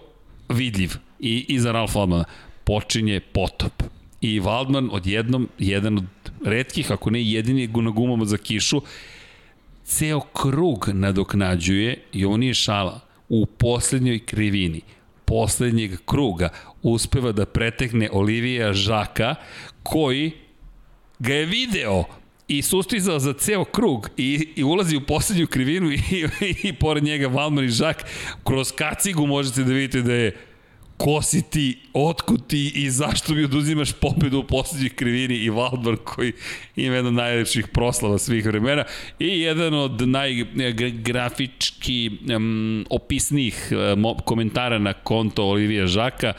vidljiv 0.48 0.92
i, 1.20 1.44
i 1.48 1.58
za 1.60 1.72
Ralf 1.72 1.94
Waldmana. 1.94 2.24
Počinje 2.64 3.20
potop. 3.20 3.82
I 4.20 4.40
Waldman 4.40 4.88
odjednom, 4.92 5.48
jedan 5.58 5.98
od 5.98 6.04
redkih, 6.44 6.92
ako 6.92 7.10
ne 7.10 7.22
jedini 7.22 7.66
na 7.66 7.90
gumama 7.90 8.24
za 8.24 8.36
kišu, 8.36 8.82
ceo 9.84 10.20
krug 10.20 10.88
nadoknađuje, 10.92 12.02
i 12.12 12.24
ovo 12.24 12.36
nije 12.36 12.54
šala, 12.54 13.00
u 13.28 13.46
poslednjoj 13.46 14.18
krivini 14.18 14.80
poslednjeg 15.24 15.92
kruga 16.04 16.48
uspeva 16.82 17.32
da 17.32 17.46
pretekne 17.46 18.08
Olivija 18.12 18.72
Žaka, 18.72 19.34
koji 19.82 20.32
ga 21.18 21.34
je 21.34 21.46
video 21.46 22.04
i 22.48 22.62
sustizao 22.62 23.18
za 23.18 23.32
ceo 23.32 23.64
krug 23.64 24.10
i, 24.16 24.48
i 24.56 24.64
ulazi 24.64 24.96
u 24.96 25.06
poslednju 25.06 25.46
krivinu 25.46 25.90
i, 25.90 25.94
i, 25.94 26.28
i 26.62 26.72
pored 26.72 27.04
njega 27.04 27.26
Valmar 27.26 27.64
i 27.64 27.68
Žak. 27.68 28.04
Kroz 28.44 28.72
kacigu 28.72 29.26
možete 29.26 29.64
da 29.64 29.72
vidite 29.72 30.02
da 30.02 30.12
je 30.12 30.36
ko 31.02 31.22
si 31.22 31.42
ti, 31.42 31.78
otkud 31.92 32.46
ti 32.46 32.72
i 32.74 32.90
zašto 32.90 33.34
mi 33.34 33.44
oduzimaš 33.44 33.92
pobedu 33.92 34.38
u 34.38 34.44
poslednjoj 34.44 34.90
krivini 34.90 35.34
i 35.34 35.50
Valdor 35.50 35.96
koji 36.04 36.32
ima 36.76 36.94
jedan 36.94 37.06
od 37.06 37.14
najlepših 37.14 37.68
proslava 37.68 38.18
svih 38.18 38.46
vremena 38.46 38.84
i 39.18 39.40
jedan 39.40 39.74
od 39.74 40.08
najgrafički 40.08 42.10
um, 42.36 42.86
opisnijih 42.90 43.72
um, 43.94 44.04
komentara 44.24 44.78
na 44.78 44.92
konto 44.92 45.44
Olivija 45.44 45.86
Žaka 45.86 46.32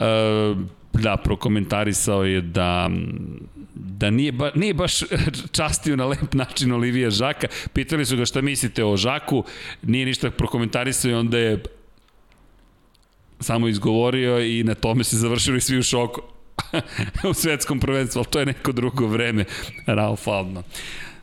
um, 0.00 0.68
da, 0.92 1.16
prokomentarisao 1.16 2.24
je 2.24 2.40
da 2.40 2.90
da 3.74 4.10
nije, 4.10 4.32
ba, 4.32 4.50
nije 4.54 4.74
baš 4.74 5.00
častio 5.56 5.96
na 5.96 6.06
lep 6.06 6.34
način 6.34 6.72
Olivija 6.72 7.10
Žaka. 7.10 7.46
Pitali 7.72 8.06
su 8.06 8.16
ga 8.16 8.24
šta 8.24 8.40
mislite 8.40 8.84
o 8.84 8.96
Žaku, 8.96 9.44
nije 9.82 10.06
ništa 10.06 10.30
prokomentarisao 10.30 11.10
i 11.10 11.14
onda 11.14 11.38
je 11.38 11.62
samo 13.40 13.68
izgovorio 13.68 14.40
i 14.40 14.64
na 14.64 14.74
tome 14.74 15.04
se 15.04 15.16
završili 15.16 15.60
svi 15.60 15.78
u 15.78 15.82
šoku 15.82 16.20
u 17.30 17.34
svetskom 17.34 17.80
prvenstvu, 17.80 18.18
ali 18.18 18.26
to 18.30 18.38
je 18.38 18.46
neko 18.46 18.72
drugo 18.72 19.06
vreme. 19.06 19.44
Ralf 19.86 20.28
Aldman. 20.28 20.64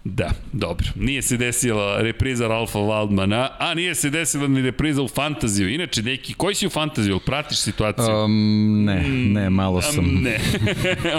Da, 0.10 0.32
dobro. 0.54 0.88
Nije 0.96 1.22
se 1.22 1.38
desila 1.38 2.02
repriza 2.02 2.48
Ralfa 2.48 2.80
Waldmana, 2.80 3.48
a 3.60 3.74
nije 3.74 3.96
se 3.96 4.10
desila 4.10 4.48
ni 4.48 4.62
repriza 4.62 5.02
u 5.02 5.08
fantaziju. 5.08 5.70
Inače, 5.70 6.02
neki, 6.02 6.34
koji 6.34 6.56
si 6.56 6.68
u 6.68 6.70
fantaziju? 6.70 7.20
Pratiš 7.20 7.58
situaciju? 7.58 8.16
Um, 8.16 8.84
ne, 8.86 9.10
ne, 9.10 9.50
malo 9.50 9.82
sam... 9.82 10.00
Um, 10.00 10.24
ne. 10.24 10.40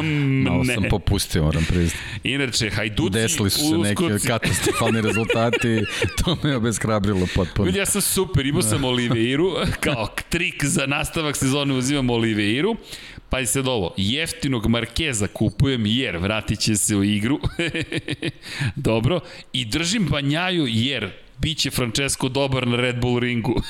malo 0.51 0.65
ne. 0.65 0.75
sam 0.75 0.85
popustio, 0.91 1.43
moram 1.43 1.65
priznati. 1.69 2.05
Inače, 2.25 2.71
hajduci, 2.71 3.11
Desili 3.11 3.51
su 3.51 3.59
se 3.59 3.79
neki 3.79 4.05
katastrofalni 4.29 5.01
rezultati, 5.01 5.81
to 6.25 6.37
me 6.43 6.57
obezhrabrilo 6.57 7.27
potpuno. 7.35 7.73
Ja 7.77 7.87
sam 7.87 8.01
super, 8.01 8.47
imao 8.47 8.63
sam 8.63 8.85
Oliveiru, 8.85 9.53
kao 9.81 10.09
trik 10.29 10.65
za 10.65 10.87
nastavak 10.87 11.37
sezone 11.37 11.75
uzimam 11.75 12.11
Oliveiru, 12.11 12.77
Pa 13.31 13.47
se 13.47 13.61
ovo, 13.61 13.95
jeftinog 13.97 14.67
Markeza 14.67 15.27
kupujem 15.27 15.87
jer 15.87 16.17
vratit 16.17 16.61
će 16.61 16.77
se 16.77 16.97
u 16.97 17.05
igru. 17.05 17.41
Dobro. 18.77 19.21
I 19.53 19.65
držim 19.65 20.07
Banjaju 20.09 20.67
jer 20.67 21.28
biće 21.39 21.71
Francesco 21.71 22.29
dobar 22.29 22.67
na 22.67 22.77
Red 22.77 23.01
Bull 23.01 23.19
ringu. 23.19 23.63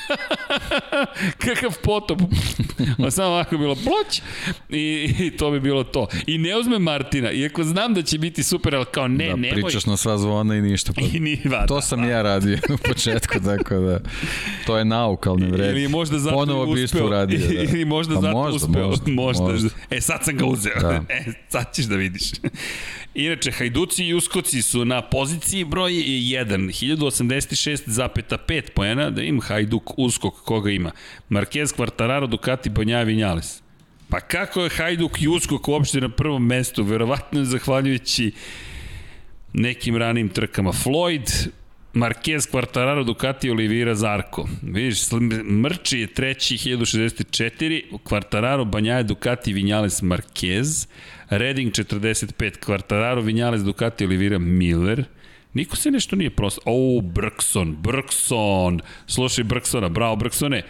Kakav 1.44 1.74
potop. 1.82 2.20
A 3.06 3.10
samo 3.10 3.28
ovako 3.28 3.58
bilo 3.58 3.74
bloć 3.74 4.22
i, 4.68 5.14
i 5.18 5.36
to 5.36 5.50
bi 5.50 5.60
bilo 5.60 5.84
to. 5.84 6.06
I 6.26 6.38
ne 6.38 6.56
uzme 6.56 6.78
Martina, 6.78 7.32
iako 7.32 7.64
znam 7.64 7.94
da 7.94 8.02
će 8.02 8.18
biti 8.18 8.42
super, 8.42 8.74
ali 8.74 8.86
kao 8.92 9.08
ne, 9.08 9.28
da, 9.28 9.36
nemoj. 9.36 9.62
Pričaš 9.62 9.86
na 9.86 9.96
sva 9.96 10.18
zvona 10.18 10.56
i 10.56 10.60
ništa. 10.60 10.92
Pa, 10.92 11.00
I 11.14 11.20
ni, 11.20 11.40
va, 11.44 11.66
to 11.66 11.74
da, 11.74 11.80
sam 11.80 12.00
va. 12.00 12.06
ja 12.06 12.22
radio 12.22 12.58
u 12.74 12.76
početku, 12.76 13.34
tako 13.44 13.74
da 13.74 14.00
to 14.66 14.78
je 14.78 14.84
nauk, 14.84 15.26
ali 15.26 15.40
ne 15.40 15.48
vredi. 15.48 15.80
Ili 15.80 15.88
možda 15.88 16.18
zato 16.18 16.36
Ponovo 16.36 16.74
bi 16.74 16.82
isto 16.82 17.06
uradio. 17.06 17.38
Da. 17.38 17.62
Ili 17.62 17.84
možda 17.84 18.14
pa 18.14 18.20
zato 18.20 18.36
možda, 18.36 18.66
uspeo. 18.66 18.86
Možda, 18.86 19.10
možda. 19.12 19.44
možda. 19.44 19.68
E, 19.90 20.00
sad 20.00 20.24
sam 20.24 20.36
ga 20.36 20.46
uzeo. 20.46 20.80
Da. 20.80 21.04
E, 21.08 21.24
sad 21.48 21.74
ćeš 21.74 21.84
da 21.84 21.96
vidiš. 21.96 22.22
Inače, 23.14 23.50
Hajduci 23.50 24.04
i 24.04 24.14
Uskoci 24.14 24.62
su 24.62 24.84
na 24.84 25.02
poziciji 25.02 25.64
broj 25.64 25.92
1, 25.92 26.72
1086,5 27.66 28.70
poena, 28.74 29.10
da 29.10 29.22
im 29.22 29.40
Hajduk 29.40 29.98
Uskok, 29.98 30.34
koga 30.44 30.70
ima? 30.70 30.92
Marquez, 31.28 31.74
Quartararo, 31.76 32.26
Ducati, 32.26 32.70
Banja, 32.70 33.02
Vinjales. 33.02 33.62
Pa 34.08 34.20
kako 34.20 34.62
je 34.62 34.70
Hajduk 34.70 35.22
i 35.22 35.28
Uskok 35.28 35.68
uopšte 35.68 36.00
na 36.00 36.08
prvom 36.08 36.46
mestu? 36.46 36.84
Verovatno 36.84 37.40
je 37.40 37.44
zahvaljujući 37.44 38.32
nekim 39.52 39.96
ranim 39.96 40.28
trkama. 40.28 40.72
Floyd, 40.72 41.48
Marquez, 41.94 42.46
Quartararo, 42.52 43.04
Ducati, 43.04 43.50
Oliveira, 43.50 43.94
Zarko. 43.94 44.48
Vidiš, 44.62 45.10
Mrči 45.44 45.98
je 45.98 46.06
treći, 46.06 46.56
1064, 46.56 47.82
Quartararo, 48.04 48.64
Banjaje, 48.64 49.02
Ducati, 49.02 49.52
Vinjales, 49.52 50.02
Marquez, 50.02 50.86
Reding 51.30 51.72
45, 51.72 52.58
Quartararo, 52.66 53.20
Vinjales, 53.20 53.62
Ducati, 53.62 54.04
Oliveira, 54.04 54.38
Miller, 54.38 55.04
Niko 55.54 55.76
se 55.76 55.90
nešto 55.90 56.16
nije 56.16 56.30
prosto... 56.30 56.60
O, 56.64 57.00
Brkson, 57.00 57.76
Brkson. 57.80 58.80
Slušaj 59.06 59.44
Brksona, 59.44 59.88
bravo 59.88 60.16
Brksone. 60.16 60.62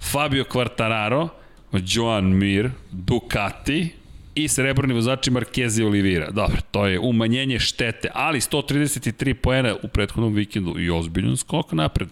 Fabio 0.00 0.44
Quartararo, 0.44 1.28
Joan 1.72 2.24
Mir, 2.24 2.70
Ducati, 2.90 3.88
i 4.34 4.48
srebrni 4.48 4.94
vozači 4.94 5.30
Marquez 5.30 5.80
i 5.80 5.84
Olivira. 5.84 6.30
Dobro, 6.30 6.56
to 6.70 6.86
je 6.86 6.98
umanjenje 6.98 7.58
štete, 7.58 8.08
ali 8.14 8.40
133 8.40 9.34
poena 9.34 9.76
u 9.82 9.88
prethodnom 9.88 10.34
vikendu 10.34 10.78
i 10.78 10.90
ozbiljan 10.90 11.36
skok 11.36 11.72
napred. 11.72 12.08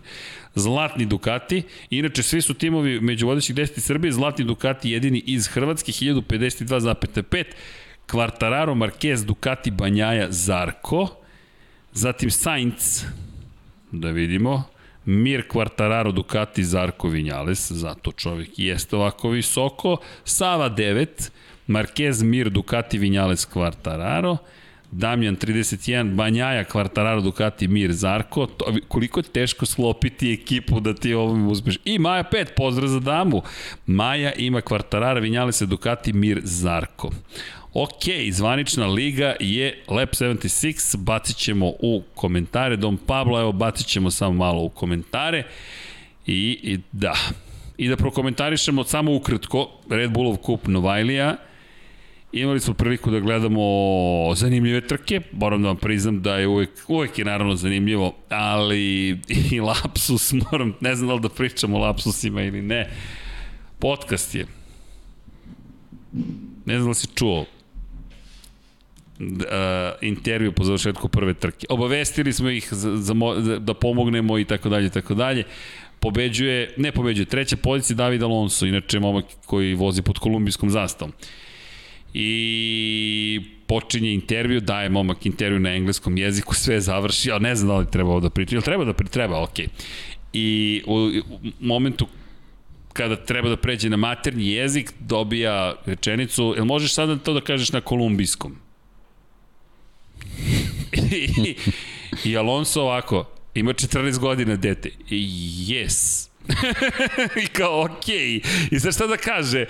Zlatni 0.54 1.06
Ducati, 1.06 1.62
inače 1.90 2.22
svi 2.22 2.42
su 2.42 2.54
timovi 2.54 3.00
među 3.00 3.26
vodećih 3.26 3.56
10 3.56 3.80
Srbije, 3.80 4.12
Zlatni 4.12 4.44
Ducati 4.44 4.90
jedini 4.90 5.22
iz 5.26 5.48
Hrvatske, 5.48 5.92
1052,5, 5.92 7.44
Kvartararo, 8.06 8.74
Marquez, 8.74 9.24
Ducati, 9.24 9.70
Banjaja, 9.70 10.32
Zarko, 10.32 11.21
zatim 11.92 12.30
Sainz, 12.30 13.04
da 13.92 14.10
vidimo, 14.10 14.64
Mir 15.04 15.48
Quartararo 15.48 16.12
Ducati 16.12 16.64
Zarko 16.64 17.08
Vinjales, 17.08 17.72
zato 17.72 18.12
čovjek 18.12 18.58
jeste 18.58 18.96
ovako 18.96 19.30
visoko, 19.30 19.96
Sava 20.24 20.70
9, 20.70 21.30
Marquez 21.66 22.22
Mir 22.22 22.50
Ducati 22.50 22.98
Vinjales 22.98 23.48
Quartararo, 23.54 24.36
Damjan 24.92 25.36
31, 25.36 26.14
Banjaja 26.14 26.64
Quartararo 26.64 27.20
Ducati 27.20 27.68
Mir 27.68 27.92
Zarko, 27.92 28.46
to, 28.46 28.74
koliko 28.88 29.20
je 29.20 29.24
teško 29.24 29.66
slopiti 29.66 30.32
ekipu 30.32 30.80
da 30.80 30.94
ti 30.94 31.14
ovom 31.14 31.48
uspeš. 31.48 31.78
I 31.84 31.98
Maja 31.98 32.24
5, 32.32 32.46
pozdrav 32.56 32.88
za 32.88 33.00
damu. 33.00 33.42
Maja 33.86 34.32
ima 34.32 34.60
Quartararo 34.60 35.20
Vinjales 35.20 35.62
Ducati 35.62 36.12
Mir 36.12 36.40
Zarko. 36.44 37.10
Ok, 37.74 38.04
zvanična 38.30 38.86
liga 38.86 39.36
je 39.40 39.82
Lab 39.88 40.08
76, 40.08 40.96
bacit 40.96 41.36
ćemo 41.36 41.66
u 41.66 42.02
komentare. 42.14 42.76
Dom 42.76 42.96
Pablo, 43.06 43.40
evo, 43.40 43.52
bacit 43.52 43.86
ćemo 43.86 44.10
samo 44.10 44.32
malo 44.32 44.62
u 44.62 44.68
komentare. 44.68 45.46
I, 46.26 46.58
i 46.62 46.78
da, 46.92 47.14
i 47.76 47.88
da 47.88 47.96
prokomentarišemo 47.96 48.84
samo 48.84 49.14
ukratko 49.14 49.70
Red 49.90 50.10
Bullov 50.10 50.36
kup 50.36 50.66
Novajlija. 50.66 51.36
Imali 52.32 52.60
smo 52.60 52.74
priliku 52.74 53.10
da 53.10 53.20
gledamo 53.20 53.62
zanimljive 54.34 54.86
trke, 54.86 55.20
moram 55.32 55.62
da 55.62 55.68
vam 55.68 55.76
priznam 55.76 56.22
da 56.22 56.36
je 56.36 56.46
uvek, 56.46 56.70
uvek 56.88 57.18
je 57.18 57.24
naravno 57.24 57.56
zanimljivo, 57.56 58.14
ali 58.28 59.18
i 59.50 59.60
lapsus, 59.60 60.32
moram, 60.32 60.74
ne 60.80 60.94
znam 60.94 61.08
da 61.08 61.14
li 61.14 61.20
da 61.20 61.28
pričam 61.28 61.74
o 61.74 61.78
lapsusima 61.78 62.42
ili 62.42 62.62
ne. 62.62 62.90
Podcast 63.78 64.34
je. 64.34 64.46
Ne 66.64 66.78
znam 66.78 66.88
da 66.88 66.94
si 66.94 67.06
čuo, 67.14 67.46
intervju 70.00 70.52
po 70.52 70.64
završetku 70.64 71.08
prve 71.08 71.34
trke. 71.34 71.66
Obavestili 71.70 72.32
smo 72.32 72.50
ih 72.50 72.68
za, 72.70 72.96
za, 72.96 73.14
da 73.58 73.74
pomognemo 73.74 74.38
i 74.38 74.44
tako 74.44 74.68
dalje, 74.68 74.90
tako 74.90 75.14
dalje. 75.14 75.44
Pobeđuje, 76.00 76.74
ne 76.76 76.92
pobeđuje, 76.92 77.26
treća 77.26 77.56
pozicija 77.56 77.96
David 77.96 78.22
Alonso, 78.22 78.66
inače 78.66 79.00
momak 79.00 79.24
koji 79.46 79.74
vozi 79.74 80.02
pod 80.02 80.18
kolumbijskom 80.18 80.70
zastavom. 80.70 81.12
I 82.14 83.40
počinje 83.66 84.12
intervju, 84.14 84.60
daje 84.60 84.88
momak 84.88 85.26
intervju 85.26 85.60
na 85.60 85.74
engleskom 85.74 86.16
jeziku, 86.16 86.54
sve 86.54 86.80
završi, 86.80 87.30
ali 87.30 87.42
ne 87.42 87.54
znam 87.54 87.68
da 87.68 87.76
li 87.76 87.90
treba 87.90 88.10
ovo 88.10 88.20
da 88.20 88.30
priča, 88.30 88.54
ili 88.54 88.64
treba 88.64 88.84
da 88.84 88.92
priča, 88.92 89.12
treba, 89.12 89.42
okej. 89.42 89.66
I 90.32 90.82
u, 90.86 90.94
u 90.94 91.50
momentu 91.60 92.06
kada 92.92 93.16
treba 93.16 93.48
da 93.48 93.56
pređe 93.56 93.90
na 93.90 93.96
maternji 93.96 94.48
jezik, 94.48 94.92
dobija 95.00 95.74
rečenicu, 95.86 96.54
jel 96.56 96.64
možeš 96.64 96.94
sada 96.94 97.16
to 97.16 97.32
da 97.32 97.40
kažeš 97.40 97.72
na 97.72 97.80
kolumbijskom? 97.80 98.56
I, 100.92 101.56
I 102.30 102.36
Alonso 102.36 102.82
ovako, 102.82 103.24
ima 103.54 103.72
14 103.72 104.18
godina 104.18 104.56
dete. 104.56 104.90
I 105.10 105.28
yes. 105.68 106.28
I 107.44 107.46
kao, 107.46 107.82
okej. 107.82 108.40
Okay. 108.40 108.68
I 108.70 108.80
sad 108.80 108.94
šta 108.94 109.06
da 109.06 109.16
kaže? 109.16 109.60
E, 109.60 109.66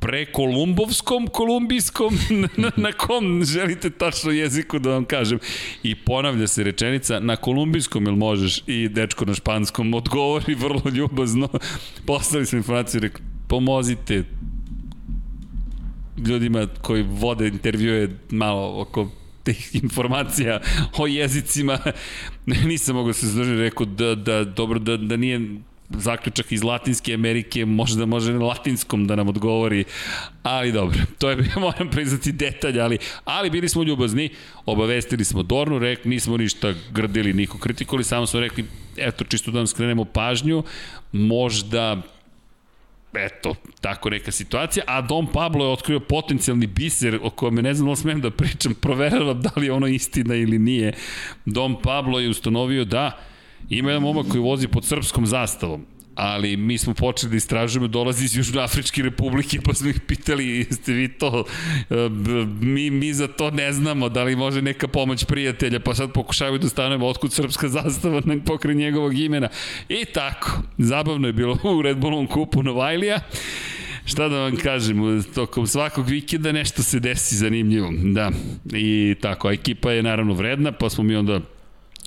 pre 0.00 0.26
kolumbovskom, 0.32 1.26
kolumbijskom, 1.26 2.18
na, 2.56 2.70
na 2.76 2.92
kom 2.92 3.44
želite 3.44 3.90
tačno 3.90 4.30
jeziku 4.30 4.78
da 4.78 4.90
vam 4.90 5.04
kažem. 5.04 5.38
I 5.82 5.94
ponavlja 5.94 6.46
se 6.46 6.64
rečenica, 6.64 7.20
na 7.20 7.36
kolumbijskom 7.36 8.06
ili 8.06 8.16
možeš? 8.16 8.62
I 8.66 8.88
dečko 8.88 9.24
na 9.24 9.34
španskom 9.34 9.94
odgovori 9.94 10.54
vrlo 10.54 10.82
ljubazno. 10.94 11.48
Poslali 12.06 12.46
smo 12.46 12.56
informaciju, 12.56 13.00
rekli, 13.00 13.24
pomozite, 13.48 14.24
ljudima 16.28 16.66
koji 16.82 17.02
vode 17.02 17.48
intervjue 17.48 18.08
malo 18.30 18.80
oko 18.80 19.10
tih 19.42 19.74
informacija 19.82 20.60
o 20.98 21.06
jezicima. 21.06 21.78
Nisam 22.66 22.94
mogao 22.94 23.08
da 23.08 23.18
se 23.18 23.26
zdržati 23.26 23.60
rekao 23.60 23.86
da, 23.86 24.14
da 24.14 24.44
dobro 24.44 24.78
da, 24.78 24.96
da 24.96 25.16
nije 25.16 25.40
zaključak 25.98 26.52
iz 26.52 26.62
Latinske 26.62 27.14
Amerike 27.14 27.64
možda 27.64 28.06
može 28.06 28.32
na 28.32 28.44
latinskom 28.44 29.06
da 29.06 29.16
nam 29.16 29.28
odgovori, 29.28 29.84
ali 30.42 30.72
dobro, 30.72 30.98
to 31.18 31.30
je, 31.30 31.36
moram 31.60 31.90
priznati 31.90 32.32
detalj, 32.32 32.80
ali, 32.80 32.98
ali 33.24 33.50
bili 33.50 33.68
smo 33.68 33.82
ljubazni, 33.82 34.30
obavestili 34.66 35.24
smo 35.24 35.42
Dornu, 35.42 35.78
rekli, 35.78 36.10
nismo 36.10 36.36
ništa 36.36 36.74
grdili, 36.90 37.32
niko 37.32 37.58
kritikovali, 37.58 38.04
samo 38.04 38.26
smo 38.26 38.40
rekli, 38.40 38.64
eto, 38.96 39.24
čisto 39.24 39.50
da 39.50 39.58
vam 39.58 39.66
skrenemo 39.66 40.04
pažnju, 40.04 40.62
možda 41.12 42.02
eto, 43.14 43.54
tako 43.80 44.10
neka 44.10 44.32
situacija, 44.32 44.84
a 44.86 45.00
Dom 45.00 45.26
Pablo 45.32 45.64
je 45.64 45.72
otkrio 45.72 46.00
potencijalni 46.00 46.66
biser 46.66 47.18
o 47.22 47.30
kojem 47.30 47.54
ne 47.54 47.74
znam 47.74 47.88
da 47.88 47.96
smem 47.96 48.20
da 48.20 48.30
pričam, 48.30 48.74
proveravam 48.74 49.42
da 49.42 49.50
li 49.56 49.66
je 49.66 49.72
ono 49.72 49.86
istina 49.86 50.34
ili 50.34 50.58
nije. 50.58 50.92
Dom 51.44 51.76
Pablo 51.82 52.18
je 52.18 52.28
ustanovio 52.28 52.84
da 52.84 53.18
ima 53.68 53.90
jedan 53.90 54.02
momak 54.02 54.26
koji 54.28 54.40
vozi 54.40 54.68
pod 54.68 54.84
srpskom 54.84 55.26
zastavom 55.26 55.86
ali 56.14 56.56
mi 56.56 56.78
smo 56.78 56.94
počeli 56.94 57.30
da 57.30 57.36
istražujemo, 57.36 57.88
dolazi 57.88 58.24
iz 58.24 58.36
Južnoafričke 58.36 59.02
republike, 59.02 59.60
pa 59.64 59.74
smo 59.74 59.88
ih 59.88 60.00
pitali, 60.00 60.48
jeste 60.48 60.92
vi 60.92 61.08
to, 61.08 61.44
e, 61.90 62.08
mi, 62.60 62.90
mi 62.90 63.12
za 63.12 63.28
to 63.28 63.50
ne 63.50 63.72
znamo, 63.72 64.08
da 64.08 64.22
li 64.22 64.36
može 64.36 64.62
neka 64.62 64.88
pomoć 64.88 65.24
prijatelja, 65.24 65.80
pa 65.80 65.94
sad 65.94 66.12
pokušavaju 66.12 66.58
da 66.58 66.68
stanemo 66.68 67.06
otkud 67.06 67.32
srpska 67.32 67.68
zastava 67.68 68.22
na 68.24 68.36
pokre 68.46 68.74
njegovog 68.74 69.18
imena. 69.18 69.48
I 69.88 70.04
tako, 70.04 70.62
zabavno 70.78 71.26
je 71.26 71.32
bilo 71.32 71.58
u 71.78 71.82
Red 71.82 71.96
Bullom 71.96 72.26
kupu 72.26 72.62
Novajlija. 72.62 73.20
Šta 74.04 74.28
da 74.28 74.38
vam 74.38 74.56
kažem, 74.56 75.22
tokom 75.34 75.66
svakog 75.66 76.08
vikenda 76.08 76.52
nešto 76.52 76.82
se 76.82 77.00
desi 77.00 77.36
zanimljivo. 77.36 77.92
Da, 78.02 78.30
i 78.72 79.14
tako, 79.20 79.50
ekipa 79.50 79.92
je 79.92 80.02
naravno 80.02 80.34
vredna, 80.34 80.72
pa 80.72 80.90
smo 80.90 81.04
mi 81.04 81.16
onda 81.16 81.40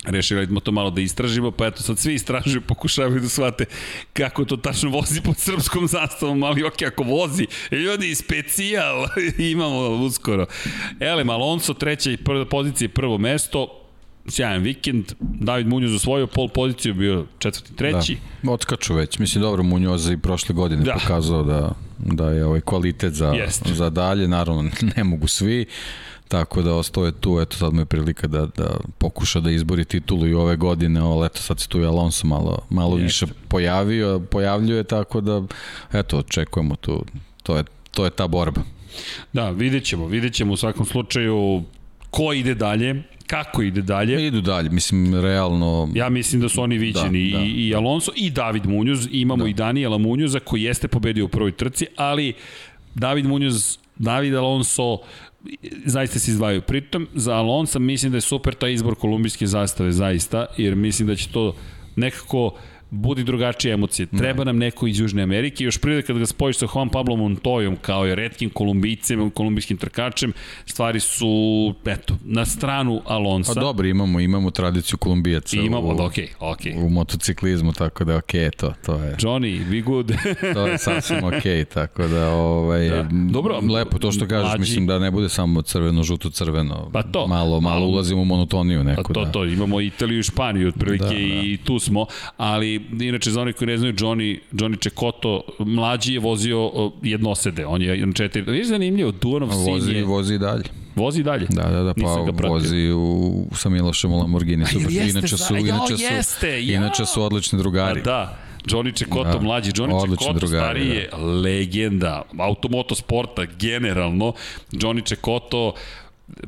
Rešili 0.06 0.46
smo 0.46 0.60
to 0.60 0.72
malo 0.72 0.90
da 0.90 1.02
istražimo, 1.02 1.52
pa 1.52 1.68
eto 1.68 1.82
sad 1.84 2.00
svi 2.00 2.14
istražuju, 2.14 2.62
pokušavaju 2.68 3.20
da 3.20 3.30
shvate 3.30 3.66
kako 4.14 4.46
to 4.46 4.58
tačno 4.58 4.90
vozi 4.90 5.22
pod 5.22 5.38
srpskom 5.38 5.88
zastavom, 5.88 6.44
ali 6.44 6.64
ok, 6.64 6.82
ako 6.82 7.04
vozi, 7.04 7.48
ljudi, 7.72 8.16
specijal, 8.16 9.06
imamo 9.52 9.88
uskoro. 9.88 10.46
Elem, 11.00 11.30
Alonso, 11.30 11.74
treća 11.74 12.12
i 12.12 12.18
prva 12.18 12.46
pozicija 12.46 12.90
prvo 12.90 13.18
mesto, 13.18 13.85
sjajan 14.28 14.62
vikend, 14.62 15.14
David 15.20 15.68
Munjoz 15.68 15.96
osvojio 15.96 16.28
pol 16.28 16.50
poziciju, 16.50 16.94
bio 16.94 17.26
četvrti, 17.40 17.76
treći. 17.76 18.18
Da, 18.44 18.52
otkaču 18.52 18.94
već, 18.94 19.20
mislim 19.20 19.42
dobro 19.42 19.64
Munjoz 19.64 20.10
i 20.10 20.18
prošle 20.18 20.56
godine 20.56 20.84
da. 20.84 20.94
pokazao 20.94 21.44
da, 21.44 21.72
da 21.98 22.30
je 22.30 22.46
ovaj 22.46 22.62
kvalitet 22.62 23.14
za, 23.14 23.28
Jest. 23.28 23.68
za 23.68 23.90
dalje, 23.90 24.28
naravno 24.28 24.64
ne 24.98 25.04
mogu 25.04 25.28
svi, 25.28 25.66
Tako 26.28 26.62
da 26.62 26.74
ostao 26.74 27.06
je 27.06 27.12
tu, 27.12 27.40
eto 27.40 27.58
sad 27.58 27.74
mu 27.74 27.82
je 27.82 27.86
prilika 27.86 28.28
da, 28.28 28.48
da 28.58 28.78
pokuša 28.98 29.40
da 29.40 29.52
izbori 29.52 29.86
titulu 29.86 30.28
i 30.28 30.34
ove 30.34 30.56
godine, 30.56 31.00
ali 31.00 31.26
eto 31.26 31.42
sad 31.42 31.60
se 31.60 31.68
tu 31.68 31.82
i 31.82 31.86
Alonso 31.86 32.28
malo, 32.28 32.66
malo 32.70 32.96
više 32.96 33.26
pojavio, 33.48 34.20
pojavljuje, 34.20 34.84
tako 34.84 35.22
da 35.22 35.44
eto 35.94 36.18
očekujemo 36.18 36.76
tu, 36.76 37.06
to 37.44 37.58
je, 37.58 37.64
to 37.92 38.06
je 38.06 38.10
ta 38.12 38.28
borba. 38.28 38.62
Da, 39.34 39.50
vidjet 39.50 39.84
ćemo, 39.86 40.08
vidjet 40.08 40.34
ćemo 40.34 40.54
u 40.54 40.58
svakom 40.58 40.86
slučaju 40.86 41.64
ko 42.10 42.34
ide 42.34 42.56
dalje, 42.56 43.04
kako 43.28 43.62
ide 43.62 43.82
dalje. 43.82 44.28
Idu 44.28 44.42
dalje, 44.42 44.70
mislim, 44.70 45.22
realno... 45.22 45.90
Ja 45.94 46.10
mislim 46.10 46.42
da 46.42 46.50
su 46.50 46.62
oni 46.62 46.78
viđeni 46.78 47.32
da, 47.32 47.38
da. 47.38 47.44
i, 47.44 47.68
i 47.68 47.76
Alonso 47.76 48.12
i 48.16 48.30
David 48.30 48.66
Munoz, 48.66 49.08
imamo 49.12 49.44
da. 49.44 49.50
i 49.50 49.54
Daniela 49.54 49.98
Munjoza 49.98 50.40
koji 50.40 50.64
jeste 50.64 50.88
pobedio 50.88 51.26
u 51.26 51.28
prvoj 51.28 51.52
trci, 51.52 51.86
ali 51.96 52.34
David 52.96 53.26
Munjoz, 53.26 53.78
David 53.96 54.36
Alonso, 54.36 54.98
zaista 55.86 56.20
se 56.20 56.32
izdvajaju. 56.32 56.62
Pritom, 56.62 57.08
za 57.14 57.36
Alonso 57.36 57.80
mislim 57.80 58.12
da 58.12 58.18
je 58.18 58.22
super 58.22 58.54
taj 58.54 58.74
izbor 58.74 58.96
kolumbijske 58.96 59.48
zastave, 59.48 59.92
zaista, 59.92 60.46
jer 60.58 60.76
mislim 60.76 61.08
da 61.08 61.16
će 61.16 61.30
to 61.30 61.56
nekako 61.96 62.54
budi 62.96 63.24
drugačije 63.24 63.74
emocije. 63.74 64.08
Da. 64.12 64.18
Treba 64.18 64.44
nam 64.44 64.58
neko 64.58 64.88
iz 64.88 65.00
Južne 65.00 65.24
Amerike. 65.24 65.64
Još 65.64 65.78
prije 65.78 66.02
kad 66.02 66.18
ga 66.18 66.26
spojiš 66.26 66.58
sa 66.58 66.68
Juan 66.76 66.90
Pablo 66.90 67.16
Montoyom 67.16 67.76
kao 67.82 68.08
i 68.08 68.16
redkim 68.16 68.50
kolumbijcem, 68.50 69.30
kolumbijskim 69.30 69.78
trkačem, 69.78 70.34
stvari 70.66 71.00
su, 71.00 71.74
eto, 71.86 72.18
na 72.24 72.46
stranu 72.46 73.02
Alonsa. 73.06 73.54
Pa 73.54 73.60
dobro, 73.60 73.88
imamo, 73.88 74.20
imamo 74.20 74.52
tradiciju 74.52 74.98
kolumbijaca 74.98 75.58
imamo, 75.58 75.88
u, 75.88 75.92
okay, 75.92 76.28
okay. 76.40 76.86
u 76.86 76.90
motociklizmu, 76.90 77.74
tako 77.74 78.04
da 78.04 78.18
ok, 78.18 78.32
to, 78.58 78.74
to 78.86 78.96
je. 78.96 79.16
Johnny, 79.20 79.70
be 79.72 79.82
good. 79.82 80.12
to 80.54 80.68
je 80.68 80.78
sasvim 80.78 81.24
ok, 81.24 81.70
tako 81.74 82.08
da, 82.08 82.30
ovaj, 82.30 82.90
da. 82.90 83.08
Dobro, 83.12 83.60
lepo 83.74 83.98
to 83.98 84.12
što 84.12 84.28
kažeš, 84.28 84.50
mlađi... 84.50 84.60
mislim 84.60 84.88
da 84.88 85.00
ne 85.00 85.12
bude 85.12 85.30
samo 85.30 85.62
crveno, 85.62 86.04
žuto, 86.04 86.30
crveno. 86.30 86.90
Pa 86.94 87.04
to. 87.04 87.28
Malo, 87.28 87.62
malo 87.62 87.88
ulazimo 87.88 88.22
u 88.22 88.26
monotoniju 88.26 88.84
neku. 88.84 89.04
Pa 89.04 89.14
to, 89.14 89.26
da. 89.26 89.32
to, 89.32 89.46
imamo 89.46 89.82
Italiju 89.82 90.20
i 90.20 90.24
Španiju, 90.24 90.68
otprilike 90.68 91.06
da, 91.06 91.12
da. 91.12 91.16
i 91.16 91.58
tu 91.64 91.80
smo, 91.80 92.06
ali 92.38 92.85
inače 93.02 93.32
za 93.32 93.42
onih 93.42 93.56
koji 93.56 93.68
ne 93.68 93.78
znaju, 93.78 93.94
Johnny, 93.94 94.40
Johnny 94.52 94.80
Čekoto, 94.80 95.42
mlađi 95.60 96.14
je 96.14 96.20
vozio 96.20 96.72
jednosede, 97.02 97.66
on 97.66 97.82
je 97.82 98.06
na 98.06 98.14
četiri, 98.14 98.42
vidiš 98.42 98.68
zanimljivo, 98.68 99.12
Duanov 99.12 99.52
sin 99.52 99.74
vozi, 99.74 99.92
je... 99.92 100.06
Vozi 100.06 100.38
dalje. 100.38 100.64
Vozi 100.96 101.24
dalje? 101.24 101.48
Da, 101.50 101.64
da, 101.64 101.84
da, 101.84 101.94
pa 101.94 102.48
vozi 102.48 102.92
u, 102.92 103.46
sa 103.56 103.70
Milošem 103.70 104.12
u 104.12 104.18
Lamborghini, 104.18 104.66
super. 104.72 104.92
Jeste, 104.92 105.20
inače 105.20 105.38
su, 105.38 105.56
inače 105.56 105.98
su, 105.98 106.04
jeste, 106.04 106.66
ja. 106.66 106.76
inače 106.76 107.06
su 107.06 107.24
odlični 107.24 107.60
drugari. 107.60 108.00
A 108.00 108.04
da, 108.04 108.38
Johnny 108.66 108.98
Čekoto, 108.98 109.32
da, 109.32 109.40
mlađi. 109.40 109.72
Johnny 109.72 110.20
Čekoto, 110.20 110.48
stari 110.48 110.88
je 110.88 111.10
da. 111.12 111.18
legenda 111.18 112.22
automoto 112.38 112.96
sporta 112.96 113.46
generalno. 113.60 114.34
Johnny 114.72 115.06
Čekoto, 115.06 115.74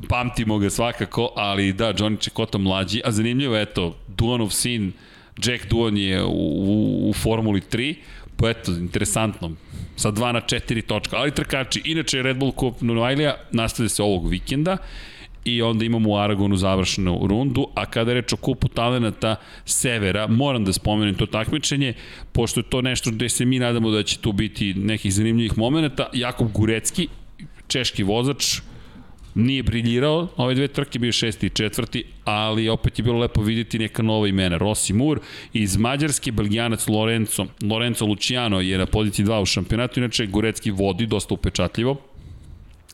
pamtimo 0.08 0.58
ga 0.58 0.70
svakako, 0.70 1.32
ali 1.36 1.72
da, 1.72 1.94
Johnny 1.94 2.20
Čekoto 2.20 2.58
mlađi, 2.58 3.00
a 3.04 3.12
zanimljivo, 3.12 3.56
eto, 3.56 3.96
Duanov 4.08 4.50
sin, 4.50 4.92
Jack 5.44 5.68
Duan 5.70 5.96
je 5.96 6.24
u, 6.24 6.30
u, 6.30 7.10
u 7.10 7.12
Formuli 7.12 7.60
3, 7.60 7.94
pa 8.36 8.50
eto, 8.50 8.72
interesantno, 8.72 9.52
sa 9.96 10.12
2 10.12 10.32
na 10.32 10.40
4 10.40 10.82
točka, 10.86 11.16
ali 11.16 11.34
trkači, 11.34 11.82
inače 11.84 12.22
Red 12.22 12.36
Bull 12.36 12.52
Cup 12.52 12.80
Novajlija 12.80 13.34
nastavlja 13.52 13.88
se 13.88 14.02
ovog 14.02 14.28
vikenda, 14.28 14.76
i 15.44 15.62
onda 15.62 15.84
imamo 15.84 16.10
u 16.10 16.16
Aragonu 16.16 16.56
završenu 16.56 17.20
rundu, 17.26 17.66
a 17.74 17.86
kada 17.86 18.10
je 18.10 18.14
reč 18.14 18.32
o 18.32 18.36
kupu 18.36 18.68
talenata 18.68 19.36
Severa, 19.64 20.26
moram 20.26 20.64
da 20.64 20.72
spomenem 20.72 21.14
to 21.14 21.26
takmičenje, 21.26 21.94
pošto 22.32 22.60
je 22.60 22.64
to 22.70 22.82
nešto 22.82 23.10
gde 23.10 23.28
se 23.28 23.44
mi 23.44 23.58
nadamo 23.58 23.90
da 23.90 24.02
će 24.02 24.18
tu 24.18 24.32
biti 24.32 24.74
nekih 24.74 25.14
zanimljivih 25.14 25.58
momenta, 25.58 26.10
Jakob 26.12 26.52
Gurecki, 26.52 27.08
češki 27.68 28.02
vozač, 28.02 28.60
nije 29.38 29.62
briljirao, 29.62 30.28
ove 30.36 30.54
dve 30.54 30.68
trke 30.68 30.98
bio 30.98 31.12
šesti 31.12 31.46
i 31.46 31.50
četvrti, 31.50 32.04
ali 32.24 32.68
opet 32.68 32.98
je 32.98 33.02
bilo 33.02 33.18
lepo 33.18 33.42
vidjeti 33.42 33.78
neka 33.78 34.02
nova 34.02 34.28
imena. 34.28 34.56
Rossi 34.56 34.92
Mur 34.92 35.20
iz 35.52 35.76
Mađarske, 35.76 36.32
belgijanac 36.32 36.88
Lorenzo, 36.88 37.46
Lorenzo 37.62 38.06
Luciano 38.06 38.60
je 38.60 38.78
na 38.78 38.86
poziciji 38.86 39.24
2 39.26 39.42
u 39.42 39.46
šampionatu, 39.46 40.00
inače 40.00 40.26
Gurecki 40.26 40.70
vodi 40.70 41.06
dosta 41.06 41.34
upečatljivo, 41.34 41.96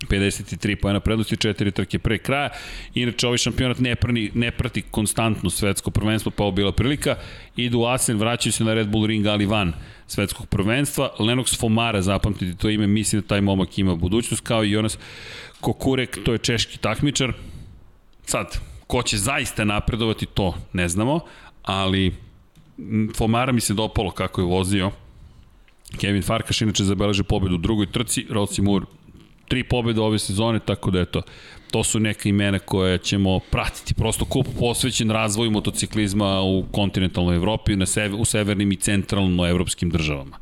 53 0.01 0.77
pojena 0.77 1.01
prednosti, 1.01 1.37
4 1.37 1.73
trke 1.73 1.99
pre 1.99 2.19
kraja. 2.19 2.51
Inače, 2.95 3.27
ovaj 3.27 3.39
šampionat 3.39 3.79
ne, 3.79 3.95
prani, 3.95 4.31
ne 4.35 4.51
prati 4.51 4.83
konstantno 4.83 5.51
svetsko 5.51 5.91
prvenstvo, 5.91 6.31
pa 6.31 6.43
ovo 6.43 6.53
bila 6.53 6.73
prilika. 6.73 7.17
Idu 7.57 7.85
Asen, 7.85 8.19
vraćaju 8.19 8.53
se 8.53 8.65
na 8.65 8.75
Red 8.75 8.89
Bull 8.89 9.07
Ring, 9.07 9.27
ali 9.27 9.47
van 9.47 9.73
svetskog 10.07 10.47
prvenstva. 10.47 11.11
Lennox 11.19 11.59
Fomara, 11.59 12.03
zapamtite 12.03 12.57
to 12.57 12.71
ime, 12.71 12.87
mislim 12.87 13.23
da 13.23 13.29
taj 13.29 13.41
momak 13.41 13.79
ima 13.79 13.95
budućnost, 13.95 14.43
kao 14.43 14.65
i 14.65 14.71
Jonas 14.71 14.99
Kokurek, 15.61 16.19
to 16.25 16.33
je 16.33 16.39
češki 16.39 16.79
takmičar. 16.79 17.33
Sad, 18.27 18.61
ko 18.87 19.03
će 19.03 19.19
zaista 19.19 19.65
napredovati, 19.65 20.27
to 20.27 20.55
ne 20.73 20.89
znamo, 20.89 21.21
ali 21.63 22.15
Fomara 23.17 23.53
mi 23.53 23.61
se 23.61 23.75
dopalo 23.75 24.11
kako 24.11 24.41
je 24.41 24.47
vozio. 24.47 24.91
Kevin 26.01 26.23
Farkaš 26.23 26.61
inače 26.61 26.85
zabeleže 26.85 27.23
pobedu 27.23 27.55
u 27.55 27.59
drugoj 27.59 27.87
trci, 27.93 28.27
Rossi 28.31 28.63
Moore 28.63 28.87
tri 29.49 29.65
pobjede 29.65 30.01
ove 30.01 30.19
sezone, 30.19 30.59
tako 30.59 30.91
da 30.91 31.01
eto, 31.01 31.23
to 31.71 31.85
su 31.85 32.01
neka 32.01 32.29
imena 32.29 32.59
koje 32.59 32.99
ćemo 32.99 33.39
pratiti. 33.39 33.95
Prosto 33.95 34.25
kup 34.25 34.47
posvećen 34.59 35.11
razvoju 35.11 35.51
motociklizma 35.51 36.41
u 36.43 36.65
kontinentalnoj 36.73 37.37
Evropi, 37.37 37.77
na 37.77 37.87
sever, 37.87 38.21
u 38.21 38.25
severnim 38.25 38.73
i 38.73 38.77
centralno 38.77 39.47
evropskim 39.49 39.91
državama. 39.91 40.39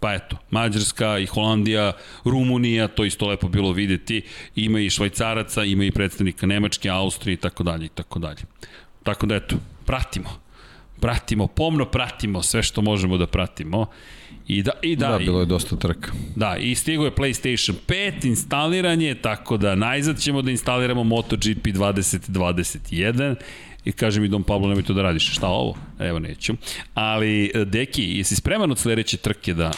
Pa 0.00 0.14
eto, 0.14 0.36
Mađarska 0.50 1.18
i 1.18 1.26
Holandija, 1.26 1.92
Rumunija, 2.24 2.88
to 2.88 3.04
isto 3.04 3.28
lepo 3.28 3.48
bilo 3.48 3.72
videti, 3.72 4.22
ima 4.56 4.80
i 4.80 4.90
Švajcaraca, 4.90 5.64
ima 5.64 5.84
i 5.84 5.90
predstavnika 5.90 6.46
Nemačke, 6.46 6.88
Austrije 6.88 7.34
i 7.34 7.36
tako 7.36 7.62
dalje 7.62 7.86
i 7.86 7.88
tako 7.88 8.18
dalje. 8.18 8.42
Tako 9.02 9.26
da 9.26 9.34
eto, 9.34 9.56
pratimo. 9.86 10.30
Pratimo, 11.00 11.46
pomno 11.46 11.84
pratimo 11.84 12.42
sve 12.42 12.62
što 12.62 12.82
možemo 12.82 13.16
da 13.16 13.26
pratimo 13.26 13.86
I 14.48 14.62
da, 14.62 14.70
i 14.82 14.96
da, 14.96 15.08
da 15.08 15.18
bilo 15.18 15.40
je 15.40 15.46
dosta 15.46 15.76
trka. 15.76 16.12
Da, 16.36 16.56
i 16.56 16.74
stigo 16.74 17.04
je 17.04 17.10
PlayStation 17.10 17.74
5, 17.86 18.26
instaliranje, 18.26 19.14
tako 19.14 19.56
da 19.56 19.74
najzad 19.74 20.20
ćemo 20.20 20.42
da 20.42 20.50
instaliramo 20.50 21.04
MotoGP 21.04 21.66
2021 21.66 23.34
i 23.84 23.92
kaže 23.92 24.20
mi 24.20 24.28
Dom 24.28 24.42
Pablo 24.42 24.68
nemoj 24.68 24.82
to 24.82 24.94
da 24.94 25.02
radiš. 25.02 25.32
Šta 25.32 25.48
ovo? 25.48 25.76
Evo 25.98 26.18
neću. 26.18 26.54
Ali, 26.94 27.52
Deki, 27.66 28.02
jesi 28.02 28.36
spreman 28.36 28.70
od 28.70 28.78
sledeće 28.78 29.16
trke 29.16 29.54
da 29.54 29.72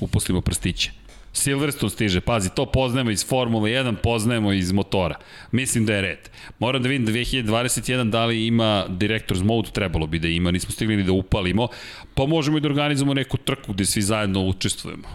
uposlimo 0.00 0.40
prstiće? 0.40 0.90
Silverstone 1.32 1.90
stiže, 1.90 2.20
pazi, 2.20 2.50
to 2.54 2.66
poznajemo 2.66 3.10
iz 3.10 3.26
Formule 3.26 3.70
1, 3.70 3.96
poznajemo 3.96 4.52
iz 4.52 4.72
motora. 4.72 5.16
Mislim 5.50 5.86
da 5.86 5.94
je 5.94 6.02
red. 6.02 6.30
Moram 6.58 6.82
da 6.82 6.88
vidim 6.88 7.06
da 7.06 7.12
2021 7.12 8.10
da 8.10 8.26
li 8.26 8.46
ima 8.46 8.86
Director's 8.88 9.42
Mode, 9.42 9.70
trebalo 9.72 10.06
bi 10.06 10.18
da 10.18 10.28
ima, 10.28 10.50
nismo 10.50 10.70
stigli 10.70 10.96
ni 10.96 11.02
da 11.02 11.12
upalimo, 11.12 11.68
pa 12.14 12.26
možemo 12.26 12.58
i 12.58 12.60
da 12.60 12.68
organizujemo 12.68 13.14
neku 13.14 13.36
trku 13.36 13.72
gde 13.72 13.84
svi 13.84 14.02
zajedno 14.02 14.40
učestvujemo. 14.40 15.08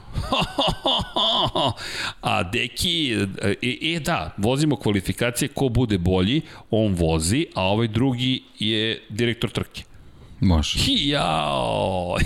A 2.21 2.43
deki, 2.43 3.15
e, 3.61 3.95
e 3.95 3.99
da, 3.99 4.33
vozimo 4.37 4.75
kvalifikacije, 4.75 5.49
ko 5.49 5.69
bude 5.69 5.97
bolji, 5.97 6.41
on 6.71 6.93
vozi, 6.93 7.45
a 7.55 7.63
ovaj 7.63 7.87
drugi 7.87 8.43
je 8.59 9.01
direktor 9.09 9.49
trke. 9.49 9.86
Može. 10.39 10.79
Jao! 11.11 12.17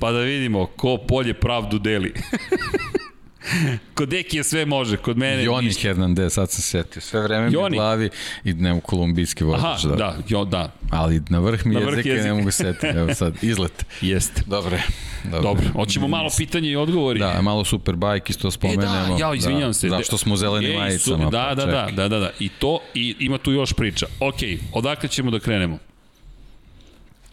pa 0.00 0.12
da 0.12 0.18
vidimo 0.18 0.66
ko 0.66 0.96
polje 1.08 1.34
pravdu 1.34 1.78
deli. 1.78 2.14
kod 3.94 4.08
Dekija 4.08 4.44
sve 4.44 4.66
može, 4.66 4.96
kod 4.96 5.18
mene 5.18 5.44
Joni 5.44 5.66
ništa. 5.66 5.82
Hernandez, 5.82 6.32
sad 6.32 6.50
sam 6.50 6.62
setio. 6.62 7.02
Sve 7.02 7.22
vreme 7.22 7.50
mi 7.50 7.56
u 7.56 7.68
glavi 7.70 8.10
i 8.44 8.52
ne 8.52 8.72
u 8.72 8.80
kolumbijski 8.80 9.44
vozač. 9.44 9.84
Aha, 9.84 9.88
da. 9.88 9.96
da, 9.96 10.16
jo, 10.28 10.44
da. 10.44 10.72
Ali 10.90 11.22
na 11.28 11.38
vrh 11.38 11.66
mi 11.66 11.74
na 11.74 11.80
vrh 11.80 11.90
jezike, 11.90 12.08
jezike 12.08 12.28
ne 12.28 12.34
mogu 12.34 12.50
setiti. 12.50 12.86
Evo 12.86 13.14
sad, 13.14 13.34
izlet. 13.42 13.84
Jeste. 14.00 14.42
Dobre. 14.46 14.82
Dobro. 15.24 15.40
Dobro. 15.42 15.64
Hoćemo 15.72 16.08
malo 16.08 16.30
pitanje 16.36 16.70
i 16.70 16.76
odgovori. 16.76 17.18
Da, 17.18 17.42
malo 17.42 17.64
Superbike 17.64 18.30
isto 18.30 18.50
spomenemo. 18.50 18.82
E 18.82 19.08
da, 19.08 19.16
ja, 19.18 19.34
izvinjam 19.34 19.68
da, 19.68 19.72
se. 19.72 19.88
Zašto 19.88 20.18
smo 20.18 20.36
zeleni 20.36 20.76
majicama? 20.76 21.30
Da, 21.30 21.52
da, 21.56 21.66
da, 21.66 21.88
da, 21.96 22.08
da, 22.08 22.18
da. 22.18 22.30
I 22.38 22.48
to, 22.48 22.78
i 22.94 23.14
ima 23.18 23.38
tu 23.38 23.52
još 23.52 23.72
priča. 23.72 24.06
Ok, 24.20 24.36
odakle 24.72 25.08
ćemo 25.08 25.30
da 25.30 25.40
krenemo? 25.40 25.78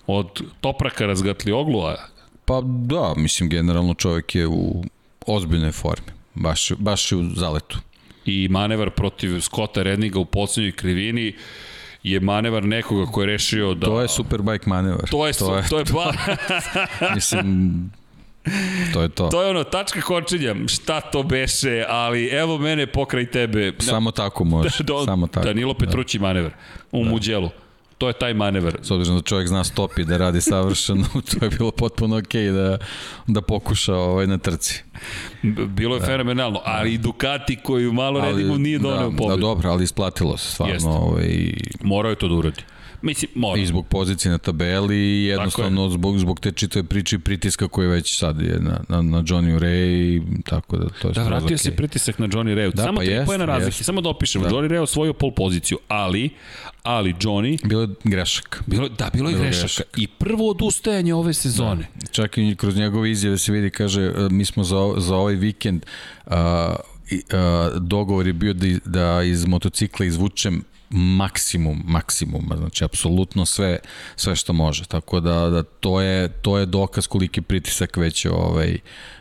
Od 0.07 0.41
Topraka 0.61 1.05
razgatli 1.05 1.51
oglu, 1.51 1.81
a... 1.81 1.95
Pa 2.45 2.61
da, 2.63 3.13
mislim, 3.17 3.49
generalno 3.49 3.93
čovjek 3.93 4.35
je 4.35 4.47
u 4.47 4.83
ozbiljnoj 5.25 5.71
formi. 5.71 6.07
Baš, 6.33 6.71
baš 6.77 7.11
je 7.11 7.17
u 7.17 7.23
zaletu. 7.35 7.79
I 8.25 8.47
manevar 8.49 8.89
protiv 8.89 9.39
Scotta 9.41 9.83
Redninga 9.83 10.19
u 10.19 10.25
poslednjoj 10.25 10.71
krivini 10.71 11.35
je 12.03 12.19
manevar 12.19 12.63
nekoga 12.63 13.11
ko 13.11 13.21
je 13.21 13.27
rešio 13.27 13.73
da... 13.73 13.85
To 13.85 14.01
je 14.01 14.07
Superbike 14.07 14.69
manevar. 14.69 15.09
To 15.09 15.27
je, 15.27 15.33
to 15.33 15.57
je, 15.57 15.63
to 15.69 15.79
je 15.79 15.85
ba... 15.93 16.13
mislim, 17.15 17.91
To 18.93 19.01
je 19.01 19.09
to. 19.09 19.27
To 19.27 19.41
je 19.43 19.49
ono, 19.49 19.63
tačka 19.63 20.01
kočenja, 20.01 20.55
šta 20.67 21.01
to 21.01 21.23
beše, 21.23 21.85
ali 21.89 22.27
evo 22.27 22.57
mene 22.57 22.87
pokraj 22.87 23.31
tebe. 23.31 23.73
Samo 23.79 24.11
tako 24.11 24.43
može, 24.43 24.83
da, 24.83 25.05
samo 25.05 25.27
tako. 25.27 25.45
Danilo 25.45 25.73
Petrući 25.73 26.17
da. 26.17 26.21
manevar 26.21 26.51
u 26.91 27.03
da. 27.03 27.09
Muđelu. 27.09 27.49
To 27.97 28.07
je 28.07 28.13
taj 28.13 28.33
manevar. 28.33 28.77
S 28.81 28.91
obzirom 28.91 29.17
da 29.17 29.23
čovjek 29.23 29.47
zna 29.47 29.63
stopi 29.63 30.05
da 30.05 30.17
radi 30.17 30.41
savršeno, 30.41 31.05
to 31.31 31.45
je 31.45 31.49
bilo 31.49 31.71
potpuno 31.71 32.17
okej 32.17 32.41
okay 32.41 32.53
da, 32.53 32.77
da 33.27 33.41
pokuša 33.41 33.95
ovaj 33.95 34.27
na 34.27 34.37
trci. 34.37 34.83
Bilo 35.67 35.95
je 35.95 35.99
da. 35.99 36.05
fenomenalno, 36.05 36.61
ali 36.65 36.93
i 36.93 36.97
Ducati 36.97 37.55
koju 37.55 37.93
malo 37.93 38.19
ali, 38.19 38.31
redimo 38.31 38.57
nije 38.57 38.79
doneo 38.79 39.09
da, 39.09 39.17
pobedu. 39.17 39.35
Da, 39.35 39.41
dobro, 39.41 39.69
ali 39.69 39.83
isplatilo 39.83 40.37
se 40.37 40.51
stvarno. 40.51 40.73
Jeste. 40.73 40.89
Ovaj... 40.89 41.53
Morao 41.81 42.09
je 42.09 42.15
to 42.15 42.27
da 42.27 42.33
uradi. 42.35 42.63
Mislim, 43.01 43.31
mora. 43.35 43.61
I 43.61 43.65
zbog 43.65 43.87
pozicije 43.87 44.31
na 44.31 44.37
tabeli 44.37 44.97
i 44.97 45.23
jednostavno 45.25 45.83
je. 45.83 45.91
zbog, 45.91 46.19
zbog 46.19 46.39
te 46.39 46.51
čitave 46.51 46.83
priče 46.83 47.15
i 47.15 47.19
pritiska 47.19 47.67
koji 47.67 47.87
već 47.87 48.17
sad 48.17 48.41
je 48.41 48.59
na, 48.59 48.79
na, 48.89 49.01
na 49.01 49.23
Johnny 49.23 49.59
Ray, 49.59 50.21
tako 50.45 50.77
da 50.77 50.89
to 51.01 51.07
je 51.07 51.13
Da, 51.13 51.23
vratio 51.23 51.57
okay. 51.57 51.57
se 51.57 51.75
pritisak 51.75 52.19
na 52.19 52.27
Johnny 52.27 52.55
Ray. 52.55 52.75
Da, 52.75 52.83
samo 52.83 52.97
pa 52.97 53.05
tri 53.05 53.19
pojena 53.25 53.45
razlike, 53.45 53.83
samo 53.83 54.01
da 54.01 54.09
opišemo. 54.09 54.45
Da. 54.45 54.49
Johnny 54.49 54.67
Ray 54.67 54.77
osvojio 54.77 55.13
pol 55.13 55.31
poziciju, 55.31 55.77
ali 55.87 56.29
ali 56.83 57.13
Johnny... 57.13 57.67
Bilo 57.67 57.81
je 57.81 57.87
grešak. 58.03 58.63
Bilo, 58.67 58.89
da, 58.89 59.09
bilo 59.13 59.29
je 59.29 59.35
bilo 59.35 59.45
grešak. 59.45 59.61
grešak. 59.61 59.87
I 59.97 60.07
prvo 60.07 60.49
odustajanje 60.49 61.13
ove 61.13 61.33
sezone. 61.33 61.87
Da. 61.95 62.07
Čak 62.11 62.37
i 62.37 62.55
kroz 62.55 62.75
njegove 62.75 63.11
izjave 63.11 63.37
se 63.37 63.51
vidi, 63.51 63.69
kaže, 63.69 64.01
e, 64.01 64.13
mi 64.29 64.45
smo 64.45 64.63
za, 64.63 64.93
za 64.97 65.15
ovaj 65.15 65.35
vikend 65.35 65.85
uh, 66.25 66.33
uh, 67.11 67.81
dogovor 67.81 68.27
je 68.27 68.33
bio 68.33 68.53
da, 68.53 68.67
da 68.85 69.23
iz 69.23 69.45
motocikla 69.45 70.05
izvučem 70.05 70.63
maksimum 70.89 71.83
maksimum 71.85 72.49
znači 72.57 72.83
apsolutno 72.83 73.45
sve 73.45 73.79
sve 74.15 74.35
što 74.35 74.53
može 74.53 74.85
tako 74.85 75.19
da, 75.19 75.49
da 75.49 75.63
to 75.63 76.01
je 76.01 76.29
to 76.41 76.57
je 76.57 76.65
dokaz 76.65 77.07
koliki 77.07 77.41
pritisak 77.41 77.97
već 77.97 78.25
ovaj 78.25 78.77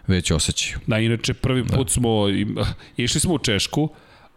već 0.07 0.31
osećaju 0.31 0.79
da 0.87 0.99
inače 0.99 1.35
prvi 1.35 1.65
da. 1.65 1.77
put 1.77 1.87
da. 1.87 1.93
smo 1.93 2.11
išli 2.97 3.21
smo 3.21 3.35
u 3.35 3.39
Češku 3.39 3.89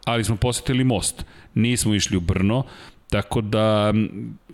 ali 0.05 0.23
smo 0.23 0.35
posetili 0.35 0.83
most 0.83 1.25
nismo 1.53 1.95
išli 1.95 2.17
u 2.17 2.21
Brno 2.21 2.63
Tako 3.09 3.41
da, 3.41 3.93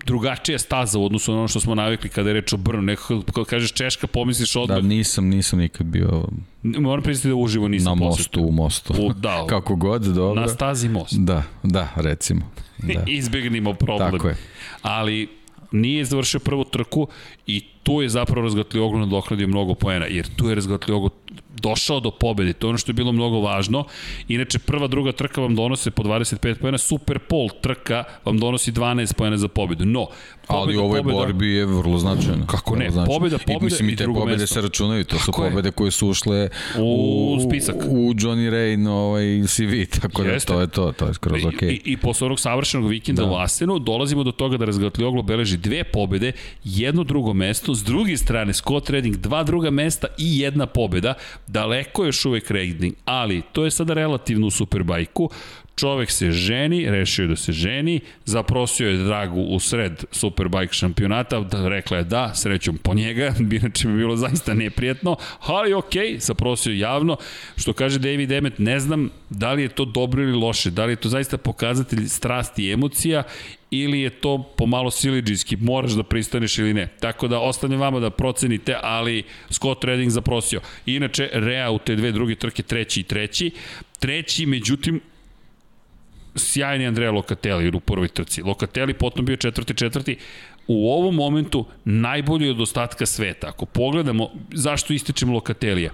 drugačija 0.06 0.60
staza 0.60 1.00
u 1.00 1.06
odnosu 1.06 1.32
na 1.32 1.38
ono 1.38 1.48
što 1.48 1.60
smo 1.60 1.76
navikli 1.76 2.10
kada 2.10 2.30
je 2.30 2.34
reč 2.34 2.54
o 2.54 2.58
Brnu. 2.58 2.82
Nekako, 2.82 3.22
kada 3.34 3.46
kažeš 3.46 3.74
Češka, 3.74 4.08
pomisliš 4.08 4.56
odmah. 4.56 4.78
Da, 4.78 4.88
nisam, 4.88 5.28
nisam 5.28 5.60
nikad 5.60 5.88
bio... 5.88 6.28
Moram 6.64 7.04
priznati 7.04 7.28
da 7.28 7.36
uživo 7.36 7.68
nisam 7.68 8.00
Na 8.00 8.06
mostu, 8.06 8.42
u 8.42 8.52
mostu. 8.52 8.94
U, 9.00 9.14
da, 9.14 9.46
Kako 9.50 9.76
god, 9.76 10.02
dobro. 10.02 10.42
Na 10.42 10.48
stazi 10.48 10.90
most. 10.90 11.14
Da, 11.18 11.44
da, 11.64 11.90
recimo. 11.96 12.52
Da. 12.78 13.04
Izbegnimo 13.18 13.74
problem. 13.74 14.12
Tako 14.12 14.28
je. 14.28 14.36
Ali, 14.82 15.28
nije 15.72 16.06
završio 16.06 16.40
prvu 16.40 16.64
trku 16.64 17.08
i 17.48 17.64
tu 17.84 18.02
je 18.02 18.10
zapravo 18.10 18.42
Razgatlioglu 18.42 19.00
nadoknadio 19.00 19.48
mnogo 19.48 19.76
poena, 19.76 20.06
jer 20.06 20.28
tu 20.36 20.50
je 20.50 20.56
Razgatlioglu 20.56 21.10
došao 21.58 22.00
do 22.00 22.12
pobede, 22.12 22.54
to 22.54 22.68
je 22.68 22.70
ono 22.70 22.78
što 22.78 22.90
je 22.90 22.94
bilo 22.94 23.12
mnogo 23.12 23.40
važno. 23.40 23.86
Inače, 24.28 24.60
prva, 24.60 24.88
druga 24.88 25.12
trka 25.12 25.42
vam 25.42 25.56
donose 25.56 25.92
po 25.92 26.04
25 26.04 26.56
poena, 26.56 26.78
Super 26.78 27.20
Pol 27.20 27.50
trka 27.62 28.04
vam 28.26 28.40
donosi 28.40 28.72
12 28.72 29.14
poena 29.14 29.38
za 29.38 29.48
pobedu. 29.48 29.86
No, 29.86 30.08
pobeda, 30.48 30.62
Ali 30.62 30.78
u 30.78 30.84
ovoj 30.84 31.00
pobeda, 31.00 31.18
borbi 31.18 31.48
je 31.48 31.66
vrlo 31.66 31.98
značajno. 31.98 32.46
Kako 32.48 32.76
ne, 32.76 32.92
značajno. 32.92 33.20
pobeda, 33.20 33.38
pobeda 33.38 33.60
i, 33.62 33.64
mislim, 33.64 33.90
i, 33.90 33.96
te 33.96 34.06
pobede 34.06 34.38
mesto. 34.38 34.54
se 34.54 34.62
računaju, 34.62 35.04
to 35.04 35.18
Kako 35.18 35.50
su 35.52 35.58
je? 35.66 35.72
koje 35.72 35.92
su 35.92 36.08
ušle 36.08 36.50
u, 36.80 37.36
u 37.38 37.50
spisak. 37.50 37.76
U 37.90 38.14
Johnny 38.14 38.50
Rain 38.50 38.88
ovaj, 38.88 39.44
CV, 39.48 40.00
tako 40.02 40.24
Jeste. 40.24 40.54
da 40.54 40.58
to 40.58 40.62
je 40.62 40.68
to, 40.68 40.92
to 40.92 41.08
je 41.08 41.14
skroz 41.14 41.46
okej. 41.46 41.70
Okay. 41.70 41.82
I, 41.86 41.92
I 41.92 41.98
posle 41.98 42.26
onog 42.26 42.40
savršenog 42.40 42.90
vikenda 42.90 43.22
da. 43.22 43.32
u 43.32 43.36
Asenu 43.36 43.80
dolazimo 43.80 44.24
do 44.24 44.32
toga 44.32 44.58
da 44.58 44.66
Razgatlioglu 44.66 45.24
beleži 45.24 45.58
dve 45.58 45.84
pobede, 45.84 46.32
jedno 46.64 47.04
drugo 47.04 47.34
mesto, 47.34 47.76
s 47.76 47.84
druge 47.84 48.18
strane 48.18 48.54
Scott 48.54 48.90
Redding 48.90 49.16
dva 49.18 49.44
druga 49.44 49.70
mesta 49.70 50.08
i 50.18 50.40
jedna 50.40 50.66
pobeda, 50.66 51.14
daleko 51.48 52.04
je 52.04 52.08
još 52.08 52.26
uvek 52.26 52.52
Redding, 52.52 52.96
ali 53.06 53.42
to 53.52 53.66
je 53.66 53.72
sada 53.72 53.94
relativno 53.94 54.48
u 54.48 54.52
Superbajku, 54.52 55.30
čovek 55.76 56.12
se 56.12 56.32
ženi, 56.32 56.90
rešio 56.90 57.28
da 57.28 57.36
se 57.36 57.52
ženi, 57.52 58.00
zaprosio 58.26 58.90
je 58.90 58.98
Dragu 58.98 59.42
u 59.42 59.60
sred 59.60 60.04
Superbike 60.12 60.74
šampionata, 60.74 61.40
da 61.40 61.70
rekla 61.70 61.98
je 61.98 62.04
da, 62.04 62.32
srećom 62.36 62.78
po 62.78 62.94
njega, 62.94 63.34
inače 63.62 63.88
bi 63.88 63.98
bilo 63.98 64.16
zaista 64.16 64.54
neprijetno, 64.54 65.16
ali 65.40 65.74
ok, 65.74 65.94
zaprosio 66.18 66.74
javno, 66.74 67.18
što 67.58 67.74
kaže 67.74 68.00
David 68.00 68.32
Emmet, 68.32 68.60
ne 68.60 68.80
znam 68.80 69.10
da 69.30 69.54
li 69.54 69.62
je 69.62 69.70
to 69.70 69.86
dobro 69.86 70.24
ili 70.24 70.38
loše, 70.38 70.70
da 70.70 70.86
li 70.86 70.92
je 70.92 70.96
to 70.96 71.10
zaista 71.10 71.38
pokazatelj 71.38 72.08
strasti 72.08 72.66
i 72.66 72.72
emocija 72.72 73.24
ili 73.72 74.02
je 74.02 74.10
to 74.10 74.54
pomalo 74.58 74.92
siliđijski, 74.92 75.58
moraš 75.58 75.92
da 75.92 76.04
pristaneš 76.04 76.58
ili 76.58 76.74
ne. 76.74 76.88
Tako 77.00 77.28
da 77.28 77.40
ostavljam 77.40 77.80
vama 77.80 78.00
da 78.00 78.10
procenite, 78.10 78.78
ali 78.84 79.24
Scott 79.50 79.84
Redding 79.84 80.12
zaprosio. 80.12 80.62
Inače, 80.86 81.30
Rea 81.34 81.72
u 81.72 81.80
te 81.80 81.96
dve 81.96 82.12
druge 82.12 82.36
trke, 82.36 82.64
treći 82.64 83.00
i 83.00 83.04
treći. 83.04 83.52
Treći, 84.00 84.46
međutim, 84.46 85.02
sjajni 86.36 86.88
Andrea 86.88 87.12
Locatelli 87.12 87.72
u 87.76 87.80
prvoj 87.80 88.08
trci. 88.08 88.42
Locatelli 88.42 88.94
potom 88.94 89.26
bio 89.26 89.36
četvrti 89.36 89.74
četvrti. 89.74 90.18
U 90.68 90.92
ovom 90.92 91.16
momentu 91.16 91.66
najbolji 91.86 92.50
od 92.50 92.62
ostatka 92.62 93.06
sveta. 93.06 93.48
Ako 93.48 93.66
pogledamo 93.66 94.30
zašto 94.54 94.94
ističemo 94.94 95.34
Locatellija, 95.34 95.92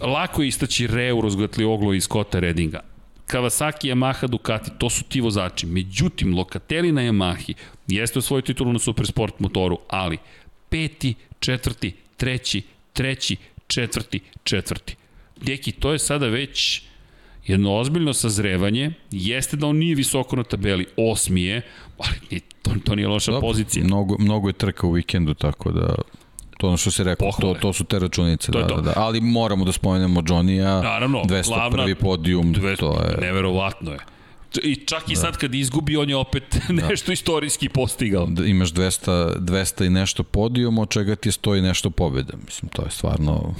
lako 0.00 0.42
je 0.42 0.48
istaći 0.48 0.86
Reu, 0.86 1.22
Oglo 1.66 1.94
i 1.94 2.00
Scotta 2.00 2.38
Reddinga, 2.38 2.80
Kawasaki, 3.26 3.88
Yamaha, 3.88 4.26
Ducati, 4.26 4.70
to 4.78 4.90
su 4.90 5.04
ti 5.04 5.20
vozači. 5.20 5.66
Međutim, 5.66 6.36
Locatelli 6.36 6.92
na 6.92 7.02
Yamahi 7.02 7.54
jeste 7.86 8.18
osvojio 8.18 8.42
titulu 8.42 8.72
na 8.72 8.78
Supersport 8.78 9.40
motoru, 9.40 9.78
ali 9.88 10.18
peti, 10.68 11.14
četvrti, 11.40 11.92
treći, 12.16 12.62
treći, 12.92 13.36
četvrti, 13.66 14.20
četvrti. 14.44 14.96
Deki, 15.40 15.72
to 15.72 15.92
je 15.92 15.98
sada 15.98 16.26
već 16.26 16.82
jedno 17.46 17.76
ozbiljno 17.76 18.12
sazrevanje, 18.12 18.92
jeste 19.10 19.56
da 19.56 19.66
on 19.66 19.76
nije 19.76 19.94
visoko 19.94 20.36
na 20.36 20.44
tabeli, 20.44 20.86
osmi 20.96 21.42
je, 21.42 21.62
ali 21.98 22.40
to, 22.62 22.70
to 22.84 22.94
nije 22.94 23.08
loša 23.08 23.32
Dobre, 23.32 23.48
pozicija. 23.48 23.84
Mnogo, 23.84 24.16
mnogo 24.18 24.48
je 24.48 24.52
trka 24.52 24.86
u 24.86 24.92
vikendu, 24.92 25.34
tako 25.34 25.72
da 25.72 25.94
To 26.62 26.68
ono 26.68 26.76
što 26.76 26.90
se 26.90 27.04
rekao, 27.04 27.30
to, 27.40 27.54
to 27.60 27.72
su 27.72 27.84
te 27.84 27.98
računice, 27.98 28.52
to 28.52 28.58
da, 28.58 28.74
da, 28.74 28.80
da. 28.80 28.92
Ali 28.96 29.20
moramo 29.20 29.64
da 29.64 29.72
spomenemo 29.72 30.20
Johnny-a, 30.20 30.82
Naravno, 30.82 31.22
201. 31.22 31.48
Glavna, 31.48 31.94
podijum, 32.00 32.54
200, 32.54 32.76
to 32.76 32.92
je... 32.92 33.16
Neverovatno 33.20 33.92
je. 33.92 33.98
I 34.62 34.74
čak 34.74 35.10
i 35.10 35.14
da. 35.14 35.20
sad 35.20 35.36
kad 35.36 35.54
izgubi, 35.54 35.96
on 35.96 36.08
je 36.08 36.16
opet 36.16 36.56
da. 36.68 36.86
nešto 36.88 37.12
istorijski 37.12 37.68
postigao. 37.68 38.26
Da, 38.26 38.44
imaš 38.44 38.72
200, 38.72 39.38
200 39.38 39.86
i 39.86 39.90
nešto 39.90 40.22
podijum, 40.22 40.78
od 40.78 40.90
čega 40.90 41.16
ti 41.16 41.32
stoji 41.32 41.62
nešto 41.62 41.90
pobjede. 41.90 42.32
Mislim, 42.44 42.68
to 42.68 42.82
je 42.82 42.90
stvarno 42.90 43.54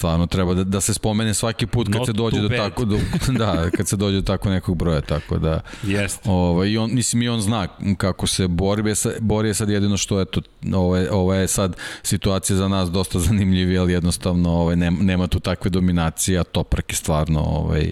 stvarno 0.00 0.26
treba 0.26 0.54
da, 0.54 0.64
da 0.64 0.80
se 0.80 0.94
spomene 0.94 1.34
svaki 1.34 1.66
put 1.66 1.88
kad 1.88 1.96
Not 1.96 2.06
se 2.06 2.12
dođe 2.12 2.40
do 2.40 2.48
bad. 2.48 2.58
tako 2.58 2.84
do, 2.84 2.98
da 3.40 3.70
kad 3.70 3.88
se 3.88 3.96
dođe 3.96 4.16
do 4.16 4.22
tako 4.22 4.50
nekog 4.50 4.76
broja 4.76 5.00
tako 5.00 5.38
da 5.38 5.60
Jeste. 5.82 6.30
ovaj 6.30 6.68
i 6.68 6.78
on 6.78 6.90
mislim 6.94 7.22
i 7.22 7.28
on 7.28 7.40
zna 7.40 7.68
kako 7.96 8.26
se 8.26 8.48
bori 8.48 8.94
sa 8.94 9.10
bori 9.20 9.48
je 9.48 9.54
sad 9.54 9.70
jedino 9.70 9.96
što 9.96 10.20
eto 10.20 10.40
ovo 10.74 10.96
je, 10.96 11.12
ovo 11.12 11.34
je 11.34 11.48
sad 11.48 11.76
situacija 12.02 12.56
za 12.56 12.68
nas 12.68 12.90
dosta 12.90 13.18
zanimljiva 13.18 13.82
ali 13.82 13.92
jednostavno 13.92 14.50
ovaj 14.50 14.76
nema, 14.76 15.02
nema 15.02 15.26
tu 15.26 15.40
takve 15.40 15.70
dominacije 15.70 16.38
a 16.38 16.44
Toprak 16.44 16.92
je 16.92 16.96
stvarno 16.96 17.40
ovaj 17.40 17.90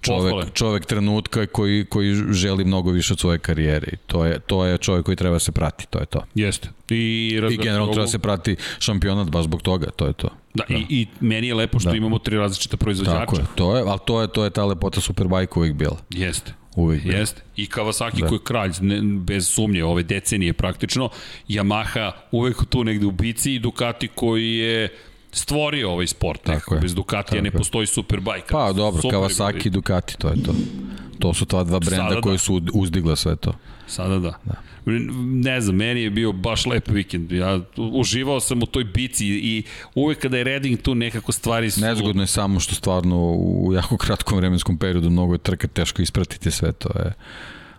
čovek, 0.00 0.52
čovek 0.52 0.86
trenutka 0.86 1.46
koji, 1.46 1.84
koji 1.84 2.14
želi 2.30 2.64
mnogo 2.64 2.90
više 2.90 3.12
od 3.12 3.20
svoje 3.20 3.38
karijere. 3.38 3.86
I 3.92 3.96
to 3.96 4.24
je, 4.24 4.38
to 4.38 4.64
je 4.64 4.78
čovek 4.78 5.04
koji 5.04 5.16
treba 5.16 5.34
da 5.34 5.40
se 5.40 5.52
prati, 5.52 5.86
to 5.90 5.98
je 5.98 6.06
to. 6.06 6.24
Jeste. 6.34 6.68
I, 6.90 7.40
I 7.50 7.56
generalno 7.56 7.92
treba 7.92 8.04
da 8.04 8.10
se 8.10 8.18
prati 8.18 8.56
šampionat 8.78 9.30
baš 9.30 9.44
zbog 9.44 9.62
toga, 9.62 9.90
to 9.96 10.06
je 10.06 10.12
to. 10.12 10.28
Da, 10.54 10.64
da. 10.68 10.74
I, 10.74 10.86
i 10.88 11.06
meni 11.20 11.46
je 11.46 11.54
lepo 11.54 11.78
što 11.78 11.90
da. 11.90 11.96
imamo 11.96 12.18
tri 12.18 12.36
različita 12.36 12.76
proizvođača. 12.76 13.18
Tako 13.18 13.36
je, 13.36 13.42
to 13.54 13.76
je, 13.76 13.84
ali 13.86 13.98
to 14.06 14.20
je, 14.20 14.28
to 14.28 14.44
je 14.44 14.50
ta 14.50 14.64
lepota 14.64 15.00
Superbike 15.00 15.52
uvijek 15.56 15.74
bila. 15.74 15.96
Jeste. 16.10 16.52
Uvijek. 16.76 17.04
Jeste. 17.04 17.42
I 17.56 17.66
Kawasaki 17.66 18.20
da. 18.20 18.26
koji 18.26 18.36
je 18.36 18.44
kralj, 18.44 18.72
ne, 18.80 19.00
bez 19.02 19.48
sumnje, 19.48 19.84
ove 19.84 20.02
decenije 20.02 20.52
praktično. 20.52 21.08
Yamaha 21.48 22.12
uvek 22.30 22.56
tu 22.68 22.84
negde 22.84 23.06
u 23.06 23.10
bici 23.10 23.54
i 23.54 23.58
Ducati 23.58 24.08
koji 24.08 24.54
je 24.54 24.88
stvorio 25.32 25.90
ovaj 25.90 26.06
sport. 26.06 26.42
Tako 26.42 26.74
je. 26.74 26.80
Bez 26.80 26.94
Ducatija 26.94 27.42
ne 27.42 27.50
postoji 27.50 27.86
Superbike. 27.86 28.48
Pa 28.50 28.72
dobro, 28.72 29.02
Super 29.02 29.18
Kawasaki 29.18 29.66
i 29.66 29.70
Ducati, 29.70 30.16
to 30.18 30.28
je 30.28 30.42
to. 30.42 30.54
To 31.18 31.34
su 31.34 31.46
ta 31.46 31.64
dva 31.64 31.78
brenda 31.78 32.08
Sada 32.08 32.20
koji 32.20 32.34
da. 32.34 32.38
su 32.38 32.62
uzdigla 32.74 33.16
sve 33.16 33.36
to. 33.36 33.52
Sada 33.86 34.18
da. 34.18 34.38
da. 34.44 34.54
Ne 35.24 35.60
znam, 35.60 35.76
meni 35.76 36.02
je 36.02 36.10
bio 36.10 36.32
baš 36.32 36.66
lep 36.66 36.88
vikend. 36.88 37.32
Ja 37.32 37.60
uživao 37.76 38.40
sam 38.40 38.62
u 38.62 38.66
toj 38.66 38.84
bici 38.84 39.26
i 39.26 39.62
uvek 39.94 40.18
kada 40.18 40.38
je 40.38 40.44
Redding 40.44 40.80
tu 40.82 40.94
nekako 40.94 41.32
stvari 41.32 41.70
su... 41.70 41.80
Nezgodno 41.80 42.22
je 42.22 42.26
samo 42.26 42.60
što 42.60 42.74
stvarno 42.74 43.16
u 43.32 43.72
jako 43.74 43.96
kratkom 43.96 44.38
vremenskom 44.38 44.78
periodu 44.78 45.10
mnogo 45.10 45.34
je 45.34 45.38
trka 45.38 45.68
teško 45.68 46.02
ispratiti 46.02 46.50
sve 46.50 46.72
to 46.72 46.88
je 46.98 47.12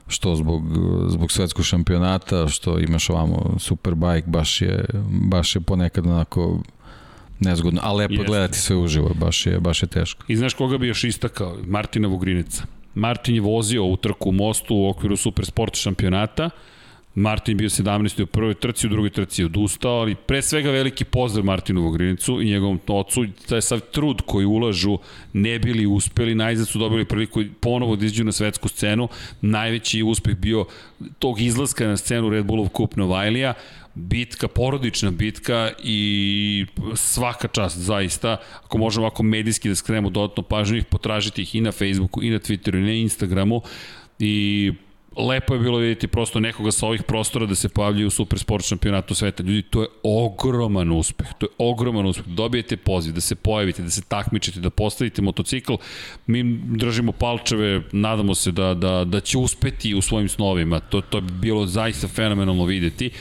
što 0.08 0.36
zbog, 0.36 0.64
zbog 1.08 1.32
svetskog 1.32 1.66
šampionata, 1.66 2.48
što 2.48 2.80
imaš 2.80 3.10
ovamo 3.10 3.56
Superbike, 3.60 4.28
baš 4.28 4.62
je, 4.62 4.86
baš 5.10 5.56
je 5.56 5.62
ponekad 5.62 6.08
onako 6.08 6.60
nezgodno, 7.42 7.82
a 7.84 7.94
lepo 7.94 8.14
Jeste. 8.14 8.26
gledati 8.26 8.58
sve 8.58 8.76
uživo, 8.76 9.14
baš 9.14 9.46
je, 9.46 9.60
baš 9.60 9.84
je 9.84 9.88
teško. 9.88 10.24
I 10.28 10.36
znaš 10.36 10.54
koga 10.54 10.78
bi 10.78 10.88
još 10.88 11.04
istakao? 11.04 11.58
Martina 11.68 12.08
Vugrinica. 12.08 12.64
Martin 12.96 13.36
je 13.36 13.42
vozio 13.42 13.86
u 13.86 13.98
trku 13.98 14.30
u 14.30 14.32
mostu 14.32 14.76
u 14.76 14.90
okviru 14.90 15.18
Supersport 15.18 15.76
šampionata, 15.76 16.50
Martin 17.16 17.58
bio 17.58 17.70
17. 17.70 18.24
u 18.24 18.26
prvoj 18.26 18.54
trci, 18.54 18.88
u 18.88 18.90
drugoj 18.90 19.10
trci 19.10 19.42
je 19.42 19.46
odustao, 19.46 19.92
ali 19.92 20.16
pre 20.16 20.42
svega 20.42 20.72
veliki 20.72 21.06
pozdrav 21.06 21.46
Martinu 21.46 21.82
Vogrinicu 21.82 22.42
i 22.42 22.46
njegovom 22.46 22.80
ocu, 22.88 23.26
taj 23.50 23.62
sav 23.62 23.80
trud 23.80 24.22
koji 24.26 24.46
ulažu 24.46 24.98
ne 25.34 25.60
bili 25.60 25.86
uspeli, 25.86 26.36
najzad 26.36 26.68
su 26.68 26.80
dobili 26.80 27.06
priliku 27.06 27.44
ponovo 27.60 27.96
da 27.96 28.06
izđu 28.06 28.24
na 28.24 28.32
svetsku 28.32 28.68
scenu, 28.68 29.08
najveći 29.42 30.04
uspeh 30.04 30.36
bio 30.36 30.66
tog 31.20 31.42
izlaska 31.42 31.88
na 31.88 31.98
scenu 31.98 32.30
Red 32.30 32.46
Bullov 32.46 32.70
Cup 32.78 32.96
Novajlija, 32.96 33.54
bitka, 33.96 34.48
porodična 34.48 35.12
bitka 35.12 35.72
i 35.84 36.66
svaka 36.96 37.48
čast 37.48 37.78
zaista, 37.78 38.38
ako 38.64 38.78
možemo 38.78 39.06
ovako 39.06 39.24
medijski 39.24 39.70
da 39.70 39.76
skrenemo 39.76 40.10
dodatno 40.10 40.44
pažnju 40.44 40.78
ih, 40.78 40.86
potražiti 40.86 41.42
ih 41.42 41.56
i 41.56 41.62
na 41.62 41.72
Facebooku, 41.72 42.24
i 42.24 42.30
na 42.30 42.40
Twitteru, 42.40 42.78
i 42.78 42.82
na 42.82 42.94
Instagramu 42.94 43.62
i 44.20 44.72
lepo 45.18 45.54
je 45.54 45.60
bilo 45.60 45.78
vidjeti 45.78 46.08
prosto 46.08 46.40
nekoga 46.40 46.72
sa 46.72 46.88
ovih 46.88 47.04
prostora 47.04 47.46
da 47.46 47.56
se 47.56 47.70
pojavljaju 47.70 48.08
u 48.08 48.10
Supersport 48.10 48.66
šampionatu 48.66 49.16
sveta. 49.16 49.44
Ljudi, 49.44 49.62
to 49.62 49.82
je 49.82 49.88
ogroman 50.04 50.92
uspeh. 50.92 51.28
To 51.38 51.46
je 51.46 51.50
ogroman 51.58 52.06
uspeh. 52.06 52.28
Dobijete 52.28 52.78
poziv, 52.78 53.14
da 53.14 53.22
se 53.22 53.36
pojavite, 53.36 53.82
da 53.82 53.90
se 53.90 54.02
takmičite, 54.02 54.60
da 54.60 54.70
postavite 54.70 55.22
motocikl. 55.22 55.74
Mi 56.28 56.44
držimo 56.66 57.12
palčeve, 57.12 57.82
nadamo 57.92 58.36
se 58.36 58.52
da, 58.52 58.74
da, 58.74 59.04
da 59.06 59.20
će 59.20 59.38
uspeti 59.38 59.96
u 59.96 60.02
svojim 60.02 60.30
snovima. 60.30 60.80
To, 60.80 61.02
to 61.02 61.18
je 61.18 61.22
bilo 61.22 61.66
zaista 61.66 62.08
fenomenalno 62.08 62.66
videti. 62.66 63.12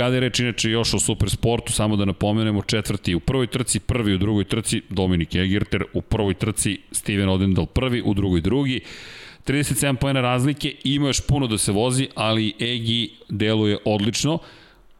Kada 0.00 0.14
je 0.14 0.20
reč 0.20 0.40
inače 0.40 0.70
još 0.70 0.94
o 0.94 0.98
supersportu, 0.98 1.72
samo 1.72 1.96
da 1.96 2.04
napomenemo 2.04 2.62
četvrti 2.62 3.14
u 3.14 3.20
prvoj 3.20 3.46
trci, 3.46 3.80
prvi 3.80 4.14
u 4.14 4.18
drugoj 4.18 4.44
trci 4.44 4.82
Dominik 4.88 5.34
Egerter, 5.34 5.84
u 5.92 6.02
prvoj 6.02 6.34
trci 6.34 6.78
Steven 6.92 7.28
Odendal 7.28 7.66
prvi, 7.66 8.02
u 8.04 8.14
drugoj 8.14 8.40
drugi. 8.40 8.80
37 9.46 9.96
pojena 9.96 10.20
razlike, 10.20 10.74
ima 10.84 11.06
još 11.06 11.20
puno 11.20 11.46
da 11.46 11.58
se 11.58 11.72
vozi, 11.72 12.08
ali 12.14 12.52
Egi 12.60 13.10
deluje 13.28 13.78
odlično, 13.84 14.38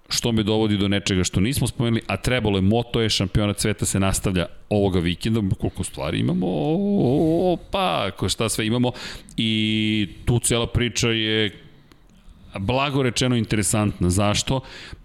što 0.09 0.33
me 0.33 0.43
dovodi 0.43 0.77
do 0.77 0.89
nečega 0.89 1.25
što 1.25 1.41
nismo 1.41 1.67
spomenuli, 1.67 2.03
a 2.07 2.17
trebalo 2.17 2.59
je, 2.59 2.63
moto 2.63 3.01
je, 3.01 3.09
šampionat 3.09 3.61
sveta 3.61 3.87
se 3.87 4.01
nastavlja 4.01 4.47
ovoga 4.69 5.01
vikenda, 5.01 5.41
koliko 5.61 5.85
stvari 5.85 6.19
imamo, 6.19 6.47
opa, 7.53 8.11
šta 8.29 8.49
sve 8.49 8.67
imamo, 8.67 8.93
i 9.37 10.09
tu 10.25 10.39
cela 10.39 10.67
priča 10.67 11.09
je 11.09 11.69
blago 12.59 13.03
rečeno 13.03 13.37
interesantna. 13.37 14.11
Zašto? 14.11 14.61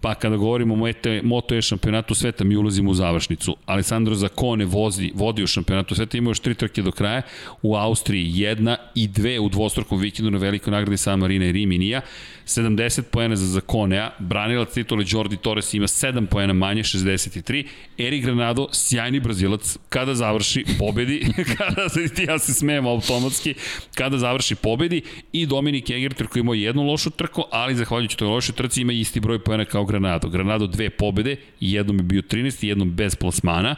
Pa 0.06 0.14
kada 0.14 0.36
govorimo 0.36 0.74
o 0.74 0.88
Moto 1.22 1.54
E 1.54 1.62
šampionatu 1.62 2.14
sveta, 2.14 2.44
mi 2.44 2.56
ulazimo 2.56 2.90
u 2.90 2.94
završnicu. 2.94 3.56
Alessandro 3.66 4.14
Zakone 4.14 4.64
vozi, 4.64 5.10
vodi 5.14 5.42
u 5.42 5.46
šampionatu 5.46 5.94
sveta, 5.94 6.18
ima 6.18 6.30
još 6.30 6.40
tri 6.40 6.54
trke 6.54 6.82
do 6.82 6.90
kraja. 6.92 7.22
U 7.62 7.76
Austriji 7.76 8.30
jedna 8.34 8.76
i 8.94 9.08
dve 9.08 9.40
u 9.40 9.48
dvostrukom 9.48 9.98
vikendu 9.98 10.30
na 10.30 10.38
velikoj 10.38 10.70
nagradi 10.70 10.96
San 10.96 11.18
Marina 11.18 11.46
i 11.46 11.52
Riminija. 11.52 12.00
70 12.46 13.02
poena 13.02 13.36
za 13.36 13.46
Zakonea, 13.46 14.10
branilac 14.18 14.72
titule 14.74 15.04
Jordi 15.08 15.36
Torres 15.36 15.74
ima 15.74 15.86
7 15.86 16.26
poena 16.26 16.52
manje, 16.52 16.82
63. 16.82 17.66
Eri 17.98 18.20
Granado, 18.20 18.68
sjajni 18.72 19.20
brazilac, 19.20 19.78
kada 19.88 20.14
završi 20.14 20.64
pobedi, 20.78 21.26
kada 21.58 21.88
se, 21.88 22.24
ja 22.28 22.38
se 22.38 22.54
smijem 22.54 22.86
automatski, 22.86 23.54
kada 23.94 24.18
završi 24.18 24.54
pobedi 24.54 25.02
i 25.32 25.46
Dominik 25.46 25.90
Egerter 25.90 26.26
koji 26.26 26.40
ima 26.40 26.54
jednu 26.54 26.82
lošu 26.82 27.10
trku, 27.10 27.42
ali 27.50 27.74
zahvaljujući 27.74 28.16
toj 28.16 28.28
lošoj 28.28 28.54
trci 28.54 28.80
ima 28.80 28.92
isti 28.92 29.20
broj 29.20 29.38
poena 29.38 29.64
kao 29.64 29.84
Granado. 29.84 29.95
Granado 30.28 30.66
dve 30.66 30.90
pobede, 30.90 31.36
jednom 31.60 31.96
je 31.96 32.02
bio 32.02 32.22
13 32.22 32.64
i 32.64 32.68
jednom 32.68 32.90
bez 32.90 33.14
plasmana 33.14 33.76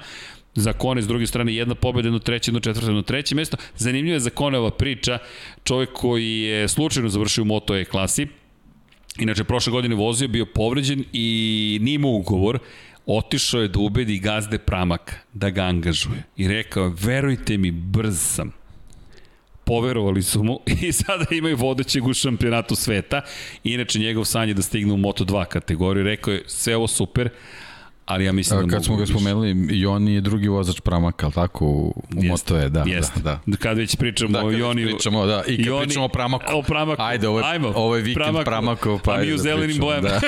za 0.55 0.73
Kone, 0.73 1.03
s 1.03 1.07
druge 1.07 1.27
strane 1.27 1.55
jedna 1.55 1.75
pobeda, 1.75 2.07
jedno 2.07 2.19
treće, 2.19 2.49
jedno 2.49 2.61
četvrto, 2.61 2.87
jedno 2.87 3.03
treće 3.03 3.35
mesto. 3.35 3.57
Zanimljiva 3.77 4.15
je 4.15 4.21
za 4.21 4.31
Koneva 4.31 4.71
priča, 4.71 5.19
čovjek 5.65 5.93
koji 5.93 6.41
je 6.41 6.69
slučajno 6.69 7.09
završio 7.09 7.43
u 7.43 7.45
Moto 7.45 7.77
E 7.77 7.85
klasi, 7.85 8.27
Inače, 9.19 9.45
prošle 9.45 9.71
godine 9.71 9.95
vozio, 9.95 10.29
bio 10.29 10.47
povređen 10.47 11.05
i 11.13 11.79
nije 11.83 11.95
imao 11.95 12.11
ugovor. 12.11 12.59
Otišao 13.07 13.63
je 13.63 13.69
da 13.69 13.79
ubedi 13.79 14.19
gazde 14.19 14.59
Pramak 14.59 15.27
da 15.33 15.51
ga 15.51 15.63
angažuje. 15.63 16.23
I 16.37 16.49
rekao, 16.49 16.95
verujte 17.01 17.59
mi, 17.59 17.71
brz 17.71 18.19
sam. 18.19 18.58
Poverovali 19.69 20.23
su 20.23 20.43
mu 20.43 20.61
i 20.89 20.93
sada 20.93 21.25
imaju 21.31 21.57
vodećeg 21.57 22.07
u 22.07 22.15
šampionatu 22.15 22.75
sveta. 22.75 23.21
Inače, 23.65 23.99
njegov 23.99 24.25
san 24.25 24.49
je 24.49 24.55
da 24.55 24.63
stigne 24.63 24.93
u 24.93 24.97
Moto2 24.97 25.45
kategoriju. 25.45 26.05
Rekao 26.05 26.33
je, 26.33 26.43
sve 26.47 26.77
ovo 26.77 26.87
super, 26.87 27.31
ali 28.09 28.25
ja 28.25 28.33
mislim 28.33 28.67
da 28.67 28.75
Kad 28.77 28.85
smo 28.85 28.97
ga 28.97 29.07
spomenuli, 29.07 29.67
i 29.71 29.87
on 29.87 30.09
je 30.09 30.21
drugi 30.21 30.49
vozač 30.49 30.81
Pramaka, 30.81 31.27
ali 31.27 31.33
tako, 31.35 31.67
u, 31.67 31.95
u 32.17 32.23
Moto 32.23 32.57
E, 32.57 32.69
da, 32.69 32.85
jest. 32.87 33.13
da, 33.23 33.41
da. 33.47 33.57
Kad 33.57 33.77
već 33.77 33.97
pričamo 33.97 34.33
da, 34.33 34.45
o 34.45 34.51
Joni... 34.51 34.85
pričamo, 34.85 35.27
da, 35.27 35.43
i 35.47 35.57
kad 35.57 35.67
Joni, 35.67 35.87
pričamo 35.87 36.05
o 36.05 36.09
Pramaku. 36.09 36.45
O 36.57 36.63
Pramaku. 36.63 37.03
Ajde, 37.03 37.29
ovo 37.29 37.39
je, 37.39 37.45
Ajmo, 37.47 37.73
ovo 37.75 37.97
je 37.97 38.03
vikend 38.03 38.25
Pramaku, 38.25 38.45
Pramaku 38.45 39.01
pa 39.05 39.15
a 39.15 39.21
mi 39.21 39.33
u 39.33 39.37
da 39.37 39.43
zelenim 39.43 39.67
pričamo, 39.67 39.87
bojama. 39.87 40.09
Da. 40.09 40.21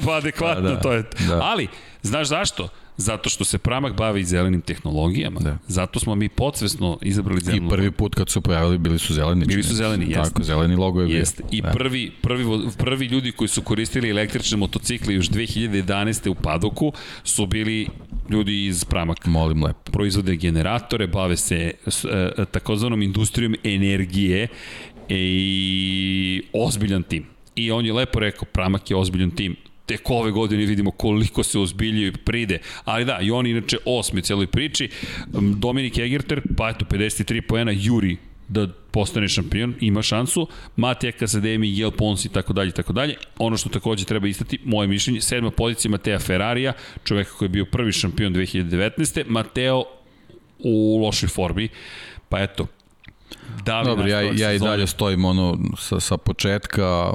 pa 0.06 0.12
adekvatno, 0.12 0.68
da, 0.68 0.80
to 0.80 0.92
je. 0.92 1.04
Da. 1.28 1.40
Ali, 1.42 1.68
znaš 2.02 2.28
zašto? 2.28 2.68
Zato 2.96 3.30
što 3.30 3.44
se 3.44 3.58
Pramak 3.58 3.96
bavi 3.96 4.24
zelenim 4.24 4.60
tehnologijama. 4.60 5.40
Da. 5.40 5.58
Zato 5.66 6.00
smo 6.00 6.14
mi 6.14 6.28
podsvesno 6.28 6.98
izabrali 7.02 7.40
zelenu. 7.40 7.66
I 7.66 7.70
prvi 7.70 7.90
put 7.90 8.14
kad 8.14 8.30
su 8.30 8.40
pojavili 8.40 8.78
bili 8.78 8.98
su 8.98 9.14
zeleni. 9.14 9.46
Bili 9.46 9.62
su 9.62 9.74
zeleni, 9.74 10.04
jeste. 10.04 10.22
Tako, 10.22 10.42
zeleni 10.42 10.76
logo 10.76 11.00
je 11.00 11.06
bio. 11.06 11.18
Jeste. 11.18 11.42
I 11.50 11.62
da. 11.62 11.70
prvi, 11.70 12.12
prvi, 12.22 12.44
prvi 12.78 13.06
ljudi 13.06 13.32
koji 13.32 13.48
su 13.48 13.62
koristili 13.62 14.10
električne 14.10 14.56
motocikle 14.56 15.14
još 15.14 15.28
2011. 15.30 16.28
u 16.28 16.34
Padoku 16.34 16.92
su 17.24 17.46
bili 17.46 17.88
ljudi 18.30 18.66
iz 18.66 18.84
Pramaka. 18.84 19.30
Molim 19.30 19.64
lepo. 19.64 19.92
Proizvode 19.92 20.36
generatore, 20.36 21.06
bave 21.06 21.36
se 21.36 21.56
e, 21.56 22.44
takozvanom 22.50 23.02
industrijom 23.02 23.54
energije 23.64 24.48
i 25.08 26.42
ozbiljan 26.52 27.02
tim. 27.02 27.26
I 27.56 27.70
on 27.70 27.86
je 27.86 27.92
lepo 27.92 28.20
rekao, 28.20 28.44
Pramak 28.52 28.90
je 28.90 28.96
ozbiljan 28.96 29.30
tim 29.30 29.56
tek 29.86 30.10
ove 30.10 30.30
godine 30.30 30.66
vidimo 30.66 30.90
koliko 30.90 31.42
se 31.42 31.58
ozbiljio 31.58 32.08
i 32.08 32.12
pride. 32.12 32.58
Ali 32.84 33.04
da, 33.04 33.18
i 33.22 33.30
on 33.30 33.46
inače 33.46 33.76
osmi 33.84 34.18
u 34.18 34.22
celoj 34.22 34.46
priči. 34.46 34.88
Dominik 35.56 35.98
Egerter, 35.98 36.42
pa 36.56 36.70
eto, 36.70 36.84
53 36.84 37.40
poena, 37.40 37.72
Juri 37.74 38.16
da 38.48 38.68
postane 38.90 39.28
šampion, 39.28 39.74
ima 39.80 40.02
šansu. 40.02 40.48
Matija 40.76 41.12
Kasademi, 41.12 41.78
Jel 41.78 41.90
Pons 41.90 42.24
i 42.24 42.28
tako 42.28 42.52
dalje, 42.52 42.72
tako 42.72 42.92
dalje. 42.92 43.16
Ono 43.38 43.56
što 43.56 43.68
takođe 43.68 44.04
treba 44.04 44.28
istati, 44.28 44.58
moje 44.64 44.88
mišljenje, 44.88 45.20
sedma 45.20 45.50
pozicija 45.50 45.90
Mateja 45.90 46.18
Ferrarija, 46.18 46.72
čoveka 47.04 47.30
koji 47.30 47.46
je 47.46 47.50
bio 47.50 47.64
prvi 47.64 47.92
šampion 47.92 48.34
2019. 48.34 49.24
Mateo 49.28 49.84
u 50.58 50.98
lošoj 51.02 51.28
formi, 51.28 51.68
pa 52.28 52.40
eto, 52.40 52.66
Da 53.64 53.82
Dobro, 53.84 54.06
ja, 54.06 54.20
ja 54.20 54.52
i 54.52 54.58
dalje 54.58 54.86
stojim 54.86 55.24
ono 55.24 55.58
sa, 55.78 56.00
sa 56.00 56.16
početka, 56.16 57.12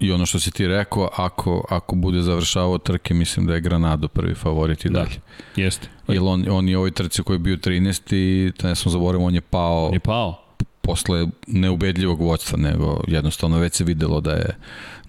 I 0.00 0.12
ono 0.12 0.26
što 0.26 0.40
si 0.40 0.50
ti 0.50 0.66
rekao, 0.66 1.08
ako, 1.16 1.66
ako 1.70 1.96
bude 1.96 2.22
završavao 2.22 2.78
trke, 2.78 3.14
mislim 3.14 3.46
da 3.46 3.54
je 3.54 3.60
Granado 3.60 4.08
prvi 4.08 4.34
favorit 4.34 4.84
i 4.84 4.88
da, 4.88 4.98
dalje. 4.98 5.20
Jeste. 5.56 5.88
Jer 6.08 6.22
on, 6.22 6.44
on 6.50 6.68
je 6.68 6.78
ovoj 6.78 6.90
trci 6.90 7.22
koji 7.22 7.34
je 7.34 7.38
bio 7.38 7.56
13. 7.56 8.14
i 8.14 8.52
ne 8.62 8.74
sam 8.74 8.92
zaboravio, 8.92 9.26
on 9.26 9.34
je 9.34 9.40
pao. 9.40 9.90
Je 9.92 10.00
pao 10.00 10.44
posle 10.84 11.26
neubedljivog 11.46 12.20
vođstva, 12.20 12.58
nego 12.58 13.00
jednostavno 13.06 13.58
već 13.58 13.74
se 13.74 13.84
videlo 13.84 14.20
da 14.20 14.32
je 14.32 14.56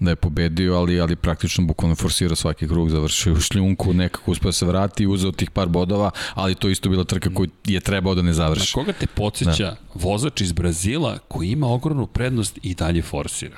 da 0.00 0.10
je 0.10 0.16
pobedio, 0.16 0.76
ali 0.76 1.00
ali 1.00 1.16
praktično 1.16 1.64
bukvalno 1.64 1.96
forsirao 1.96 2.36
svaki 2.36 2.68
krug, 2.68 2.90
završio 2.90 3.32
u 3.32 3.40
šljunku, 3.40 3.92
nekako 3.92 4.30
uspeo 4.30 4.52
se 4.52 4.66
vrati 4.66 5.06
uzeo 5.06 5.32
tih 5.32 5.50
par 5.50 5.68
bodova, 5.68 6.10
ali 6.34 6.54
to 6.54 6.68
isto 6.68 6.88
bila 6.88 7.04
trka 7.04 7.30
koju 7.34 7.48
je 7.64 7.80
trebao 7.80 8.14
da 8.14 8.22
ne 8.22 8.32
završi. 8.32 8.78
Na 8.78 8.82
koga 8.82 8.92
te 8.92 9.06
podsjeća 9.06 9.64
da. 9.64 9.76
vozač 9.94 10.40
iz 10.40 10.52
Brazila 10.52 11.18
koji 11.28 11.48
ima 11.48 11.66
ogromnu 11.66 12.06
prednost 12.06 12.58
i 12.62 12.74
dalje 12.74 13.02
forsira? 13.02 13.56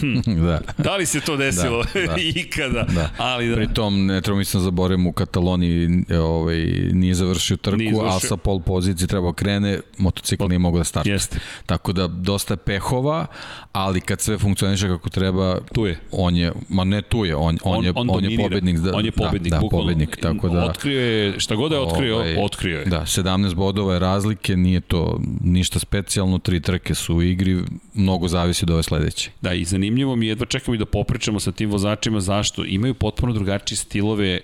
Hm. 0.00 0.20
da. 0.46 0.60
Da 0.78 0.96
li 0.96 1.06
se 1.06 1.20
to 1.20 1.36
desilo 1.36 1.84
da, 1.94 2.00
da. 2.00 2.16
ikada? 2.40 2.82
Da. 2.82 3.10
Ali 3.18 3.48
da. 3.48 3.56
Pritom, 3.56 4.06
ne 4.06 4.20
treba 4.20 4.38
mislim 4.38 4.60
da 4.60 4.64
zaboravim, 4.64 5.06
u 5.06 5.12
Kataloniji 5.12 6.04
ovaj, 6.20 6.58
nije 6.92 7.14
završio 7.14 7.56
trku, 7.56 7.76
nije 7.76 7.94
završio. 7.94 8.16
a 8.16 8.20
sa 8.20 8.36
pol 8.36 8.60
pozicije 8.60 9.06
trebao 9.06 9.32
krene, 9.32 9.80
motocikl 9.98 10.46
nije 10.48 10.58
mogao 10.58 10.78
da 10.78 10.84
starta. 10.84 11.10
Jeste. 11.10 11.38
Tako 11.66 11.92
da 11.92 12.06
dosta 12.06 12.56
pehova, 12.56 13.26
ali 13.72 14.00
kad 14.00 14.20
sve 14.20 14.38
funkcioniše 14.38 14.88
kako 14.88 15.10
treba, 15.10 15.60
tu 15.72 15.86
je. 15.86 15.98
On 16.10 16.36
je, 16.36 16.52
ma 16.68 16.84
ne 16.84 17.02
tu 17.02 17.24
je, 17.24 17.36
on, 17.36 17.58
on, 17.62 17.76
on 17.76 17.84
je, 17.84 17.92
on, 17.94 18.10
on 18.10 18.24
je 18.24 18.38
pobednik. 18.38 18.78
Da, 18.78 18.96
on 18.96 19.04
je 19.04 19.12
pobednik, 19.12 19.52
da, 19.52 19.58
da, 19.58 19.68
pobednik, 19.70 20.16
tako 20.16 20.48
da... 20.48 20.64
Otkrio 20.64 21.00
je, 21.00 21.40
šta 21.40 21.54
god 21.54 21.72
je 21.72 21.78
otkrio, 21.78 22.16
ovaj, 22.16 22.36
otkrio 22.38 22.78
je. 22.78 22.84
Da, 22.84 23.00
17 23.00 23.54
bodova 23.54 23.94
je 23.94 23.98
razlike, 23.98 24.56
nije 24.56 24.80
to 24.80 25.20
ništa 25.44 25.78
specijalno, 25.78 26.38
tri 26.38 26.60
trke 26.60 26.94
su 26.94 27.16
u 27.16 27.22
igri, 27.22 27.62
mnogo 27.94 28.28
zavisi 28.28 28.64
od 28.64 28.70
ove 28.70 28.82
sledeće. 28.82 29.30
Da, 29.40 29.54
i 29.54 29.64
zanimljivo 29.64 30.16
mi 30.16 30.26
je, 30.26 30.30
jedva 30.30 30.46
čekamo 30.46 30.74
i 30.74 30.78
da 30.78 30.86
popričamo 30.86 31.40
sa 31.40 31.52
tim 31.52 31.70
vozačima, 31.70 32.20
zašto? 32.20 32.64
Imaju 32.64 32.94
potpuno 32.94 33.32
drugačije 33.32 33.76
stilove 33.78 34.40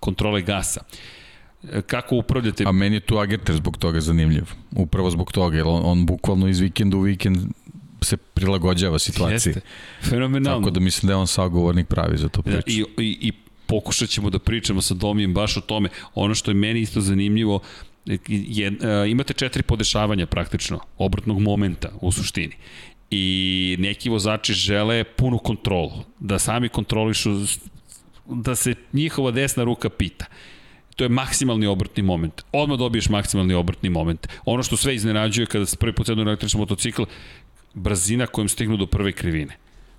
kontrole 0.00 0.42
gasa 0.42 0.80
kako 1.86 2.16
upravljate? 2.16 2.64
A 2.66 2.72
meni 2.72 2.96
je 2.96 3.00
tu 3.00 3.18
Agerter 3.18 3.56
zbog 3.56 3.76
toga 3.76 4.00
zanimljiv. 4.00 4.44
Upravo 4.76 5.10
zbog 5.10 5.32
toga, 5.32 5.56
jer 5.56 5.66
on, 5.66 5.82
on 5.84 6.06
bukvalno 6.06 6.48
iz 6.48 6.60
vikenda 6.60 6.96
u 6.96 7.00
vikend 7.00 7.38
se 8.04 8.16
prilagođava 8.16 8.98
situaciji. 8.98 9.50
Jeste. 9.50 9.60
Fenomenalno. 10.02 10.60
Tako 10.60 10.70
da 10.70 10.80
mislim 10.80 11.06
da 11.06 11.12
je 11.12 11.16
on 11.16 11.26
sagovornik 11.26 11.86
pravi 11.88 12.18
za 12.18 12.28
to 12.28 12.42
priču. 12.42 12.62
Da, 12.66 12.72
i, 12.72 12.84
i, 12.98 13.18
I 13.28 13.32
pokušat 13.66 14.08
ćemo 14.08 14.30
da 14.30 14.38
pričamo 14.38 14.82
sa 14.82 14.94
Domijem 14.94 15.34
baš 15.34 15.56
o 15.56 15.60
tome. 15.60 15.88
Ono 16.14 16.34
što 16.34 16.50
je 16.50 16.54
meni 16.54 16.80
isto 16.80 17.00
zanimljivo, 17.00 17.60
je, 18.28 18.68
uh, 18.68 19.10
imate 19.10 19.32
četiri 19.32 19.62
podešavanja 19.62 20.26
praktično, 20.26 20.80
obrtnog 20.98 21.40
momenta 21.40 21.88
u 22.00 22.12
suštini. 22.12 22.54
I 23.10 23.76
neki 23.78 24.08
vozači 24.08 24.52
žele 24.52 25.04
punu 25.04 25.38
kontrolu, 25.38 26.04
da 26.20 26.38
sami 26.38 26.68
kontrolišu, 26.68 27.30
da 28.26 28.54
se 28.54 28.74
njihova 28.92 29.30
desna 29.30 29.64
ruka 29.64 29.88
pita 29.88 30.26
to 30.96 31.04
je 31.04 31.08
maksimalni 31.08 31.66
obrtni 31.66 32.02
moment. 32.02 32.42
Odmah 32.52 32.78
dobiješ 32.78 33.08
maksimalni 33.08 33.54
obrtni 33.54 33.90
moment. 33.90 34.28
Ono 34.44 34.62
što 34.62 34.76
sve 34.76 34.94
iznenađuje 34.94 35.46
kada 35.46 35.66
se 35.66 35.76
prvi 35.76 35.92
put 35.92 36.06
sednu 36.06 36.22
električni 36.22 36.60
motocikl, 36.60 37.02
brzina 37.74 38.26
kojom 38.26 38.48
stignu 38.48 38.76
do 38.76 38.86
prve 38.86 39.12
krivine. 39.12 39.56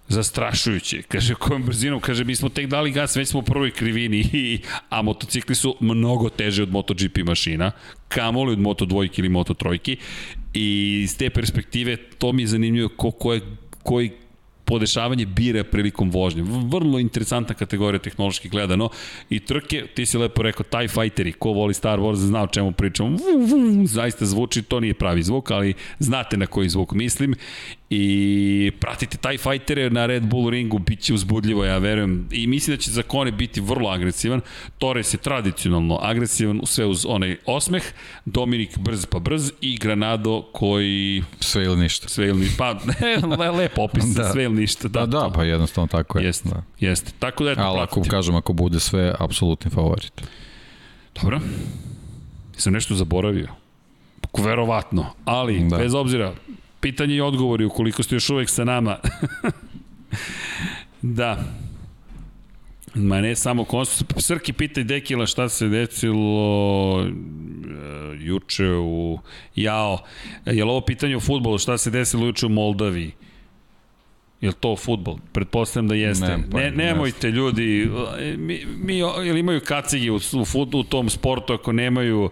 Zastrašujuće. 0.07 1.01
Kaže, 1.01 1.35
kojom 1.35 1.63
brzinom? 1.63 1.99
Kaže, 1.99 2.23
mi 2.23 2.35
smo 2.35 2.49
tek 2.49 2.67
dali 2.67 2.91
gas, 2.91 3.15
već 3.15 3.29
smo 3.29 3.39
u 3.39 3.43
prvoj 3.43 3.71
krivini, 3.71 4.23
a 4.89 5.01
motocikli 5.01 5.55
su 5.55 5.75
mnogo 5.79 6.29
teže 6.29 6.63
od 6.63 6.71
MotoGP 6.71 7.17
mašina, 7.25 7.71
kamoli 8.07 8.53
od 8.53 8.59
Moto 8.59 8.85
dvojki 8.85 9.21
ili 9.21 9.29
Moto 9.29 9.53
trojki. 9.53 9.97
I 10.53 10.99
iz 11.03 11.17
te 11.17 11.29
perspektive, 11.29 11.97
to 11.97 12.31
mi 12.33 12.43
je 12.43 12.47
zanimljivo 12.47 12.89
ko, 12.89 13.11
ko 13.11 13.33
je, 13.33 13.41
koji 13.83 14.11
podešavanje 14.65 15.25
bira 15.25 15.63
prilikom 15.63 16.11
vožnje. 16.11 16.43
Vrlo 16.71 16.99
interesantna 16.99 17.55
kategorija 17.55 17.99
tehnološki 17.99 18.49
gledano 18.49 18.89
i 19.29 19.39
trke, 19.39 19.87
ti 19.95 20.05
si 20.05 20.17
lepo 20.17 20.41
rekao, 20.41 20.63
TIE 20.63 20.87
Fighteri, 20.87 21.31
ko 21.31 21.51
voli 21.51 21.73
Star 21.73 21.99
Wars 21.99 22.15
zna 22.15 22.43
o 22.43 22.47
čemu 22.47 22.71
pričamo, 22.71 23.17
zaista 23.85 24.25
zvuči, 24.25 24.61
to 24.61 24.79
nije 24.79 24.93
pravi 24.93 25.23
zvuk, 25.23 25.51
ali 25.51 25.73
znate 25.99 26.37
na 26.37 26.45
koji 26.45 26.69
zvuk 26.69 26.93
mislim 26.93 27.35
i 27.89 28.71
pratite 28.79 29.17
taj 29.17 29.37
fajtere 29.37 29.89
na 29.89 30.05
Red 30.05 30.25
Bull 30.25 30.49
ringu, 30.49 30.79
bit 30.79 30.99
će 30.99 31.13
uzbudljivo, 31.13 31.65
ja 31.65 31.77
verujem, 31.77 32.27
i 32.31 32.47
mislim 32.47 32.77
da 32.77 32.81
će 32.81 32.91
za 32.91 33.01
Kone 33.01 33.31
biti 33.31 33.61
vrlo 33.61 33.89
agresivan, 33.89 34.41
Torres 34.77 35.13
je 35.13 35.17
tradicionalno 35.17 35.99
agresivan, 36.01 36.61
sve 36.63 36.85
uz 36.85 37.05
onaj 37.09 37.37
osmeh, 37.45 37.83
Dominik 38.25 38.77
brz 38.77 39.05
pa 39.05 39.19
brz 39.19 39.51
i 39.61 39.77
Granado 39.77 40.41
koji... 40.53 41.23
Sve 41.39 41.63
ili 41.63 41.77
ništa. 41.77 42.09
Sve 42.09 42.27
ili 42.27 42.39
ništa, 42.39 42.55
pa 42.57 42.79
ne, 43.37 43.51
lepo 43.51 43.81
opis, 43.81 44.05
da. 44.05 44.31
sve 44.31 44.43
ili 44.43 44.54
ništa. 44.55 44.87
Da, 44.87 45.05
da, 45.05 45.19
da 45.19 45.31
pa 45.35 45.43
jednostavno 45.43 45.87
tako 45.87 46.19
je. 46.19 46.25
Jeste, 46.25 46.49
da. 46.49 46.63
jeste. 46.79 47.11
Tako 47.19 47.43
da, 47.43 47.51
eto, 47.51 47.61
Ali 47.61 47.79
ako 47.79 48.01
kažem, 48.09 48.35
ako 48.35 48.53
bude 48.53 48.79
sve, 48.79 49.15
apsolutni 49.19 49.71
favorit. 49.71 50.21
Dobro. 51.21 51.39
Sam 52.57 52.73
nešto 52.73 52.95
zaboravio. 52.95 53.47
Verovatno, 54.37 55.05
ali 55.25 55.67
da. 55.69 55.77
bez 55.77 55.93
obzira, 55.93 56.33
pitanje 56.79 57.15
i 57.15 57.21
odgovori 57.21 57.65
ukoliko 57.65 58.03
ste 58.03 58.15
još 58.15 58.29
uvek 58.29 58.49
sa 58.49 58.63
nama. 58.63 58.97
Da. 61.01 61.43
Ma 62.95 63.21
ne 63.21 63.35
samo 63.35 63.63
konstru... 63.63 64.21
Srki 64.21 64.53
pita 64.53 64.81
i 64.81 64.83
Dekila 64.83 65.25
šta 65.25 65.49
se 65.49 65.67
desilo 65.67 67.01
uh, 67.01 67.07
juče 68.19 68.67
u 68.69 69.19
Jao. 69.55 69.97
Je 70.45 70.65
li 70.65 70.71
ovo 70.71 70.81
pitanje 70.81 71.17
o 71.17 71.19
futbolu? 71.19 71.57
Šta 71.57 71.77
se 71.77 71.91
desilo 71.91 72.25
juče 72.25 72.45
u 72.45 72.49
Moldaviji? 72.49 73.11
Je 74.45 74.49
li 74.49 74.55
to 74.59 74.75
futbol? 74.75 75.17
Pretpostavljam 75.33 75.87
da 75.87 75.95
jeste. 75.95 76.27
Ne, 76.27 76.43
pa, 76.51 76.59
ne, 76.59 76.71
nemojte 76.71 77.31
ljudi, 77.31 77.89
mi, 78.37 78.65
mi 78.77 78.97
ili 78.99 79.39
imaju 79.39 79.61
kacigi 79.65 80.09
u, 80.09 80.15
u, 80.15 80.61
u 80.73 80.83
tom 80.83 81.09
sportu 81.09 81.53
ako 81.53 81.71
nemaju 81.71 82.29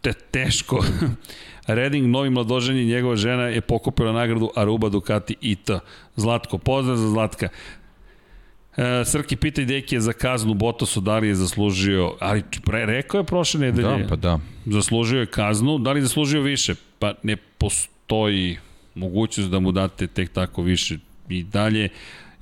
te, 0.00 0.12
teško. 0.12 0.84
Reding, 1.66 2.06
novi 2.06 2.30
mladoženji, 2.30 2.84
njegova 2.84 3.16
žena 3.16 3.42
je 3.42 3.60
pokupila 3.60 4.12
nagradu 4.12 4.50
Aruba 4.56 4.88
Ducati 4.88 5.36
IT. 5.40 5.70
Zlatko, 6.16 6.58
pozdrav 6.58 6.96
za 6.96 7.08
Zlatka. 7.08 7.48
E, 8.76 9.04
Srki 9.04 9.36
pita 9.36 9.62
i 9.62 9.64
Deki 9.64 9.94
je 9.94 10.00
za 10.00 10.12
kaznu 10.12 10.54
Botasu, 10.54 11.00
da 11.00 11.18
li 11.18 11.28
je 11.28 11.34
zaslužio, 11.34 12.14
ali 12.20 12.42
pre, 12.64 12.86
rekao 12.86 13.18
je 13.18 13.24
prošle 13.24 13.60
nedelje. 13.60 14.02
Da, 14.02 14.08
pa 14.08 14.16
da. 14.16 14.38
Zaslužio 14.66 15.20
je 15.20 15.26
kaznu, 15.26 15.78
da 15.78 15.92
li 15.92 16.00
je 16.00 16.02
zaslužio 16.02 16.42
više? 16.42 16.74
Pa 16.98 17.14
ne 17.22 17.36
postoji 17.36 18.58
mogućnost 18.94 19.50
da 19.50 19.58
mu 19.58 19.72
date 19.72 20.06
tek 20.06 20.32
tako 20.32 20.62
više 20.62 20.98
i 21.28 21.42
dalje 21.42 21.88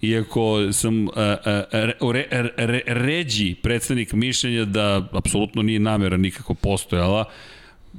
iako 0.00 0.72
sam 0.72 1.08
a, 1.08 1.12
a, 1.16 1.62
re, 2.12 2.26
re, 2.30 2.50
re, 2.56 2.80
ređi 2.86 3.54
predstavnik 3.62 4.12
mišljenja 4.12 4.64
da 4.64 5.08
apsolutno 5.12 5.62
nije 5.62 5.80
namera 5.80 6.16
nikako 6.16 6.54
postojala, 6.54 7.24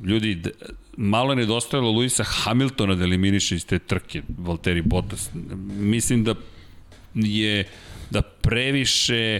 ljudi, 0.03 0.41
malo 0.97 1.31
je 1.31 1.35
nedostajalo 1.35 1.91
Luisa 1.91 2.23
Hamiltona 2.23 2.95
da 2.95 3.03
eliminiše 3.03 3.55
iz 3.55 3.65
te 3.65 3.79
trke 3.79 4.21
Valtteri 4.37 4.81
Bottas. 4.81 5.29
Mislim 5.67 6.23
da 6.23 6.35
je 7.13 7.67
da 8.09 8.21
previše 8.21 9.39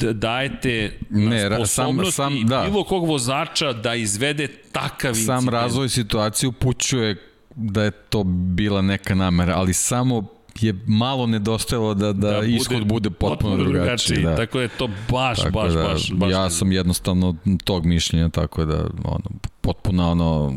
da 0.00 0.12
dajete 0.12 0.98
ne, 1.10 1.50
sposobnosti 1.56 2.12
sam, 2.12 2.32
sam, 2.32 2.46
da. 2.46 2.64
bilo 2.70 2.84
kog 2.84 3.06
vozača 3.06 3.72
da 3.72 3.94
izvede 3.94 4.48
takav 4.72 5.10
incident. 5.10 5.40
Sam 5.40 5.48
razvoj 5.48 5.88
situacije 5.88 6.48
upućuje 6.48 7.27
da 7.58 7.82
je 7.82 7.90
to 7.90 8.24
bila 8.24 8.82
neka 8.82 9.14
namera, 9.14 9.54
ali 9.56 9.72
samo 9.72 10.24
je 10.60 10.74
malo 10.86 11.26
nedostajalo 11.26 11.94
da, 11.94 12.12
da, 12.12 12.30
da 12.30 12.46
ishod 12.46 12.86
bude 12.86 13.10
potpuno, 13.10 13.30
potpuno 13.30 13.56
drugačiji. 13.56 14.16
drugačiji. 14.16 14.22
Da. 14.22 14.36
Tako 14.36 14.60
je 14.60 14.68
to 14.68 14.88
baš, 15.10 15.38
tako 15.38 15.50
baš, 15.52 15.72
da, 15.72 15.82
baš, 15.82 16.12
baš. 16.12 16.30
Ja 16.30 16.50
sam 16.50 16.72
jednostavno 16.72 17.34
tog 17.64 17.86
mišljenja, 17.86 18.28
tako 18.28 18.64
da 18.64 18.86
ono, 19.04 19.24
potpuno 19.60 20.10
ono, 20.10 20.54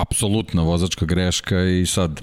apsolutna 0.00 0.62
vozačka 0.62 1.06
greška 1.06 1.62
i 1.62 1.86
sad 1.86 2.20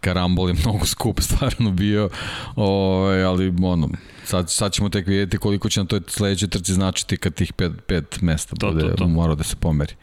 karambol 0.00 0.48
je 0.48 0.54
mnogo 0.64 0.86
skup 0.86 1.20
stvarno 1.20 1.70
bio, 1.70 2.08
o, 2.56 2.64
ovaj, 2.64 3.22
ali 3.22 3.54
ono, 3.62 3.88
sad, 4.24 4.50
sad 4.50 4.72
ćemo 4.72 4.88
tek 4.88 5.06
vidjeti 5.06 5.38
koliko 5.38 5.68
će 5.68 5.80
na 5.80 5.86
toj 5.86 6.00
sledećoj 6.06 6.48
trci 6.48 6.72
značiti 6.72 7.16
kad 7.16 7.34
tih 7.34 7.52
pet, 7.52 7.72
pet 7.86 8.20
mesta 8.20 8.56
to, 8.56 8.72
bude 8.72 8.88
to, 8.90 8.96
to. 8.96 9.08
mora 9.08 9.34
da 9.34 9.44
se 9.44 9.56
pomeri. 9.56 9.94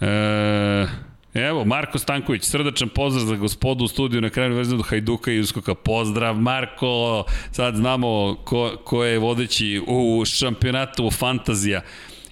E, 0.00 0.86
Evo, 1.34 1.64
Marko 1.64 1.98
Stanković, 1.98 2.44
srdačan 2.44 2.88
pozdrav 2.88 3.26
za 3.26 3.36
gospodu 3.36 3.84
u 3.84 3.88
studiju 3.88 4.20
na 4.20 4.30
kraju 4.30 4.56
vezanu 4.56 4.82
Hajduka 4.82 5.32
i 5.32 5.40
Uskoka. 5.40 5.74
Pozdrav, 5.74 6.36
Marko! 6.36 7.24
Sad 7.52 7.76
znamo 7.76 8.36
ko, 8.44 8.76
ko 8.84 9.04
je 9.04 9.18
vodeći 9.18 9.82
u 9.86 10.24
šampionatu 10.24 11.10
Fantazija. 11.10 11.80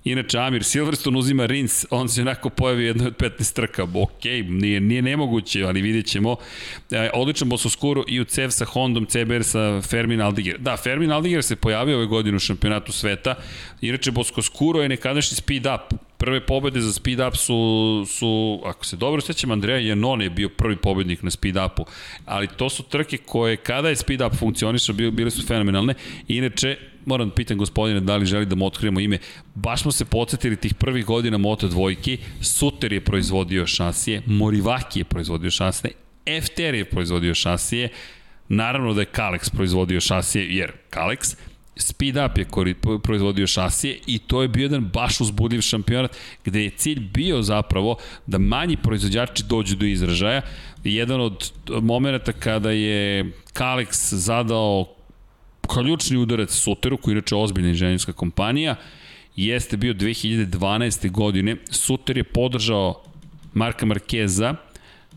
Inače, 0.05 0.39
Amir 0.39 0.65
Silverstone 0.65 1.19
uzima 1.19 1.47
Rins, 1.47 1.87
on 1.91 2.09
se 2.09 2.21
onako 2.21 2.51
pojavi 2.51 2.85
jedno 2.85 3.07
od 3.07 3.17
15 3.17 3.55
trka. 3.55 3.83
Ok, 3.83 4.25
nije, 4.49 4.81
nije 4.81 5.03
nemoguće, 5.03 5.65
ali 5.65 5.83
vidjet 5.83 6.07
ćemo. 6.07 6.37
E, 6.91 7.11
odličan 7.15 7.49
Bososkuro 7.49 8.05
i 8.09 8.21
u 8.21 8.25
CEV 8.25 8.51
sa 8.51 8.65
Hondom, 8.65 9.07
CBR 9.07 9.43
sa 9.43 9.81
Fermin 9.83 10.21
Aldiger. 10.21 10.59
Da, 10.59 10.77
Fermin 10.77 11.13
Aldiger 11.13 11.43
se 11.43 11.57
pojavio 11.57 11.97
ove 11.97 12.07
godine 12.07 12.37
u 12.37 12.41
šampionatu 12.41 12.93
sveta. 12.93 13.35
Inače, 13.81 14.11
Bososkuro 14.11 14.83
je 14.83 14.89
nekadašnji 14.89 15.37
speed 15.37 15.67
up 15.67 16.01
prve 16.21 16.47
pobede 16.47 16.81
za 16.81 16.93
speed 16.93 17.21
up 17.21 17.37
su, 17.37 18.05
su 18.09 18.61
ako 18.65 18.85
se 18.85 18.97
dobro 18.97 19.21
sećam, 19.21 19.51
Andreja 19.51 19.79
Janone 19.79 20.25
je 20.25 20.31
bio 20.31 20.49
prvi 20.49 20.77
pobednik 20.77 21.23
na 21.23 21.31
speed 21.31 21.57
upu, 21.57 21.87
ali 22.25 22.49
to 22.57 22.69
su 22.69 22.83
trke 22.83 23.17
koje 23.17 23.57
kada 23.57 23.89
je 23.89 23.97
speed 23.97 24.23
up 24.23 24.35
funkcionišao, 24.35 24.95
bile 24.95 25.31
su 25.31 25.47
fenomenalne. 25.47 25.95
Inače, 26.29 26.77
moram 27.07 27.29
da 27.29 27.35
pitam 27.35 27.59
gospodine 27.59 28.01
da 28.01 28.17
li 28.17 28.27
želi 28.27 28.47
da 28.47 28.55
mu 28.55 28.67
otkrijemo 28.67 29.01
ime. 29.01 29.19
Baš 29.55 29.83
smo 29.83 29.93
se 29.93 30.05
podsjetili 30.05 30.57
tih 30.57 30.75
prvih 30.75 31.05
godina 31.05 31.39
Moto 31.39 31.69
dvojki, 31.69 32.19
Suter 32.41 32.93
je 32.93 33.01
proizvodio 33.01 33.67
šasije, 33.67 34.23
Morivaki 34.27 35.01
je 35.01 35.05
proizvodio 35.05 35.51
šasije, 35.51 35.93
FTR 36.43 36.75
je 36.75 36.85
proizvodio 36.85 37.35
šasije, 37.35 37.89
naravno 38.49 38.95
da 38.95 39.01
je 39.01 39.13
Kalex 39.13 39.51
proizvodio 39.51 40.01
šasije, 40.01 40.57
jer 40.57 40.73
Kalex, 40.91 41.37
Speed 41.77 42.17
Up 42.17 42.39
je 42.39 42.75
proizvodio 43.03 43.47
šasije 43.47 43.99
i 44.07 44.19
to 44.19 44.43
je 44.43 44.49
bio 44.49 44.63
jedan 44.63 44.85
baš 44.85 45.21
uzbudljiv 45.21 45.61
šampionat 45.61 46.17
gde 46.45 46.63
je 46.63 46.71
cilj 46.71 47.01
bio 47.01 47.43
zapravo 47.43 47.97
da 48.27 48.39
manji 48.39 48.77
proizvođači 48.77 49.45
dođu 49.49 49.77
do 49.77 49.87
izražaja. 49.87 50.43
Jedan 50.85 51.21
od 51.21 51.53
momenta 51.83 52.33
kada 52.33 52.71
je 52.71 53.33
Kalex 53.53 54.15
zadao 54.15 54.95
ključni 55.75 56.17
udarac 56.17 56.51
Suteru, 56.51 56.97
koji 56.97 57.13
je 57.13 57.17
inače 57.17 57.37
ozbiljna 57.37 57.69
inženjerska 57.69 58.13
kompanija, 58.13 58.77
jeste 59.37 59.77
bio 59.77 59.95
2012. 59.95 61.11
godine. 61.11 61.57
Suter 61.71 62.17
je 62.17 62.25
podržao 62.25 63.03
Marka 63.55 63.87
Markeza 63.87 64.55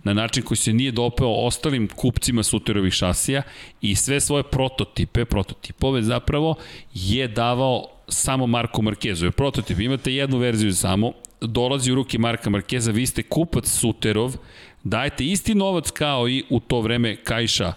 na 0.04 0.14
način 0.14 0.44
koji 0.44 0.58
se 0.58 0.74
nije 0.74 0.92
dopeo 0.92 1.28
ostalim 1.28 1.88
kupcima 1.88 2.44
Suterovih 2.44 2.94
šasija 2.94 3.42
i 3.82 3.96
sve 3.96 4.20
svoje 4.20 4.44
prototipe, 4.44 5.26
prototipove 5.26 6.02
zapravo, 6.02 6.56
je 6.94 7.28
davao 7.28 7.88
samo 8.08 8.48
Marko 8.48 8.82
Markezu. 8.82 9.26
Jer 9.26 9.32
prototip, 9.32 9.80
imate 9.80 10.14
jednu 10.14 10.38
verziju 10.38 10.74
samo, 10.74 11.12
dolazi 11.42 11.92
u 11.92 11.96
ruke 11.96 12.18
Marka 12.18 12.50
Markeza, 12.50 12.92
vi 12.92 13.06
ste 13.06 13.24
kupac 13.24 13.68
Suterov, 13.68 14.36
dajete 14.84 15.26
isti 15.26 15.56
novac 15.56 15.92
kao 15.92 16.30
i 16.30 16.44
u 16.50 16.60
to 16.60 16.82
vreme 16.82 17.16
Kajša 17.16 17.74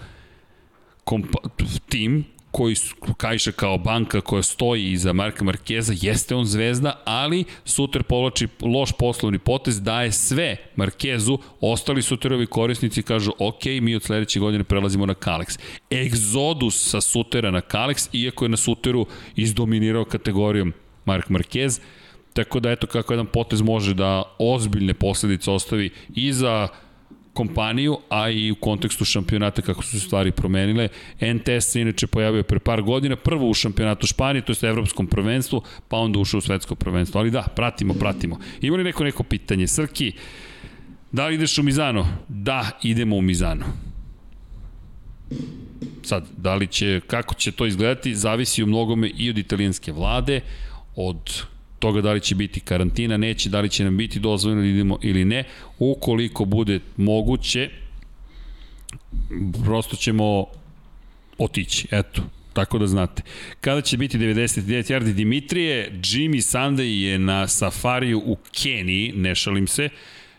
tim, 1.89 2.25
koji 2.57 2.77
Kajša 3.17 3.53
kao 3.53 3.79
banka 3.79 4.21
koja 4.21 4.43
stoji 4.43 4.93
iza 4.93 5.13
Marka 5.13 5.45
Markeza, 5.45 5.95
jeste 6.01 6.35
on 6.35 6.45
zvezda, 6.45 7.03
ali 7.05 7.45
Suter 7.65 8.03
povlači 8.03 8.49
loš 8.63 8.93
poslovni 8.99 9.39
potez, 9.39 9.83
daje 9.83 10.13
sve 10.13 10.57
Markezu, 10.77 11.39
ostali 11.61 12.03
Suterovi 12.03 12.47
korisnici 12.47 13.03
kažu, 13.03 13.33
ok, 13.39 13.65
mi 13.81 13.97
od 13.97 14.03
sledeće 14.03 14.41
godine 14.41 14.65
prelazimo 14.65 15.07
na 15.07 15.15
Kalex. 15.15 15.59
Egzodus 15.93 16.91
sa 16.91 17.01
Sutera 17.01 17.51
na 17.51 17.61
Kalex, 17.61 18.09
iako 18.13 18.45
je 18.45 18.49
na 18.49 18.57
Suteru 18.57 19.07
izdominirao 19.37 20.05
kategorijom 20.05 20.73
Mark 21.05 21.29
Marquez, 21.29 21.81
tako 22.33 22.61
da 22.61 22.71
eto 22.71 22.87
kako 22.87 23.13
jedan 23.13 23.27
potez 23.27 23.63
može 23.63 23.95
da 23.95 24.23
ozbiljne 24.39 24.95
posledice 24.95 25.51
ostavi 25.51 25.91
i 26.15 26.33
za 26.33 26.69
kompaniju, 27.37 27.99
a 28.09 28.31
i 28.31 28.51
u 28.51 28.55
kontekstu 28.55 29.05
šampionata 29.05 29.63
kako 29.63 29.83
su 29.83 29.91
se 30.01 30.07
stvari 30.07 30.33
promenile. 30.33 30.89
NTS 31.21 31.73
se 31.73 31.81
inače 31.81 32.07
pojavio 32.07 32.43
pre 32.43 32.59
par 32.59 32.83
godina, 32.83 33.17
prvo 33.17 33.51
u 33.51 33.55
šampionatu 33.55 34.07
Španije, 34.07 34.45
to 34.45 34.53
je 34.53 34.71
evropskom 34.71 35.07
prvenstvu, 35.07 35.63
pa 35.89 35.97
onda 35.97 36.19
ušao 36.19 36.39
u 36.39 36.41
svetsko 36.41 36.75
prvenstvo. 36.75 37.21
Ali 37.21 37.31
da, 37.31 37.43
pratimo, 37.43 37.95
pratimo. 37.95 38.39
Ima 38.61 38.77
li 38.77 38.85
neko 38.85 39.05
neko 39.05 39.23
pitanje? 39.23 39.67
Srki, 39.67 40.13
da 41.13 41.27
li 41.27 41.35
ideš 41.35 41.59
u 41.59 41.63
Mizano? 41.63 42.07
Da, 42.29 42.71
idemo 42.83 43.17
u 43.17 43.23
Mizano. 43.23 43.67
Sad, 46.03 46.25
da 46.37 46.55
li 46.55 46.67
će, 46.67 47.01
kako 47.07 47.35
će 47.35 47.53
to 47.53 47.67
izgledati, 47.67 48.15
zavisi 48.15 48.63
u 48.63 48.67
mnogome 48.67 49.11
i 49.17 49.31
od 49.31 49.39
italijanske 49.39 49.93
vlade, 49.93 50.41
od 50.97 51.47
toga 51.87 52.01
da 52.01 52.13
li 52.13 52.21
će 52.21 52.35
biti 52.35 52.61
karantina, 52.61 53.17
neće, 53.17 53.49
da 53.49 53.61
li 53.61 53.69
će 53.69 53.85
nam 53.85 53.97
biti 53.97 54.19
dozvoljeno 54.21 54.63
da 54.63 54.69
idemo 54.69 54.99
ili 55.03 55.25
ne. 55.25 55.45
Ukoliko 55.79 56.45
bude 56.45 56.81
moguće, 56.97 57.71
prosto 59.65 59.97
ćemo 59.97 60.47
otići. 61.39 61.89
Eto, 61.91 62.23
tako 62.53 62.79
da 62.79 62.87
znate. 62.87 63.23
Kada 63.61 63.81
će 63.81 63.97
biti 63.97 64.19
99 64.19 64.93
yardi 64.93 65.13
Dimitrije, 65.13 65.93
Jimmy 66.03 66.43
Sunday 66.43 67.07
je 67.07 67.19
na 67.19 67.49
safariju 67.49 68.19
u 68.19 68.37
Keniji, 68.53 69.13
ne 69.17 69.35
šalim 69.35 69.67
se, 69.67 69.89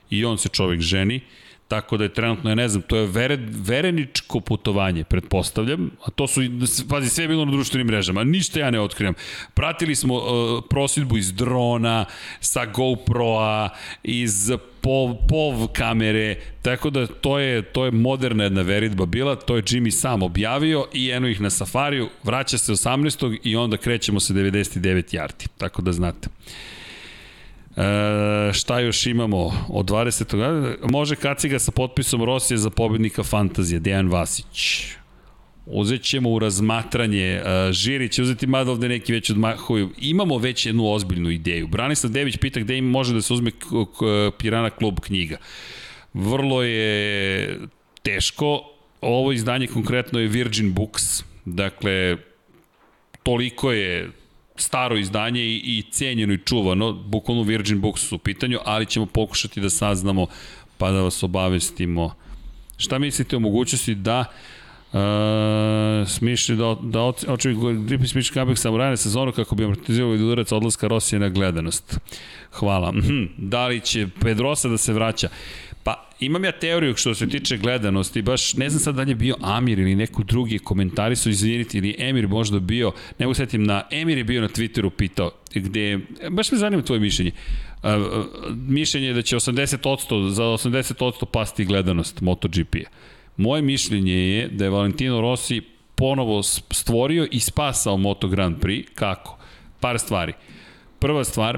i 0.09 0.25
on 0.25 0.37
se 0.37 0.49
čovek 0.49 0.81
ženi. 0.81 1.21
Tako 1.67 1.97
da 1.97 2.03
je 2.03 2.13
trenutno, 2.13 2.49
ja 2.49 2.55
ne 2.55 2.67
znam, 2.67 2.81
to 2.81 2.97
je 2.97 3.07
vere, 3.07 3.37
vereničko 3.51 4.39
putovanje, 4.39 5.03
pretpostavljam, 5.03 5.91
a 6.05 6.11
to 6.11 6.27
su, 6.27 6.41
pazi, 6.89 7.09
sve 7.09 7.23
je 7.23 7.27
bilo 7.27 7.45
na 7.45 7.51
društvenim 7.51 7.87
mrežama, 7.87 8.23
ništa 8.23 8.59
ja 8.59 8.71
ne 8.71 8.79
otkrivam. 8.79 9.13
Pratili 9.53 9.95
smo 9.95 10.15
uh, 10.15 10.63
prosidbu 10.69 11.17
iz 11.17 11.33
drona, 11.33 12.05
sa 12.39 12.65
GoPro-a, 12.65 13.69
iz 14.03 14.51
POV, 14.81 15.15
POV 15.29 15.67
kamere, 15.73 16.35
tako 16.61 16.89
da 16.89 17.07
to 17.07 17.39
je, 17.39 17.61
to 17.61 17.85
je 17.85 17.91
moderna 17.91 18.43
jedna 18.43 18.61
veritba 18.61 19.05
bila, 19.05 19.35
to 19.35 19.55
je 19.55 19.63
Jimmy 19.63 19.91
sam 19.91 20.23
objavio 20.23 20.85
i 20.93 21.11
eno 21.11 21.27
ih 21.27 21.41
na 21.41 21.49
safariju, 21.49 22.09
vraća 22.23 22.57
se 22.57 22.71
18. 22.71 23.37
i 23.43 23.55
onda 23.55 23.77
krećemo 23.77 24.19
sa 24.19 24.33
99 24.33 25.15
yardi, 25.15 25.47
tako 25.57 25.81
da 25.81 25.91
znate. 25.91 26.29
E, 27.77 28.53
šta 28.53 28.79
još 28.79 29.05
imamo 29.05 29.65
od 29.69 29.85
20. 29.85 30.75
Može 30.91 31.15
kaciga 31.15 31.59
sa 31.59 31.71
potpisom 31.71 32.23
Rosije 32.23 32.57
za 32.57 32.69
pobednika 32.69 33.23
Fantazije, 33.23 33.79
Dejan 33.79 34.07
Vasić. 34.07 34.85
uzet 35.65 36.01
ćemo 36.03 36.29
u 36.29 36.39
razmatranje, 36.39 37.41
uh, 37.41 37.71
Žiri 37.71 38.09
će 38.09 38.21
uzeti 38.21 38.47
mada 38.47 38.71
ovde 38.71 38.89
neki 38.89 39.13
već 39.13 39.29
odmahuju. 39.29 39.89
Imamo 39.97 40.37
već 40.37 40.65
jednu 40.65 40.91
ozbiljnu 40.91 41.29
ideju. 41.29 41.67
Branislav 41.67 42.11
Dević 42.13 42.37
pita 42.37 42.59
gde 42.59 42.77
im 42.77 42.85
može 42.85 43.13
da 43.13 43.21
se 43.21 43.33
uzme 43.33 43.51
Pirana 44.37 44.69
klub 44.69 44.99
knjiga. 44.99 45.37
Vrlo 46.13 46.63
je 46.63 47.59
teško, 48.01 48.61
ovo 49.01 49.31
izdanje 49.31 49.67
konkretno 49.67 50.19
je 50.19 50.27
Virgin 50.27 50.73
Books, 50.73 51.23
dakle, 51.45 52.17
toliko 53.23 53.71
je 53.71 54.09
staro 54.57 54.97
izdanje 54.97 55.41
i, 55.41 55.55
i 55.55 55.83
cenjeno 55.91 56.33
i 56.33 56.39
čuvano, 56.45 56.93
bukvalno 56.93 57.43
Virgin 57.43 57.81
Books 57.81 58.11
u 58.11 58.17
pitanju, 58.17 58.59
ali 58.65 58.85
ćemo 58.85 59.05
pokušati 59.05 59.61
da 59.61 59.69
saznamo 59.69 60.27
pa 60.77 60.91
da 60.91 61.01
vas 61.01 61.23
obavestimo. 61.23 62.15
Šta 62.77 62.99
mislite 62.99 63.35
o 63.35 63.39
mogućnosti 63.39 63.95
da 63.95 64.25
Uh, 64.87 66.07
smišlji 66.07 66.55
da, 66.55 66.75
da 66.81 67.01
očevi 67.27 67.55
Dripi 67.85 68.07
smišlji 68.07 68.33
comeback 68.33 68.57
samurajne 68.57 68.97
sezonu 68.97 69.31
kako 69.31 69.55
bi 69.55 69.63
amortizirao 69.63 70.15
i 70.15 70.23
udarac 70.23 70.51
odlaska 70.51 70.87
Rosije 70.87 71.19
na 71.19 71.29
gledanost. 71.29 71.99
Hvala. 72.51 72.91
Hm, 72.91 73.25
da 73.37 73.67
li 73.67 73.81
će 73.81 74.07
Pedrosa 74.21 74.69
da 74.69 74.77
se 74.77 74.93
vraća? 74.93 75.29
Pa, 75.87 76.09
imam 76.19 76.45
ja 76.45 76.51
teoriju 76.51 76.95
što 76.95 77.15
se 77.15 77.29
tiče 77.29 77.57
gledanosti, 77.57 78.21
baš 78.21 78.53
ne 78.53 78.69
znam 78.69 78.79
sad 78.79 78.95
da 78.95 79.01
li 79.01 79.11
je 79.11 79.15
bio 79.15 79.35
Amir 79.41 79.79
ili 79.79 79.95
neko 79.95 80.23
drugi 80.23 80.59
komentari 80.59 81.15
su 81.15 81.29
izviniti, 81.29 81.77
ili 81.77 81.95
Emir 81.97 82.27
možda 82.27 82.59
bio, 82.59 82.91
ne 83.19 83.25
mogu 83.25 83.33
setim, 83.33 83.63
na, 83.63 83.83
Emir 83.91 84.17
je 84.17 84.23
bio 84.23 84.41
na 84.41 84.47
Twitteru 84.47 84.89
pitao, 84.89 85.31
gde, 85.53 85.99
baš 86.29 86.51
me 86.51 86.57
zanima 86.57 86.83
tvoje 86.83 86.99
mišljenje, 86.99 87.31
uh, 87.83 87.89
mišljenje 88.55 89.07
je 89.07 89.13
da 89.13 89.21
će 89.21 89.35
80%, 89.35 90.29
za 90.29 90.43
80% 90.43 91.25
pasti 91.25 91.65
gledanost 91.65 92.21
MotoGP-a. 92.21 92.89
Moje 93.37 93.61
mišljenje 93.61 94.13
je 94.13 94.47
da 94.47 94.63
je 94.63 94.69
Valentino 94.69 95.21
Rossi 95.21 95.61
ponovo 95.95 96.43
stvorio 96.43 97.27
i 97.31 97.39
spasao 97.39 97.97
Moto 97.97 98.27
Grand 98.27 98.57
Prix. 98.59 98.85
Kako? 98.93 99.37
Par 99.79 99.99
stvari. 99.99 100.33
Prva 100.99 101.23
stvar, 101.23 101.57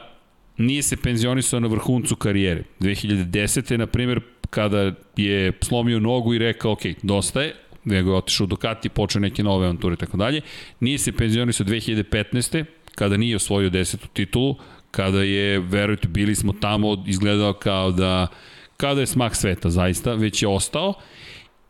nije 0.59 0.83
se 0.83 0.97
penzionisao 0.97 1.59
na 1.59 1.67
vrhuncu 1.67 2.15
karijere. 2.15 2.63
2010. 2.79 3.77
na 3.77 3.87
primjer, 3.87 4.21
kada 4.49 4.93
je 5.17 5.51
slomio 5.61 5.99
nogu 5.99 6.33
i 6.33 6.37
rekao, 6.37 6.71
ok, 6.71 6.81
dosta 7.03 7.41
je, 7.41 7.55
nego 7.85 8.11
je 8.11 8.17
otišao 8.17 8.43
u 8.43 8.47
Ducati, 8.47 8.89
počeo 8.89 9.19
neke 9.19 9.43
nove 9.43 9.65
avanture 9.65 9.93
i 9.93 9.97
tako 9.97 10.17
dalje. 10.17 10.41
Nije 10.79 10.97
se 10.97 11.11
penzionisao 11.11 11.65
2015. 11.65 12.65
kada 12.95 13.17
nije 13.17 13.35
osvojio 13.35 13.69
desetu 13.69 14.07
titulu, 14.07 14.55
kada 14.91 15.23
je, 15.23 15.59
verujte, 15.59 16.07
bili 16.07 16.35
smo 16.35 16.53
tamo, 16.53 17.03
izgledao 17.07 17.53
kao 17.53 17.91
da, 17.91 18.27
kao 18.77 18.95
da 18.95 19.01
je 19.01 19.07
smak 19.07 19.35
sveta, 19.35 19.69
zaista, 19.69 20.13
već 20.13 20.41
je 20.41 20.47
ostao 20.47 20.93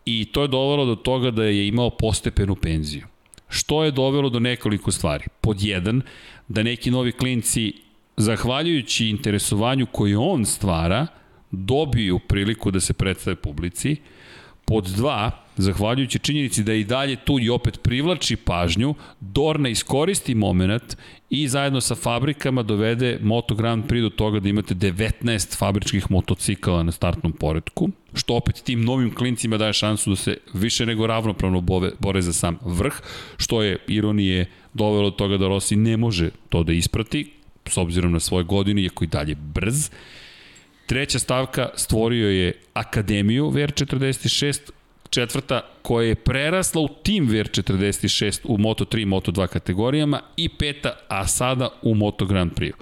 i 0.06 0.26
to 0.26 0.42
je 0.42 0.48
dovelo 0.48 0.85
do 0.85 0.95
toga 0.95 1.32
da 1.32 1.43
je 1.43 1.68
imao 1.68 1.90
postepenu 1.90 2.56
penziju. 2.56 3.06
Što 3.50 3.84
je 3.84 3.92
dovelo 3.92 4.30
do 4.30 4.40
nekoliko 4.40 4.92
stvari? 4.92 5.26
Pod 5.42 5.61
jedan, 5.61 6.01
da 6.48 6.64
neki 6.64 6.92
novi 6.92 7.11
klinci 7.11 7.74
zahvaljujući 8.19 9.07
interesovanju 9.07 9.85
koje 9.85 10.17
on 10.17 10.45
stvara, 10.45 11.07
dobiju 11.51 12.19
priliku 12.19 12.72
da 12.72 12.80
se 12.80 12.93
predstave 12.93 13.35
publici. 13.35 13.95
Pod 14.65 14.85
dva, 14.85 15.31
zahvaljujući 15.57 16.19
činjenici 16.19 16.64
da 16.64 16.73
i 16.73 16.83
dalje 16.83 17.15
tu 17.15 17.39
i 17.39 17.49
opet 17.49 17.80
privlači 17.83 18.35
pažnju, 18.35 18.95
Dorna 19.19 19.69
iskoristi 19.69 20.35
moment 20.35 20.98
i 21.30 21.48
zajedno 21.48 21.81
sa 21.81 21.95
fabrikama 21.95 22.64
dovede 22.64 23.19
Moto 23.22 23.56
Grand 23.56 23.85
Prix 23.85 24.01
do 24.01 24.09
toga 24.09 24.39
da 24.39 24.49
imate 24.49 24.75
19 24.75 25.57
fabričkih 25.57 26.11
motocikala 26.11 26.83
na 26.83 26.91
startnom 26.91 27.31
poredku, 27.31 27.89
što 28.14 28.35
opet 28.35 28.61
tim 28.64 28.85
novim 28.85 29.15
klincima 29.15 29.57
daje 29.57 29.73
šansu 29.73 30.09
da 30.09 30.15
se 30.15 30.38
više 30.53 30.85
nego 30.85 31.07
ravnopravno 31.07 31.61
bove, 31.61 31.91
bore 31.99 32.22
za 32.22 32.33
sam 32.33 32.59
vrh, 32.61 32.93
što 33.38 33.64
je 33.64 33.77
ironije 33.88 34.45
dovelo 34.73 35.09
do 35.09 35.15
toga 35.15 35.38
da 35.38 35.48
Rossi 35.48 35.75
ne 35.75 35.98
može 35.98 36.30
to 36.49 36.64
da 36.64 36.73
isprati, 36.73 37.39
s 37.69 37.77
obzirom 37.77 38.11
na 38.11 38.19
svoje 38.19 38.43
godine, 38.43 38.81
iako 38.81 39.03
i 39.03 39.07
dalje 39.07 39.35
brz. 39.35 39.89
Treća 40.85 41.19
stavka 41.19 41.69
stvorio 41.75 42.30
je 42.30 42.53
Akademiju 42.73 43.51
VR46, 43.51 44.59
četvrta 45.09 45.61
koja 45.81 46.07
je 46.07 46.15
prerasla 46.15 46.81
u 46.81 46.88
tim 47.03 47.30
VR46 47.30 48.39
u 48.43 48.57
Moto3 48.57 49.01
i 49.01 49.06
Moto2 49.06 49.48
kategorijama 49.48 50.22
i 50.38 50.49
peta, 50.49 50.93
a 51.07 51.27
sada 51.27 51.69
u 51.81 51.95
Moto 51.95 52.25
Grand 52.25 52.51
Prix. 52.51 52.73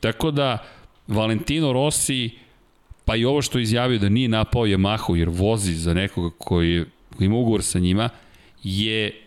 Tako 0.00 0.30
da 0.30 0.58
Valentino 1.06 1.72
Rossi, 1.72 2.30
pa 3.04 3.16
i 3.16 3.24
ovo 3.24 3.42
što 3.42 3.58
je 3.58 3.62
izjavio 3.62 3.98
da 3.98 4.08
nije 4.08 4.28
napao 4.28 4.66
Yamahu 4.66 5.14
jer 5.14 5.28
vozi 5.28 5.74
za 5.74 5.94
nekoga 5.94 6.36
koji 6.38 6.84
ima 7.20 7.36
ugovor 7.36 7.62
sa 7.62 7.78
njima, 7.78 8.08
je 8.62 9.25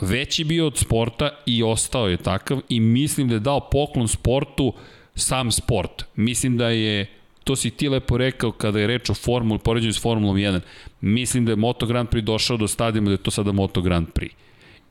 veći 0.00 0.44
bio 0.44 0.66
od 0.66 0.78
sporta 0.78 1.30
i 1.46 1.62
ostao 1.62 2.08
je 2.08 2.16
takav 2.16 2.60
i 2.68 2.80
mislim 2.80 3.28
da 3.28 3.34
je 3.34 3.40
dao 3.40 3.60
poklon 3.60 4.08
sportu 4.08 4.72
sam 5.14 5.52
sport. 5.52 6.04
Mislim 6.16 6.56
da 6.56 6.68
je 6.68 7.06
to 7.44 7.56
si 7.56 7.70
ti 7.70 7.88
lepo 7.88 8.16
rekao 8.18 8.52
kada 8.52 8.80
je 8.80 8.86
reč 8.86 9.10
o 9.10 9.14
formuli, 9.14 9.58
poređenju 9.58 9.92
s 9.92 10.02
Formulom 10.02 10.36
1. 10.36 10.60
Mislim 11.00 11.44
da 11.44 11.52
je 11.52 11.56
Moto 11.56 11.86
Grand 11.86 12.08
Prix 12.08 12.20
došao 12.20 12.56
do 12.56 12.68
stadijuma 12.68 13.08
da 13.08 13.12
je 13.14 13.22
to 13.22 13.30
sada 13.30 13.52
Moto 13.52 13.80
Grand 13.82 14.08
Prix. 14.14 14.30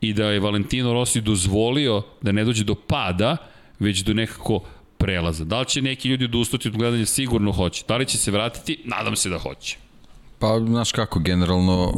I 0.01 0.14
da 0.14 0.25
je 0.25 0.40
Valentino 0.40 0.93
Rossi 0.93 1.22
dozvolio 1.22 2.01
da 2.22 2.32
ne 2.32 2.43
dođe 2.43 2.64
do 2.64 2.75
pada, 2.75 3.38
već 3.80 4.00
do 4.00 4.14
nekako 4.14 4.61
prelaza. 4.98 5.43
Da 5.43 5.59
li 5.59 5.66
će 5.66 5.82
neki 5.82 6.09
ljudi 6.09 6.25
odustati 6.25 6.67
od 6.67 6.77
gledanja? 6.77 7.06
Sigurno 7.06 7.51
hoće. 7.51 7.84
Da 7.88 7.98
li 7.98 8.06
će 8.06 8.17
se 8.17 8.32
vratiti? 8.32 8.80
Nadam 8.85 9.16
se 9.16 9.30
da 9.30 9.38
hoće. 9.38 9.77
Pa, 10.46 10.60
znaš 10.60 10.92
kako, 10.92 11.20
generalno, 11.20 11.94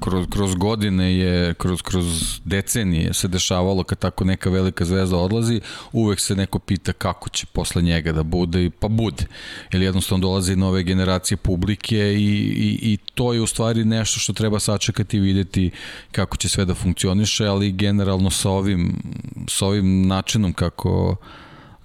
kroz, 0.00 0.26
kroz 0.30 0.54
godine 0.54 1.16
je, 1.16 1.54
kroz, 1.54 1.82
kroz 1.82 2.40
decenije 2.44 3.14
se 3.14 3.28
dešavalo 3.28 3.84
kad 3.84 3.98
tako 3.98 4.24
neka 4.24 4.50
velika 4.50 4.84
zvezda 4.84 5.16
odlazi, 5.16 5.60
uvek 5.92 6.20
se 6.20 6.36
neko 6.36 6.58
pita 6.58 6.92
kako 6.92 7.28
će 7.28 7.46
posle 7.46 7.82
njega 7.82 8.12
da 8.12 8.22
bude, 8.22 8.70
pa 8.78 8.88
bude. 8.88 9.24
Ili 9.72 9.84
jednostavno 9.84 10.22
dolaze 10.22 10.56
nove 10.56 10.82
generacije 10.82 11.36
publike 11.36 11.96
i, 11.96 12.32
i, 12.56 12.92
i 12.92 12.98
to 13.14 13.32
je 13.32 13.40
u 13.40 13.46
stvari 13.46 13.84
nešto 13.84 14.20
što 14.20 14.32
treba 14.32 14.60
sačekati 14.60 15.16
i 15.16 15.20
videti 15.20 15.70
kako 16.12 16.36
će 16.36 16.48
sve 16.48 16.64
da 16.64 16.74
funkcioniše, 16.74 17.46
ali 17.46 17.72
generalno 17.72 18.30
sa 18.30 18.50
ovim, 18.50 19.02
sa 19.48 19.66
ovim 19.66 20.06
načinom 20.06 20.52
kako 20.52 21.16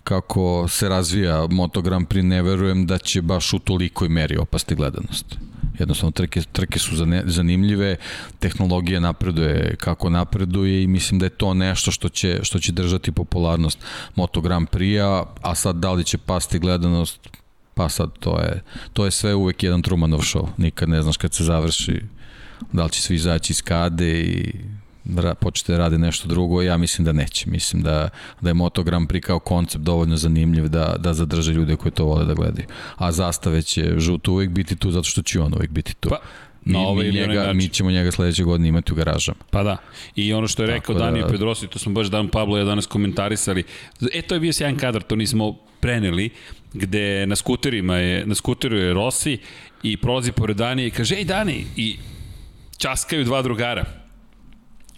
kako 0.03 0.67
se 0.69 0.89
razvija 0.89 1.47
Moto 1.51 1.81
Grand 1.81 2.07
Prix, 2.07 2.23
ne 2.23 2.41
verujem 2.41 2.85
da 2.85 2.97
će 2.97 3.21
baš 3.21 3.53
u 3.53 3.59
tolikoj 3.59 4.09
meri 4.09 4.37
opasti 4.37 4.75
gledanost. 4.75 5.25
Jednostavno, 5.79 6.11
trke, 6.11 6.41
trke 6.51 6.79
su 6.79 6.95
zanimljive, 7.25 7.95
tehnologija 8.39 8.99
napreduje 8.99 9.75
kako 9.75 10.09
napreduje 10.09 10.83
i 10.83 10.87
mislim 10.87 11.19
da 11.19 11.25
je 11.25 11.29
to 11.29 11.53
nešto 11.53 11.91
što 11.91 12.09
će, 12.09 12.39
što 12.43 12.59
će 12.59 12.71
držati 12.71 13.11
popularnost 13.11 13.79
Moto 14.15 14.41
Grand 14.41 14.67
Prix-a, 14.69 15.25
a 15.41 15.55
sad 15.55 15.75
da 15.75 15.91
li 15.91 16.03
će 16.03 16.17
pasti 16.17 16.59
gledanost, 16.59 17.19
pa 17.73 17.89
sad 17.89 18.09
to 18.19 18.39
je, 18.39 18.63
to 18.93 19.05
je 19.05 19.11
sve 19.11 19.35
uvek 19.35 19.63
jedan 19.63 19.81
Trumanov 19.81 20.19
show. 20.19 20.47
Nikad 20.57 20.89
ne 20.89 21.01
znaš 21.01 21.17
kad 21.17 21.33
se 21.33 21.43
završi 21.43 22.01
da 22.71 22.83
li 22.83 22.91
će 22.91 23.01
svi 23.01 23.15
izaći 23.15 23.53
iz 23.53 23.61
kade 23.61 24.21
i 24.21 24.53
počete 25.39 25.71
da 25.71 25.77
rade 25.77 25.97
nešto 25.97 26.27
drugo, 26.27 26.61
ja 26.61 26.77
mislim 26.77 27.05
da 27.05 27.11
neće. 27.11 27.49
Mislim 27.49 27.81
da, 27.83 28.09
da 28.41 28.49
je 28.49 28.53
Moto 28.53 28.83
Grand 28.83 29.09
Prix 29.09 29.21
kao 29.21 29.39
koncept 29.39 29.83
dovoljno 29.83 30.17
zanimljiv 30.17 30.67
da, 30.67 30.95
da 30.99 31.13
zadrže 31.13 31.53
ljude 31.53 31.75
koji 31.75 31.91
to 31.91 32.05
vole 32.05 32.25
da 32.25 32.33
gledaju. 32.33 32.67
A 32.95 33.11
zastave 33.11 33.61
će 33.61 33.93
žuto 33.97 34.31
uvek 34.31 34.49
biti 34.49 34.75
tu 34.75 34.91
zato 34.91 35.03
što 35.03 35.21
će 35.21 35.39
on 35.39 35.53
uvek 35.53 35.69
biti 35.69 35.95
tu. 35.95 36.09
Pa, 36.09 36.17
mi, 36.65 36.75
ovaj 36.77 37.07
mi, 37.07 37.13
njega, 37.13 37.53
mi 37.53 37.69
ćemo 37.69 37.91
njega 37.91 38.11
sledeće 38.11 38.43
godine 38.43 38.69
imati 38.69 38.93
u 38.93 38.95
garažama. 38.95 39.37
Pa 39.49 39.63
da. 39.63 39.77
I 40.15 40.33
ono 40.33 40.47
što 40.47 40.63
je 40.63 40.67
rekao 40.67 40.95
da, 40.95 41.05
Danio 41.05 41.27
Pedrosi, 41.27 41.67
to 41.67 41.79
smo 41.79 41.93
baš 41.93 42.07
Dan 42.07 42.27
Pablo 42.27 42.57
ja 42.57 42.63
danas 42.63 42.85
komentarisali. 42.85 43.63
E, 44.13 44.21
to 44.21 44.33
je 44.33 44.39
bio 44.39 44.53
sjajan 44.53 44.77
kadar, 44.77 45.01
to 45.01 45.15
nismo 45.15 45.55
preneli, 45.79 46.29
gde 46.73 47.25
na 47.27 47.35
skuterima 47.35 47.97
je, 47.97 48.25
na 48.25 48.35
skuteru 48.35 48.77
je 48.77 48.93
Rossi 48.93 49.37
i 49.83 49.97
prolazi 49.97 50.31
pored 50.31 50.57
Dani 50.57 50.85
i 50.85 50.91
kaže, 50.91 51.15
ej 51.15 51.23
Dani, 51.23 51.65
i 51.75 51.97
časkaju 52.77 53.23
dva 53.23 53.41
drugara 53.41 54.04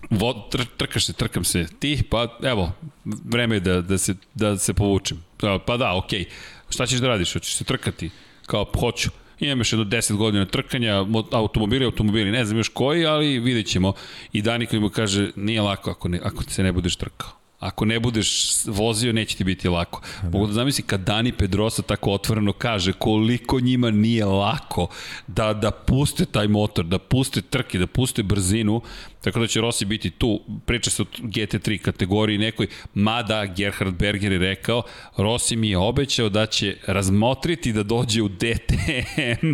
Vod, 0.09 0.49
tr, 0.51 0.61
trkaš 0.77 1.05
se, 1.05 1.13
trkam 1.13 1.43
se, 1.43 1.65
ti, 1.79 2.03
pa 2.09 2.37
evo, 2.43 2.71
vreme 3.05 3.55
je 3.55 3.59
da, 3.59 3.81
da, 3.81 3.97
se, 3.97 4.15
da 4.33 4.57
se 4.57 4.73
povučem. 4.73 5.23
Pa 5.65 5.77
da, 5.77 5.95
okej. 5.95 6.19
Okay. 6.19 6.27
Šta 6.69 6.85
ćeš 6.85 6.99
da 6.99 7.07
radiš? 7.07 7.33
Hoćeš 7.33 7.55
se 7.55 7.63
trkati? 7.63 8.09
Kao, 8.45 8.65
hoću. 8.79 9.09
Imam 9.39 9.59
još 9.59 9.73
jedno 9.73 9.85
10 9.85 10.15
godina 10.15 10.45
trkanja, 10.45 11.05
automobili, 11.31 11.85
automobili, 11.85 12.31
ne 12.31 12.45
znam 12.45 12.57
još 12.57 12.69
koji, 12.69 13.05
ali 13.05 13.39
vidjet 13.39 13.67
ćemo. 13.67 13.93
I 14.33 14.41
Dani 14.41 14.65
koji 14.65 14.79
mu 14.79 14.89
kaže, 14.89 15.31
nije 15.35 15.61
lako 15.61 15.91
ako, 15.91 16.07
ne, 16.07 16.19
ako 16.23 16.43
se 16.43 16.63
ne 16.63 16.71
budeš 16.71 16.95
trkao. 16.95 17.29
Ako 17.59 17.85
ne 17.85 17.99
budeš 17.99 18.51
vozio, 18.65 19.13
neće 19.13 19.37
ti 19.37 19.43
biti 19.43 19.69
lako. 19.69 20.01
Da. 20.21 20.29
Mogu 20.29 20.47
da 20.47 20.53
zamisli 20.53 20.83
kad 20.83 21.01
Dani 21.01 21.31
Pedrosa 21.31 21.81
tako 21.81 22.11
otvoreno 22.11 22.53
kaže 22.53 22.93
koliko 22.93 23.59
njima 23.59 23.91
nije 23.91 24.25
lako 24.25 24.87
da, 25.27 25.53
da 25.53 25.71
puste 25.71 26.25
taj 26.25 26.47
motor, 26.47 26.85
da 26.85 26.99
puste 26.99 27.41
trke, 27.41 27.79
da 27.79 27.87
puste 27.87 28.23
brzinu, 28.23 28.81
tako 29.21 29.39
da 29.39 29.47
će 29.47 29.61
Rossi 29.61 29.85
biti 29.85 30.09
tu, 30.09 30.41
priča 30.65 30.89
se 30.89 31.01
o 31.01 31.05
GT3 31.05 31.77
kategoriji 31.77 32.37
nekoj, 32.37 32.67
mada 32.93 33.45
Gerhard 33.45 33.95
Berger 33.95 34.31
je 34.31 34.39
rekao, 34.39 34.83
Rossi 35.17 35.55
mi 35.55 35.69
je 35.69 35.77
obećao 35.77 36.29
da 36.29 36.45
će 36.45 36.75
razmotriti 36.87 37.73
da 37.73 37.83
dođe 37.83 38.21
u 38.21 38.29
DTM 38.29 39.53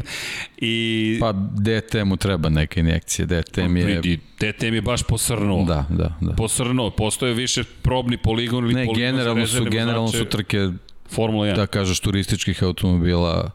i... 0.58 1.18
Pa 1.20 1.34
DTM-u 1.34 2.18
treba 2.18 2.50
neka 2.50 2.80
injekcija, 2.80 3.26
DTM 3.26 3.78
je... 3.78 4.02
DTM 4.40 4.74
je 4.74 4.82
baš 4.82 5.04
posrnuo. 5.04 5.66
Da, 5.66 5.86
da, 5.90 6.18
da. 6.22 6.34
Posrnuo, 6.36 6.90
postoje 6.90 7.34
više 7.34 7.64
probni 7.82 8.18
poligon 8.18 8.64
ili 8.64 8.74
ne, 8.74 8.86
poligon 8.86 9.12
generalno 9.12 9.48
su, 9.48 9.66
generalno 9.66 10.08
su 10.08 10.26
trke 10.26 10.70
Formula 11.10 11.48
1. 11.48 11.56
Da 11.56 11.68
kažeš 11.68 12.00
turističkih 12.00 12.64
automobila 12.64 13.52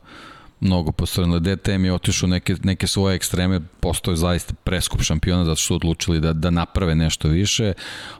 mnogo 0.60 0.92
posrnule. 0.92 1.40
DTM 1.40 1.84
je 1.84 1.92
otišao 1.92 2.28
neke, 2.28 2.56
neke 2.62 2.86
svoje 2.86 3.16
ekstreme, 3.16 3.60
postoje 3.80 4.16
zaista 4.16 4.54
preskup 4.64 5.02
šampiona 5.02 5.44
zato 5.44 5.56
što 5.56 5.66
su 5.66 5.74
odlučili 5.74 6.20
da, 6.20 6.32
da 6.32 6.50
naprave 6.50 6.94
nešto 6.94 7.28
više. 7.28 7.72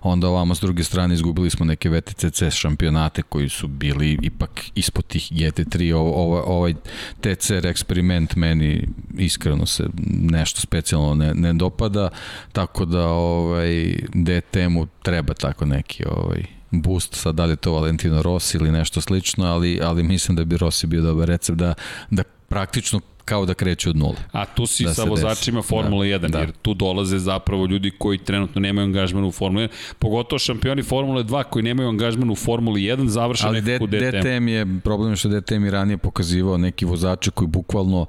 Onda 0.02 0.28
ovamo 0.28 0.54
s 0.54 0.60
druge 0.60 0.84
strane 0.84 1.14
izgubili 1.14 1.50
smo 1.50 1.66
neke 1.66 1.90
VTCC 1.90 2.42
šampionate 2.50 3.22
koji 3.22 3.48
su 3.48 3.68
bili 3.68 4.18
ipak 4.22 4.64
ispod 4.74 5.06
tih 5.06 5.32
GT3. 5.32 5.94
Ovo, 5.94 6.12
ovo, 6.12 6.42
ovaj 6.42 6.74
TCR 7.20 7.66
eksperiment 7.66 8.36
meni 8.36 8.88
iskreno 9.18 9.66
se 9.66 9.84
nešto 10.08 10.60
specijalno 10.60 11.14
ne, 11.14 11.34
ne 11.34 11.52
dopada, 11.52 12.08
tako 12.52 12.84
da 12.84 13.08
ovaj, 13.08 13.94
DTM-u 14.14 14.86
treba 15.02 15.34
tako 15.34 15.66
neki 15.66 16.04
ovaj, 16.06 16.57
boost, 16.70 17.14
sad 17.14 17.34
da 17.34 17.44
li 17.44 17.52
je 17.52 17.56
to 17.56 17.72
Valentino 17.72 18.22
Rossi 18.22 18.56
ili 18.56 18.70
nešto 18.70 19.00
slično, 19.00 19.46
ali, 19.46 19.80
ali 19.82 20.02
mislim 20.02 20.36
da 20.36 20.44
bi 20.44 20.56
Rossi 20.56 20.86
bio 20.86 21.02
dobar 21.02 21.28
recept 21.28 21.58
da, 21.58 21.74
da 22.10 22.22
praktično 22.48 23.00
kao 23.24 23.46
da 23.46 23.54
kreće 23.54 23.90
od 23.90 23.96
nule. 23.96 24.16
A 24.32 24.44
tu 24.44 24.66
si 24.66 24.84
da 24.84 24.94
sa 24.94 25.04
vozačima 25.04 25.62
Formula 25.62 26.04
da, 26.04 26.26
1, 26.26 26.30
da. 26.30 26.38
jer 26.38 26.52
tu 26.62 26.74
dolaze 26.74 27.18
zapravo 27.18 27.66
ljudi 27.66 27.90
koji 27.98 28.18
trenutno 28.18 28.60
nemaju 28.60 28.84
angažman 28.84 29.24
u 29.24 29.32
Formula 29.32 29.64
1, 29.64 29.68
pogotovo 29.98 30.38
šampioni 30.38 30.82
Formule 30.82 31.24
2 31.24 31.44
koji 31.44 31.62
nemaju 31.62 31.88
angažman 31.88 32.30
u 32.30 32.36
Formuli 32.36 32.82
1, 32.82 33.06
završe 33.06 33.46
Ali 33.46 33.62
nekako 33.62 33.84
u 33.84 33.86
DTM. 33.86 34.18
DTM 34.18 34.48
je, 34.48 34.80
problem 34.84 35.16
što 35.16 35.28
DTM 35.28 35.64
i 35.64 35.70
ranije 35.70 35.98
pokazivao 35.98 36.58
neki 36.58 36.84
vozači 36.84 37.30
koji 37.30 37.48
bukvalno 37.48 38.00
uh, 38.00 38.08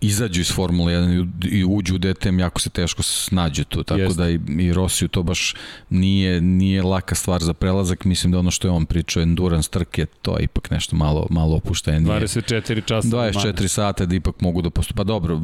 izađu 0.00 0.40
iz 0.40 0.52
Formule 0.52 0.92
1 0.92 1.28
i 1.50 1.64
uđu 1.64 1.94
u 1.94 1.98
DTM, 1.98 2.38
jako 2.38 2.60
se 2.60 2.70
teško 2.70 3.02
snađu 3.02 3.64
tu, 3.64 3.82
tako 3.82 4.00
Jest. 4.00 4.16
da 4.16 4.30
i, 4.30 4.40
i 4.58 4.72
Rosiju 4.72 5.08
to 5.08 5.22
baš 5.22 5.54
nije, 5.90 6.40
nije 6.40 6.82
laka 6.82 7.14
stvar 7.14 7.42
za 7.42 7.54
prelazak, 7.54 8.04
mislim 8.04 8.32
da 8.32 8.38
ono 8.38 8.50
što 8.50 8.68
je 8.68 8.72
on 8.72 8.86
pričao, 8.86 9.22
endurance 9.22 9.70
trke, 9.70 10.06
to 10.22 10.38
je 10.38 10.44
ipak 10.44 10.70
nešto 10.70 10.96
malo, 10.96 11.26
malo 11.30 11.56
opuštenije. 11.56 12.20
24 12.20 12.84
časa. 12.84 13.08
24 13.08 13.68
sata 13.68 14.06
da 14.06 14.14
ipak 14.14 14.40
mogu 14.40 14.62
da 14.62 14.70
postupa. 14.70 14.96
Pa 14.96 15.04
dobro, 15.04 15.40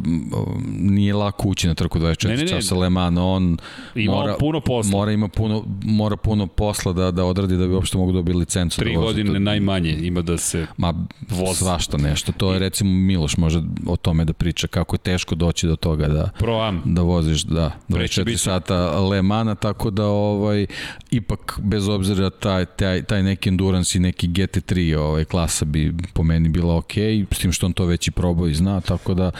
nije 0.79 1.15
lako 1.15 1.49
ući 1.49 1.67
na 1.67 1.75
trku 1.75 1.99
24 1.99 2.29
ne, 2.29 2.37
ne, 2.37 2.43
ne. 2.43 2.49
časa 2.49 2.75
Le 2.75 2.91
Mans, 2.91 3.19
on 3.21 3.57
ima 3.95 4.15
mora, 4.15 4.37
puno 4.39 4.61
posla. 4.61 4.91
Mora, 4.91 5.13
ima 5.13 5.29
puno, 5.29 5.65
mora 5.85 6.17
puno 6.17 6.47
posla 6.47 6.93
da, 6.93 7.11
da 7.11 7.25
odradi 7.25 7.57
da 7.57 7.67
bi 7.67 7.75
uopšte 7.75 7.99
mogu 7.99 8.13
dobiti 8.13 8.39
licencu. 8.39 8.81
Tri 8.81 8.95
da 8.95 9.01
godine 9.01 9.33
to. 9.33 9.39
najmanje 9.39 9.99
ima 10.03 10.23
da 10.23 10.39
se 10.39 10.67
Ma, 10.77 10.95
voz. 11.29 11.59
svašta 11.59 11.97
nešto. 11.97 12.33
To 12.33 12.53
je 12.53 12.59
recimo 12.59 12.91
Miloš 12.91 13.37
može 13.37 13.63
o 13.87 13.97
tome 13.97 14.25
da 14.25 14.33
priča 14.43 14.67
kako 14.67 14.95
je 14.95 14.99
teško 14.99 15.35
doći 15.35 15.67
do 15.67 15.77
toga 15.77 16.09
da 16.09 16.31
Pro-Am. 16.39 16.83
da 16.85 17.03
voziš 17.03 17.43
da 17.43 17.71
24 17.89 18.37
sata 18.37 19.01
Le 19.01 19.23
Mana 19.23 19.55
tako 19.55 19.91
da 19.91 20.07
ovaj 20.07 20.67
ipak 21.11 21.61
bez 21.63 21.89
obzira 21.89 22.31
taj 22.31 22.67
taj 22.67 23.03
taj 23.03 23.23
neki 23.23 23.49
endurance 23.49 23.99
i 23.99 24.01
neki 24.01 24.29
GT3 24.29 24.97
ovaj 24.97 25.25
klasa 25.25 25.65
bi 25.65 25.95
po 26.13 26.23
meni 26.23 26.49
bila 26.49 26.77
ok, 26.77 26.93
s 27.31 27.39
tim 27.39 27.53
što 27.53 27.67
on 27.67 27.73
to 27.73 27.85
već 27.85 28.09
i 28.09 28.11
probao 28.11 28.49
i 28.49 28.55
zna, 28.55 28.81
tako 28.81 29.15
da 29.15 29.31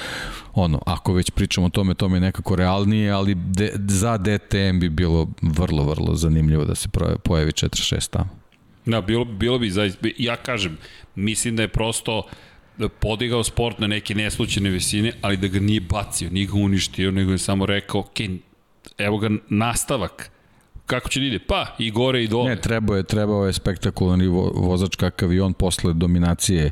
ono, 0.55 0.83
ako 0.87 1.13
već 1.13 1.31
pričamo 1.31 1.67
o 1.67 1.71
tome, 1.71 1.95
to 1.95 2.09
mi 2.09 2.17
je 2.17 2.21
nekako 2.21 2.57
realnije, 2.57 3.11
ali 3.11 3.35
de, 3.35 3.73
za 3.89 4.19
DTM 4.19 4.79
bi 4.79 4.89
bilo 4.89 5.29
vrlo, 5.43 5.85
vrlo 5.85 6.15
zanimljivo 6.15 6.65
da 6.65 6.75
se 6.75 6.89
pojavi 7.25 7.53
4.6 7.53 8.11
tamo. 8.11 8.29
Da, 8.87 9.01
bilo, 9.01 9.25
bilo 9.25 9.59
bi 9.59 9.71
zaista, 9.71 10.09
ja 10.19 10.37
kažem, 10.37 10.79
mislim 11.15 11.57
da 11.57 11.63
je 11.63 11.69
prosto 11.69 12.19
uh, 12.19 12.25
podigao 13.01 13.45
sport 13.45 13.79
na 13.79 13.87
neke 13.87 14.15
neslučene 14.15 14.71
visine, 14.71 15.13
ali 15.21 15.37
da 15.37 15.49
ga 15.49 15.61
nije 15.61 15.81
bacio, 15.81 16.31
nije 16.31 16.47
ga 16.47 16.55
uništio, 16.55 17.11
nego 17.11 17.33
je 17.33 17.39
samo 17.39 17.67
rekao, 17.67 18.01
ok, 18.01 18.21
evo 18.99 19.19
ga 19.19 19.31
nastavak, 19.49 20.31
kako 20.87 21.09
će 21.09 21.21
da 21.21 21.27
ide? 21.27 21.39
Pa, 21.39 21.67
i 21.79 21.91
gore 21.91 22.25
i 22.25 22.29
dole. 22.29 22.51
Ne, 22.51 22.61
trebao 22.61 22.97
je, 22.97 23.03
trebao 23.03 23.47
je 23.47 23.53
spektakularni 23.53 24.27
vozač 24.55 24.97
kakav 24.97 25.33
i 25.33 25.41
on 25.41 25.53
posle 25.53 25.93
dominacije 25.93 26.71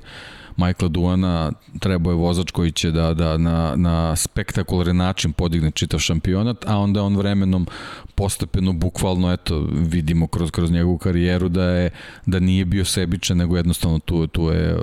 Michaela 0.56 0.88
Duana 0.88 1.52
trebao 1.80 2.10
je 2.10 2.16
vozač 2.16 2.50
koji 2.50 2.72
će 2.72 2.90
da, 2.90 3.14
da 3.14 3.36
na, 3.36 3.72
na 3.76 4.16
spektakulari 4.16 4.92
način 4.92 5.32
podigne 5.32 5.70
čitav 5.70 6.00
šampionat, 6.00 6.64
a 6.66 6.78
onda 6.78 7.02
on 7.02 7.16
vremenom 7.16 7.66
postepeno, 8.14 8.72
bukvalno, 8.72 9.32
eto, 9.32 9.66
vidimo 9.72 10.26
kroz, 10.26 10.50
kroz 10.50 10.70
njegovu 10.70 10.98
karijeru 10.98 11.48
da 11.48 11.64
je 11.64 11.90
da 12.26 12.40
nije 12.40 12.64
bio 12.64 12.84
sebičan, 12.84 13.36
nego 13.36 13.56
jednostavno 13.56 13.98
tu, 13.98 14.26
tu 14.26 14.42
je 14.42 14.76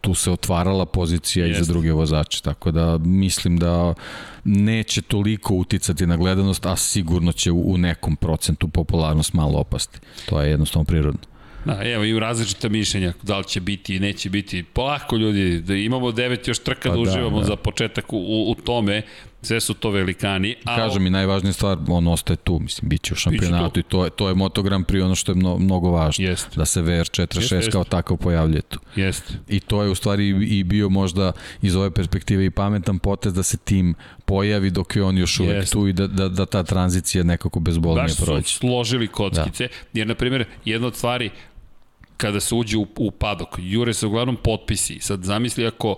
tu 0.00 0.14
se 0.14 0.30
otvarala 0.30 0.86
pozicija 0.86 1.46
Jest. 1.46 1.60
i 1.60 1.64
za 1.64 1.72
druge 1.72 1.92
vozače, 1.92 2.42
tako 2.42 2.70
da 2.70 2.98
mislim 2.98 3.58
da 3.58 3.94
neće 4.44 5.02
toliko 5.02 5.54
uticati 5.54 6.06
na 6.06 6.16
gledanost, 6.16 6.66
a 6.66 6.76
sigurno 6.76 7.32
će 7.32 7.52
u 7.52 7.78
nekom 7.78 8.16
procentu 8.16 8.68
popularnost 8.68 9.32
malo 9.32 9.58
opasti. 9.58 9.98
To 10.28 10.40
je 10.40 10.50
jednostavno 10.50 10.84
prirodno. 10.84 11.20
Da, 11.64 11.80
evo 11.84 12.04
i 12.04 12.20
različita 12.20 12.68
mišljenja, 12.68 13.12
da 13.22 13.38
li 13.38 13.44
će 13.44 13.60
biti 13.60 13.96
i 13.96 14.00
neće 14.00 14.30
biti. 14.30 14.62
Polako 14.62 15.16
ljudi, 15.16 15.60
da 15.60 15.74
imamo 15.74 16.12
devet 16.12 16.48
još 16.48 16.58
trka 16.58 16.88
pa 16.88 16.88
da, 16.88 16.94
da 16.94 17.00
uživamo 17.00 17.40
da. 17.40 17.46
za 17.46 17.56
početak 17.56 18.12
u, 18.12 18.50
u 18.50 18.54
tome, 18.54 19.02
sve 19.42 19.60
su 19.60 19.74
to 19.74 19.90
velikani. 19.90 20.54
A 20.64 20.76
Kažem 20.76 21.06
i 21.06 21.10
najvažnija 21.10 21.52
stvar, 21.52 21.78
on 21.88 22.08
ostaje 22.08 22.36
tu, 22.36 22.58
mislim, 22.58 22.88
bit 22.88 23.02
će 23.02 23.14
u 23.14 23.16
šampionatu 23.16 23.80
i 23.80 23.82
to 23.82 24.04
je, 24.04 24.10
to 24.10 24.28
je 24.28 24.34
Moto 24.34 24.62
Grand 24.62 24.86
Prix 24.86 25.04
ono 25.04 25.14
što 25.14 25.32
je 25.32 25.36
mno, 25.36 25.58
mnogo 25.58 25.90
važno. 25.90 26.24
Jest. 26.24 26.56
Da 26.56 26.64
se 26.64 26.82
VR46 26.82 27.54
jest, 27.54 27.72
kao 27.72 27.84
takav 27.84 28.16
pojavljuje 28.16 28.62
tu. 28.62 28.78
Jest. 28.96 29.32
I 29.48 29.60
to 29.60 29.82
je 29.82 29.90
u 29.90 29.94
stvari 29.94 30.28
i 30.28 30.64
bio 30.64 30.88
možda 30.88 31.32
iz 31.62 31.76
ove 31.76 31.90
perspektive 31.90 32.44
i 32.44 32.50
pametan 32.50 32.98
potez 32.98 33.34
da 33.34 33.42
se 33.42 33.56
tim 33.56 33.94
pojavi 34.24 34.70
dok 34.70 34.96
je 34.96 35.02
on 35.02 35.18
još 35.18 35.40
uvek 35.40 35.56
jest. 35.56 35.72
tu 35.72 35.88
i 35.88 35.92
da, 35.92 36.06
da, 36.06 36.28
da 36.28 36.46
ta 36.46 36.62
tranzicija 36.62 37.24
nekako 37.24 37.60
bezbolnije 37.60 38.14
prođe. 38.16 38.32
Baš 38.32 38.52
su 38.52 38.58
složili 38.58 39.08
kockice, 39.08 39.66
da. 39.66 39.98
jer 40.00 40.06
na 40.06 40.14
primjer 40.14 40.44
jedna 40.64 40.86
od 40.86 40.96
stvari 40.96 41.30
kada 42.20 42.40
se 42.40 42.54
uđe 42.54 42.76
u, 42.76 42.86
u 42.98 43.10
padok. 43.10 43.58
Jure 43.58 43.94
se 43.94 44.06
uglavnom 44.06 44.36
potpisi. 44.36 44.98
Sad 45.00 45.24
zamisli 45.24 45.66
ako 45.66 45.96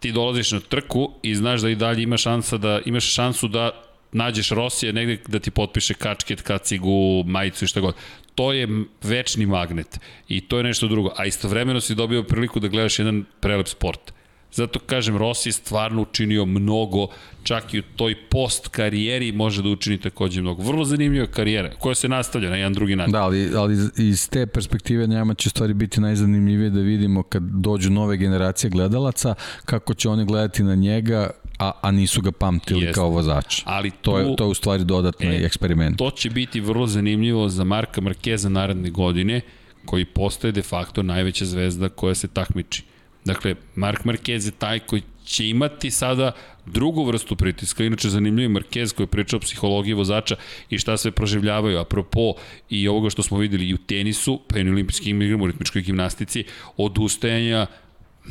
ti 0.00 0.12
dolaziš 0.12 0.52
na 0.52 0.60
trku 0.60 1.10
i 1.22 1.34
znaš 1.34 1.60
da 1.60 1.70
i 1.70 1.74
dalje 1.74 2.02
ima 2.02 2.16
šansa 2.16 2.56
da 2.56 2.80
imaš 2.84 3.14
šansu 3.14 3.48
da 3.48 3.70
nađeš 4.12 4.50
Rosije 4.50 4.92
negde 4.92 5.18
da 5.28 5.38
ti 5.38 5.50
potpiše 5.50 5.94
kačket, 5.94 6.42
kacigu, 6.42 7.24
majicu 7.26 7.64
i 7.64 7.68
šta 7.68 7.80
god. 7.80 7.94
To 8.34 8.52
je 8.52 8.68
večni 9.02 9.46
magnet 9.46 10.00
i 10.28 10.40
to 10.40 10.58
je 10.58 10.64
nešto 10.64 10.88
drugo. 10.88 11.12
A 11.16 11.26
istovremeno 11.26 11.80
si 11.80 11.94
dobio 11.94 12.22
priliku 12.22 12.60
da 12.60 12.68
gledaš 12.68 12.98
jedan 12.98 13.24
prelep 13.40 13.68
sport. 13.68 14.12
Zato 14.52 14.78
kažem, 14.78 15.16
Rossi 15.16 15.48
je 15.48 15.52
stvarno 15.52 16.02
učinio 16.02 16.44
mnogo, 16.44 17.06
čak 17.42 17.74
i 17.74 17.78
u 17.78 17.82
toj 17.96 18.14
post 18.30 18.68
karijeri 18.68 19.32
može 19.32 19.62
da 19.62 19.68
učini 19.68 19.98
takođe 19.98 20.40
mnogo. 20.40 20.62
Vrlo 20.62 20.84
zanimljiva 20.84 21.26
karijera, 21.26 21.70
koja 21.78 21.94
se 21.94 22.08
nastavlja 22.08 22.50
na 22.50 22.56
jedan 22.56 22.72
drugi 22.72 22.96
način. 22.96 23.12
Da, 23.12 23.22
ali, 23.22 23.50
ali 23.56 23.76
iz 23.96 24.28
te 24.28 24.46
perspektive 24.46 25.06
njama 25.06 25.34
će 25.34 25.50
stvari 25.50 25.74
biti 25.74 26.00
najzanimljivije 26.00 26.70
da 26.70 26.80
vidimo 26.80 27.22
kad 27.22 27.42
dođu 27.42 27.90
nove 27.90 28.16
generacije 28.16 28.70
gledalaca, 28.70 29.34
kako 29.64 29.94
će 29.94 30.08
oni 30.08 30.24
gledati 30.24 30.62
na 30.62 30.74
njega, 30.74 31.30
a, 31.58 31.72
a 31.82 31.90
nisu 31.90 32.20
ga 32.20 32.32
pamtili 32.32 32.84
Jest. 32.84 32.94
kao 32.94 33.08
vozač. 33.08 33.62
Ali 33.64 33.90
tu, 33.90 33.96
to, 34.02 34.18
je, 34.18 34.36
to 34.36 34.44
je 34.44 34.48
u 34.48 34.54
stvari 34.54 34.84
dodatni 34.84 35.26
e, 35.26 35.44
eksperiment. 35.44 35.98
To 35.98 36.10
će 36.10 36.30
biti 36.30 36.60
vrlo 36.60 36.86
zanimljivo 36.86 37.48
za 37.48 37.64
Marka 37.64 38.00
Markeza 38.00 38.48
naredne 38.48 38.90
godine, 38.90 39.40
koji 39.84 40.04
postaje 40.04 40.52
de 40.52 40.62
facto 40.62 41.02
najveća 41.02 41.44
zvezda 41.44 41.88
koja 41.88 42.14
se 42.14 42.28
takmiči. 42.28 42.82
Dakle, 43.26 43.54
Mark 43.74 44.04
Marquez 44.04 44.46
je 44.46 44.50
taj 44.50 44.78
koji 44.78 45.02
će 45.24 45.48
imati 45.48 45.90
sada 45.90 46.32
drugu 46.66 47.04
vrstu 47.04 47.36
pritiska. 47.36 47.84
Inače, 47.84 48.08
zanimljiv 48.08 48.50
Marquez 48.50 48.94
koji 48.94 49.04
je 49.04 49.10
pričao 49.10 49.36
o 49.36 49.40
psihologiji 49.40 49.94
vozača 49.94 50.36
i 50.70 50.78
šta 50.78 50.96
sve 50.96 51.10
proživljavaju. 51.10 51.78
Apropo 51.78 52.34
i 52.70 52.88
ovoga 52.88 53.10
što 53.10 53.22
smo 53.22 53.38
videli 53.38 53.68
i 53.68 53.74
u 53.74 53.78
tenisu, 53.78 54.40
pa 54.48 54.58
i 54.58 54.68
u 54.68 54.72
olimpijskim 54.72 55.22
igrama, 55.22 55.44
u 55.44 55.46
ritmičkoj 55.46 55.82
gimnastici, 55.82 56.44
odustajanja 56.76 57.66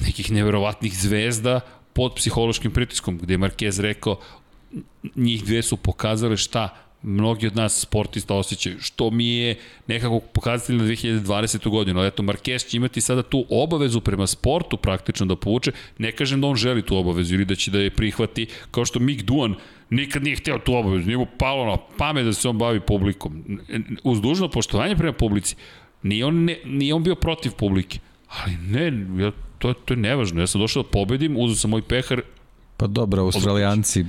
nekih 0.02 0.32
neverovatnih 0.32 0.98
zvezda 0.98 1.60
pod 1.94 2.16
psihološkim 2.16 2.72
pritiskom, 2.72 3.18
gde 3.18 3.34
je 3.34 3.38
Marquez 3.38 3.82
rekao 3.82 4.20
njih 5.16 5.44
dve 5.44 5.62
su 5.62 5.78
pokazale 5.78 6.38
šta 6.38 6.85
mnogi 7.06 7.48
od 7.48 7.56
nas 7.56 7.80
sportista 7.82 8.36
osjećaju, 8.36 8.80
što 8.80 9.12
mi 9.12 9.28
je 9.28 9.56
nekako 9.88 10.20
pokazatelj 10.20 10.76
na 10.76 10.84
2020. 10.84 11.70
godinu, 11.70 12.00
ali 12.00 12.08
eto, 12.08 12.24
Marquez 12.24 12.68
će 12.70 12.78
imati 12.78 13.02
sada 13.02 13.24
tu 13.24 13.46
obavezu 13.50 14.02
prema 14.02 14.28
sportu 14.28 14.78
praktično 14.78 15.26
da 15.26 15.36
povuče, 15.36 15.72
ne 15.98 16.12
kažem 16.12 16.42
da 16.42 16.48
on 16.48 16.56
želi 16.56 16.82
tu 16.82 16.98
obavezu 16.98 17.36
ili 17.36 17.46
da 17.46 17.56
će 17.56 17.72
da 17.72 17.80
je 17.80 17.90
prihvati, 17.90 18.48
kao 18.72 18.86
što 18.86 19.00
Mick 19.00 19.24
Duan 19.24 19.56
nikad 19.90 20.24
nije 20.24 20.36
hteo 20.36 20.60
tu 20.60 20.76
obavezu, 20.76 21.06
nije 21.06 21.18
mu 21.18 21.28
palo 21.38 21.66
na 21.66 21.78
pamet 21.98 22.26
da 22.26 22.34
se 22.34 22.50
on 22.50 22.58
bavi 22.58 22.80
publikom. 22.80 23.60
Uz 24.04 24.22
dužno 24.22 24.50
poštovanje 24.50 24.96
prema 24.96 25.14
publici, 25.14 25.56
nije 26.04 26.26
on, 26.26 26.44
ne, 26.44 26.58
nije 26.66 26.94
on 26.94 27.04
bio 27.04 27.16
protiv 27.16 27.52
publike, 27.52 28.00
ali 28.28 28.58
ne, 28.58 28.86
ja, 29.24 29.32
to, 29.60 29.74
to 29.74 29.94
je 29.94 29.98
nevažno, 29.98 30.42
ja 30.42 30.48
sam 30.48 30.62
došao 30.62 30.84
da 30.84 30.90
pobedim, 30.90 31.38
uzao 31.38 31.56
sam 31.56 31.70
moj 31.70 31.82
pehar 31.82 32.22
Pa 32.78 32.88
dobro, 32.88 33.22
australijanci 33.22 34.06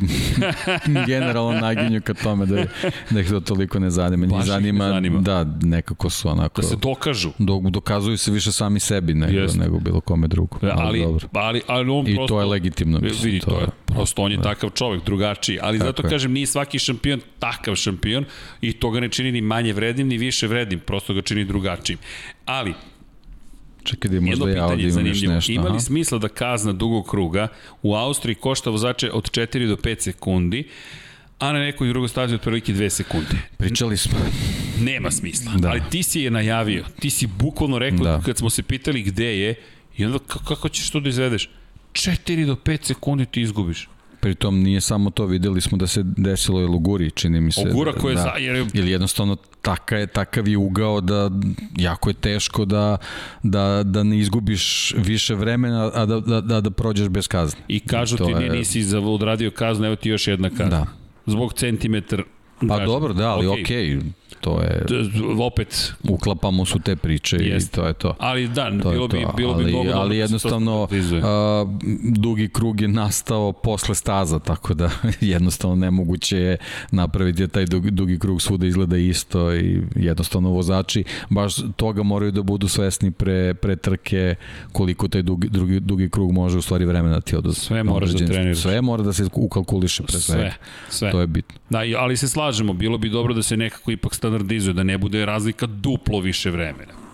generalno 1.07 1.61
naginju 1.61 2.01
ka 2.03 2.15
tome 2.15 2.47
da, 2.47 2.65
da 3.11 3.21
ih 3.21 3.29
to 3.29 3.41
toliko 3.41 3.79
ne 3.79 3.91
zanima. 3.91 4.27
Njih 4.27 4.45
zanima, 4.45 4.89
zanima, 4.89 5.21
da 5.21 5.45
nekako 5.63 6.11
su 6.11 6.29
onako... 6.29 6.63
Da 6.63 6.69
se 6.69 6.77
dokažu. 6.77 7.31
Do, 7.39 7.61
dokazuju 7.71 8.19
se 8.19 8.31
više 8.31 8.53
sami 8.53 8.81
sebi 8.81 9.15
nego, 9.15 9.39
Jest. 9.39 9.57
nego 9.57 9.79
bilo 9.79 10.01
kome 10.01 10.29
drugo. 10.29 10.59
Ali, 10.63 10.73
ali, 10.81 11.03
dobro. 11.03 11.29
ali, 11.33 11.63
ali 11.67 11.91
on 11.91 12.09
I 12.09 12.15
prosto, 12.15 12.35
to 12.35 12.41
je 12.41 12.47
legitimno. 12.47 12.99
Mislim, 13.01 13.33
vidi, 13.33 13.41
to, 13.41 13.61
je, 13.61 13.67
prosto 13.87 14.23
on 14.23 14.31
je 14.33 14.37
da. 14.37 14.43
takav 14.43 14.71
čovek, 14.71 15.05
drugačiji. 15.05 15.59
Ali 15.63 15.79
Tako 15.79 15.89
zato 15.89 16.07
je. 16.07 16.11
kažem, 16.11 16.33
nije 16.33 16.47
svaki 16.47 16.79
šampion 16.79 17.21
takav 17.39 17.75
šampion 17.75 18.25
i 18.61 18.73
to 18.73 18.91
ga 18.91 19.01
ne 19.01 19.09
čini 19.09 19.33
ni 19.33 19.41
manje 19.41 19.73
vrednim, 19.73 20.09
ni 20.09 20.19
više 20.19 20.47
vrednim. 20.47 20.81
Prosto 20.81 21.15
ga 21.15 21.23
čini 21.23 21.45
drugačijim. 21.45 21.99
Ali, 22.47 22.75
Čekaj 23.87 24.11
da 24.11 24.21
možda 24.21 24.51
ja 24.51 24.67
ovdje 24.67 24.89
imam 24.89 25.07
još 25.07 25.23
nešto. 25.23 25.53
Ima 25.53 25.69
li 25.69 25.81
smisla 25.81 26.19
da 26.19 26.29
kazna 26.29 26.73
dugog 26.73 27.11
kruga 27.11 27.49
u 27.83 27.95
Austriji 27.95 28.35
košta 28.35 28.71
vozače 28.71 29.11
od 29.11 29.31
4 29.31 29.69
do 29.69 29.77
5 29.77 30.01
sekundi, 30.01 30.69
a 31.39 31.53
na 31.53 31.59
nekoj 31.59 31.89
drugoj 31.89 32.09
stazi 32.09 32.35
od 32.35 32.41
prvike 32.41 32.73
2 32.73 32.89
sekunde. 32.89 33.37
Pričali 33.57 33.97
smo. 33.97 34.19
Nema 34.81 35.11
smisla. 35.11 35.53
Da. 35.57 35.69
Ali 35.69 35.83
ti 35.91 36.03
si 36.03 36.21
je 36.21 36.31
najavio. 36.31 36.85
Ti 37.01 37.11
si 37.11 37.27
bukvalno 37.27 37.79
rekao 37.79 38.05
da. 38.05 38.21
kad 38.27 38.39
smo 38.39 38.51
se 38.51 38.63
pitali 38.63 39.03
gde 39.03 39.39
je 39.39 39.55
i 39.97 40.05
onda 40.05 40.19
kako 40.19 40.69
ćeš 40.69 40.91
to 40.91 41.01
da 41.01 41.09
izvedeš? 41.09 41.51
4 41.93 42.47
do 42.47 42.55
5 42.55 42.85
sekundi 42.85 43.27
ti 43.27 43.41
izgubiš. 43.41 43.89
Pritom 44.27 44.63
nije 44.63 44.81
samo 44.81 45.11
to, 45.11 45.27
videli 45.27 45.61
smo 45.61 45.79
da 45.79 45.87
se 45.87 46.03
desilo 46.03 46.61
i 46.61 46.65
Luguri, 46.65 47.11
čini 47.11 47.41
mi 47.41 47.53
se. 47.53 47.61
Ogura 47.71 47.93
koja 47.93 48.15
da, 48.15 48.21
je 48.21 48.25
za... 48.25 48.33
Jer... 48.39 48.67
Ili 48.75 48.91
jednostavno 48.91 49.37
taka 49.63 49.97
je, 49.97 50.07
takav 50.07 50.49
je 50.49 50.57
ugao 50.57 51.01
da 51.01 51.31
jako 51.77 52.11
je 52.11 52.15
teško 52.15 52.65
da, 52.65 52.97
da, 53.43 53.83
da 53.85 54.03
ne 54.03 54.19
izgubiš 54.19 54.95
više 54.97 55.35
vremena, 55.35 55.91
a 55.95 56.07
da, 56.07 56.21
da, 56.21 56.41
da, 56.41 56.61
da 56.61 56.71
prođeš 56.71 57.09
bez 57.09 57.29
kazne. 57.29 57.61
I 57.69 57.81
kažu 57.81 58.17
ti, 58.17 58.31
je... 58.31 58.51
nisi 58.51 58.97
odradio 58.97 59.51
kaznu, 59.51 59.87
evo 59.87 59.97
ti 59.97 60.09
još 60.09 60.29
jedna 60.29 60.51
kazna. 60.51 60.67
Da. 60.69 60.87
Zbog 61.27 61.53
centimetar 61.53 62.23
Pa 62.61 62.67
kažem, 62.69 62.87
dobro, 62.87 63.13
da, 63.13 63.31
ali 63.31 63.47
okej. 63.47 63.65
Okay. 63.65 64.01
Okay 64.01 64.26
to 64.47 64.63
je 64.63 64.85
opet 65.39 65.93
uklapamo 66.09 66.65
su 66.65 66.79
te 66.79 66.97
priče 66.97 67.37
jest. 67.37 67.73
i 67.73 67.77
to 67.77 67.87
je 67.87 67.93
to. 67.93 68.15
Ali 68.19 68.49
da, 68.49 68.71
to 68.83 68.91
bilo 68.91 69.09
bi 69.09 69.27
bilo 69.37 69.53
ali, 69.53 69.65
bi 69.65 69.73
dobro 69.73 69.93
ali 69.95 70.17
da 70.17 70.21
jednostavno 70.23 70.89
a, 71.23 71.67
dugi 72.03 72.49
krug 72.49 72.81
je 72.81 72.89
nastao 72.89 73.53
posle 73.53 73.95
staza, 73.95 74.39
tako 74.39 74.75
da 74.75 74.91
jednostavno 75.21 75.77
nemoguće 75.77 76.39
je 76.39 76.57
napraviti 76.91 77.49
taj 77.49 77.67
dugi, 77.67 77.91
dugi 77.91 78.19
krug 78.19 78.43
svuda 78.43 78.67
izgleda 78.67 78.97
isto 78.97 79.55
i 79.55 79.83
jednostavno 79.95 80.51
vozači 80.51 81.05
baš 81.31 81.55
toga 81.77 82.03
moraju 82.03 82.33
da 82.33 82.43
budu 82.43 82.69
svesni 82.69 83.11
pre, 83.11 83.55
pre 83.55 83.77
trke 83.77 84.35
koliko 84.73 85.09
taj 85.09 85.23
dugi, 85.23 85.49
drugi, 85.49 85.81
dugi 85.81 86.11
krug 86.11 86.33
može 86.33 86.59
u 86.59 86.63
stvari 86.63 86.85
vremena 86.85 87.15
da 87.15 87.21
ti 87.21 87.37
oduzeti. 87.37 87.67
Sve 87.67 87.83
moraš 87.83 88.11
da 88.11 88.27
treniraš. 88.27 88.59
Sve 88.59 88.83
mora 88.83 89.03
da 89.03 89.13
se 89.13 89.29
ukalkuliše 89.33 90.03
pre 90.03 90.19
svega. 90.19 90.43
Sve, 90.43 90.55
sve. 90.89 91.11
To 91.11 91.21
je 91.21 91.27
bitno. 91.27 91.59
Da, 91.71 91.79
ali 91.99 92.17
se 92.17 92.29
slažemo, 92.29 92.73
bilo 92.73 92.99
bi 92.99 93.09
dobro 93.09 93.35
da 93.35 93.43
se 93.43 93.57
nekako 93.57 93.91
ipak 93.91 94.15
standardizuje, 94.37 94.75
da 94.75 94.83
ne 94.83 94.99
bude 94.99 95.27
razlika 95.27 95.67
duplo 95.67 96.21
više 96.21 96.51
vremena. 96.51 97.06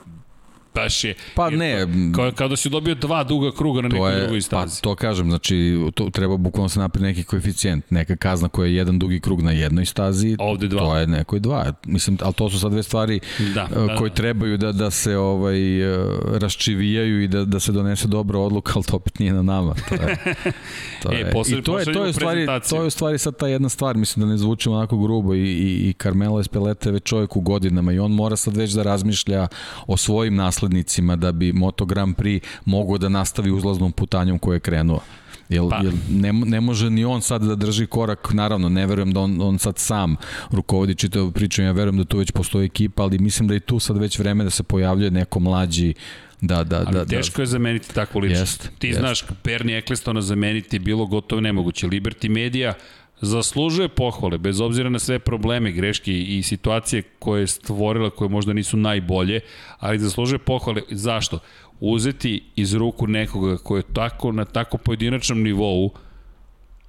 Baš 0.74 1.04
je... 1.04 1.14
Pa 1.34 1.50
ne. 1.50 1.86
Kao, 2.14 2.32
kao 2.34 2.48
da 2.48 2.56
si 2.56 2.68
dobio 2.68 2.94
dva 2.94 3.24
duga 3.24 3.50
kruga 3.52 3.80
na 3.80 3.88
nekoj 3.88 4.14
drugoj 4.20 4.38
pa 4.38 4.42
stazi. 4.42 4.80
Pa 4.80 4.82
to 4.82 4.94
kažem, 4.94 5.28
znači 5.28 5.78
to, 5.94 6.10
treba 6.10 6.36
bukvalno 6.36 6.68
se 6.68 6.78
napraviti 6.78 7.08
neki 7.08 7.24
koeficijent, 7.24 7.90
neka 7.90 8.16
kazna 8.16 8.48
koja 8.48 8.66
je 8.66 8.74
jedan 8.74 8.98
dugi 8.98 9.20
krug 9.20 9.42
na 9.42 9.52
jednoj 9.52 9.86
stazi, 9.86 10.36
Ovde 10.38 10.68
dva. 10.68 10.80
to 10.80 10.96
je 10.96 11.06
nekoj 11.06 11.40
dva. 11.40 11.72
Mislim, 11.86 12.18
ali 12.22 12.34
to 12.34 12.50
su 12.50 12.60
sad 12.60 12.72
dve 12.72 12.82
stvari 12.82 13.20
da, 13.54 13.68
uh, 13.76 13.86
da, 13.86 13.96
koje 13.96 14.08
da. 14.08 14.14
trebaju 14.14 14.56
da, 14.56 14.72
da 14.72 14.90
se 14.90 15.16
ovaj, 15.16 15.92
uh, 15.92 16.08
raščivijaju 16.32 17.22
i 17.22 17.28
da, 17.28 17.44
da 17.44 17.60
se 17.60 17.72
donese 17.72 18.08
dobra 18.08 18.38
odluka, 18.38 18.72
ali 18.74 18.84
to 18.84 18.96
opet 18.96 19.18
nije 19.18 19.32
na 19.32 19.42
nama. 19.42 19.74
To 19.88 19.94
je, 19.94 20.18
to 21.02 21.12
e, 21.12 21.16
je. 21.16 21.30
posle, 21.30 21.58
I 21.58 21.62
to 21.62 21.78
je, 21.78 21.84
to 21.84 22.04
je, 22.04 22.12
stvari, 22.12 22.46
to 22.70 22.80
je 22.80 22.86
u 22.86 22.90
stvari 22.90 23.18
sad 23.18 23.36
ta 23.36 23.46
jedna 23.46 23.68
stvar, 23.68 23.96
mislim 23.96 24.26
da 24.26 24.30
ne 24.32 24.38
zvučimo 24.38 24.74
onako 24.74 24.98
grubo 24.98 25.34
i, 25.34 25.40
i, 25.40 25.88
i 25.88 25.92
Carmelo 26.02 26.40
Espeleta 26.40 26.88
je 26.88 26.92
već 26.92 27.02
čovjek 27.02 27.36
u 27.36 27.40
godinama 27.40 27.92
i 27.92 27.98
on 27.98 28.12
mora 28.12 28.36
sad 28.36 28.56
već 28.56 28.72
da 28.72 28.82
razmišlja 28.82 29.48
o 29.86 29.96
svojim 29.96 30.34
naslednicima 30.34 30.61
naslednicima 30.62 31.16
da 31.16 31.32
bi 31.32 31.52
Moto 31.52 31.84
Grand 31.84 32.16
Prix 32.16 32.40
mogao 32.64 32.98
da 32.98 33.08
nastavi 33.08 33.50
uzlaznom 33.50 33.92
putanjom 33.92 34.38
koje 34.38 34.56
je 34.56 34.60
krenuo. 34.60 35.00
Jel, 35.48 35.70
pa. 35.70 35.76
jel 35.76 35.92
ne, 36.10 36.32
ne 36.32 36.60
može 36.60 36.90
ni 36.90 37.04
on 37.04 37.22
sad 37.22 37.42
da 37.42 37.54
drži 37.54 37.86
korak, 37.86 38.32
naravno, 38.32 38.68
ne 38.68 38.86
verujem 38.86 39.12
da 39.12 39.20
on, 39.20 39.40
on 39.40 39.58
sad 39.58 39.78
sam 39.78 40.16
rukovodi 40.50 40.94
čitavu 40.94 41.30
priču, 41.32 41.62
ja 41.62 41.72
verujem 41.72 41.98
da 41.98 42.04
tu 42.04 42.18
već 42.18 42.30
postoji 42.30 42.66
ekipa, 42.66 43.02
ali 43.02 43.18
mislim 43.18 43.48
da 43.48 43.54
je 43.54 43.60
tu 43.60 43.78
sad 43.78 43.98
već 43.98 44.18
vreme 44.18 44.44
da 44.44 44.50
se 44.50 44.62
pojavljuje 44.62 45.10
neko 45.10 45.40
mlađi 45.40 45.94
Da, 46.42 46.64
da, 46.64 46.82
Ali 46.86 46.94
da, 46.94 47.04
teško 47.04 47.36
da. 47.36 47.42
je 47.42 47.46
zameniti 47.46 47.94
takvu 47.94 48.20
ličnost. 48.20 48.64
Jest, 48.64 48.78
Ti 48.78 48.88
jest. 48.88 48.98
znaš, 48.98 49.24
Perni 49.42 49.76
Ecclestona 49.76 50.20
zameniti 50.22 50.76
je 50.76 50.80
bilo 50.80 51.06
gotovo 51.06 51.40
nemoguće. 51.40 51.86
Liberty 51.86 52.28
Media 52.28 52.74
zaslužuje 53.22 53.88
pohvale, 53.88 54.38
bez 54.38 54.60
obzira 54.60 54.90
na 54.90 54.98
sve 54.98 55.18
probleme, 55.18 55.72
greške 55.72 56.12
i 56.12 56.42
situacije 56.42 57.02
koje 57.18 57.40
je 57.40 57.46
stvorila, 57.46 58.10
koje 58.10 58.28
možda 58.28 58.52
nisu 58.52 58.76
najbolje, 58.76 59.40
ali 59.78 59.98
zaslužuje 59.98 60.38
pohvale. 60.38 60.82
Zašto? 60.90 61.38
Uzeti 61.80 62.42
iz 62.56 62.74
ruku 62.74 63.06
nekoga 63.06 63.56
koji 63.56 63.78
je 63.78 63.92
tako, 63.94 64.32
na 64.32 64.44
tako 64.44 64.78
pojedinačnom 64.78 65.42
nivou 65.42 65.90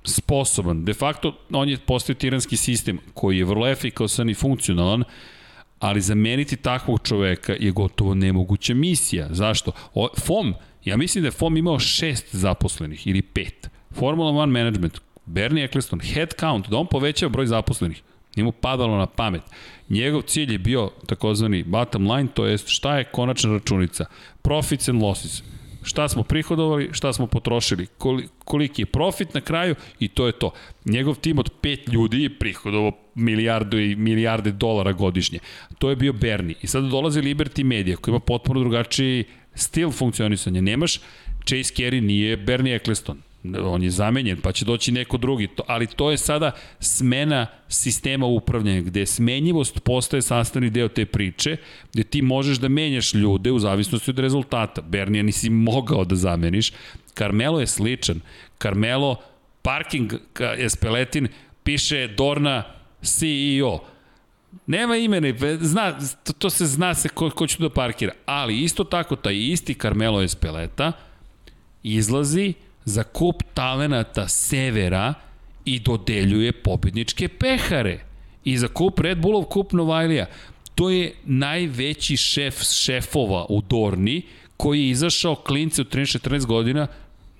sposoban. 0.03 0.85
De 0.85 0.93
facto, 0.93 1.37
on 1.51 1.69
je 1.69 1.77
postao 1.77 2.15
tiranski 2.15 2.57
sistem 2.57 2.99
koji 3.13 3.37
je 3.37 3.45
vrlo 3.45 3.67
efikasan 3.67 4.29
i 4.29 4.33
funkcionalan, 4.33 5.03
ali 5.79 6.01
zameniti 6.01 6.55
takvog 6.55 6.99
čoveka 7.03 7.53
je 7.59 7.71
gotovo 7.71 8.15
nemoguća 8.15 8.73
misija. 8.73 9.27
Zašto? 9.31 9.71
O, 9.93 10.07
FOM, 10.25 10.53
ja 10.85 10.97
mislim 10.97 11.21
da 11.21 11.27
je 11.27 11.31
FOM 11.31 11.57
imao 11.57 11.79
šest 11.79 12.35
zaposlenih 12.35 13.07
ili 13.07 13.21
pet. 13.21 13.69
Formula 13.91 14.29
One 14.29 14.51
Management, 14.51 14.99
Bernie 15.25 15.63
Eccleston, 15.63 15.99
head 15.99 16.33
count, 16.39 16.69
da 16.69 16.77
on 16.77 16.87
povećava 16.87 17.29
broj 17.29 17.45
zaposlenih. 17.45 18.01
Nije 18.35 18.43
mu 18.43 18.51
padalo 18.51 18.97
na 18.97 19.05
pamet. 19.05 19.41
Njegov 19.89 20.21
cilj 20.21 20.51
je 20.51 20.57
bio 20.57 20.91
takozvani 21.05 21.63
bottom 21.63 22.11
line, 22.11 22.29
to 22.33 22.45
jest 22.45 22.67
šta 22.67 22.97
je 22.97 23.03
konačna 23.03 23.53
računica. 23.53 24.05
Profits 24.41 24.89
and 24.89 25.01
losses. 25.01 25.43
Šta 25.83 26.07
smo 26.07 26.23
prihodovali, 26.23 26.89
šta 26.91 27.13
smo 27.13 27.27
potrošili, 27.27 27.87
koliki 28.45 28.81
je 28.81 28.85
profit 28.85 29.33
na 29.33 29.41
kraju 29.41 29.75
i 29.99 30.07
to 30.07 30.25
je 30.27 30.31
to. 30.31 30.51
Njegov 30.85 31.15
tim 31.15 31.39
od 31.39 31.49
pet 31.61 31.87
ljudi 31.87 32.23
je 32.23 32.39
prihodovao 32.39 32.91
milijardu 33.15 33.79
i 33.79 33.95
milijarde 33.95 34.51
dolara 34.51 34.91
godišnje. 34.91 35.39
To 35.79 35.89
je 35.89 35.95
bio 35.95 36.13
Bernie. 36.13 36.55
I 36.61 36.67
sada 36.67 36.87
dolazi 36.87 37.21
Liberty 37.21 37.63
Media 37.63 37.95
koji 37.95 38.11
ima 38.11 38.19
potpuno 38.19 38.59
drugačiji 38.59 39.23
stil 39.55 39.91
funkcionisanja. 39.91 40.61
Nemaš 40.61 40.99
Chase 41.45 41.73
Carey 41.75 42.01
nije 42.01 42.37
Bernie 42.37 42.75
Eccleston 42.75 43.21
on 43.43 43.83
je 43.83 43.89
zamenjen, 43.89 44.41
pa 44.41 44.51
će 44.51 44.65
doći 44.65 44.91
neko 44.91 45.17
drugi, 45.17 45.47
ali 45.67 45.87
to 45.87 46.11
je 46.11 46.17
sada 46.17 46.51
smena 46.79 47.47
sistema 47.67 48.25
upravljanja, 48.25 48.81
gde 48.81 49.05
smenjivost 49.05 49.79
postaje 49.79 50.21
sastavni 50.21 50.69
deo 50.69 50.87
te 50.87 51.05
priče, 51.05 51.57
gde 51.93 52.03
ti 52.03 52.21
možeš 52.21 52.57
da 52.57 52.67
menjaš 52.67 53.13
ljude 53.13 53.51
u 53.51 53.59
zavisnosti 53.59 54.11
od 54.11 54.19
rezultata. 54.19 54.81
Bernija 54.81 55.23
nisi 55.23 55.49
mogao 55.49 56.05
da 56.05 56.15
zameniš. 56.15 56.71
Carmelo 57.13 57.59
je 57.59 57.67
sličan. 57.67 58.21
Carmelo, 58.61 59.15
parking 59.61 60.13
Espeletin, 60.57 61.27
piše 61.63 62.07
Dorna 62.07 62.63
CEO. 63.01 63.79
Nema 64.67 64.97
imena, 64.97 65.33
zna, 65.59 65.99
to, 66.23 66.33
to 66.33 66.49
se 66.49 66.65
zna 66.65 66.93
se 66.93 67.09
ko, 67.09 67.29
ko 67.29 67.47
će 67.47 67.57
da 67.59 67.69
parkira. 67.69 68.13
Ali 68.25 68.63
isto 68.63 68.83
tako, 68.83 69.15
taj 69.15 69.35
isti 69.35 69.73
Carmelo 69.73 70.21
Espeleta 70.21 70.91
izlazi 71.83 72.53
za 72.85 73.03
kup 73.03 73.43
talenata 73.53 74.27
severa 74.27 75.13
i 75.65 75.79
dodeljuje 75.79 76.51
pobedničke 76.51 77.27
pehare. 77.27 77.99
I 78.45 78.57
za 78.57 78.67
kup 78.67 78.99
Red 78.99 79.17
Bullov 79.17 79.43
kup 79.43 79.71
Novajlija. 79.71 80.25
To 80.75 80.89
je 80.89 81.13
najveći 81.25 82.17
šef 82.17 82.63
šefova 82.63 83.45
u 83.49 83.61
Dorni 83.61 84.21
koji 84.57 84.81
je 84.81 84.89
izašao 84.89 85.35
klince 85.35 85.81
u 85.81 85.85
13-14 85.85 86.45
godina 86.45 86.87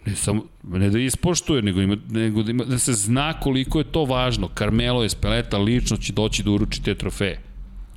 ne 0.05 0.15
samo 0.15 0.43
ne 0.63 0.89
da 0.89 0.99
ispoštuje, 0.99 1.61
nego, 1.61 1.81
ima, 1.81 1.97
nego 2.09 2.43
da, 2.43 2.51
ima, 2.51 2.63
da 2.63 2.80
se 2.80 2.93
zna 2.93 3.33
koliko 3.39 3.80
je 3.80 3.91
to 3.91 4.05
važno. 4.05 4.49
Carmelo 4.57 5.03
Espeleta 5.03 5.57
lično 5.57 5.97
će 5.97 6.13
doći 6.13 6.43
da 6.43 6.51
uruči 6.51 6.83
te 6.83 6.95
trofeje. 6.95 7.39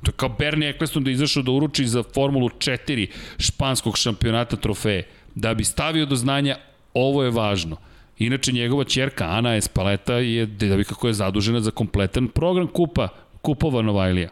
To 0.03 0.09
je 0.09 0.15
kao 0.15 0.29
Bernie 0.29 0.69
Eccleston 0.69 1.03
da 1.03 1.11
izašao 1.11 1.43
da 1.43 1.51
uruči 1.51 1.87
za 1.87 2.03
Formulu 2.13 2.49
4 2.49 3.07
španskog 3.37 3.97
šampionata 3.97 4.55
trofeje. 4.55 5.07
Da 5.35 5.53
bi 5.53 5.63
stavio 5.63 6.05
do 6.05 6.15
znanja 6.15 6.55
Ovo 6.97 7.23
je 7.23 7.31
važno. 7.31 7.77
Inače, 8.17 8.51
njegova 8.51 8.83
čerka 8.83 9.25
Ana 9.25 9.55
Espaleta 9.55 10.13
je 10.13 10.45
devika 10.45 10.95
koja 10.95 11.09
je 11.09 11.13
zadužena 11.13 11.59
za 11.61 11.71
kompletan 11.71 12.27
program 12.27 12.67
kupa, 12.67 13.07
kupova 13.41 13.81
Novajlija. 13.81 14.29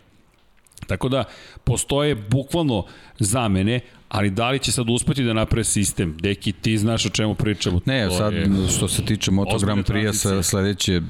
Tako 0.87 1.09
da, 1.09 1.23
postoje 1.63 2.15
bukvalno 2.15 2.85
zamene, 3.19 3.79
ali 4.09 4.29
da 4.29 4.49
li 4.49 4.59
će 4.59 4.71
sad 4.71 4.89
uspeti 4.89 5.23
da 5.23 5.33
naprave 5.33 5.63
sistem? 5.63 6.17
Deki, 6.21 6.51
ti 6.51 6.77
znaš 6.77 7.05
o 7.05 7.09
čemu 7.09 7.35
pričamo. 7.35 7.79
Ne, 7.85 8.09
sad 8.11 8.33
je... 8.33 8.49
što 8.77 8.87
se 8.87 9.05
tiče 9.05 9.31
Moto 9.31 9.57
Grand 9.57 9.85
Prix 9.85 10.13
sa 10.13 10.43
sledeće 10.43 11.01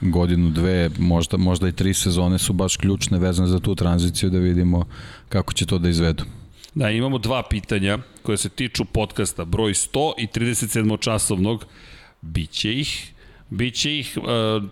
godinu, 0.00 0.50
dve, 0.50 0.90
možda, 0.98 1.36
možda 1.36 1.68
i 1.68 1.72
tri 1.72 1.94
sezone 1.94 2.38
su 2.38 2.52
baš 2.52 2.76
ključne 2.76 3.18
vezane 3.18 3.48
za 3.48 3.60
tu 3.60 3.74
tranziciju 3.74 4.30
da 4.30 4.38
vidimo 4.38 4.84
kako 5.28 5.52
će 5.52 5.66
to 5.66 5.78
da 5.78 5.88
izvedu. 5.88 6.24
Da, 6.74 6.90
imamo 6.90 7.18
dva 7.18 7.42
pitanja 7.42 7.98
koje 8.22 8.36
se 8.36 8.48
tiču 8.48 8.84
podcasta 8.84 9.44
broj 9.44 9.72
100 9.72 10.12
i 10.18 10.26
37 10.26 11.00
časovnog. 11.00 11.66
Biće 12.20 12.72
ih. 12.80 13.12
Biće 13.50 13.98
ih, 13.98 14.18
uh, 14.18 14.62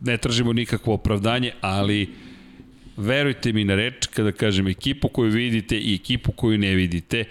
ne 0.00 0.16
tražimo 0.16 0.52
nikakvo 0.52 0.94
opravdanje, 0.94 1.52
ali 1.60 2.08
verujte 2.96 3.52
mi 3.52 3.64
na 3.64 3.74
reč 3.74 4.06
kada 4.06 4.32
kažem 4.32 4.68
ekipu 4.68 5.08
koju 5.08 5.30
vidite 5.30 5.78
i 5.78 5.94
ekipu 5.94 6.32
koju 6.32 6.58
ne 6.58 6.74
vidite, 6.74 7.24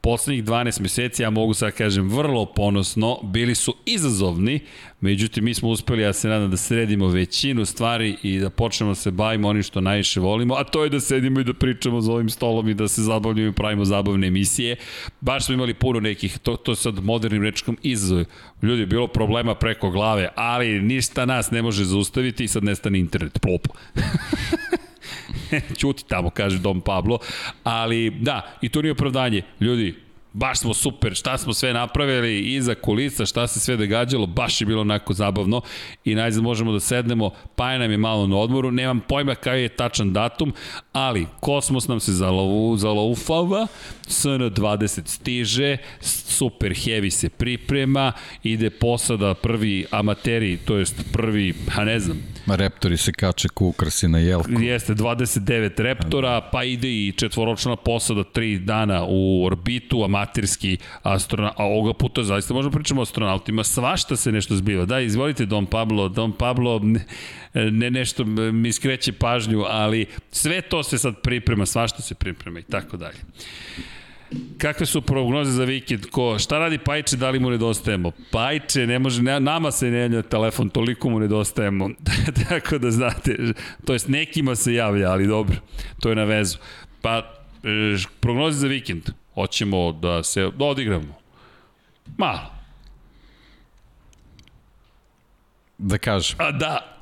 poslednjih 0.00 0.44
12 0.44 0.80
meseci, 0.80 1.22
ja 1.22 1.30
mogu 1.30 1.54
sad 1.54 1.72
kažem 1.72 2.08
vrlo 2.08 2.46
ponosno, 2.46 3.18
bili 3.22 3.54
su 3.54 3.74
izazovni, 3.86 4.60
međutim 5.00 5.44
mi 5.44 5.54
smo 5.54 5.68
uspeli, 5.68 6.02
ja 6.02 6.12
se 6.12 6.28
nadam 6.28 6.50
da 6.50 6.56
sredimo 6.56 7.08
većinu 7.08 7.64
stvari 7.64 8.16
i 8.22 8.38
da 8.38 8.50
počnemo 8.50 8.90
da 8.90 8.94
se 8.94 9.10
bavimo 9.10 9.48
onim 9.48 9.62
što 9.62 9.80
najviše 9.80 10.20
volimo, 10.20 10.54
a 10.54 10.64
to 10.64 10.84
je 10.84 10.90
da 10.90 11.00
sedimo 11.00 11.40
i 11.40 11.44
da 11.44 11.54
pričamo 11.54 12.00
za 12.00 12.12
ovim 12.12 12.30
stolom 12.30 12.68
i 12.68 12.74
da 12.74 12.88
se 12.88 13.02
zabavljamo 13.02 13.48
i 13.48 13.52
pravimo 13.52 13.84
zabavne 13.84 14.26
emisije. 14.26 14.76
Baš 15.20 15.46
smo 15.46 15.54
imali 15.54 15.74
puno 15.74 16.00
nekih, 16.00 16.38
to, 16.38 16.56
to 16.56 16.74
sad 16.74 17.04
modernim 17.04 17.42
rečkom 17.42 17.78
izazove. 17.82 18.24
Ljudi, 18.62 18.86
bilo 18.86 19.06
problema 19.06 19.54
preko 19.54 19.90
glave, 19.90 20.28
ali 20.34 20.82
ništa 20.82 21.26
nas 21.26 21.50
ne 21.50 21.62
može 21.62 21.84
zaustaviti 21.84 22.44
i 22.44 22.48
sad 22.48 22.64
nestane 22.64 22.98
internet. 22.98 23.38
Plop. 23.40 23.68
Ćuti 25.80 26.04
tamo, 26.08 26.30
kaže 26.30 26.58
Dom 26.58 26.80
Pablo. 26.80 27.18
Ali 27.64 28.10
da, 28.10 28.58
i 28.62 28.68
to 28.68 28.82
nije 28.82 28.92
opravdanje. 28.92 29.42
Ljudi, 29.60 29.94
baš 30.32 30.58
smo 30.58 30.74
super, 30.74 31.14
šta 31.14 31.38
smo 31.38 31.52
sve 31.52 31.72
napravili 31.72 32.40
iza 32.40 32.74
kulisa, 32.74 33.26
šta 33.26 33.46
se 33.46 33.60
sve 33.60 33.76
događalo, 33.76 34.26
baš 34.26 34.60
je 34.60 34.66
bilo 34.66 34.80
onako 34.80 35.12
zabavno 35.12 35.60
i 36.04 36.14
najzad 36.14 36.42
možemo 36.42 36.72
da 36.72 36.80
sednemo, 36.80 37.30
pa 37.56 37.78
nam 37.78 37.90
je 37.90 37.96
malo 37.96 38.26
na 38.26 38.36
odmoru, 38.36 38.70
nemam 38.70 39.00
pojma 39.00 39.34
kaj 39.34 39.62
je 39.62 39.68
tačan 39.68 40.12
datum, 40.12 40.52
ali 40.92 41.26
Kosmos 41.40 41.88
nam 41.88 42.00
se 42.00 42.12
zalaufava, 42.76 43.66
SN20 44.06 45.06
stiže, 45.06 45.76
super 46.00 46.70
heavy 46.70 47.10
se 47.10 47.28
priprema, 47.28 48.12
ide 48.42 48.70
posada 48.70 49.34
prvi 49.34 49.86
amateri, 49.90 50.56
to 50.56 50.76
jest 50.76 51.12
prvi, 51.12 51.54
ha 51.70 51.84
ne 51.84 52.00
znam, 52.00 52.22
reptori 52.46 52.96
se 52.96 53.12
kače 53.12 53.48
ku 53.48 53.66
ukrasi 53.66 54.08
na 54.08 54.18
jelku. 54.18 54.50
Jeste, 54.60 54.94
29 54.94 55.82
reptora, 55.82 56.40
pa 56.52 56.64
ide 56.64 56.88
i 56.88 57.12
četvoročna 57.16 57.76
posada, 57.76 58.20
3 58.34 58.58
dana 58.58 59.04
u 59.08 59.44
orbitu, 59.44 60.04
amaterski 60.18 60.76
astronaut, 61.02 61.54
a 61.56 61.64
ovoga 61.64 61.92
puta 61.92 62.22
zaista 62.22 62.54
možemo 62.54 62.72
pričamo 62.72 63.00
o 63.00 63.02
astronautima, 63.02 63.64
svašta 63.64 64.16
se 64.16 64.32
nešto 64.32 64.56
zbiva. 64.56 64.84
Da, 64.84 65.00
izvolite 65.00 65.46
Don 65.46 65.66
Pablo, 65.66 66.08
Don 66.08 66.32
Pablo 66.32 66.80
ne, 66.82 67.04
ne 67.54 67.90
nešto 67.90 68.24
mi 68.24 68.72
skreće 68.72 69.12
pažnju, 69.12 69.64
ali 69.68 70.06
sve 70.30 70.60
to 70.60 70.82
se 70.82 70.98
sad 70.98 71.20
priprema, 71.22 71.66
svašta 71.66 72.02
se 72.02 72.14
priprema 72.14 72.58
i 72.60 72.62
tako 72.62 72.96
dalje. 72.96 73.18
Kakve 74.58 74.86
su 74.86 75.02
prognoze 75.02 75.50
za 75.50 75.64
vikend? 75.64 76.06
Ko, 76.10 76.38
šta 76.38 76.58
radi 76.58 76.78
Pajče, 76.78 77.16
da 77.16 77.30
li 77.30 77.38
mu 77.40 77.50
nedostajemo? 77.50 78.10
Pajče, 78.30 78.86
ne 78.86 78.98
može, 78.98 79.22
ne, 79.22 79.40
nama 79.40 79.70
se 79.70 79.90
ne 79.90 79.98
javlja 79.98 80.22
telefon, 80.22 80.70
toliko 80.70 81.10
mu 81.10 81.20
nedostajemo. 81.20 81.90
Tako 82.48 82.78
da 82.78 82.90
znate, 82.90 83.36
to 83.84 83.92
jest 83.92 84.08
nekima 84.08 84.54
se 84.54 84.74
javlja, 84.74 85.10
ali 85.10 85.26
dobro, 85.26 85.56
to 86.00 86.08
je 86.08 86.16
na 86.16 86.24
vezu. 86.24 86.58
Pa, 87.02 87.16
e, 87.64 87.96
prognoze 88.20 88.58
za 88.58 88.66
vikend. 88.66 89.10
Hoćemo 89.38 89.92
da 89.92 90.22
se 90.22 90.50
da 90.56 90.64
odigramo. 90.64 91.14
Malo. 92.16 92.40
Da 95.78 95.98
kažem. 95.98 96.36
A 96.40 96.50
da, 96.52 96.98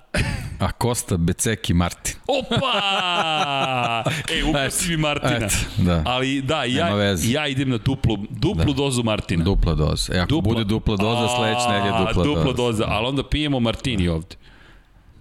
A 0.59 0.73
Kosta, 0.73 1.17
Beceki, 1.17 1.75
Martin. 1.75 2.15
Opa! 2.27 4.05
E, 4.33 4.45
uprosi 4.45 4.89
mi 4.89 4.97
Martina. 4.97 5.47
Et, 5.47 5.67
da. 5.79 6.03
Ali 6.07 6.43
da, 6.43 6.65
ja, 6.65 7.17
ja 7.25 7.49
idem 7.49 7.69
na 7.69 7.79
duplu, 7.79 8.17
duplu 8.31 8.73
da. 8.73 8.73
dozu 8.73 9.03
Martina. 9.03 9.45
Dupla 9.45 9.75
doza. 9.75 10.15
E, 10.15 10.19
ako 10.19 10.29
dupla. 10.29 10.53
bude 10.53 10.65
dupla 10.65 10.97
doza, 10.97 11.29
sledeće 11.37 11.69
nedelje 11.69 11.99
dupla, 11.99 12.13
dupla 12.13 12.25
doza. 12.25 12.35
Dupla 12.35 12.53
doza, 12.53 12.85
ali 12.89 13.07
onda 13.07 13.29
pijemo 13.29 13.61
Martini 13.61 14.07
da. 14.07 14.13
ovde. 14.13 14.37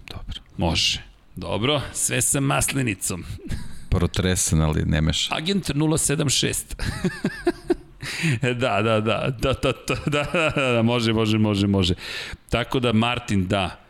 Dobro. 0.10 0.40
Može. 0.58 1.02
Dobro, 1.36 1.82
sve 1.94 2.22
sa 2.22 2.40
maslenicom. 2.40 3.24
Protresen, 3.96 4.62
ali 4.62 4.86
ne 4.86 5.02
meša. 5.02 5.36
Agent 5.36 5.70
076. 5.70 6.76
da, 8.42 8.54
da, 8.54 8.82
da, 8.82 9.00
da, 9.02 9.32
da, 9.42 9.54
da, 9.54 9.74
da, 10.06 10.52
da, 10.56 10.72
da, 10.74 10.82
može, 10.82 11.14
može, 11.14 11.38
može, 11.38 11.68
može. 11.68 11.94
Tako 12.50 12.80
da 12.80 12.94
Martin, 12.94 13.48
da, 13.48 13.86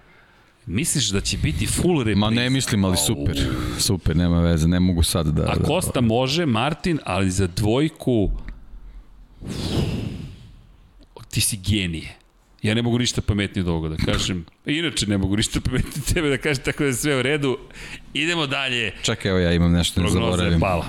Misliš 0.66 1.10
da 1.10 1.22
će 1.22 1.38
biti 1.38 1.68
full 1.68 1.98
repriza? 1.98 2.20
Ma 2.20 2.30
ne 2.30 2.50
mislim, 2.50 2.86
ali 2.86 2.98
super. 2.98 3.42
Super, 3.80 4.16
nema 4.16 4.42
veze, 4.42 4.68
ne 4.68 4.80
mogu 4.80 5.04
sad 5.04 5.28
da... 5.28 5.44
A 5.44 5.64
Kosta 5.64 6.02
da... 6.02 6.02
može, 6.02 6.46
Martin, 6.46 7.00
ali 7.04 7.32
za 7.32 7.48
dvojku... 7.48 8.32
Ti 11.30 11.42
si 11.42 11.58
genije. 11.58 12.16
Ja 12.66 12.74
ne 12.74 12.82
mogu 12.82 12.98
ništa 12.98 13.22
pametnije 13.22 13.64
od 13.64 13.68
ovoga 13.68 13.90
da 13.90 13.96
kažem. 13.96 14.46
Inače 14.66 15.08
ne 15.08 15.18
mogu 15.18 15.38
ništa 15.38 15.62
pametnije 15.62 16.06
tebe 16.14 16.30
da 16.30 16.38
kažem, 16.38 16.64
tako 16.64 16.84
da 16.84 16.88
je 16.88 16.94
sve 16.94 17.20
u 17.20 17.22
redu. 17.22 17.58
Idemo 18.14 18.48
dalje. 18.48 18.92
Čekaj, 19.02 19.32
evo 19.32 19.40
ja 19.40 19.54
imam 19.54 19.72
nešto 19.72 20.02
ne 20.02 20.10
zaboravim. 20.10 20.38
Prognoza 20.38 20.56
je 20.56 20.60
pala. 20.60 20.86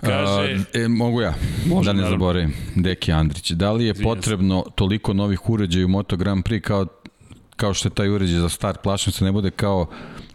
Kaže... 0.00 0.64
A, 0.74 0.78
e, 0.78 0.88
mogu 0.88 1.20
ja, 1.20 1.34
Može, 1.66 1.86
da 1.86 1.92
ne 1.92 1.96
naravno. 1.96 2.16
zaboravim. 2.16 2.52
Deki 2.74 3.12
Andrić, 3.12 3.50
da 3.50 3.72
li 3.72 3.84
je 3.84 3.94
potrebno 3.94 4.64
toliko 4.74 5.12
novih 5.12 5.50
uređaja 5.50 5.84
u 5.84 5.88
Moto 5.88 6.16
Grand 6.16 6.44
Prix 6.44 6.60
kao 6.60 6.86
kao 7.58 7.74
što 7.74 7.88
je 7.88 7.94
taj 7.94 8.08
uređaj 8.08 8.38
za 8.40 8.48
start, 8.48 8.82
plašno 8.82 9.12
se 9.12 9.24
ne 9.24 9.32
bude 9.32 9.50
kao 9.50 9.86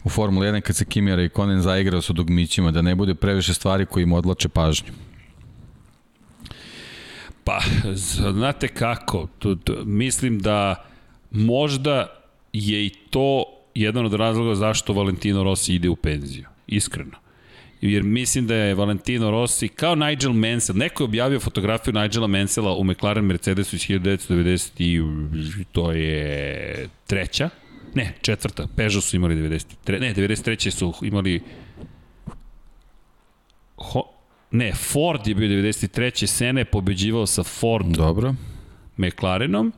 u 0.04 0.08
Formula 0.08 0.46
1 0.46 0.60
kad 0.60 0.76
se 0.76 0.84
Kimira 0.84 1.22
i 1.22 1.28
Konen 1.28 1.62
zaigrao 1.62 2.02
sa 2.02 2.12
dugmićima, 2.12 2.70
da 2.70 2.82
ne 2.82 2.94
bude 2.94 3.14
previše 3.14 3.54
stvari 3.54 3.86
koji 3.86 4.02
im 4.02 4.12
odlače 4.12 4.48
pažnju. 4.48 4.92
Pa, 7.44 7.60
znate 8.32 8.68
kako, 8.68 9.28
to, 9.38 9.54
to, 9.54 9.84
mislim 9.84 10.38
da 10.38 10.84
možda 11.30 12.06
je 12.52 12.86
i 12.86 12.90
to 13.10 13.44
jedan 13.74 14.06
od 14.06 14.14
razloga 14.14 14.54
zašto 14.54 14.92
Valentino 14.92 15.42
Rossi 15.42 15.74
ide 15.74 15.88
u 15.88 15.96
penziju. 15.96 16.44
Iskreno 16.66 17.24
jer 17.80 18.02
mislim 18.02 18.46
da 18.46 18.54
je 18.54 18.74
Valentino 18.74 19.30
Rossi 19.30 19.68
kao 19.68 19.94
Nigel 19.94 20.32
Mansell, 20.32 20.78
neko 20.78 21.02
je 21.02 21.04
objavio 21.04 21.40
fotografiju 21.40 21.94
Nigela 21.94 22.26
Mansella 22.26 22.76
u 22.76 22.84
McLaren 22.84 23.24
Mercedesu 23.24 23.76
iz 23.76 23.82
1990 23.82 24.70
i 24.78 25.64
to 25.72 25.92
je 25.92 26.88
treća, 27.06 27.50
ne, 27.94 28.14
četvrta, 28.20 28.66
Peugeot 28.76 29.04
su 29.04 29.16
imali 29.16 29.34
93, 29.34 30.00
ne, 30.00 30.14
93. 30.14 30.70
su 30.70 30.94
imali 31.02 31.42
Ho, 33.76 34.13
ne, 34.54 34.72
Ford 34.72 35.26
je 35.26 35.34
bio 35.34 35.48
93. 35.48 36.26
Sene 36.26 36.60
je 36.60 36.64
pobeđivao 36.64 37.26
sa 37.26 37.42
Ford 37.42 37.86
Dobro. 37.86 38.34
McLarenom, 38.96 39.72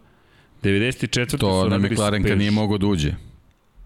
94. 0.62 1.38
To 1.38 1.68
na 1.68 1.78
McLaren 1.78 2.22
kad 2.22 2.38
nije 2.38 2.50
mogao 2.50 2.78
da 2.78 2.86
uđe. 2.86 3.14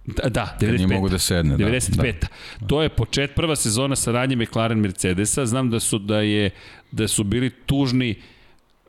Da, 0.07 0.29
da 0.29 0.57
95. 0.61 0.77
Nije 0.77 0.87
mogu 0.87 1.09
da 1.09 1.19
sedne. 1.19 1.57
95. 1.57 1.97
Da, 1.97 2.13
da. 2.61 2.67
To 2.67 2.83
je 2.83 2.89
počet, 2.89 3.35
prva 3.35 3.57
sezona 3.57 3.97
saradnje 3.97 4.37
McLaren 4.37 4.79
Mercedesa. 4.79 5.47
Znam 5.47 5.71
da 5.71 5.81
su, 5.81 5.99
da 5.99 6.21
je, 6.21 6.51
da 6.91 7.09
su 7.09 7.25
bili 7.25 7.51
tužni 7.51 8.15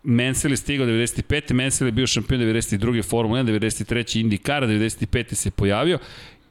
Mansell 0.04 0.54
je 0.54 0.58
stigao 0.58 0.88
95. 0.88 1.54
Mansell 1.54 1.88
je 1.88 1.92
bio 1.92 2.08
šampion 2.08 2.42
92. 2.42 3.04
Formula 3.04 3.44
1, 3.44 3.60
93. 3.60 4.24
IndyCar, 4.24 4.64
95. 4.64 5.34
se 5.34 5.52
pojavio. 5.52 6.00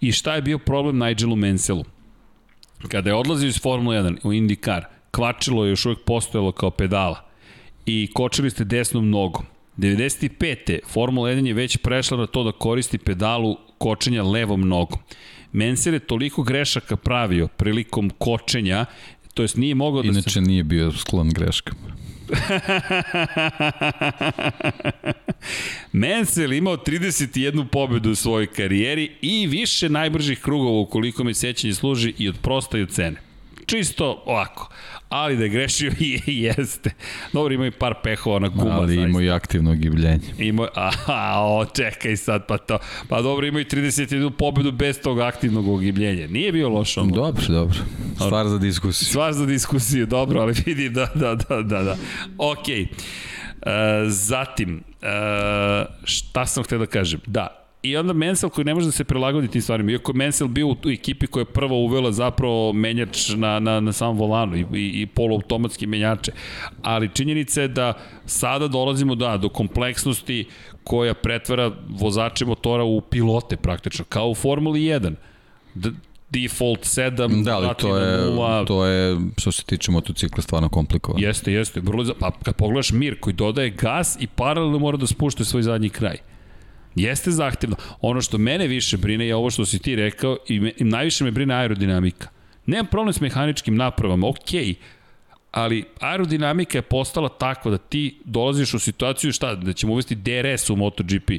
I 0.00 0.12
šta 0.12 0.34
je 0.34 0.42
bio 0.42 0.58
problem 0.58 0.98
Nigelu 0.98 1.36
Mansellu? 1.36 1.84
Kada 2.88 3.10
je 3.10 3.14
odlazio 3.14 3.48
iz 3.48 3.60
Formula 3.60 3.96
1 3.96 4.18
u 4.22 4.32
IndyCar, 4.32 4.82
kvačilo 5.10 5.64
je 5.64 5.70
još 5.70 5.86
uvijek 5.86 6.04
postojalo 6.04 6.52
kao 6.52 6.70
pedala 6.70 7.24
i 7.86 8.08
kočili 8.14 8.50
ste 8.50 8.64
desnom 8.64 9.10
nogom. 9.10 9.44
95. 9.76 10.78
Formula 10.86 11.30
1 11.30 11.46
je 11.46 11.54
već 11.54 11.76
prešla 11.76 12.16
na 12.16 12.26
to 12.26 12.44
da 12.44 12.52
koristi 12.52 12.98
pedalu 12.98 13.56
kočenja 13.78 14.22
levom 14.22 14.68
nogom. 14.68 14.98
Menser 15.52 15.94
je 15.94 16.00
toliko 16.00 16.42
grešaka 16.42 16.96
pravio 16.96 17.48
prilikom 17.48 18.10
kočenja, 18.18 18.86
to 19.34 19.42
jest 19.42 19.56
nije 19.56 19.74
mogao 19.74 20.02
da 20.02 20.08
Inače 20.08 20.30
se... 20.30 20.40
nije 20.40 20.64
bio 20.64 20.92
sklon 20.92 21.28
greškama. 21.28 21.96
Mansell 25.92 26.52
imao 26.52 26.76
31 26.76 27.66
pobedu 27.66 28.10
u 28.10 28.14
svojoj 28.14 28.46
karijeri 28.46 29.10
i 29.22 29.46
više 29.46 29.88
najbržih 29.88 30.40
krugova 30.40 30.80
ukoliko 30.80 31.24
me 31.24 31.34
sećanje 31.34 31.74
služi 31.74 32.14
i 32.18 32.28
od 32.28 32.36
prosta 32.42 32.78
i 32.78 32.82
od 32.82 32.90
cene. 32.90 33.29
Čisto 33.70 34.22
ovako 34.26 34.68
ali 35.10 35.36
da 35.36 35.42
je 35.42 35.48
grešio 35.48 35.92
i 36.00 36.20
jeste. 36.26 36.90
Dobro, 37.32 37.54
ima 37.54 37.66
i 37.66 37.70
par 37.70 37.94
pehova 38.02 38.38
na 38.38 38.48
guma. 38.48 38.70
Ali 38.70 38.94
ima 38.94 39.22
i 39.22 39.30
aktivno 39.30 39.74
gibljenje. 39.74 40.34
Ima, 40.38 40.68
a, 41.06 41.44
o, 41.44 41.64
čekaj 41.64 42.16
sad, 42.16 42.46
pa 42.46 42.58
to. 42.58 42.78
Pa 43.08 43.22
dobro, 43.22 43.46
ima 43.46 43.60
i 43.60 43.64
31 43.64 44.30
pobedu 44.30 44.72
bez 44.72 45.00
tog 45.00 45.20
aktivnog 45.20 45.68
ogibljenja. 45.68 46.26
Nije 46.26 46.52
bio 46.52 46.68
lošo. 46.68 47.02
Dobro, 47.02 47.42
dobro. 47.48 47.78
Stvar 48.14 48.48
za 48.48 48.58
diskusiju. 48.58 49.08
Stvar 49.08 49.32
za 49.32 49.46
diskusiju, 49.46 50.06
dobro, 50.06 50.40
ali 50.40 50.54
vidi 50.66 50.88
da, 50.88 51.08
da, 51.14 51.34
da, 51.34 51.62
da, 51.62 51.82
da. 51.82 51.96
Okej. 52.38 52.86
Okay. 52.86 52.86
E, 53.62 54.08
zatim, 54.08 54.84
e, 55.02 55.84
šta 56.04 56.46
sam 56.46 56.64
htio 56.64 56.78
da 56.78 56.86
kažem? 56.86 57.20
Da, 57.26 57.59
I 57.82 57.96
onda 57.96 58.12
Mansell 58.12 58.50
koji 58.50 58.64
ne 58.64 58.74
može 58.74 58.86
da 58.86 58.92
se 58.92 59.04
prilagodi 59.04 59.48
tim 59.48 59.62
stvarima. 59.62 59.92
Iako 59.92 60.12
je 60.12 60.16
Mansell 60.16 60.48
bio 60.48 60.68
u 60.68 60.76
ekipi 60.92 61.26
koja 61.26 61.40
je 61.40 61.44
prva 61.44 61.74
uvela 61.74 62.12
zapravo 62.12 62.72
menjač 62.72 63.28
na, 63.28 63.58
na, 63.58 63.80
na 63.80 63.92
samom 63.92 64.18
volanu 64.18 64.56
i, 64.56 64.60
i, 64.60 65.02
i 65.02 65.06
poluautomatski 65.06 65.86
menjače. 65.86 66.32
Ali 66.82 67.10
činjenica 67.14 67.62
je 67.62 67.68
da 67.68 67.92
sada 68.26 68.68
dolazimo 68.68 69.14
da, 69.14 69.36
do 69.36 69.48
kompleksnosti 69.48 70.46
koja 70.84 71.14
pretvara 71.14 71.72
vozače 71.88 72.44
motora 72.44 72.84
u 72.84 73.00
pilote 73.00 73.56
praktično, 73.56 74.04
kao 74.08 74.30
u 74.30 74.34
Formuli 74.34 74.80
1. 74.80 75.14
D 75.74 75.90
default 76.30 76.80
7, 76.80 77.44
da, 77.44 77.56
ali 77.56 77.68
to 77.78 77.96
je, 77.96 78.30
0. 78.30 78.66
to 78.66 78.84
je, 78.86 79.16
što 79.38 79.52
se 79.52 79.64
tiče 79.64 79.90
motocikla, 79.92 80.42
stvarno 80.42 80.68
komplikovano. 80.68 81.26
Jeste, 81.26 81.52
jeste. 81.52 81.80
Vrlo, 81.80 82.14
pa 82.18 82.30
kad 82.42 82.56
pogledaš 82.56 82.92
Mir 82.92 83.20
koji 83.20 83.34
dodaje 83.34 83.70
gas 83.70 84.16
i 84.20 84.26
paralelno 84.26 84.78
mora 84.78 84.96
da 84.96 85.06
spušte 85.06 85.44
svoj 85.44 85.62
zadnji 85.62 85.88
kraj. 85.88 86.16
Jeste 86.94 87.30
zahtevno. 87.30 87.76
Ono 88.00 88.20
što 88.20 88.38
mene 88.38 88.66
više 88.66 88.96
brine 88.96 89.26
je 89.26 89.36
ovo 89.36 89.50
što 89.50 89.66
si 89.66 89.78
ti 89.78 89.96
rekao 89.96 90.36
i, 90.48 90.60
me, 90.60 90.72
i 90.76 90.84
najviše 90.84 91.24
me 91.24 91.30
brine 91.30 91.54
aerodinamika. 91.54 92.28
Nemam 92.66 92.86
problem 92.86 93.12
s 93.12 93.20
mehaničkim 93.20 93.76
napravama, 93.76 94.28
okej, 94.28 94.64
okay, 94.64 94.74
ali 95.50 95.84
aerodinamika 96.00 96.78
je 96.78 96.82
postala 96.82 97.28
takva 97.28 97.70
da 97.70 97.78
ti 97.78 98.18
dolaziš 98.24 98.74
u 98.74 98.78
situaciju 98.78 99.32
šta, 99.32 99.54
da 99.54 99.72
ćemo 99.72 99.92
uvesti 99.92 100.14
DRS 100.14 100.70
u 100.70 100.76
MotoGP. 100.76 101.30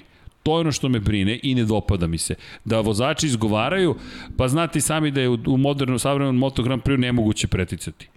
To 0.44 0.58
je 0.58 0.60
ono 0.60 0.72
što 0.72 0.90
me 0.90 1.00
brine 1.00 1.40
i 1.44 1.56
ne 1.56 1.64
dopada 1.64 2.08
mi 2.08 2.18
se. 2.18 2.36
Da 2.66 2.80
vozači 2.80 3.26
izgovaraju, 3.28 3.96
pa 4.38 4.48
znate 4.48 4.82
sami 4.82 5.12
da 5.12 5.22
je 5.22 5.30
u 5.30 5.58
modernom, 5.58 6.00
savremenom 6.00 6.38
Moto 6.38 6.64
Grand 6.64 6.82
Prix 6.82 6.98
nemoguće 6.98 7.48
preticati. 7.48 8.10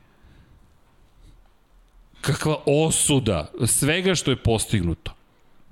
Kakva 2.21 2.57
osuda 2.67 3.53
svega 3.67 4.15
što 4.15 4.31
je 4.31 4.37
postignuto. 4.37 5.15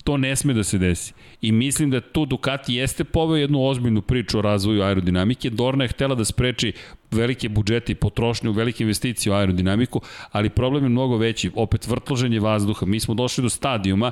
To 0.05 0.17
ne 0.17 0.37
sme 0.37 0.55
da 0.55 0.65
se 0.65 0.79
desi. 0.79 1.13
I 1.41 1.53
mislim 1.53 1.91
da 1.91 2.01
tu 2.01 2.27
Ducati 2.27 2.75
jeste 2.75 3.05
poveo 3.05 3.37
jednu 3.37 3.67
ozbiljnu 3.67 4.03
priču 4.03 4.39
o 4.39 4.43
razvoju 4.43 4.83
aerodinamike. 4.83 5.51
Dorna 5.51 5.85
je 5.85 5.89
htela 5.89 6.15
da 6.15 6.25
spreči 6.25 6.73
velike 7.11 7.49
budžete 7.49 7.93
i 7.93 7.95
potrošnju, 7.95 8.53
velike 8.53 8.83
investicije 8.83 9.33
u 9.33 9.37
aerodinamiku, 9.37 10.01
ali 10.31 10.51
problem 10.51 10.85
je 10.85 10.89
mnogo 10.89 11.17
veći. 11.17 11.51
Opet 11.55 11.87
vrtloženje 11.87 12.41
vazduha. 12.41 12.87
Mi 12.87 13.01
smo 13.01 13.15
došli 13.15 13.43
do 13.43 13.49
stadijuma, 13.49 14.11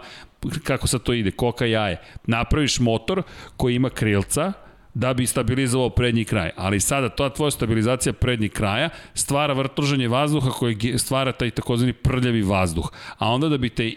kako 0.63 0.87
sad 0.87 1.03
to 1.03 1.13
ide, 1.13 1.31
koka 1.31 1.67
jaje. 1.67 2.01
Napraviš 2.27 2.81
motor 2.81 3.23
koji 3.57 3.75
ima 3.75 3.91
krilca, 3.91 4.53
da 4.95 5.15
bi 5.15 5.27
stabilizovao 5.27 5.91
prednji 5.91 6.25
kraj. 6.25 6.51
Ali 6.57 6.81
sada 6.81 7.09
ta 7.09 7.31
tvoja 7.31 7.51
stabilizacija 7.51 8.13
prednjeg 8.13 8.53
kraja 8.53 8.89
stvara 9.15 9.55
vrtoženje 9.55 10.09
vazduha 10.09 10.51
koje 10.51 10.99
stvara 10.99 11.33
taj 11.33 11.51
takozvani 11.51 11.93
prljavi 11.93 12.43
vazduh. 12.43 12.91
A 13.19 13.31
onda 13.31 13.49
da 13.49 13.59
bi 13.59 13.69
te 13.69 13.93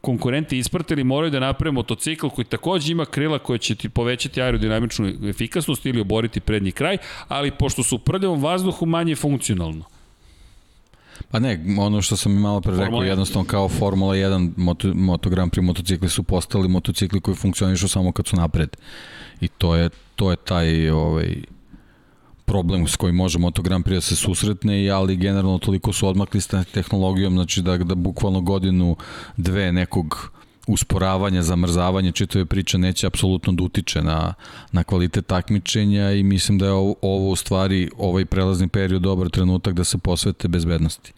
konkurenti 0.00 0.58
ispratili 0.58 1.04
moraju 1.04 1.30
da 1.30 1.40
naprave 1.40 1.72
motocikl 1.72 2.28
koji 2.28 2.44
takođe 2.44 2.92
ima 2.92 3.04
krila 3.04 3.38
koje 3.38 3.58
će 3.58 3.74
ti 3.74 3.88
povećati 3.88 4.42
aerodinamičnu 4.42 5.12
efikasnost 5.28 5.86
ili 5.86 6.00
oboriti 6.00 6.40
prednji 6.40 6.72
kraj, 6.72 6.98
ali 7.28 7.50
pošto 7.50 7.82
su 7.82 7.96
u 7.96 7.98
prljavom 7.98 8.42
vazduhu 8.42 8.86
manje 8.86 9.16
funkcionalno. 9.16 9.97
Pa 11.30 11.38
ne, 11.38 11.64
ono 11.78 12.02
što 12.02 12.16
sam 12.16 12.32
i 12.36 12.40
malo 12.40 12.60
pre 12.60 12.76
rekao, 12.76 13.02
jednostavno 13.02 13.48
kao 13.48 13.68
Formula 13.68 14.14
1, 14.14 14.52
Moto, 14.56 14.94
Moto 14.94 15.30
Grand 15.30 15.52
Prix 15.52 15.62
motocikli 15.62 16.08
su 16.08 16.22
postali 16.22 16.68
motocikli 16.68 17.20
koji 17.20 17.34
funkcionišu 17.34 17.88
samo 17.88 18.12
kad 18.12 18.26
su 18.26 18.36
napred. 18.36 18.76
I 19.40 19.48
to 19.48 19.74
je, 19.74 19.90
to 20.16 20.30
je 20.30 20.36
taj 20.36 20.90
ovaj, 20.90 21.42
problem 22.44 22.86
s 22.86 22.96
kojim 22.96 23.16
može 23.16 23.38
Moto 23.38 23.62
Grand 23.62 23.84
Prix 23.84 23.94
da 23.94 24.00
se 24.00 24.16
susretne, 24.16 24.90
ali 24.90 25.16
generalno 25.16 25.58
toliko 25.58 25.92
su 25.92 26.08
odmakli 26.08 26.40
s 26.40 26.48
tehnologijom, 26.72 27.32
znači 27.32 27.62
da, 27.62 27.76
da 27.76 27.94
bukvalno 27.94 28.40
godinu, 28.40 28.96
dve 29.36 29.72
nekog 29.72 30.37
usporavanja, 30.68 31.42
zamrzavanja, 31.42 32.12
čitave 32.12 32.44
priče 32.44 32.78
neće 32.78 33.06
apsolutno 33.06 33.52
da 33.52 33.62
utiče 33.62 34.02
na, 34.02 34.34
na 34.72 34.84
kvalitet 34.84 35.26
takmičenja 35.26 36.12
i 36.12 36.22
mislim 36.22 36.58
da 36.58 36.66
je 36.66 36.72
ovo, 36.72 36.94
ovo 37.02 37.30
u 37.30 37.36
stvari, 37.36 37.90
ovaj 37.98 38.24
prelazni 38.24 38.68
period 38.68 39.02
dobar 39.02 39.28
trenutak 39.28 39.74
da 39.74 39.84
se 39.84 39.98
posvete 39.98 40.48
bezbednosti 40.48 41.12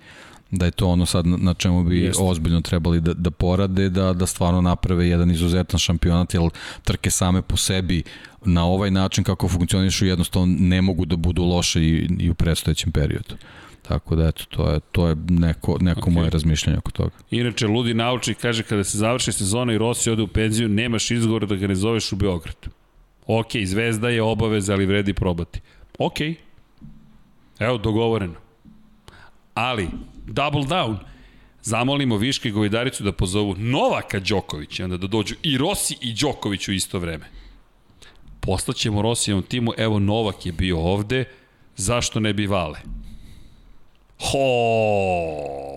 da 0.50 0.64
je 0.64 0.70
to 0.70 0.86
ono 0.86 1.06
sad 1.06 1.26
na 1.26 1.54
čemu 1.54 1.84
bi 1.84 2.00
Jeste. 2.00 2.22
ozbiljno 2.22 2.60
trebali 2.60 3.00
da, 3.00 3.14
da 3.14 3.30
porade, 3.30 3.88
da, 3.88 4.12
da 4.12 4.26
stvarno 4.26 4.60
naprave 4.60 5.08
jedan 5.08 5.30
izuzetan 5.30 5.78
šampionat, 5.78 6.34
jer 6.34 6.42
trke 6.84 7.10
same 7.10 7.42
po 7.42 7.56
sebi 7.56 8.02
na 8.44 8.64
ovaj 8.66 8.90
način 8.90 9.24
kako 9.24 9.48
funkcionišu 9.48 10.06
jednostavno 10.06 10.56
ne 10.58 10.82
mogu 10.82 11.04
da 11.04 11.16
budu 11.16 11.44
loše 11.44 11.82
i, 11.82 12.08
i 12.18 12.30
u 12.30 12.34
predstojećem 12.34 12.92
periodu. 12.92 13.34
Tako 13.90 14.16
da 14.16 14.28
eto, 14.28 14.44
to 14.48 14.70
je, 14.70 14.80
to 14.92 15.06
je 15.08 15.16
neko, 15.28 15.78
neko 15.80 16.00
okay. 16.00 16.14
moje 16.14 16.30
razmišljanje 16.30 16.78
oko 16.78 16.90
toga. 16.90 17.10
Inače, 17.30 17.66
Ludi 17.66 17.94
nauči 17.94 18.34
kaže 18.34 18.62
kada 18.62 18.84
se 18.84 18.98
završi 18.98 19.32
sezona 19.32 19.72
i 19.72 19.78
Rossi 19.78 20.10
ode 20.10 20.22
u 20.22 20.26
penziju, 20.26 20.68
nemaš 20.68 21.10
izgovor 21.10 21.46
da 21.46 21.56
ga 21.56 21.66
ne 21.66 21.74
zoveš 21.74 22.12
u 22.12 22.16
Beograd. 22.16 22.68
Ok, 23.26 23.56
zvezda 23.64 24.08
je 24.08 24.22
obaveza, 24.22 24.72
ali 24.72 24.86
vredi 24.86 25.14
probati. 25.14 25.60
Ok, 25.98 26.20
evo, 27.58 27.78
dogovoreno. 27.78 28.34
Ali, 29.54 29.88
double 30.26 30.62
down, 30.62 30.96
zamolimo 31.62 32.16
Viške 32.16 32.48
i 32.48 32.52
Govidaricu 32.52 33.04
da 33.04 33.12
pozovu 33.12 33.54
Novaka 33.58 34.20
Đokovića, 34.20 34.84
onda 34.84 34.96
da 34.96 35.06
dođu 35.06 35.34
i 35.42 35.58
Rossi 35.58 35.96
i 36.00 36.14
Đoković 36.14 36.68
u 36.68 36.72
isto 36.72 36.98
vreme. 36.98 37.26
Poslaćemo 38.40 39.02
Rossijevom 39.02 39.42
timu, 39.42 39.72
evo 39.76 39.98
Novak 39.98 40.46
je 40.46 40.52
bio 40.52 40.78
ovde, 40.78 41.24
zašto 41.76 42.20
ne 42.20 42.32
bi 42.32 42.46
Vale? 42.46 42.78
Ho, 44.20 44.38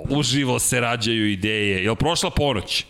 uživo 0.10 0.60
se 0.60 0.80
rađaju 0.80 1.32
ideje. 1.32 1.84
Jel 1.84 1.96
prošla 1.96 2.30
ponoć? 2.30 2.86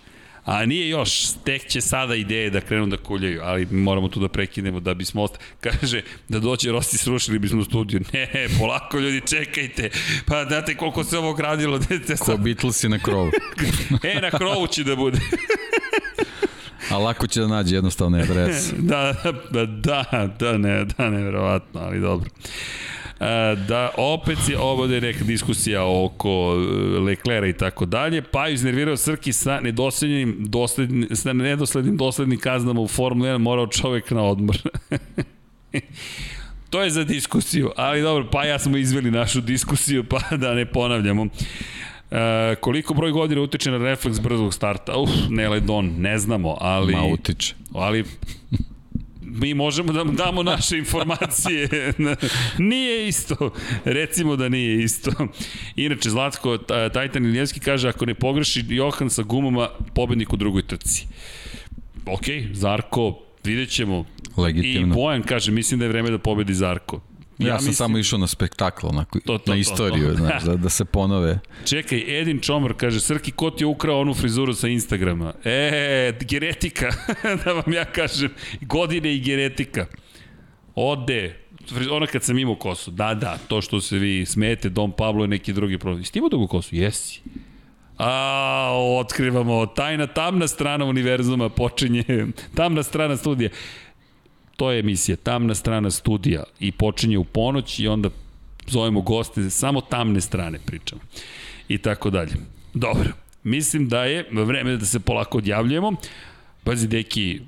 A 0.45 0.65
nije 0.65 0.89
još, 0.89 1.23
tek 1.45 1.67
će 1.67 1.81
sada 1.81 2.15
ideje 2.15 2.49
da 2.49 2.61
krenu 2.61 2.87
da 2.87 2.97
kuljaju, 2.97 3.41
ali 3.43 3.65
moramo 3.65 4.07
tu 4.07 4.19
da 4.19 4.27
prekinemo 4.27 4.79
da 4.79 4.93
bismo 4.93 5.21
ostali. 5.21 5.43
Kaže, 5.59 6.01
da 6.29 6.39
dođe 6.39 6.71
Rosti 6.71 6.97
srušili 6.97 7.39
bismo 7.39 7.63
studiju. 7.63 8.01
Ne, 8.13 8.47
polako 8.59 8.99
ljudi, 8.99 9.21
čekajte. 9.27 9.89
Pa 10.25 10.45
znate 10.45 10.75
koliko 10.75 11.03
se 11.03 11.17
ovo 11.17 11.33
gradilo. 11.33 11.79
Dete, 11.89 12.17
sad... 12.17 12.25
Ko 12.25 12.37
Beatlesi 12.37 12.89
na 12.89 12.99
krovu. 12.99 13.31
e, 14.03 14.21
na 14.21 14.29
krovu 14.29 14.67
će 14.67 14.83
da 14.83 14.95
bude. 14.95 15.19
A 16.89 16.97
lako 16.97 17.27
će 17.27 17.41
da 17.41 17.47
nađe 17.47 17.75
jednostavne 17.75 18.21
adrese. 18.21 18.75
da, 18.91 19.15
da, 19.51 19.65
da, 19.65 20.29
da, 20.39 20.57
ne, 20.57 20.85
da, 20.85 21.09
nevjerovatno, 21.09 21.81
ali 21.81 21.99
dobro. 21.99 22.29
E, 23.02 23.02
da 23.67 23.91
opet 23.97 24.37
je 24.49 24.59
ovo 24.59 24.87
da 24.87 24.99
neka 24.99 25.23
diskusija 25.23 25.85
oko 25.85 26.55
e, 26.55 26.99
Leklera 26.99 27.47
i 27.47 27.53
tako 27.53 27.85
dalje, 27.85 28.21
pa 28.21 28.47
je 28.47 28.53
iznervirao 28.53 28.97
Srki 28.97 29.33
sa 29.33 29.59
nedoslednim, 29.59 30.35
doslednim, 30.39 31.07
sa 31.13 31.33
nedoslednim 31.33 31.97
doslednim 31.97 32.39
kaznama 32.39 32.81
u 32.81 32.87
Formula 32.87 33.29
1 33.29 33.37
morao 33.37 33.67
čovek 33.67 34.11
na 34.11 34.23
odmor. 34.23 34.57
to 36.69 36.83
je 36.83 36.89
za 36.89 37.03
diskusiju, 37.03 37.71
ali 37.75 38.01
dobro, 38.01 38.29
pa 38.31 38.45
ja 38.45 38.59
smo 38.59 38.77
izveli 38.77 39.11
našu 39.11 39.41
diskusiju, 39.41 40.03
pa 40.03 40.37
da 40.37 40.53
ne 40.53 40.65
ponavljamo. 40.65 41.27
E, 42.11 42.55
koliko 42.55 42.93
broj 42.93 43.11
godina 43.11 43.41
utiče 43.41 43.71
na 43.71 43.77
refleks 43.77 44.19
brzog 44.19 44.53
starta? 44.53 44.97
Uf, 44.97 45.09
ne 45.29 45.49
ledon, 45.49 45.93
ne 45.97 46.17
znamo, 46.17 46.57
ali... 46.61 46.93
Ma 46.95 47.03
utiče. 47.03 47.55
Ali 47.73 48.03
mi 49.33 49.53
možemo 49.53 49.93
da 49.93 50.03
damo 50.03 50.43
naše 50.43 50.77
informacije. 50.77 51.69
nije 52.71 53.07
isto. 53.07 53.53
Recimo 53.85 54.35
da 54.35 54.49
nije 54.49 54.83
isto. 54.83 55.11
Inače, 55.75 56.09
Zlatko 56.09 56.57
Tajtan 56.93 57.25
Ilijevski 57.25 57.59
kaže, 57.59 57.89
ako 57.89 58.05
ne 58.05 58.13
pogreši 58.13 58.65
Johan 58.69 59.09
sa 59.09 59.23
gumama, 59.23 59.69
pobednik 59.95 60.33
u 60.33 60.37
drugoj 60.37 60.67
trci. 60.67 61.07
Ok, 62.05 62.25
Zarko, 62.53 63.19
vidjet 63.43 63.69
ćemo. 63.69 64.05
Legitimno. 64.37 64.93
I 64.93 64.95
Bojan 64.95 65.23
kaže, 65.23 65.51
mislim 65.51 65.79
da 65.79 65.85
je 65.85 65.89
vreme 65.89 66.11
da 66.11 66.17
pobedi 66.17 66.53
Zarko. 66.53 67.01
Ja, 67.37 67.47
ja 67.47 67.57
sam 67.57 67.65
mislim... 67.65 67.73
samo 67.73 67.97
išao 67.97 68.19
na 68.19 68.27
spektakl, 68.27 68.87
onako, 68.87 69.19
to, 69.19 69.37
to, 69.37 69.51
na 69.51 69.57
istoriju, 69.57 70.07
to, 70.07 70.13
to. 70.13 70.17
Znaš, 70.17 70.43
da, 70.43 70.55
da 70.55 70.69
se 70.69 70.85
ponove. 70.85 71.39
Čekaj, 71.69 72.21
Edin 72.21 72.39
Čomar 72.39 72.73
kaže, 72.77 72.99
Srki, 72.99 73.31
ko 73.31 73.49
ti 73.49 73.63
je 73.63 73.67
ukrao 73.67 74.01
onu 74.01 74.13
frizuru 74.13 74.53
sa 74.53 74.67
Instagrama? 74.67 75.33
E, 75.43 76.13
genetika, 76.21 76.89
da 77.45 77.53
vam 77.53 77.73
ja 77.73 77.85
kažem, 77.85 78.33
godine 78.61 79.15
i 79.15 79.19
genetika. 79.19 79.85
Ode, 80.75 81.35
ona 81.91 82.07
kad 82.07 82.23
sam 82.23 82.39
imao 82.39 82.55
kosu, 82.55 82.91
da, 82.91 83.13
da, 83.13 83.37
to 83.47 83.61
što 83.61 83.81
se 83.81 83.97
vi 83.97 84.25
smete, 84.25 84.69
Dom 84.69 84.91
Pablo 84.91 85.23
je 85.23 85.27
neki 85.27 85.53
drugi 85.53 85.77
problem. 85.77 86.01
Jesi 86.01 86.17
imao 86.17 86.29
dugu 86.29 86.47
kosu? 86.47 86.75
Jesi. 86.75 87.21
A, 87.97 88.69
otkrivamo, 88.99 89.65
tajna, 89.65 90.07
tamna 90.07 90.47
strana 90.47 90.85
univerzuma 90.85 91.49
počinje, 91.49 92.03
tamna 92.55 92.83
strana 92.83 93.17
studija 93.17 93.49
to 94.55 94.71
je 94.71 94.79
emisija, 94.79 95.17
tamna 95.17 95.55
strana 95.55 95.91
studija 95.91 96.43
i 96.59 96.71
počinje 96.71 97.17
u 97.17 97.23
ponoć 97.23 97.79
i 97.79 97.87
onda 97.87 98.09
zovemo 98.67 99.01
goste, 99.01 99.49
samo 99.49 99.81
tamne 99.81 100.21
strane 100.21 100.59
pričamo. 100.65 101.01
I 101.67 101.77
tako 101.77 102.09
dalje. 102.09 102.33
Dobro, 102.73 103.09
mislim 103.43 103.89
da 103.89 104.05
je 104.05 104.27
vreme 104.31 104.77
da 104.77 104.85
se 104.85 104.99
polako 104.99 105.37
odjavljujemo. 105.37 105.91
Pazi, 106.63 106.87
deki, 106.87 107.41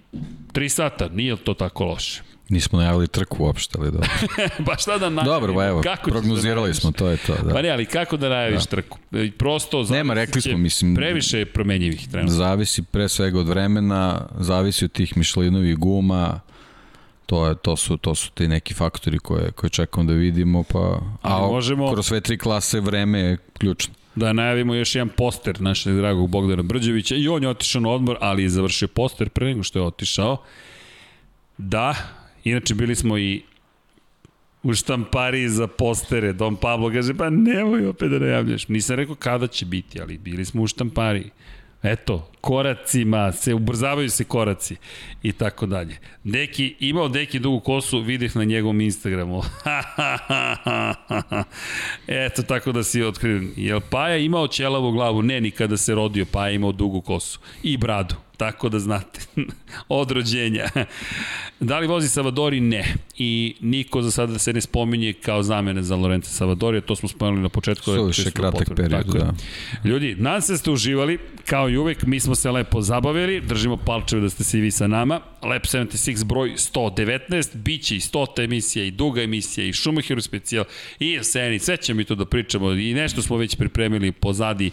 3 0.53 0.69
sata, 0.69 1.09
nije 1.09 1.35
to 1.35 1.53
tako 1.53 1.85
loše. 1.85 2.21
Nismo 2.49 2.79
najavili 2.79 3.07
trku 3.07 3.43
uopšte, 3.43 3.77
ali 3.79 3.91
dobro. 3.91 4.09
pa 4.65 4.75
šta 4.77 4.97
da 4.97 5.09
najavimo? 5.09 5.33
Dobro, 5.33 5.53
ba 5.53 5.65
evo, 5.65 5.81
kako 5.81 6.09
da 6.09 6.11
prognozirali 6.11 6.69
da 6.69 6.73
smo, 6.73 6.91
to 6.91 7.07
je 7.07 7.17
to. 7.17 7.35
Da. 7.43 7.53
Pa 7.53 7.61
ne, 7.61 7.69
ali 7.69 7.85
kako 7.85 8.17
da 8.17 8.29
najaviš 8.29 8.63
da. 8.63 8.69
trku? 8.69 8.97
E, 9.11 9.31
prosto, 9.37 9.83
Nema, 9.83 10.13
rekli 10.13 10.41
smo, 10.41 10.57
mislim... 10.57 10.95
Previše 10.95 11.39
je 11.39 11.45
promenjivih 11.45 12.07
trenutno. 12.09 12.35
Zavisi 12.35 12.81
pre 12.81 13.09
svega 13.09 13.39
od 13.39 13.47
vremena, 13.47 14.27
zavisi 14.39 14.85
od 14.85 14.91
tih 14.91 15.17
mišlinovih 15.17 15.77
guma, 15.77 16.39
to, 17.25 17.47
je, 17.47 17.55
to, 17.55 17.75
su, 17.75 17.97
to 17.97 18.15
su 18.15 18.31
ti 18.31 18.47
neki 18.47 18.73
faktori 18.73 19.19
koje, 19.19 19.51
koje 19.51 19.69
čekamo 19.69 20.07
da 20.07 20.13
vidimo, 20.13 20.63
pa, 20.63 21.01
a 21.21 21.39
možemo... 21.39 21.93
kroz 21.93 22.07
sve 22.07 22.21
tri 22.21 22.37
klase 22.37 22.79
vreme 22.79 23.19
je 23.19 23.37
ključno. 23.57 23.93
Da 24.15 24.33
najavimo 24.33 24.75
još 24.75 24.95
jedan 24.95 25.09
poster 25.09 25.61
našeg 25.61 25.95
dragog 25.95 26.29
Bogdana 26.29 26.63
Brđevića 26.63 27.15
i 27.15 27.27
on 27.27 27.43
je 27.43 27.49
otišao 27.49 27.81
na 27.81 27.89
odmor, 27.89 28.17
ali 28.21 28.43
je 28.43 28.49
završio 28.49 28.87
poster 28.87 29.29
pre 29.29 29.45
nego 29.45 29.63
što 29.63 29.79
je 29.79 29.83
otišao. 29.83 30.37
Da, 31.57 31.95
inače 32.43 32.75
bili 32.75 32.95
smo 32.95 33.17
i 33.17 33.41
u 34.63 34.73
štampari 34.73 35.49
za 35.49 35.67
postere. 35.67 36.33
Don 36.33 36.55
Pablo 36.55 36.91
kaže, 36.91 37.13
pa 37.13 37.29
nemoj 37.29 37.87
opet 37.87 38.11
da 38.11 38.19
najavljaš. 38.19 38.67
Nisam 38.67 38.95
rekao 38.95 39.15
kada 39.15 39.47
će 39.47 39.65
biti, 39.65 40.01
ali 40.01 40.17
bili 40.17 40.45
smo 40.45 40.61
u 40.61 40.67
štampari. 40.67 41.29
Eto, 41.85 42.29
koracima, 42.41 43.31
se 43.31 43.53
ubrzavaju 43.53 44.09
se 44.09 44.23
koraci 44.23 44.75
i 45.23 45.31
tako 45.31 45.65
dalje. 45.65 45.97
Deki, 46.23 46.75
imao 46.79 47.07
Deki 47.07 47.39
dugu 47.39 47.59
kosu, 47.59 48.01
vidih 48.01 48.35
na 48.35 48.43
njegovom 48.43 48.81
Instagramu. 48.81 49.37
Eto, 52.07 52.43
tako 52.43 52.71
da 52.71 52.83
si 52.83 53.03
otkriven. 53.03 53.53
Jel 53.55 53.79
Paja 53.89 54.17
imao 54.17 54.47
ćelavu 54.47 54.91
glavu? 54.91 55.21
Ne, 55.21 55.41
nikada 55.41 55.77
se 55.77 55.95
rodio, 55.95 56.25
Paja 56.31 56.51
imao 56.51 56.71
dugu 56.71 57.01
kosu. 57.01 57.39
I 57.63 57.77
bradu. 57.77 58.15
Tako 58.37 58.69
da 58.69 58.79
znate, 58.79 59.19
od 59.89 60.11
rođenja. 60.11 60.69
Da 61.59 61.79
li 61.79 61.87
vozi 61.87 62.09
Savadori? 62.09 62.59
Ne. 62.59 62.95
I 63.17 63.55
niko 63.59 64.01
za 64.01 64.11
sada 64.11 64.39
se 64.39 64.53
ne 64.53 64.61
spominje 64.61 65.13
kao 65.13 65.43
zamene 65.43 65.83
za 65.83 65.95
Lorenza 65.95 66.29
Savadori, 66.29 66.81
to 66.81 66.95
smo 66.95 67.09
spomenuli 67.09 67.43
na 67.43 67.49
početku. 67.49 67.83
Suviše 67.83 68.31
kratak 68.31 68.67
period, 68.75 69.05
da. 69.05 69.33
Ljudi, 69.83 70.15
nadam 70.19 70.41
se 70.41 70.57
ste 70.57 70.71
uživali, 70.71 71.19
kao 71.45 71.69
i 71.69 71.77
uvek, 71.77 72.05
mi 72.05 72.19
smo 72.19 72.35
se 72.35 72.51
lepo 72.51 72.81
zabavili, 72.81 73.41
držimo 73.41 73.77
palčeve 73.77 74.21
da 74.21 74.29
ste 74.29 74.43
se 74.43 74.57
i 74.57 74.61
vi 74.61 74.71
sa 74.71 74.87
nama. 74.87 75.19
Lep 75.43 75.63
76 75.63 76.23
broj 76.23 76.49
119, 76.49 77.55
bit 77.55 77.83
će 77.83 77.95
i 77.95 77.99
100 77.99 78.43
emisija, 78.43 78.85
i 78.85 78.91
duga 78.91 79.21
emisija, 79.21 79.65
i 79.67 79.73
Schumacheru 79.73 80.21
specijal, 80.21 80.65
i 80.99 81.09
jeseni, 81.09 81.59
sve 81.59 81.77
ćemo 81.77 81.97
mi 81.97 82.03
to 82.03 82.15
da 82.15 82.25
pričamo, 82.25 82.71
i 82.71 82.93
nešto 82.93 83.21
smo 83.21 83.37
već 83.37 83.55
pripremili 83.55 84.11
pozadi 84.11 84.71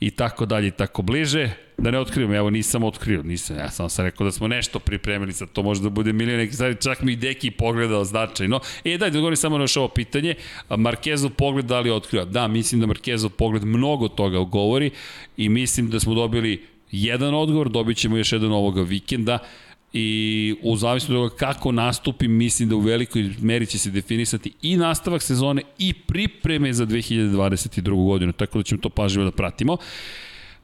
i 0.00 0.10
tako 0.10 0.46
dalje 0.46 0.68
i 0.68 0.70
tako 0.70 1.02
bliže. 1.02 1.50
Da 1.78 1.90
ne 1.90 1.98
otkrivam, 1.98 2.34
evo 2.34 2.50
nisam 2.50 2.84
otkrio, 2.84 3.22
nisam, 3.22 3.56
ja 3.56 3.70
sam 3.70 3.90
sam 3.90 4.04
rekao 4.04 4.24
da 4.24 4.32
smo 4.32 4.48
nešto 4.48 4.78
pripremili, 4.78 5.32
sad 5.32 5.48
to 5.52 5.62
može 5.62 5.82
da 5.82 5.88
bude 5.88 6.12
milijon 6.12 6.38
nekih 6.38 6.54
stvari, 6.54 6.76
čak 6.82 7.02
mi 7.02 7.12
i 7.12 7.16
Deki 7.16 7.50
pogledao 7.50 8.04
značajno. 8.04 8.60
E, 8.84 8.98
daj, 8.98 9.10
da 9.10 9.18
govorim 9.18 9.36
samo 9.36 9.58
na 9.58 9.64
još 9.64 9.76
ovo 9.76 9.88
pitanje, 9.88 10.34
Markezov 10.68 11.30
pogled 11.30 11.64
da 11.64 11.80
li 11.80 11.88
je 11.88 11.92
otkrio? 11.92 12.24
Da, 12.24 12.48
mislim 12.48 12.80
da 12.80 12.86
Markezov 12.86 13.30
pogled 13.30 13.64
mnogo 13.64 14.08
toga 14.08 14.38
govori 14.38 14.90
i 15.36 15.48
mislim 15.48 15.90
da 15.90 16.00
smo 16.00 16.14
dobili 16.14 16.64
jedan 16.90 17.34
odgovor, 17.34 17.68
dobit 17.68 17.96
ćemo 17.96 18.16
još 18.16 18.32
jedan 18.32 18.52
ovoga 18.52 18.82
vikenda 18.82 19.38
i 19.92 20.54
u 20.62 20.76
zavisnosti 20.76 21.14
od 21.14 21.30
toga 21.30 21.36
kako 21.36 21.72
nastupi, 21.72 22.28
mislim 22.28 22.68
da 22.68 22.76
u 22.76 22.80
velikoj 22.80 23.30
meri 23.40 23.66
će 23.66 23.78
se 23.78 23.90
definisati 23.90 24.52
i 24.62 24.76
nastavak 24.76 25.22
sezone 25.22 25.62
i 25.78 25.92
pripreme 25.92 26.72
za 26.72 26.86
2022. 26.86 28.06
godinu, 28.06 28.32
tako 28.32 28.58
da 28.58 28.64
ćemo 28.64 28.80
to 28.80 28.88
pažljivo 28.88 29.24
da 29.24 29.36
pratimo. 29.36 29.76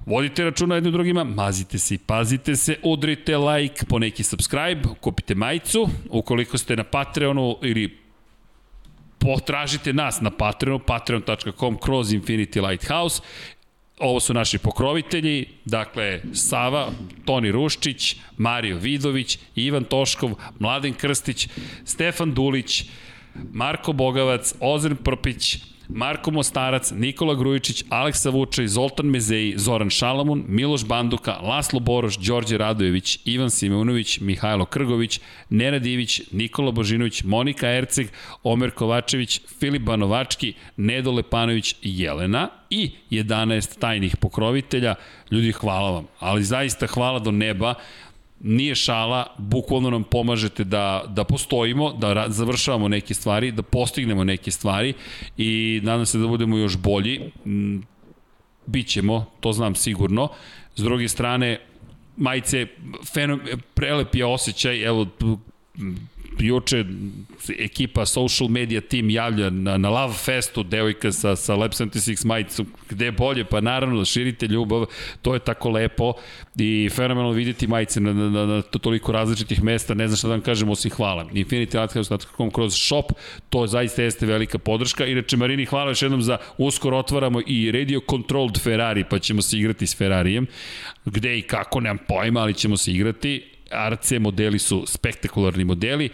Vodite 0.07 0.45
računa 0.45 0.75
jednim 0.75 0.93
drugima, 0.93 1.25
mazite 1.25 1.79
se 1.79 1.95
i 1.95 1.99
pazite 1.99 2.57
se, 2.57 2.77
udrite 2.83 3.37
like, 3.37 3.87
po 3.87 3.99
neki 3.99 4.23
subscribe, 4.23 4.83
kupite 5.01 5.35
majicu, 5.35 5.89
ukoliko 6.11 6.59
ste 6.59 6.77
na 6.77 6.85
Patreonu 6.85 7.57
ili 7.63 7.99
potražite 9.19 9.93
nas 9.93 10.21
na 10.21 10.31
Patreonu, 10.31 10.79
patreon.com 10.79 11.79
kroz 11.79 12.13
Infinity 12.13 12.69
Lighthouse 12.69 13.23
ovo 13.99 14.21
su 14.21 14.35
naši 14.35 14.59
pokrovitelji, 14.59 15.49
dakle 15.65 16.21
Sava, 16.35 16.91
Toni 17.25 17.53
Ruščić, 17.53 18.17
Mario 18.37 18.79
Vidović, 18.79 19.39
Ivan 19.55 19.85
Toškov, 19.85 20.35
Mladen 20.59 20.95
Krstić, 20.95 21.49
Stefan 21.85 22.35
Dulić, 22.35 22.85
Marko 23.53 23.93
Bogavac, 23.93 24.55
Ozren 24.61 24.97
Prpić, 24.97 25.59
Marko 25.95 26.31
Mostarac, 26.31 26.91
Nikola 26.91 27.35
Grujičić, 27.35 27.85
Aleksa 27.89 28.31
Vučaj, 28.31 28.67
Zoltan 28.67 29.07
Mezeji, 29.07 29.55
Zoran 29.57 29.91
Šalamun, 29.91 30.45
Miloš 30.49 30.85
Banduka, 30.85 31.33
Laslo 31.33 31.81
Boroš, 31.81 32.17
Đorđe 32.19 32.59
Radojević, 32.59 33.19
Ivan 33.25 33.51
Simeunović, 33.51 34.21
Mihajlo 34.21 34.65
Krgović, 34.65 35.21
Nenad 35.51 35.87
Ivić, 35.87 36.21
Nikola 36.31 36.71
Božinović, 36.71 37.23
Monika 37.25 37.69
Erceg, 37.69 38.09
Omer 38.43 38.71
Kovačević, 38.71 39.41
Filip 39.59 39.83
Banovački, 39.83 40.55
Nedo 40.77 41.13
Lepanović 41.13 41.75
Jelena 41.83 42.49
i 42.71 42.91
11 43.11 43.79
tajnih 43.79 44.17
pokrovitelja. 44.17 44.95
Ljudi, 45.31 45.53
hvala 45.53 45.91
vam, 45.91 46.07
ali 46.21 46.45
zaista 46.45 46.87
hvala 46.87 47.19
do 47.19 47.31
neba 47.31 47.75
nije 48.43 48.75
šala, 48.75 49.27
bukvalno 49.39 49.91
nam 49.91 50.05
pomažete 50.05 50.65
da, 50.65 51.05
da 51.09 51.25
postojimo, 51.25 51.93
da 51.93 52.25
završavamo 52.29 52.89
neke 52.89 53.15
stvari, 53.15 53.53
da 53.53 53.63
postignemo 53.63 54.25
neke 54.25 54.51
stvari 54.51 54.95
i 55.37 55.81
nadam 55.83 56.07
se 56.07 56.19
da 56.19 56.27
budemo 56.27 56.57
još 56.57 56.77
bolji. 56.77 57.21
Mm, 57.47 57.79
Bićemo, 58.67 59.25
to 59.41 59.53
znam 59.53 59.75
sigurno. 59.75 60.29
S 60.75 60.83
druge 60.83 61.09
strane, 61.09 61.61
majice, 62.17 62.67
fenom, 63.13 63.41
prelep 63.75 64.15
je 64.15 64.27
osjećaj, 64.27 64.83
evo, 64.85 65.07
juče 66.39 66.85
ekipa 67.59 68.07
social 68.07 68.49
media 68.49 68.81
team 68.81 69.11
javlja 69.11 69.51
na, 69.51 69.79
na 69.79 69.91
Love 69.91 70.15
Festu 70.15 70.63
devojka 70.63 71.13
sa, 71.13 71.37
sa 71.37 71.57
Lab 71.57 71.71
76 71.73 72.27
majicom, 72.27 72.67
gde 72.91 73.05
je 73.05 73.13
bolje, 73.13 73.45
pa 73.45 73.61
naravno 73.61 73.99
da 73.99 74.05
širite 74.05 74.47
ljubav, 74.47 74.87
to 75.23 75.35
je 75.35 75.41
tako 75.41 75.71
lepo 75.71 76.13
i 76.57 76.91
fenomenalno 76.93 77.33
vidjeti 77.33 77.67
majice 77.67 78.01
na, 78.01 78.13
na, 78.13 78.31
na, 78.31 78.47
na 78.47 78.63
toliko 78.63 79.13
različitih 79.13 79.63
mesta, 79.63 79.95
ne 79.95 80.09
znam 80.09 80.17
šta 80.17 80.29
da 80.29 80.35
vam 80.35 80.41
kažem 80.41 80.69
osim 80.69 80.91
hvala. 80.91 81.25
Infinity 81.25 81.81
Lighthouse.com 81.81 82.51
kroz 82.51 82.75
shop, 82.75 83.13
to 83.51 83.67
zaista 83.67 84.03
jeste 84.03 84.27
velika 84.27 84.59
podrška. 84.59 85.07
Inače, 85.07 85.37
Marini, 85.37 85.65
hvala 85.65 85.91
još 85.91 86.03
jednom 86.03 86.23
za 86.23 86.39
uskoro 86.59 86.99
otvaramo 86.99 87.41
i 87.47 87.73
Radio 87.73 88.01
Controlled 88.11 88.59
Ferrari, 88.61 89.05
pa 89.11 89.19
ćemo 89.19 89.43
se 89.43 89.59
igrati 89.59 89.87
s 89.87 89.97
Ferrarijem. 89.97 90.47
Gde 91.05 91.39
i 91.39 91.43
kako, 91.43 91.81
nemam 91.81 91.99
pojma, 92.09 92.41
ali 92.41 92.55
ćemo 92.55 92.77
se 92.77 92.93
igrati 92.93 93.52
RC 93.91 94.13
modeli 94.21 94.59
su 94.59 94.85
spektakularni 94.87 95.65
modeli. 95.65 96.11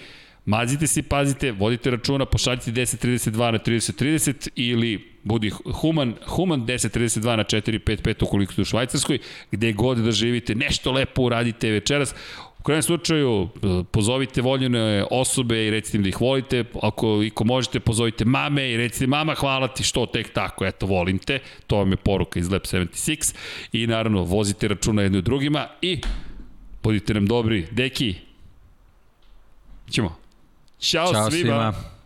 Mazite 0.48 0.86
se 0.86 1.00
i 1.00 1.02
pazite, 1.02 1.52
vodite 1.52 1.90
računa, 1.90 2.24
pošaljite 2.26 2.70
1032 2.70 3.50
na 3.50 3.58
3030 3.58 4.48
ili 4.56 5.18
budi 5.24 5.50
human, 5.50 6.14
human 6.26 6.66
1032 6.66 7.36
na 7.36 7.44
455 7.44 8.24
ukoliko 8.24 8.52
ste 8.52 8.62
u 8.62 8.64
Švajcarskoj, 8.64 9.18
gde 9.50 9.72
god 9.72 9.98
da 9.98 10.10
živite, 10.10 10.54
nešto 10.54 10.92
lepo 10.92 11.22
uradite 11.22 11.70
večeras. 11.70 12.14
U 12.58 12.62
krajem 12.62 12.82
slučaju, 12.82 13.48
pozovite 13.90 14.42
voljene 14.42 15.04
osobe 15.10 15.66
i 15.66 15.70
recite 15.70 15.96
im 15.96 16.02
da 16.02 16.08
ih 16.08 16.20
volite, 16.20 16.64
ako, 16.82 17.22
ako 17.30 17.44
možete, 17.44 17.80
pozovite 17.80 18.24
mame 18.24 18.70
i 18.70 18.76
recite 18.76 19.06
mama 19.06 19.34
hvala 19.34 19.68
ti 19.68 19.82
što 19.82 20.06
tek 20.06 20.32
tako, 20.32 20.66
eto 20.66 20.86
volim 20.86 21.18
te, 21.18 21.38
to 21.66 21.76
vam 21.76 21.90
je 21.90 21.96
poruka 21.96 22.40
iz 22.40 22.50
Lab 22.50 22.62
76 22.62 23.34
i 23.72 23.86
naravno 23.86 24.22
vozite 24.22 24.68
računa 24.68 25.02
jedno 25.02 25.18
i 25.18 25.22
drugima 25.22 25.66
i 25.82 26.00
Budite 26.82 27.14
nam 27.14 27.26
dobri. 27.26 27.66
Deki, 27.70 28.14
ćemo. 29.90 30.16
Ćao, 30.80 31.12
Ćao 31.12 31.30
svima. 31.30 31.72
svima. 31.72 31.97